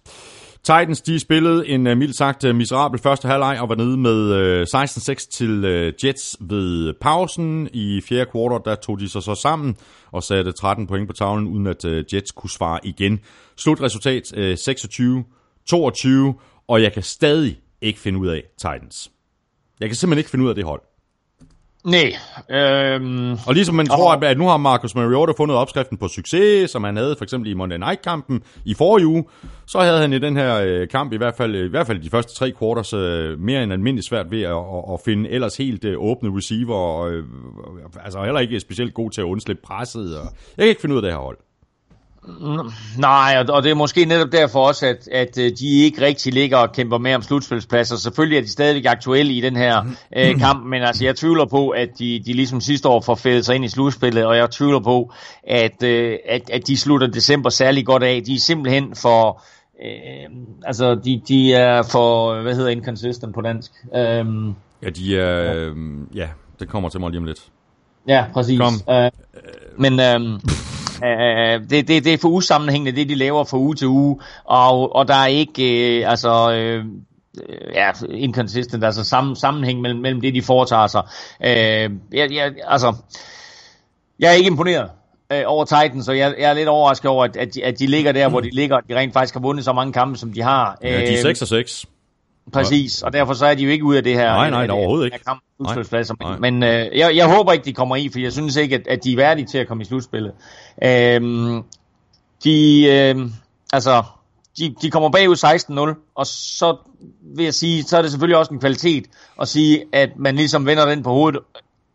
Titans, 0.65 1.01
de 1.01 1.21
spillede 1.21 1.69
en 1.69 1.87
uh, 1.87 1.97
mildt 1.97 2.17
sagt 2.17 2.45
uh, 2.45 2.55
miserabel 2.55 3.01
første 3.01 3.29
halvleg 3.29 3.61
og 3.61 3.69
var 3.69 3.75
nede 3.75 3.97
med 3.97 4.33
øh, 4.33 4.61
uh, 4.61 4.83
16-6 4.83 5.31
til 5.31 5.65
uh, 5.65 6.05
Jets 6.05 6.37
ved 6.41 6.95
pausen. 7.01 7.69
I 7.73 8.01
fjerde 8.09 8.31
kvartal, 8.31 8.61
der 8.65 8.75
tog 8.75 9.01
de 9.01 9.09
sig 9.09 9.23
så 9.23 9.35
sammen 9.35 9.77
og 10.13 10.23
satte 10.23 10.53
13 10.53 10.87
point 10.87 11.09
på 11.09 11.13
tavlen, 11.13 11.47
uden 11.47 11.67
at 11.67 11.85
uh, 11.85 12.15
Jets 12.15 12.33
kunne 12.33 12.51
svare 12.51 12.81
igen. 12.83 13.21
Slutresultat 13.57 14.33
uh, 14.37 14.53
26-22, 16.33 16.65
og 16.69 16.83
jeg 16.83 16.93
kan 16.93 17.03
stadig 17.03 17.59
ikke 17.83 17.99
finde 17.99 18.19
ud 18.19 18.29
af 18.29 18.43
Titans. 18.59 19.11
Jeg 19.81 19.89
kan 19.89 19.97
simpelthen 19.97 20.19
ikke 20.19 20.31
finde 20.31 20.45
ud 20.45 20.49
af 20.51 20.55
det 20.55 20.65
hold. 20.65 20.83
Nej. 21.85 22.13
Øhm, 22.51 23.33
og 23.47 23.55
ligesom 23.55 23.75
man 23.75 23.87
tror, 23.87 24.13
at, 24.13 24.25
at 24.25 24.39
nu 24.39 24.47
har 24.47 24.57
Marcus 24.57 24.95
Mariota 24.95 25.33
fundet 25.37 25.57
opskriften 25.57 25.99
på 25.99 26.09
succes, 26.09 26.71
som 26.71 26.85
han 26.85 26.97
havde 26.97 27.15
for 27.19 27.25
eksempel 27.25 27.51
i 27.51 27.55
Monday 27.55 27.77
Night-kampen 27.77 28.43
i 28.65 28.75
forrige 28.75 29.07
uge, 29.07 29.25
så 29.67 29.81
havde 29.81 30.01
han 30.01 30.13
i 30.13 30.19
den 30.19 30.37
her 30.37 30.61
øh, 30.67 30.89
kamp, 30.89 31.13
i 31.13 31.17
hvert 31.17 31.35
fald 31.37 31.55
i 31.55 31.69
hvert 31.69 31.87
fald 31.87 32.03
de 32.03 32.11
første 32.11 32.35
tre 32.35 32.53
quarters, 32.59 32.93
øh, 32.93 33.41
mere 33.41 33.63
end 33.63 33.73
almindeligt 33.73 34.09
svært 34.09 34.31
ved 34.31 34.43
at, 34.43 34.51
at, 34.51 34.93
at 34.93 35.01
finde 35.05 35.31
ellers 35.31 35.57
helt 35.57 35.85
øh, 35.85 35.97
åbne 35.99 36.37
receiver, 36.37 36.75
og 36.75 37.13
øh, 37.13 37.25
altså 38.05 38.25
heller 38.25 38.41
ikke 38.41 38.61
specielt 38.61 38.95
god 38.95 39.11
til 39.11 39.21
at 39.21 39.25
undslippe 39.25 39.63
presset. 39.63 40.19
Og 40.19 40.25
jeg 40.57 40.63
kan 40.63 40.69
ikke 40.69 40.81
finde 40.81 40.95
ud 40.95 40.99
af 40.99 41.03
det 41.03 41.13
her 41.13 41.19
hold. 41.19 41.39
Nej, 42.99 43.45
og 43.49 43.63
det 43.63 43.71
er 43.71 43.75
måske 43.75 44.05
netop 44.05 44.33
derfor 44.33 44.67
også, 44.67 44.87
at, 44.87 45.09
at 45.13 45.39
øh, 45.39 45.53
de 45.61 45.81
ikke 45.85 46.01
rigtig 46.01 46.33
ligger 46.33 46.57
og 46.57 46.73
kæmper 46.73 46.99
med 46.99 47.15
om 47.15 47.23
slutspilspladser. 47.23 47.97
Selvfølgelig 47.97 48.39
er 48.39 48.43
de 48.43 48.51
stadigvæk 48.51 48.85
aktuelle 48.87 49.33
i 49.33 49.41
den 49.41 49.57
her 49.57 49.85
øh, 50.17 50.39
kamp, 50.39 50.67
men 50.67 50.83
altså 50.83 51.05
jeg 51.05 51.17
tvivler 51.17 51.45
på, 51.47 51.69
at 51.69 51.89
de, 51.99 52.23
de 52.27 52.33
ligesom 52.33 52.61
sidste 52.61 52.89
år 52.89 53.01
får 53.01 53.15
fældet 53.15 53.45
sig 53.45 53.55
ind 53.55 53.65
i 53.65 53.69
slutspillet, 53.69 54.27
og 54.27 54.37
jeg 54.37 54.51
tvivler 54.51 54.81
på, 54.81 55.13
at, 55.47 55.83
øh, 55.83 56.19
at, 56.29 56.51
at 56.51 56.67
de 56.67 56.77
slutter 56.77 57.07
december 57.07 57.51
særlig 57.51 57.87
godt 57.87 58.03
af. 58.03 58.23
De 58.27 58.35
er 58.35 58.39
simpelthen 58.39 58.95
for... 58.97 59.43
Øh, 59.85 60.37
altså, 60.65 60.95
de, 60.95 61.23
de 61.29 61.55
er 61.55 61.83
for, 61.83 62.43
hvad 62.43 62.55
hedder 62.55 62.71
inconsistent 62.71 63.35
på 63.35 63.41
dansk? 63.41 63.73
Øh, 63.95 64.25
ja, 64.83 64.91
de 64.91 65.19
er, 65.19 65.55
øh, 65.55 65.77
ja, 66.15 66.29
det 66.61 66.69
kommer 66.69 66.89
til 66.89 67.01
mig 67.01 67.11
lige 67.11 67.19
om 67.19 67.25
lidt. 67.25 67.41
Ja, 68.09 68.25
præcis. 68.35 68.61
Kom. 68.61 68.95
Øh, 68.95 69.11
men 69.79 70.01
øh, 70.01 70.41
Øh, 71.05 71.61
det, 71.71 71.89
det, 71.89 72.05
det 72.05 72.15
er 72.15 72.19
for 72.19 72.29
usammenhængende, 72.29 73.01
det 73.01 73.09
de 73.09 73.15
laver 73.15 73.45
fra 73.45 73.59
uge 73.59 73.75
til 73.75 73.87
uge, 73.87 74.21
og, 74.45 74.97
og 74.97 75.09
der 75.09 75.15
er 75.15 75.27
ikke, 75.27 75.99
øh, 76.01 76.11
altså... 76.11 76.53
Øh, 76.53 76.85
ja, 77.75 77.91
inconsistent, 78.11 78.85
altså 78.85 79.05
sammen, 79.05 79.37
sammenhæng 79.37 79.81
mellem, 79.81 80.01
mellem 80.01 80.21
det, 80.21 80.35
de 80.35 80.43
foretager 80.43 80.87
sig. 80.87 81.03
Øh, 81.45 81.91
jeg, 82.13 82.33
jeg, 82.33 82.53
altså, 82.67 82.95
jeg 84.19 84.29
er 84.29 84.33
ikke 84.33 84.47
imponeret 84.47 84.91
øh, 85.33 85.43
over 85.47 85.65
Titans, 85.65 86.09
og 86.09 86.19
jeg, 86.19 86.35
jeg 86.39 86.51
er 86.51 86.55
lidt 86.55 86.69
overrasket 86.69 87.11
over, 87.11 87.25
at, 87.25 87.37
at, 87.37 87.55
de, 87.55 87.65
at 87.65 87.79
de 87.79 87.87
ligger 87.87 88.13
der, 88.13 88.29
hvor 88.29 88.41
de 88.41 88.51
ligger, 88.51 88.77
at 88.77 88.85
de 88.89 88.97
rent 88.97 89.13
faktisk 89.13 89.35
har 89.35 89.41
vundet 89.41 89.65
så 89.65 89.73
mange 89.73 89.93
kampe, 89.93 90.19
som 90.19 90.33
de 90.33 90.43
har. 90.43 90.79
Ja, 90.83 91.01
de 91.01 91.15
er 91.15 91.23
6 91.23 91.43
og 91.43 91.49
6. 91.49 91.87
Præcis, 92.53 93.03
og 93.03 93.13
derfor 93.13 93.35
så 93.35 93.47
er 93.47 93.55
de 93.55 93.63
jo 93.63 93.71
ikke 93.71 93.85
ude 93.85 93.97
af 93.97 94.05
det 94.05 94.15
her. 94.15 94.33
Nej, 94.33 94.51
nej, 94.51 94.69
overhovedet 94.71 95.05
ikke. 95.05 95.25
Kamp, 95.25 95.43
nej, 95.59 96.05
Men, 96.21 96.41
men 96.41 96.63
øh, 96.63 96.99
jeg, 96.99 97.17
jeg 97.17 97.37
håber 97.37 97.53
ikke, 97.53 97.65
de 97.65 97.73
kommer 97.73 97.97
i, 97.97 98.09
for 98.09 98.19
jeg 98.19 98.33
synes 98.33 98.57
ikke, 98.57 98.75
at, 98.75 98.87
at 98.89 99.05
de 99.05 99.13
er 99.13 99.17
værdige 99.17 99.47
til 99.47 99.59
at 99.59 99.69
komme 99.69 99.83
i 99.83 99.85
slutspillet. 99.85 100.33
Øhm, 100.85 101.63
de, 102.45 102.87
øh, 102.91 103.31
altså, 103.73 104.03
de, 104.59 104.75
de 104.83 104.91
kommer 104.91 105.11
bagud 105.11 105.97
16-0, 105.97 106.13
og 106.15 106.27
så 106.27 106.77
vil 107.37 107.45
jeg 107.45 107.55
sige, 107.55 107.83
så 107.83 107.99
er 107.99 108.03
det 108.03 108.11
selvfølgelig 108.11 108.39
også 108.39 108.55
en 108.55 108.61
kvalitet 108.61 109.05
at 109.41 109.49
sige, 109.49 109.85
at 109.93 110.11
man 110.17 110.37
ligesom 110.37 110.67
vender 110.67 110.87
den 110.87 111.03
på 111.03 111.11
hovedet 111.11 111.41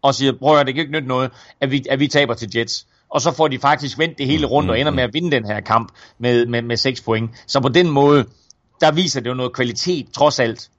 og 0.02 0.16
siger, 0.16 0.34
prøv 0.40 0.58
at 0.58 0.68
det 0.68 0.76
kan 0.76 0.82
ikke 0.82 0.94
nytte 0.94 1.08
noget, 1.08 1.32
at 1.62 1.72
vi, 1.72 1.86
at 1.90 2.00
vi 2.00 2.08
taber 2.08 2.34
til 2.34 2.50
Jets. 2.56 2.88
Og 3.10 3.22
så 3.22 3.32
får 3.32 3.48
de 3.48 3.60
faktisk 3.60 4.00
vendt 4.00 4.18
det 4.18 4.26
hele 4.26 4.48
rundt 4.48 4.70
og 4.70 4.80
ender 4.80 4.92
med 4.92 5.04
at 5.04 5.14
vinde 5.14 5.32
den 5.32 5.46
her 5.46 5.60
kamp 5.60 5.92
med, 6.20 6.46
med, 6.46 6.62
med 6.62 6.78
6 6.78 7.02
point. 7.02 7.32
Så 7.48 7.60
på 7.60 7.70
den 7.70 7.90
måde, 7.90 8.26
der 8.82 8.92
viser 8.92 9.20
det 9.20 9.30
jo 9.30 9.34
noget 9.34 9.54
kvalitet, 9.54 10.12
trods 10.14 10.40
alt. 10.40 10.70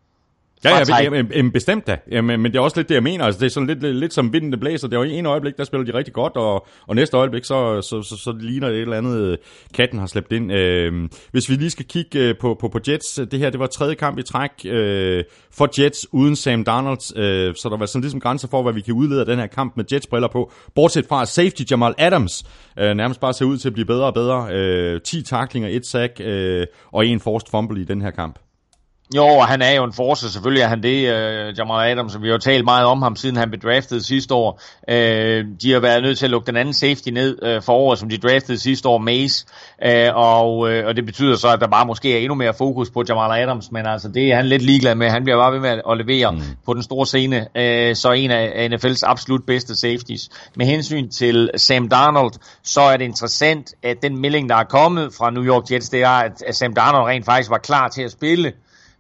Ja, 0.65 0.79
ja, 0.79 1.03
jamen, 1.03 1.33
jamen, 1.37 1.53
bestemt 1.53 1.87
da. 1.87 1.97
Jamen, 2.11 2.41
men 2.41 2.53
det 2.53 2.59
er 2.59 2.63
også 2.63 2.77
lidt 2.77 2.89
det, 2.89 2.95
jeg 2.95 3.03
mener. 3.03 3.25
Altså, 3.25 3.41
det 3.41 3.47
er 3.47 3.51
sådan 3.51 3.67
lidt, 3.67 3.83
lidt, 3.83 3.97
lidt 3.97 4.13
som 4.13 4.33
vindende 4.33 4.59
blæser. 4.59 4.89
Det 4.89 4.97
er 4.97 5.01
jo 5.01 5.05
i 5.05 5.13
en 5.13 5.27
øjeblik, 5.27 5.57
der 5.57 5.65
spiller 5.65 5.93
de 5.93 5.99
rigtig 5.99 6.15
godt, 6.15 6.37
og, 6.37 6.67
og 6.87 6.95
næste 6.95 7.17
øjeblik, 7.17 7.45
så, 7.45 7.83
så, 7.83 8.03
så, 8.03 8.17
så 8.17 8.33
ligner 8.41 8.69
det 8.69 8.77
et 8.77 8.83
eller 8.83 8.97
andet, 8.97 9.21
øh, 9.21 9.39
katten 9.75 9.99
har 9.99 10.07
slæbt 10.07 10.33
ind. 10.33 10.53
Øh, 10.53 11.09
hvis 11.31 11.49
vi 11.49 11.55
lige 11.55 11.71
skal 11.71 11.85
kigge 11.85 12.19
øh, 12.19 12.35
på, 12.41 12.57
på, 12.61 12.69
på 12.69 12.81
Jets, 12.89 13.21
det 13.31 13.39
her, 13.39 13.51
det 13.51 13.61
var 13.61 13.67
tredje 13.67 13.95
kamp 13.95 14.19
i 14.19 14.23
træk 14.23 14.51
øh, 14.65 15.25
for 15.53 15.83
Jets 15.83 16.07
uden 16.13 16.37
Sam 16.37 16.65
Darnold, 16.65 17.17
øh, 17.19 17.55
så 17.55 17.69
der 17.69 17.77
var 17.77 17.87
sådan 17.87 18.01
ligesom 18.01 18.21
grænser 18.21 18.49
for, 18.49 18.63
hvad 18.63 18.73
vi 18.73 18.81
kan 18.81 18.95
udlede 18.95 19.21
af 19.21 19.27
den 19.27 19.39
her 19.39 19.47
kamp 19.47 19.77
med 19.77 19.85
Jets-briller 19.93 20.29
på. 20.29 20.53
Bortset 20.75 21.07
fra 21.07 21.27
safety 21.27 21.63
Jamal 21.71 21.95
Adams 21.99 22.45
øh, 22.79 22.95
nærmest 22.95 23.21
bare 23.21 23.33
ser 23.33 23.45
ud 23.45 23.59
til 23.59 23.69
at 23.69 23.73
blive 23.73 23.87
bedre 23.87 24.07
og 24.07 24.15
bedre. 24.15 24.49
Øh, 24.53 25.01
10 25.01 25.23
taklinger, 25.23 25.69
et 25.69 25.87
sack 25.87 26.21
øh, 26.21 26.67
og 26.93 27.07
en 27.07 27.21
forced 27.21 27.51
fumble 27.51 27.81
i 27.81 27.85
den 27.85 28.03
her 28.03 28.11
kamp. 28.11 28.39
Jo, 29.17 29.27
og 29.27 29.47
han 29.47 29.63
er 29.63 29.71
jo 29.71 29.85
en 29.85 29.93
force, 29.93 30.33
selvfølgelig 30.33 30.63
er 30.63 30.69
han 30.69 30.83
det, 30.83 30.99
uh, 31.03 31.59
Jamal 31.59 31.91
Adams, 31.91 32.23
vi 32.23 32.27
har 32.27 32.33
jo 32.33 32.39
talt 32.39 32.65
meget 32.65 32.87
om 32.87 33.03
ham, 33.03 33.17
siden 33.17 33.37
han 33.37 33.51
blev 33.51 33.61
draftet 33.61 34.05
sidste 34.05 34.35
år. 34.35 34.61
Uh, 34.89 34.95
de 35.63 35.73
har 35.73 35.81
været 35.81 36.03
nødt 36.03 36.19
til 36.19 36.27
at 36.27 36.31
lukke 36.31 36.47
den 36.47 36.57
anden 36.57 36.75
safety 36.75 37.09
ned 37.09 37.57
uh, 37.57 37.63
for 37.63 37.73
året, 37.73 37.99
som 37.99 38.09
de 38.09 38.19
draftede 38.19 38.59
sidste 38.59 38.89
år, 38.89 38.99
Mace, 38.99 39.47
uh, 39.87 40.17
og, 40.17 40.59
uh, 40.59 40.87
og 40.87 40.97
det 40.97 41.07
betyder 41.07 41.37
så, 41.37 41.49
at 41.49 41.61
der 41.61 41.69
bare 41.69 41.87
måske 41.87 42.15
er 42.15 42.19
endnu 42.19 42.35
mere 42.35 42.55
fokus 42.55 42.91
på 42.91 43.05
Jamal 43.09 43.43
Adams, 43.43 43.73
men 43.73 43.87
altså 43.87 44.09
det 44.09 44.33
er 44.33 44.37
han 44.37 44.47
lidt 44.47 44.63
ligeglad 44.63 44.95
med, 44.95 45.11
han 45.11 45.25
bliver 45.25 45.39
bare 45.39 45.53
ved 45.53 45.61
med 45.61 45.81
at 45.91 45.97
levere 45.99 46.33
mm. 46.33 46.41
på 46.67 46.75
den 46.75 46.83
store 46.83 47.07
scene, 47.07 47.37
uh, 47.39 47.97
så 47.97 48.13
en 48.17 48.31
af 48.31 48.69
NFL's 48.73 49.03
absolut 49.05 49.47
bedste 49.47 49.77
safeties. 49.77 50.29
Med 50.57 50.67
hensyn 50.67 51.11
til 51.11 51.51
Sam 51.57 51.89
Darnold, 51.89 52.33
så 52.63 52.81
er 52.81 52.97
det 52.97 53.05
interessant, 53.05 53.75
at 53.83 53.97
den 54.03 54.21
melding, 54.21 54.49
der 54.49 54.57
er 54.57 54.65
kommet 54.65 55.15
fra 55.19 55.31
New 55.31 55.45
York 55.45 55.71
Jets, 55.71 55.89
det 55.89 56.03
er, 56.03 56.09
at 56.47 56.57
Sam 56.57 56.75
Darnold 56.75 57.09
rent 57.09 57.25
faktisk 57.25 57.51
var 57.51 57.59
klar 57.59 57.89
til 57.89 58.03
at 58.03 58.11
spille, 58.11 58.53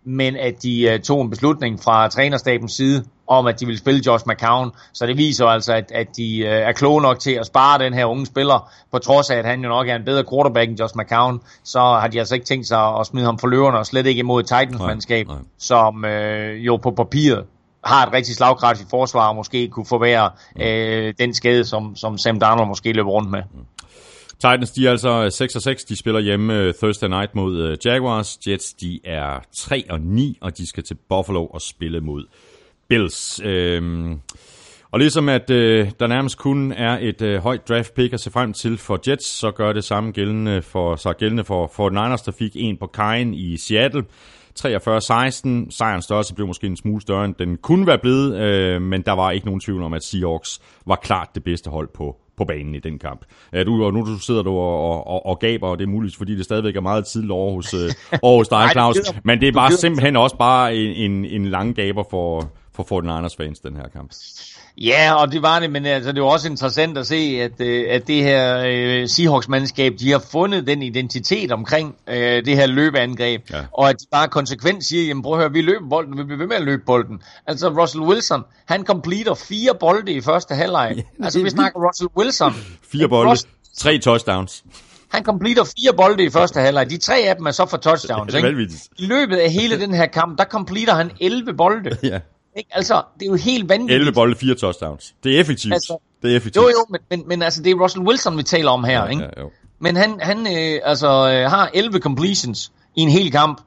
men 0.04 0.36
at 0.36 0.62
de 0.62 0.90
uh, 0.94 1.00
tog 1.00 1.22
en 1.22 1.30
beslutning 1.30 1.80
fra 1.82 2.08
trænerstabens 2.08 2.72
side 2.72 3.04
om, 3.26 3.46
at 3.46 3.60
de 3.60 3.66
ville 3.66 3.78
spille 3.78 4.02
Josh 4.06 4.24
McCown. 4.28 4.70
Så 4.92 5.06
det 5.06 5.16
viser 5.16 5.46
altså, 5.46 5.72
at, 5.72 5.92
at 5.94 6.16
de 6.16 6.42
uh, 6.44 6.50
er 6.50 6.72
kloge 6.72 7.02
nok 7.02 7.18
til 7.18 7.30
at 7.30 7.46
spare 7.46 7.78
den 7.78 7.94
her 7.94 8.04
unge 8.04 8.26
spiller, 8.26 8.70
på 8.92 8.98
trods 8.98 9.30
af, 9.30 9.36
at 9.36 9.44
han 9.44 9.62
jo 9.62 9.68
nok 9.68 9.88
er 9.88 9.96
en 9.96 10.04
bedre 10.04 10.24
quarterback 10.32 10.70
end 10.70 10.78
Josh 10.80 10.94
McCown, 10.96 11.40
så 11.64 11.78
har 11.80 12.08
de 12.08 12.18
altså 12.18 12.34
ikke 12.34 12.46
tænkt 12.46 12.66
sig 12.66 12.98
at 12.98 13.06
smide 13.06 13.24
ham 13.24 13.38
for 13.38 13.46
løverne, 13.46 13.78
og 13.78 13.86
slet 13.86 14.06
ikke 14.06 14.18
imod 14.18 14.42
Titans-mandskab, 14.42 15.26
som 15.58 16.04
uh, 16.04 16.66
jo 16.66 16.76
på 16.76 16.90
papiret 16.90 17.44
har 17.84 18.06
et 18.06 18.12
rigtig 18.12 18.34
slagkraftigt 18.36 18.90
forsvar, 18.90 19.28
og 19.28 19.36
måske 19.36 19.68
kunne 19.68 19.86
forvære 19.86 20.30
uh, 20.56 21.12
den 21.18 21.34
skade, 21.34 21.64
som, 21.64 21.96
som 21.96 22.18
Sam 22.18 22.40
Darnold 22.40 22.68
måske 22.68 22.92
løber 22.92 23.10
rundt 23.10 23.30
med. 23.30 23.42
Mm. 23.54 23.60
Titans, 24.40 24.70
de 24.70 24.86
er 24.86 24.90
altså 24.90 25.24
øh, 25.24 25.32
6 25.32 25.56
og 25.56 25.62
6. 25.62 25.84
De 25.84 25.96
spiller 25.96 26.20
hjemme 26.20 26.58
øh, 26.58 26.74
Thursday 26.74 27.08
night 27.08 27.34
mod 27.34 27.58
øh, 27.58 27.76
Jaguars. 27.84 28.38
Jets, 28.46 28.74
de 28.74 29.00
er 29.04 29.40
3 29.56 29.84
og 29.90 30.00
9, 30.00 30.38
og 30.40 30.58
de 30.58 30.66
skal 30.66 30.82
til 30.82 30.96
Buffalo 31.08 31.46
og 31.46 31.60
spille 31.60 32.00
mod 32.00 32.24
Bills. 32.88 33.40
Øhm, 33.44 34.20
og 34.90 34.98
ligesom 34.98 35.28
at 35.28 35.50
øh, 35.50 35.90
der 36.00 36.06
nærmest 36.06 36.38
kun 36.38 36.72
er 36.72 36.98
et 37.00 37.22
øh, 37.22 37.42
højt 37.42 37.68
draft 37.68 37.94
pick 37.94 38.12
at 38.12 38.20
se 38.20 38.30
frem 38.30 38.52
til 38.52 38.78
for 38.78 39.00
Jets, 39.08 39.26
så 39.26 39.50
gør 39.50 39.72
det 39.72 39.84
samme 39.84 40.10
gældende 40.10 40.62
for, 40.62 40.96
så 40.96 41.12
gældende 41.12 41.44
for, 41.44 41.70
for 41.74 41.90
Niners, 41.90 42.22
der 42.22 42.32
fik 42.32 42.52
en 42.54 42.76
på 42.76 42.86
kajen 42.86 43.34
i 43.34 43.56
Seattle. 43.56 44.04
43-16. 44.60 44.64
Sejrens 45.70 46.04
størrelse 46.04 46.34
blev 46.34 46.46
måske 46.46 46.66
en 46.66 46.76
smule 46.76 47.00
større, 47.00 47.24
end 47.24 47.34
den 47.34 47.56
kunne 47.56 47.86
være 47.86 47.98
blevet, 47.98 48.36
øh, 48.36 48.82
men 48.82 49.02
der 49.02 49.12
var 49.12 49.30
ikke 49.30 49.46
nogen 49.46 49.60
tvivl 49.60 49.82
om, 49.82 49.92
at 49.92 50.04
Seahawks 50.04 50.60
var 50.86 50.96
klart 50.96 51.28
det 51.34 51.44
bedste 51.44 51.70
hold 51.70 51.88
på, 51.94 52.19
på 52.40 52.44
banen 52.44 52.74
i 52.74 52.78
den 52.78 52.98
kamp. 52.98 53.24
Ja, 53.52 53.64
du, 53.64 53.84
og 53.84 53.92
nu 53.92 54.00
du 54.00 54.18
sidder 54.18 54.42
du 54.42 54.50
og, 54.50 55.06
og, 55.06 55.26
og 55.26 55.38
gaber, 55.38 55.68
og 55.68 55.78
det 55.78 55.84
er 55.84 55.88
muligt, 55.88 56.16
fordi 56.16 56.36
det 56.36 56.44
stadigvæk 56.44 56.76
er 56.76 56.80
meget 56.80 57.06
tidligt 57.06 57.32
over 57.32 57.52
hos, 57.54 57.74
øh, 57.74 57.90
over 58.22 58.38
hos 58.38 58.48
dig, 58.48 58.68
Claus. 58.72 58.96
Men 59.24 59.40
det 59.40 59.48
er 59.48 59.52
bare 59.52 59.72
simpelthen 59.72 60.16
også 60.16 60.36
bare 60.36 60.76
en, 60.76 61.10
en, 61.10 61.24
en 61.24 61.46
lang 61.46 61.74
gaber 61.74 62.04
for, 62.10 62.50
for 62.74 62.82
49ers 62.82 63.34
fans, 63.38 63.60
den 63.60 63.76
her 63.76 63.88
kamp. 63.88 64.12
Ja, 64.80 65.14
og 65.14 65.32
det 65.32 65.42
var 65.42 65.60
det, 65.60 65.70
men 65.70 65.86
altså, 65.86 66.12
det 66.12 66.22
var 66.22 66.28
også 66.28 66.48
interessant 66.48 66.98
at 66.98 67.06
se, 67.06 67.38
at, 67.40 67.60
øh, 67.60 67.86
at 67.90 68.06
det 68.06 68.22
her 68.22 68.58
uh, 68.58 69.08
Seahawks-mandskab, 69.08 69.92
de 69.98 70.12
har 70.12 70.22
fundet 70.32 70.66
den 70.66 70.82
identitet 70.82 71.52
omkring 71.52 71.94
uh, 72.08 72.14
det 72.14 72.56
her 72.56 72.66
løbeangreb, 72.66 73.50
ja. 73.50 73.64
og 73.72 73.88
at 73.88 73.96
de 74.00 74.06
bare 74.12 74.28
konsekvent 74.28 74.84
siger, 74.84 75.06
jamen 75.06 75.22
prøv 75.22 75.32
at 75.32 75.38
høre, 75.38 75.52
vi 75.52 75.60
løber 75.60 75.88
bolden, 75.88 76.18
vi 76.18 76.24
bliver 76.24 76.38
ved 76.38 76.46
med 76.46 76.56
at 76.56 76.62
løbe 76.62 76.82
bolden. 76.86 77.22
Altså 77.46 77.68
Russell 77.68 78.02
Wilson, 78.02 78.42
han 78.66 78.84
completer 78.84 79.34
fire 79.34 79.74
bolde 79.80 80.12
i 80.12 80.20
første 80.20 80.54
halvleg. 80.54 80.94
Ja, 80.96 81.02
altså 81.24 81.42
vi 81.42 81.50
snakker 81.50 81.88
Russell 81.88 82.08
Wilson. 82.16 82.52
Fire 82.92 83.08
bolde, 83.08 83.30
Russell, 83.30 83.52
tre 83.76 83.98
touchdowns. 83.98 84.64
Han 85.08 85.24
completer 85.24 85.64
fire 85.64 85.96
bolde 85.96 86.24
i 86.24 86.30
første 86.30 86.60
halvleg. 86.60 86.90
De 86.90 86.96
tre 86.96 87.18
af 87.18 87.36
dem 87.36 87.46
er 87.46 87.50
så 87.50 87.66
for 87.66 87.76
touchdowns. 87.76 88.32
Det 88.32 88.44
er 88.44 88.48
ikke? 88.48 88.72
I 88.98 89.06
løbet 89.06 89.36
af 89.36 89.50
hele 89.50 89.80
den 89.80 89.94
her 89.94 90.06
kamp, 90.06 90.38
der 90.38 90.44
completer 90.44 90.94
han 90.94 91.10
11 91.20 91.54
bolde. 91.54 91.96
Ja. 92.10 92.20
Ikke? 92.56 92.70
Altså, 92.72 93.02
det 93.14 93.22
er 93.22 93.30
jo 93.30 93.36
helt 93.36 93.68
vanvittigt. 93.68 93.96
11 93.96 94.12
bolde, 94.12 94.36
4 94.36 94.54
touchdowns. 94.54 95.14
Det 95.24 95.36
er 95.36 95.40
effektivt. 95.40 95.72
Altså, 95.72 95.98
det 96.22 96.32
er 96.32 96.36
effektivt. 96.36 96.62
Jo, 96.62 96.68
jo, 96.68 96.86
men, 96.90 97.00
men, 97.10 97.28
men 97.28 97.42
altså, 97.42 97.62
det 97.62 97.70
er 97.70 97.74
Russell 97.74 98.04
Wilson, 98.04 98.38
vi 98.38 98.42
taler 98.42 98.70
om 98.70 98.84
her, 98.84 99.02
ja, 99.02 99.06
ikke? 99.06 99.22
Ja, 99.22 99.40
jo. 99.40 99.50
Men 99.78 99.96
han, 99.96 100.20
han 100.20 100.38
øh, 100.46 100.80
altså, 100.84 101.08
øh, 101.08 101.50
har 101.50 101.70
11 101.74 101.98
completions 101.98 102.72
i 102.96 103.00
en 103.00 103.08
hel 103.08 103.30
kamp. 103.30 103.60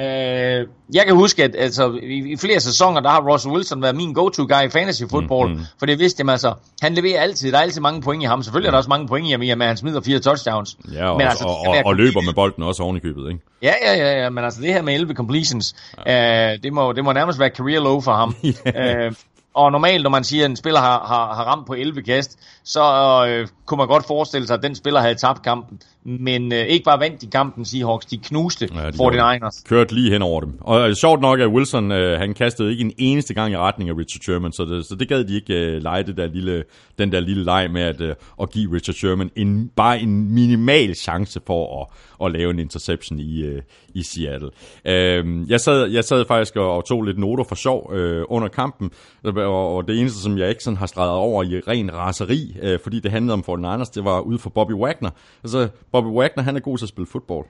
Øh, 0.00 0.66
jeg 0.94 1.04
kan 1.06 1.14
huske, 1.14 1.44
at 1.44 1.56
altså, 1.58 1.98
i, 2.02 2.32
i 2.32 2.36
flere 2.36 2.60
sæsoner, 2.60 3.00
der 3.00 3.08
har 3.08 3.32
Russell 3.32 3.54
Wilson 3.54 3.82
været 3.82 3.96
min 3.96 4.12
go-to-guy 4.12 4.66
i 4.66 4.70
fantasy 4.70 5.02
football, 5.10 5.48
mm, 5.48 5.54
mm. 5.54 5.64
for 5.78 5.86
det 5.86 5.98
vidste 5.98 6.22
jeg, 6.22 6.32
altså, 6.32 6.54
han 6.82 6.94
leverer 6.94 7.20
altid, 7.20 7.52
der 7.52 7.58
er 7.58 7.62
altid 7.62 7.80
mange 7.80 8.02
point 8.02 8.22
i 8.22 8.26
ham. 8.26 8.42
Selvfølgelig 8.42 8.68
er 8.68 8.70
der 8.70 8.78
også 8.78 8.88
mange 8.88 9.08
point 9.08 9.28
i 9.28 9.30
ham, 9.30 9.42
i 9.42 9.50
at 9.50 9.62
han 9.62 9.76
smider 9.76 10.00
fire 10.00 10.18
touchdowns. 10.18 10.76
Ja, 10.92 11.10
og, 11.10 11.16
men 11.16 11.26
altså, 11.26 11.44
og, 11.44 11.60
og, 11.60 11.76
og 11.84 11.96
løber 11.96 12.20
med 12.20 12.32
bolden 12.32 12.62
også 12.62 12.82
oven 12.82 12.96
i 12.96 13.00
købet, 13.00 13.28
ikke? 13.28 13.40
Ja, 13.62 13.72
ja, 13.82 13.94
ja, 13.94 14.22
ja, 14.22 14.30
men 14.30 14.44
altså 14.44 14.60
det 14.62 14.72
her 14.72 14.82
med 14.82 14.94
11 14.94 15.14
completions, 15.14 15.74
ja. 16.06 16.52
øh, 16.52 16.58
det, 16.62 16.72
må, 16.72 16.92
det 16.92 17.04
må 17.04 17.12
nærmest 17.12 17.38
være 17.38 17.48
career 17.48 17.80
low 17.80 18.00
for 18.00 18.12
ham. 18.12 18.34
yeah. 18.76 19.06
øh, 19.06 19.12
og 19.54 19.72
normalt, 19.72 20.02
når 20.02 20.10
man 20.10 20.24
siger, 20.24 20.44
at 20.44 20.50
en 20.50 20.56
spiller 20.56 20.80
har, 20.80 21.06
har, 21.06 21.34
har 21.34 21.44
ramt 21.44 21.66
på 21.66 21.74
11 21.74 22.02
kast, 22.02 22.38
så 22.64 22.82
øh, 23.28 23.48
kunne 23.66 23.78
man 23.78 23.88
godt 23.88 24.06
forestille 24.06 24.46
sig, 24.46 24.54
at 24.54 24.62
den 24.62 24.74
spiller 24.74 25.00
havde 25.00 25.14
tabt 25.14 25.42
kampen. 25.42 25.80
Men 26.04 26.52
øh, 26.52 26.58
ikke 26.58 26.84
bare 26.84 27.00
vandt 27.00 27.20
de 27.20 27.26
kampen, 27.26 27.64
Seahawks, 27.64 28.06
de 28.06 28.18
knuste 28.18 28.68
ja, 28.74 28.90
de 28.90 28.96
49ers. 28.96 29.62
Kørt 29.68 29.92
lige 29.92 30.12
hen 30.12 30.22
over 30.22 30.40
dem. 30.40 30.58
Og 30.60 30.88
øh, 30.88 30.94
sjovt 30.94 31.20
nok, 31.20 31.40
at 31.40 31.48
Wilson, 31.48 31.92
øh, 31.92 32.18
han 32.18 32.34
kastede 32.34 32.70
ikke 32.70 32.84
en 32.84 32.92
eneste 32.98 33.34
gang 33.34 33.52
i 33.52 33.56
retning 33.56 33.90
af 33.90 33.94
Richard 33.94 34.20
Sherman, 34.22 34.52
så 34.52 34.64
det, 34.64 34.86
så 34.86 34.94
det 34.94 35.08
gad 35.08 35.24
de 35.24 35.34
ikke 35.34 35.54
øh, 35.54 35.82
lege 35.82 36.02
det 36.02 36.16
der 36.16 36.26
lille, 36.26 36.64
den 36.98 37.12
der 37.12 37.20
lille 37.20 37.44
leg 37.44 37.70
med 37.70 37.82
at, 37.82 38.00
øh, 38.00 38.14
at 38.42 38.50
give 38.50 38.74
Richard 38.74 38.94
Sherman 38.94 39.30
en, 39.36 39.70
bare 39.76 40.00
en 40.00 40.34
minimal 40.34 40.94
chance 40.94 41.40
for 41.46 41.80
at, 41.80 41.86
at 42.26 42.32
lave 42.32 42.50
en 42.50 42.58
interception 42.58 43.18
i, 43.18 43.42
øh, 43.42 43.62
i 43.94 44.02
Seattle. 44.02 44.50
Øh, 44.84 45.50
jeg, 45.50 45.60
sad, 45.60 45.86
jeg 45.86 46.04
sad 46.04 46.24
faktisk 46.28 46.56
og, 46.56 46.76
og 46.76 46.84
tog 46.84 47.02
lidt 47.02 47.18
noter 47.18 47.44
for 47.44 47.54
sjov 47.54 47.92
øh, 47.94 48.24
under 48.28 48.48
kampen, 48.48 48.90
og, 49.24 49.76
og 49.76 49.88
det 49.88 50.00
eneste, 50.00 50.20
som 50.22 50.38
jeg 50.38 50.48
ikke 50.48 50.64
sådan 50.64 50.76
har 50.76 50.86
streget 50.86 51.12
over 51.12 51.42
i 51.42 51.60
ren 51.60 51.94
raseri, 51.94 52.56
øh, 52.62 52.78
fordi 52.82 53.00
det 53.00 53.10
handlede 53.10 53.32
om 53.32 53.64
49ers, 53.64 53.90
det 53.94 54.04
var 54.04 54.20
ude 54.20 54.38
for 54.38 54.50
Bobby 54.50 54.72
Wagner. 54.72 55.10
Altså, 55.44 55.68
Bobby 55.92 56.08
Wagner, 56.08 56.42
han 56.42 56.56
er 56.56 56.60
god 56.60 56.78
til 56.78 56.84
at 56.84 56.88
spille 56.88 57.06
fodbold. 57.06 57.46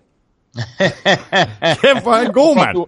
Kæft, 1.83 2.03
hvor 2.03 2.13
er 2.13 2.23
han 2.23 2.33
god, 2.33 2.57
mand! 2.57 2.87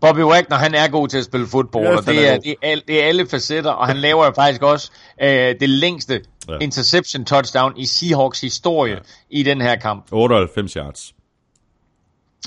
Bobby 0.00 0.18
Wagner, 0.18 0.56
han 0.56 0.74
er 0.74 0.88
god 0.88 1.08
til 1.08 1.18
at 1.18 1.24
spille 1.24 1.46
fodbold, 1.46 1.86
yes, 1.86 1.98
og 1.98 2.06
det 2.06 2.28
er, 2.28 2.38
det, 2.38 2.54
er, 2.62 2.76
det 2.88 3.02
er 3.02 3.08
alle 3.08 3.26
facetter, 3.28 3.70
og 3.70 3.86
han 3.86 3.96
laver 3.96 4.24
jo 4.24 4.32
faktisk 4.34 4.62
også 4.62 4.90
øh, 5.22 5.54
det 5.60 5.68
længste 5.68 6.20
ja. 6.48 6.58
interception 6.60 7.24
touchdown 7.24 7.72
i 7.76 7.86
Seahawks 7.86 8.40
historie 8.40 8.94
ja. 8.94 9.00
i 9.30 9.42
den 9.42 9.60
her 9.60 9.76
kamp. 9.76 10.06
98 10.12 10.72
yards. 10.72 11.14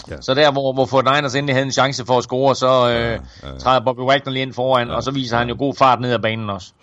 Ja. 0.10 0.22
Så 0.22 0.34
der, 0.34 0.52
hvor, 0.52 0.74
hvor 0.74 0.86
Fort 0.86 1.06
Niners 1.06 1.36
endelig 1.36 1.56
havde 1.56 1.66
en 1.66 1.72
chance 1.72 2.06
for 2.06 2.18
at 2.18 2.24
score, 2.24 2.56
så 2.56 2.90
øh, 2.90 2.96
ja, 2.96 3.12
ja, 3.12 3.18
ja. 3.44 3.58
træder 3.60 3.86
Bobby 3.86 4.00
Wagner 4.00 4.32
lige 4.32 4.44
ind 4.44 4.54
foran, 4.54 4.88
ja. 4.88 4.96
og 4.96 5.04
så 5.04 5.12
viser 5.12 5.38
han 5.38 5.50
jo 5.50 5.56
god 5.60 5.76
fart 5.76 6.02
ned 6.02 6.14
ad 6.14 6.20
banen 6.20 6.50
også. 6.50 6.74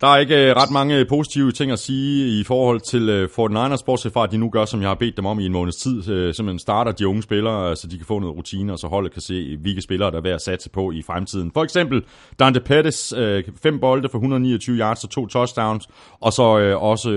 Der 0.00 0.06
er 0.06 0.16
ikke 0.16 0.50
øh, 0.50 0.56
ret 0.56 0.70
mange 0.70 0.98
øh, 0.98 1.08
positive 1.08 1.52
ting 1.52 1.72
at 1.72 1.78
sige 1.78 2.40
i 2.40 2.44
forhold 2.44 2.80
til 2.80 3.08
øh, 3.08 3.28
49ers, 3.38 3.84
bortset 3.86 4.12
fra, 4.12 4.24
at 4.24 4.32
de 4.32 4.38
nu 4.38 4.50
gør, 4.50 4.64
som 4.64 4.80
jeg 4.80 4.90
har 4.90 4.94
bedt 4.94 5.16
dem 5.16 5.26
om 5.26 5.38
i 5.38 5.46
en 5.46 5.52
måneds 5.52 5.76
tid. 5.76 6.02
Simpelthen 6.02 6.58
starter 6.58 6.92
de 6.92 7.08
unge 7.08 7.22
spillere, 7.22 7.76
så 7.76 7.86
de 7.86 7.96
kan 7.96 8.06
få 8.06 8.18
noget 8.18 8.36
rutine, 8.36 8.72
og 8.72 8.78
så 8.78 8.86
holdet 8.86 9.12
kan 9.12 9.22
se, 9.22 9.56
hvilke 9.56 9.82
spillere, 9.82 10.10
der 10.10 10.16
er 10.16 10.22
værd 10.22 10.34
at 10.34 10.40
satse 10.40 10.70
på 10.70 10.90
i 10.90 11.02
fremtiden. 11.02 11.50
For 11.54 11.64
eksempel 11.64 12.04
Dante 12.38 12.60
Pettis, 12.60 13.14
fem 13.62 13.80
bolde 13.80 14.08
for 14.08 14.18
129 14.18 14.76
yards 14.76 15.04
og 15.04 15.10
to 15.10 15.26
touchdowns, 15.26 15.88
og 16.20 16.32
så 16.32 16.42
også 16.80 17.08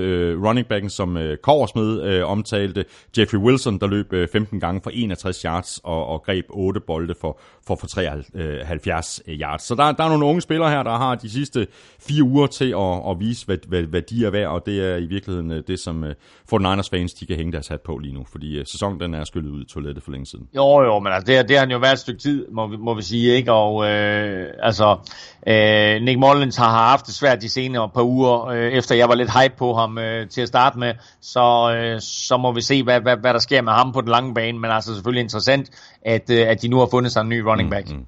running 0.46 0.68
backen, 0.68 0.90
som 0.90 1.18
Koversmed 1.44 2.22
omtalte, 2.24 2.86
Jeffrey 3.18 3.40
Wilson, 3.40 3.80
der 3.80 3.88
løb 3.88 4.14
15 4.32 4.60
gange 4.60 4.82
for 4.84 4.92
61 4.94 5.42
yards 5.42 5.80
og, 5.84 6.06
og 6.06 6.24
greb 6.24 6.46
8 6.50 6.80
bolde 6.80 7.16
for, 7.22 7.40
for, 7.68 7.76
for 7.76 7.88
73 7.88 9.22
yards. 9.28 9.64
Så 9.64 9.76
der, 9.76 9.92
der 9.92 10.04
er 10.04 10.10
nogle 10.10 10.26
unge 10.26 10.42
spillere 10.42 10.70
her, 10.70 10.84
der 10.84 10.98
har 10.98 11.16
de 11.16 11.30
sidste 11.30 11.68
fire 12.00 12.24
uger 12.24 12.48
til 12.48 12.71
at, 12.78 13.12
at 13.12 13.20
vise, 13.20 13.46
hvad, 13.46 13.58
hvad, 13.68 13.82
hvad 13.82 14.02
de 14.02 14.26
er 14.26 14.30
værd, 14.30 14.48
og 14.48 14.66
det 14.66 14.92
er 14.92 14.96
i 14.98 15.06
virkeligheden 15.06 15.52
øh, 15.52 15.64
det, 15.68 15.80
som 15.80 16.04
uh, 16.04 16.10
49ers 16.54 16.90
fans 16.92 17.14
de 17.14 17.26
kan 17.26 17.36
hænge 17.36 17.52
deres 17.52 17.68
hat 17.68 17.82
på 17.82 17.98
lige 17.98 18.14
nu, 18.14 18.26
fordi 18.32 18.60
uh, 18.60 18.66
sæsonen 18.66 19.00
den 19.00 19.14
er 19.14 19.24
skyllet 19.24 19.52
ud 19.52 19.62
i 19.62 19.66
toilettet 19.66 20.04
for 20.04 20.12
længe 20.12 20.26
siden. 20.26 20.48
Jo, 20.56 20.82
jo, 20.82 21.00
men 21.00 21.14
altså, 21.14 21.34
det, 21.34 21.50
det 21.50 21.58
har 21.58 21.66
han 21.66 21.72
jo 21.72 21.78
været 21.78 21.94
et 21.94 22.00
stykke 22.00 22.20
tid, 22.20 22.48
må 22.52 22.68
vi, 22.68 22.78
må 22.78 22.94
vi 22.94 23.02
sige, 23.02 23.36
ikke? 23.36 23.52
Og 23.52 23.90
øh, 23.90 24.48
altså, 24.60 24.98
øh, 25.48 26.02
Nick 26.02 26.20
Mullins 26.20 26.58
har 26.58 26.70
haft 26.70 27.06
det 27.06 27.14
svært 27.16 27.42
de 27.42 27.50
senere 27.50 27.90
par 27.90 28.04
uger, 28.04 28.46
øh, 28.46 28.72
efter 28.72 28.96
jeg 28.96 29.10
var 29.10 29.16
lidt 29.16 29.32
hype 29.42 29.56
på 29.58 29.74
ham 29.74 29.98
øh, 29.98 30.30
til 30.30 30.42
at 30.42 30.48
starte 30.48 30.80
med, 30.80 30.94
så, 31.22 31.76
øh, 31.76 32.02
så 32.02 32.38
må 32.38 32.52
vi 32.52 32.62
se, 32.62 32.84
hvad, 32.84 33.02
hvad, 33.02 33.18
hvad 33.18 33.34
der 33.34 33.40
sker 33.40 33.62
med 33.62 33.74
ham 33.74 33.92
på 33.92 34.02
den 34.02 34.10
lange 34.10 34.34
bane, 34.34 34.60
men 34.60 34.72
altså 34.72 34.94
selvfølgelig 34.94 35.24
interessant, 35.24 35.70
at, 36.02 36.30
øh, 36.30 36.48
at 36.48 36.62
de 36.62 36.68
nu 36.68 36.80
har 36.80 36.88
fundet 36.92 37.12
sig 37.12 37.22
en 37.22 37.30
ny 37.30 37.40
running 37.40 37.72
back. 37.72 37.90
Mm-hmm. 37.90 38.06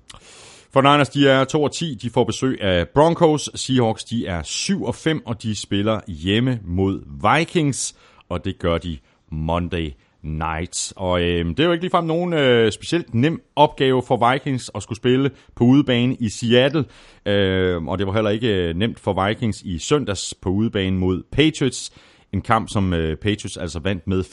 For 0.74 0.82
Niners, 0.82 1.10
de 1.10 1.30
er 1.30 1.44
2 1.44 1.64
og 1.64 1.72
10, 1.72 1.96
de 2.02 2.10
får 2.10 2.24
besøg 2.24 2.62
af 2.62 2.90
Broncos. 2.90 3.50
Seahawks, 3.56 4.04
de 4.04 4.28
er 4.28 4.44
7 4.44 4.84
og 4.84 4.96
5, 4.96 5.26
og 5.26 5.44
de 5.44 5.56
spiller 5.56 6.00
hjemme 6.08 6.60
mod 6.64 7.02
Vikings, 7.06 7.96
og 8.30 8.46
det 8.46 8.60
gør 8.60 8.78
de 8.78 8.98
Monday 9.32 9.92
night. 10.24 10.94
Og 10.96 11.22
øh, 11.22 11.46
det 11.46 11.60
er 11.60 11.64
jo 11.64 11.72
ikke 11.72 11.84
ligefrem 11.84 12.06
nogen 12.06 12.34
øh, 12.34 12.72
specielt 12.72 13.14
nem 13.14 13.42
opgave 13.56 14.04
for 14.04 14.32
Vikings 14.32 14.72
at 14.76 14.84
skulle 14.84 14.98
spille 14.98 15.32
på 15.56 15.64
udebane 15.64 16.16
i 16.16 16.30
Seattle. 16.30 16.86
Øh, 17.26 17.84
og 17.84 17.98
det 17.98 18.08
var 18.08 18.14
heller 18.14 18.32
ikke 18.32 18.70
øh, 18.70 18.76
nemt 18.76 19.00
for 19.00 19.28
Vikings 19.28 19.62
i 19.62 19.78
søndags 19.80 20.34
på 20.42 20.50
udebane 20.50 20.98
mod 20.98 21.24
Patriots. 21.32 21.92
En 22.32 22.42
kamp, 22.42 22.70
som 22.70 22.94
øh, 22.94 23.18
Patriots 23.18 23.58
altså 23.58 23.80
vandt 23.80 24.08
med 24.08 24.24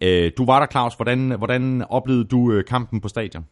24-10. 0.00 0.06
Øh, 0.06 0.32
du 0.36 0.44
var 0.44 0.60
der, 0.60 0.66
Claus. 0.70 0.94
Hvordan, 0.94 1.30
hvordan 1.30 1.84
oplevede 1.88 2.24
du 2.24 2.52
øh, 2.52 2.64
kampen 2.64 3.00
på 3.00 3.08
stadion? 3.08 3.44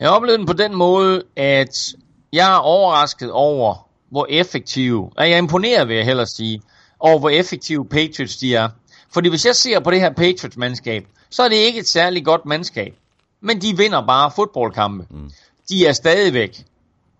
Jeg 0.00 0.10
oplevede 0.10 0.38
den 0.38 0.46
på 0.46 0.52
den 0.52 0.76
måde, 0.76 1.22
at 1.36 1.94
jeg 2.32 2.54
er 2.54 2.58
overrasket 2.58 3.30
over, 3.32 3.88
hvor 4.10 4.26
effektiv, 4.28 5.12
og 5.16 5.28
jeg 5.28 5.32
er 5.32 5.38
imponeret, 5.38 5.88
vil 5.88 5.96
jeg 5.96 6.04
hellere 6.04 6.26
sige, 6.26 6.62
over 7.00 7.18
hvor 7.18 7.30
effektive 7.30 7.88
Patriots 7.88 8.36
de 8.36 8.54
er. 8.54 8.68
Fordi 9.12 9.28
hvis 9.28 9.46
jeg 9.46 9.56
ser 9.56 9.80
på 9.80 9.90
det 9.90 10.00
her 10.00 10.12
Patriots-mandskab, 10.12 11.06
så 11.30 11.42
er 11.42 11.48
det 11.48 11.56
ikke 11.56 11.80
et 11.80 11.88
særligt 11.88 12.24
godt 12.24 12.46
mandskab. 12.46 12.94
Men 13.40 13.60
de 13.60 13.76
vinder 13.76 14.06
bare 14.06 14.30
fodboldkampe. 14.36 15.06
Mm. 15.10 15.30
De 15.68 15.86
er 15.86 15.92
stadigvæk 15.92 16.64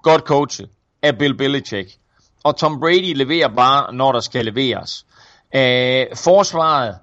godt 0.03 0.23
coachet 0.23 0.69
af 1.03 1.19
Bill 1.19 1.37
Belichick. 1.37 1.97
Og 2.45 2.57
Tom 2.57 2.81
Brady 2.81 3.15
leverer 3.17 3.49
bare, 3.49 3.95
når 3.95 4.13
der 4.13 4.21
skal 4.21 4.45
leveres. 4.45 5.07
Øh, 5.55 6.07
forsvaret 6.17 6.97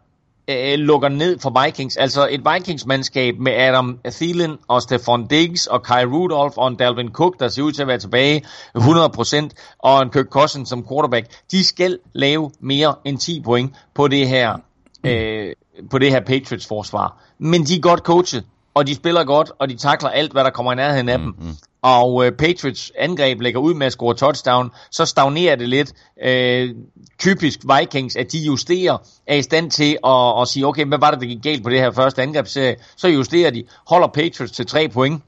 øh, 0.47 0.73
lukker 0.79 1.09
ned 1.09 1.39
for 1.39 1.63
Vikings. 1.63 1.97
Altså 1.97 2.27
et 2.31 2.41
Vikings-mandskab 2.53 3.35
med 3.39 3.51
Adam 3.51 3.99
Thielen 4.11 4.57
og 4.67 4.81
Stefan 4.81 5.27
Diggs 5.27 5.67
og 5.67 5.83
Kai 5.83 6.05
Rudolph 6.05 6.57
og 6.57 6.67
en 6.67 6.75
Dalvin 6.75 7.11
Cook, 7.11 7.39
der 7.39 7.47
ser 7.47 7.61
ud 7.61 7.71
til 7.71 7.81
at 7.81 7.87
være 7.87 7.97
tilbage 7.97 8.45
100%, 8.77 9.49
og 9.79 10.01
en 10.01 10.09
Kirk 10.09 10.25
Cousins 10.25 10.69
som 10.69 10.87
quarterback. 10.87 11.27
De 11.51 11.63
skal 11.63 11.99
lave 12.13 12.51
mere 12.59 12.95
end 13.05 13.17
10 13.17 13.41
point 13.41 13.75
på 13.93 14.07
det 14.07 14.27
her, 14.27 14.57
øh, 15.03 15.55
på 15.89 15.97
det 15.97 16.11
her 16.11 16.19
Patriots-forsvar. 16.19 17.23
Men 17.39 17.63
de 17.63 17.75
er 17.75 17.81
godt 17.81 17.99
coachet, 17.99 18.43
og 18.73 18.87
de 18.87 18.95
spiller 18.95 19.23
godt, 19.23 19.51
og 19.59 19.69
de 19.69 19.77
takler 19.77 20.09
alt, 20.09 20.31
hvad 20.31 20.43
der 20.43 20.49
kommer 20.49 20.71
i 20.71 20.75
nærheden 20.75 21.09
af 21.09 21.19
mm, 21.19 21.25
dem. 21.25 21.35
Mm-hmm. 21.39 21.55
Og 21.87 22.25
øh, 22.25 22.31
Patriots 22.31 22.91
angreb 22.99 23.41
lægger 23.41 23.59
ud 23.59 23.73
med 23.73 23.87
at 23.87 23.91
score 23.91 24.15
touchdown, 24.15 24.71
så 24.91 25.05
stagnerer 25.05 25.55
det 25.55 25.69
lidt. 25.69 25.93
Øh, 26.23 26.75
typisk 27.19 27.59
Vikings, 27.77 28.15
at 28.15 28.31
de 28.31 28.39
justerer, 28.39 28.97
er 29.27 29.35
i 29.35 29.41
stand 29.41 29.71
til 29.71 29.97
at, 30.05 30.41
at 30.41 30.47
sige, 30.47 30.67
okay, 30.67 30.85
hvad 30.85 30.97
var 30.97 31.11
det, 31.11 31.21
der 31.21 31.27
gik 31.27 31.43
galt 31.43 31.63
på 31.63 31.69
det 31.69 31.79
her 31.79 31.91
første 31.91 32.21
angrebsserie? 32.21 32.75
Så 32.95 33.07
justerer 33.07 33.51
de, 33.51 33.63
holder 33.87 34.07
Patriots 34.07 34.51
til 34.51 34.65
tre 34.65 34.89
point 34.89 35.23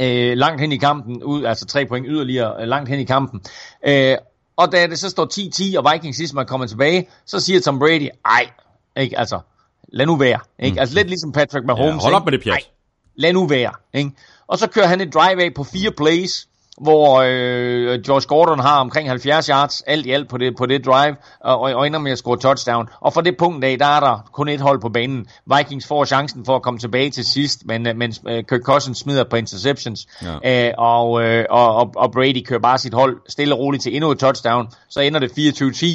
øh, 0.00 0.36
langt 0.36 0.60
hen 0.60 0.72
i 0.72 0.76
kampen, 0.76 1.22
ud, 1.22 1.44
altså 1.44 1.66
tre 1.66 1.86
point 1.86 2.06
yderligere 2.08 2.62
øh, 2.62 2.68
langt 2.68 2.88
hen 2.88 3.00
i 3.00 3.04
kampen. 3.04 3.40
Øh, 3.86 4.16
og 4.56 4.72
da 4.72 4.86
det 4.86 4.98
så 4.98 5.10
står 5.10 5.74
10-10, 5.74 5.78
og 5.78 5.92
Vikings 5.92 6.16
sidst 6.16 6.34
man 6.34 6.46
kommer 6.46 6.66
tilbage, 6.66 7.08
så 7.26 7.40
siger 7.40 7.60
Tom 7.60 7.78
Brady, 7.78 8.08
ej, 8.24 8.50
ikke, 8.96 9.18
altså, 9.18 9.40
lad 9.88 10.06
nu 10.06 10.16
være. 10.16 10.40
Ikke? 10.58 10.74
Mm. 10.74 10.78
Altså 10.78 10.94
lidt 10.94 11.08
ligesom 11.08 11.32
Patrick 11.32 11.66
Mahomes. 11.66 11.94
Ja, 11.94 12.00
hold 12.00 12.14
op 12.14 12.24
med 12.24 12.32
det, 12.32 12.42
pjat. 12.42 12.70
lad 13.16 13.32
nu 13.32 13.46
være. 13.46 13.72
Ikke? 13.94 14.10
Og 14.52 14.58
så 14.58 14.66
kører 14.66 14.86
han 14.86 15.00
et 15.00 15.14
drive 15.14 15.44
af 15.44 15.54
på 15.54 15.64
fire 15.64 15.90
plays, 15.90 16.48
hvor 16.80 17.22
øh, 17.26 18.02
George 18.02 18.26
Gordon 18.28 18.58
har 18.58 18.80
omkring 18.80 19.08
70 19.08 19.46
yards 19.46 19.80
alt 19.80 20.06
i 20.06 20.10
alt 20.10 20.28
på 20.28 20.38
det, 20.38 20.56
på 20.56 20.66
det 20.66 20.84
drive, 20.84 21.16
og, 21.40 21.60
og 21.60 21.86
ender 21.86 21.98
med 21.98 22.12
at 22.12 22.18
score 22.18 22.36
touchdown. 22.36 22.88
Og 23.00 23.12
fra 23.12 23.22
det 23.22 23.36
punkt 23.36 23.64
af, 23.64 23.78
der 23.78 23.86
er 23.86 24.00
der 24.00 24.28
kun 24.32 24.48
et 24.48 24.60
hold 24.60 24.80
på 24.80 24.88
banen. 24.88 25.26
Vikings 25.56 25.86
får 25.86 26.04
chancen 26.04 26.44
for 26.44 26.56
at 26.56 26.62
komme 26.62 26.78
tilbage 26.80 27.10
til 27.10 27.24
sidst, 27.24 27.66
men, 27.66 27.86
øh, 27.86 27.96
men 27.96 28.12
uh, 28.24 28.32
Kirk 28.48 28.60
Cousins 28.62 28.98
smider 28.98 29.24
på 29.24 29.36
interceptions, 29.36 30.06
ja. 30.44 30.68
uh, 30.68 30.74
og, 30.78 31.10
uh, 31.10 31.44
og, 31.50 31.92
og 31.96 32.12
Brady 32.12 32.44
kører 32.46 32.60
bare 32.60 32.78
sit 32.78 32.94
hold 32.94 33.20
stille 33.28 33.54
og 33.54 33.60
roligt 33.60 33.82
til 33.82 33.94
endnu 33.96 34.10
et 34.10 34.18
touchdown. 34.18 34.68
Så 34.88 35.00
ender 35.00 35.20
det 35.20 35.30
24-10. 35.38 35.86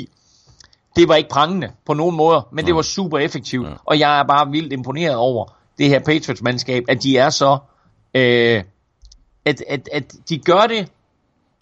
Det 0.96 1.08
var 1.08 1.16
ikke 1.16 1.30
prangende 1.30 1.72
på 1.86 1.94
nogen 1.94 2.16
måder, 2.16 2.42
men 2.52 2.66
ja. 2.66 2.68
det 2.68 2.76
var 2.76 2.82
super 2.82 3.18
effektivt, 3.18 3.68
ja. 3.68 3.74
og 3.86 4.00
jeg 4.00 4.20
er 4.20 4.24
bare 4.24 4.52
vildt 4.52 4.74
imponeret 4.74 5.16
over 5.16 5.46
det 5.78 5.90
her 5.90 6.00
Patriots-mandskab, 6.00 6.84
at 6.88 7.04
de 7.04 7.18
er 7.18 7.30
så 7.30 7.58
øh, 8.18 8.64
at, 9.46 9.64
at, 9.70 9.90
at 9.92 10.16
de 10.30 10.38
gør 10.38 10.68
det 10.68 10.88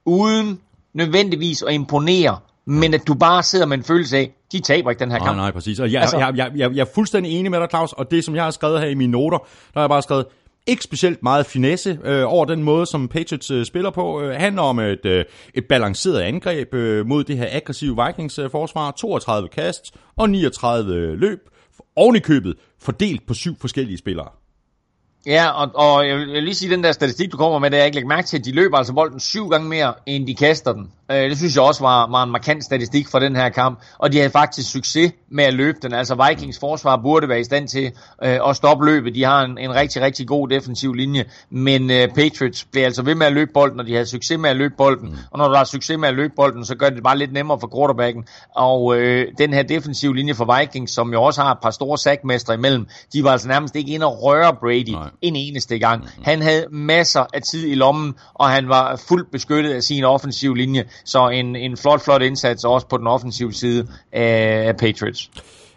uden 0.05 0.59
nødvendigvis 0.93 1.63
at 1.63 1.73
imponere, 1.73 2.37
men 2.65 2.93
at 2.93 3.07
du 3.07 3.13
bare 3.13 3.43
sidder 3.43 3.65
med 3.65 3.77
en 3.77 3.83
følelse 3.83 4.17
af, 4.17 4.31
de 4.51 4.59
taber 4.59 4.89
ikke 4.89 4.99
den 4.99 5.11
her 5.11 5.17
kamp. 5.17 5.27
Nej, 5.29 5.35
nej, 5.35 5.51
præcis. 5.51 5.79
Og 5.79 5.91
jeg, 5.91 6.01
altså, 6.01 6.17
jeg, 6.17 6.33
jeg, 6.35 6.51
jeg, 6.55 6.71
jeg 6.75 6.81
er 6.81 6.91
fuldstændig 6.95 7.39
enig 7.39 7.51
med 7.51 7.59
dig, 7.59 7.67
Claus, 7.69 7.93
og 7.93 8.11
det, 8.11 8.23
som 8.23 8.35
jeg 8.35 8.43
har 8.43 8.51
skrevet 8.51 8.81
her 8.81 8.87
i 8.87 8.93
mine 8.93 9.11
noter, 9.11 9.37
der 9.37 9.79
har 9.79 9.81
jeg 9.81 9.89
bare 9.89 10.01
skrevet, 10.01 10.25
ikke 10.67 10.83
specielt 10.83 11.23
meget 11.23 11.45
finesse 11.45 11.99
øh, 12.03 12.23
over 12.33 12.45
den 12.45 12.63
måde, 12.63 12.85
som 12.85 13.07
Patriots 13.07 13.51
øh, 13.51 13.65
spiller 13.65 13.89
på. 13.89 14.21
Øh, 14.21 14.35
handler 14.35 14.61
om 14.61 14.79
et, 14.79 15.05
øh, 15.05 15.25
et 15.53 15.65
balanceret 15.65 16.19
angreb 16.19 16.73
øh, 16.73 17.05
mod 17.05 17.23
det 17.23 17.37
her 17.37 17.47
aggressive 17.51 18.05
Vikings-forsvar. 18.05 18.87
Øh, 18.87 18.93
32 18.93 19.49
kast 19.49 19.95
og 20.15 20.29
39 20.29 21.15
løb. 21.15 21.39
Oven 21.95 22.15
i 22.15 22.19
købet 22.19 22.55
fordelt 22.81 23.27
på 23.27 23.33
syv 23.33 23.55
forskellige 23.59 23.97
spillere. 23.97 24.27
Ja, 25.25 25.49
og, 25.49 25.71
og 25.75 26.07
jeg, 26.07 26.17
vil, 26.17 26.43
lige 26.43 26.55
sige, 26.55 26.71
den 26.71 26.83
der 26.83 26.91
statistik, 26.91 27.31
du 27.31 27.37
kommer 27.37 27.59
med, 27.59 27.71
det 27.71 27.77
er 27.77 27.79
jeg 27.79 27.85
ikke 27.85 27.95
lægge 27.95 28.07
mærke 28.07 28.27
til, 28.27 28.37
at 28.37 28.45
de 28.45 28.51
løber 28.51 28.77
altså 28.77 28.93
bolden 28.93 29.19
syv 29.19 29.49
gange 29.49 29.69
mere, 29.69 29.93
end 30.05 30.27
de 30.27 30.35
kaster 30.35 30.73
den. 30.73 30.91
Øh, 31.11 31.29
det 31.29 31.37
synes 31.37 31.55
jeg 31.55 31.63
også 31.63 31.83
var, 31.83 32.11
var 32.11 32.23
en 32.23 32.31
markant 32.31 32.63
statistik 32.63 33.07
for 33.07 33.19
den 33.19 33.35
her 33.35 33.49
kamp, 33.49 33.79
og 33.97 34.11
de 34.11 34.17
havde 34.17 34.29
faktisk 34.29 34.71
succes 34.71 35.11
med 35.31 35.43
at 35.43 35.53
løbe 35.53 35.77
den. 35.81 35.93
Altså 35.93 36.27
Vikings 36.29 36.59
forsvar 36.59 36.97
burde 37.03 37.29
være 37.29 37.39
i 37.39 37.43
stand 37.43 37.67
til 37.67 37.91
øh, 38.23 38.39
at 38.49 38.55
stoppe 38.55 38.85
løbet. 38.85 39.15
De 39.15 39.23
har 39.23 39.41
en, 39.43 39.57
en 39.57 39.75
rigtig, 39.75 40.01
rigtig 40.01 40.27
god 40.27 40.47
defensiv 40.47 40.93
linje, 40.93 41.25
men 41.49 41.91
øh, 41.91 42.07
Patriots 42.07 42.65
blev 42.71 42.83
altså 42.83 43.01
ved 43.01 43.15
med 43.15 43.27
at 43.27 43.33
løbe 43.33 43.51
bolden, 43.53 43.79
og 43.79 43.85
de 43.85 43.91
havde 43.93 44.05
succes 44.05 44.39
med 44.39 44.49
at 44.49 44.55
løbe 44.55 44.73
bolden. 44.77 45.09
Mm. 45.09 45.17
Og 45.31 45.37
når 45.37 45.47
du 45.47 45.53
har 45.55 45.63
succes 45.63 45.97
med 45.97 46.09
at 46.09 46.15
løbe 46.15 46.33
bolden, 46.35 46.65
så 46.65 46.75
gør 46.75 46.89
det 46.89 47.03
bare 47.03 47.17
lidt 47.17 47.33
nemmere 47.33 47.59
for 47.59 47.71
quarterbacken. 47.75 48.25
Og 48.55 48.97
øh, 48.97 49.27
den 49.37 49.53
her 49.53 49.63
defensive 49.63 50.15
linje 50.15 50.33
for 50.33 50.59
Vikings, 50.59 50.91
som 50.91 51.13
jo 51.13 51.23
også 51.23 51.41
har 51.41 51.51
et 51.51 51.59
par 51.61 51.71
store 51.71 51.97
sackmestre 51.97 52.53
imellem, 52.53 52.87
de 53.13 53.23
var 53.23 53.31
altså 53.31 53.47
nærmest 53.47 53.75
ikke 53.75 53.93
inde 53.93 54.05
og 54.05 54.23
røre 54.23 54.55
Brady 54.59 54.91
Nej. 54.91 55.09
en 55.21 55.35
eneste 55.35 55.79
gang. 55.79 56.01
Mm. 56.01 56.23
Han 56.23 56.41
havde 56.41 56.65
masser 56.71 57.25
af 57.33 57.41
tid 57.41 57.67
i 57.67 57.75
lommen, 57.75 58.13
og 58.33 58.49
han 58.49 58.69
var 58.69 58.95
fuldt 59.07 59.31
beskyttet 59.31 59.73
af 59.73 59.83
sin 59.83 60.03
offensiv 60.03 60.53
linje. 60.53 60.83
Så 61.05 61.29
en, 61.29 61.55
en 61.55 61.77
flot, 61.77 62.03
flot 62.03 62.21
indsats 62.21 62.63
også 62.63 62.87
på 62.87 62.97
den 62.97 63.07
offensive 63.07 63.53
side 63.53 63.87
af 64.11 64.77
Patriots. 64.77 65.31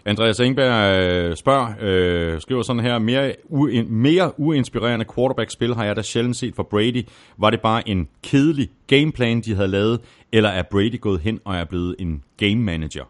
Andreas 0.08 0.40
Engberg 0.40 0.96
øh, 0.96 1.36
spørger, 1.36 1.68
øh, 1.80 2.40
skriver 2.40 2.62
sådan 2.62 2.82
her, 2.82 2.98
mere, 2.98 3.34
u, 3.48 3.68
mere 3.88 4.40
uinspirerende 4.40 5.04
quarterback-spil 5.14 5.74
har 5.74 5.84
jeg 5.84 5.96
da 5.96 6.02
sjældent 6.02 6.36
set 6.36 6.54
for 6.56 6.62
Brady. 6.62 7.06
Var 7.38 7.50
det 7.50 7.60
bare 7.60 7.88
en 7.88 8.08
kedelig 8.22 8.68
gameplan, 8.86 9.40
de 9.40 9.54
havde 9.54 9.68
lavet, 9.68 10.00
eller 10.32 10.48
er 10.48 10.62
Brady 10.62 11.00
gået 11.00 11.20
hen 11.20 11.40
og 11.44 11.56
er 11.56 11.64
blevet 11.64 11.96
en 11.98 12.22
game 12.36 12.56
manager? 12.56 13.04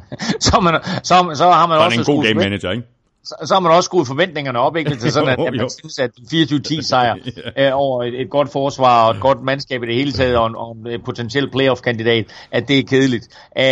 så, 0.46 0.60
man, 0.60 0.74
så, 1.02 1.30
så 1.34 1.50
har 1.50 1.66
man 1.66 1.78
Var 1.78 1.84
også... 1.84 2.00
en 2.00 2.04
god 2.04 2.24
game 2.24 2.34
manager, 2.34 2.70
ikke? 2.70 2.86
Så, 3.24 3.34
så 3.44 3.54
har 3.54 3.60
man 3.60 3.72
også 3.72 3.86
skruet 3.86 4.06
forventningerne 4.06 4.58
op, 4.58 4.76
ikke? 4.76 4.96
Til 4.96 5.12
sådan, 5.12 5.28
at, 5.38 5.46
at 5.46 5.54
man 5.54 5.70
synes, 5.70 5.98
at 5.98 6.10
24-10 6.34 6.82
sejr 6.82 7.16
yeah. 7.56 7.68
øh, 7.68 7.78
over 7.78 8.04
et, 8.04 8.20
et 8.20 8.30
godt 8.30 8.52
forsvar 8.52 9.04
og 9.04 9.14
et 9.14 9.20
godt 9.20 9.42
mandskab 9.42 9.82
i 9.82 9.86
det 9.86 9.94
hele 9.94 10.12
taget, 10.12 10.36
og 10.36 10.46
en, 10.46 10.56
og 10.56 10.76
en 10.90 11.02
potentiel 11.04 11.50
playoff-kandidat, 11.50 12.26
at 12.50 12.68
det 12.68 12.78
er 12.78 12.82
kedeligt. 12.82 13.28
Øh, 13.58 13.64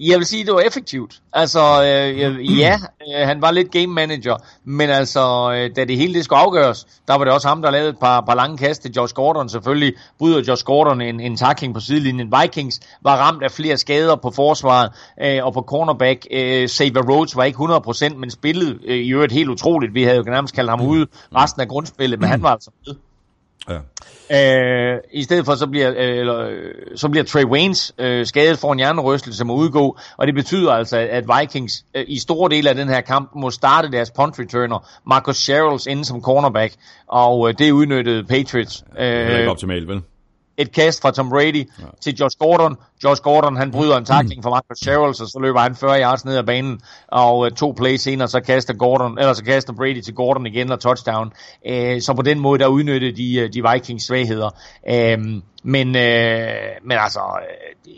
jeg 0.00 0.18
vil 0.18 0.26
sige, 0.26 0.40
at 0.40 0.46
det 0.46 0.54
var 0.54 0.60
effektivt. 0.60 1.14
Altså, 1.32 1.60
øh, 1.60 2.50
ja, 2.60 2.78
øh, 3.08 3.26
han 3.28 3.42
var 3.42 3.50
lidt 3.50 3.70
game 3.70 3.86
manager, 3.86 4.36
men 4.64 4.90
altså, 4.90 5.52
øh, 5.52 5.76
da 5.76 5.84
det 5.84 5.96
hele 5.96 6.14
det 6.14 6.24
skulle 6.24 6.38
afgøres, 6.38 6.86
der 7.08 7.14
var 7.14 7.24
det 7.24 7.32
også 7.32 7.48
ham, 7.48 7.62
der 7.62 7.70
lavede 7.70 7.90
et 7.90 7.98
par, 7.98 8.20
par 8.20 8.34
lange 8.34 8.58
kast 8.58 8.82
til 8.82 8.92
Josh 8.92 9.14
Gordon. 9.14 9.48
Selvfølgelig 9.48 9.94
bryder 10.18 10.42
Josh 10.48 10.64
Gordon 10.64 11.00
en, 11.00 11.20
en 11.20 11.36
tackling 11.36 11.74
på 11.74 11.80
sidelinjen. 11.80 12.32
Vikings 12.42 12.80
var 13.02 13.16
ramt 13.16 13.42
af 13.42 13.50
flere 13.50 13.76
skader 13.76 14.16
på 14.16 14.30
forsvaret 14.30 14.90
øh, 15.22 15.44
og 15.44 15.52
på 15.52 15.62
cornerback. 15.62 16.26
Øh, 16.30 16.68
Xavier 16.68 17.02
Rhodes 17.02 17.36
var 17.36 17.44
ikke 17.44 17.58
100%, 17.58 18.16
men 18.16 18.30
spillede 18.30 18.77
øh, 18.84 18.96
i 18.96 19.12
øvrigt 19.12 19.32
helt 19.32 19.48
utroligt. 19.48 19.94
Vi 19.94 20.02
havde 20.02 20.16
jo 20.16 20.22
nærmest 20.22 20.54
kaldt 20.54 20.70
ham 20.70 20.80
ude 20.80 21.06
resten 21.34 21.62
af 21.62 21.68
grundspillet, 21.68 22.20
men 22.20 22.28
han 22.28 22.42
var 22.42 22.50
altså 22.50 22.70
med. 22.86 22.94
Ja. 23.68 23.78
Øh, 24.30 24.98
I 25.12 25.22
stedet 25.22 25.44
for 25.44 25.54
så 25.54 25.66
bliver, 25.66 25.90
øh, 25.90 26.18
eller, 26.18 26.50
så 26.96 27.08
bliver 27.08 27.24
Trey 27.24 27.44
Waynes 27.44 27.94
øh, 27.98 28.26
skadet 28.26 28.58
for 28.58 28.72
en 28.72 28.78
hjernerystelse 28.78 29.44
må 29.44 29.54
udgå, 29.54 29.98
og 30.16 30.26
det 30.26 30.34
betyder 30.34 30.72
altså, 30.72 30.96
at 30.96 31.24
Vikings 31.38 31.84
øh, 31.94 32.04
i 32.08 32.18
store 32.18 32.50
dele 32.50 32.68
af 32.68 32.74
den 32.74 32.88
her 32.88 33.00
kamp 33.00 33.30
må 33.36 33.50
starte 33.50 33.90
deres 33.92 34.10
punt 34.10 34.38
returner, 34.38 34.88
Marcus 35.06 35.36
Sherrills 35.36 35.86
inde 35.86 36.04
som 36.04 36.22
cornerback, 36.22 36.74
og 37.06 37.48
øh, 37.48 37.54
det 37.58 37.72
udnyttede 37.72 38.24
Patriots. 38.24 38.84
Øh, 38.98 39.06
det 39.06 39.32
er 39.32 39.38
ikke 39.38 39.50
optimalt, 39.50 39.88
vel? 39.88 40.02
Et 40.58 40.72
kast 40.72 41.02
fra 41.02 41.10
Tom 41.10 41.30
Brady 41.30 41.68
ja. 41.78 41.84
til 42.00 42.14
Josh 42.14 42.36
Gordon. 42.38 42.76
Josh 43.04 43.22
Gordon, 43.22 43.56
han 43.56 43.70
bryder 43.70 43.96
en 43.96 44.04
takling 44.04 44.42
fra 44.42 44.50
Marcus 44.50 44.78
Sherrills, 44.78 45.20
og 45.20 45.28
så 45.28 45.38
løber 45.42 45.60
han 45.60 45.76
40 45.76 46.00
yards 46.02 46.24
ned 46.24 46.36
ad 46.36 46.42
banen, 46.42 46.80
og 47.08 47.38
uh, 47.38 47.50
to 47.50 47.74
plays 47.76 48.02
senere, 48.02 48.28
så 48.28 48.40
kaster, 48.40 48.74
Gordon, 48.74 49.18
eller 49.18 49.32
så 49.32 49.44
kaster 49.44 49.72
Brady 49.72 50.00
til 50.00 50.14
Gordon 50.14 50.46
igen 50.46 50.72
og 50.72 50.80
touchdown. 50.80 51.32
Uh, 51.70 52.00
så 52.00 52.12
på 52.16 52.22
den 52.22 52.40
måde, 52.40 52.58
der 52.58 52.66
udnyttede 52.66 53.16
de, 53.16 53.48
de 53.48 53.70
Vikings 53.72 54.04
svagheder. 54.04 54.50
Uh, 54.90 55.24
men, 55.62 55.88
uh, 55.88 56.86
men 56.88 56.98
altså, 56.98 57.20
uh, 57.86 57.92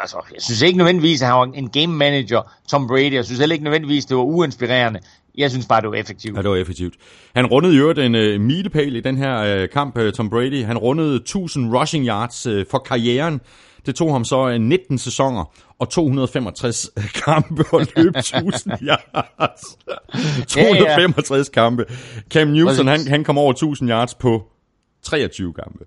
altså, 0.00 0.16
jeg 0.34 0.42
synes 0.42 0.62
ikke 0.62 0.78
nødvendigvis, 0.78 1.22
at 1.22 1.28
han 1.28 1.36
var 1.36 1.44
en 1.44 1.70
game 1.70 1.96
manager, 1.96 2.52
Tom 2.68 2.86
Brady. 2.88 3.12
Jeg 3.12 3.24
synes 3.24 3.38
heller 3.38 3.54
ikke 3.54 3.64
nødvendigvis, 3.64 4.06
det 4.06 4.16
var 4.16 4.22
uinspirerende. 4.22 5.00
Jeg 5.36 5.50
synes 5.50 5.66
bare, 5.66 5.80
det 5.80 5.90
var 5.90 5.94
effektivt. 5.94 6.36
Ja, 6.36 6.42
det 6.42 6.50
var 6.50 6.56
effektivt. 6.56 6.94
Han 7.34 7.46
rundede 7.46 7.74
i 7.74 7.78
øvrigt 7.78 7.98
en 7.98 8.14
uh, 8.14 8.40
milepæl 8.40 8.96
i 8.96 9.00
den 9.00 9.16
her 9.16 9.62
uh, 9.62 9.68
kamp, 9.68 9.98
uh, 9.98 10.10
Tom 10.10 10.30
Brady. 10.30 10.64
Han 10.64 10.78
rundede 10.78 11.16
1000 11.16 11.76
rushing 11.76 12.06
yards 12.06 12.46
uh, 12.46 12.62
for 12.70 12.78
karrieren. 12.78 13.40
Det 13.86 13.94
tog 13.94 14.12
ham 14.12 14.24
så 14.24 14.46
uh, 14.46 14.60
19 14.60 14.98
sæsoner 14.98 15.44
og 15.78 15.90
265 15.90 16.90
kampe 17.24 17.64
og 17.72 17.86
løb 17.96 18.16
1000 18.16 18.72
yards. 18.82 19.62
265 20.48 21.30
ja, 21.30 21.60
ja. 21.62 21.66
kampe. 21.66 21.84
Cam 22.30 22.48
Newton, 22.48 22.86
han, 22.86 23.08
han 23.08 23.24
kom 23.24 23.38
over 23.38 23.52
1000 23.52 23.90
yards 23.90 24.14
på 24.14 24.42
23 25.02 25.52
kampe. 25.52 25.84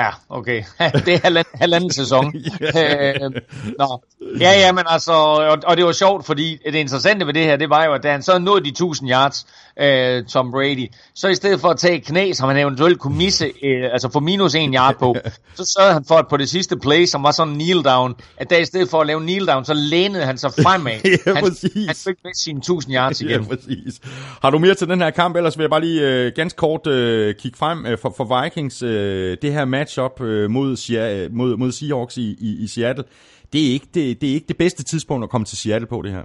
Ja, 0.00 0.10
okay. 0.28 0.62
det 1.06 1.14
er 1.14 1.20
halvanden, 1.22 1.58
halvanden 1.60 1.92
sæson. 1.92 2.34
øh, 2.78 3.30
nå. 3.78 4.02
Ja, 4.40 4.50
ja, 4.50 4.72
men 4.72 4.84
altså, 4.86 5.12
og, 5.12 5.58
og 5.66 5.76
det 5.76 5.84
var 5.84 5.92
sjovt, 5.92 6.26
fordi 6.26 6.58
det 6.66 6.74
interessante 6.74 7.26
ved 7.26 7.34
det 7.34 7.44
her, 7.44 7.56
det 7.56 7.70
var 7.70 7.84
jo, 7.84 7.92
at 7.92 8.02
da 8.02 8.10
han 8.10 8.22
så 8.22 8.38
nåede 8.38 8.64
de 8.64 8.68
1000 8.68 9.10
yards, 9.10 9.46
øh, 9.80 10.24
Tom 10.24 10.50
Brady, 10.50 10.88
så 11.14 11.28
i 11.28 11.34
stedet 11.34 11.60
for 11.60 11.68
at 11.68 11.78
tage 11.78 12.00
knæ, 12.00 12.32
som 12.32 12.48
han 12.48 12.58
eventuelt 12.58 12.98
kunne 12.98 13.16
misse, 13.16 13.44
øh, 13.62 13.92
altså 13.92 14.10
få 14.12 14.20
minus 14.20 14.54
en 14.54 14.74
yard 14.74 14.98
på, 14.98 15.16
så 15.58 15.74
sørgede 15.76 15.92
han 15.92 16.04
for, 16.08 16.14
at 16.14 16.28
på 16.30 16.36
det 16.36 16.48
sidste 16.48 16.76
play, 16.78 17.04
som 17.06 17.22
var 17.22 17.30
sådan 17.30 17.52
en 17.52 17.58
kneel 17.60 17.82
down, 17.84 18.14
at 18.36 18.50
der 18.50 18.58
i 18.58 18.64
stedet 18.64 18.90
for 18.90 19.00
at 19.00 19.06
lave 19.06 19.20
kneel 19.20 19.46
down, 19.46 19.64
så 19.64 19.74
lænede 19.74 20.24
han 20.24 20.38
sig 20.38 20.50
fremad. 20.62 20.92
ja, 21.04 21.32
han, 21.34 21.44
præcis. 21.44 21.86
han 21.86 21.96
fik 21.96 22.16
med 22.24 22.34
sine 22.34 22.58
1000 22.58 22.94
yards 22.94 23.20
igen. 23.20 23.30
Ja, 23.30 23.56
præcis. 23.56 24.00
Har 24.42 24.50
du 24.50 24.58
mere 24.58 24.74
til 24.74 24.88
den 24.88 25.00
her 25.00 25.10
kamp? 25.10 25.36
Ellers 25.36 25.58
vil 25.58 25.62
jeg 25.62 25.70
bare 25.70 25.80
lige 25.80 26.00
øh, 26.00 26.32
ganske 26.36 26.56
kort 26.56 26.86
øh, 26.86 27.34
kigge 27.34 27.58
frem 27.58 27.86
øh, 27.86 27.98
for, 27.98 28.14
for 28.16 28.42
Vikings. 28.42 28.82
Øh, 28.82 29.36
det 29.42 29.52
her 29.52 29.64
matchup 29.90 30.20
øh, 30.20 30.50
mod, 30.50 30.90
øh, 30.92 31.32
mod, 31.32 31.56
mod 31.56 31.72
Seahawks 31.72 32.16
i, 32.16 32.36
i, 32.40 32.62
i 32.62 32.66
Seattle, 32.66 33.04
det 33.52 33.68
er, 33.68 33.72
ikke 33.72 33.86
det, 33.94 34.20
det 34.20 34.30
er 34.30 34.34
ikke 34.34 34.48
det 34.48 34.56
bedste 34.56 34.84
tidspunkt 34.84 35.24
at 35.24 35.30
komme 35.30 35.44
til 35.44 35.58
Seattle 35.58 35.86
på 35.86 36.02
det 36.02 36.12
her. 36.12 36.24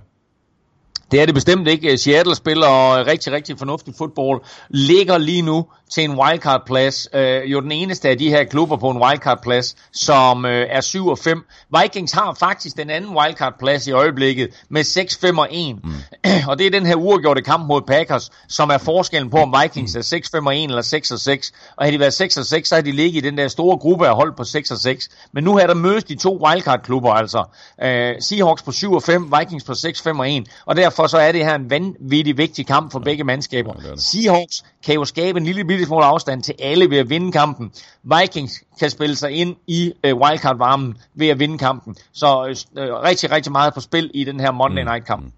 Det 1.11 1.21
er 1.21 1.25
det 1.25 1.35
bestemt 1.35 1.67
ikke. 1.67 1.97
Seattle 1.97 2.35
spiller 2.35 3.07
rigtig, 3.07 3.33
rigtig 3.33 3.57
fornuftig 3.57 3.93
fodbold. 3.97 4.41
Ligger 4.69 5.17
lige 5.17 5.41
nu 5.41 5.65
til 5.91 6.03
en 6.03 6.19
wildcard-plads. 6.19 7.07
Øh, 7.13 7.51
jo 7.51 7.61
den 7.61 7.71
eneste 7.71 8.09
af 8.09 8.17
de 8.17 8.29
her 8.29 8.43
klubber 8.43 8.77
på 8.77 8.89
en 8.89 8.97
wildcard-plads, 8.97 9.75
som 9.93 10.45
øh, 10.45 10.67
er 10.69 10.81
7 10.81 11.07
og 11.07 11.17
5. 11.17 11.45
Vikings 11.81 12.11
har 12.11 12.33
faktisk 12.39 12.77
den 12.77 12.89
anden 12.89 13.17
wildcard-plads 13.17 13.87
i 13.87 13.91
øjeblikket 13.91 14.49
med 14.69 14.83
6, 14.83 15.17
5 15.17 15.37
og 15.37 15.47
1. 15.51 15.75
Mm. 15.83 15.91
og 16.49 16.59
det 16.59 16.67
er 16.67 16.71
den 16.71 16.85
her 16.85 16.95
uafgjorte 16.95 17.41
kamp 17.41 17.67
mod 17.67 17.81
Packers, 17.81 18.29
som 18.49 18.69
er 18.69 18.77
forskellen 18.77 19.29
på, 19.29 19.37
om 19.37 19.55
Vikings 19.61 19.95
er 19.95 20.01
6, 20.01 20.29
5 20.29 20.45
og 20.45 20.57
1 20.57 20.63
eller 20.63 20.81
6 20.81 21.11
og 21.11 21.19
6. 21.19 21.51
Og 21.75 21.85
havde 21.85 21.95
de 21.95 21.99
været 21.99 22.13
6 22.13 22.37
og 22.37 22.45
6, 22.45 22.69
så 22.69 22.75
havde 22.75 22.85
de 22.85 22.91
ligget 22.91 23.25
i 23.25 23.27
den 23.27 23.37
der 23.37 23.47
store 23.47 23.77
gruppe 23.77 24.07
af 24.07 24.15
hold 24.15 24.33
på 24.37 24.43
6 24.43 24.71
og 24.71 24.77
6. 24.77 25.09
Men 25.31 25.43
nu 25.43 25.57
har 25.57 25.67
der 25.67 25.73
mødes 25.73 26.03
de 26.03 26.15
to 26.15 26.45
wildcard-klubber, 26.45 27.11
altså. 27.11 27.43
Øh, 27.81 28.15
Seahawks 28.19 28.63
på 28.63 28.71
7 28.71 28.93
og 28.93 29.03
5, 29.03 29.33
Vikings 29.39 29.63
på 29.63 29.73
6, 29.73 30.01
5 30.01 30.19
og 30.19 30.31
1. 30.31 30.47
Og 30.65 30.75
derfor 30.95 31.07
så 31.07 31.17
er 31.17 31.31
det 31.31 31.45
her 31.45 31.55
en 31.55 31.69
vanvittig 31.69 32.37
vigtig 32.37 32.67
kamp 32.67 32.91
for 32.91 32.99
begge 32.99 33.23
mandskaber. 33.23 33.73
Seahawks 33.95 34.63
kan 34.85 34.95
jo 34.95 35.05
skabe 35.05 35.39
en 35.39 35.45
lille 35.45 35.65
bitte 35.65 35.85
smule 35.85 36.05
afstand 36.05 36.43
til 36.43 36.55
alle 36.59 36.89
ved 36.89 36.97
at 36.97 37.09
vinde 37.09 37.31
kampen. 37.31 37.71
Vikings 38.03 38.63
kan 38.79 38.89
spille 38.89 39.15
sig 39.15 39.31
ind 39.31 39.55
i 39.67 39.93
øh, 40.03 40.15
wildcard-varmen 40.15 40.97
ved 41.15 41.27
at 41.27 41.39
vinde 41.39 41.57
kampen. 41.57 41.95
Så 42.13 42.55
øh, 42.77 42.93
rigtig, 42.93 43.31
rigtig 43.31 43.51
meget 43.51 43.73
på 43.73 43.79
spil 43.79 44.11
i 44.13 44.23
den 44.23 44.39
her 44.39 44.51
Monday 44.51 44.81
mm. 44.81 44.87
Night-kamp. 44.87 45.33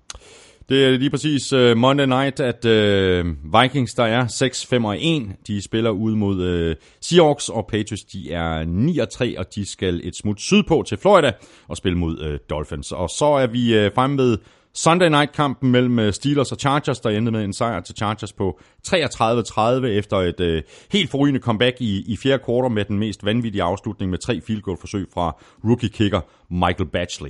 Det 0.70 0.86
er 0.86 0.90
lige 0.90 1.10
præcis 1.10 1.54
uh, 1.54 1.78
Monday 1.78 2.06
Night, 2.06 2.40
at 2.40 2.66
uh, 2.66 3.62
Vikings, 3.62 3.94
der 3.94 4.04
er 4.04 4.28
6, 4.28 4.66
5 4.66 4.86
og 4.86 4.98
1, 5.00 5.24
de 5.48 5.62
spiller 5.62 5.90
ud 5.90 6.16
mod 6.16 6.68
uh, 6.70 6.76
Seahawks, 7.02 7.50
og 7.50 7.68
Patriots, 7.68 8.04
de 8.04 8.32
er 8.32 8.64
9 8.66 8.98
og 8.98 9.10
3, 9.10 9.40
og 9.40 9.56
de 9.56 9.66
skal 9.66 10.02
et 10.04 10.16
smut 10.16 10.42
sydpå 10.42 10.84
til 10.88 10.98
Florida 10.98 11.32
og 11.68 11.78
spille 11.78 11.98
mod 11.98 12.30
uh, 12.30 12.36
Dolphins. 12.50 12.92
Og 12.92 13.10
så 13.10 13.26
er 13.26 13.48
vi 13.48 13.86
uh, 13.86 13.92
fremme 13.96 14.18
ved 14.18 14.38
Sunday 14.78 15.10
Night-kampen 15.10 15.72
mellem 15.72 16.12
Steelers 16.12 16.52
og 16.52 16.58
Chargers, 16.58 17.00
der 17.00 17.10
endte 17.10 17.32
med 17.32 17.44
en 17.44 17.54
sejr 17.54 17.82
til 17.82 17.96
Chargers 17.96 18.34
på 18.34 18.60
33-30 18.88 19.86
efter 19.86 20.18
et 20.18 20.40
øh, 20.40 20.64
helt 20.92 21.12
forrygende 21.12 21.40
comeback 21.40 21.76
i, 21.80 22.14
i 22.14 22.18
fjerde 22.18 22.44
kvartal 22.46 22.72
med 22.72 22.86
den 22.86 23.00
mest 23.00 23.26
vanvittige 23.26 23.64
afslutning 23.64 24.12
med 24.12 24.20
tre 24.20 24.42
field 24.48 24.62
goal 24.62 24.78
forsøg 24.80 25.08
fra 25.14 25.36
rookie-kicker 25.64 26.22
Michael 26.50 26.90
Batchley. 26.94 27.30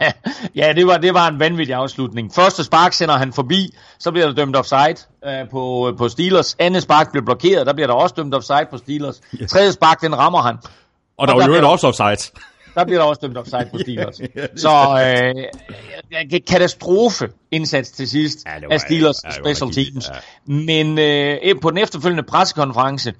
ja, 0.60 0.72
det 0.76 0.86
var, 0.86 0.98
det 0.98 1.14
var 1.14 1.28
en 1.28 1.40
vanvittig 1.40 1.74
afslutning. 1.74 2.34
Første 2.34 2.64
spark 2.64 2.92
sender 2.92 3.16
han 3.16 3.32
forbi, 3.32 3.74
så 3.98 4.10
bliver 4.10 4.26
der 4.26 4.34
dømt 4.34 4.56
offside 4.56 4.96
øh, 5.26 5.48
på, 5.50 5.94
på 5.98 6.08
Steelers. 6.08 6.56
Andet 6.58 6.82
spark 6.82 7.10
bliver 7.10 7.24
blokeret, 7.24 7.66
der 7.66 7.72
bliver 7.72 7.86
der 7.86 7.94
også 7.94 8.14
dømt 8.18 8.34
offside 8.34 8.66
på 8.70 8.78
Steelers. 8.78 9.20
Yes. 9.42 9.50
Tredje 9.50 9.72
spark, 9.72 10.00
den 10.00 10.18
rammer 10.18 10.42
han. 10.42 10.54
Og, 10.54 10.70
og 11.16 11.28
der 11.28 11.34
var 11.34 11.58
jo 11.58 11.70
også 11.70 11.86
offside 11.86 12.40
der 12.74 12.84
bliver 12.84 12.98
der 12.98 13.06
også 13.06 13.20
dømt 13.22 13.36
offside 13.36 13.68
på 13.72 13.78
Steelers. 13.78 14.16
Så 14.64 14.70
øh, 16.12 16.40
katastrofe 16.46 17.28
indsats 17.50 17.90
til 17.90 18.08
sidst 18.08 18.46
ja, 18.46 18.66
var, 18.66 18.74
af 18.74 18.80
Steelers 18.80 19.24
ja, 19.24 19.30
special 19.30 19.70
teams. 19.70 20.08
Ja. 20.08 20.52
Men 20.52 20.98
øh, 20.98 21.60
på 21.62 21.70
den 21.70 21.78
efterfølgende 21.78 22.22
pressekonference, 22.22 23.12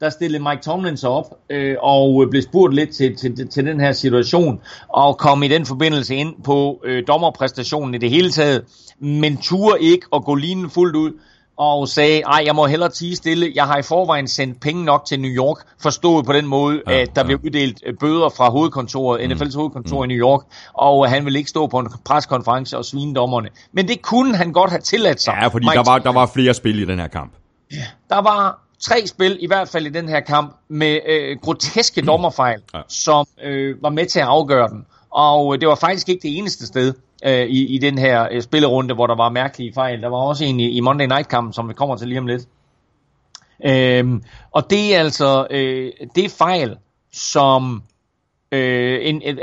der 0.00 0.10
stillede 0.10 0.42
Mike 0.42 0.62
Tomlin 0.62 0.96
sig 0.96 1.10
op 1.10 1.38
øh, 1.50 1.76
og 1.82 2.26
blev 2.30 2.42
spurgt 2.42 2.74
lidt 2.74 2.90
til, 2.90 3.16
til, 3.16 3.48
til 3.48 3.66
den 3.66 3.80
her 3.80 3.92
situation, 3.92 4.60
og 4.88 5.18
kom 5.18 5.42
i 5.42 5.48
den 5.48 5.66
forbindelse 5.66 6.14
ind 6.14 6.34
på 6.44 6.82
øh, 6.84 7.02
dommerpræstationen 7.08 7.94
i 7.94 7.98
det 7.98 8.10
hele 8.10 8.30
taget, 8.30 8.64
men 9.00 9.36
turde 9.36 9.82
ikke 9.82 10.06
at 10.14 10.24
gå 10.24 10.34
linjen 10.34 10.70
fuldt 10.70 10.96
ud, 10.96 11.12
og 11.56 11.88
sagde, 11.88 12.20
ej, 12.20 12.42
jeg 12.46 12.54
må 12.54 12.66
hellere 12.66 12.90
tige 12.90 13.16
stille. 13.16 13.52
Jeg 13.54 13.64
har 13.64 13.78
i 13.78 13.82
forvejen 13.82 14.28
sendt 14.28 14.60
penge 14.60 14.84
nok 14.84 15.04
til 15.04 15.20
New 15.20 15.30
York, 15.30 15.58
forstået 15.82 16.26
på 16.26 16.32
den 16.32 16.46
måde, 16.46 16.82
ja, 16.86 17.00
at 17.00 17.16
der 17.16 17.20
ja. 17.20 17.26
blev 17.26 17.38
uddelt 17.44 17.82
øh, 17.86 17.94
bøder 18.00 18.28
fra 18.28 18.50
hovedkontoret, 18.50 19.30
mm. 19.30 19.36
NFL's 19.36 19.56
hovedkontor 19.56 20.04
mm. 20.04 20.10
i 20.10 20.14
New 20.14 20.26
York, 20.26 20.40
og 20.74 21.10
han 21.10 21.24
ville 21.24 21.38
ikke 21.38 21.50
stå 21.50 21.66
på 21.66 21.78
en 21.78 21.88
preskonference 22.04 22.78
og 22.78 22.84
svine 22.84 23.14
dommerne. 23.14 23.48
Men 23.72 23.88
det 23.88 24.02
kunne 24.02 24.36
han 24.36 24.52
godt 24.52 24.70
have 24.70 24.80
tilladt 24.80 25.22
sig. 25.22 25.38
Ja, 25.40 25.46
fordi 25.46 25.66
der 25.66 25.90
var, 25.90 25.98
der 25.98 26.12
var 26.12 26.26
flere 26.26 26.54
spil 26.54 26.78
i 26.78 26.84
den 26.84 26.98
her 26.98 27.08
kamp. 27.08 27.32
Der 28.08 28.22
var 28.22 28.58
tre 28.80 29.06
spil, 29.06 29.38
i 29.40 29.46
hvert 29.46 29.68
fald 29.68 29.86
i 29.86 29.90
den 29.90 30.08
her 30.08 30.20
kamp, 30.20 30.56
med 30.68 31.00
øh, 31.08 31.36
groteske 31.42 32.02
dommerfejl, 32.02 32.60
ja. 32.74 32.80
som 32.88 33.26
øh, 33.42 33.82
var 33.82 33.90
med 33.90 34.06
til 34.06 34.20
at 34.20 34.26
afgøre 34.26 34.68
den. 34.68 34.84
Og 35.10 35.54
øh, 35.54 35.60
det 35.60 35.68
var 35.68 35.74
faktisk 35.74 36.08
ikke 36.08 36.22
det 36.22 36.38
eneste 36.38 36.66
sted 36.66 36.94
øh, 37.26 37.46
i, 37.46 37.74
i 37.74 37.78
den 37.78 37.98
her 37.98 38.28
øh, 38.32 38.42
spillerunde, 38.42 38.94
hvor 38.94 39.06
der 39.06 39.16
var 39.16 39.28
mærkelige 39.28 39.72
fejl. 39.74 40.02
Der 40.02 40.08
var 40.08 40.16
også 40.16 40.44
en 40.44 40.60
i, 40.60 40.70
i 40.70 40.80
Monday 40.80 41.06
Night-kampen, 41.06 41.52
som 41.52 41.68
vi 41.68 41.74
kommer 41.74 41.96
til 41.96 42.08
lige 42.08 42.18
om 42.18 42.26
lidt. 42.26 42.42
Øhm, 43.64 44.22
og 44.52 44.70
det 44.70 44.94
er 44.94 45.00
altså 45.00 45.46
øh, 45.50 45.92
det 46.14 46.24
er 46.24 46.28
fejl, 46.28 46.76
som 47.12 47.82
øh, 48.52 48.98
en, 49.02 49.22
øh, 49.26 49.36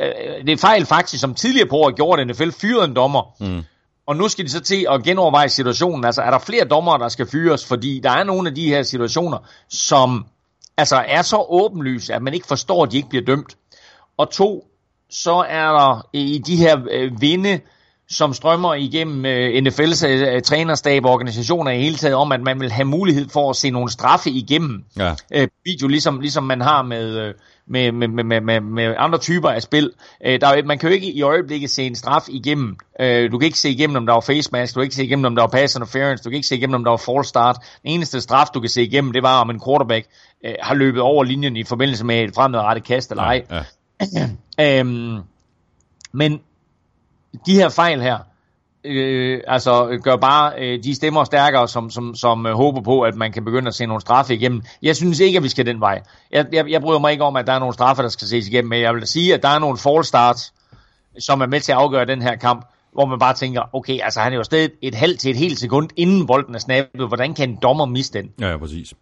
det 0.48 0.50
er 0.50 0.58
fejl 0.58 0.86
faktisk, 0.86 1.22
som 1.22 1.34
tidligere 1.36 1.68
på 1.68 1.76
året 1.76 1.96
gjorde 1.96 2.26
NFL 2.26 2.50
fyrede 2.62 2.86
en 2.86 2.96
dommer. 2.96 3.36
Mm. 3.40 3.64
Og 4.06 4.16
nu 4.16 4.28
skal 4.28 4.46
de 4.46 4.50
så 4.50 4.60
til 4.60 4.86
at 4.90 5.04
genoverveje 5.04 5.50
situationen. 5.50 6.06
Altså, 6.06 6.22
er 6.22 6.32
der 6.32 6.40
flere 6.40 6.66
dommere, 6.66 7.00
der 7.00 7.08
skal 7.08 7.28
fyres? 7.28 7.66
Fordi 7.66 8.00
der 8.04 8.12
er 8.12 8.24
nogle 8.24 8.50
af 8.50 8.56
de 8.56 8.68
her 8.68 8.84
situationer, 8.84 9.38
som 9.70 10.26
altså, 10.78 11.04
er 11.08 11.22
så 11.22 11.46
åbenlyse, 11.50 12.14
at 12.14 12.22
man 12.22 12.34
ikke 12.34 12.48
forstår, 12.48 12.84
at 12.84 12.92
de 12.92 12.98
ikke 12.98 13.10
bliver 13.10 13.26
dømt. 13.26 13.58
Og 14.18 14.32
to, 14.32 14.68
så 15.14 15.46
er 15.50 15.66
der 15.66 16.08
i 16.14 16.38
de 16.38 16.56
her 16.56 16.78
øh, 16.92 17.22
vinde, 17.22 17.60
som 18.10 18.34
strømmer 18.34 18.74
igennem 18.74 19.26
øh, 19.26 19.64
NFL's 19.64 20.08
øh, 20.08 20.42
trænerstab 20.42 21.06
og 21.06 21.12
organisationer 21.12 21.72
i 21.72 21.82
hele 21.82 21.96
taget, 21.96 22.16
om 22.16 22.32
at 22.32 22.42
man 22.42 22.60
vil 22.60 22.72
have 22.72 22.86
mulighed 22.86 23.30
for 23.30 23.50
at 23.50 23.56
se 23.56 23.70
nogle 23.70 23.90
straffe 23.90 24.30
igennem 24.30 24.84
ja. 24.98 25.16
øh, 25.34 25.48
video, 25.66 25.88
ligesom, 25.88 26.20
ligesom 26.20 26.44
man 26.44 26.62
har 26.62 26.82
med, 26.82 27.18
øh, 27.18 27.34
med, 27.68 27.92
med, 27.92 28.08
med, 28.08 28.42
med, 28.42 28.62
med 28.62 28.96
andre 28.98 29.18
typer 29.18 29.50
af 29.50 29.62
spil. 29.62 29.92
Øh, 30.26 30.42
der, 30.42 30.64
man 30.64 30.78
kan 30.78 30.90
jo 30.90 30.96
ikke 30.96 31.12
i 31.12 31.22
øjeblikket 31.22 31.70
se 31.70 31.84
en 31.84 31.96
straf 31.96 32.24
igennem. 32.28 32.78
Øh, 33.00 33.32
du 33.32 33.38
kan 33.38 33.46
ikke 33.46 33.60
se 33.60 33.70
igennem, 33.70 33.96
om 33.96 34.06
der 34.06 34.14
var 34.14 34.22
face 34.22 34.50
mask, 34.52 34.76
du 34.76 34.80
kan 34.80 34.84
ikke 34.84 34.96
se 34.96 35.06
igennem, 35.06 35.26
om 35.26 35.36
der 35.36 35.44
var 35.44 35.50
pass 35.50 35.76
interference, 35.76 36.24
du 36.24 36.30
kan 36.30 36.36
ikke 36.36 36.48
se 36.48 36.56
igennem, 36.56 36.76
om 36.76 36.84
der 36.84 36.92
var 36.92 36.98
false 36.98 37.30
start. 37.30 37.58
Den 37.84 37.92
eneste 37.92 38.22
straf, 38.22 38.48
du 38.54 38.60
kan 38.60 38.70
se 38.70 38.84
igennem, 38.84 39.12
det 39.12 39.24
var, 39.24 39.42
om 39.42 39.50
en 39.50 39.62
quarterback 39.66 40.06
øh, 40.46 40.54
har 40.62 40.76
løbet 40.76 41.02
over 41.02 41.24
linjen 41.24 41.58
i 41.58 41.64
forbindelse 41.64 42.06
med 42.06 42.24
et 42.24 42.36
fremadrettet 42.36 42.84
kast 42.84 43.12
eller 43.12 43.24
ej. 43.24 43.46
Ja, 43.50 43.56
ja. 43.56 43.64
øhm, 44.62 45.20
men 46.12 46.42
de 47.46 47.54
her 47.54 47.70
fejl 47.70 48.02
her, 48.02 48.18
øh, 48.84 49.42
altså 49.48 50.00
gør 50.04 50.16
bare 50.16 50.54
øh, 50.58 50.84
de 50.84 50.96
stemmer 50.96 51.24
stærkere, 51.24 51.68
som, 51.68 51.90
som, 51.90 52.16
som 52.16 52.46
øh, 52.46 52.54
håber 52.54 52.82
på, 52.82 53.02
at 53.02 53.16
man 53.16 53.32
kan 53.32 53.46
begynde 53.46 53.68
at 53.68 53.76
se 53.76 53.86
nogle 53.86 54.02
straffe 54.02 54.34
igennem. 54.34 54.62
Jeg 54.82 54.96
synes 54.96 55.20
ikke, 55.20 55.38
at 55.38 55.44
vi 55.44 55.50
skal 55.50 55.66
den 55.66 55.80
vej. 55.80 56.02
Jeg, 56.32 56.46
jeg, 56.52 56.70
jeg 56.70 56.82
bryder 56.82 57.00
mig 57.00 57.12
ikke 57.12 57.24
om, 57.24 57.36
at 57.36 57.48
der 57.48 57.54
er 57.54 57.60
nogle 57.60 57.74
straffe, 57.74 58.04
der 58.04 58.10
skal 58.10 58.28
ses 58.28 58.48
igennem, 58.48 58.70
men 58.70 58.82
jeg 58.82 58.94
vil 58.96 59.08
sige, 59.08 59.34
at 59.34 59.44
der 59.44 59.50
er 59.50 59.60
nogle 59.60 59.78
fall 59.78 60.04
starts, 60.04 60.54
som 61.20 61.42
er 61.42 61.46
med 61.46 61.60
til 61.60 61.72
at 61.72 61.78
afgøre 61.78 62.06
den 62.06 62.22
her 62.22 62.36
kamp, 62.36 62.66
hvor 62.94 63.06
man 63.06 63.20
bare 63.20 63.34
tænker, 63.34 63.62
okay, 63.74 64.00
altså 64.04 64.20
han 64.20 64.34
er 64.34 64.38
jo 64.38 64.44
stadig 64.44 64.70
et 64.82 64.96
halvt 64.96 65.20
til 65.20 65.32
et 65.32 65.38
helt 65.38 65.60
sekund, 65.60 65.90
inden 65.96 66.28
bolden 66.28 66.56
er 66.56 66.60
snappet. 66.60 67.08
Hvordan 67.08 67.34
kan 67.34 67.50
en 67.50 67.58
dommer 67.62 67.86
miste 67.86 68.22
den? 68.22 68.32
Ja, 68.40 68.50
ja 68.50 68.58
præcis. 68.58 68.94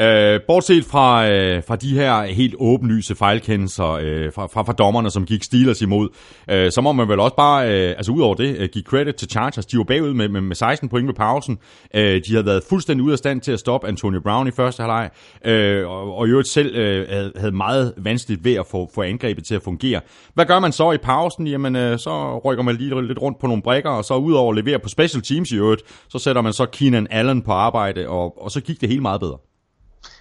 Øh, 0.00 0.40
bortset 0.46 0.84
fra, 0.84 1.30
øh, 1.30 1.62
fra 1.68 1.76
de 1.76 1.94
her 1.94 2.22
helt 2.22 2.54
åbenlyse 2.58 3.14
fejlkendelser 3.14 3.90
øh, 3.90 4.32
fra, 4.32 4.46
fra, 4.46 4.62
fra 4.62 4.72
dommerne, 4.72 5.10
som 5.10 5.26
gik 5.26 5.44
Steelers 5.44 5.82
imod, 5.82 6.08
øh, 6.50 6.72
så 6.72 6.80
må 6.80 6.92
man 6.92 7.08
vel 7.08 7.20
også 7.20 7.36
bare, 7.36 7.68
øh, 7.68 7.88
altså 7.88 8.12
ud 8.12 8.20
over 8.20 8.34
det, 8.34 8.56
øh, 8.58 8.68
give 8.72 8.84
credit 8.84 9.14
til 9.14 9.30
Chargers. 9.30 9.66
De 9.66 9.78
var 9.78 9.84
bagud 9.84 10.14
med, 10.14 10.28
med, 10.28 10.40
med 10.40 10.56
16 10.56 10.88
point 10.88 11.06
ved 11.06 11.14
pausen. 11.14 11.58
Øh, 11.94 12.20
de 12.26 12.32
havde 12.32 12.46
været 12.46 12.62
fuldstændig 12.68 13.06
ud 13.06 13.12
af 13.12 13.18
stand 13.18 13.40
til 13.40 13.52
at 13.52 13.58
stoppe 13.58 13.88
Antonio 13.88 14.20
Brown 14.20 14.48
i 14.48 14.50
første 14.50 14.80
halvleg, 14.80 15.10
øh, 15.44 15.88
og, 15.88 16.14
og 16.14 16.26
i 16.26 16.30
øvrigt 16.30 16.48
selv 16.48 16.76
øh, 16.76 17.08
havde, 17.08 17.32
havde 17.36 17.52
meget 17.56 17.94
vanskeligt 17.96 18.44
ved 18.44 18.54
at 18.54 18.66
få, 18.70 18.90
få 18.94 19.02
angrebet 19.02 19.44
til 19.44 19.54
at 19.54 19.62
fungere. 19.62 20.00
Hvad 20.34 20.46
gør 20.46 20.60
man 20.60 20.72
så 20.72 20.92
i 20.92 20.98
pausen? 20.98 21.46
Jamen, 21.46 21.76
øh, 21.76 21.98
så 21.98 22.38
rykker 22.38 22.64
man 22.64 22.76
lige 22.76 23.06
lidt 23.06 23.22
rundt 23.22 23.38
på 23.40 23.46
nogle 23.46 23.62
brækker, 23.62 23.90
og 23.90 24.04
så 24.04 24.14
ud 24.14 24.32
over 24.32 24.52
at 24.52 24.64
levere 24.64 24.78
på 24.78 24.88
special 24.88 25.22
teams 25.22 25.52
i 25.52 25.56
øvrigt, 25.56 25.82
så 26.08 26.18
sætter 26.18 26.42
man 26.42 26.52
så 26.52 26.66
Keenan 26.66 27.06
Allen 27.10 27.42
på 27.42 27.52
arbejde, 27.52 28.08
og, 28.08 28.42
og 28.42 28.50
så 28.50 28.60
gik 28.60 28.80
det 28.80 28.88
helt 28.88 29.02
meget 29.02 29.20
bedre. 29.20 29.38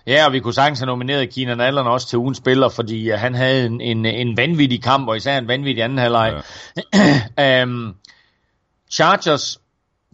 Ja, 0.08 0.26
og 0.26 0.34
vi 0.34 0.40
kunne 0.40 0.54
sagtens 0.54 0.80
have 0.80 0.86
nomineret 0.86 1.34
Keenan 1.34 1.62
Allen 1.62 1.88
også 1.88 2.08
til 2.08 2.20
ugens 2.20 2.38
spiller, 2.38 2.70
fordi 2.70 3.12
uh, 3.12 3.20
han 3.20 3.36
havde 3.36 3.66
en, 3.66 3.82
en, 3.82 4.06
en 4.06 4.38
vanvittig 4.38 4.84
kamp, 4.84 5.08
og 5.08 5.18
især 5.18 5.38
en 5.38 5.48
vanvittig 5.48 5.84
anden 5.84 5.98
halvleg. 5.98 6.44
Ja. 7.38 7.64
um, 7.64 7.96
Chargers, 8.92 9.60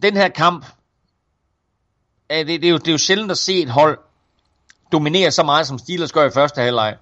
den 0.02 0.16
her 0.16 0.28
kamp, 0.28 0.66
det, 2.30 2.46
det, 2.46 2.64
er 2.64 2.70
jo, 2.70 2.76
det 2.76 2.88
er 2.88 2.92
jo 2.92 2.98
sjældent 2.98 3.30
at 3.30 3.38
se 3.38 3.62
et 3.62 3.70
hold 3.70 3.98
dominere 4.92 5.30
så 5.30 5.42
meget, 5.42 5.66
som 5.66 5.78
Steelers 5.78 6.12
gør 6.12 6.26
i 6.26 6.30
første 6.30 6.60
halvleg, 6.60 6.96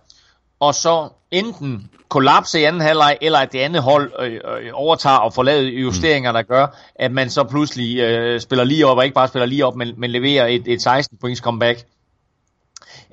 og 0.60 0.74
så 0.74 1.08
enten 1.30 1.90
kollapse 2.08 2.60
i 2.60 2.64
anden 2.64 2.82
halvleg, 2.82 3.18
eller 3.20 3.38
at 3.38 3.52
det 3.52 3.58
andet 3.58 3.82
hold 3.82 4.12
øh, 4.20 4.32
øh, 4.32 4.70
overtager 4.72 5.16
og 5.16 5.34
får 5.34 5.42
lavet 5.42 5.64
justeringer, 5.64 6.32
der 6.32 6.42
gør, 6.42 6.66
at 6.94 7.12
man 7.12 7.30
så 7.30 7.44
pludselig 7.44 7.98
øh, 7.98 8.40
spiller 8.40 8.64
lige 8.64 8.86
op, 8.86 8.96
og 8.96 9.04
ikke 9.04 9.14
bare 9.14 9.28
spiller 9.28 9.46
lige 9.46 9.66
op, 9.66 9.76
men, 9.76 9.94
men 9.96 10.10
leverer 10.10 10.46
et, 10.46 10.62
et 10.66 10.86
16-points 10.86 11.40
comeback. 11.40 11.84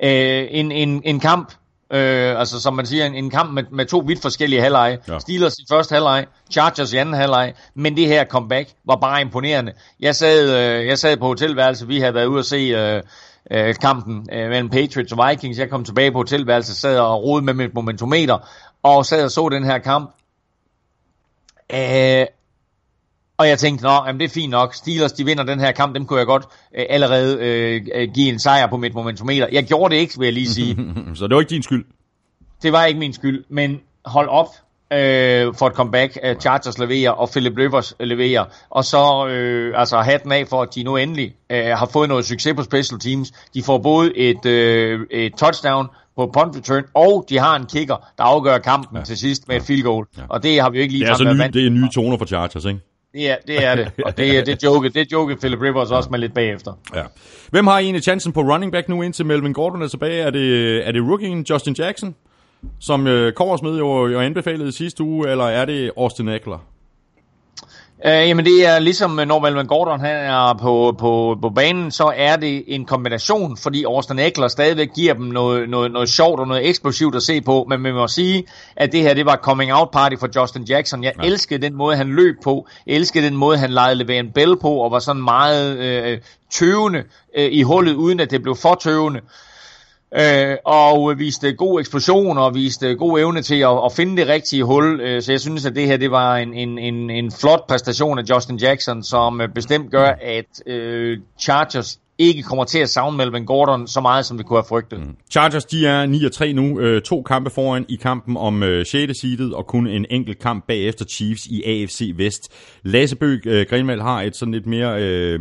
Øh, 0.04 0.48
en, 0.50 0.72
en, 0.72 1.02
en 1.06 1.20
kamp, 1.20 1.54
øh, 1.92 2.40
altså 2.40 2.62
som 2.62 2.74
man 2.74 2.86
siger, 2.86 3.06
en, 3.06 3.16
en 3.16 3.30
kamp 3.30 3.54
med, 3.54 3.64
med 3.72 3.86
to 3.86 4.04
vidt 4.08 4.22
forskellige 4.22 4.62
halvleje. 4.62 4.98
Ja. 5.08 5.20
Steelers 5.20 5.54
i 5.54 5.66
første 5.70 5.94
halvleg, 5.94 6.26
Chargers 6.52 6.94
i 6.94 6.98
anden 6.98 7.16
halvleg, 7.16 7.54
men 7.76 7.98
det 7.98 8.08
her 8.08 8.26
comeback 8.26 8.70
var 8.86 8.96
bare 8.96 9.22
imponerende. 9.22 9.74
Jeg 10.00 10.16
sad, 10.16 10.50
øh, 10.50 10.88
jeg 10.88 11.00
sad 11.00 11.18
på 11.18 11.26
hotelværelse, 11.26 11.88
vi 11.88 12.00
havde 12.00 12.14
været 12.14 12.26
ude 12.26 12.40
at 12.40 12.46
se 12.46 12.56
øh, 12.56 13.02
øh, 13.52 13.76
kampen 13.76 14.30
øh, 14.34 14.50
mellem 14.50 14.70
Patriots 14.70 15.12
og 15.12 15.30
Vikings. 15.30 15.60
Jeg 15.60 15.70
kom 15.70 15.84
tilbage 15.84 16.12
på 16.12 16.18
hotelværelset, 16.18 16.76
sad 16.76 17.00
og 17.00 17.24
rode 17.24 17.42
med 17.42 17.54
mit 17.54 17.74
momentometer, 17.74 18.38
og 18.84 19.06
sad 19.06 19.24
og 19.24 19.32
så 19.32 19.50
den 19.50 19.64
her 19.64 19.78
kamp. 19.78 20.16
Øh, 21.74 22.26
og 23.38 23.48
jeg 23.48 23.60
tænkte, 23.60 23.84
nå, 23.84 23.92
jamen 24.06 24.20
det 24.20 24.26
er 24.26 24.30
fint 24.30 24.52
nok. 24.52 24.74
Steelers, 24.74 25.12
de 25.12 25.26
vinder 25.26 25.44
den 25.44 25.60
her 25.60 25.72
kamp, 25.72 25.96
dem 25.96 26.06
kunne 26.06 26.20
jeg 26.20 26.28
godt 26.28 26.44
øh, 26.78 26.86
allerede 26.90 27.38
øh, 27.42 27.82
øh, 27.96 28.08
give 28.14 28.30
en 28.30 28.40
sejr 28.40 28.68
på 28.68 28.78
mit 28.78 28.94
momentometer. 28.94 29.48
Jeg 29.52 29.64
gjorde 29.64 29.96
det 29.96 30.02
ikke, 30.02 30.14
vil 30.20 30.26
jeg 30.26 30.34
lige 30.34 30.50
sige. 30.50 30.78
Så 31.16 31.28
det 31.28 31.36
var 31.36 31.42
ikke 31.42 31.50
din 31.50 31.64
skyld? 31.64 31.86
Det 32.64 32.72
var 32.72 32.86
ikke 32.86 33.00
min 33.00 33.14
skyld, 33.14 33.44
men 33.50 33.80
hold 34.06 34.30
op 34.30 34.48
øh, 34.94 35.54
for 35.54 35.68
et 35.68 35.74
comeback. 35.74 36.18
Uh, 36.24 36.42
Chargers 36.42 36.78
leverer, 36.78 37.12
og 37.12 37.30
Philip 37.30 37.58
Rivers 37.58 37.94
leverer. 38.00 38.46
Og 38.70 38.86
så 38.86 39.28
øh, 39.28 39.80
altså 39.80 39.98
hatten 39.98 40.32
af 40.32 40.48
for, 40.48 40.62
at 40.62 40.76
de 40.76 40.84
nu 40.84 40.98
endelig 40.98 41.36
øh, 41.50 41.66
har 41.66 41.90
fået 41.94 42.10
noget 42.10 42.26
succes 42.26 42.54
på 42.56 42.64
special 42.64 43.00
teams. 43.00 43.32
De 43.54 43.64
får 43.64 43.78
både 43.78 44.18
et, 44.18 44.46
øh, 44.46 45.00
et 45.12 45.34
touchdown 45.34 45.88
på 46.16 46.32
punt 46.34 46.58
return, 46.58 46.84
og 46.94 47.26
de 47.30 47.38
har 47.40 47.56
en 47.56 47.66
kicker, 47.66 47.96
der 48.18 48.24
afgør 48.24 48.58
kampen 48.58 48.98
ja. 48.98 49.04
til 49.04 49.18
sidst 49.18 49.48
med 49.48 49.56
et 49.56 49.64
field 49.64 49.84
goal. 49.84 50.06
Ja. 50.18 50.22
Og 50.30 50.44
det 50.44 50.62
har 50.62 50.70
vi 50.70 50.78
jo 50.78 50.82
ikke 50.82 50.94
lige 50.94 51.04
det 51.04 51.10
er 51.10 51.14
altså 51.14 51.34
nye, 51.34 51.62
Det 51.62 51.66
er 51.66 51.70
nye 51.70 51.90
toner 51.96 52.18
for 52.18 52.26
Chargers, 52.26 52.66
ikke? 52.66 52.80
Det 53.16 53.30
er 53.30 53.36
det, 53.48 53.66
er 53.66 53.76
det. 53.76 53.92
og 54.06 54.18
det, 54.18 54.38
er, 54.38 54.44
det 54.44 54.64
joke, 54.64 54.90
det 54.90 55.12
joke 55.12 55.36
Philip 55.36 55.62
Rivers 55.62 55.92
også 55.92 56.10
med 56.10 56.20
lidt 56.20 56.34
bagefter. 56.34 56.74
Ja. 56.96 57.04
Hvem 57.50 57.68
har 57.68 57.80
egentlig 57.80 58.04
chancen 58.04 58.34
på 58.34 58.42
running 58.42 58.72
back 58.72 58.90
nu 58.90 59.02
indtil 59.02 59.26
Melvin 59.26 59.54
Gordon 59.54 59.82
er 59.82 59.88
tilbage? 59.88 60.22
Er 60.22 60.30
det, 60.30 60.78
er 60.88 60.92
det 60.92 61.02
rookien 61.02 61.46
Justin 61.50 61.76
Jackson, 61.80 62.16
som 62.80 63.08
øh, 63.08 63.34
Korsmed 63.34 63.78
jo, 63.78 64.08
jo 64.08 64.20
anbefalede 64.20 64.72
sidste 64.72 65.04
uge, 65.04 65.30
eller 65.30 65.46
er 65.46 65.66
det 65.66 65.92
Austin 65.98 66.30
Eckler? 66.30 66.66
Uh, 68.06 68.12
jamen 68.12 68.46
det 68.46 68.66
er 68.66 68.80
ligesom 68.80 69.12
når 69.12 69.40
Melvin 69.40 69.66
Gordon 69.66 70.00
han 70.00 70.16
er 70.16 70.54
på, 70.62 70.96
på, 71.00 71.38
på 71.42 71.50
banen, 71.50 71.92
så 71.92 72.14
er 72.16 72.36
det 72.36 72.64
en 72.68 72.86
kombination, 72.86 73.58
fordi 73.58 73.84
Austin 73.84 74.20
Eckler 74.20 74.48
stadigvæk 74.48 74.90
giver 74.96 75.14
dem 75.14 75.26
noget, 75.26 75.70
noget, 75.70 75.92
noget 75.92 76.10
sjovt 76.10 76.40
og 76.40 76.48
noget 76.48 76.70
eksplosivt 76.70 77.16
at 77.16 77.24
se 77.24 77.42
på, 77.42 77.66
men 77.70 77.82
man 77.82 77.94
må 77.94 78.08
sige, 78.08 78.44
at 78.76 78.92
det 78.92 79.02
her 79.02 79.14
det 79.14 79.26
var 79.26 79.36
coming 79.36 79.74
out 79.74 79.92
party 79.92 80.16
for 80.20 80.42
Justin 80.42 80.64
Jackson. 80.64 81.04
Jeg 81.04 81.14
ja. 81.24 81.28
elskede 81.28 81.62
den 81.62 81.76
måde, 81.76 81.96
han 81.98 82.08
løb 82.08 82.36
på, 82.44 82.68
elskede 82.88 83.26
den 83.26 83.36
måde, 83.36 83.58
han 83.58 83.70
legede 83.70 83.96
Levan 83.96 84.32
Bell 84.32 84.58
på, 84.58 84.70
og 84.70 84.92
var 84.92 85.00
sådan 85.00 85.24
meget 85.24 85.78
øh, 85.78 86.20
tøvende 86.52 87.04
øh, 87.38 87.50
i 87.52 87.62
hullet, 87.62 87.94
uden 87.94 88.20
at 88.20 88.32
det 88.32 88.44
blev 88.44 88.56
for 88.56 88.76
tøvende 88.76 89.20
øh, 89.20 89.55
Øh, 90.18 90.58
og 90.66 91.14
viste 91.18 91.54
god 91.54 91.80
eksplosion 91.80 92.38
og 92.38 92.56
viste 92.56 92.96
god 92.96 93.20
evne 93.20 93.42
til 93.42 93.56
at, 93.56 93.80
at 93.86 93.92
finde 93.96 94.18
det 94.18 94.28
rigtige 94.28 94.64
hul. 94.64 95.02
Øh, 95.02 95.22
så 95.22 95.32
jeg 95.32 95.42
synes, 95.42 95.66
at 95.66 95.76
det 95.76 95.88
her 95.88 95.98
det 95.98 96.12
var 96.12 96.36
en, 96.36 96.54
en, 96.54 96.78
en, 96.78 97.10
en 97.10 97.32
flot 97.32 97.68
præstation 97.68 98.20
af 98.20 98.24
Justin 98.30 98.58
Jackson, 98.58 99.04
som 99.04 99.42
øh, 99.42 99.50
bestemt 99.50 99.92
gør, 99.92 100.14
at 100.22 100.68
øh, 100.68 101.18
Chargers 101.40 102.00
ikke 102.18 102.44
kommer 102.44 102.64
til 102.64 102.80
at 102.80 102.90
savne 102.90 103.18
Melvin 103.18 103.46
Gordon 103.46 103.88
så 103.88 104.02
meget, 104.02 104.26
som 104.26 104.38
vi 104.38 104.44
kunne 104.44 104.58
have 104.58 104.66
frygtet. 104.70 105.00
Mm. 105.00 105.16
Chargers, 105.32 105.66
de 105.66 105.88
er 105.88 106.06
9-3 106.06 106.54
nu. 106.54 106.80
Øh, 106.80 107.02
to 107.02 107.22
kampe 107.22 107.50
foran 107.50 107.86
i 107.90 107.96
kampen 107.96 108.38
om 108.38 108.64
øh, 108.64 108.86
6. 108.86 109.20
seedet, 109.22 109.54
og 109.54 109.68
kun 109.68 109.88
en 109.88 110.06
enkelt 110.10 110.40
kamp 110.40 110.68
bagefter 110.68 111.06
Chiefs 111.06 111.46
i 111.46 111.64
AFC 111.64 112.14
Vest. 112.16 112.54
Lasse 112.84 113.16
Bøg 113.16 113.48
øh, 113.48 113.66
Grenvald 113.70 114.02
har 114.02 114.22
et 114.22 114.36
sådan 114.36 114.54
lidt 114.54 114.66
mere... 114.66 115.04
Øh, 115.04 115.40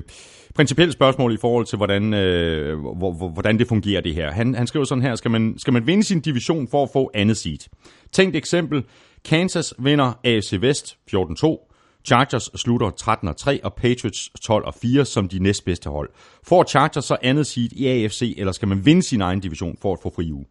principielt 0.54 0.92
spørgsmål 0.92 1.32
i 1.32 1.36
forhold 1.36 1.66
til, 1.66 1.76
hvordan, 1.76 2.14
øh, 2.14 2.78
hvordan 3.32 3.58
det 3.58 3.68
fungerer 3.68 4.00
det 4.00 4.14
her. 4.14 4.30
Han, 4.30 4.54
han 4.54 4.66
skriver 4.66 4.84
sådan 4.84 5.02
her, 5.02 5.14
skal 5.14 5.30
man, 5.30 5.54
skal 5.58 5.72
man 5.72 5.86
vinde 5.86 6.04
sin 6.04 6.20
division 6.20 6.68
for 6.68 6.82
at 6.82 6.90
få 6.92 7.10
andet 7.14 7.36
seed? 7.36 7.58
Tænkt 8.12 8.36
eksempel, 8.36 8.84
Kansas 9.24 9.74
vinder 9.78 10.12
AFC 10.24 10.52
Vest 10.60 10.98
14-2, 11.14 11.70
Chargers 12.04 12.50
slutter 12.54 12.90
13-3 13.56 13.58
og 13.64 13.74
Patriots 13.74 14.30
12-4 14.50 15.04
som 15.04 15.28
de 15.28 15.38
næstbedste 15.38 15.90
hold. 15.90 16.10
Får 16.46 16.64
Chargers 16.64 17.04
så 17.04 17.16
andet 17.22 17.46
seed 17.46 17.72
i 17.72 17.86
AFC, 17.86 18.34
eller 18.36 18.52
skal 18.52 18.68
man 18.68 18.86
vinde 18.86 19.02
sin 19.02 19.20
egen 19.20 19.40
division 19.40 19.76
for 19.82 19.92
at 19.92 19.98
få 20.02 20.12
fri 20.16 20.32
uge? 20.32 20.44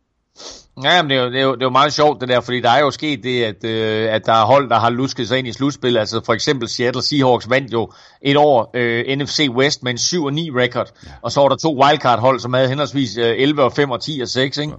Ja, 0.83 1.01
men 1.01 1.09
det 1.09 1.17
er, 1.17 1.23
jo, 1.23 1.29
det, 1.31 1.39
er 1.39 1.43
jo, 1.43 1.53
det 1.53 1.61
er 1.61 1.65
jo 1.65 1.69
meget 1.69 1.93
sjovt 1.93 2.21
det 2.21 2.29
der, 2.29 2.41
fordi 2.41 2.61
der 2.61 2.69
er 2.69 2.79
jo 2.79 2.91
sket 2.91 3.23
det, 3.23 3.43
at, 3.43 3.63
øh, 3.63 4.13
at 4.13 4.25
der 4.25 4.33
er 4.33 4.45
hold, 4.45 4.69
der 4.69 4.79
har 4.79 4.89
lusket 4.89 5.27
sig 5.27 5.37
ind 5.39 5.47
i 5.47 5.53
slutspil. 5.53 5.97
Altså 5.97 6.21
for 6.25 6.33
eksempel 6.33 6.69
Seattle 6.69 7.01
Seahawks 7.01 7.49
vandt 7.49 7.73
jo 7.73 7.91
et 8.21 8.37
år 8.37 8.71
øh, 8.73 9.17
NFC 9.17 9.47
West 9.49 9.83
med 9.83 9.91
en 9.91 9.97
7 9.97 10.23
og 10.23 10.33
9 10.33 10.49
record, 10.51 10.91
ja. 11.05 11.09
og 11.21 11.31
så 11.31 11.41
var 11.41 11.49
der 11.49 11.55
to 11.55 11.83
wildcard 11.83 12.19
hold, 12.19 12.39
som 12.39 12.53
havde 12.53 12.67
henholdsvis 12.67 13.17
øh, 13.17 13.35
11 13.37 13.63
og 13.63 13.73
5 13.73 13.91
og 13.91 14.01
10 14.01 14.19
og 14.21 14.27
6. 14.27 14.57
Ikke? 14.57 14.73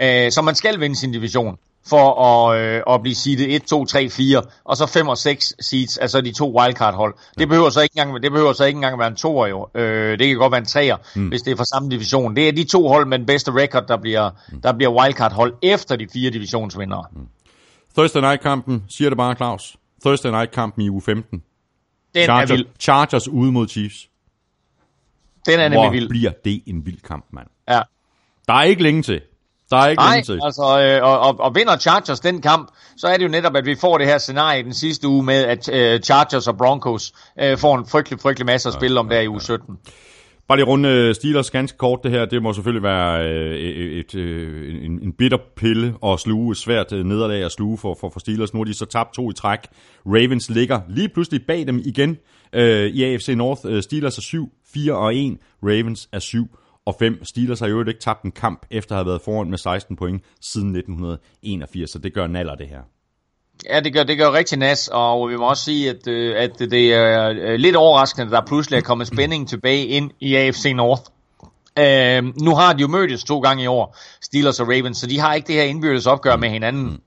Ja. 0.00 0.26
Øh, 0.26 0.32
så 0.32 0.42
man 0.42 0.54
skal 0.54 0.80
vinde 0.80 0.96
sin 0.96 1.12
division 1.12 1.58
for 1.86 2.22
at, 2.22 2.60
øh, 2.60 2.82
at 2.94 3.02
blive 3.02 3.14
seedet 3.14 3.54
1, 3.54 3.62
2, 3.62 3.84
3, 3.84 4.08
4, 4.10 4.42
og 4.64 4.76
så 4.76 4.86
5 4.86 5.08
og 5.08 5.18
6 5.18 5.54
seeds, 5.60 5.98
altså 5.98 6.20
de 6.20 6.32
to 6.32 6.58
wildcard 6.60 6.94
hold. 6.94 7.14
Det 7.38 7.48
behøver 7.48 7.70
så 7.70 7.80
ikke 7.80 7.92
engang, 7.98 8.22
det 8.22 8.32
behøver 8.32 8.52
så 8.52 8.64
ikke 8.64 8.76
engang 8.76 8.98
være 8.98 9.08
en 9.08 9.16
toer 9.16 9.46
jo. 9.46 9.68
Øh, 9.74 10.18
det 10.18 10.28
kan 10.28 10.36
godt 10.36 10.52
være 10.52 10.60
en 10.60 10.66
treer, 10.66 10.96
mm. 11.16 11.28
hvis 11.28 11.42
det 11.42 11.52
er 11.52 11.56
fra 11.56 11.64
samme 11.64 11.90
division. 11.90 12.36
Det 12.36 12.48
er 12.48 12.52
de 12.52 12.64
to 12.64 12.88
hold 12.88 13.06
med 13.06 13.18
den 13.18 13.26
bedste 13.26 13.52
record, 13.52 13.86
der 13.88 13.96
bliver, 13.96 14.30
mm. 14.52 14.60
der 14.60 14.72
bliver 14.72 14.90
wildcard 14.90 15.32
hold 15.32 15.54
efter 15.62 15.96
de 15.96 16.06
fire 16.12 16.30
divisionsvindere. 16.30 17.04
Mm. 17.12 17.28
Thursday 17.96 18.20
Night-kampen, 18.20 18.84
siger 18.88 19.10
det 19.10 19.16
bare 19.16 19.34
Claus. 19.34 19.76
Thursday 20.04 20.30
Night-kampen 20.30 20.84
i 20.84 20.90
uge 20.90 21.02
15. 21.02 21.42
Den 22.14 22.24
Chargers, 22.24 22.50
er 22.50 22.54
vild. 22.54 22.66
Chargers 22.80 23.28
ude 23.28 23.52
mod 23.52 23.68
Chiefs. 23.68 24.08
Den 25.46 25.60
er 25.60 25.68
Hvor 25.68 25.82
nemlig 25.82 26.00
vild. 26.00 26.08
bliver 26.08 26.30
det 26.44 26.62
en 26.66 26.86
vild 26.86 27.00
kamp, 27.00 27.26
mand. 27.32 27.46
Ja. 27.68 27.80
Der 28.48 28.54
er 28.54 28.62
ikke 28.62 28.82
længe 28.82 29.02
til. 29.02 29.20
Der 29.70 29.76
er 29.76 29.88
ikke 29.88 30.02
Nej, 30.02 30.16
altså, 30.16 30.98
øh, 31.02 31.08
og, 31.08 31.20
og, 31.20 31.40
og 31.40 31.54
vinder 31.54 31.76
Chargers 31.76 32.20
den 32.20 32.40
kamp, 32.40 32.68
så 32.96 33.06
er 33.06 33.16
det 33.16 33.24
jo 33.24 33.28
netop, 33.28 33.56
at 33.56 33.66
vi 33.66 33.74
får 33.80 33.98
det 33.98 34.06
her 34.06 34.18
scenarie 34.18 34.62
den 34.62 34.74
sidste 34.74 35.08
uge 35.08 35.22
med, 35.24 35.44
at 35.44 35.68
øh, 35.72 36.00
Chargers 36.00 36.48
og 36.48 36.56
Broncos 36.56 37.12
øh, 37.40 37.58
får 37.58 37.78
en 37.78 37.86
frygtelig, 37.86 38.20
frygtelig 38.20 38.46
masse 38.46 38.68
at 38.68 38.74
spille 38.74 39.00
om 39.00 39.08
der 39.08 39.20
i 39.20 39.28
uge 39.28 39.40
17. 39.40 39.78
Bare 40.48 40.58
lige 40.58 40.66
runde 40.66 41.14
Steelers 41.14 41.50
ganske 41.50 41.78
kort 41.78 42.00
det 42.02 42.10
her. 42.10 42.24
Det 42.24 42.42
må 42.42 42.52
selvfølgelig 42.52 42.82
være 42.82 43.24
øh, 43.24 43.58
et, 43.58 43.98
et, 43.98 44.14
øh, 44.14 44.84
en, 44.84 44.98
en 45.02 45.12
bitter 45.12 45.38
pille 45.56 45.94
at 46.04 46.20
sluge, 46.20 46.52
et 46.52 46.56
svært 46.56 46.92
øh, 46.92 47.04
nederlag 47.04 47.44
at 47.44 47.52
sluge 47.52 47.78
for, 47.78 47.96
for, 48.00 48.10
for 48.10 48.20
Steelers. 48.20 48.54
Nu 48.54 48.60
har 48.60 48.64
de 48.64 48.74
så 48.74 48.86
tabt 48.86 49.14
to 49.14 49.30
i 49.30 49.34
træk. 49.34 49.58
Ravens 50.06 50.50
ligger 50.50 50.80
lige 50.88 51.08
pludselig 51.08 51.40
bag 51.46 51.66
dem 51.66 51.82
igen 51.84 52.16
øh, 52.52 52.86
i 52.86 53.04
AFC 53.04 53.28
North. 53.28 53.60
Øh, 53.64 53.82
Steelers 53.82 54.18
er 54.18 54.22
7, 54.22 54.52
4 54.74 54.92
og 54.92 55.16
1. 55.16 55.38
Ravens 55.62 56.08
er 56.12 56.18
7 56.18 56.48
og 56.88 56.94
5. 56.98 57.24
Steelers 57.24 57.60
har 57.60 57.66
jo 57.66 57.80
ikke 57.80 58.00
tabt 58.00 58.22
en 58.22 58.32
kamp 58.32 58.66
efter 58.70 58.94
at 58.94 58.96
have 58.96 59.06
været 59.06 59.20
foran 59.24 59.50
med 59.50 59.58
16 59.58 59.96
point 59.96 60.24
siden 60.52 60.76
1981, 60.76 61.90
så 61.90 61.98
det 61.98 62.14
gør 62.14 62.26
naller 62.26 62.54
det 62.54 62.68
her. 62.68 62.80
Ja, 63.70 63.80
det 63.80 63.92
gør, 63.92 64.02
det 64.02 64.18
gør 64.18 64.32
rigtig 64.32 64.58
nas, 64.58 64.88
og 64.92 65.30
vi 65.30 65.36
må 65.36 65.48
også 65.48 65.64
sige, 65.64 65.90
at, 65.90 66.06
øh, 66.06 66.34
at 66.36 66.58
det 66.58 66.94
er 66.94 67.28
øh, 67.28 67.54
lidt 67.54 67.76
overraskende, 67.76 68.26
at 68.26 68.32
der 68.32 68.46
pludselig 68.46 68.76
er 68.76 68.80
kommet 68.80 69.06
spænding 69.06 69.48
tilbage 69.48 69.86
ind 69.86 70.10
i 70.20 70.34
AFC 70.34 70.72
North. 70.74 71.02
Øh, 71.78 72.42
nu 72.42 72.54
har 72.54 72.72
de 72.72 72.80
jo 72.82 72.88
mødtes 72.88 73.24
to 73.24 73.40
gange 73.40 73.62
i 73.62 73.66
år, 73.66 73.96
Steelers 74.20 74.60
og 74.60 74.68
Ravens, 74.68 74.98
så 74.98 75.06
de 75.06 75.20
har 75.20 75.34
ikke 75.34 75.46
det 75.46 75.54
her 75.54 75.62
indbyrdes 75.62 76.06
opgør 76.06 76.36
med 76.36 76.48
hinanden. 76.48 77.00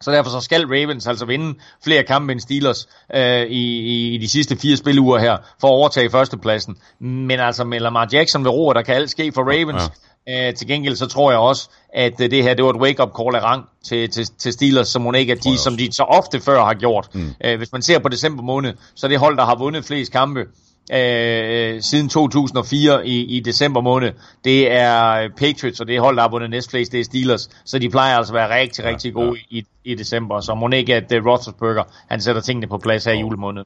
Så 0.00 0.10
derfor 0.10 0.30
så 0.30 0.40
skal 0.40 0.66
Ravens 0.66 1.06
altså 1.06 1.26
vinde 1.26 1.58
flere 1.84 2.02
kampe 2.02 2.32
end 2.32 2.40
Steelers 2.40 2.88
øh, 3.14 3.42
i, 3.42 3.80
i, 3.80 4.14
i 4.14 4.18
de 4.18 4.28
sidste 4.28 4.56
fire 4.56 4.76
spiluger 4.76 5.18
her, 5.18 5.36
for 5.60 5.68
at 5.68 5.72
overtage 5.72 6.10
førstepladsen. 6.10 6.76
Men 7.00 7.40
altså 7.40 7.64
med 7.64 7.80
Lamar 7.80 8.08
Jackson 8.12 8.44
ved 8.44 8.50
roer, 8.50 8.72
der 8.72 8.82
kan 8.82 8.94
alt 8.94 9.10
ske 9.10 9.32
for 9.32 9.42
Ravens. 9.42 9.82
Ja. 10.26 10.48
Øh, 10.48 10.54
til 10.54 10.66
gengæld 10.66 10.96
så 10.96 11.06
tror 11.06 11.30
jeg 11.30 11.40
også, 11.40 11.68
at 11.94 12.20
øh, 12.20 12.30
det 12.30 12.42
her 12.42 12.54
det 12.54 12.64
var 12.64 12.70
et 12.70 12.76
wake-up 12.76 13.10
call 13.18 13.36
af 13.36 13.42
rang 13.42 13.64
til, 13.84 14.10
til, 14.10 14.26
til 14.38 14.52
Steelers, 14.52 14.88
som 14.88 15.02
hun 15.02 15.14
ikke 15.14 15.32
er 15.32 15.36
de, 15.36 15.58
som 15.58 15.76
de 15.76 15.88
så 15.92 16.02
ofte 16.02 16.40
før 16.40 16.64
har 16.64 16.74
gjort. 16.74 17.08
Mm. 17.14 17.34
Øh, 17.44 17.58
hvis 17.58 17.72
man 17.72 17.82
ser 17.82 17.98
på 17.98 18.08
december 18.08 18.42
måned, 18.42 18.72
så 18.94 19.06
er 19.06 19.08
det 19.08 19.18
hold, 19.18 19.36
der 19.36 19.44
har 19.44 19.58
vundet 19.58 19.84
flest 19.84 20.12
kampe 20.12 20.44
øh, 20.92 21.82
siden 21.82 22.08
2004 22.08 23.06
i, 23.06 23.24
i 23.24 23.40
december 23.40 23.80
måned, 23.80 24.12
det 24.44 24.72
er 24.72 25.28
Patriots, 25.36 25.80
og 25.80 25.86
det 25.86 26.00
hold, 26.00 26.16
der 26.16 26.22
har 26.22 26.30
vundet 26.30 26.50
næstflest, 26.50 26.92
det 26.92 27.00
er 27.00 27.04
Steelers. 27.04 27.50
Så 27.64 27.78
de 27.78 27.90
plejer 27.90 28.16
altså 28.16 28.32
at 28.32 28.36
være 28.36 28.60
rigtig, 28.60 28.84
rigtig 28.84 29.14
gode 29.14 29.38
ja. 29.52 29.56
i, 29.58 29.64
i 29.84 29.94
december. 29.94 30.40
Så 30.40 30.54
må 30.54 30.68
ikke, 30.68 30.94
at 30.94 31.12
uh, 31.12 31.26
Roethlisberger, 31.26 31.82
han 32.08 32.20
sætter 32.20 32.42
tingene 32.42 32.66
på 32.66 32.78
plads 32.78 33.04
her 33.04 33.12
i 33.12 33.20
julemåned. 33.20 33.64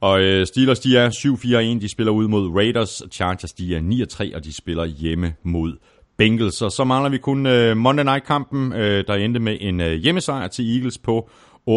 Og 0.00 0.20
øh, 0.20 0.46
Steelers, 0.46 0.80
de 0.80 0.96
er 0.96 1.10
7-4-1, 1.76 1.80
de 1.80 1.88
spiller 1.88 2.12
ud 2.12 2.28
mod 2.28 2.56
Raiders. 2.56 3.02
Chargers, 3.12 3.52
de 3.52 3.76
er 3.76 3.80
9-3, 4.30 4.36
og 4.36 4.44
de 4.44 4.52
spiller 4.52 4.84
hjemme 4.84 5.34
mod 5.42 5.76
Bengals. 6.16 6.62
Og 6.62 6.72
så 6.72 6.84
mangler 6.84 7.10
vi 7.10 7.18
kun 7.18 7.46
øh, 7.46 7.76
Monday 7.76 8.04
Night-kampen, 8.04 8.72
øh, 8.72 9.04
der 9.06 9.14
endte 9.14 9.40
med 9.40 9.56
en 9.60 9.80
øh, 9.80 9.92
hjemmesejr 9.92 10.48
til 10.48 10.76
Eagles 10.76 10.98
på 10.98 11.28
28-13 11.70 11.72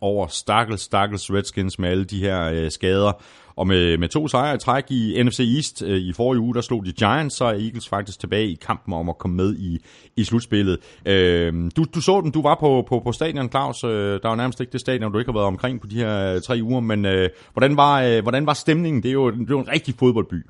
over 0.00 0.26
Stakkels, 0.26 0.80
Stakkels 0.80 1.32
Redskins 1.32 1.78
med 1.78 1.88
alle 1.88 2.04
de 2.04 2.20
her 2.20 2.50
øh, 2.52 2.70
skader. 2.70 3.12
Og 3.58 3.66
med, 3.66 3.98
med 3.98 4.08
to 4.08 4.28
sejre 4.28 4.54
i 4.54 4.58
træk 4.58 4.84
i 4.90 5.22
NFC 5.22 5.40
East 5.56 5.82
øh, 5.82 5.98
i 5.98 6.12
forrige 6.12 6.40
uge, 6.40 6.54
der 6.54 6.60
slog 6.60 6.86
de 6.86 6.92
Giants, 6.92 7.36
så 7.36 7.44
er 7.44 7.52
Eagles 7.52 7.88
faktisk 7.88 8.20
tilbage 8.20 8.48
i 8.48 8.54
kampen 8.54 8.94
om 8.94 9.08
at 9.08 9.18
komme 9.18 9.36
med 9.36 9.56
i, 9.56 9.78
i 10.16 10.24
slutspillet. 10.24 10.78
Øh, 11.06 11.70
du, 11.76 11.84
du 11.94 12.00
så 12.00 12.20
den, 12.20 12.30
du 12.30 12.42
var 12.42 12.56
på, 12.60 12.84
på, 12.88 13.00
på 13.04 13.12
stadion, 13.12 13.50
Claus. 13.50 13.84
Øh, 13.84 13.90
der 14.22 14.28
var 14.28 14.34
nærmest 14.34 14.60
ikke 14.60 14.72
det 14.72 14.80
stadion, 14.80 15.12
du 15.12 15.18
ikke 15.18 15.32
har 15.32 15.38
været 15.38 15.46
omkring 15.46 15.80
på 15.80 15.86
de 15.86 15.96
her 15.96 16.40
tre 16.40 16.60
uger, 16.62 16.80
men 16.80 17.04
øh, 17.04 17.28
hvordan, 17.52 17.76
var, 17.76 18.02
øh, 18.02 18.22
hvordan 18.22 18.46
var 18.46 18.54
stemningen? 18.54 19.02
Det 19.02 19.08
er, 19.08 19.12
jo, 19.12 19.30
det 19.30 19.40
er 19.40 19.46
jo 19.50 19.60
en 19.60 19.68
rigtig 19.68 19.94
fodboldby. 19.98 20.46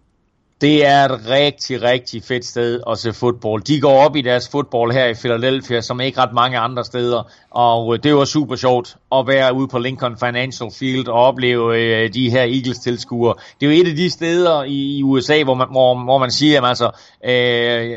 Det 0.61 0.87
er 0.87 1.05
et 1.05 1.21
rigtig, 1.29 1.83
rigtig 1.83 2.23
fedt 2.23 2.45
sted 2.45 2.81
at 2.91 2.99
se 2.99 3.13
fodbold. 3.13 3.63
De 3.63 3.81
går 3.81 4.05
op 4.05 4.17
i 4.17 4.21
deres 4.21 4.49
fodbold 4.49 4.93
her 4.93 5.07
i 5.07 5.15
Philadelphia, 5.15 5.81
som 5.81 6.01
ikke 6.01 6.21
ret 6.21 6.33
mange 6.33 6.59
andre 6.59 6.85
steder. 6.85 7.31
Og 7.51 7.95
øh, 7.95 8.03
det 8.03 8.15
var 8.15 8.25
super 8.25 8.57
sjovt 8.57 8.97
at 9.13 9.27
være 9.27 9.55
ude 9.55 9.69
på 9.69 9.79
Lincoln 9.79 10.19
Financial 10.19 10.71
Field 10.79 11.09
og 11.09 11.15
opleve 11.15 11.79
øh, 11.79 12.15
de 12.15 12.31
her 12.31 12.43
Eagles-tilskuere. 12.43 13.35
Det 13.61 13.67
er 13.69 13.77
jo 13.77 13.83
et 13.83 13.89
af 13.89 13.97
de 13.97 14.11
steder 14.11 14.63
i, 14.63 14.97
i 14.97 15.03
USA, 15.03 15.43
hvor 15.43 15.55
man, 15.55 15.67
hvor, 15.71 16.05
hvor 16.05 16.19
man 16.19 16.31
siger, 16.31 16.63
at 16.63 16.69
altså, 16.69 16.91
øh, 17.25 17.97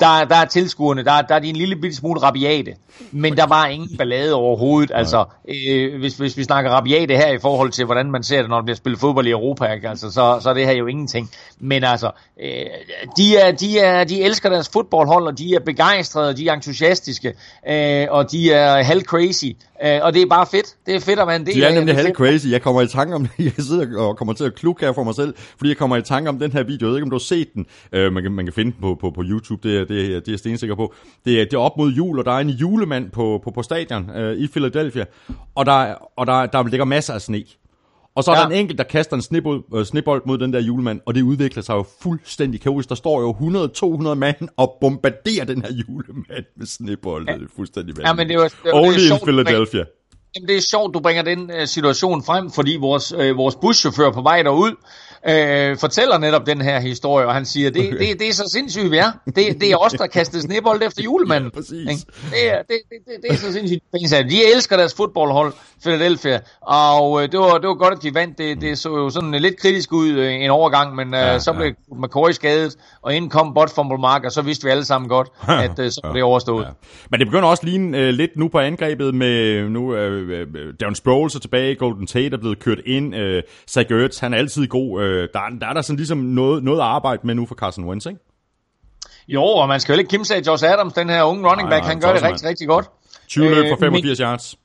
der, 0.00 0.24
der 0.24 0.36
er 0.36 0.44
tilskuerne, 0.44 1.04
der, 1.04 1.22
der 1.22 1.34
er 1.34 1.38
de 1.38 1.48
en 1.48 1.56
lille 1.56 1.76
bitte 1.76 1.96
smule 1.96 2.20
rabiate, 2.20 2.74
men 3.10 3.36
der 3.36 3.46
var 3.46 3.66
ingen 3.66 3.96
ballade 3.98 4.34
overhovedet. 4.34 4.90
Altså, 4.94 5.24
øh, 5.48 5.98
hvis, 5.98 6.16
hvis 6.16 6.36
vi 6.36 6.44
snakker 6.44 6.70
rabiate 6.70 7.16
her 7.16 7.28
i 7.32 7.38
forhold 7.38 7.70
til, 7.70 7.84
hvordan 7.84 8.10
man 8.10 8.22
ser 8.22 8.40
det, 8.40 8.50
når 8.50 8.56
der 8.56 8.64
bliver 8.64 8.76
spillet 8.76 9.00
fodbold 9.00 9.26
i 9.26 9.30
Europa, 9.30 9.72
ikke? 9.72 9.88
Altså, 9.88 10.10
så, 10.10 10.38
så 10.40 10.50
er 10.50 10.54
det 10.54 10.66
her 10.66 10.72
jo 10.72 10.86
ingenting. 10.86 11.30
Men 11.60 11.84
altså, 11.84 12.10
øh, 12.42 12.48
de, 13.16 13.36
er, 13.36 13.50
de, 13.52 13.78
er, 13.78 14.04
de 14.04 14.22
elsker 14.22 14.50
deres 14.50 14.68
fodboldhold, 14.68 15.26
og 15.26 15.38
de 15.38 15.54
er 15.54 15.60
begejstrede, 15.60 16.36
de 16.36 16.48
er 16.48 16.52
entusiastiske, 16.52 17.34
øh, 17.68 18.06
og 18.10 18.30
de 18.30 18.52
er 18.52 18.82
halv 18.82 19.02
crazy. 19.02 19.46
Øh, 19.84 20.00
og 20.02 20.14
det 20.14 20.22
er 20.22 20.26
bare 20.26 20.46
fedt. 20.46 20.66
Det 20.86 20.94
er 20.94 21.00
fedt 21.00 21.18
at 21.18 21.26
være 21.26 21.36
en 21.36 21.46
del 21.46 21.54
De 21.54 21.64
er 21.64 21.74
nemlig 21.74 21.96
helt 21.96 22.16
crazy. 22.16 22.46
Jeg 22.46 22.62
kommer 22.62 22.82
i 22.82 22.86
tanke 22.86 23.14
om 23.14 23.26
Jeg 23.38 23.52
sidder 23.58 24.00
og 24.00 24.16
kommer 24.16 24.34
til 24.34 24.44
at 24.44 24.54
klukke 24.54 24.84
her 24.84 24.92
for 24.92 25.04
mig 25.04 25.14
selv, 25.14 25.34
fordi 25.56 25.68
jeg 25.68 25.76
kommer 25.76 25.96
i 25.96 26.02
tanke 26.02 26.28
om 26.28 26.38
den 26.38 26.52
her 26.52 26.62
video. 26.62 26.86
Jeg 26.86 26.90
ved 26.90 26.96
ikke, 26.96 27.04
om 27.04 27.10
du 27.10 27.16
har 27.16 27.18
set 27.18 27.54
den. 27.54 27.66
Øh, 27.92 28.12
man, 28.12 28.22
kan, 28.22 28.32
man 28.32 28.46
kan 28.46 28.52
finde 28.52 28.72
den 28.72 28.80
på, 28.80 28.96
på, 29.00 29.10
på 29.10 29.22
YouTube. 29.24 29.68
Det 29.68 29.77
det, 29.80 30.04
er, 30.04 30.20
det 30.20 30.28
er 30.28 30.32
jeg 30.32 30.38
stensikker 30.38 30.76
på. 30.76 30.94
Det 31.24 31.40
er, 31.40 31.44
det 31.44 31.52
er 31.54 31.58
op 31.58 31.76
mod 31.76 31.90
jul, 31.92 32.18
og 32.18 32.24
der 32.24 32.32
er 32.32 32.38
en 32.38 32.50
julemand 32.50 33.10
på, 33.10 33.40
på, 33.44 33.50
på 33.50 33.62
stadion 33.62 34.10
øh, 34.10 34.36
i 34.36 34.46
Philadelphia. 34.48 35.04
Og, 35.54 35.66
der, 35.66 35.94
og 36.16 36.26
der, 36.26 36.46
der 36.46 36.62
ligger 36.68 36.84
masser 36.84 37.14
af 37.14 37.20
sne. 37.22 37.44
Og 38.14 38.24
så 38.24 38.30
er 38.30 38.36
Ja. 38.36 38.42
der 38.42 38.48
en 38.48 38.52
enkelt, 38.56 38.78
der 38.78 38.84
kaster 38.84 39.16
en 39.16 39.22
snebold, 39.22 39.62
øh, 39.74 39.84
snebold 39.84 40.22
mod 40.26 40.38
den 40.38 40.52
der 40.52 40.60
julemand, 40.60 41.00
og 41.06 41.14
det 41.14 41.22
udvikler 41.22 41.62
sig 41.62 41.74
jo 41.74 41.84
fuldstændig 42.02 42.60
kaotisk. 42.60 42.88
Der 42.88 42.94
står 42.94 43.20
jo 43.20 43.32
100-200 43.32 44.14
mand 44.14 44.36
og 44.56 44.76
bombarderer 44.80 45.44
den 45.44 45.62
her 45.62 45.72
julemand 45.72 46.44
med 46.56 46.66
snebold. 46.66 47.26
Det 47.26 47.42
er 47.42 47.46
fuldstændig 47.56 47.94
Ja, 48.00 48.12
men 48.12 48.28
det 48.28 48.34
er 48.34 48.38
jo- 48.38 48.44
det 48.44 48.52
er- 48.52 48.62
det 48.64 48.70
er 48.70 48.74
Only 48.82 48.94
in 48.94 49.00
sjovt, 49.00 49.22
Philadelphia. 49.22 49.84
Jamen, 50.36 50.48
det 50.48 50.56
er 50.56 50.60
sjovt, 50.60 50.94
du 50.94 51.00
bringer 51.00 51.22
den 51.22 51.50
øh, 51.60 51.66
situation 51.66 52.22
frem, 52.24 52.50
fordi 52.50 52.76
vores, 52.80 53.12
øh, 53.18 53.36
vores 53.36 53.54
buschauffør 53.54 54.10
på 54.10 54.22
vej 54.22 54.42
derud 54.42 54.72
øh, 55.28 55.76
fortæller 55.76 56.18
netop 56.18 56.46
den 56.46 56.60
her 56.60 56.80
historie, 56.80 57.26
og 57.26 57.34
han 57.34 57.44
siger, 57.44 57.70
det, 57.70 57.86
Okay. 57.88 57.98
det, 57.98 58.20
det 58.20 58.28
er 58.28 58.32
så 58.32 58.48
sindssygt, 58.52 58.90
vi 58.90 58.96
er. 58.96 59.10
Det, 59.26 59.36
det 59.60 59.70
er 59.70 59.76
os, 59.76 59.92
der 59.92 60.06
kastede 60.06 60.42
snebold 60.42 60.82
efter 60.82 61.02
julemanden. 61.02 61.50
Ja, 61.54 61.60
præcis. 61.60 62.04
Det, 62.30 62.50
er, 62.50 62.56
det, 62.56 62.68
det, 62.68 62.98
det, 63.06 63.14
det 63.22 63.30
er 63.32 63.36
så 63.36 63.52
sindssygt. 63.52 63.82
De 64.30 64.52
elsker 64.54 64.76
deres 64.76 64.94
fodboldhold, 64.94 65.52
Philadelphia, 65.84 66.40
og 66.60 67.22
øh, 67.22 67.32
det, 67.32 67.40
var, 67.40 67.58
det 67.58 67.68
var 67.68 67.74
godt, 67.74 67.94
at 67.94 68.02
de 68.02 68.14
vandt. 68.14 68.38
Det, 68.38 68.60
det 68.60 68.78
så 68.78 68.88
jo 68.88 69.10
sådan 69.10 69.32
lidt 69.32 69.60
kritisk 69.60 69.92
ud 69.92 70.08
øh, 70.10 70.32
en 70.32 70.50
overgang, 70.50 70.94
men 70.96 71.14
øh, 71.14 71.20
Ja, 71.20 71.38
så 71.38 71.52
ja. 71.52 71.56
blev 71.58 71.72
McCoy 71.92 72.30
skadet, 72.30 72.76
og 73.02 73.14
inden 73.14 73.30
kom 73.30 73.54
Bot 73.54 73.70
Fumble 73.74 73.98
Mark, 73.98 74.24
og 74.24 74.32
så 74.32 74.42
vidste 74.42 74.64
vi 74.64 74.70
alle 74.70 74.84
sammen 74.84 75.08
godt, 75.08 75.28
at 75.48 75.78
øh, 75.78 75.90
så 75.90 76.00
var 76.04 76.12
det 76.12 76.22
overstået. 76.22 76.64
Ja. 76.64 76.70
Men 77.10 77.20
det 77.20 77.26
begynder 77.26 77.48
også 77.48 77.60
at 77.60 77.68
ligne 77.68 77.98
øh, 77.98 78.08
lidt 78.08 78.36
nu 78.36 78.48
på 78.48 78.58
angrebet 78.58 79.14
med 79.14 79.68
nu 79.68 79.94
øh, 79.94 80.40
øh, 80.40 80.46
Darren 80.80 80.94
Sproles 80.94 81.34
er 81.34 81.40
tilbage, 81.40 81.74
Golden 81.74 82.06
Tate 82.06 82.26
er 82.32 82.36
blevet 82.38 82.58
kørt 82.58 82.78
ind, 82.86 83.14
øh, 83.16 83.42
Zach 83.70 83.92
Ertz, 83.92 84.18
han 84.18 84.34
er 84.34 84.38
altid 84.38 84.66
god. 84.66 85.02
Øh, 85.02 85.07
der, 85.08 85.40
der 85.60 85.66
er 85.66 85.72
der 85.72 85.82
sådan 85.82 85.96
ligesom 85.96 86.18
noget, 86.18 86.64
noget 86.64 86.78
at 86.78 86.84
arbejde 86.84 87.20
med 87.24 87.34
nu 87.34 87.46
for 87.46 87.54
Carson 87.54 87.84
Wentz, 87.84 88.06
ikke? 88.06 88.20
Jo, 89.28 89.44
og 89.44 89.68
man 89.68 89.80
skal 89.80 89.92
jo 89.92 89.98
ikke 89.98 90.08
kimse 90.08 90.34
af 90.34 90.42
Josh 90.46 90.64
Adams, 90.64 90.92
den 90.92 91.08
her 91.08 91.22
unge 91.22 91.50
running 91.50 91.68
Nej, 91.68 91.76
back, 91.76 91.84
nej, 91.84 91.92
han 91.92 92.00
gør 92.00 92.12
det 92.12 92.22
rigtig, 92.22 92.44
mand. 92.44 92.48
rigtig 92.48 92.68
godt. 92.68 92.90
20 93.28 93.54
løb 93.54 93.64
for 93.68 93.74
Øh, 93.74 93.80
85 93.80 94.18
yards. 94.18 94.56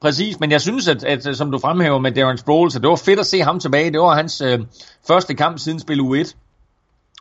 Præcis, 0.00 0.40
men 0.40 0.50
jeg 0.50 0.60
synes, 0.60 0.88
at, 0.88 1.04
at 1.04 1.36
som 1.36 1.50
du 1.50 1.58
fremhæver 1.58 1.98
med 1.98 2.12
Darren 2.12 2.38
Sproles, 2.38 2.76
at 2.76 2.82
det 2.82 2.90
var 2.90 2.96
fedt 2.96 3.20
at 3.20 3.26
se 3.26 3.40
ham 3.40 3.60
tilbage. 3.60 3.92
Det 3.92 4.00
var 4.00 4.14
hans 4.14 4.40
øh, 4.40 4.60
første 5.08 5.34
kamp 5.34 5.58
siden 5.58 5.80
spil 5.80 6.00
U1. 6.00 6.34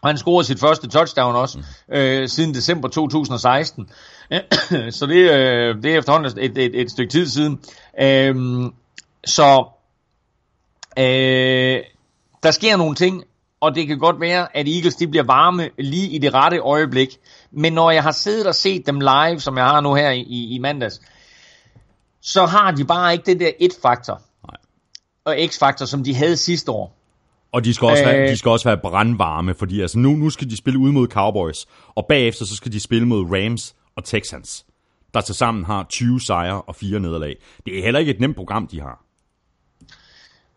Og 0.02 0.10
han 0.10 0.18
scorede 0.18 0.48
sit 0.48 0.60
første 0.60 0.88
touchdown 0.88 1.36
også, 1.36 1.58
mm. 1.58 1.96
øh, 1.96 2.28
siden 2.28 2.54
december 2.54 2.88
2016. 2.88 3.90
så 4.98 5.06
det, 5.06 5.32
øh, 5.32 5.84
det 5.84 5.94
er 5.94 5.98
efterhånden 5.98 6.40
et, 6.40 6.58
et, 6.58 6.82
et 6.82 6.92
stykke 6.92 7.12
tid 7.12 7.28
siden. 7.28 7.60
Øhm, 8.02 8.74
så 9.26 9.66
øh, 11.00 11.80
der 12.48 12.52
sker 12.52 12.78
nogle 12.78 12.96
ting, 12.96 13.24
og 13.62 13.76
det 13.76 13.88
kan 13.88 14.00
godt 14.00 14.20
være, 14.20 14.58
at 14.58 14.68
Eagles 14.68 14.96
de 14.96 15.08
bliver 15.08 15.24
varme 15.24 15.70
lige 15.80 16.10
i 16.10 16.18
det 16.18 16.34
rette 16.34 16.58
øjeblik. 16.58 17.18
Men 17.52 17.74
når 17.74 17.92
jeg 17.92 18.04
har 18.04 18.12
siddet 18.12 18.48
og 18.48 18.56
set 18.56 18.88
dem 18.88 19.00
live, 19.00 19.40
som 19.40 19.58
jeg 19.58 19.66
har 19.66 19.82
nu 19.82 19.94
her 19.94 20.10
i, 20.12 20.56
i 20.56 20.60
mandags, 20.60 21.02
så 22.22 22.46
har 22.46 22.72
de 22.72 22.86
bare 22.86 23.14
ikke 23.14 23.26
det 23.26 23.40
der 23.40 23.52
et-faktor 23.60 24.22
og 25.26 25.36
x-faktor, 25.48 25.86
som 25.86 26.04
de 26.04 26.16
havde 26.16 26.38
sidste 26.38 26.72
år. 26.72 26.98
Og 27.52 27.66
de 27.66 27.74
skal, 27.74 27.88
også 27.88 28.04
øh, 28.04 28.10
være, 28.10 28.32
de 28.32 28.38
skal 28.38 28.50
også 28.50 28.70
være 28.70 28.78
brandvarme, 28.78 29.54
fordi 29.54 29.82
altså 29.82 30.00
nu, 30.00 30.10
nu 30.10 30.30
skal 30.30 30.50
de 30.50 30.58
spille 30.58 30.80
ud 30.80 30.92
mod 30.92 31.08
Cowboys, 31.08 31.66
og 31.96 32.06
bagefter 32.10 32.46
så 32.46 32.56
skal 32.56 32.72
de 32.72 32.80
spille 32.80 33.08
mod 33.08 33.26
Rams 33.32 33.76
og 33.96 34.04
Texans, 34.04 34.66
der 35.14 35.22
til 35.22 35.36
sammen 35.36 35.66
har 35.66 35.86
20 35.90 36.22
sejre 36.22 36.62
og 36.62 36.76
4 36.76 37.00
nederlag. 37.00 37.36
Det 37.66 37.80
er 37.80 37.84
heller 37.84 38.00
ikke 38.00 38.12
et 38.12 38.20
nemt 38.20 38.36
program, 38.36 38.68
de 38.68 38.82
har. 38.82 39.07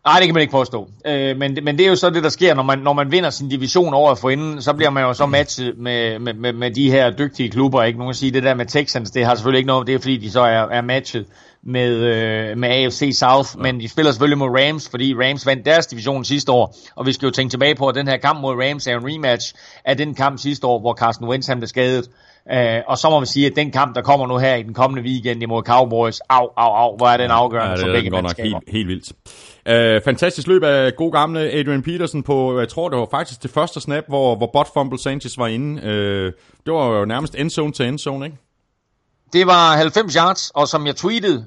Nej, 0.05 0.19
det 0.19 0.27
kan 0.27 0.33
man 0.33 0.41
ikke 0.41 0.51
påstå. 0.51 0.89
Øh, 1.05 1.37
men, 1.37 1.57
men 1.63 1.77
det 1.77 1.85
er 1.85 1.89
jo 1.89 1.95
så 1.95 2.09
det, 2.09 2.23
der 2.23 2.29
sker, 2.29 2.53
når 2.53 2.63
man, 2.63 2.79
når 2.79 2.93
man 2.93 3.11
vinder 3.11 3.29
sin 3.29 3.49
division 3.49 3.93
over 3.93 4.15
for 4.15 4.29
inden, 4.29 4.61
så 4.61 4.73
bliver 4.73 4.89
man 4.89 5.03
jo 5.03 5.13
så 5.13 5.25
matchet 5.25 5.77
med, 5.77 6.19
med, 6.19 6.33
med, 6.33 6.53
med 6.53 6.71
de 6.71 6.91
her 6.91 7.09
dygtige 7.09 7.49
klubber. 7.49 7.83
Ikke 7.83 7.99
nogen 7.99 8.13
sige, 8.13 8.31
det 8.31 8.43
der 8.43 8.53
med 8.53 8.65
Texans, 8.65 9.11
det 9.11 9.25
har 9.25 9.35
selvfølgelig 9.35 9.57
ikke 9.57 9.67
noget, 9.67 9.87
det 9.87 9.95
er 9.95 9.99
fordi, 9.99 10.17
de 10.17 10.31
så 10.31 10.41
er, 10.41 10.61
er 10.61 10.81
matchet 10.81 11.25
med, 11.63 11.91
øh, 11.91 12.57
med 12.57 12.69
AFC 12.69 13.11
South, 13.19 13.49
ja. 13.57 13.61
men 13.61 13.79
de 13.79 13.89
spiller 13.89 14.11
selvfølgelig 14.11 14.37
mod 14.37 14.49
Rams, 14.49 14.89
fordi 14.89 15.15
Rams 15.15 15.45
vandt 15.45 15.65
deres 15.65 15.87
division 15.87 16.25
sidste 16.25 16.51
år, 16.51 16.75
og 16.95 17.05
vi 17.05 17.13
skal 17.13 17.25
jo 17.25 17.31
tænke 17.31 17.51
tilbage 17.51 17.75
på, 17.75 17.87
at 17.87 17.95
den 17.95 18.07
her 18.07 18.17
kamp 18.17 18.41
mod 18.41 18.55
Rams 18.55 18.87
er 18.87 18.97
en 18.97 19.05
rematch 19.05 19.53
af 19.85 19.97
den 19.97 20.13
kamp 20.15 20.39
sidste 20.39 20.67
år, 20.67 20.79
hvor 20.79 20.93
Carson 20.93 21.27
Wentz 21.27 21.49
blev 21.57 21.67
skadet. 21.67 22.09
Uh, 22.53 22.57
og 22.87 22.97
så 22.97 23.09
må 23.09 23.19
man 23.19 23.27
sige, 23.27 23.45
at 23.45 23.55
den 23.55 23.71
kamp, 23.71 23.95
der 23.95 24.01
kommer 24.01 24.27
nu 24.27 24.37
her 24.37 24.55
i 24.55 24.63
den 24.63 24.73
kommende 24.73 25.09
weekend 25.09 25.43
imod 25.43 25.63
Cowboys, 25.63 26.19
au, 26.29 26.49
au, 26.57 26.73
au, 26.73 26.97
hvor 26.97 27.07
er 27.07 27.17
den 27.17 27.31
afgørende 27.31 27.69
ja, 27.69 27.75
det 27.75 27.85
for 27.85 27.93
begge 27.93 28.09
godt 28.09 28.23
nok 28.23 28.37
helt, 28.37 28.57
helt 28.67 28.87
vildt. 28.87 29.11
Uh, 29.69 30.03
fantastisk 30.03 30.47
løb 30.47 30.63
af 30.63 30.95
god 30.95 31.11
gamle 31.11 31.39
Adrian 31.39 31.81
Peterson 31.81 32.23
på, 32.23 32.59
jeg 32.59 32.69
tror 32.69 32.89
det 32.89 32.99
var 32.99 33.07
faktisk 33.11 33.43
det 33.43 33.51
første 33.51 33.81
snap, 33.81 34.03
hvor, 34.07 34.35
hvor 34.35 34.49
Bot 34.53 34.67
Fumble 34.73 34.99
Sanchez 34.99 35.37
var 35.37 35.47
inde. 35.47 35.81
Uh, 35.81 36.33
det 36.65 36.73
var 36.73 36.99
jo 36.99 37.05
nærmest 37.05 37.35
endzone 37.35 37.73
til 37.73 37.85
endzone, 37.85 38.25
ikke? 38.25 38.37
Det 39.33 39.47
var 39.47 39.75
90 39.75 40.13
yards, 40.13 40.49
og 40.49 40.67
som 40.67 40.87
jeg 40.87 40.95
tweetede, 40.95 41.45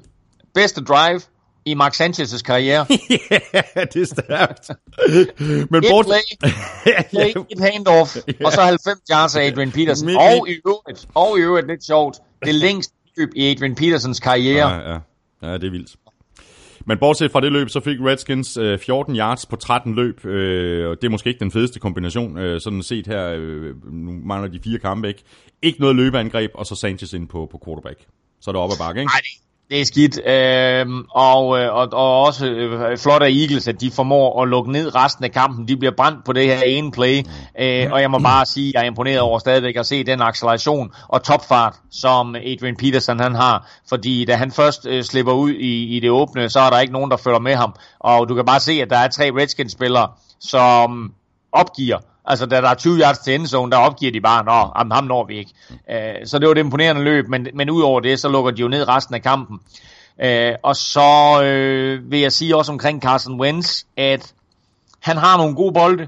bedste 0.53 0.83
drive 0.83 1.21
i 1.65 1.73
Mark 1.73 1.93
Sanchez' 1.93 2.41
karriere. 2.41 2.85
ja, 3.75 3.85
det 3.93 4.01
er 4.01 4.05
stærkt. 4.05 4.69
Men 5.71 5.83
et 5.83 5.89
bort... 5.91 6.05
play, 6.05 6.51
play 7.11 7.43
et 7.49 7.59
handoff, 7.59 8.15
yeah. 8.15 8.45
og 8.45 8.51
så 8.51 8.61
90 8.61 8.99
yards 9.11 9.35
af 9.35 9.45
Adrian 9.45 9.71
Peterson. 9.77 10.05
Min, 10.05 10.15
og 10.15 10.49
i 10.49 10.55
øvrigt, 10.67 11.07
og 11.15 11.37
i 11.37 11.41
øvrigt 11.41 11.67
lidt 11.67 11.85
sjovt, 11.85 12.17
det 12.45 12.55
længste 12.55 12.93
løb 13.17 13.29
i 13.35 13.51
Adrian 13.51 13.75
Petersons 13.75 14.19
karriere. 14.19 14.69
Ja, 14.69 14.91
ja. 14.91 14.99
ja 15.41 15.53
det 15.53 15.63
er 15.63 15.71
vildt. 15.71 15.95
Men 16.85 16.97
bortset 16.97 17.31
fra 17.31 17.41
det 17.41 17.51
løb, 17.51 17.69
så 17.69 17.79
fik 17.79 17.97
Redskins 17.99 18.57
øh, 18.57 18.79
14 18.79 19.15
yards 19.15 19.45
på 19.45 19.55
13 19.55 19.95
løb, 19.95 20.25
øh, 20.25 20.89
og 20.89 21.01
det 21.01 21.07
er 21.07 21.11
måske 21.11 21.27
ikke 21.27 21.39
den 21.39 21.51
fedeste 21.51 21.79
kombination, 21.79 22.37
øh, 22.37 22.61
sådan 22.61 22.83
set 22.83 23.07
her, 23.07 23.35
øh, 23.37 23.93
nu 23.93 24.11
mangler 24.11 24.49
de 24.51 24.59
fire 24.63 24.79
kampe 24.79 25.07
ikke. 25.07 25.23
Ikke 25.61 25.81
noget 25.81 25.95
løbeangreb, 25.95 26.51
og 26.53 26.65
så 26.65 26.75
Sanchez 26.75 27.13
ind 27.13 27.27
på, 27.27 27.47
på 27.51 27.61
quarterback. 27.65 27.99
Så 28.41 28.51
er 28.51 28.51
det 28.51 28.61
op 28.61 28.71
ad 28.71 28.77
bakke, 28.79 29.01
ikke? 29.01 29.11
Nej, 29.11 29.21
det 29.69 29.81
er 29.81 29.85
skidt, 29.85 30.19
øhm, 30.27 30.99
øh, 30.99 31.05
og, 31.11 31.47
og, 31.47 31.89
og 31.93 32.21
også 32.21 32.45
øh, 32.47 32.97
flot 32.97 33.21
af 33.21 33.29
Eagles, 33.29 33.67
at 33.67 33.81
de 33.81 33.91
formår 33.91 34.41
at 34.41 34.49
lukke 34.49 34.71
ned 34.71 34.95
resten 34.95 35.23
af 35.23 35.31
kampen. 35.31 35.67
De 35.67 35.77
bliver 35.77 35.91
brændt 35.97 36.25
på 36.25 36.33
det 36.33 36.45
her 36.45 36.61
ene 36.61 36.91
play, 36.91 37.23
øh, 37.59 37.91
og 37.91 38.01
jeg 38.01 38.11
må 38.11 38.19
bare 38.19 38.45
sige, 38.45 38.69
at 38.69 38.73
jeg 38.73 38.81
er 38.81 38.85
imponeret 38.85 39.19
over 39.19 39.39
stadigvæk 39.39 39.75
at 39.75 39.85
se 39.85 40.03
den 40.03 40.21
acceleration 40.21 40.91
og 41.07 41.23
topfart, 41.23 41.75
som 41.91 42.35
Adrian 42.35 42.75
Peterson 42.75 43.19
han 43.19 43.35
har. 43.35 43.69
Fordi 43.89 44.25
da 44.25 44.35
han 44.35 44.51
først 44.51 44.87
øh, 44.87 45.03
slipper 45.03 45.33
ud 45.33 45.51
i, 45.51 45.95
i 45.97 45.99
det 45.99 46.09
åbne, 46.09 46.49
så 46.49 46.59
er 46.59 46.69
der 46.69 46.79
ikke 46.79 46.93
nogen, 46.93 47.11
der 47.11 47.17
følger 47.17 47.39
med 47.39 47.55
ham. 47.55 47.75
Og 47.99 48.29
du 48.29 48.35
kan 48.35 48.45
bare 48.45 48.59
se, 48.59 48.71
at 48.71 48.89
der 48.89 48.97
er 48.97 49.07
tre 49.07 49.31
Redskins-spillere, 49.35 50.07
som 50.39 51.13
opgiver 51.51 51.97
Altså, 52.27 52.45
da 52.45 52.61
der 52.61 52.69
er 52.69 52.75
20 52.75 52.99
yards 52.99 53.17
til 53.17 53.35
endzone, 53.35 53.71
der 53.71 53.77
opgiver 53.77 54.11
de 54.11 54.21
bare, 54.21 54.45
nå, 54.45 54.71
ham, 54.75 54.91
ham 54.91 55.03
når 55.03 55.25
vi 55.25 55.37
ikke. 55.37 55.51
Øh, 55.91 56.27
så 56.27 56.39
det 56.39 56.47
var 56.47 56.51
et 56.51 56.57
imponerende 56.57 57.03
løb, 57.03 57.27
men, 57.27 57.47
men 57.53 57.69
udover 57.69 57.99
det, 57.99 58.19
så 58.19 58.29
lukker 58.29 58.51
de 58.51 58.61
jo 58.61 58.67
ned 58.67 58.87
resten 58.87 59.15
af 59.15 59.21
kampen. 59.21 59.59
Øh, 60.23 60.53
og 60.63 60.75
så 60.75 61.41
øh, 61.43 62.11
vil 62.11 62.19
jeg 62.19 62.31
sige 62.31 62.55
også 62.55 62.71
omkring 62.71 63.01
Carson 63.01 63.39
Wentz, 63.39 63.83
at 63.97 64.33
han 64.99 65.17
har 65.17 65.37
nogle 65.37 65.55
gode 65.55 65.73
bolde, 65.73 66.07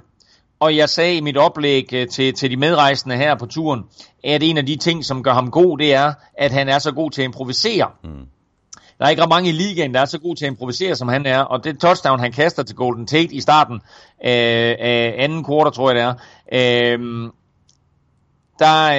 og 0.59 0.75
jeg 0.75 0.89
sagde 0.89 1.15
i 1.15 1.21
mit 1.21 1.37
oplæg 1.37 1.93
øh, 1.93 2.07
til, 2.07 2.33
til 2.33 2.51
de 2.51 2.57
medrejsende 2.57 3.17
her 3.17 3.35
på 3.35 3.45
turen, 3.45 3.83
at 4.23 4.43
en 4.43 4.57
af 4.57 4.65
de 4.65 4.75
ting, 4.75 5.05
som 5.05 5.23
gør 5.23 5.33
ham 5.33 5.51
god, 5.51 5.77
det 5.77 5.93
er, 5.93 6.13
at 6.37 6.51
han 6.51 6.69
er 6.69 6.79
så 6.79 6.91
god 6.91 7.11
til 7.11 7.21
at 7.21 7.25
improvisere. 7.25 7.87
Mm. 8.03 8.27
Der 8.99 9.05
er 9.05 9.09
ikke 9.09 9.21
ret 9.21 9.29
mange 9.29 9.49
i 9.49 9.51
ligaen, 9.51 9.93
der 9.93 10.01
er 10.01 10.05
så 10.05 10.19
god 10.19 10.35
til 10.35 10.45
at 10.45 10.51
improvisere, 10.51 10.95
som 10.95 11.07
han 11.07 11.25
er. 11.25 11.39
Og 11.39 11.63
det 11.63 11.79
touchdown, 11.79 12.19
han 12.19 12.31
kaster 12.31 12.63
til 12.63 12.75
Golden 12.75 13.07
Tate 13.07 13.33
i 13.33 13.41
starten 13.41 13.81
af, 14.19 14.77
af 14.79 15.15
anden 15.17 15.43
kvartal, 15.43 15.71
tror 15.73 15.91
jeg 15.91 15.95
det 15.95 16.03
er, 16.03 16.93
øh, 16.93 17.29
der 18.59 18.89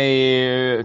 øh, 0.78 0.84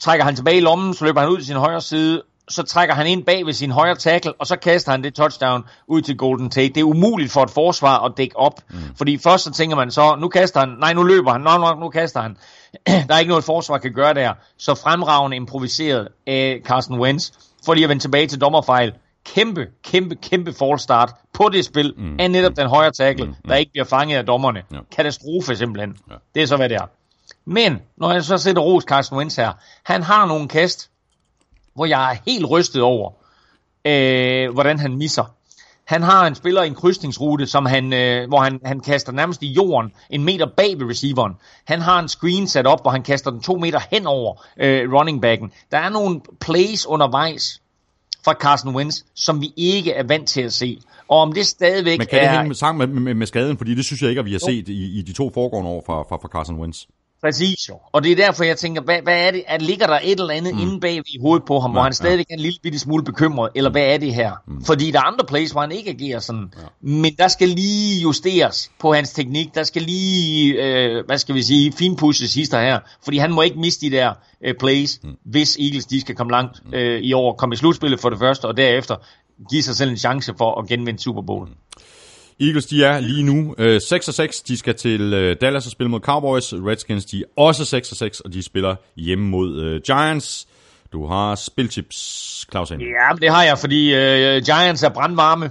trækker 0.00 0.24
han 0.24 0.36
tilbage 0.36 0.56
i 0.56 0.60
lommen, 0.60 0.94
så 0.94 1.04
løber 1.04 1.20
han 1.20 1.30
ud 1.30 1.36
til 1.36 1.46
sin 1.46 1.56
højre 1.56 1.80
side, 1.80 2.22
så 2.48 2.62
trækker 2.62 2.94
han 2.94 3.06
ind 3.06 3.24
bag 3.24 3.46
ved 3.46 3.52
sin 3.52 3.70
højre 3.70 3.94
tackle, 3.94 4.32
og 4.38 4.46
så 4.46 4.56
kaster 4.56 4.90
han 4.90 5.04
det 5.04 5.14
touchdown 5.14 5.64
ud 5.86 6.02
til 6.02 6.16
Golden 6.16 6.50
Tate. 6.50 6.68
Det 6.68 6.80
er 6.80 6.84
umuligt 6.84 7.32
for 7.32 7.42
et 7.42 7.50
forsvar 7.50 8.04
at 8.04 8.12
dække 8.16 8.36
op, 8.36 8.60
mm. 8.70 8.78
fordi 8.96 9.18
først 9.18 9.44
så 9.44 9.50
tænker 9.50 9.76
man 9.76 9.90
så, 9.90 10.16
nu 10.20 10.28
kaster 10.28 10.60
han, 10.60 10.68
nej 10.68 10.92
nu 10.92 11.02
løber 11.02 11.32
han, 11.32 11.40
nå, 11.40 11.58
nå 11.58 11.74
nu 11.74 11.88
kaster 11.88 12.20
han. 12.20 12.36
der 13.08 13.14
er 13.14 13.18
ikke 13.18 13.28
noget 13.28 13.44
forsvar 13.44 13.78
kan 13.78 13.92
gøre 13.92 14.14
der. 14.14 14.34
Så 14.58 14.74
fremragende 14.74 15.36
improviseret 15.36 16.08
af 16.26 16.60
Carson 16.64 17.00
Wentz 17.00 17.30
for 17.64 17.74
lige 17.74 17.84
at 17.84 17.88
vende 17.88 18.02
tilbage 18.02 18.26
til 18.26 18.40
dommerfejl, 18.40 18.92
kæmpe, 19.34 19.66
kæmpe, 19.84 20.14
kæmpe 20.14 20.52
start 20.78 21.14
på 21.32 21.48
det 21.48 21.64
spil 21.64 21.94
mm. 21.96 22.20
af 22.20 22.30
netop 22.30 22.56
den 22.56 22.68
højre 22.68 22.90
tackle, 22.90 23.26
mm. 23.26 23.34
der 23.48 23.54
ikke 23.54 23.72
bliver 23.72 23.84
fanget 23.84 24.16
af 24.16 24.26
dommerne. 24.26 24.62
Ja. 24.72 24.78
Katastrofe 24.96 25.56
simpelthen. 25.56 25.96
Ja. 26.10 26.14
Det 26.34 26.42
er 26.42 26.46
så, 26.46 26.56
hvad 26.56 26.68
det 26.68 26.76
er. 26.76 26.86
Men, 27.44 27.78
når 27.96 28.12
jeg 28.12 28.24
så 28.24 28.38
sætter 28.38 28.62
Ros 28.62 28.84
Carsten 28.84 29.18
Wentz 29.18 29.36
her, 29.36 29.52
han 29.82 30.02
har 30.02 30.26
nogle 30.26 30.48
kast, 30.48 30.90
hvor 31.74 31.86
jeg 31.86 32.12
er 32.12 32.16
helt 32.26 32.50
rystet 32.50 32.82
over, 32.82 33.10
øh, 33.84 34.52
hvordan 34.52 34.78
han 34.78 34.96
misser. 34.96 35.34
Han 35.88 36.02
har 36.02 36.26
en 36.26 36.34
spiller 36.34 36.62
i 36.62 36.66
en 36.66 36.74
krydsningsrute, 36.74 37.46
som 37.46 37.66
han, 37.66 37.92
øh, 37.92 38.28
hvor 38.28 38.40
han, 38.40 38.60
han 38.64 38.80
kaster 38.80 39.12
nærmest 39.12 39.42
i 39.42 39.46
jorden 39.46 39.92
en 40.10 40.24
meter 40.24 40.46
bag 40.56 40.78
ved 40.78 40.90
receiveren. 40.90 41.32
Han 41.64 41.80
har 41.80 42.00
en 42.00 42.08
screen 42.08 42.48
sat 42.48 42.66
op, 42.66 42.82
hvor 42.82 42.90
han 42.90 43.02
kaster 43.02 43.30
den 43.30 43.40
to 43.40 43.56
meter 43.56 43.80
hen 43.90 44.06
over 44.06 44.44
øh, 44.60 44.92
running 44.92 45.22
backen. 45.22 45.52
Der 45.70 45.78
er 45.78 45.88
nogle 45.88 46.20
plays 46.40 46.86
undervejs 46.86 47.62
fra 48.24 48.32
Carson 48.32 48.74
Wentz, 48.74 48.96
som 49.14 49.40
vi 49.40 49.52
ikke 49.56 49.92
er 49.92 50.02
vant 50.02 50.28
til 50.28 50.42
at 50.42 50.52
se. 50.52 50.78
Og 51.08 51.18
om 51.18 51.32
det 51.32 51.46
stadigvæk 51.46 51.98
Men 51.98 52.06
kan 52.06 52.22
det 52.22 52.38
hænge 52.38 52.54
sammen 52.54 52.94
med, 52.94 53.00
med, 53.00 53.14
med 53.14 53.26
skaden? 53.26 53.58
Fordi 53.58 53.74
det 53.74 53.84
synes 53.84 54.02
jeg 54.02 54.10
ikke, 54.10 54.18
at 54.18 54.26
vi 54.26 54.32
har 54.32 54.38
set 54.48 54.68
i, 54.68 54.98
i 54.98 55.02
de 55.02 55.12
to 55.12 55.30
foregående 55.34 55.70
år 55.70 55.82
fra, 55.86 56.02
fra, 56.02 56.16
fra 56.16 56.28
Carson 56.28 56.60
Wentz. 56.60 56.78
Præcis 57.20 57.68
jo. 57.68 57.78
Og 57.92 58.04
det 58.04 58.12
er 58.12 58.16
derfor, 58.16 58.44
jeg 58.44 58.56
tænker, 58.56 58.82
hvad, 58.82 59.02
hvad 59.02 59.26
er 59.26 59.30
det? 59.30 59.42
At 59.46 59.62
ligger 59.62 59.86
der 59.86 60.00
et 60.02 60.20
eller 60.20 60.34
andet 60.34 60.54
mm. 60.54 60.60
inde 60.60 60.80
bag 60.80 61.02
i 61.06 61.18
hovedet 61.20 61.46
på 61.46 61.60
ham, 61.60 61.70
ja, 61.70 61.72
hvor 61.72 61.82
han 61.82 61.92
stadigvæk 61.92 62.26
ja. 62.30 62.34
er 62.34 62.36
en 62.36 62.42
lille 62.42 62.58
bitte 62.62 62.78
smule 62.78 63.04
bekymret? 63.04 63.50
Eller 63.54 63.70
hvad 63.70 63.82
er 63.82 63.98
det 63.98 64.14
her? 64.14 64.32
Mm. 64.46 64.64
Fordi 64.64 64.90
der 64.90 64.98
er 64.98 65.02
andre 65.02 65.24
plays, 65.28 65.50
hvor 65.50 65.60
han 65.60 65.72
ikke 65.72 65.90
agerer 65.90 66.18
sådan. 66.18 66.52
Ja. 66.56 66.62
Men 66.80 67.14
der 67.18 67.28
skal 67.28 67.48
lige 67.48 68.00
justeres 68.00 68.70
på 68.80 68.92
hans 68.92 69.10
teknik. 69.10 69.54
Der 69.54 69.62
skal 69.62 69.82
lige, 69.82 70.52
øh, 70.52 71.06
hvad 71.06 71.18
skal 71.18 71.34
vi 71.34 71.42
sige, 71.42 71.72
finpushes 71.72 72.30
sidste 72.30 72.56
her. 72.56 72.78
Fordi 73.04 73.18
han 73.18 73.32
må 73.32 73.42
ikke 73.42 73.60
miste 73.60 73.86
de 73.86 73.96
der 73.96 74.12
øh, 74.44 74.54
plays, 74.60 75.00
mm. 75.02 75.16
hvis 75.24 75.56
Eagles 75.56 75.86
de 75.86 76.00
skal 76.00 76.14
komme 76.14 76.30
langt 76.30 76.66
mm. 76.66 76.74
øh, 76.74 77.00
i 77.00 77.12
år. 77.12 77.34
Komme 77.34 77.52
i 77.52 77.56
slutspillet 77.56 78.00
for 78.00 78.10
det 78.10 78.18
første, 78.18 78.44
og 78.44 78.56
derefter 78.56 78.96
give 79.50 79.62
sig 79.62 79.76
selv 79.76 79.90
en 79.90 79.96
chance 79.96 80.34
for 80.38 80.60
at 80.60 80.68
genvinde 80.68 81.02
Super 81.02 81.22
Bowl. 81.22 81.48
Mm. 81.48 81.54
Eagles, 82.40 82.66
de 82.66 82.84
er 82.84 83.00
lige 83.00 83.22
nu 83.22 83.54
øh, 83.58 83.80
6 83.80 84.06
6. 84.06 84.40
De 84.40 84.56
skal 84.56 84.74
til 84.74 85.12
øh, 85.12 85.36
Dallas 85.40 85.66
og 85.66 85.72
spille 85.72 85.90
mod 85.90 86.00
Cowboys. 86.00 86.54
Redskins, 86.54 87.04
de 87.04 87.20
er 87.20 87.24
også 87.36 87.64
6 87.64 87.88
6, 87.88 88.20
og 88.20 88.32
de 88.32 88.42
spiller 88.42 88.76
hjemme 88.96 89.28
mod 89.28 89.60
øh, 89.60 89.80
Giants. 89.86 90.48
Du 90.92 91.06
har 91.06 91.34
spilchips, 91.34 91.96
Claus 92.50 92.70
Ja, 92.70 92.76
det 93.20 93.30
har 93.30 93.44
jeg, 93.44 93.58
fordi 93.58 93.94
øh, 93.94 94.42
Giants 94.42 94.82
er 94.82 94.88
brandvarme 94.88 95.50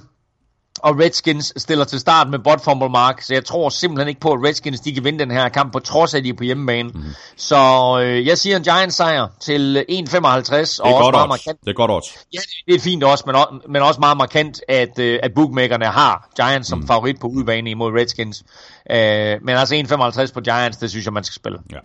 og 0.84 0.99
Redskins 0.99 1.54
stiller 1.58 1.86
til 1.86 1.99
start 1.99 2.30
med 2.30 2.40
bot 2.40 2.64
fumble 2.64 2.90
mark, 2.90 3.22
så 3.22 3.34
jeg 3.34 3.45
tror 3.45 3.70
simpelthen 3.70 4.08
ikke 4.08 4.22
på, 4.22 4.32
at 4.32 4.40
Redskins 4.44 4.80
de 4.80 4.94
kan 4.94 5.04
vinde 5.04 5.20
den 5.20 5.32
her 5.32 5.49
kamp, 5.49 5.74
på 5.74 5.80
trods 5.80 6.14
af, 6.14 6.18
at 6.18 6.24
de 6.24 6.30
er 6.30 6.34
på 6.34 6.44
hjemmebane. 6.44 6.90
Mm. 6.90 7.04
Så 7.36 7.56
øh, 8.04 8.28
jeg 8.28 8.38
siger 8.38 8.58
en 8.58 8.64
Giants 8.64 8.95
sejr 8.95 9.28
til 9.40 9.86
1,55. 9.90 9.95
Det 9.95 9.99
er 9.99 10.80
og 10.84 11.02
godt 11.02 11.16
også 11.16 11.28
markant. 11.28 11.62
Det 11.62 11.70
er 11.70 11.74
godt 11.74 11.91
også. 11.91 12.10
Ja, 12.34 12.40
det 12.68 12.76
er 12.76 12.80
fint 12.80 13.04
også, 13.04 13.24
men, 13.28 13.62
men 13.70 13.82
også 13.82 13.99
meget 13.99 14.18
markant, 14.18 14.62
at, 14.68 14.99
øh, 14.99 15.20
at 15.24 15.34
bookmakerne 15.34 15.86
har 15.86 16.30
Giants 16.36 16.70
som 16.70 16.80
mm. 16.80 16.88
favorit 16.88 17.20
på 17.20 17.28
udbane 17.28 17.70
imod 17.70 17.94
Redskins. 17.94 18.44
Øh, 18.91 18.98
men 19.41 19.56
altså 19.56 19.76
1,55 19.76 20.34
på 20.34 20.41
Giants, 20.41 20.78
det 20.78 20.90
synes 20.90 21.06
jeg, 21.06 21.14
man 21.14 21.24
skal 21.24 21.36
spille. 21.36 21.60
Ja. 21.72 21.78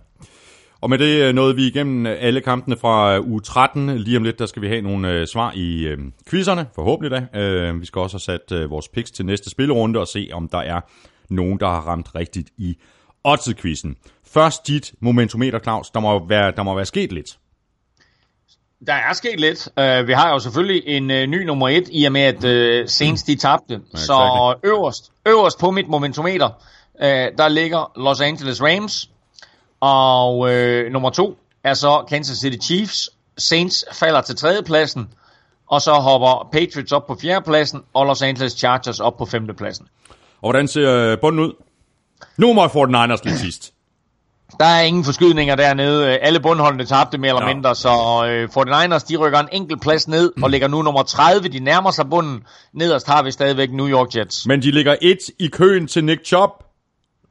Og 0.82 0.90
med 0.90 0.98
det 0.98 1.22
øh, 1.22 1.34
nåede 1.34 1.56
vi 1.56 1.66
igennem 1.66 2.06
øh, 2.06 2.16
alle 2.20 2.40
kampene 2.40 2.76
fra 2.76 3.14
øh, 3.14 3.28
uge 3.28 3.40
13. 3.40 3.98
Lige 3.98 4.16
om 4.16 4.22
lidt, 4.22 4.38
der 4.38 4.46
skal 4.46 4.62
vi 4.62 4.68
have 4.68 4.80
nogle 4.80 5.26
svar 5.26 5.52
i 5.54 5.86
øh, 5.86 5.98
quizerne, 6.30 6.66
forhåbentlig 6.74 7.10
da. 7.10 7.40
Øh, 7.40 7.80
vi 7.80 7.86
skal 7.86 8.00
også 8.00 8.14
have 8.14 8.20
sat 8.20 8.56
øh, 8.56 8.70
vores 8.70 8.88
picks 8.88 9.10
til 9.10 9.26
næste 9.26 9.50
spillerunde 9.50 10.00
og 10.00 10.08
se, 10.08 10.30
om 10.32 10.48
der 10.48 10.58
er 10.58 10.80
nogen, 11.30 11.60
der 11.60 11.66
har 11.66 11.80
ramt 11.80 12.14
rigtigt 12.14 12.48
i 12.58 12.76
oddset-quizzen. 13.24 13.96
Først 14.26 14.66
dit 14.66 14.92
momentometer, 15.00 15.58
Claus. 15.58 15.90
Der 15.90 16.00
må 16.00 16.26
være, 16.28 16.52
der 16.56 16.62
må 16.62 16.74
være 16.74 16.86
sket 16.86 17.12
lidt. 17.12 17.38
Der 18.86 18.94
er 18.94 19.12
sket 19.12 19.40
lidt. 19.40 19.68
Uh, 19.68 20.08
vi 20.08 20.12
har 20.12 20.30
jo 20.30 20.38
selvfølgelig 20.38 20.82
en 20.86 21.10
uh, 21.10 21.16
ny 21.16 21.44
nummer 21.44 21.68
et, 21.68 21.88
i 21.92 22.04
og 22.04 22.12
med 22.12 22.20
at 22.20 22.36
uh, 22.82 22.88
Saints 22.88 23.22
de 23.22 23.36
tabte. 23.36 23.80
Ja, 23.92 23.98
Så 23.98 24.54
øverst, 24.64 25.12
øverst 25.28 25.60
på 25.60 25.70
mit 25.70 25.88
momentometer, 25.88 26.48
uh, 26.94 27.36
der 27.38 27.48
ligger 27.48 27.92
Los 27.96 28.20
Angeles 28.20 28.62
Rams. 28.62 29.11
Og 29.82 30.38
uh, 30.38 30.92
nummer 30.92 31.10
to 31.10 31.36
er 31.64 31.74
så 31.74 32.04
Kansas 32.08 32.38
City 32.38 32.66
Chiefs. 32.66 33.10
Saints 33.38 33.84
falder 33.92 34.20
til 34.20 34.36
tredjepladsen. 34.36 35.08
Og 35.70 35.80
så 35.82 35.92
hopper 35.92 36.48
Patriots 36.52 36.92
op 36.92 37.06
på 37.06 37.16
fjerdepladsen, 37.22 37.80
og 37.94 38.06
Los 38.06 38.22
Angeles 38.22 38.52
Chargers 38.52 39.00
op 39.00 39.16
på 39.18 39.24
femtepladsen. 39.26 39.86
Og 40.42 40.50
hvordan 40.50 40.68
ser 40.68 40.94
øh, 41.12 41.18
bunden 41.20 41.40
ud? 41.40 41.52
Nu 42.36 42.52
må 42.52 42.64
49ers 42.64 43.20
lidt 43.24 43.38
sidst. 43.38 43.72
Der 44.60 44.64
er 44.66 44.82
ingen 44.82 45.04
forskydninger 45.04 45.54
dernede. 45.54 46.18
Alle 46.18 46.40
bundholdene 46.40 46.84
tabte 46.84 47.18
mere 47.18 47.28
eller 47.28 47.48
Ja. 47.48 47.54
mindre, 47.54 47.74
så 47.74 47.88
øh, 48.28 48.48
49ers 48.56 49.06
de 49.08 49.16
rykker 49.16 49.38
en 49.38 49.48
enkelt 49.52 49.82
plads 49.82 50.08
ned 50.08 50.32
og 50.42 50.50
ligger 50.50 50.68
nu 50.68 50.82
nummer 50.82 51.02
30. 51.02 51.48
De 51.48 51.58
nærmer 51.60 51.90
sig 51.90 52.10
bunden. 52.10 52.42
Nederst 52.72 53.06
har 53.06 53.22
vi 53.22 53.30
stadigvæk 53.30 53.72
New 53.72 53.88
York 53.88 54.16
Jets. 54.16 54.46
Men 54.46 54.62
de 54.62 54.70
ligger 54.70 54.96
et 55.02 55.18
i 55.38 55.46
køen 55.46 55.86
til 55.86 56.04
Nick 56.04 56.26
Chubb. 56.26 56.52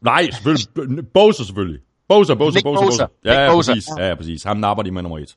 Nej, 0.01 0.29
selvfølgelig. 0.31 1.07
Bosa 1.13 1.43
selvfølgelig. 1.43 1.79
Bosa, 2.13 2.33
Bosa, 2.33 2.55
Nick 2.57 2.63
Bosa, 2.63 2.85
Bosa. 2.85 3.05
Ja, 3.25 3.41
ja, 3.43 3.51
Bosa. 3.51 3.71
præcis. 3.71 3.87
Ja, 3.97 4.07
ja, 4.07 4.15
præcis. 4.15 4.43
Ham 4.43 4.57
napper 4.57 4.83
de 4.83 4.91
med 4.91 5.01
nummer 5.01 5.17
et. 5.19 5.35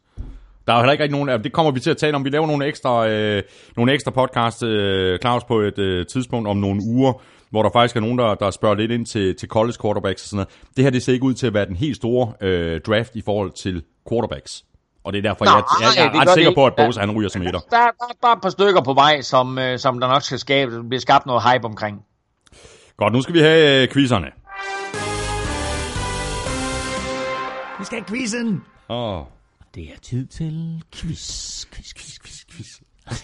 Der 0.67 0.73
er 0.73 0.79
heller 0.79 0.93
ikke 0.93 1.05
rigtig 1.05 1.17
nogen, 1.19 1.29
af- 1.29 1.43
det 1.43 1.53
kommer 1.53 1.73
vi 1.73 1.81
til 1.81 1.91
at 1.91 1.97
tale 1.97 2.17
om. 2.17 2.25
Vi 2.25 2.31
laver 2.31 2.47
nogle 2.47 2.67
ekstra, 2.67 3.09
øh, 3.09 3.43
nogle 3.77 3.93
ekstra 3.93 4.11
podcast, 4.11 4.63
øh, 4.63 5.19
Claus, 5.19 5.45
på 5.45 5.61
et 5.61 5.79
øh, 5.79 6.07
tidspunkt 6.07 6.49
om 6.49 6.57
nogle 6.57 6.81
uger, 6.87 7.13
hvor 7.51 7.63
der 7.63 7.71
faktisk 7.73 7.97
er 7.97 8.01
nogen, 8.01 8.19
der, 8.19 8.35
der 8.35 8.51
spørger 8.51 8.75
lidt 8.77 8.91
ind 8.91 9.07
til, 9.07 9.35
til 9.37 9.49
college 9.49 9.77
quarterbacks 9.83 10.23
og 10.23 10.29
sådan 10.29 10.37
noget. 10.37 10.49
Det 10.77 10.85
her, 10.85 10.91
det 10.91 11.03
ser 11.03 11.13
ikke 11.13 11.25
ud 11.25 11.35
til 11.35 11.47
at 11.47 11.55
være 11.55 11.67
den 11.67 11.77
helt 11.77 11.97
store 11.97 12.33
øh, 12.41 12.81
draft 12.81 13.17
i 13.17 13.23
forhold 13.25 13.51
til 13.51 13.83
quarterbacks. 14.11 14.65
Og 15.05 15.13
det 15.13 15.19
er 15.19 15.23
derfor, 15.23 15.45
Nej, 15.45 15.55
jeg, 15.55 15.65
jeg, 15.81 16.05
jeg 16.15 16.19
er 16.19 16.21
ret 16.21 16.35
sikker 16.35 16.55
på, 16.55 16.67
at. 16.67 16.73
Bosa 16.77 17.01
han 17.01 17.11
ryger 17.19 17.29
som 17.29 17.43
etter. 17.43 17.61
Der, 17.61 17.77
der, 17.77 17.87
der 18.23 18.29
er 18.29 18.33
et 18.33 18.43
par 18.43 18.49
stykker 18.51 18.83
på 18.83 18.93
vej, 18.95 19.21
som, 19.21 19.59
øh, 19.59 19.79
som 19.79 20.01
der 20.01 20.09
nok 20.09 20.23
skal 20.23 20.39
skabe, 20.39 20.83
bliver 20.89 21.01
skabt 21.01 21.27
noget 21.27 21.43
hype 21.43 21.65
omkring. 21.65 22.01
Godt, 22.97 23.13
nu 23.13 23.23
skal 23.23 23.35
vi 23.35 23.41
have 23.41 23.83
øh. 23.83 23.89
Vi 27.85 27.87
skal 27.87 27.99
have 27.99 28.09
quizzen. 28.09 28.63
Åh, 28.89 29.21
Det 29.75 29.83
er 29.85 29.99
tid 30.03 30.27
til 30.27 30.83
quiz, 30.95 31.65
quiz, 31.73 31.95
quiz, 31.95 32.19
quiz, 32.25 32.45
quiz. 32.53 32.69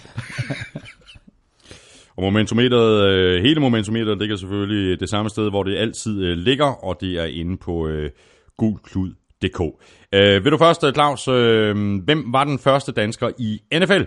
Og 2.17 2.23
momentometeret, 2.23 3.11
øh, 3.11 3.43
hele 3.43 3.61
momentometeret 3.61 4.19
ligger 4.19 4.37
selvfølgelig 4.37 5.01
det 5.01 5.11
samme 5.11 5.31
sted, 5.31 5.51
hvor 5.51 5.63
det 5.63 5.77
altid 5.77 6.23
øh, 6.25 6.37
ligger, 6.37 6.85
og 6.85 6.97
det 7.01 7.19
er 7.19 7.25
inde 7.25 7.57
på 7.57 7.87
øh, 7.89 8.11
gulklud.dk. 8.57 9.61
Øh, 10.15 10.45
vil 10.45 10.53
du 10.53 10.59
først, 10.59 10.85
øh, 10.85 10.93
Claus, 10.93 11.29
øh, 11.29 11.77
hvem 12.05 12.33
var 12.33 12.45
den 12.45 12.59
første 12.59 12.93
dansker 12.93 13.31
i 13.39 13.61
NFL? 13.75 14.03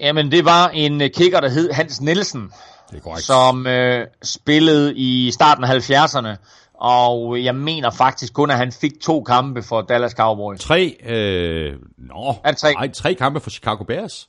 Jamen, 0.00 0.30
det 0.30 0.44
var 0.44 0.68
en 0.68 0.98
kicker, 0.98 1.40
der 1.40 1.48
hed 1.48 1.72
Hans 1.72 2.00
Nielsen, 2.00 2.42
Det 2.90 2.96
er 2.96 3.00
korrekt. 3.00 3.22
som 3.22 3.66
øh, 3.66 4.06
spillede 4.22 4.94
i 4.96 5.30
starten 5.30 5.64
af 5.64 5.90
70'erne. 5.90 6.36
Og 6.80 7.44
jeg 7.44 7.54
mener 7.54 7.90
faktisk 7.90 8.32
kun, 8.34 8.50
at 8.50 8.56
han 8.56 8.72
fik 8.72 8.92
to 9.02 9.22
kampe 9.22 9.62
for 9.62 9.82
Dallas 9.82 10.12
Cowboys. 10.12 10.60
Tre, 10.60 10.96
øh, 11.06 11.76
nå, 11.98 12.34
Er 12.44 12.50
det 12.50 12.58
tre? 12.58 12.72
Nej, 12.72 12.88
tre 12.92 13.14
kampe 13.14 13.40
for 13.40 13.50
Chicago 13.50 13.84
Bears. 13.84 14.28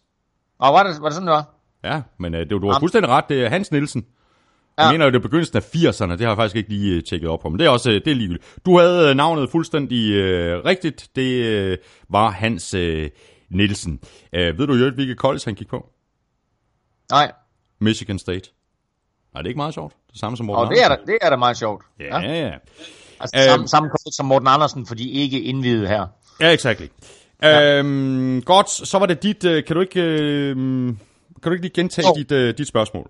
Og 0.59 0.73
var 0.73 0.83
det, 0.83 1.01
var 1.01 1.07
det 1.07 1.13
sådan, 1.13 1.27
det 1.27 1.33
var? 1.33 1.53
Ja, 1.83 2.01
men 2.19 2.33
øh, 2.33 2.39
det, 2.39 2.49
du 2.49 2.71
har 2.71 2.79
fuldstændig 2.79 3.09
ret, 3.09 3.25
det 3.29 3.45
er 3.45 3.49
Hans 3.49 3.71
Nielsen. 3.71 4.05
Jeg 4.77 4.85
Ja. 4.85 4.91
mener 4.91 5.05
jo, 5.05 5.11
det 5.11 5.17
er 5.17 5.21
begyndelsen 5.21 5.57
af 5.57 5.75
80'erne, 5.75 6.11
det 6.11 6.19
har 6.21 6.27
jeg 6.27 6.35
faktisk 6.37 6.55
ikke 6.55 6.69
lige 6.69 6.95
øh, 6.95 7.03
tjekket 7.03 7.29
op 7.29 7.39
på, 7.39 7.49
men 7.49 7.59
det 7.59 7.65
er 7.65 7.69
også 7.69 7.89
øh, 7.91 7.95
det 8.05 8.11
er 8.11 8.15
ligegyldigt. 8.15 8.59
Du 8.65 8.77
havde 8.79 9.15
navnet 9.15 9.49
fuldstændig 9.49 10.11
øh, 10.11 10.65
rigtigt, 10.65 11.07
det 11.15 11.45
øh, 11.45 11.77
var 12.09 12.29
Hans 12.29 12.73
øh, 12.73 13.09
Nielsen. 13.49 13.99
Øh, 14.33 14.59
ved 14.59 14.67
du 14.67 14.73
jo, 14.73 14.91
hvilket 14.91 15.17
college 15.17 15.41
han 15.45 15.55
gik 15.55 15.67
på? 15.67 15.89
Nej, 17.11 17.31
Michigan 17.81 18.19
State. 18.19 18.49
Nej, 19.37 19.41
det 19.41 19.47
er 19.47 19.49
ikke 19.49 19.57
meget 19.57 19.73
sjovt. 19.73 19.93
Det 20.11 20.19
samme 20.19 20.37
som 20.37 20.45
Morten 20.45 20.63
og 20.65 20.69
det 20.75 20.83
er, 20.83 20.87
da, 20.89 20.95
det 21.07 21.17
er 21.21 21.29
da 21.29 21.35
meget 21.35 21.57
sjovt. 21.57 21.85
Ja, 21.99 22.19
ja, 22.19 22.45
ja. 22.47 22.51
Altså, 23.19 23.37
Øhm. 23.37 23.49
samme, 23.49 23.67
samme 23.67 23.89
coach 23.89 24.15
som 24.17 24.25
Morten 24.25 24.47
Andersen, 24.47 24.85
for 24.85 24.95
de 24.95 25.17
er 25.17 25.21
ikke 25.21 25.41
indvidet 25.41 25.87
her. 25.89 26.07
Ja, 26.39 26.51
exactly. 26.51 26.85
Ja. 27.43 27.77
Øhm, 27.79 28.41
godt, 28.41 28.69
så 28.69 28.99
var 28.99 29.05
det 29.05 29.23
dit... 29.23 29.43
Øh, 29.45 29.63
kan 29.65 29.75
du 29.75 29.81
ikke... 29.81 30.01
Øh, 30.01 30.55
kan 30.55 30.95
du 31.43 31.51
ikke 31.51 31.61
lige 31.61 31.73
gentage 31.73 32.07
dit, 32.15 32.31
øh, 32.31 32.57
dit 32.57 32.67
spørgsmål? 32.67 33.09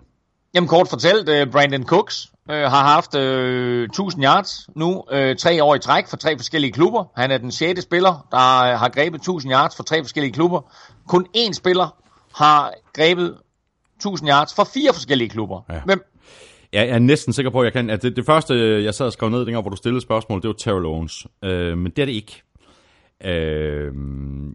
Jamen 0.54 0.68
kort 0.68 0.88
fortalt, 0.88 1.28
øh, 1.28 1.50
Brandon 1.52 1.84
Cooks 1.84 2.26
øh, 2.50 2.56
har 2.62 2.82
haft 2.82 3.14
øh, 3.14 3.84
1000 3.84 4.24
yards 4.24 4.68
nu, 4.76 5.04
øh, 5.10 5.36
tre 5.36 5.64
år 5.64 5.74
i 5.74 5.78
træk 5.78 6.08
for 6.08 6.16
tre 6.16 6.36
forskellige 6.38 6.72
klubber. 6.72 7.04
Han 7.16 7.30
er 7.30 7.38
den 7.38 7.52
sjette 7.52 7.82
spiller, 7.82 8.26
der 8.30 8.62
øh, 8.72 8.78
har 8.78 8.88
grebet 8.88 9.18
1000 9.18 9.52
yards 9.52 9.76
for 9.76 9.82
tre 9.82 10.02
forskellige 10.04 10.32
klubber. 10.32 10.60
Kun 11.08 11.26
én 11.36 11.52
spiller 11.52 11.96
har 12.34 12.72
grebet 12.94 13.36
1000 13.96 14.28
yards 14.30 14.54
for 14.54 14.64
fire 14.64 14.92
forskellige 14.94 15.28
klubber. 15.30 15.60
Ja. 15.70 15.80
Hvem? 15.84 16.02
Jeg 16.72 16.88
er 16.88 16.98
næsten 16.98 17.32
sikker 17.32 17.50
på, 17.50 17.60
at 17.60 17.64
jeg 17.64 17.72
kan. 17.72 17.90
At 17.90 18.02
det, 18.02 18.16
det 18.16 18.26
første, 18.26 18.84
jeg 18.84 18.94
sad 18.94 19.06
og 19.06 19.12
skrev 19.12 19.30
ned, 19.30 19.38
dengang, 19.38 19.62
hvor 19.62 19.70
du 19.70 19.76
stillede 19.76 20.00
spørgsmål, 20.00 20.42
det 20.42 20.48
var 20.48 20.54
Terrell 20.54 20.86
Owens. 20.86 21.26
Øh, 21.44 21.78
men 21.78 21.92
det 21.92 22.02
er 22.02 22.06
det 22.06 22.12
ikke. 22.12 22.42
Øh, 23.24 23.92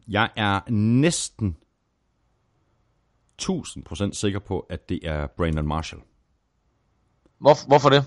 jeg 0.08 0.30
er 0.36 0.60
næsten 0.72 1.58
1000% 3.42 4.14
sikker 4.14 4.40
på, 4.40 4.60
at 4.60 4.90
det 4.90 5.00
er 5.04 5.28
Brandon 5.38 5.68
Marshall. 5.68 6.02
Hvor, 7.40 7.68
hvorfor 7.68 7.90
det? 7.90 8.06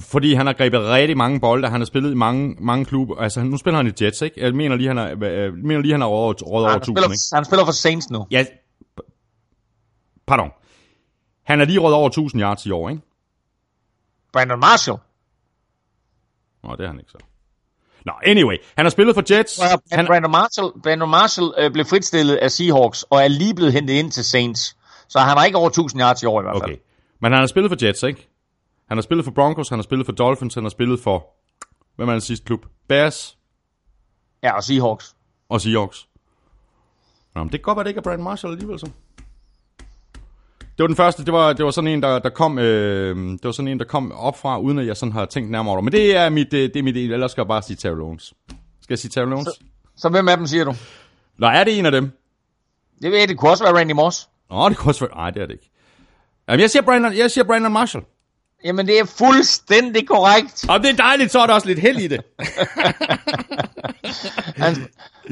Fordi 0.00 0.34
han 0.34 0.46
har 0.46 0.52
grebet 0.52 0.80
rigtig 0.80 1.16
mange 1.16 1.40
bolde, 1.40 1.68
han 1.68 1.80
har 1.80 1.84
spillet 1.84 2.10
i 2.10 2.14
mange, 2.14 2.56
mange 2.60 2.84
klubber. 2.84 3.16
Altså, 3.16 3.42
nu 3.42 3.56
spiller 3.56 3.76
han 3.76 3.86
i 3.86 4.04
Jets, 4.04 4.22
ikke? 4.22 4.44
Jeg 4.44 4.54
mener 4.54 4.76
lige, 4.76 4.88
han 4.88 4.96
har, 4.96 5.06
jeg 5.08 5.52
mener 5.52 5.80
lige, 5.80 5.92
han 5.92 6.00
har 6.00 6.08
rådet 6.08 6.42
over 6.42 6.68
Han 6.68 6.76
1000, 6.76 6.96
spiller, 6.96 7.10
ikke? 7.10 7.20
han 7.34 7.44
spiller 7.44 7.64
for 7.64 7.72
Saints 7.72 8.10
nu. 8.10 8.26
Ja, 8.30 8.46
pardon. 10.26 10.50
Han 11.50 11.58
har 11.58 11.66
lige 11.66 11.78
rådet 11.78 11.96
over 11.96 12.06
1000 12.08 12.42
yards 12.42 12.66
i 12.66 12.70
år, 12.70 12.88
ikke? 12.88 13.02
Brandon 14.32 14.60
Marshall. 14.60 14.98
Nå, 16.62 16.76
det 16.76 16.84
er 16.84 16.88
han 16.88 16.98
ikke 16.98 17.10
så. 17.10 17.18
Nå, 18.06 18.12
anyway. 18.24 18.56
Han 18.76 18.84
har 18.84 18.90
spillet 18.90 19.14
for 19.14 19.34
Jets. 19.34 19.60
Han, 19.62 19.78
Han, 19.92 20.06
Brandon 20.06 20.30
Marshall, 20.30 20.72
Brandon 20.82 21.10
Marshall 21.10 21.54
øh, 21.58 21.72
blev 21.72 21.84
fritstillet 21.84 22.36
af 22.36 22.50
Seahawks 22.50 23.02
og 23.02 23.18
er 23.24 23.28
lige 23.28 23.54
blevet 23.54 23.72
hentet 23.72 23.94
ind 23.94 24.10
til 24.12 24.24
Saints. 24.24 24.76
Så 25.08 25.18
han 25.18 25.36
har 25.36 25.44
ikke 25.44 25.58
over 25.58 25.68
1000 25.68 26.02
yards 26.02 26.22
i 26.22 26.26
år 26.26 26.40
i 26.40 26.42
hvert 26.42 26.54
fald. 26.54 26.62
okay. 26.62 26.76
Men 27.20 27.32
han 27.32 27.40
har 27.40 27.46
spillet 27.46 27.70
for 27.70 27.86
Jets, 27.86 28.02
ikke? 28.02 28.28
Han 28.88 28.96
har 28.96 29.02
spillet 29.02 29.24
for 29.24 29.32
Broncos, 29.32 29.68
han 29.68 29.78
har 29.78 29.82
spillet 29.82 30.06
for 30.06 30.12
Dolphins, 30.12 30.54
han 30.54 30.62
har 30.64 30.70
spillet 30.70 31.00
for... 31.00 31.26
Hvem 31.96 32.08
er 32.08 32.12
den 32.12 32.20
sidste 32.20 32.46
klub? 32.46 32.66
Bears 32.88 33.38
Ja, 34.42 34.52
og 34.56 34.64
Seahawks. 34.64 35.16
og 35.48 35.60
Seahawks. 35.60 36.08
Nå, 37.34 37.44
men 37.44 37.52
det 37.52 37.60
kan 37.60 37.62
godt 37.64 37.76
være, 37.76 37.84
det 37.84 37.90
ikke 37.90 37.98
er 37.98 38.02
Brandon 38.02 38.24
Marshall 38.24 38.52
alligevel, 38.54 38.78
så. 38.78 38.90
Det 40.80 40.84
var 40.84 40.88
den 40.88 40.96
første, 40.96 41.24
det 41.24 41.32
var, 41.32 41.52
det 41.52 41.64
var 41.64 41.70
sådan 41.70 41.88
en, 41.88 42.02
der, 42.02 42.18
der 42.18 42.30
kom, 42.30 42.58
øh, 42.58 43.16
det 43.16 43.44
var 43.44 43.52
sådan 43.52 43.68
en, 43.68 43.78
der 43.78 43.84
kom 43.84 44.12
op 44.12 44.38
fra, 44.38 44.58
uden 44.58 44.78
at 44.78 44.86
jeg 44.86 44.96
sådan 44.96 45.12
har 45.12 45.24
tænkt 45.24 45.50
nærmere 45.50 45.72
over 45.72 45.80
det. 45.80 45.84
Men 45.84 45.92
det 45.92 46.16
er 46.16 46.28
mit, 46.28 46.54
øh, 46.54 46.60
det 46.60 46.76
er 46.76 46.82
mit, 46.82 46.96
ellers 46.96 47.30
skal 47.30 47.42
jeg 47.42 47.48
bare 47.48 47.62
sige 47.62 47.76
Terrell 47.76 48.00
Owens. 48.00 48.34
Skal 48.82 48.92
jeg 48.92 48.98
sige 48.98 49.10
Terrell 49.10 49.32
Owens? 49.32 49.48
Så 49.96 50.08
hvem 50.08 50.28
af 50.28 50.36
dem 50.36 50.46
siger 50.46 50.64
du? 50.64 50.74
Nå, 51.38 51.46
er 51.46 51.64
det 51.64 51.78
en 51.78 51.86
af 51.86 51.92
dem? 51.92 52.10
Det 53.02 53.10
ved 53.10 53.18
jeg, 53.18 53.28
det 53.28 53.38
kunne 53.38 53.50
også 53.50 53.64
være 53.64 53.74
Randy 53.74 53.92
Moss. 53.92 54.28
Nå, 54.50 54.68
det 54.68 54.76
kunne 54.76 54.90
også 54.90 55.00
være... 55.00 55.16
Nej, 55.16 55.30
det 55.30 55.42
er 55.42 55.46
det 55.46 55.52
ikke. 55.52 55.70
Jamen, 56.48 56.60
jeg 56.60 56.70
siger 56.70 56.82
Brandon, 56.82 57.16
jeg 57.16 57.30
siger 57.30 57.44
Brandon 57.44 57.72
Marshall. 57.72 58.04
Jamen, 58.64 58.86
det 58.86 58.98
er 58.98 59.04
fuldstændig 59.04 60.08
korrekt. 60.08 60.66
Og 60.68 60.80
det 60.80 60.90
er 60.90 60.96
dejligt, 60.96 61.32
så 61.32 61.40
er 61.40 61.46
der 61.46 61.54
også 61.54 61.66
lidt 61.66 61.78
held 61.78 61.98
i 61.98 62.08
det. 62.08 62.20
Han 64.64 64.88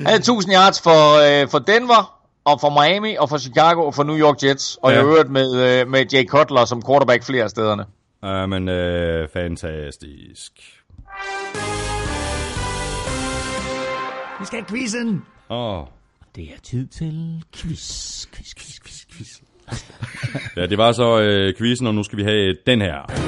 havde 0.07 0.19
1000 0.19 0.55
yards 0.55 0.81
for, 0.81 1.43
øh, 1.43 1.49
for 1.49 1.59
Denver, 1.59 2.18
og 2.53 2.61
for 2.61 2.83
Miami, 2.83 3.17
og 3.17 3.29
for 3.29 3.39
Chicago, 3.39 3.87
og 3.87 3.95
for 3.95 4.03
New 4.03 4.17
York 4.19 4.43
Jets. 4.43 4.79
Og 4.83 4.91
Ja. 4.91 4.97
jeg 4.97 5.05
har 5.05 5.11
øvrigt 5.13 5.31
med, 5.31 5.81
øh, 5.81 5.89
med 5.89 6.05
Jay 6.13 6.25
Cutler 6.27 6.65
som 6.65 6.83
quarterback 6.89 7.25
flere 7.25 7.45
af 7.45 7.51
stederne. 7.51 7.85
Uh, 8.23 8.49
men 8.49 8.69
øh, 8.69 9.29
fantastisk. 9.33 10.53
Vi 14.41 14.45
skal 14.47 14.59
have 14.59 14.67
quizzen. 14.69 15.23
Åh. 15.51 15.79
Oh. 15.79 15.87
Det 16.37 16.45
er 16.45 16.59
tid 16.63 16.87
til 16.87 17.43
quiz, 17.57 18.27
quiz, 18.35 18.55
quiz, 18.55 18.81
quiz, 18.85 19.07
quiz. 19.13 19.41
Ja, 20.57 20.67
det 20.67 20.79
var 20.79 20.93
så 20.93 21.21
øh, 21.21 21.55
quizzen, 21.59 21.87
og 21.87 21.95
nu 21.95 22.03
skal 22.03 22.19
vi 22.19 22.23
have 22.23 22.55
den 22.67 22.81
her. 22.81 23.28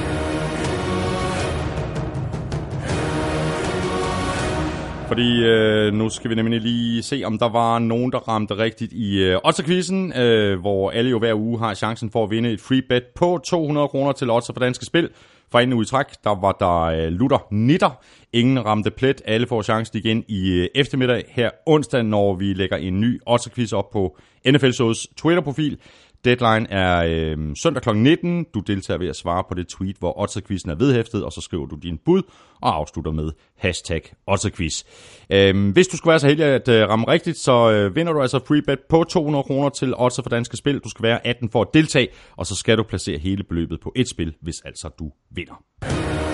Fordi 5.11 5.43
øh, 5.43 5.93
nu 5.93 6.09
skal 6.09 6.29
vi 6.29 6.35
nemlig 6.35 6.61
lige 6.61 7.03
se, 7.03 7.21
om 7.25 7.37
der 7.37 7.49
var 7.49 7.79
nogen, 7.79 8.11
der 8.11 8.17
ramte 8.17 8.57
rigtigt 8.57 8.93
i 8.93 9.23
øh, 9.23 9.39
Otterquizzen, 9.43 10.13
øh, 10.13 10.59
hvor 10.59 10.91
alle 10.91 11.09
jo 11.09 11.19
hver 11.19 11.33
uge 11.33 11.59
har 11.59 11.73
chancen 11.73 12.11
for 12.11 12.23
at 12.23 12.29
vinde 12.29 12.51
et 12.51 12.61
free 12.61 12.81
bet 12.89 13.03
på 13.15 13.39
200 13.45 13.87
kroner 13.87 14.11
til 14.11 14.29
Otter 14.29 14.53
for 14.53 14.59
Danske 14.59 14.85
Spil. 14.85 15.09
For 15.51 15.59
anden 15.59 15.73
uge 15.73 15.83
i 15.83 15.85
træk, 15.85 16.05
der 16.23 16.41
var 16.41 16.51
der 16.51 16.81
øh, 16.81 17.11
lutter 17.11 17.47
nitter. 17.51 17.99
Ingen 18.33 18.65
ramte 18.65 18.91
plet. 18.91 19.21
Alle 19.25 19.47
får 19.47 19.61
chancen 19.61 19.97
igen 19.97 20.23
i 20.27 20.51
øh, 20.51 20.67
eftermiddag 20.75 21.23
her 21.29 21.49
onsdag, 21.65 22.03
når 22.03 22.33
vi 22.33 22.53
lægger 22.53 22.77
en 22.77 23.01
ny 23.01 23.21
Otterquiz 23.25 23.73
op 23.73 23.89
på 23.89 24.17
NFL 24.47 24.71
Shows 24.71 25.07
Twitter-profil. 25.17 25.77
Deadline 26.25 26.69
er 26.69 27.03
øh, 27.07 27.55
søndag 27.55 27.83
kl. 27.83 27.95
19. 27.95 28.45
Du 28.53 28.59
deltager 28.59 28.97
ved 28.97 29.07
at 29.07 29.15
svare 29.15 29.43
på 29.49 29.53
det 29.53 29.67
tweet, 29.67 29.95
hvor 29.99 30.21
Otterquizzen 30.21 30.71
er 30.71 30.75
vedhæftet, 30.75 31.23
og 31.23 31.31
så 31.31 31.41
skriver 31.41 31.65
du 31.65 31.75
din 31.75 31.97
bud 32.05 32.21
og 32.61 32.75
afslutter 32.75 33.11
med 33.11 33.31
hashtag 33.57 34.13
Otterquiz. 34.27 34.83
Øh, 35.29 35.71
hvis 35.73 35.87
du 35.87 35.97
skulle 35.97 36.11
være 36.11 36.19
så 36.19 36.27
heldig 36.27 36.45
at 36.45 36.67
øh, 36.67 36.89
ramme 36.89 37.07
rigtigt, 37.07 37.37
så 37.37 37.71
øh, 37.71 37.95
vinder 37.95 38.13
du 38.13 38.21
altså 38.21 38.39
free 38.47 38.61
bet 38.61 38.79
på 38.89 39.03
200 39.03 39.43
kroner 39.43 39.69
til 39.69 39.93
Otter 39.97 40.23
for 40.23 40.29
Danske 40.29 40.57
Spil. 40.57 40.79
Du 40.79 40.89
skal 40.89 41.03
være 41.03 41.27
18 41.27 41.49
for 41.49 41.61
at 41.61 41.67
deltage, 41.73 42.07
og 42.37 42.45
så 42.45 42.55
skal 42.55 42.77
du 42.77 42.83
placere 42.83 43.17
hele 43.17 43.43
beløbet 43.43 43.79
på 43.81 43.91
et 43.95 44.09
spil, 44.09 44.35
hvis 44.41 44.61
altså 44.65 44.89
du 44.99 45.11
vinder. 45.31 46.30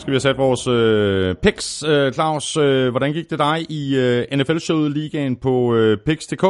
Skal 0.00 0.10
vi 0.10 0.14
have 0.14 0.20
sat 0.20 0.38
vores 0.38 0.66
øh, 0.66 1.34
picks, 1.42 1.82
øh, 1.86 2.12
Claus? 2.12 2.56
Øh, 2.56 2.90
hvordan 2.90 3.12
gik 3.12 3.30
det 3.30 3.38
dig 3.38 3.66
i 3.70 3.96
øh, 3.96 4.26
NFL-showet 4.34 4.92
ligaen 4.92 5.36
på 5.36 5.74
øh, 5.74 5.98
picks.dk? 6.06 6.44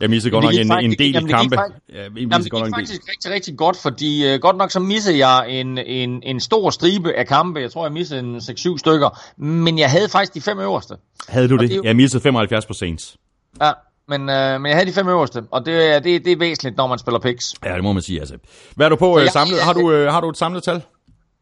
Jeg 0.00 0.10
missede 0.10 0.30
godt 0.32 0.44
nok 0.44 0.54
en, 0.54 0.72
en 0.92 0.98
del 0.98 1.12
jamen, 1.12 1.28
kampe. 1.30 1.56
Faktisk, 1.56 1.80
Ja, 1.92 2.02
jeg 2.02 2.10
jamen, 2.16 2.30
det 2.30 2.30
nok 2.30 2.42
gik 2.42 2.52
en 2.52 2.64
del. 2.64 2.74
faktisk 2.74 3.02
rigtig, 3.10 3.30
rigtig 3.30 3.56
godt, 3.56 3.76
fordi 3.76 4.34
uh, 4.34 4.40
godt 4.40 4.56
nok 4.56 4.70
så 4.70 4.80
missede 4.80 5.26
jeg 5.26 5.50
en, 5.60 5.78
en, 5.78 6.22
en 6.22 6.40
stor 6.40 6.70
stribe 6.70 7.12
af 7.12 7.26
kampe. 7.26 7.60
Jeg 7.60 7.70
tror, 7.72 7.84
jeg 7.84 7.92
missede 7.92 8.20
en 8.20 8.36
6-7 8.36 8.78
stykker. 8.78 9.20
Men 9.42 9.78
jeg 9.78 9.90
havde 9.90 10.08
faktisk 10.08 10.34
de 10.34 10.40
fem 10.40 10.58
øverste. 10.58 10.94
Havde 11.28 11.48
du 11.48 11.54
Og 11.54 11.60
det? 11.60 11.70
det 11.70 11.80
Jeg 11.84 11.96
missede 11.96 12.22
75 12.22 12.66
på 12.66 12.72
Saints. 12.72 13.16
Ja, 13.62 13.70
men, 14.08 14.20
uh, 14.20 14.26
men 14.60 14.66
jeg 14.66 14.74
havde 14.76 14.86
de 14.86 14.92
fem 14.92 15.08
øverste, 15.08 15.42
og 15.50 15.66
det, 15.66 15.94
er- 15.94 15.98
det, 16.00 16.24
det 16.24 16.32
er 16.32 16.36
væsentligt, 16.36 16.76
når 16.76 16.86
man 16.86 16.98
spiller 16.98 17.18
picks. 17.18 17.54
Ja, 17.64 17.74
det 17.74 17.82
må 17.82 17.92
man 17.92 18.02
sige. 18.02 18.20
Altså. 18.20 18.34
Hvad 18.76 18.86
er 18.86 18.90
du 18.90 18.96
på 18.96 19.18
øh, 19.18 19.28
samlet? 19.28 19.60
Har 19.62 19.72
du, 19.72 19.92
øh, 19.92 20.12
har 20.12 20.20
du 20.20 20.28
et 20.28 20.36
samlet 20.36 20.62
tal? 20.62 20.82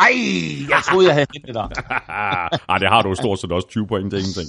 Ej, 0.00 0.12
jeg 0.68 0.82
troede, 0.90 1.06
jeg 1.06 1.14
havde 1.14 1.26
hentet 1.34 1.54
dig. 1.54 1.68
Ej, 2.68 2.78
det 2.78 2.88
har 2.88 3.02
du 3.02 3.14
stort 3.14 3.38
set 3.38 3.52
også 3.52 3.68
20 3.68 3.86
point, 3.86 4.14
er 4.14 4.18
ingenting. 4.18 4.48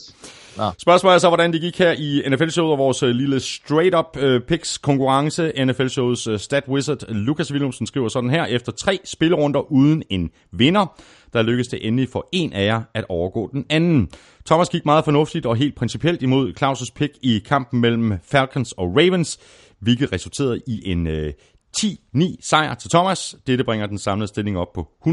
Nå. 0.57 0.63
Spørgsmålet 0.77 1.15
er 1.15 1.19
så, 1.19 1.27
hvordan 1.27 1.53
det 1.53 1.61
gik 1.61 1.77
her 1.77 1.91
i 1.91 2.23
NFL-showet 2.30 2.71
og 2.71 2.77
vores 2.77 3.03
øh, 3.03 3.09
lille 3.09 3.39
straight-up 3.39 4.17
øh, 4.17 4.41
picks 4.41 4.77
konkurrence. 4.77 5.51
NFL-showets 5.65 6.31
øh, 6.31 6.39
stat 6.39 6.63
wizard 6.67 7.09
Lukas 7.09 7.51
Willumsen 7.51 7.88
skriver 7.88 8.07
sådan 8.07 8.30
her. 8.30 8.45
Efter 8.45 8.71
tre 8.71 8.99
spillerunder 9.05 9.71
uden 9.71 10.03
en 10.09 10.30
vinder, 10.51 10.85
der 11.33 11.41
lykkedes 11.41 11.67
det 11.67 11.88
endelig 11.88 12.09
for 12.09 12.30
en 12.31 12.53
af 12.53 12.65
jer 12.65 12.81
at 12.93 13.05
overgå 13.09 13.49
den 13.53 13.65
anden. 13.69 14.09
Thomas 14.45 14.69
gik 14.69 14.85
meget 14.85 15.05
fornuftigt 15.05 15.45
og 15.45 15.55
helt 15.55 15.75
principielt 15.75 16.21
imod 16.21 16.53
Claus' 16.61 16.91
pick 16.95 17.13
i 17.21 17.39
kampen 17.45 17.81
mellem 17.81 18.13
Falcons 18.23 18.71
og 18.71 18.88
Ravens, 18.95 19.39
hvilket 19.80 20.11
resulterede 20.13 20.61
i 20.67 20.91
en 20.91 21.07
øh, 21.07 21.33
10-9 21.77 22.35
sejr 22.41 22.75
til 22.75 22.90
Thomas. 22.90 23.35
Dette 23.48 23.64
bringer 23.64 23.88
den 23.88 23.98
samlede 23.98 24.27
stilling 24.27 24.58
op 24.58 24.74
på 24.74 24.88
123-122 25.08 25.11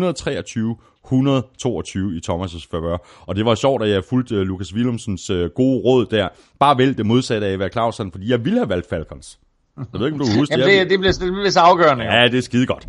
i 1.99 2.21
Thomas' 2.31 2.67
favør. 2.71 3.25
Og 3.27 3.37
det 3.37 3.45
var 3.45 3.55
sjovt, 3.55 3.83
at 3.83 3.91
jeg 3.91 4.05
fulgte 4.05 4.35
uh, 4.41 4.43
Lukas 4.43 4.75
Willumsens 4.75 5.31
uh, 5.31 5.45
gode 5.45 5.81
råd 5.85 6.07
der. 6.07 6.29
Bare 6.61 6.79
vælg 6.79 6.99
det 6.99 7.07
modsatte 7.07 7.47
af, 7.47 7.57
hvad 7.57 7.71
Claus 7.73 7.97
han, 7.97 8.13
fordi 8.13 8.31
jeg 8.31 8.45
ville 8.45 8.59
have 8.59 8.69
valgt 8.69 8.89
Falcons. 8.89 9.39
Jeg 9.77 10.01
ved 10.01 10.07
ikke, 10.07 10.15
om 10.15 10.19
du 10.19 10.25
kan 10.25 10.39
huske 10.39 10.55
Jamen, 10.55 10.69
Jeg 10.69 10.81
det, 10.81 10.91
det, 10.91 10.99
bliver, 10.99 11.13
det 11.13 11.33
bliver 11.33 11.51
så 11.51 11.61
afgørende. 11.61 12.05
Ja, 12.05 12.29
det 12.29 12.39
er 12.39 12.43
skide 12.43 12.67
godt. 12.67 12.87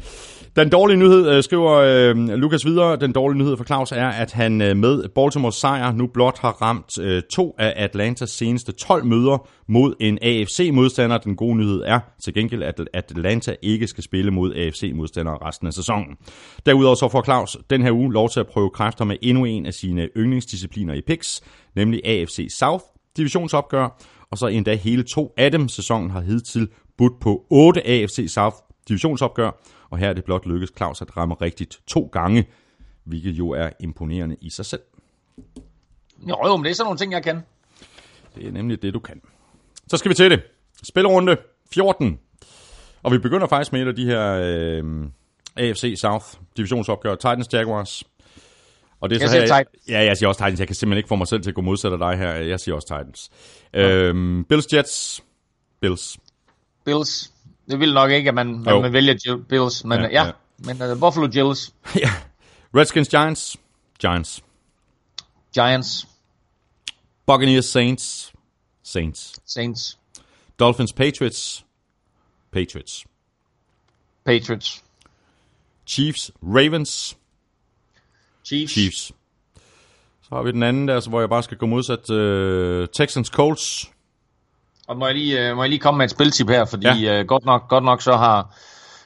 Den 0.60 0.70
dårlige 0.70 0.98
nyhed, 0.98 1.30
øh, 1.30 1.44
skriver 1.44 1.72
øh, 1.72 2.16
Lukas 2.16 2.66
videre, 2.66 2.96
den 2.96 3.12
dårlige 3.12 3.40
nyhed 3.40 3.58
for 3.58 3.64
Claus 3.64 3.92
er, 3.92 4.08
at 4.08 4.32
han 4.32 4.62
øh, 4.62 4.78
med 4.78 5.10
Baltimores 5.16 5.56
sejr 5.56 5.92
nu 5.92 6.08
blot 6.08 6.40
har 6.40 6.52
ramt 6.52 7.00
øh, 7.00 7.22
to 7.34 7.56
af 7.58 7.74
Atlantas 7.76 8.30
seneste 8.30 8.72
12 8.72 9.06
møder 9.06 9.48
mod 9.68 9.94
en 10.00 10.20
AFC-modstander. 10.22 11.18
Den 11.18 11.36
gode 11.36 11.56
nyhed 11.56 11.82
er 11.86 12.00
til 12.24 12.34
gengæld, 12.34 12.64
at 12.64 12.82
Atlanta 12.94 13.56
ikke 13.62 13.88
skal 13.88 14.04
spille 14.04 14.32
mod 14.32 14.56
AFC-modstandere 14.56 15.38
resten 15.48 15.68
af 15.68 15.74
sæsonen. 15.74 16.16
Derudover 16.66 16.96
så 16.96 17.10
får 17.10 17.24
Claus 17.24 17.58
den 17.70 17.82
her 17.82 17.92
uge 17.92 18.14
lov 18.14 18.30
til 18.30 18.40
at 18.40 18.48
prøve 18.48 18.70
kræfter 18.70 19.06
med 19.06 19.18
endnu 19.22 19.46
en 19.46 19.66
af 19.66 19.74
sine 19.74 20.08
yndlingsdiscipliner 20.18 20.94
i 20.94 21.02
picks, 21.08 21.42
nemlig 21.76 22.02
AFC 22.06 22.48
South 22.60 22.84
divisionsopgør, 23.18 24.02
og 24.32 24.38
så 24.38 24.48
endda 24.48 24.76
hele 24.76 25.04
to 25.04 25.34
af 25.38 25.52
dem. 25.52 25.68
Sæsonen 25.68 26.10
har 26.10 26.22
hidtil 26.22 26.68
budt 26.98 27.14
på 27.22 27.46
8 27.50 27.88
AFC 27.88 28.26
South 28.28 28.56
divisionsopgør, 28.90 29.52
og 29.90 29.98
her 29.98 30.10
er 30.10 30.14
det 30.14 30.24
blot 30.24 30.46
lykkedes 30.46 30.72
Claus 30.78 31.02
at 31.02 31.18
ramme 31.18 31.36
rigtigt 31.36 31.80
to 31.88 32.10
gange, 32.12 32.48
hvilket 33.04 33.32
jo 33.32 33.50
er 33.50 33.70
imponerende 33.80 34.36
i 34.42 34.50
sig 34.50 34.66
selv. 34.66 34.82
Jo, 36.30 36.38
jo, 36.46 36.58
men 36.58 36.64
det 36.64 36.72
er 36.72 36.76
sådan 36.76 36.86
nogle 36.86 36.98
ting, 36.98 37.12
jeg 37.12 37.24
kan. 37.24 37.42
Det 38.36 38.48
er 38.48 38.52
nemlig 38.52 38.82
det, 38.82 38.94
du 38.94 39.00
kan. 39.00 39.22
Så 39.88 39.98
skal 39.98 40.10
vi 40.10 40.16
til 40.16 40.32
det. 40.32 40.42
Spillerunde 40.84 41.38
14. 41.74 42.20
Og 43.04 43.12
vi 43.12 43.18
begynder 43.18 43.48
faktisk 43.48 43.74
med 43.74 43.82
et 43.82 43.88
af 43.88 43.96
de 43.96 44.06
her 44.06 44.42
øh, 44.44 44.84
AFC 45.56 45.96
South 45.98 46.26
divisionsopgør. 46.58 47.16
Titans 47.16 47.54
Jaguars. 47.54 48.04
Og 49.02 49.10
det 49.10 49.16
er 49.16 49.20
Jeg 49.20 49.30
så 49.30 49.34
siger 49.34 49.42
her, 49.42 49.64
Titans. 49.64 49.88
Ja, 49.90 50.04
jeg 50.04 50.18
siger 50.18 50.28
også 50.28 50.40
Titans. 50.40 50.60
Jeg 50.60 50.68
kan 50.68 50.76
simpelthen 50.76 50.98
ikke 50.98 51.08
få 51.08 51.16
mig 51.16 51.28
selv 51.28 51.42
til 51.42 51.50
at 51.50 51.56
gå 51.56 51.62
modsat 51.62 51.92
af 51.92 51.98
dig 51.98 52.18
her. 52.18 52.32
Jeg 52.32 52.60
siger 52.60 52.76
også 52.76 52.88
Titans. 52.88 53.30
Øhm, 53.74 54.46
Bills 54.50 54.74
Jets. 54.74 55.24
Bills. 55.82 56.18
Bills. 56.86 57.34
Det 57.70 57.80
vil 57.80 57.94
nok 57.94 58.12
ikke, 58.12 58.28
at 58.30 58.36
man, 58.36 58.68
at 58.68 58.82
man 58.82 58.94
vælger 58.94 59.14
Jill- 59.14 59.48
Bills, 59.48 59.84
men 59.86 60.00
Ja, 60.00 60.06
ja, 60.08 60.12
ja. 60.12 60.26
ja. 60.26 60.32
men 60.76 60.92
uh, 60.92 61.00
Buffalo 61.00 61.30
Jills, 61.36 61.74
ja. 61.96 62.10
Redskins 62.76 63.10
Giants. 63.10 63.58
Giants. 64.02 64.44
Giants, 65.56 66.08
Buccaneers 67.26 67.66
Saints. 67.66 68.34
Saints. 68.84 69.34
Saints, 69.46 69.98
Dolphins 70.60 70.94
Patriots. 70.94 71.66
Patriots. 72.52 73.06
Patriots, 74.26 74.84
Chiefs 75.88 76.32
Ravens. 76.44 77.18
Chiefs, 78.46 78.74
Chiefs. 78.74 79.12
Så 80.22 80.36
har 80.36 80.44
vi 80.44 80.52
den 80.52 80.64
anden 80.64 80.88
der, 80.88 81.00
så 81.00 81.10
hvor 81.10 81.20
jeg 81.20 81.30
bare 81.30 81.44
skal 81.44 81.58
gå 81.58 81.66
modsat 81.66 82.10
uh, 82.10 82.88
Texans 82.94 83.28
Colts. 83.28 83.92
Og 84.90 84.98
må 84.98 85.06
jeg 85.06 85.16
lige, 85.16 85.52
uh, 85.52 85.56
må 85.58 85.64
jeg 85.64 85.70
lige 85.70 85.80
komme 85.80 85.98
med 85.98 86.06
et 86.06 86.12
spiltip 86.12 86.50
her, 86.50 86.66
fordi 86.66 87.04
Ja. 87.06 87.20
uh, 87.20 87.28
godt, 87.28 87.46
nok, 87.46 87.68
godt 87.70 87.84
nok 87.84 88.02
så 88.02 88.18
har 88.18 88.54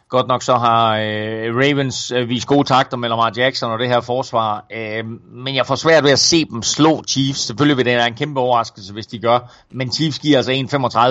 Godt 0.09 0.27
nok 0.27 0.43
så 0.43 0.55
har 0.55 0.97
øh, 0.97 1.55
Ravens 1.55 2.11
øh, 2.11 2.29
vist 2.29 2.47
gode 2.47 2.67
takter 2.67 2.97
med 2.97 3.09
Lamar 3.09 3.33
Jackson 3.37 3.71
og 3.71 3.79
det 3.79 3.87
her 3.87 4.01
forsvar, 4.01 4.65
øh, 4.71 5.05
men 5.31 5.55
jeg 5.55 5.65
får 5.65 5.75
svært 5.75 6.03
ved 6.03 6.11
at 6.11 6.19
se 6.19 6.45
dem 6.45 6.63
slå 6.63 7.03
Chiefs. 7.03 7.39
Selvfølgelig 7.39 7.77
vil 7.77 7.85
det 7.85 7.97
være 7.97 8.07
en 8.07 8.13
kæmpe 8.15 8.39
overraskelse, 8.39 8.93
hvis 8.93 9.07
de 9.07 9.19
gør, 9.19 9.53
men 9.71 9.91
Chiefs 9.91 10.19
giver 10.19 10.37
altså 10.37 10.51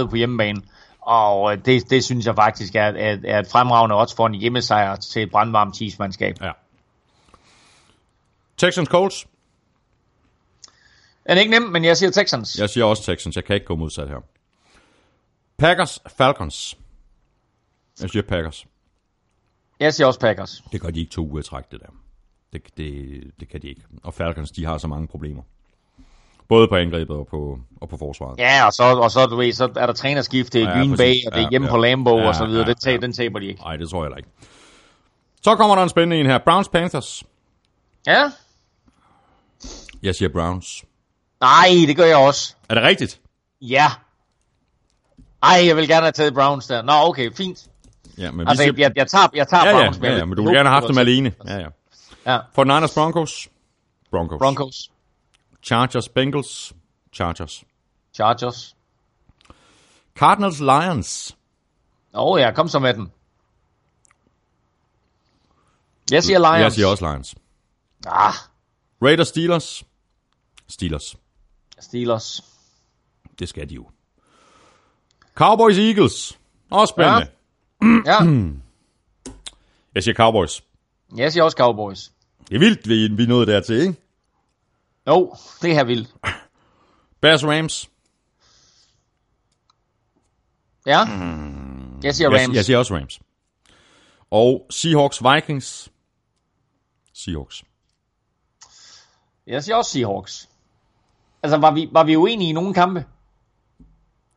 1,35 0.04 0.10
på 0.10 0.16
hjemmebane, 0.16 0.62
og 1.00 1.52
øh, 1.52 1.58
det, 1.64 1.90
det 1.90 2.04
synes 2.04 2.26
jeg 2.26 2.34
faktisk 2.34 2.74
er, 2.74 2.80
er, 2.82 3.16
er 3.24 3.38
et 3.38 3.46
fremragende 3.52 4.00
odds 4.00 4.14
for 4.14 4.26
en 4.26 4.34
hjemmesejr 4.34 4.96
til 4.96 5.22
et 5.22 5.30
brandvarmt 5.30 5.76
Chiefs-mandskab. 5.76 6.36
Ja. 6.42 6.50
Texans 8.56 8.88
Colts. 8.88 9.26
Den 11.26 11.36
er 11.36 11.40
ikke 11.40 11.50
nem, 11.50 11.62
men 11.62 11.84
jeg 11.84 11.96
siger 11.96 12.10
Texans. 12.10 12.58
Jeg 12.58 12.70
siger 12.70 12.84
også 12.84 13.02
Texans. 13.02 13.36
Jeg 13.36 13.44
kan 13.44 13.54
ikke 13.54 13.66
gå 13.66 13.74
modsat 13.76 14.08
her. 14.08 14.31
Packers 15.62 15.98
Falcons. 16.16 16.76
Jeg 18.00 18.10
siger 18.10 18.22
Packers. 18.22 18.66
Jeg 19.80 19.94
siger 19.94 20.06
også 20.06 20.20
Packers. 20.20 20.62
Det 20.72 20.80
gør 20.80 20.90
de 20.90 21.00
ikke 21.00 21.12
to 21.12 21.26
uger 21.26 21.40
i 21.40 21.42
træk, 21.42 21.64
det 21.70 21.80
der. 21.80 21.86
Det, 22.52 22.62
det, 22.76 23.20
det 23.40 23.48
kan 23.48 23.62
de 23.62 23.68
ikke. 23.68 23.82
Og 24.02 24.14
Falcons, 24.14 24.50
de 24.50 24.64
har 24.64 24.78
så 24.78 24.88
mange 24.88 25.08
problemer. 25.08 25.42
Både 26.48 26.68
på 26.68 26.76
angrebet 26.76 27.16
og 27.16 27.26
på, 27.26 27.58
og 27.80 27.88
på 27.88 27.96
forsvaret. 27.96 28.38
Ja, 28.38 28.66
og 28.66 28.72
så, 28.72 28.82
og 28.82 29.10
så, 29.10 29.26
du 29.26 29.36
ved, 29.36 29.52
så 29.52 29.64
er 29.76 29.86
der 29.86 29.92
trænerskift 29.92 30.52
til 30.52 30.60
Ja, 30.60 30.70
Green. 30.70 30.96
Bay, 30.96 31.14
og 31.26 31.32
det 31.32 31.42
er 31.44 31.50
hjemme 31.50 31.66
ja. 31.66 31.72
på 31.72 31.76
Lambeau 31.78 32.18
Ja, 32.18 32.28
og 32.28 32.34
så 32.34 32.46
videre. 32.46 32.62
ja, 32.66 32.68
det 32.68 32.80
tager, 32.80 32.94
ja. 32.94 33.00
Den 33.00 33.12
taber 33.12 33.38
de 33.38 33.46
ikke. 33.46 33.60
Nej, 33.60 33.76
det 33.76 33.88
tror 33.88 34.04
jeg 34.06 34.16
ikke. 34.16 34.28
Så 35.42 35.56
kommer 35.56 35.76
der 35.76 35.82
en 35.82 35.88
spændende 35.88 36.16
en 36.20 36.26
her. 36.26 36.38
Browns 36.38 36.68
Panthers. 36.68 37.24
Ja? 38.06 38.32
Jeg 40.02 40.14
siger 40.14 40.28
Browns. 40.28 40.84
Nej, 41.40 41.68
det 41.86 41.96
gør 41.96 42.04
jeg 42.04 42.16
også. 42.16 42.54
Er 42.68 42.74
det 42.74 42.82
rigtigt? 42.82 43.20
Ja. 43.60 43.86
Ej, 45.42 45.66
jeg 45.66 45.76
vil 45.76 45.88
gerne 45.88 46.02
have 46.02 46.12
taget 46.12 46.34
Browns 46.34 46.66
der. 46.66 46.82
Nå, 46.82 46.92
okay, 46.92 47.32
fint. 47.32 47.66
Ja, 48.18 48.30
men 48.30 48.48
Altså, 48.48 48.64
vi 48.64 48.68
siger... 48.68 48.74
jeg, 48.88 48.92
jeg 48.96 49.06
tager, 49.08 49.28
jeg 49.34 49.48
tager 49.48 49.64
ja, 49.64 49.70
ja, 49.70 49.82
Browns, 49.84 49.98
ja, 50.02 50.10
ja, 50.10 50.16
jeg 50.16 50.28
men 50.28 50.36
du 50.36 50.42
vil- 50.42 50.48
vil 50.50 50.56
gerne 50.56 50.68
have 50.68 50.80
haft 50.80 50.88
dem 50.88 50.98
alene. 50.98 51.34
Ja, 51.46 51.56
ja. 51.58 51.68
Ja, 52.26 52.38
For 52.54 52.64
Niners 52.64 52.94
Broncos. 52.94 53.48
Broncos. 54.10 54.38
Broncos, 54.38 54.90
Chargers 55.62 56.08
Bengals. 56.08 56.72
Chargers. 57.12 57.64
Chargers. 58.14 58.76
Cardinals 60.16 60.60
Lions. 60.60 61.36
Åh 62.14 62.24
oh, 62.32 62.40
ja, 62.40 62.50
kom 62.50 62.68
så 62.68 62.78
med 62.78 62.94
den. 62.94 63.12
Jeg 66.10 66.22
siger 66.24 66.38
Lions. 66.38 66.62
Jeg 66.62 66.72
siger 66.72 66.86
også 66.86 67.10
Lions. 67.10 67.34
Ah, 68.06 68.32
Raiders 69.02 69.28
Steelers. 69.28 69.84
Steelers. 70.68 71.16
Steelers. 71.80 72.44
Det 73.38 73.48
skal 73.48 73.68
de 73.68 73.74
jo. 73.74 73.86
Cowboys 75.34 75.78
Eagles. 75.78 76.38
Også 76.70 76.92
spændende. 76.92 77.26
Ja. 78.10 78.24
Ja, 78.24 78.30
Jeg 79.94 80.02
siger 80.02 80.14
Cowboys. 80.14 80.62
jeg 81.16 81.32
siger 81.32 81.44
også 81.44 81.56
Cowboys. 81.56 82.12
Det 82.48 82.54
er 82.54 82.58
vildt, 82.58 82.88
vi, 82.88 83.08
vi 83.08 83.26
nåede 83.26 83.46
dertil, 83.52 83.76
ikke? 83.80 83.94
Jo, 85.06 85.34
det 85.62 85.76
er 85.76 85.84
vildt. 85.84 86.14
Bears 87.20 87.44
Rams. 87.44 87.90
Ja, 90.86 90.98
jeg 92.02 92.14
siger 92.14 92.30
Jeg, 92.30 92.44
Rams. 92.44 92.56
jeg 92.56 92.64
siger 92.64 92.78
også 92.78 92.94
Rams. 92.96 93.20
Og 94.30 94.66
Seahawks 94.70 95.22
Vikings. 95.24 95.92
Seahawks. 97.14 97.64
Jeg 99.46 99.64
siger 99.64 99.76
også 99.76 99.90
Seahawks. 99.90 100.48
Altså, 101.42 101.56
var 101.58 101.70
vi, 101.70 101.88
var 101.92 102.04
vi 102.04 102.16
uenige 102.16 102.48
i 102.50 102.52
nogle 102.52 102.74
kampe? 102.74 103.04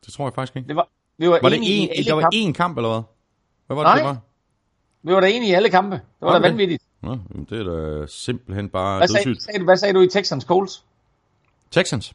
Det 0.06 0.14
tror 0.14 0.26
jeg 0.26 0.32
faktisk 0.34 0.56
ikke. 0.56 0.68
Det 0.68 0.76
var, 0.76 0.88
vi 1.18 1.28
var, 1.28 1.38
Var 1.42 1.48
det 1.48 1.56
i 1.62 1.76
en, 1.76 1.88
alle 1.90 2.04
der 2.04 2.14
var 2.14 2.30
én 2.34 2.52
kamp, 2.52 2.76
eller 2.78 2.88
hvad? 2.90 3.02
Hvad 3.66 3.76
var 3.76 3.82
det, 3.82 3.88
Nej. 3.88 3.96
det 3.96 4.04
var? 4.04 4.16
Vi 5.02 5.12
var 5.14 5.20
da 5.20 5.26
enige 5.30 5.50
i 5.50 5.54
alle 5.54 5.68
kampe. 5.70 5.96
Det 5.96 6.02
var 6.20 6.32
Var 6.32 6.38
da 6.38 6.48
vanvittigt. 6.48 6.82
Nå, 7.02 7.18
det 7.50 7.60
er 7.60 7.64
da 8.00 8.06
simpelthen 8.06 8.68
bare 8.68 8.98
Hvad 8.98 9.08
sagde, 9.08 9.40
sagde, 9.40 9.58
du, 9.58 9.64
hvad 9.64 9.76
sagde 9.76 9.94
du 9.94 10.00
i 10.00 10.08
Texans 10.08 10.44
Colts? 10.44 10.84
Texans. 11.70 12.12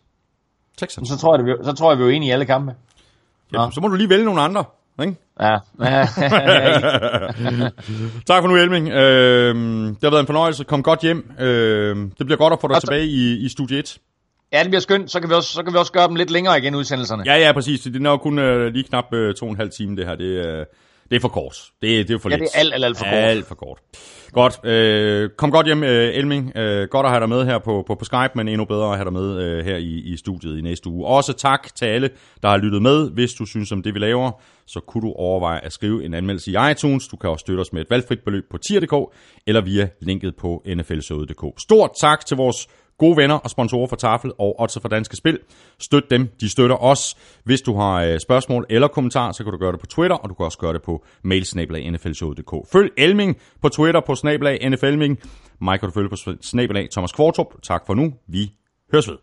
Texans. 0.78 1.10
Så 1.10 1.18
tror 1.18 1.36
jeg, 1.38 1.46
det, 1.46 1.60
vi- 1.60 1.64
så 1.66 1.74
tror 1.74 1.92
jeg, 1.92 2.00
vi 2.00 2.04
var 2.04 2.10
enige 2.10 2.30
i 2.30 2.32
alle 2.32 2.46
kampe. 2.46 2.76
Ja, 3.54 3.70
så 3.74 3.82
må 3.82 3.88
du 3.88 3.96
lige 3.96 4.10
vælge 4.10 4.26
nogle 4.26 4.42
andre. 4.42 4.64
Ikke? 5.02 5.16
Ja. 5.42 5.58
Tak 8.28 8.42
for 8.44 8.48
nu, 8.48 8.56
Elming. 8.56 8.90
Øh, 8.90 9.56
det 9.90 10.04
har 10.04 10.10
været 10.10 10.20
en 10.20 10.26
fornøjelse. 10.26 10.64
Kom 10.64 10.84
godt 10.84 11.02
hjem. 11.02 11.32
Øh, 11.40 11.96
det 11.98 12.26
bliver 12.26 12.38
godt 12.38 12.54
at 12.54 12.62
få 12.62 12.68
dig 12.68 12.82
tilbage 12.82 13.06
i, 13.06 13.46
i 13.46 13.50
studie 13.50 13.80
1. 13.80 13.98
ja, 14.54 14.60
det 14.60 14.68
bliver 14.68 14.80
skønt. 14.82 15.12
Så 15.12 15.20
kan, 15.20 15.30
vi 15.30 15.34
også, 15.34 15.54
så 15.54 15.64
kan 15.64 15.74
vi 15.74 15.78
også 15.78 15.92
gøre 15.92 16.08
dem 16.08 16.16
lidt 16.16 16.32
længere 16.32 16.58
igen, 16.58 16.76
udsendelserne. 16.76 17.24
Ja, 17.26 17.36
ja, 17.38 17.52
præcis. 17.52 17.80
Det 17.82 17.96
er 17.96 18.00
nok 18.00 18.20
kun 18.22 18.40
øh, 18.40 18.74
lige 18.74 18.84
knap 18.84 19.14
øh, 19.14 19.36
to 19.36 19.46
og 19.46 19.52
en 19.52 19.58
halv 19.58 19.70
time, 19.70 19.96
det 19.98 20.06
her. 20.06 20.16
Det, 20.16 20.26
øh, 20.26 20.66
det 21.10 21.16
er 21.18 21.22
for 21.22 21.28
kort. 21.28 21.58
Det, 21.82 22.00
er- 22.00 22.04
det 22.04 22.14
er 22.14 22.18
for 22.20 22.30
Ja, 22.30 22.36
lidt. 22.36 22.42
det 22.50 22.56
er 22.56 22.60
alt, 22.60 22.74
alt, 22.74 22.86
alt 22.86 22.98
for 22.98 23.04
kort. 23.06 23.14
Alt 23.14 23.46
for 23.48 23.56
kort. 23.56 23.78
Godt. 24.32 24.66
Øh, 24.66 25.30
kom 25.38 25.52
godt 25.52 25.66
hjem, 25.66 25.84
øh, 25.84 26.16
Elming. 26.16 26.58
Øh, 26.58 26.88
godt 26.88 27.06
at 27.06 27.10
have 27.12 27.20
dig 27.20 27.30
med 27.30 27.46
her 27.46 27.58
på, 27.60 27.84
på, 27.88 27.96
på 27.96 28.06
Skype, 28.06 28.30
men 28.36 28.48
endnu 28.48 28.66
bedre 28.66 28.90
at 28.92 28.96
have 28.98 29.06
dig 29.06 29.14
med 29.14 29.44
øh, 29.44 29.66
her 29.66 29.78
i, 29.78 30.00
i 30.00 30.18
studiet 30.18 30.58
i 30.58 30.62
næste 30.62 30.90
uge. 30.90 31.08
Også 31.08 31.34
tak 31.34 31.76
til 31.76 31.86
alle, 31.86 32.10
der 32.44 32.50
har 32.50 32.58
lyttet 32.58 32.82
med. 32.82 33.10
Hvis 33.12 33.34
du 33.34 33.46
synes 33.46 33.72
om 33.72 33.84
det, 33.84 33.94
vi 33.94 34.00
laver, 34.00 34.32
så 34.68 34.80
kunne 34.80 35.02
du 35.08 35.14
overveje 35.14 35.60
at 35.60 35.74
skrive 35.74 36.06
en 36.06 36.14
anmeldelse 36.14 36.52
i 36.52 36.56
iTunes. 36.72 37.08
Du 37.08 37.16
kan 37.18 37.30
også 37.30 37.44
støtte 37.44 37.62
os 37.62 37.74
med 37.74 37.82
et 37.82 37.88
valgfrit 37.90 38.20
beløb 38.26 38.44
på 38.52 38.58
tier.dk 38.58 38.94
eller 39.48 39.62
via 39.62 39.90
linket 40.02 40.36
på 40.36 40.64
nflshowet.dk. 40.76 41.62
Stort 41.62 41.90
tak 42.00 42.26
til 42.26 42.38
vores 42.38 42.68
gode 43.02 43.18
venner 43.18 43.36
og 43.36 43.50
sponsorer 43.50 43.88
for 43.88 43.96
Tafel 43.96 44.32
og 44.40 44.62
Odds 44.62 44.78
for 44.82 44.90
Danske 44.90 45.16
Spil. 45.16 45.40
Støt 45.80 46.04
dem, 46.12 46.28
de 46.42 46.50
støtter 46.50 46.84
os. 46.84 47.16
Hvis 47.44 47.62
du 47.62 47.76
har 47.76 48.04
øh, 48.04 48.20
spørgsmål 48.20 48.66
eller 48.70 48.88
kommentarer, 48.88 49.32
så 49.32 49.44
kan 49.44 49.52
du 49.52 49.58
gøre 49.58 49.72
det 49.72 49.80
på 49.80 49.86
Twitter, 49.86 50.16
og 50.16 50.30
du 50.30 50.34
kan 50.34 50.46
også 50.46 50.58
gøre 50.58 50.74
det 50.74 50.82
på 50.82 51.04
mailsnabelag.nflshowet.dk. 51.24 52.72
Følg 52.72 52.92
Elming 52.98 53.38
på 53.62 53.70
Twitter 53.70 54.02
på 54.02 54.16
snabelag 54.16 54.70
NFLming. 54.70 55.20
Mig 55.62 55.80
kan 55.80 55.90
du 55.90 55.94
følge 55.94 56.10
på 56.10 56.16
snabelag 56.42 56.88
Thomas 56.92 57.12
Kvartrup. 57.12 57.62
Tak 57.64 57.86
for 57.86 57.94
nu. 57.94 58.14
Vi 58.28 58.52
høres 58.92 59.10
ved. 59.10 59.18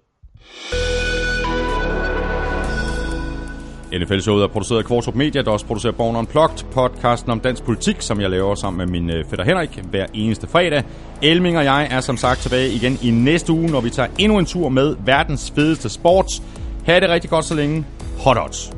NFL-showet 3.92 4.42
er 4.42 4.46
produceret 4.46 4.78
af 4.78 4.84
Kvartrup 4.84 5.14
Media, 5.14 5.42
der 5.42 5.50
også 5.50 5.66
producerer 5.66 5.92
Born 5.92 6.16
Unplugged, 6.16 6.64
podcasten 6.72 7.32
om 7.32 7.40
dansk 7.40 7.62
politik, 7.62 7.96
som 8.00 8.20
jeg 8.20 8.30
laver 8.30 8.54
sammen 8.54 8.78
med 8.78 9.00
min 9.00 9.10
øh, 9.10 9.24
fætter 9.30 9.44
Henrik 9.44 9.82
hver 9.90 10.06
eneste 10.14 10.46
fredag. 10.46 10.82
Elming 11.22 11.58
og 11.58 11.64
jeg 11.64 11.88
er 11.90 12.00
som 12.00 12.16
sagt 12.16 12.40
tilbage 12.40 12.70
igen 12.72 12.98
i 13.02 13.10
næste 13.10 13.52
uge, 13.52 13.70
når 13.70 13.80
vi 13.80 13.90
tager 13.90 14.08
endnu 14.18 14.38
en 14.38 14.46
tur 14.46 14.68
med 14.68 14.96
verdens 15.04 15.52
fedeste 15.54 15.88
sports. 15.88 16.42
Ha' 16.86 17.00
det 17.00 17.08
rigtig 17.08 17.30
godt 17.30 17.44
så 17.44 17.54
længe. 17.54 17.84
Hot 18.18 18.36
odds. 18.44 18.72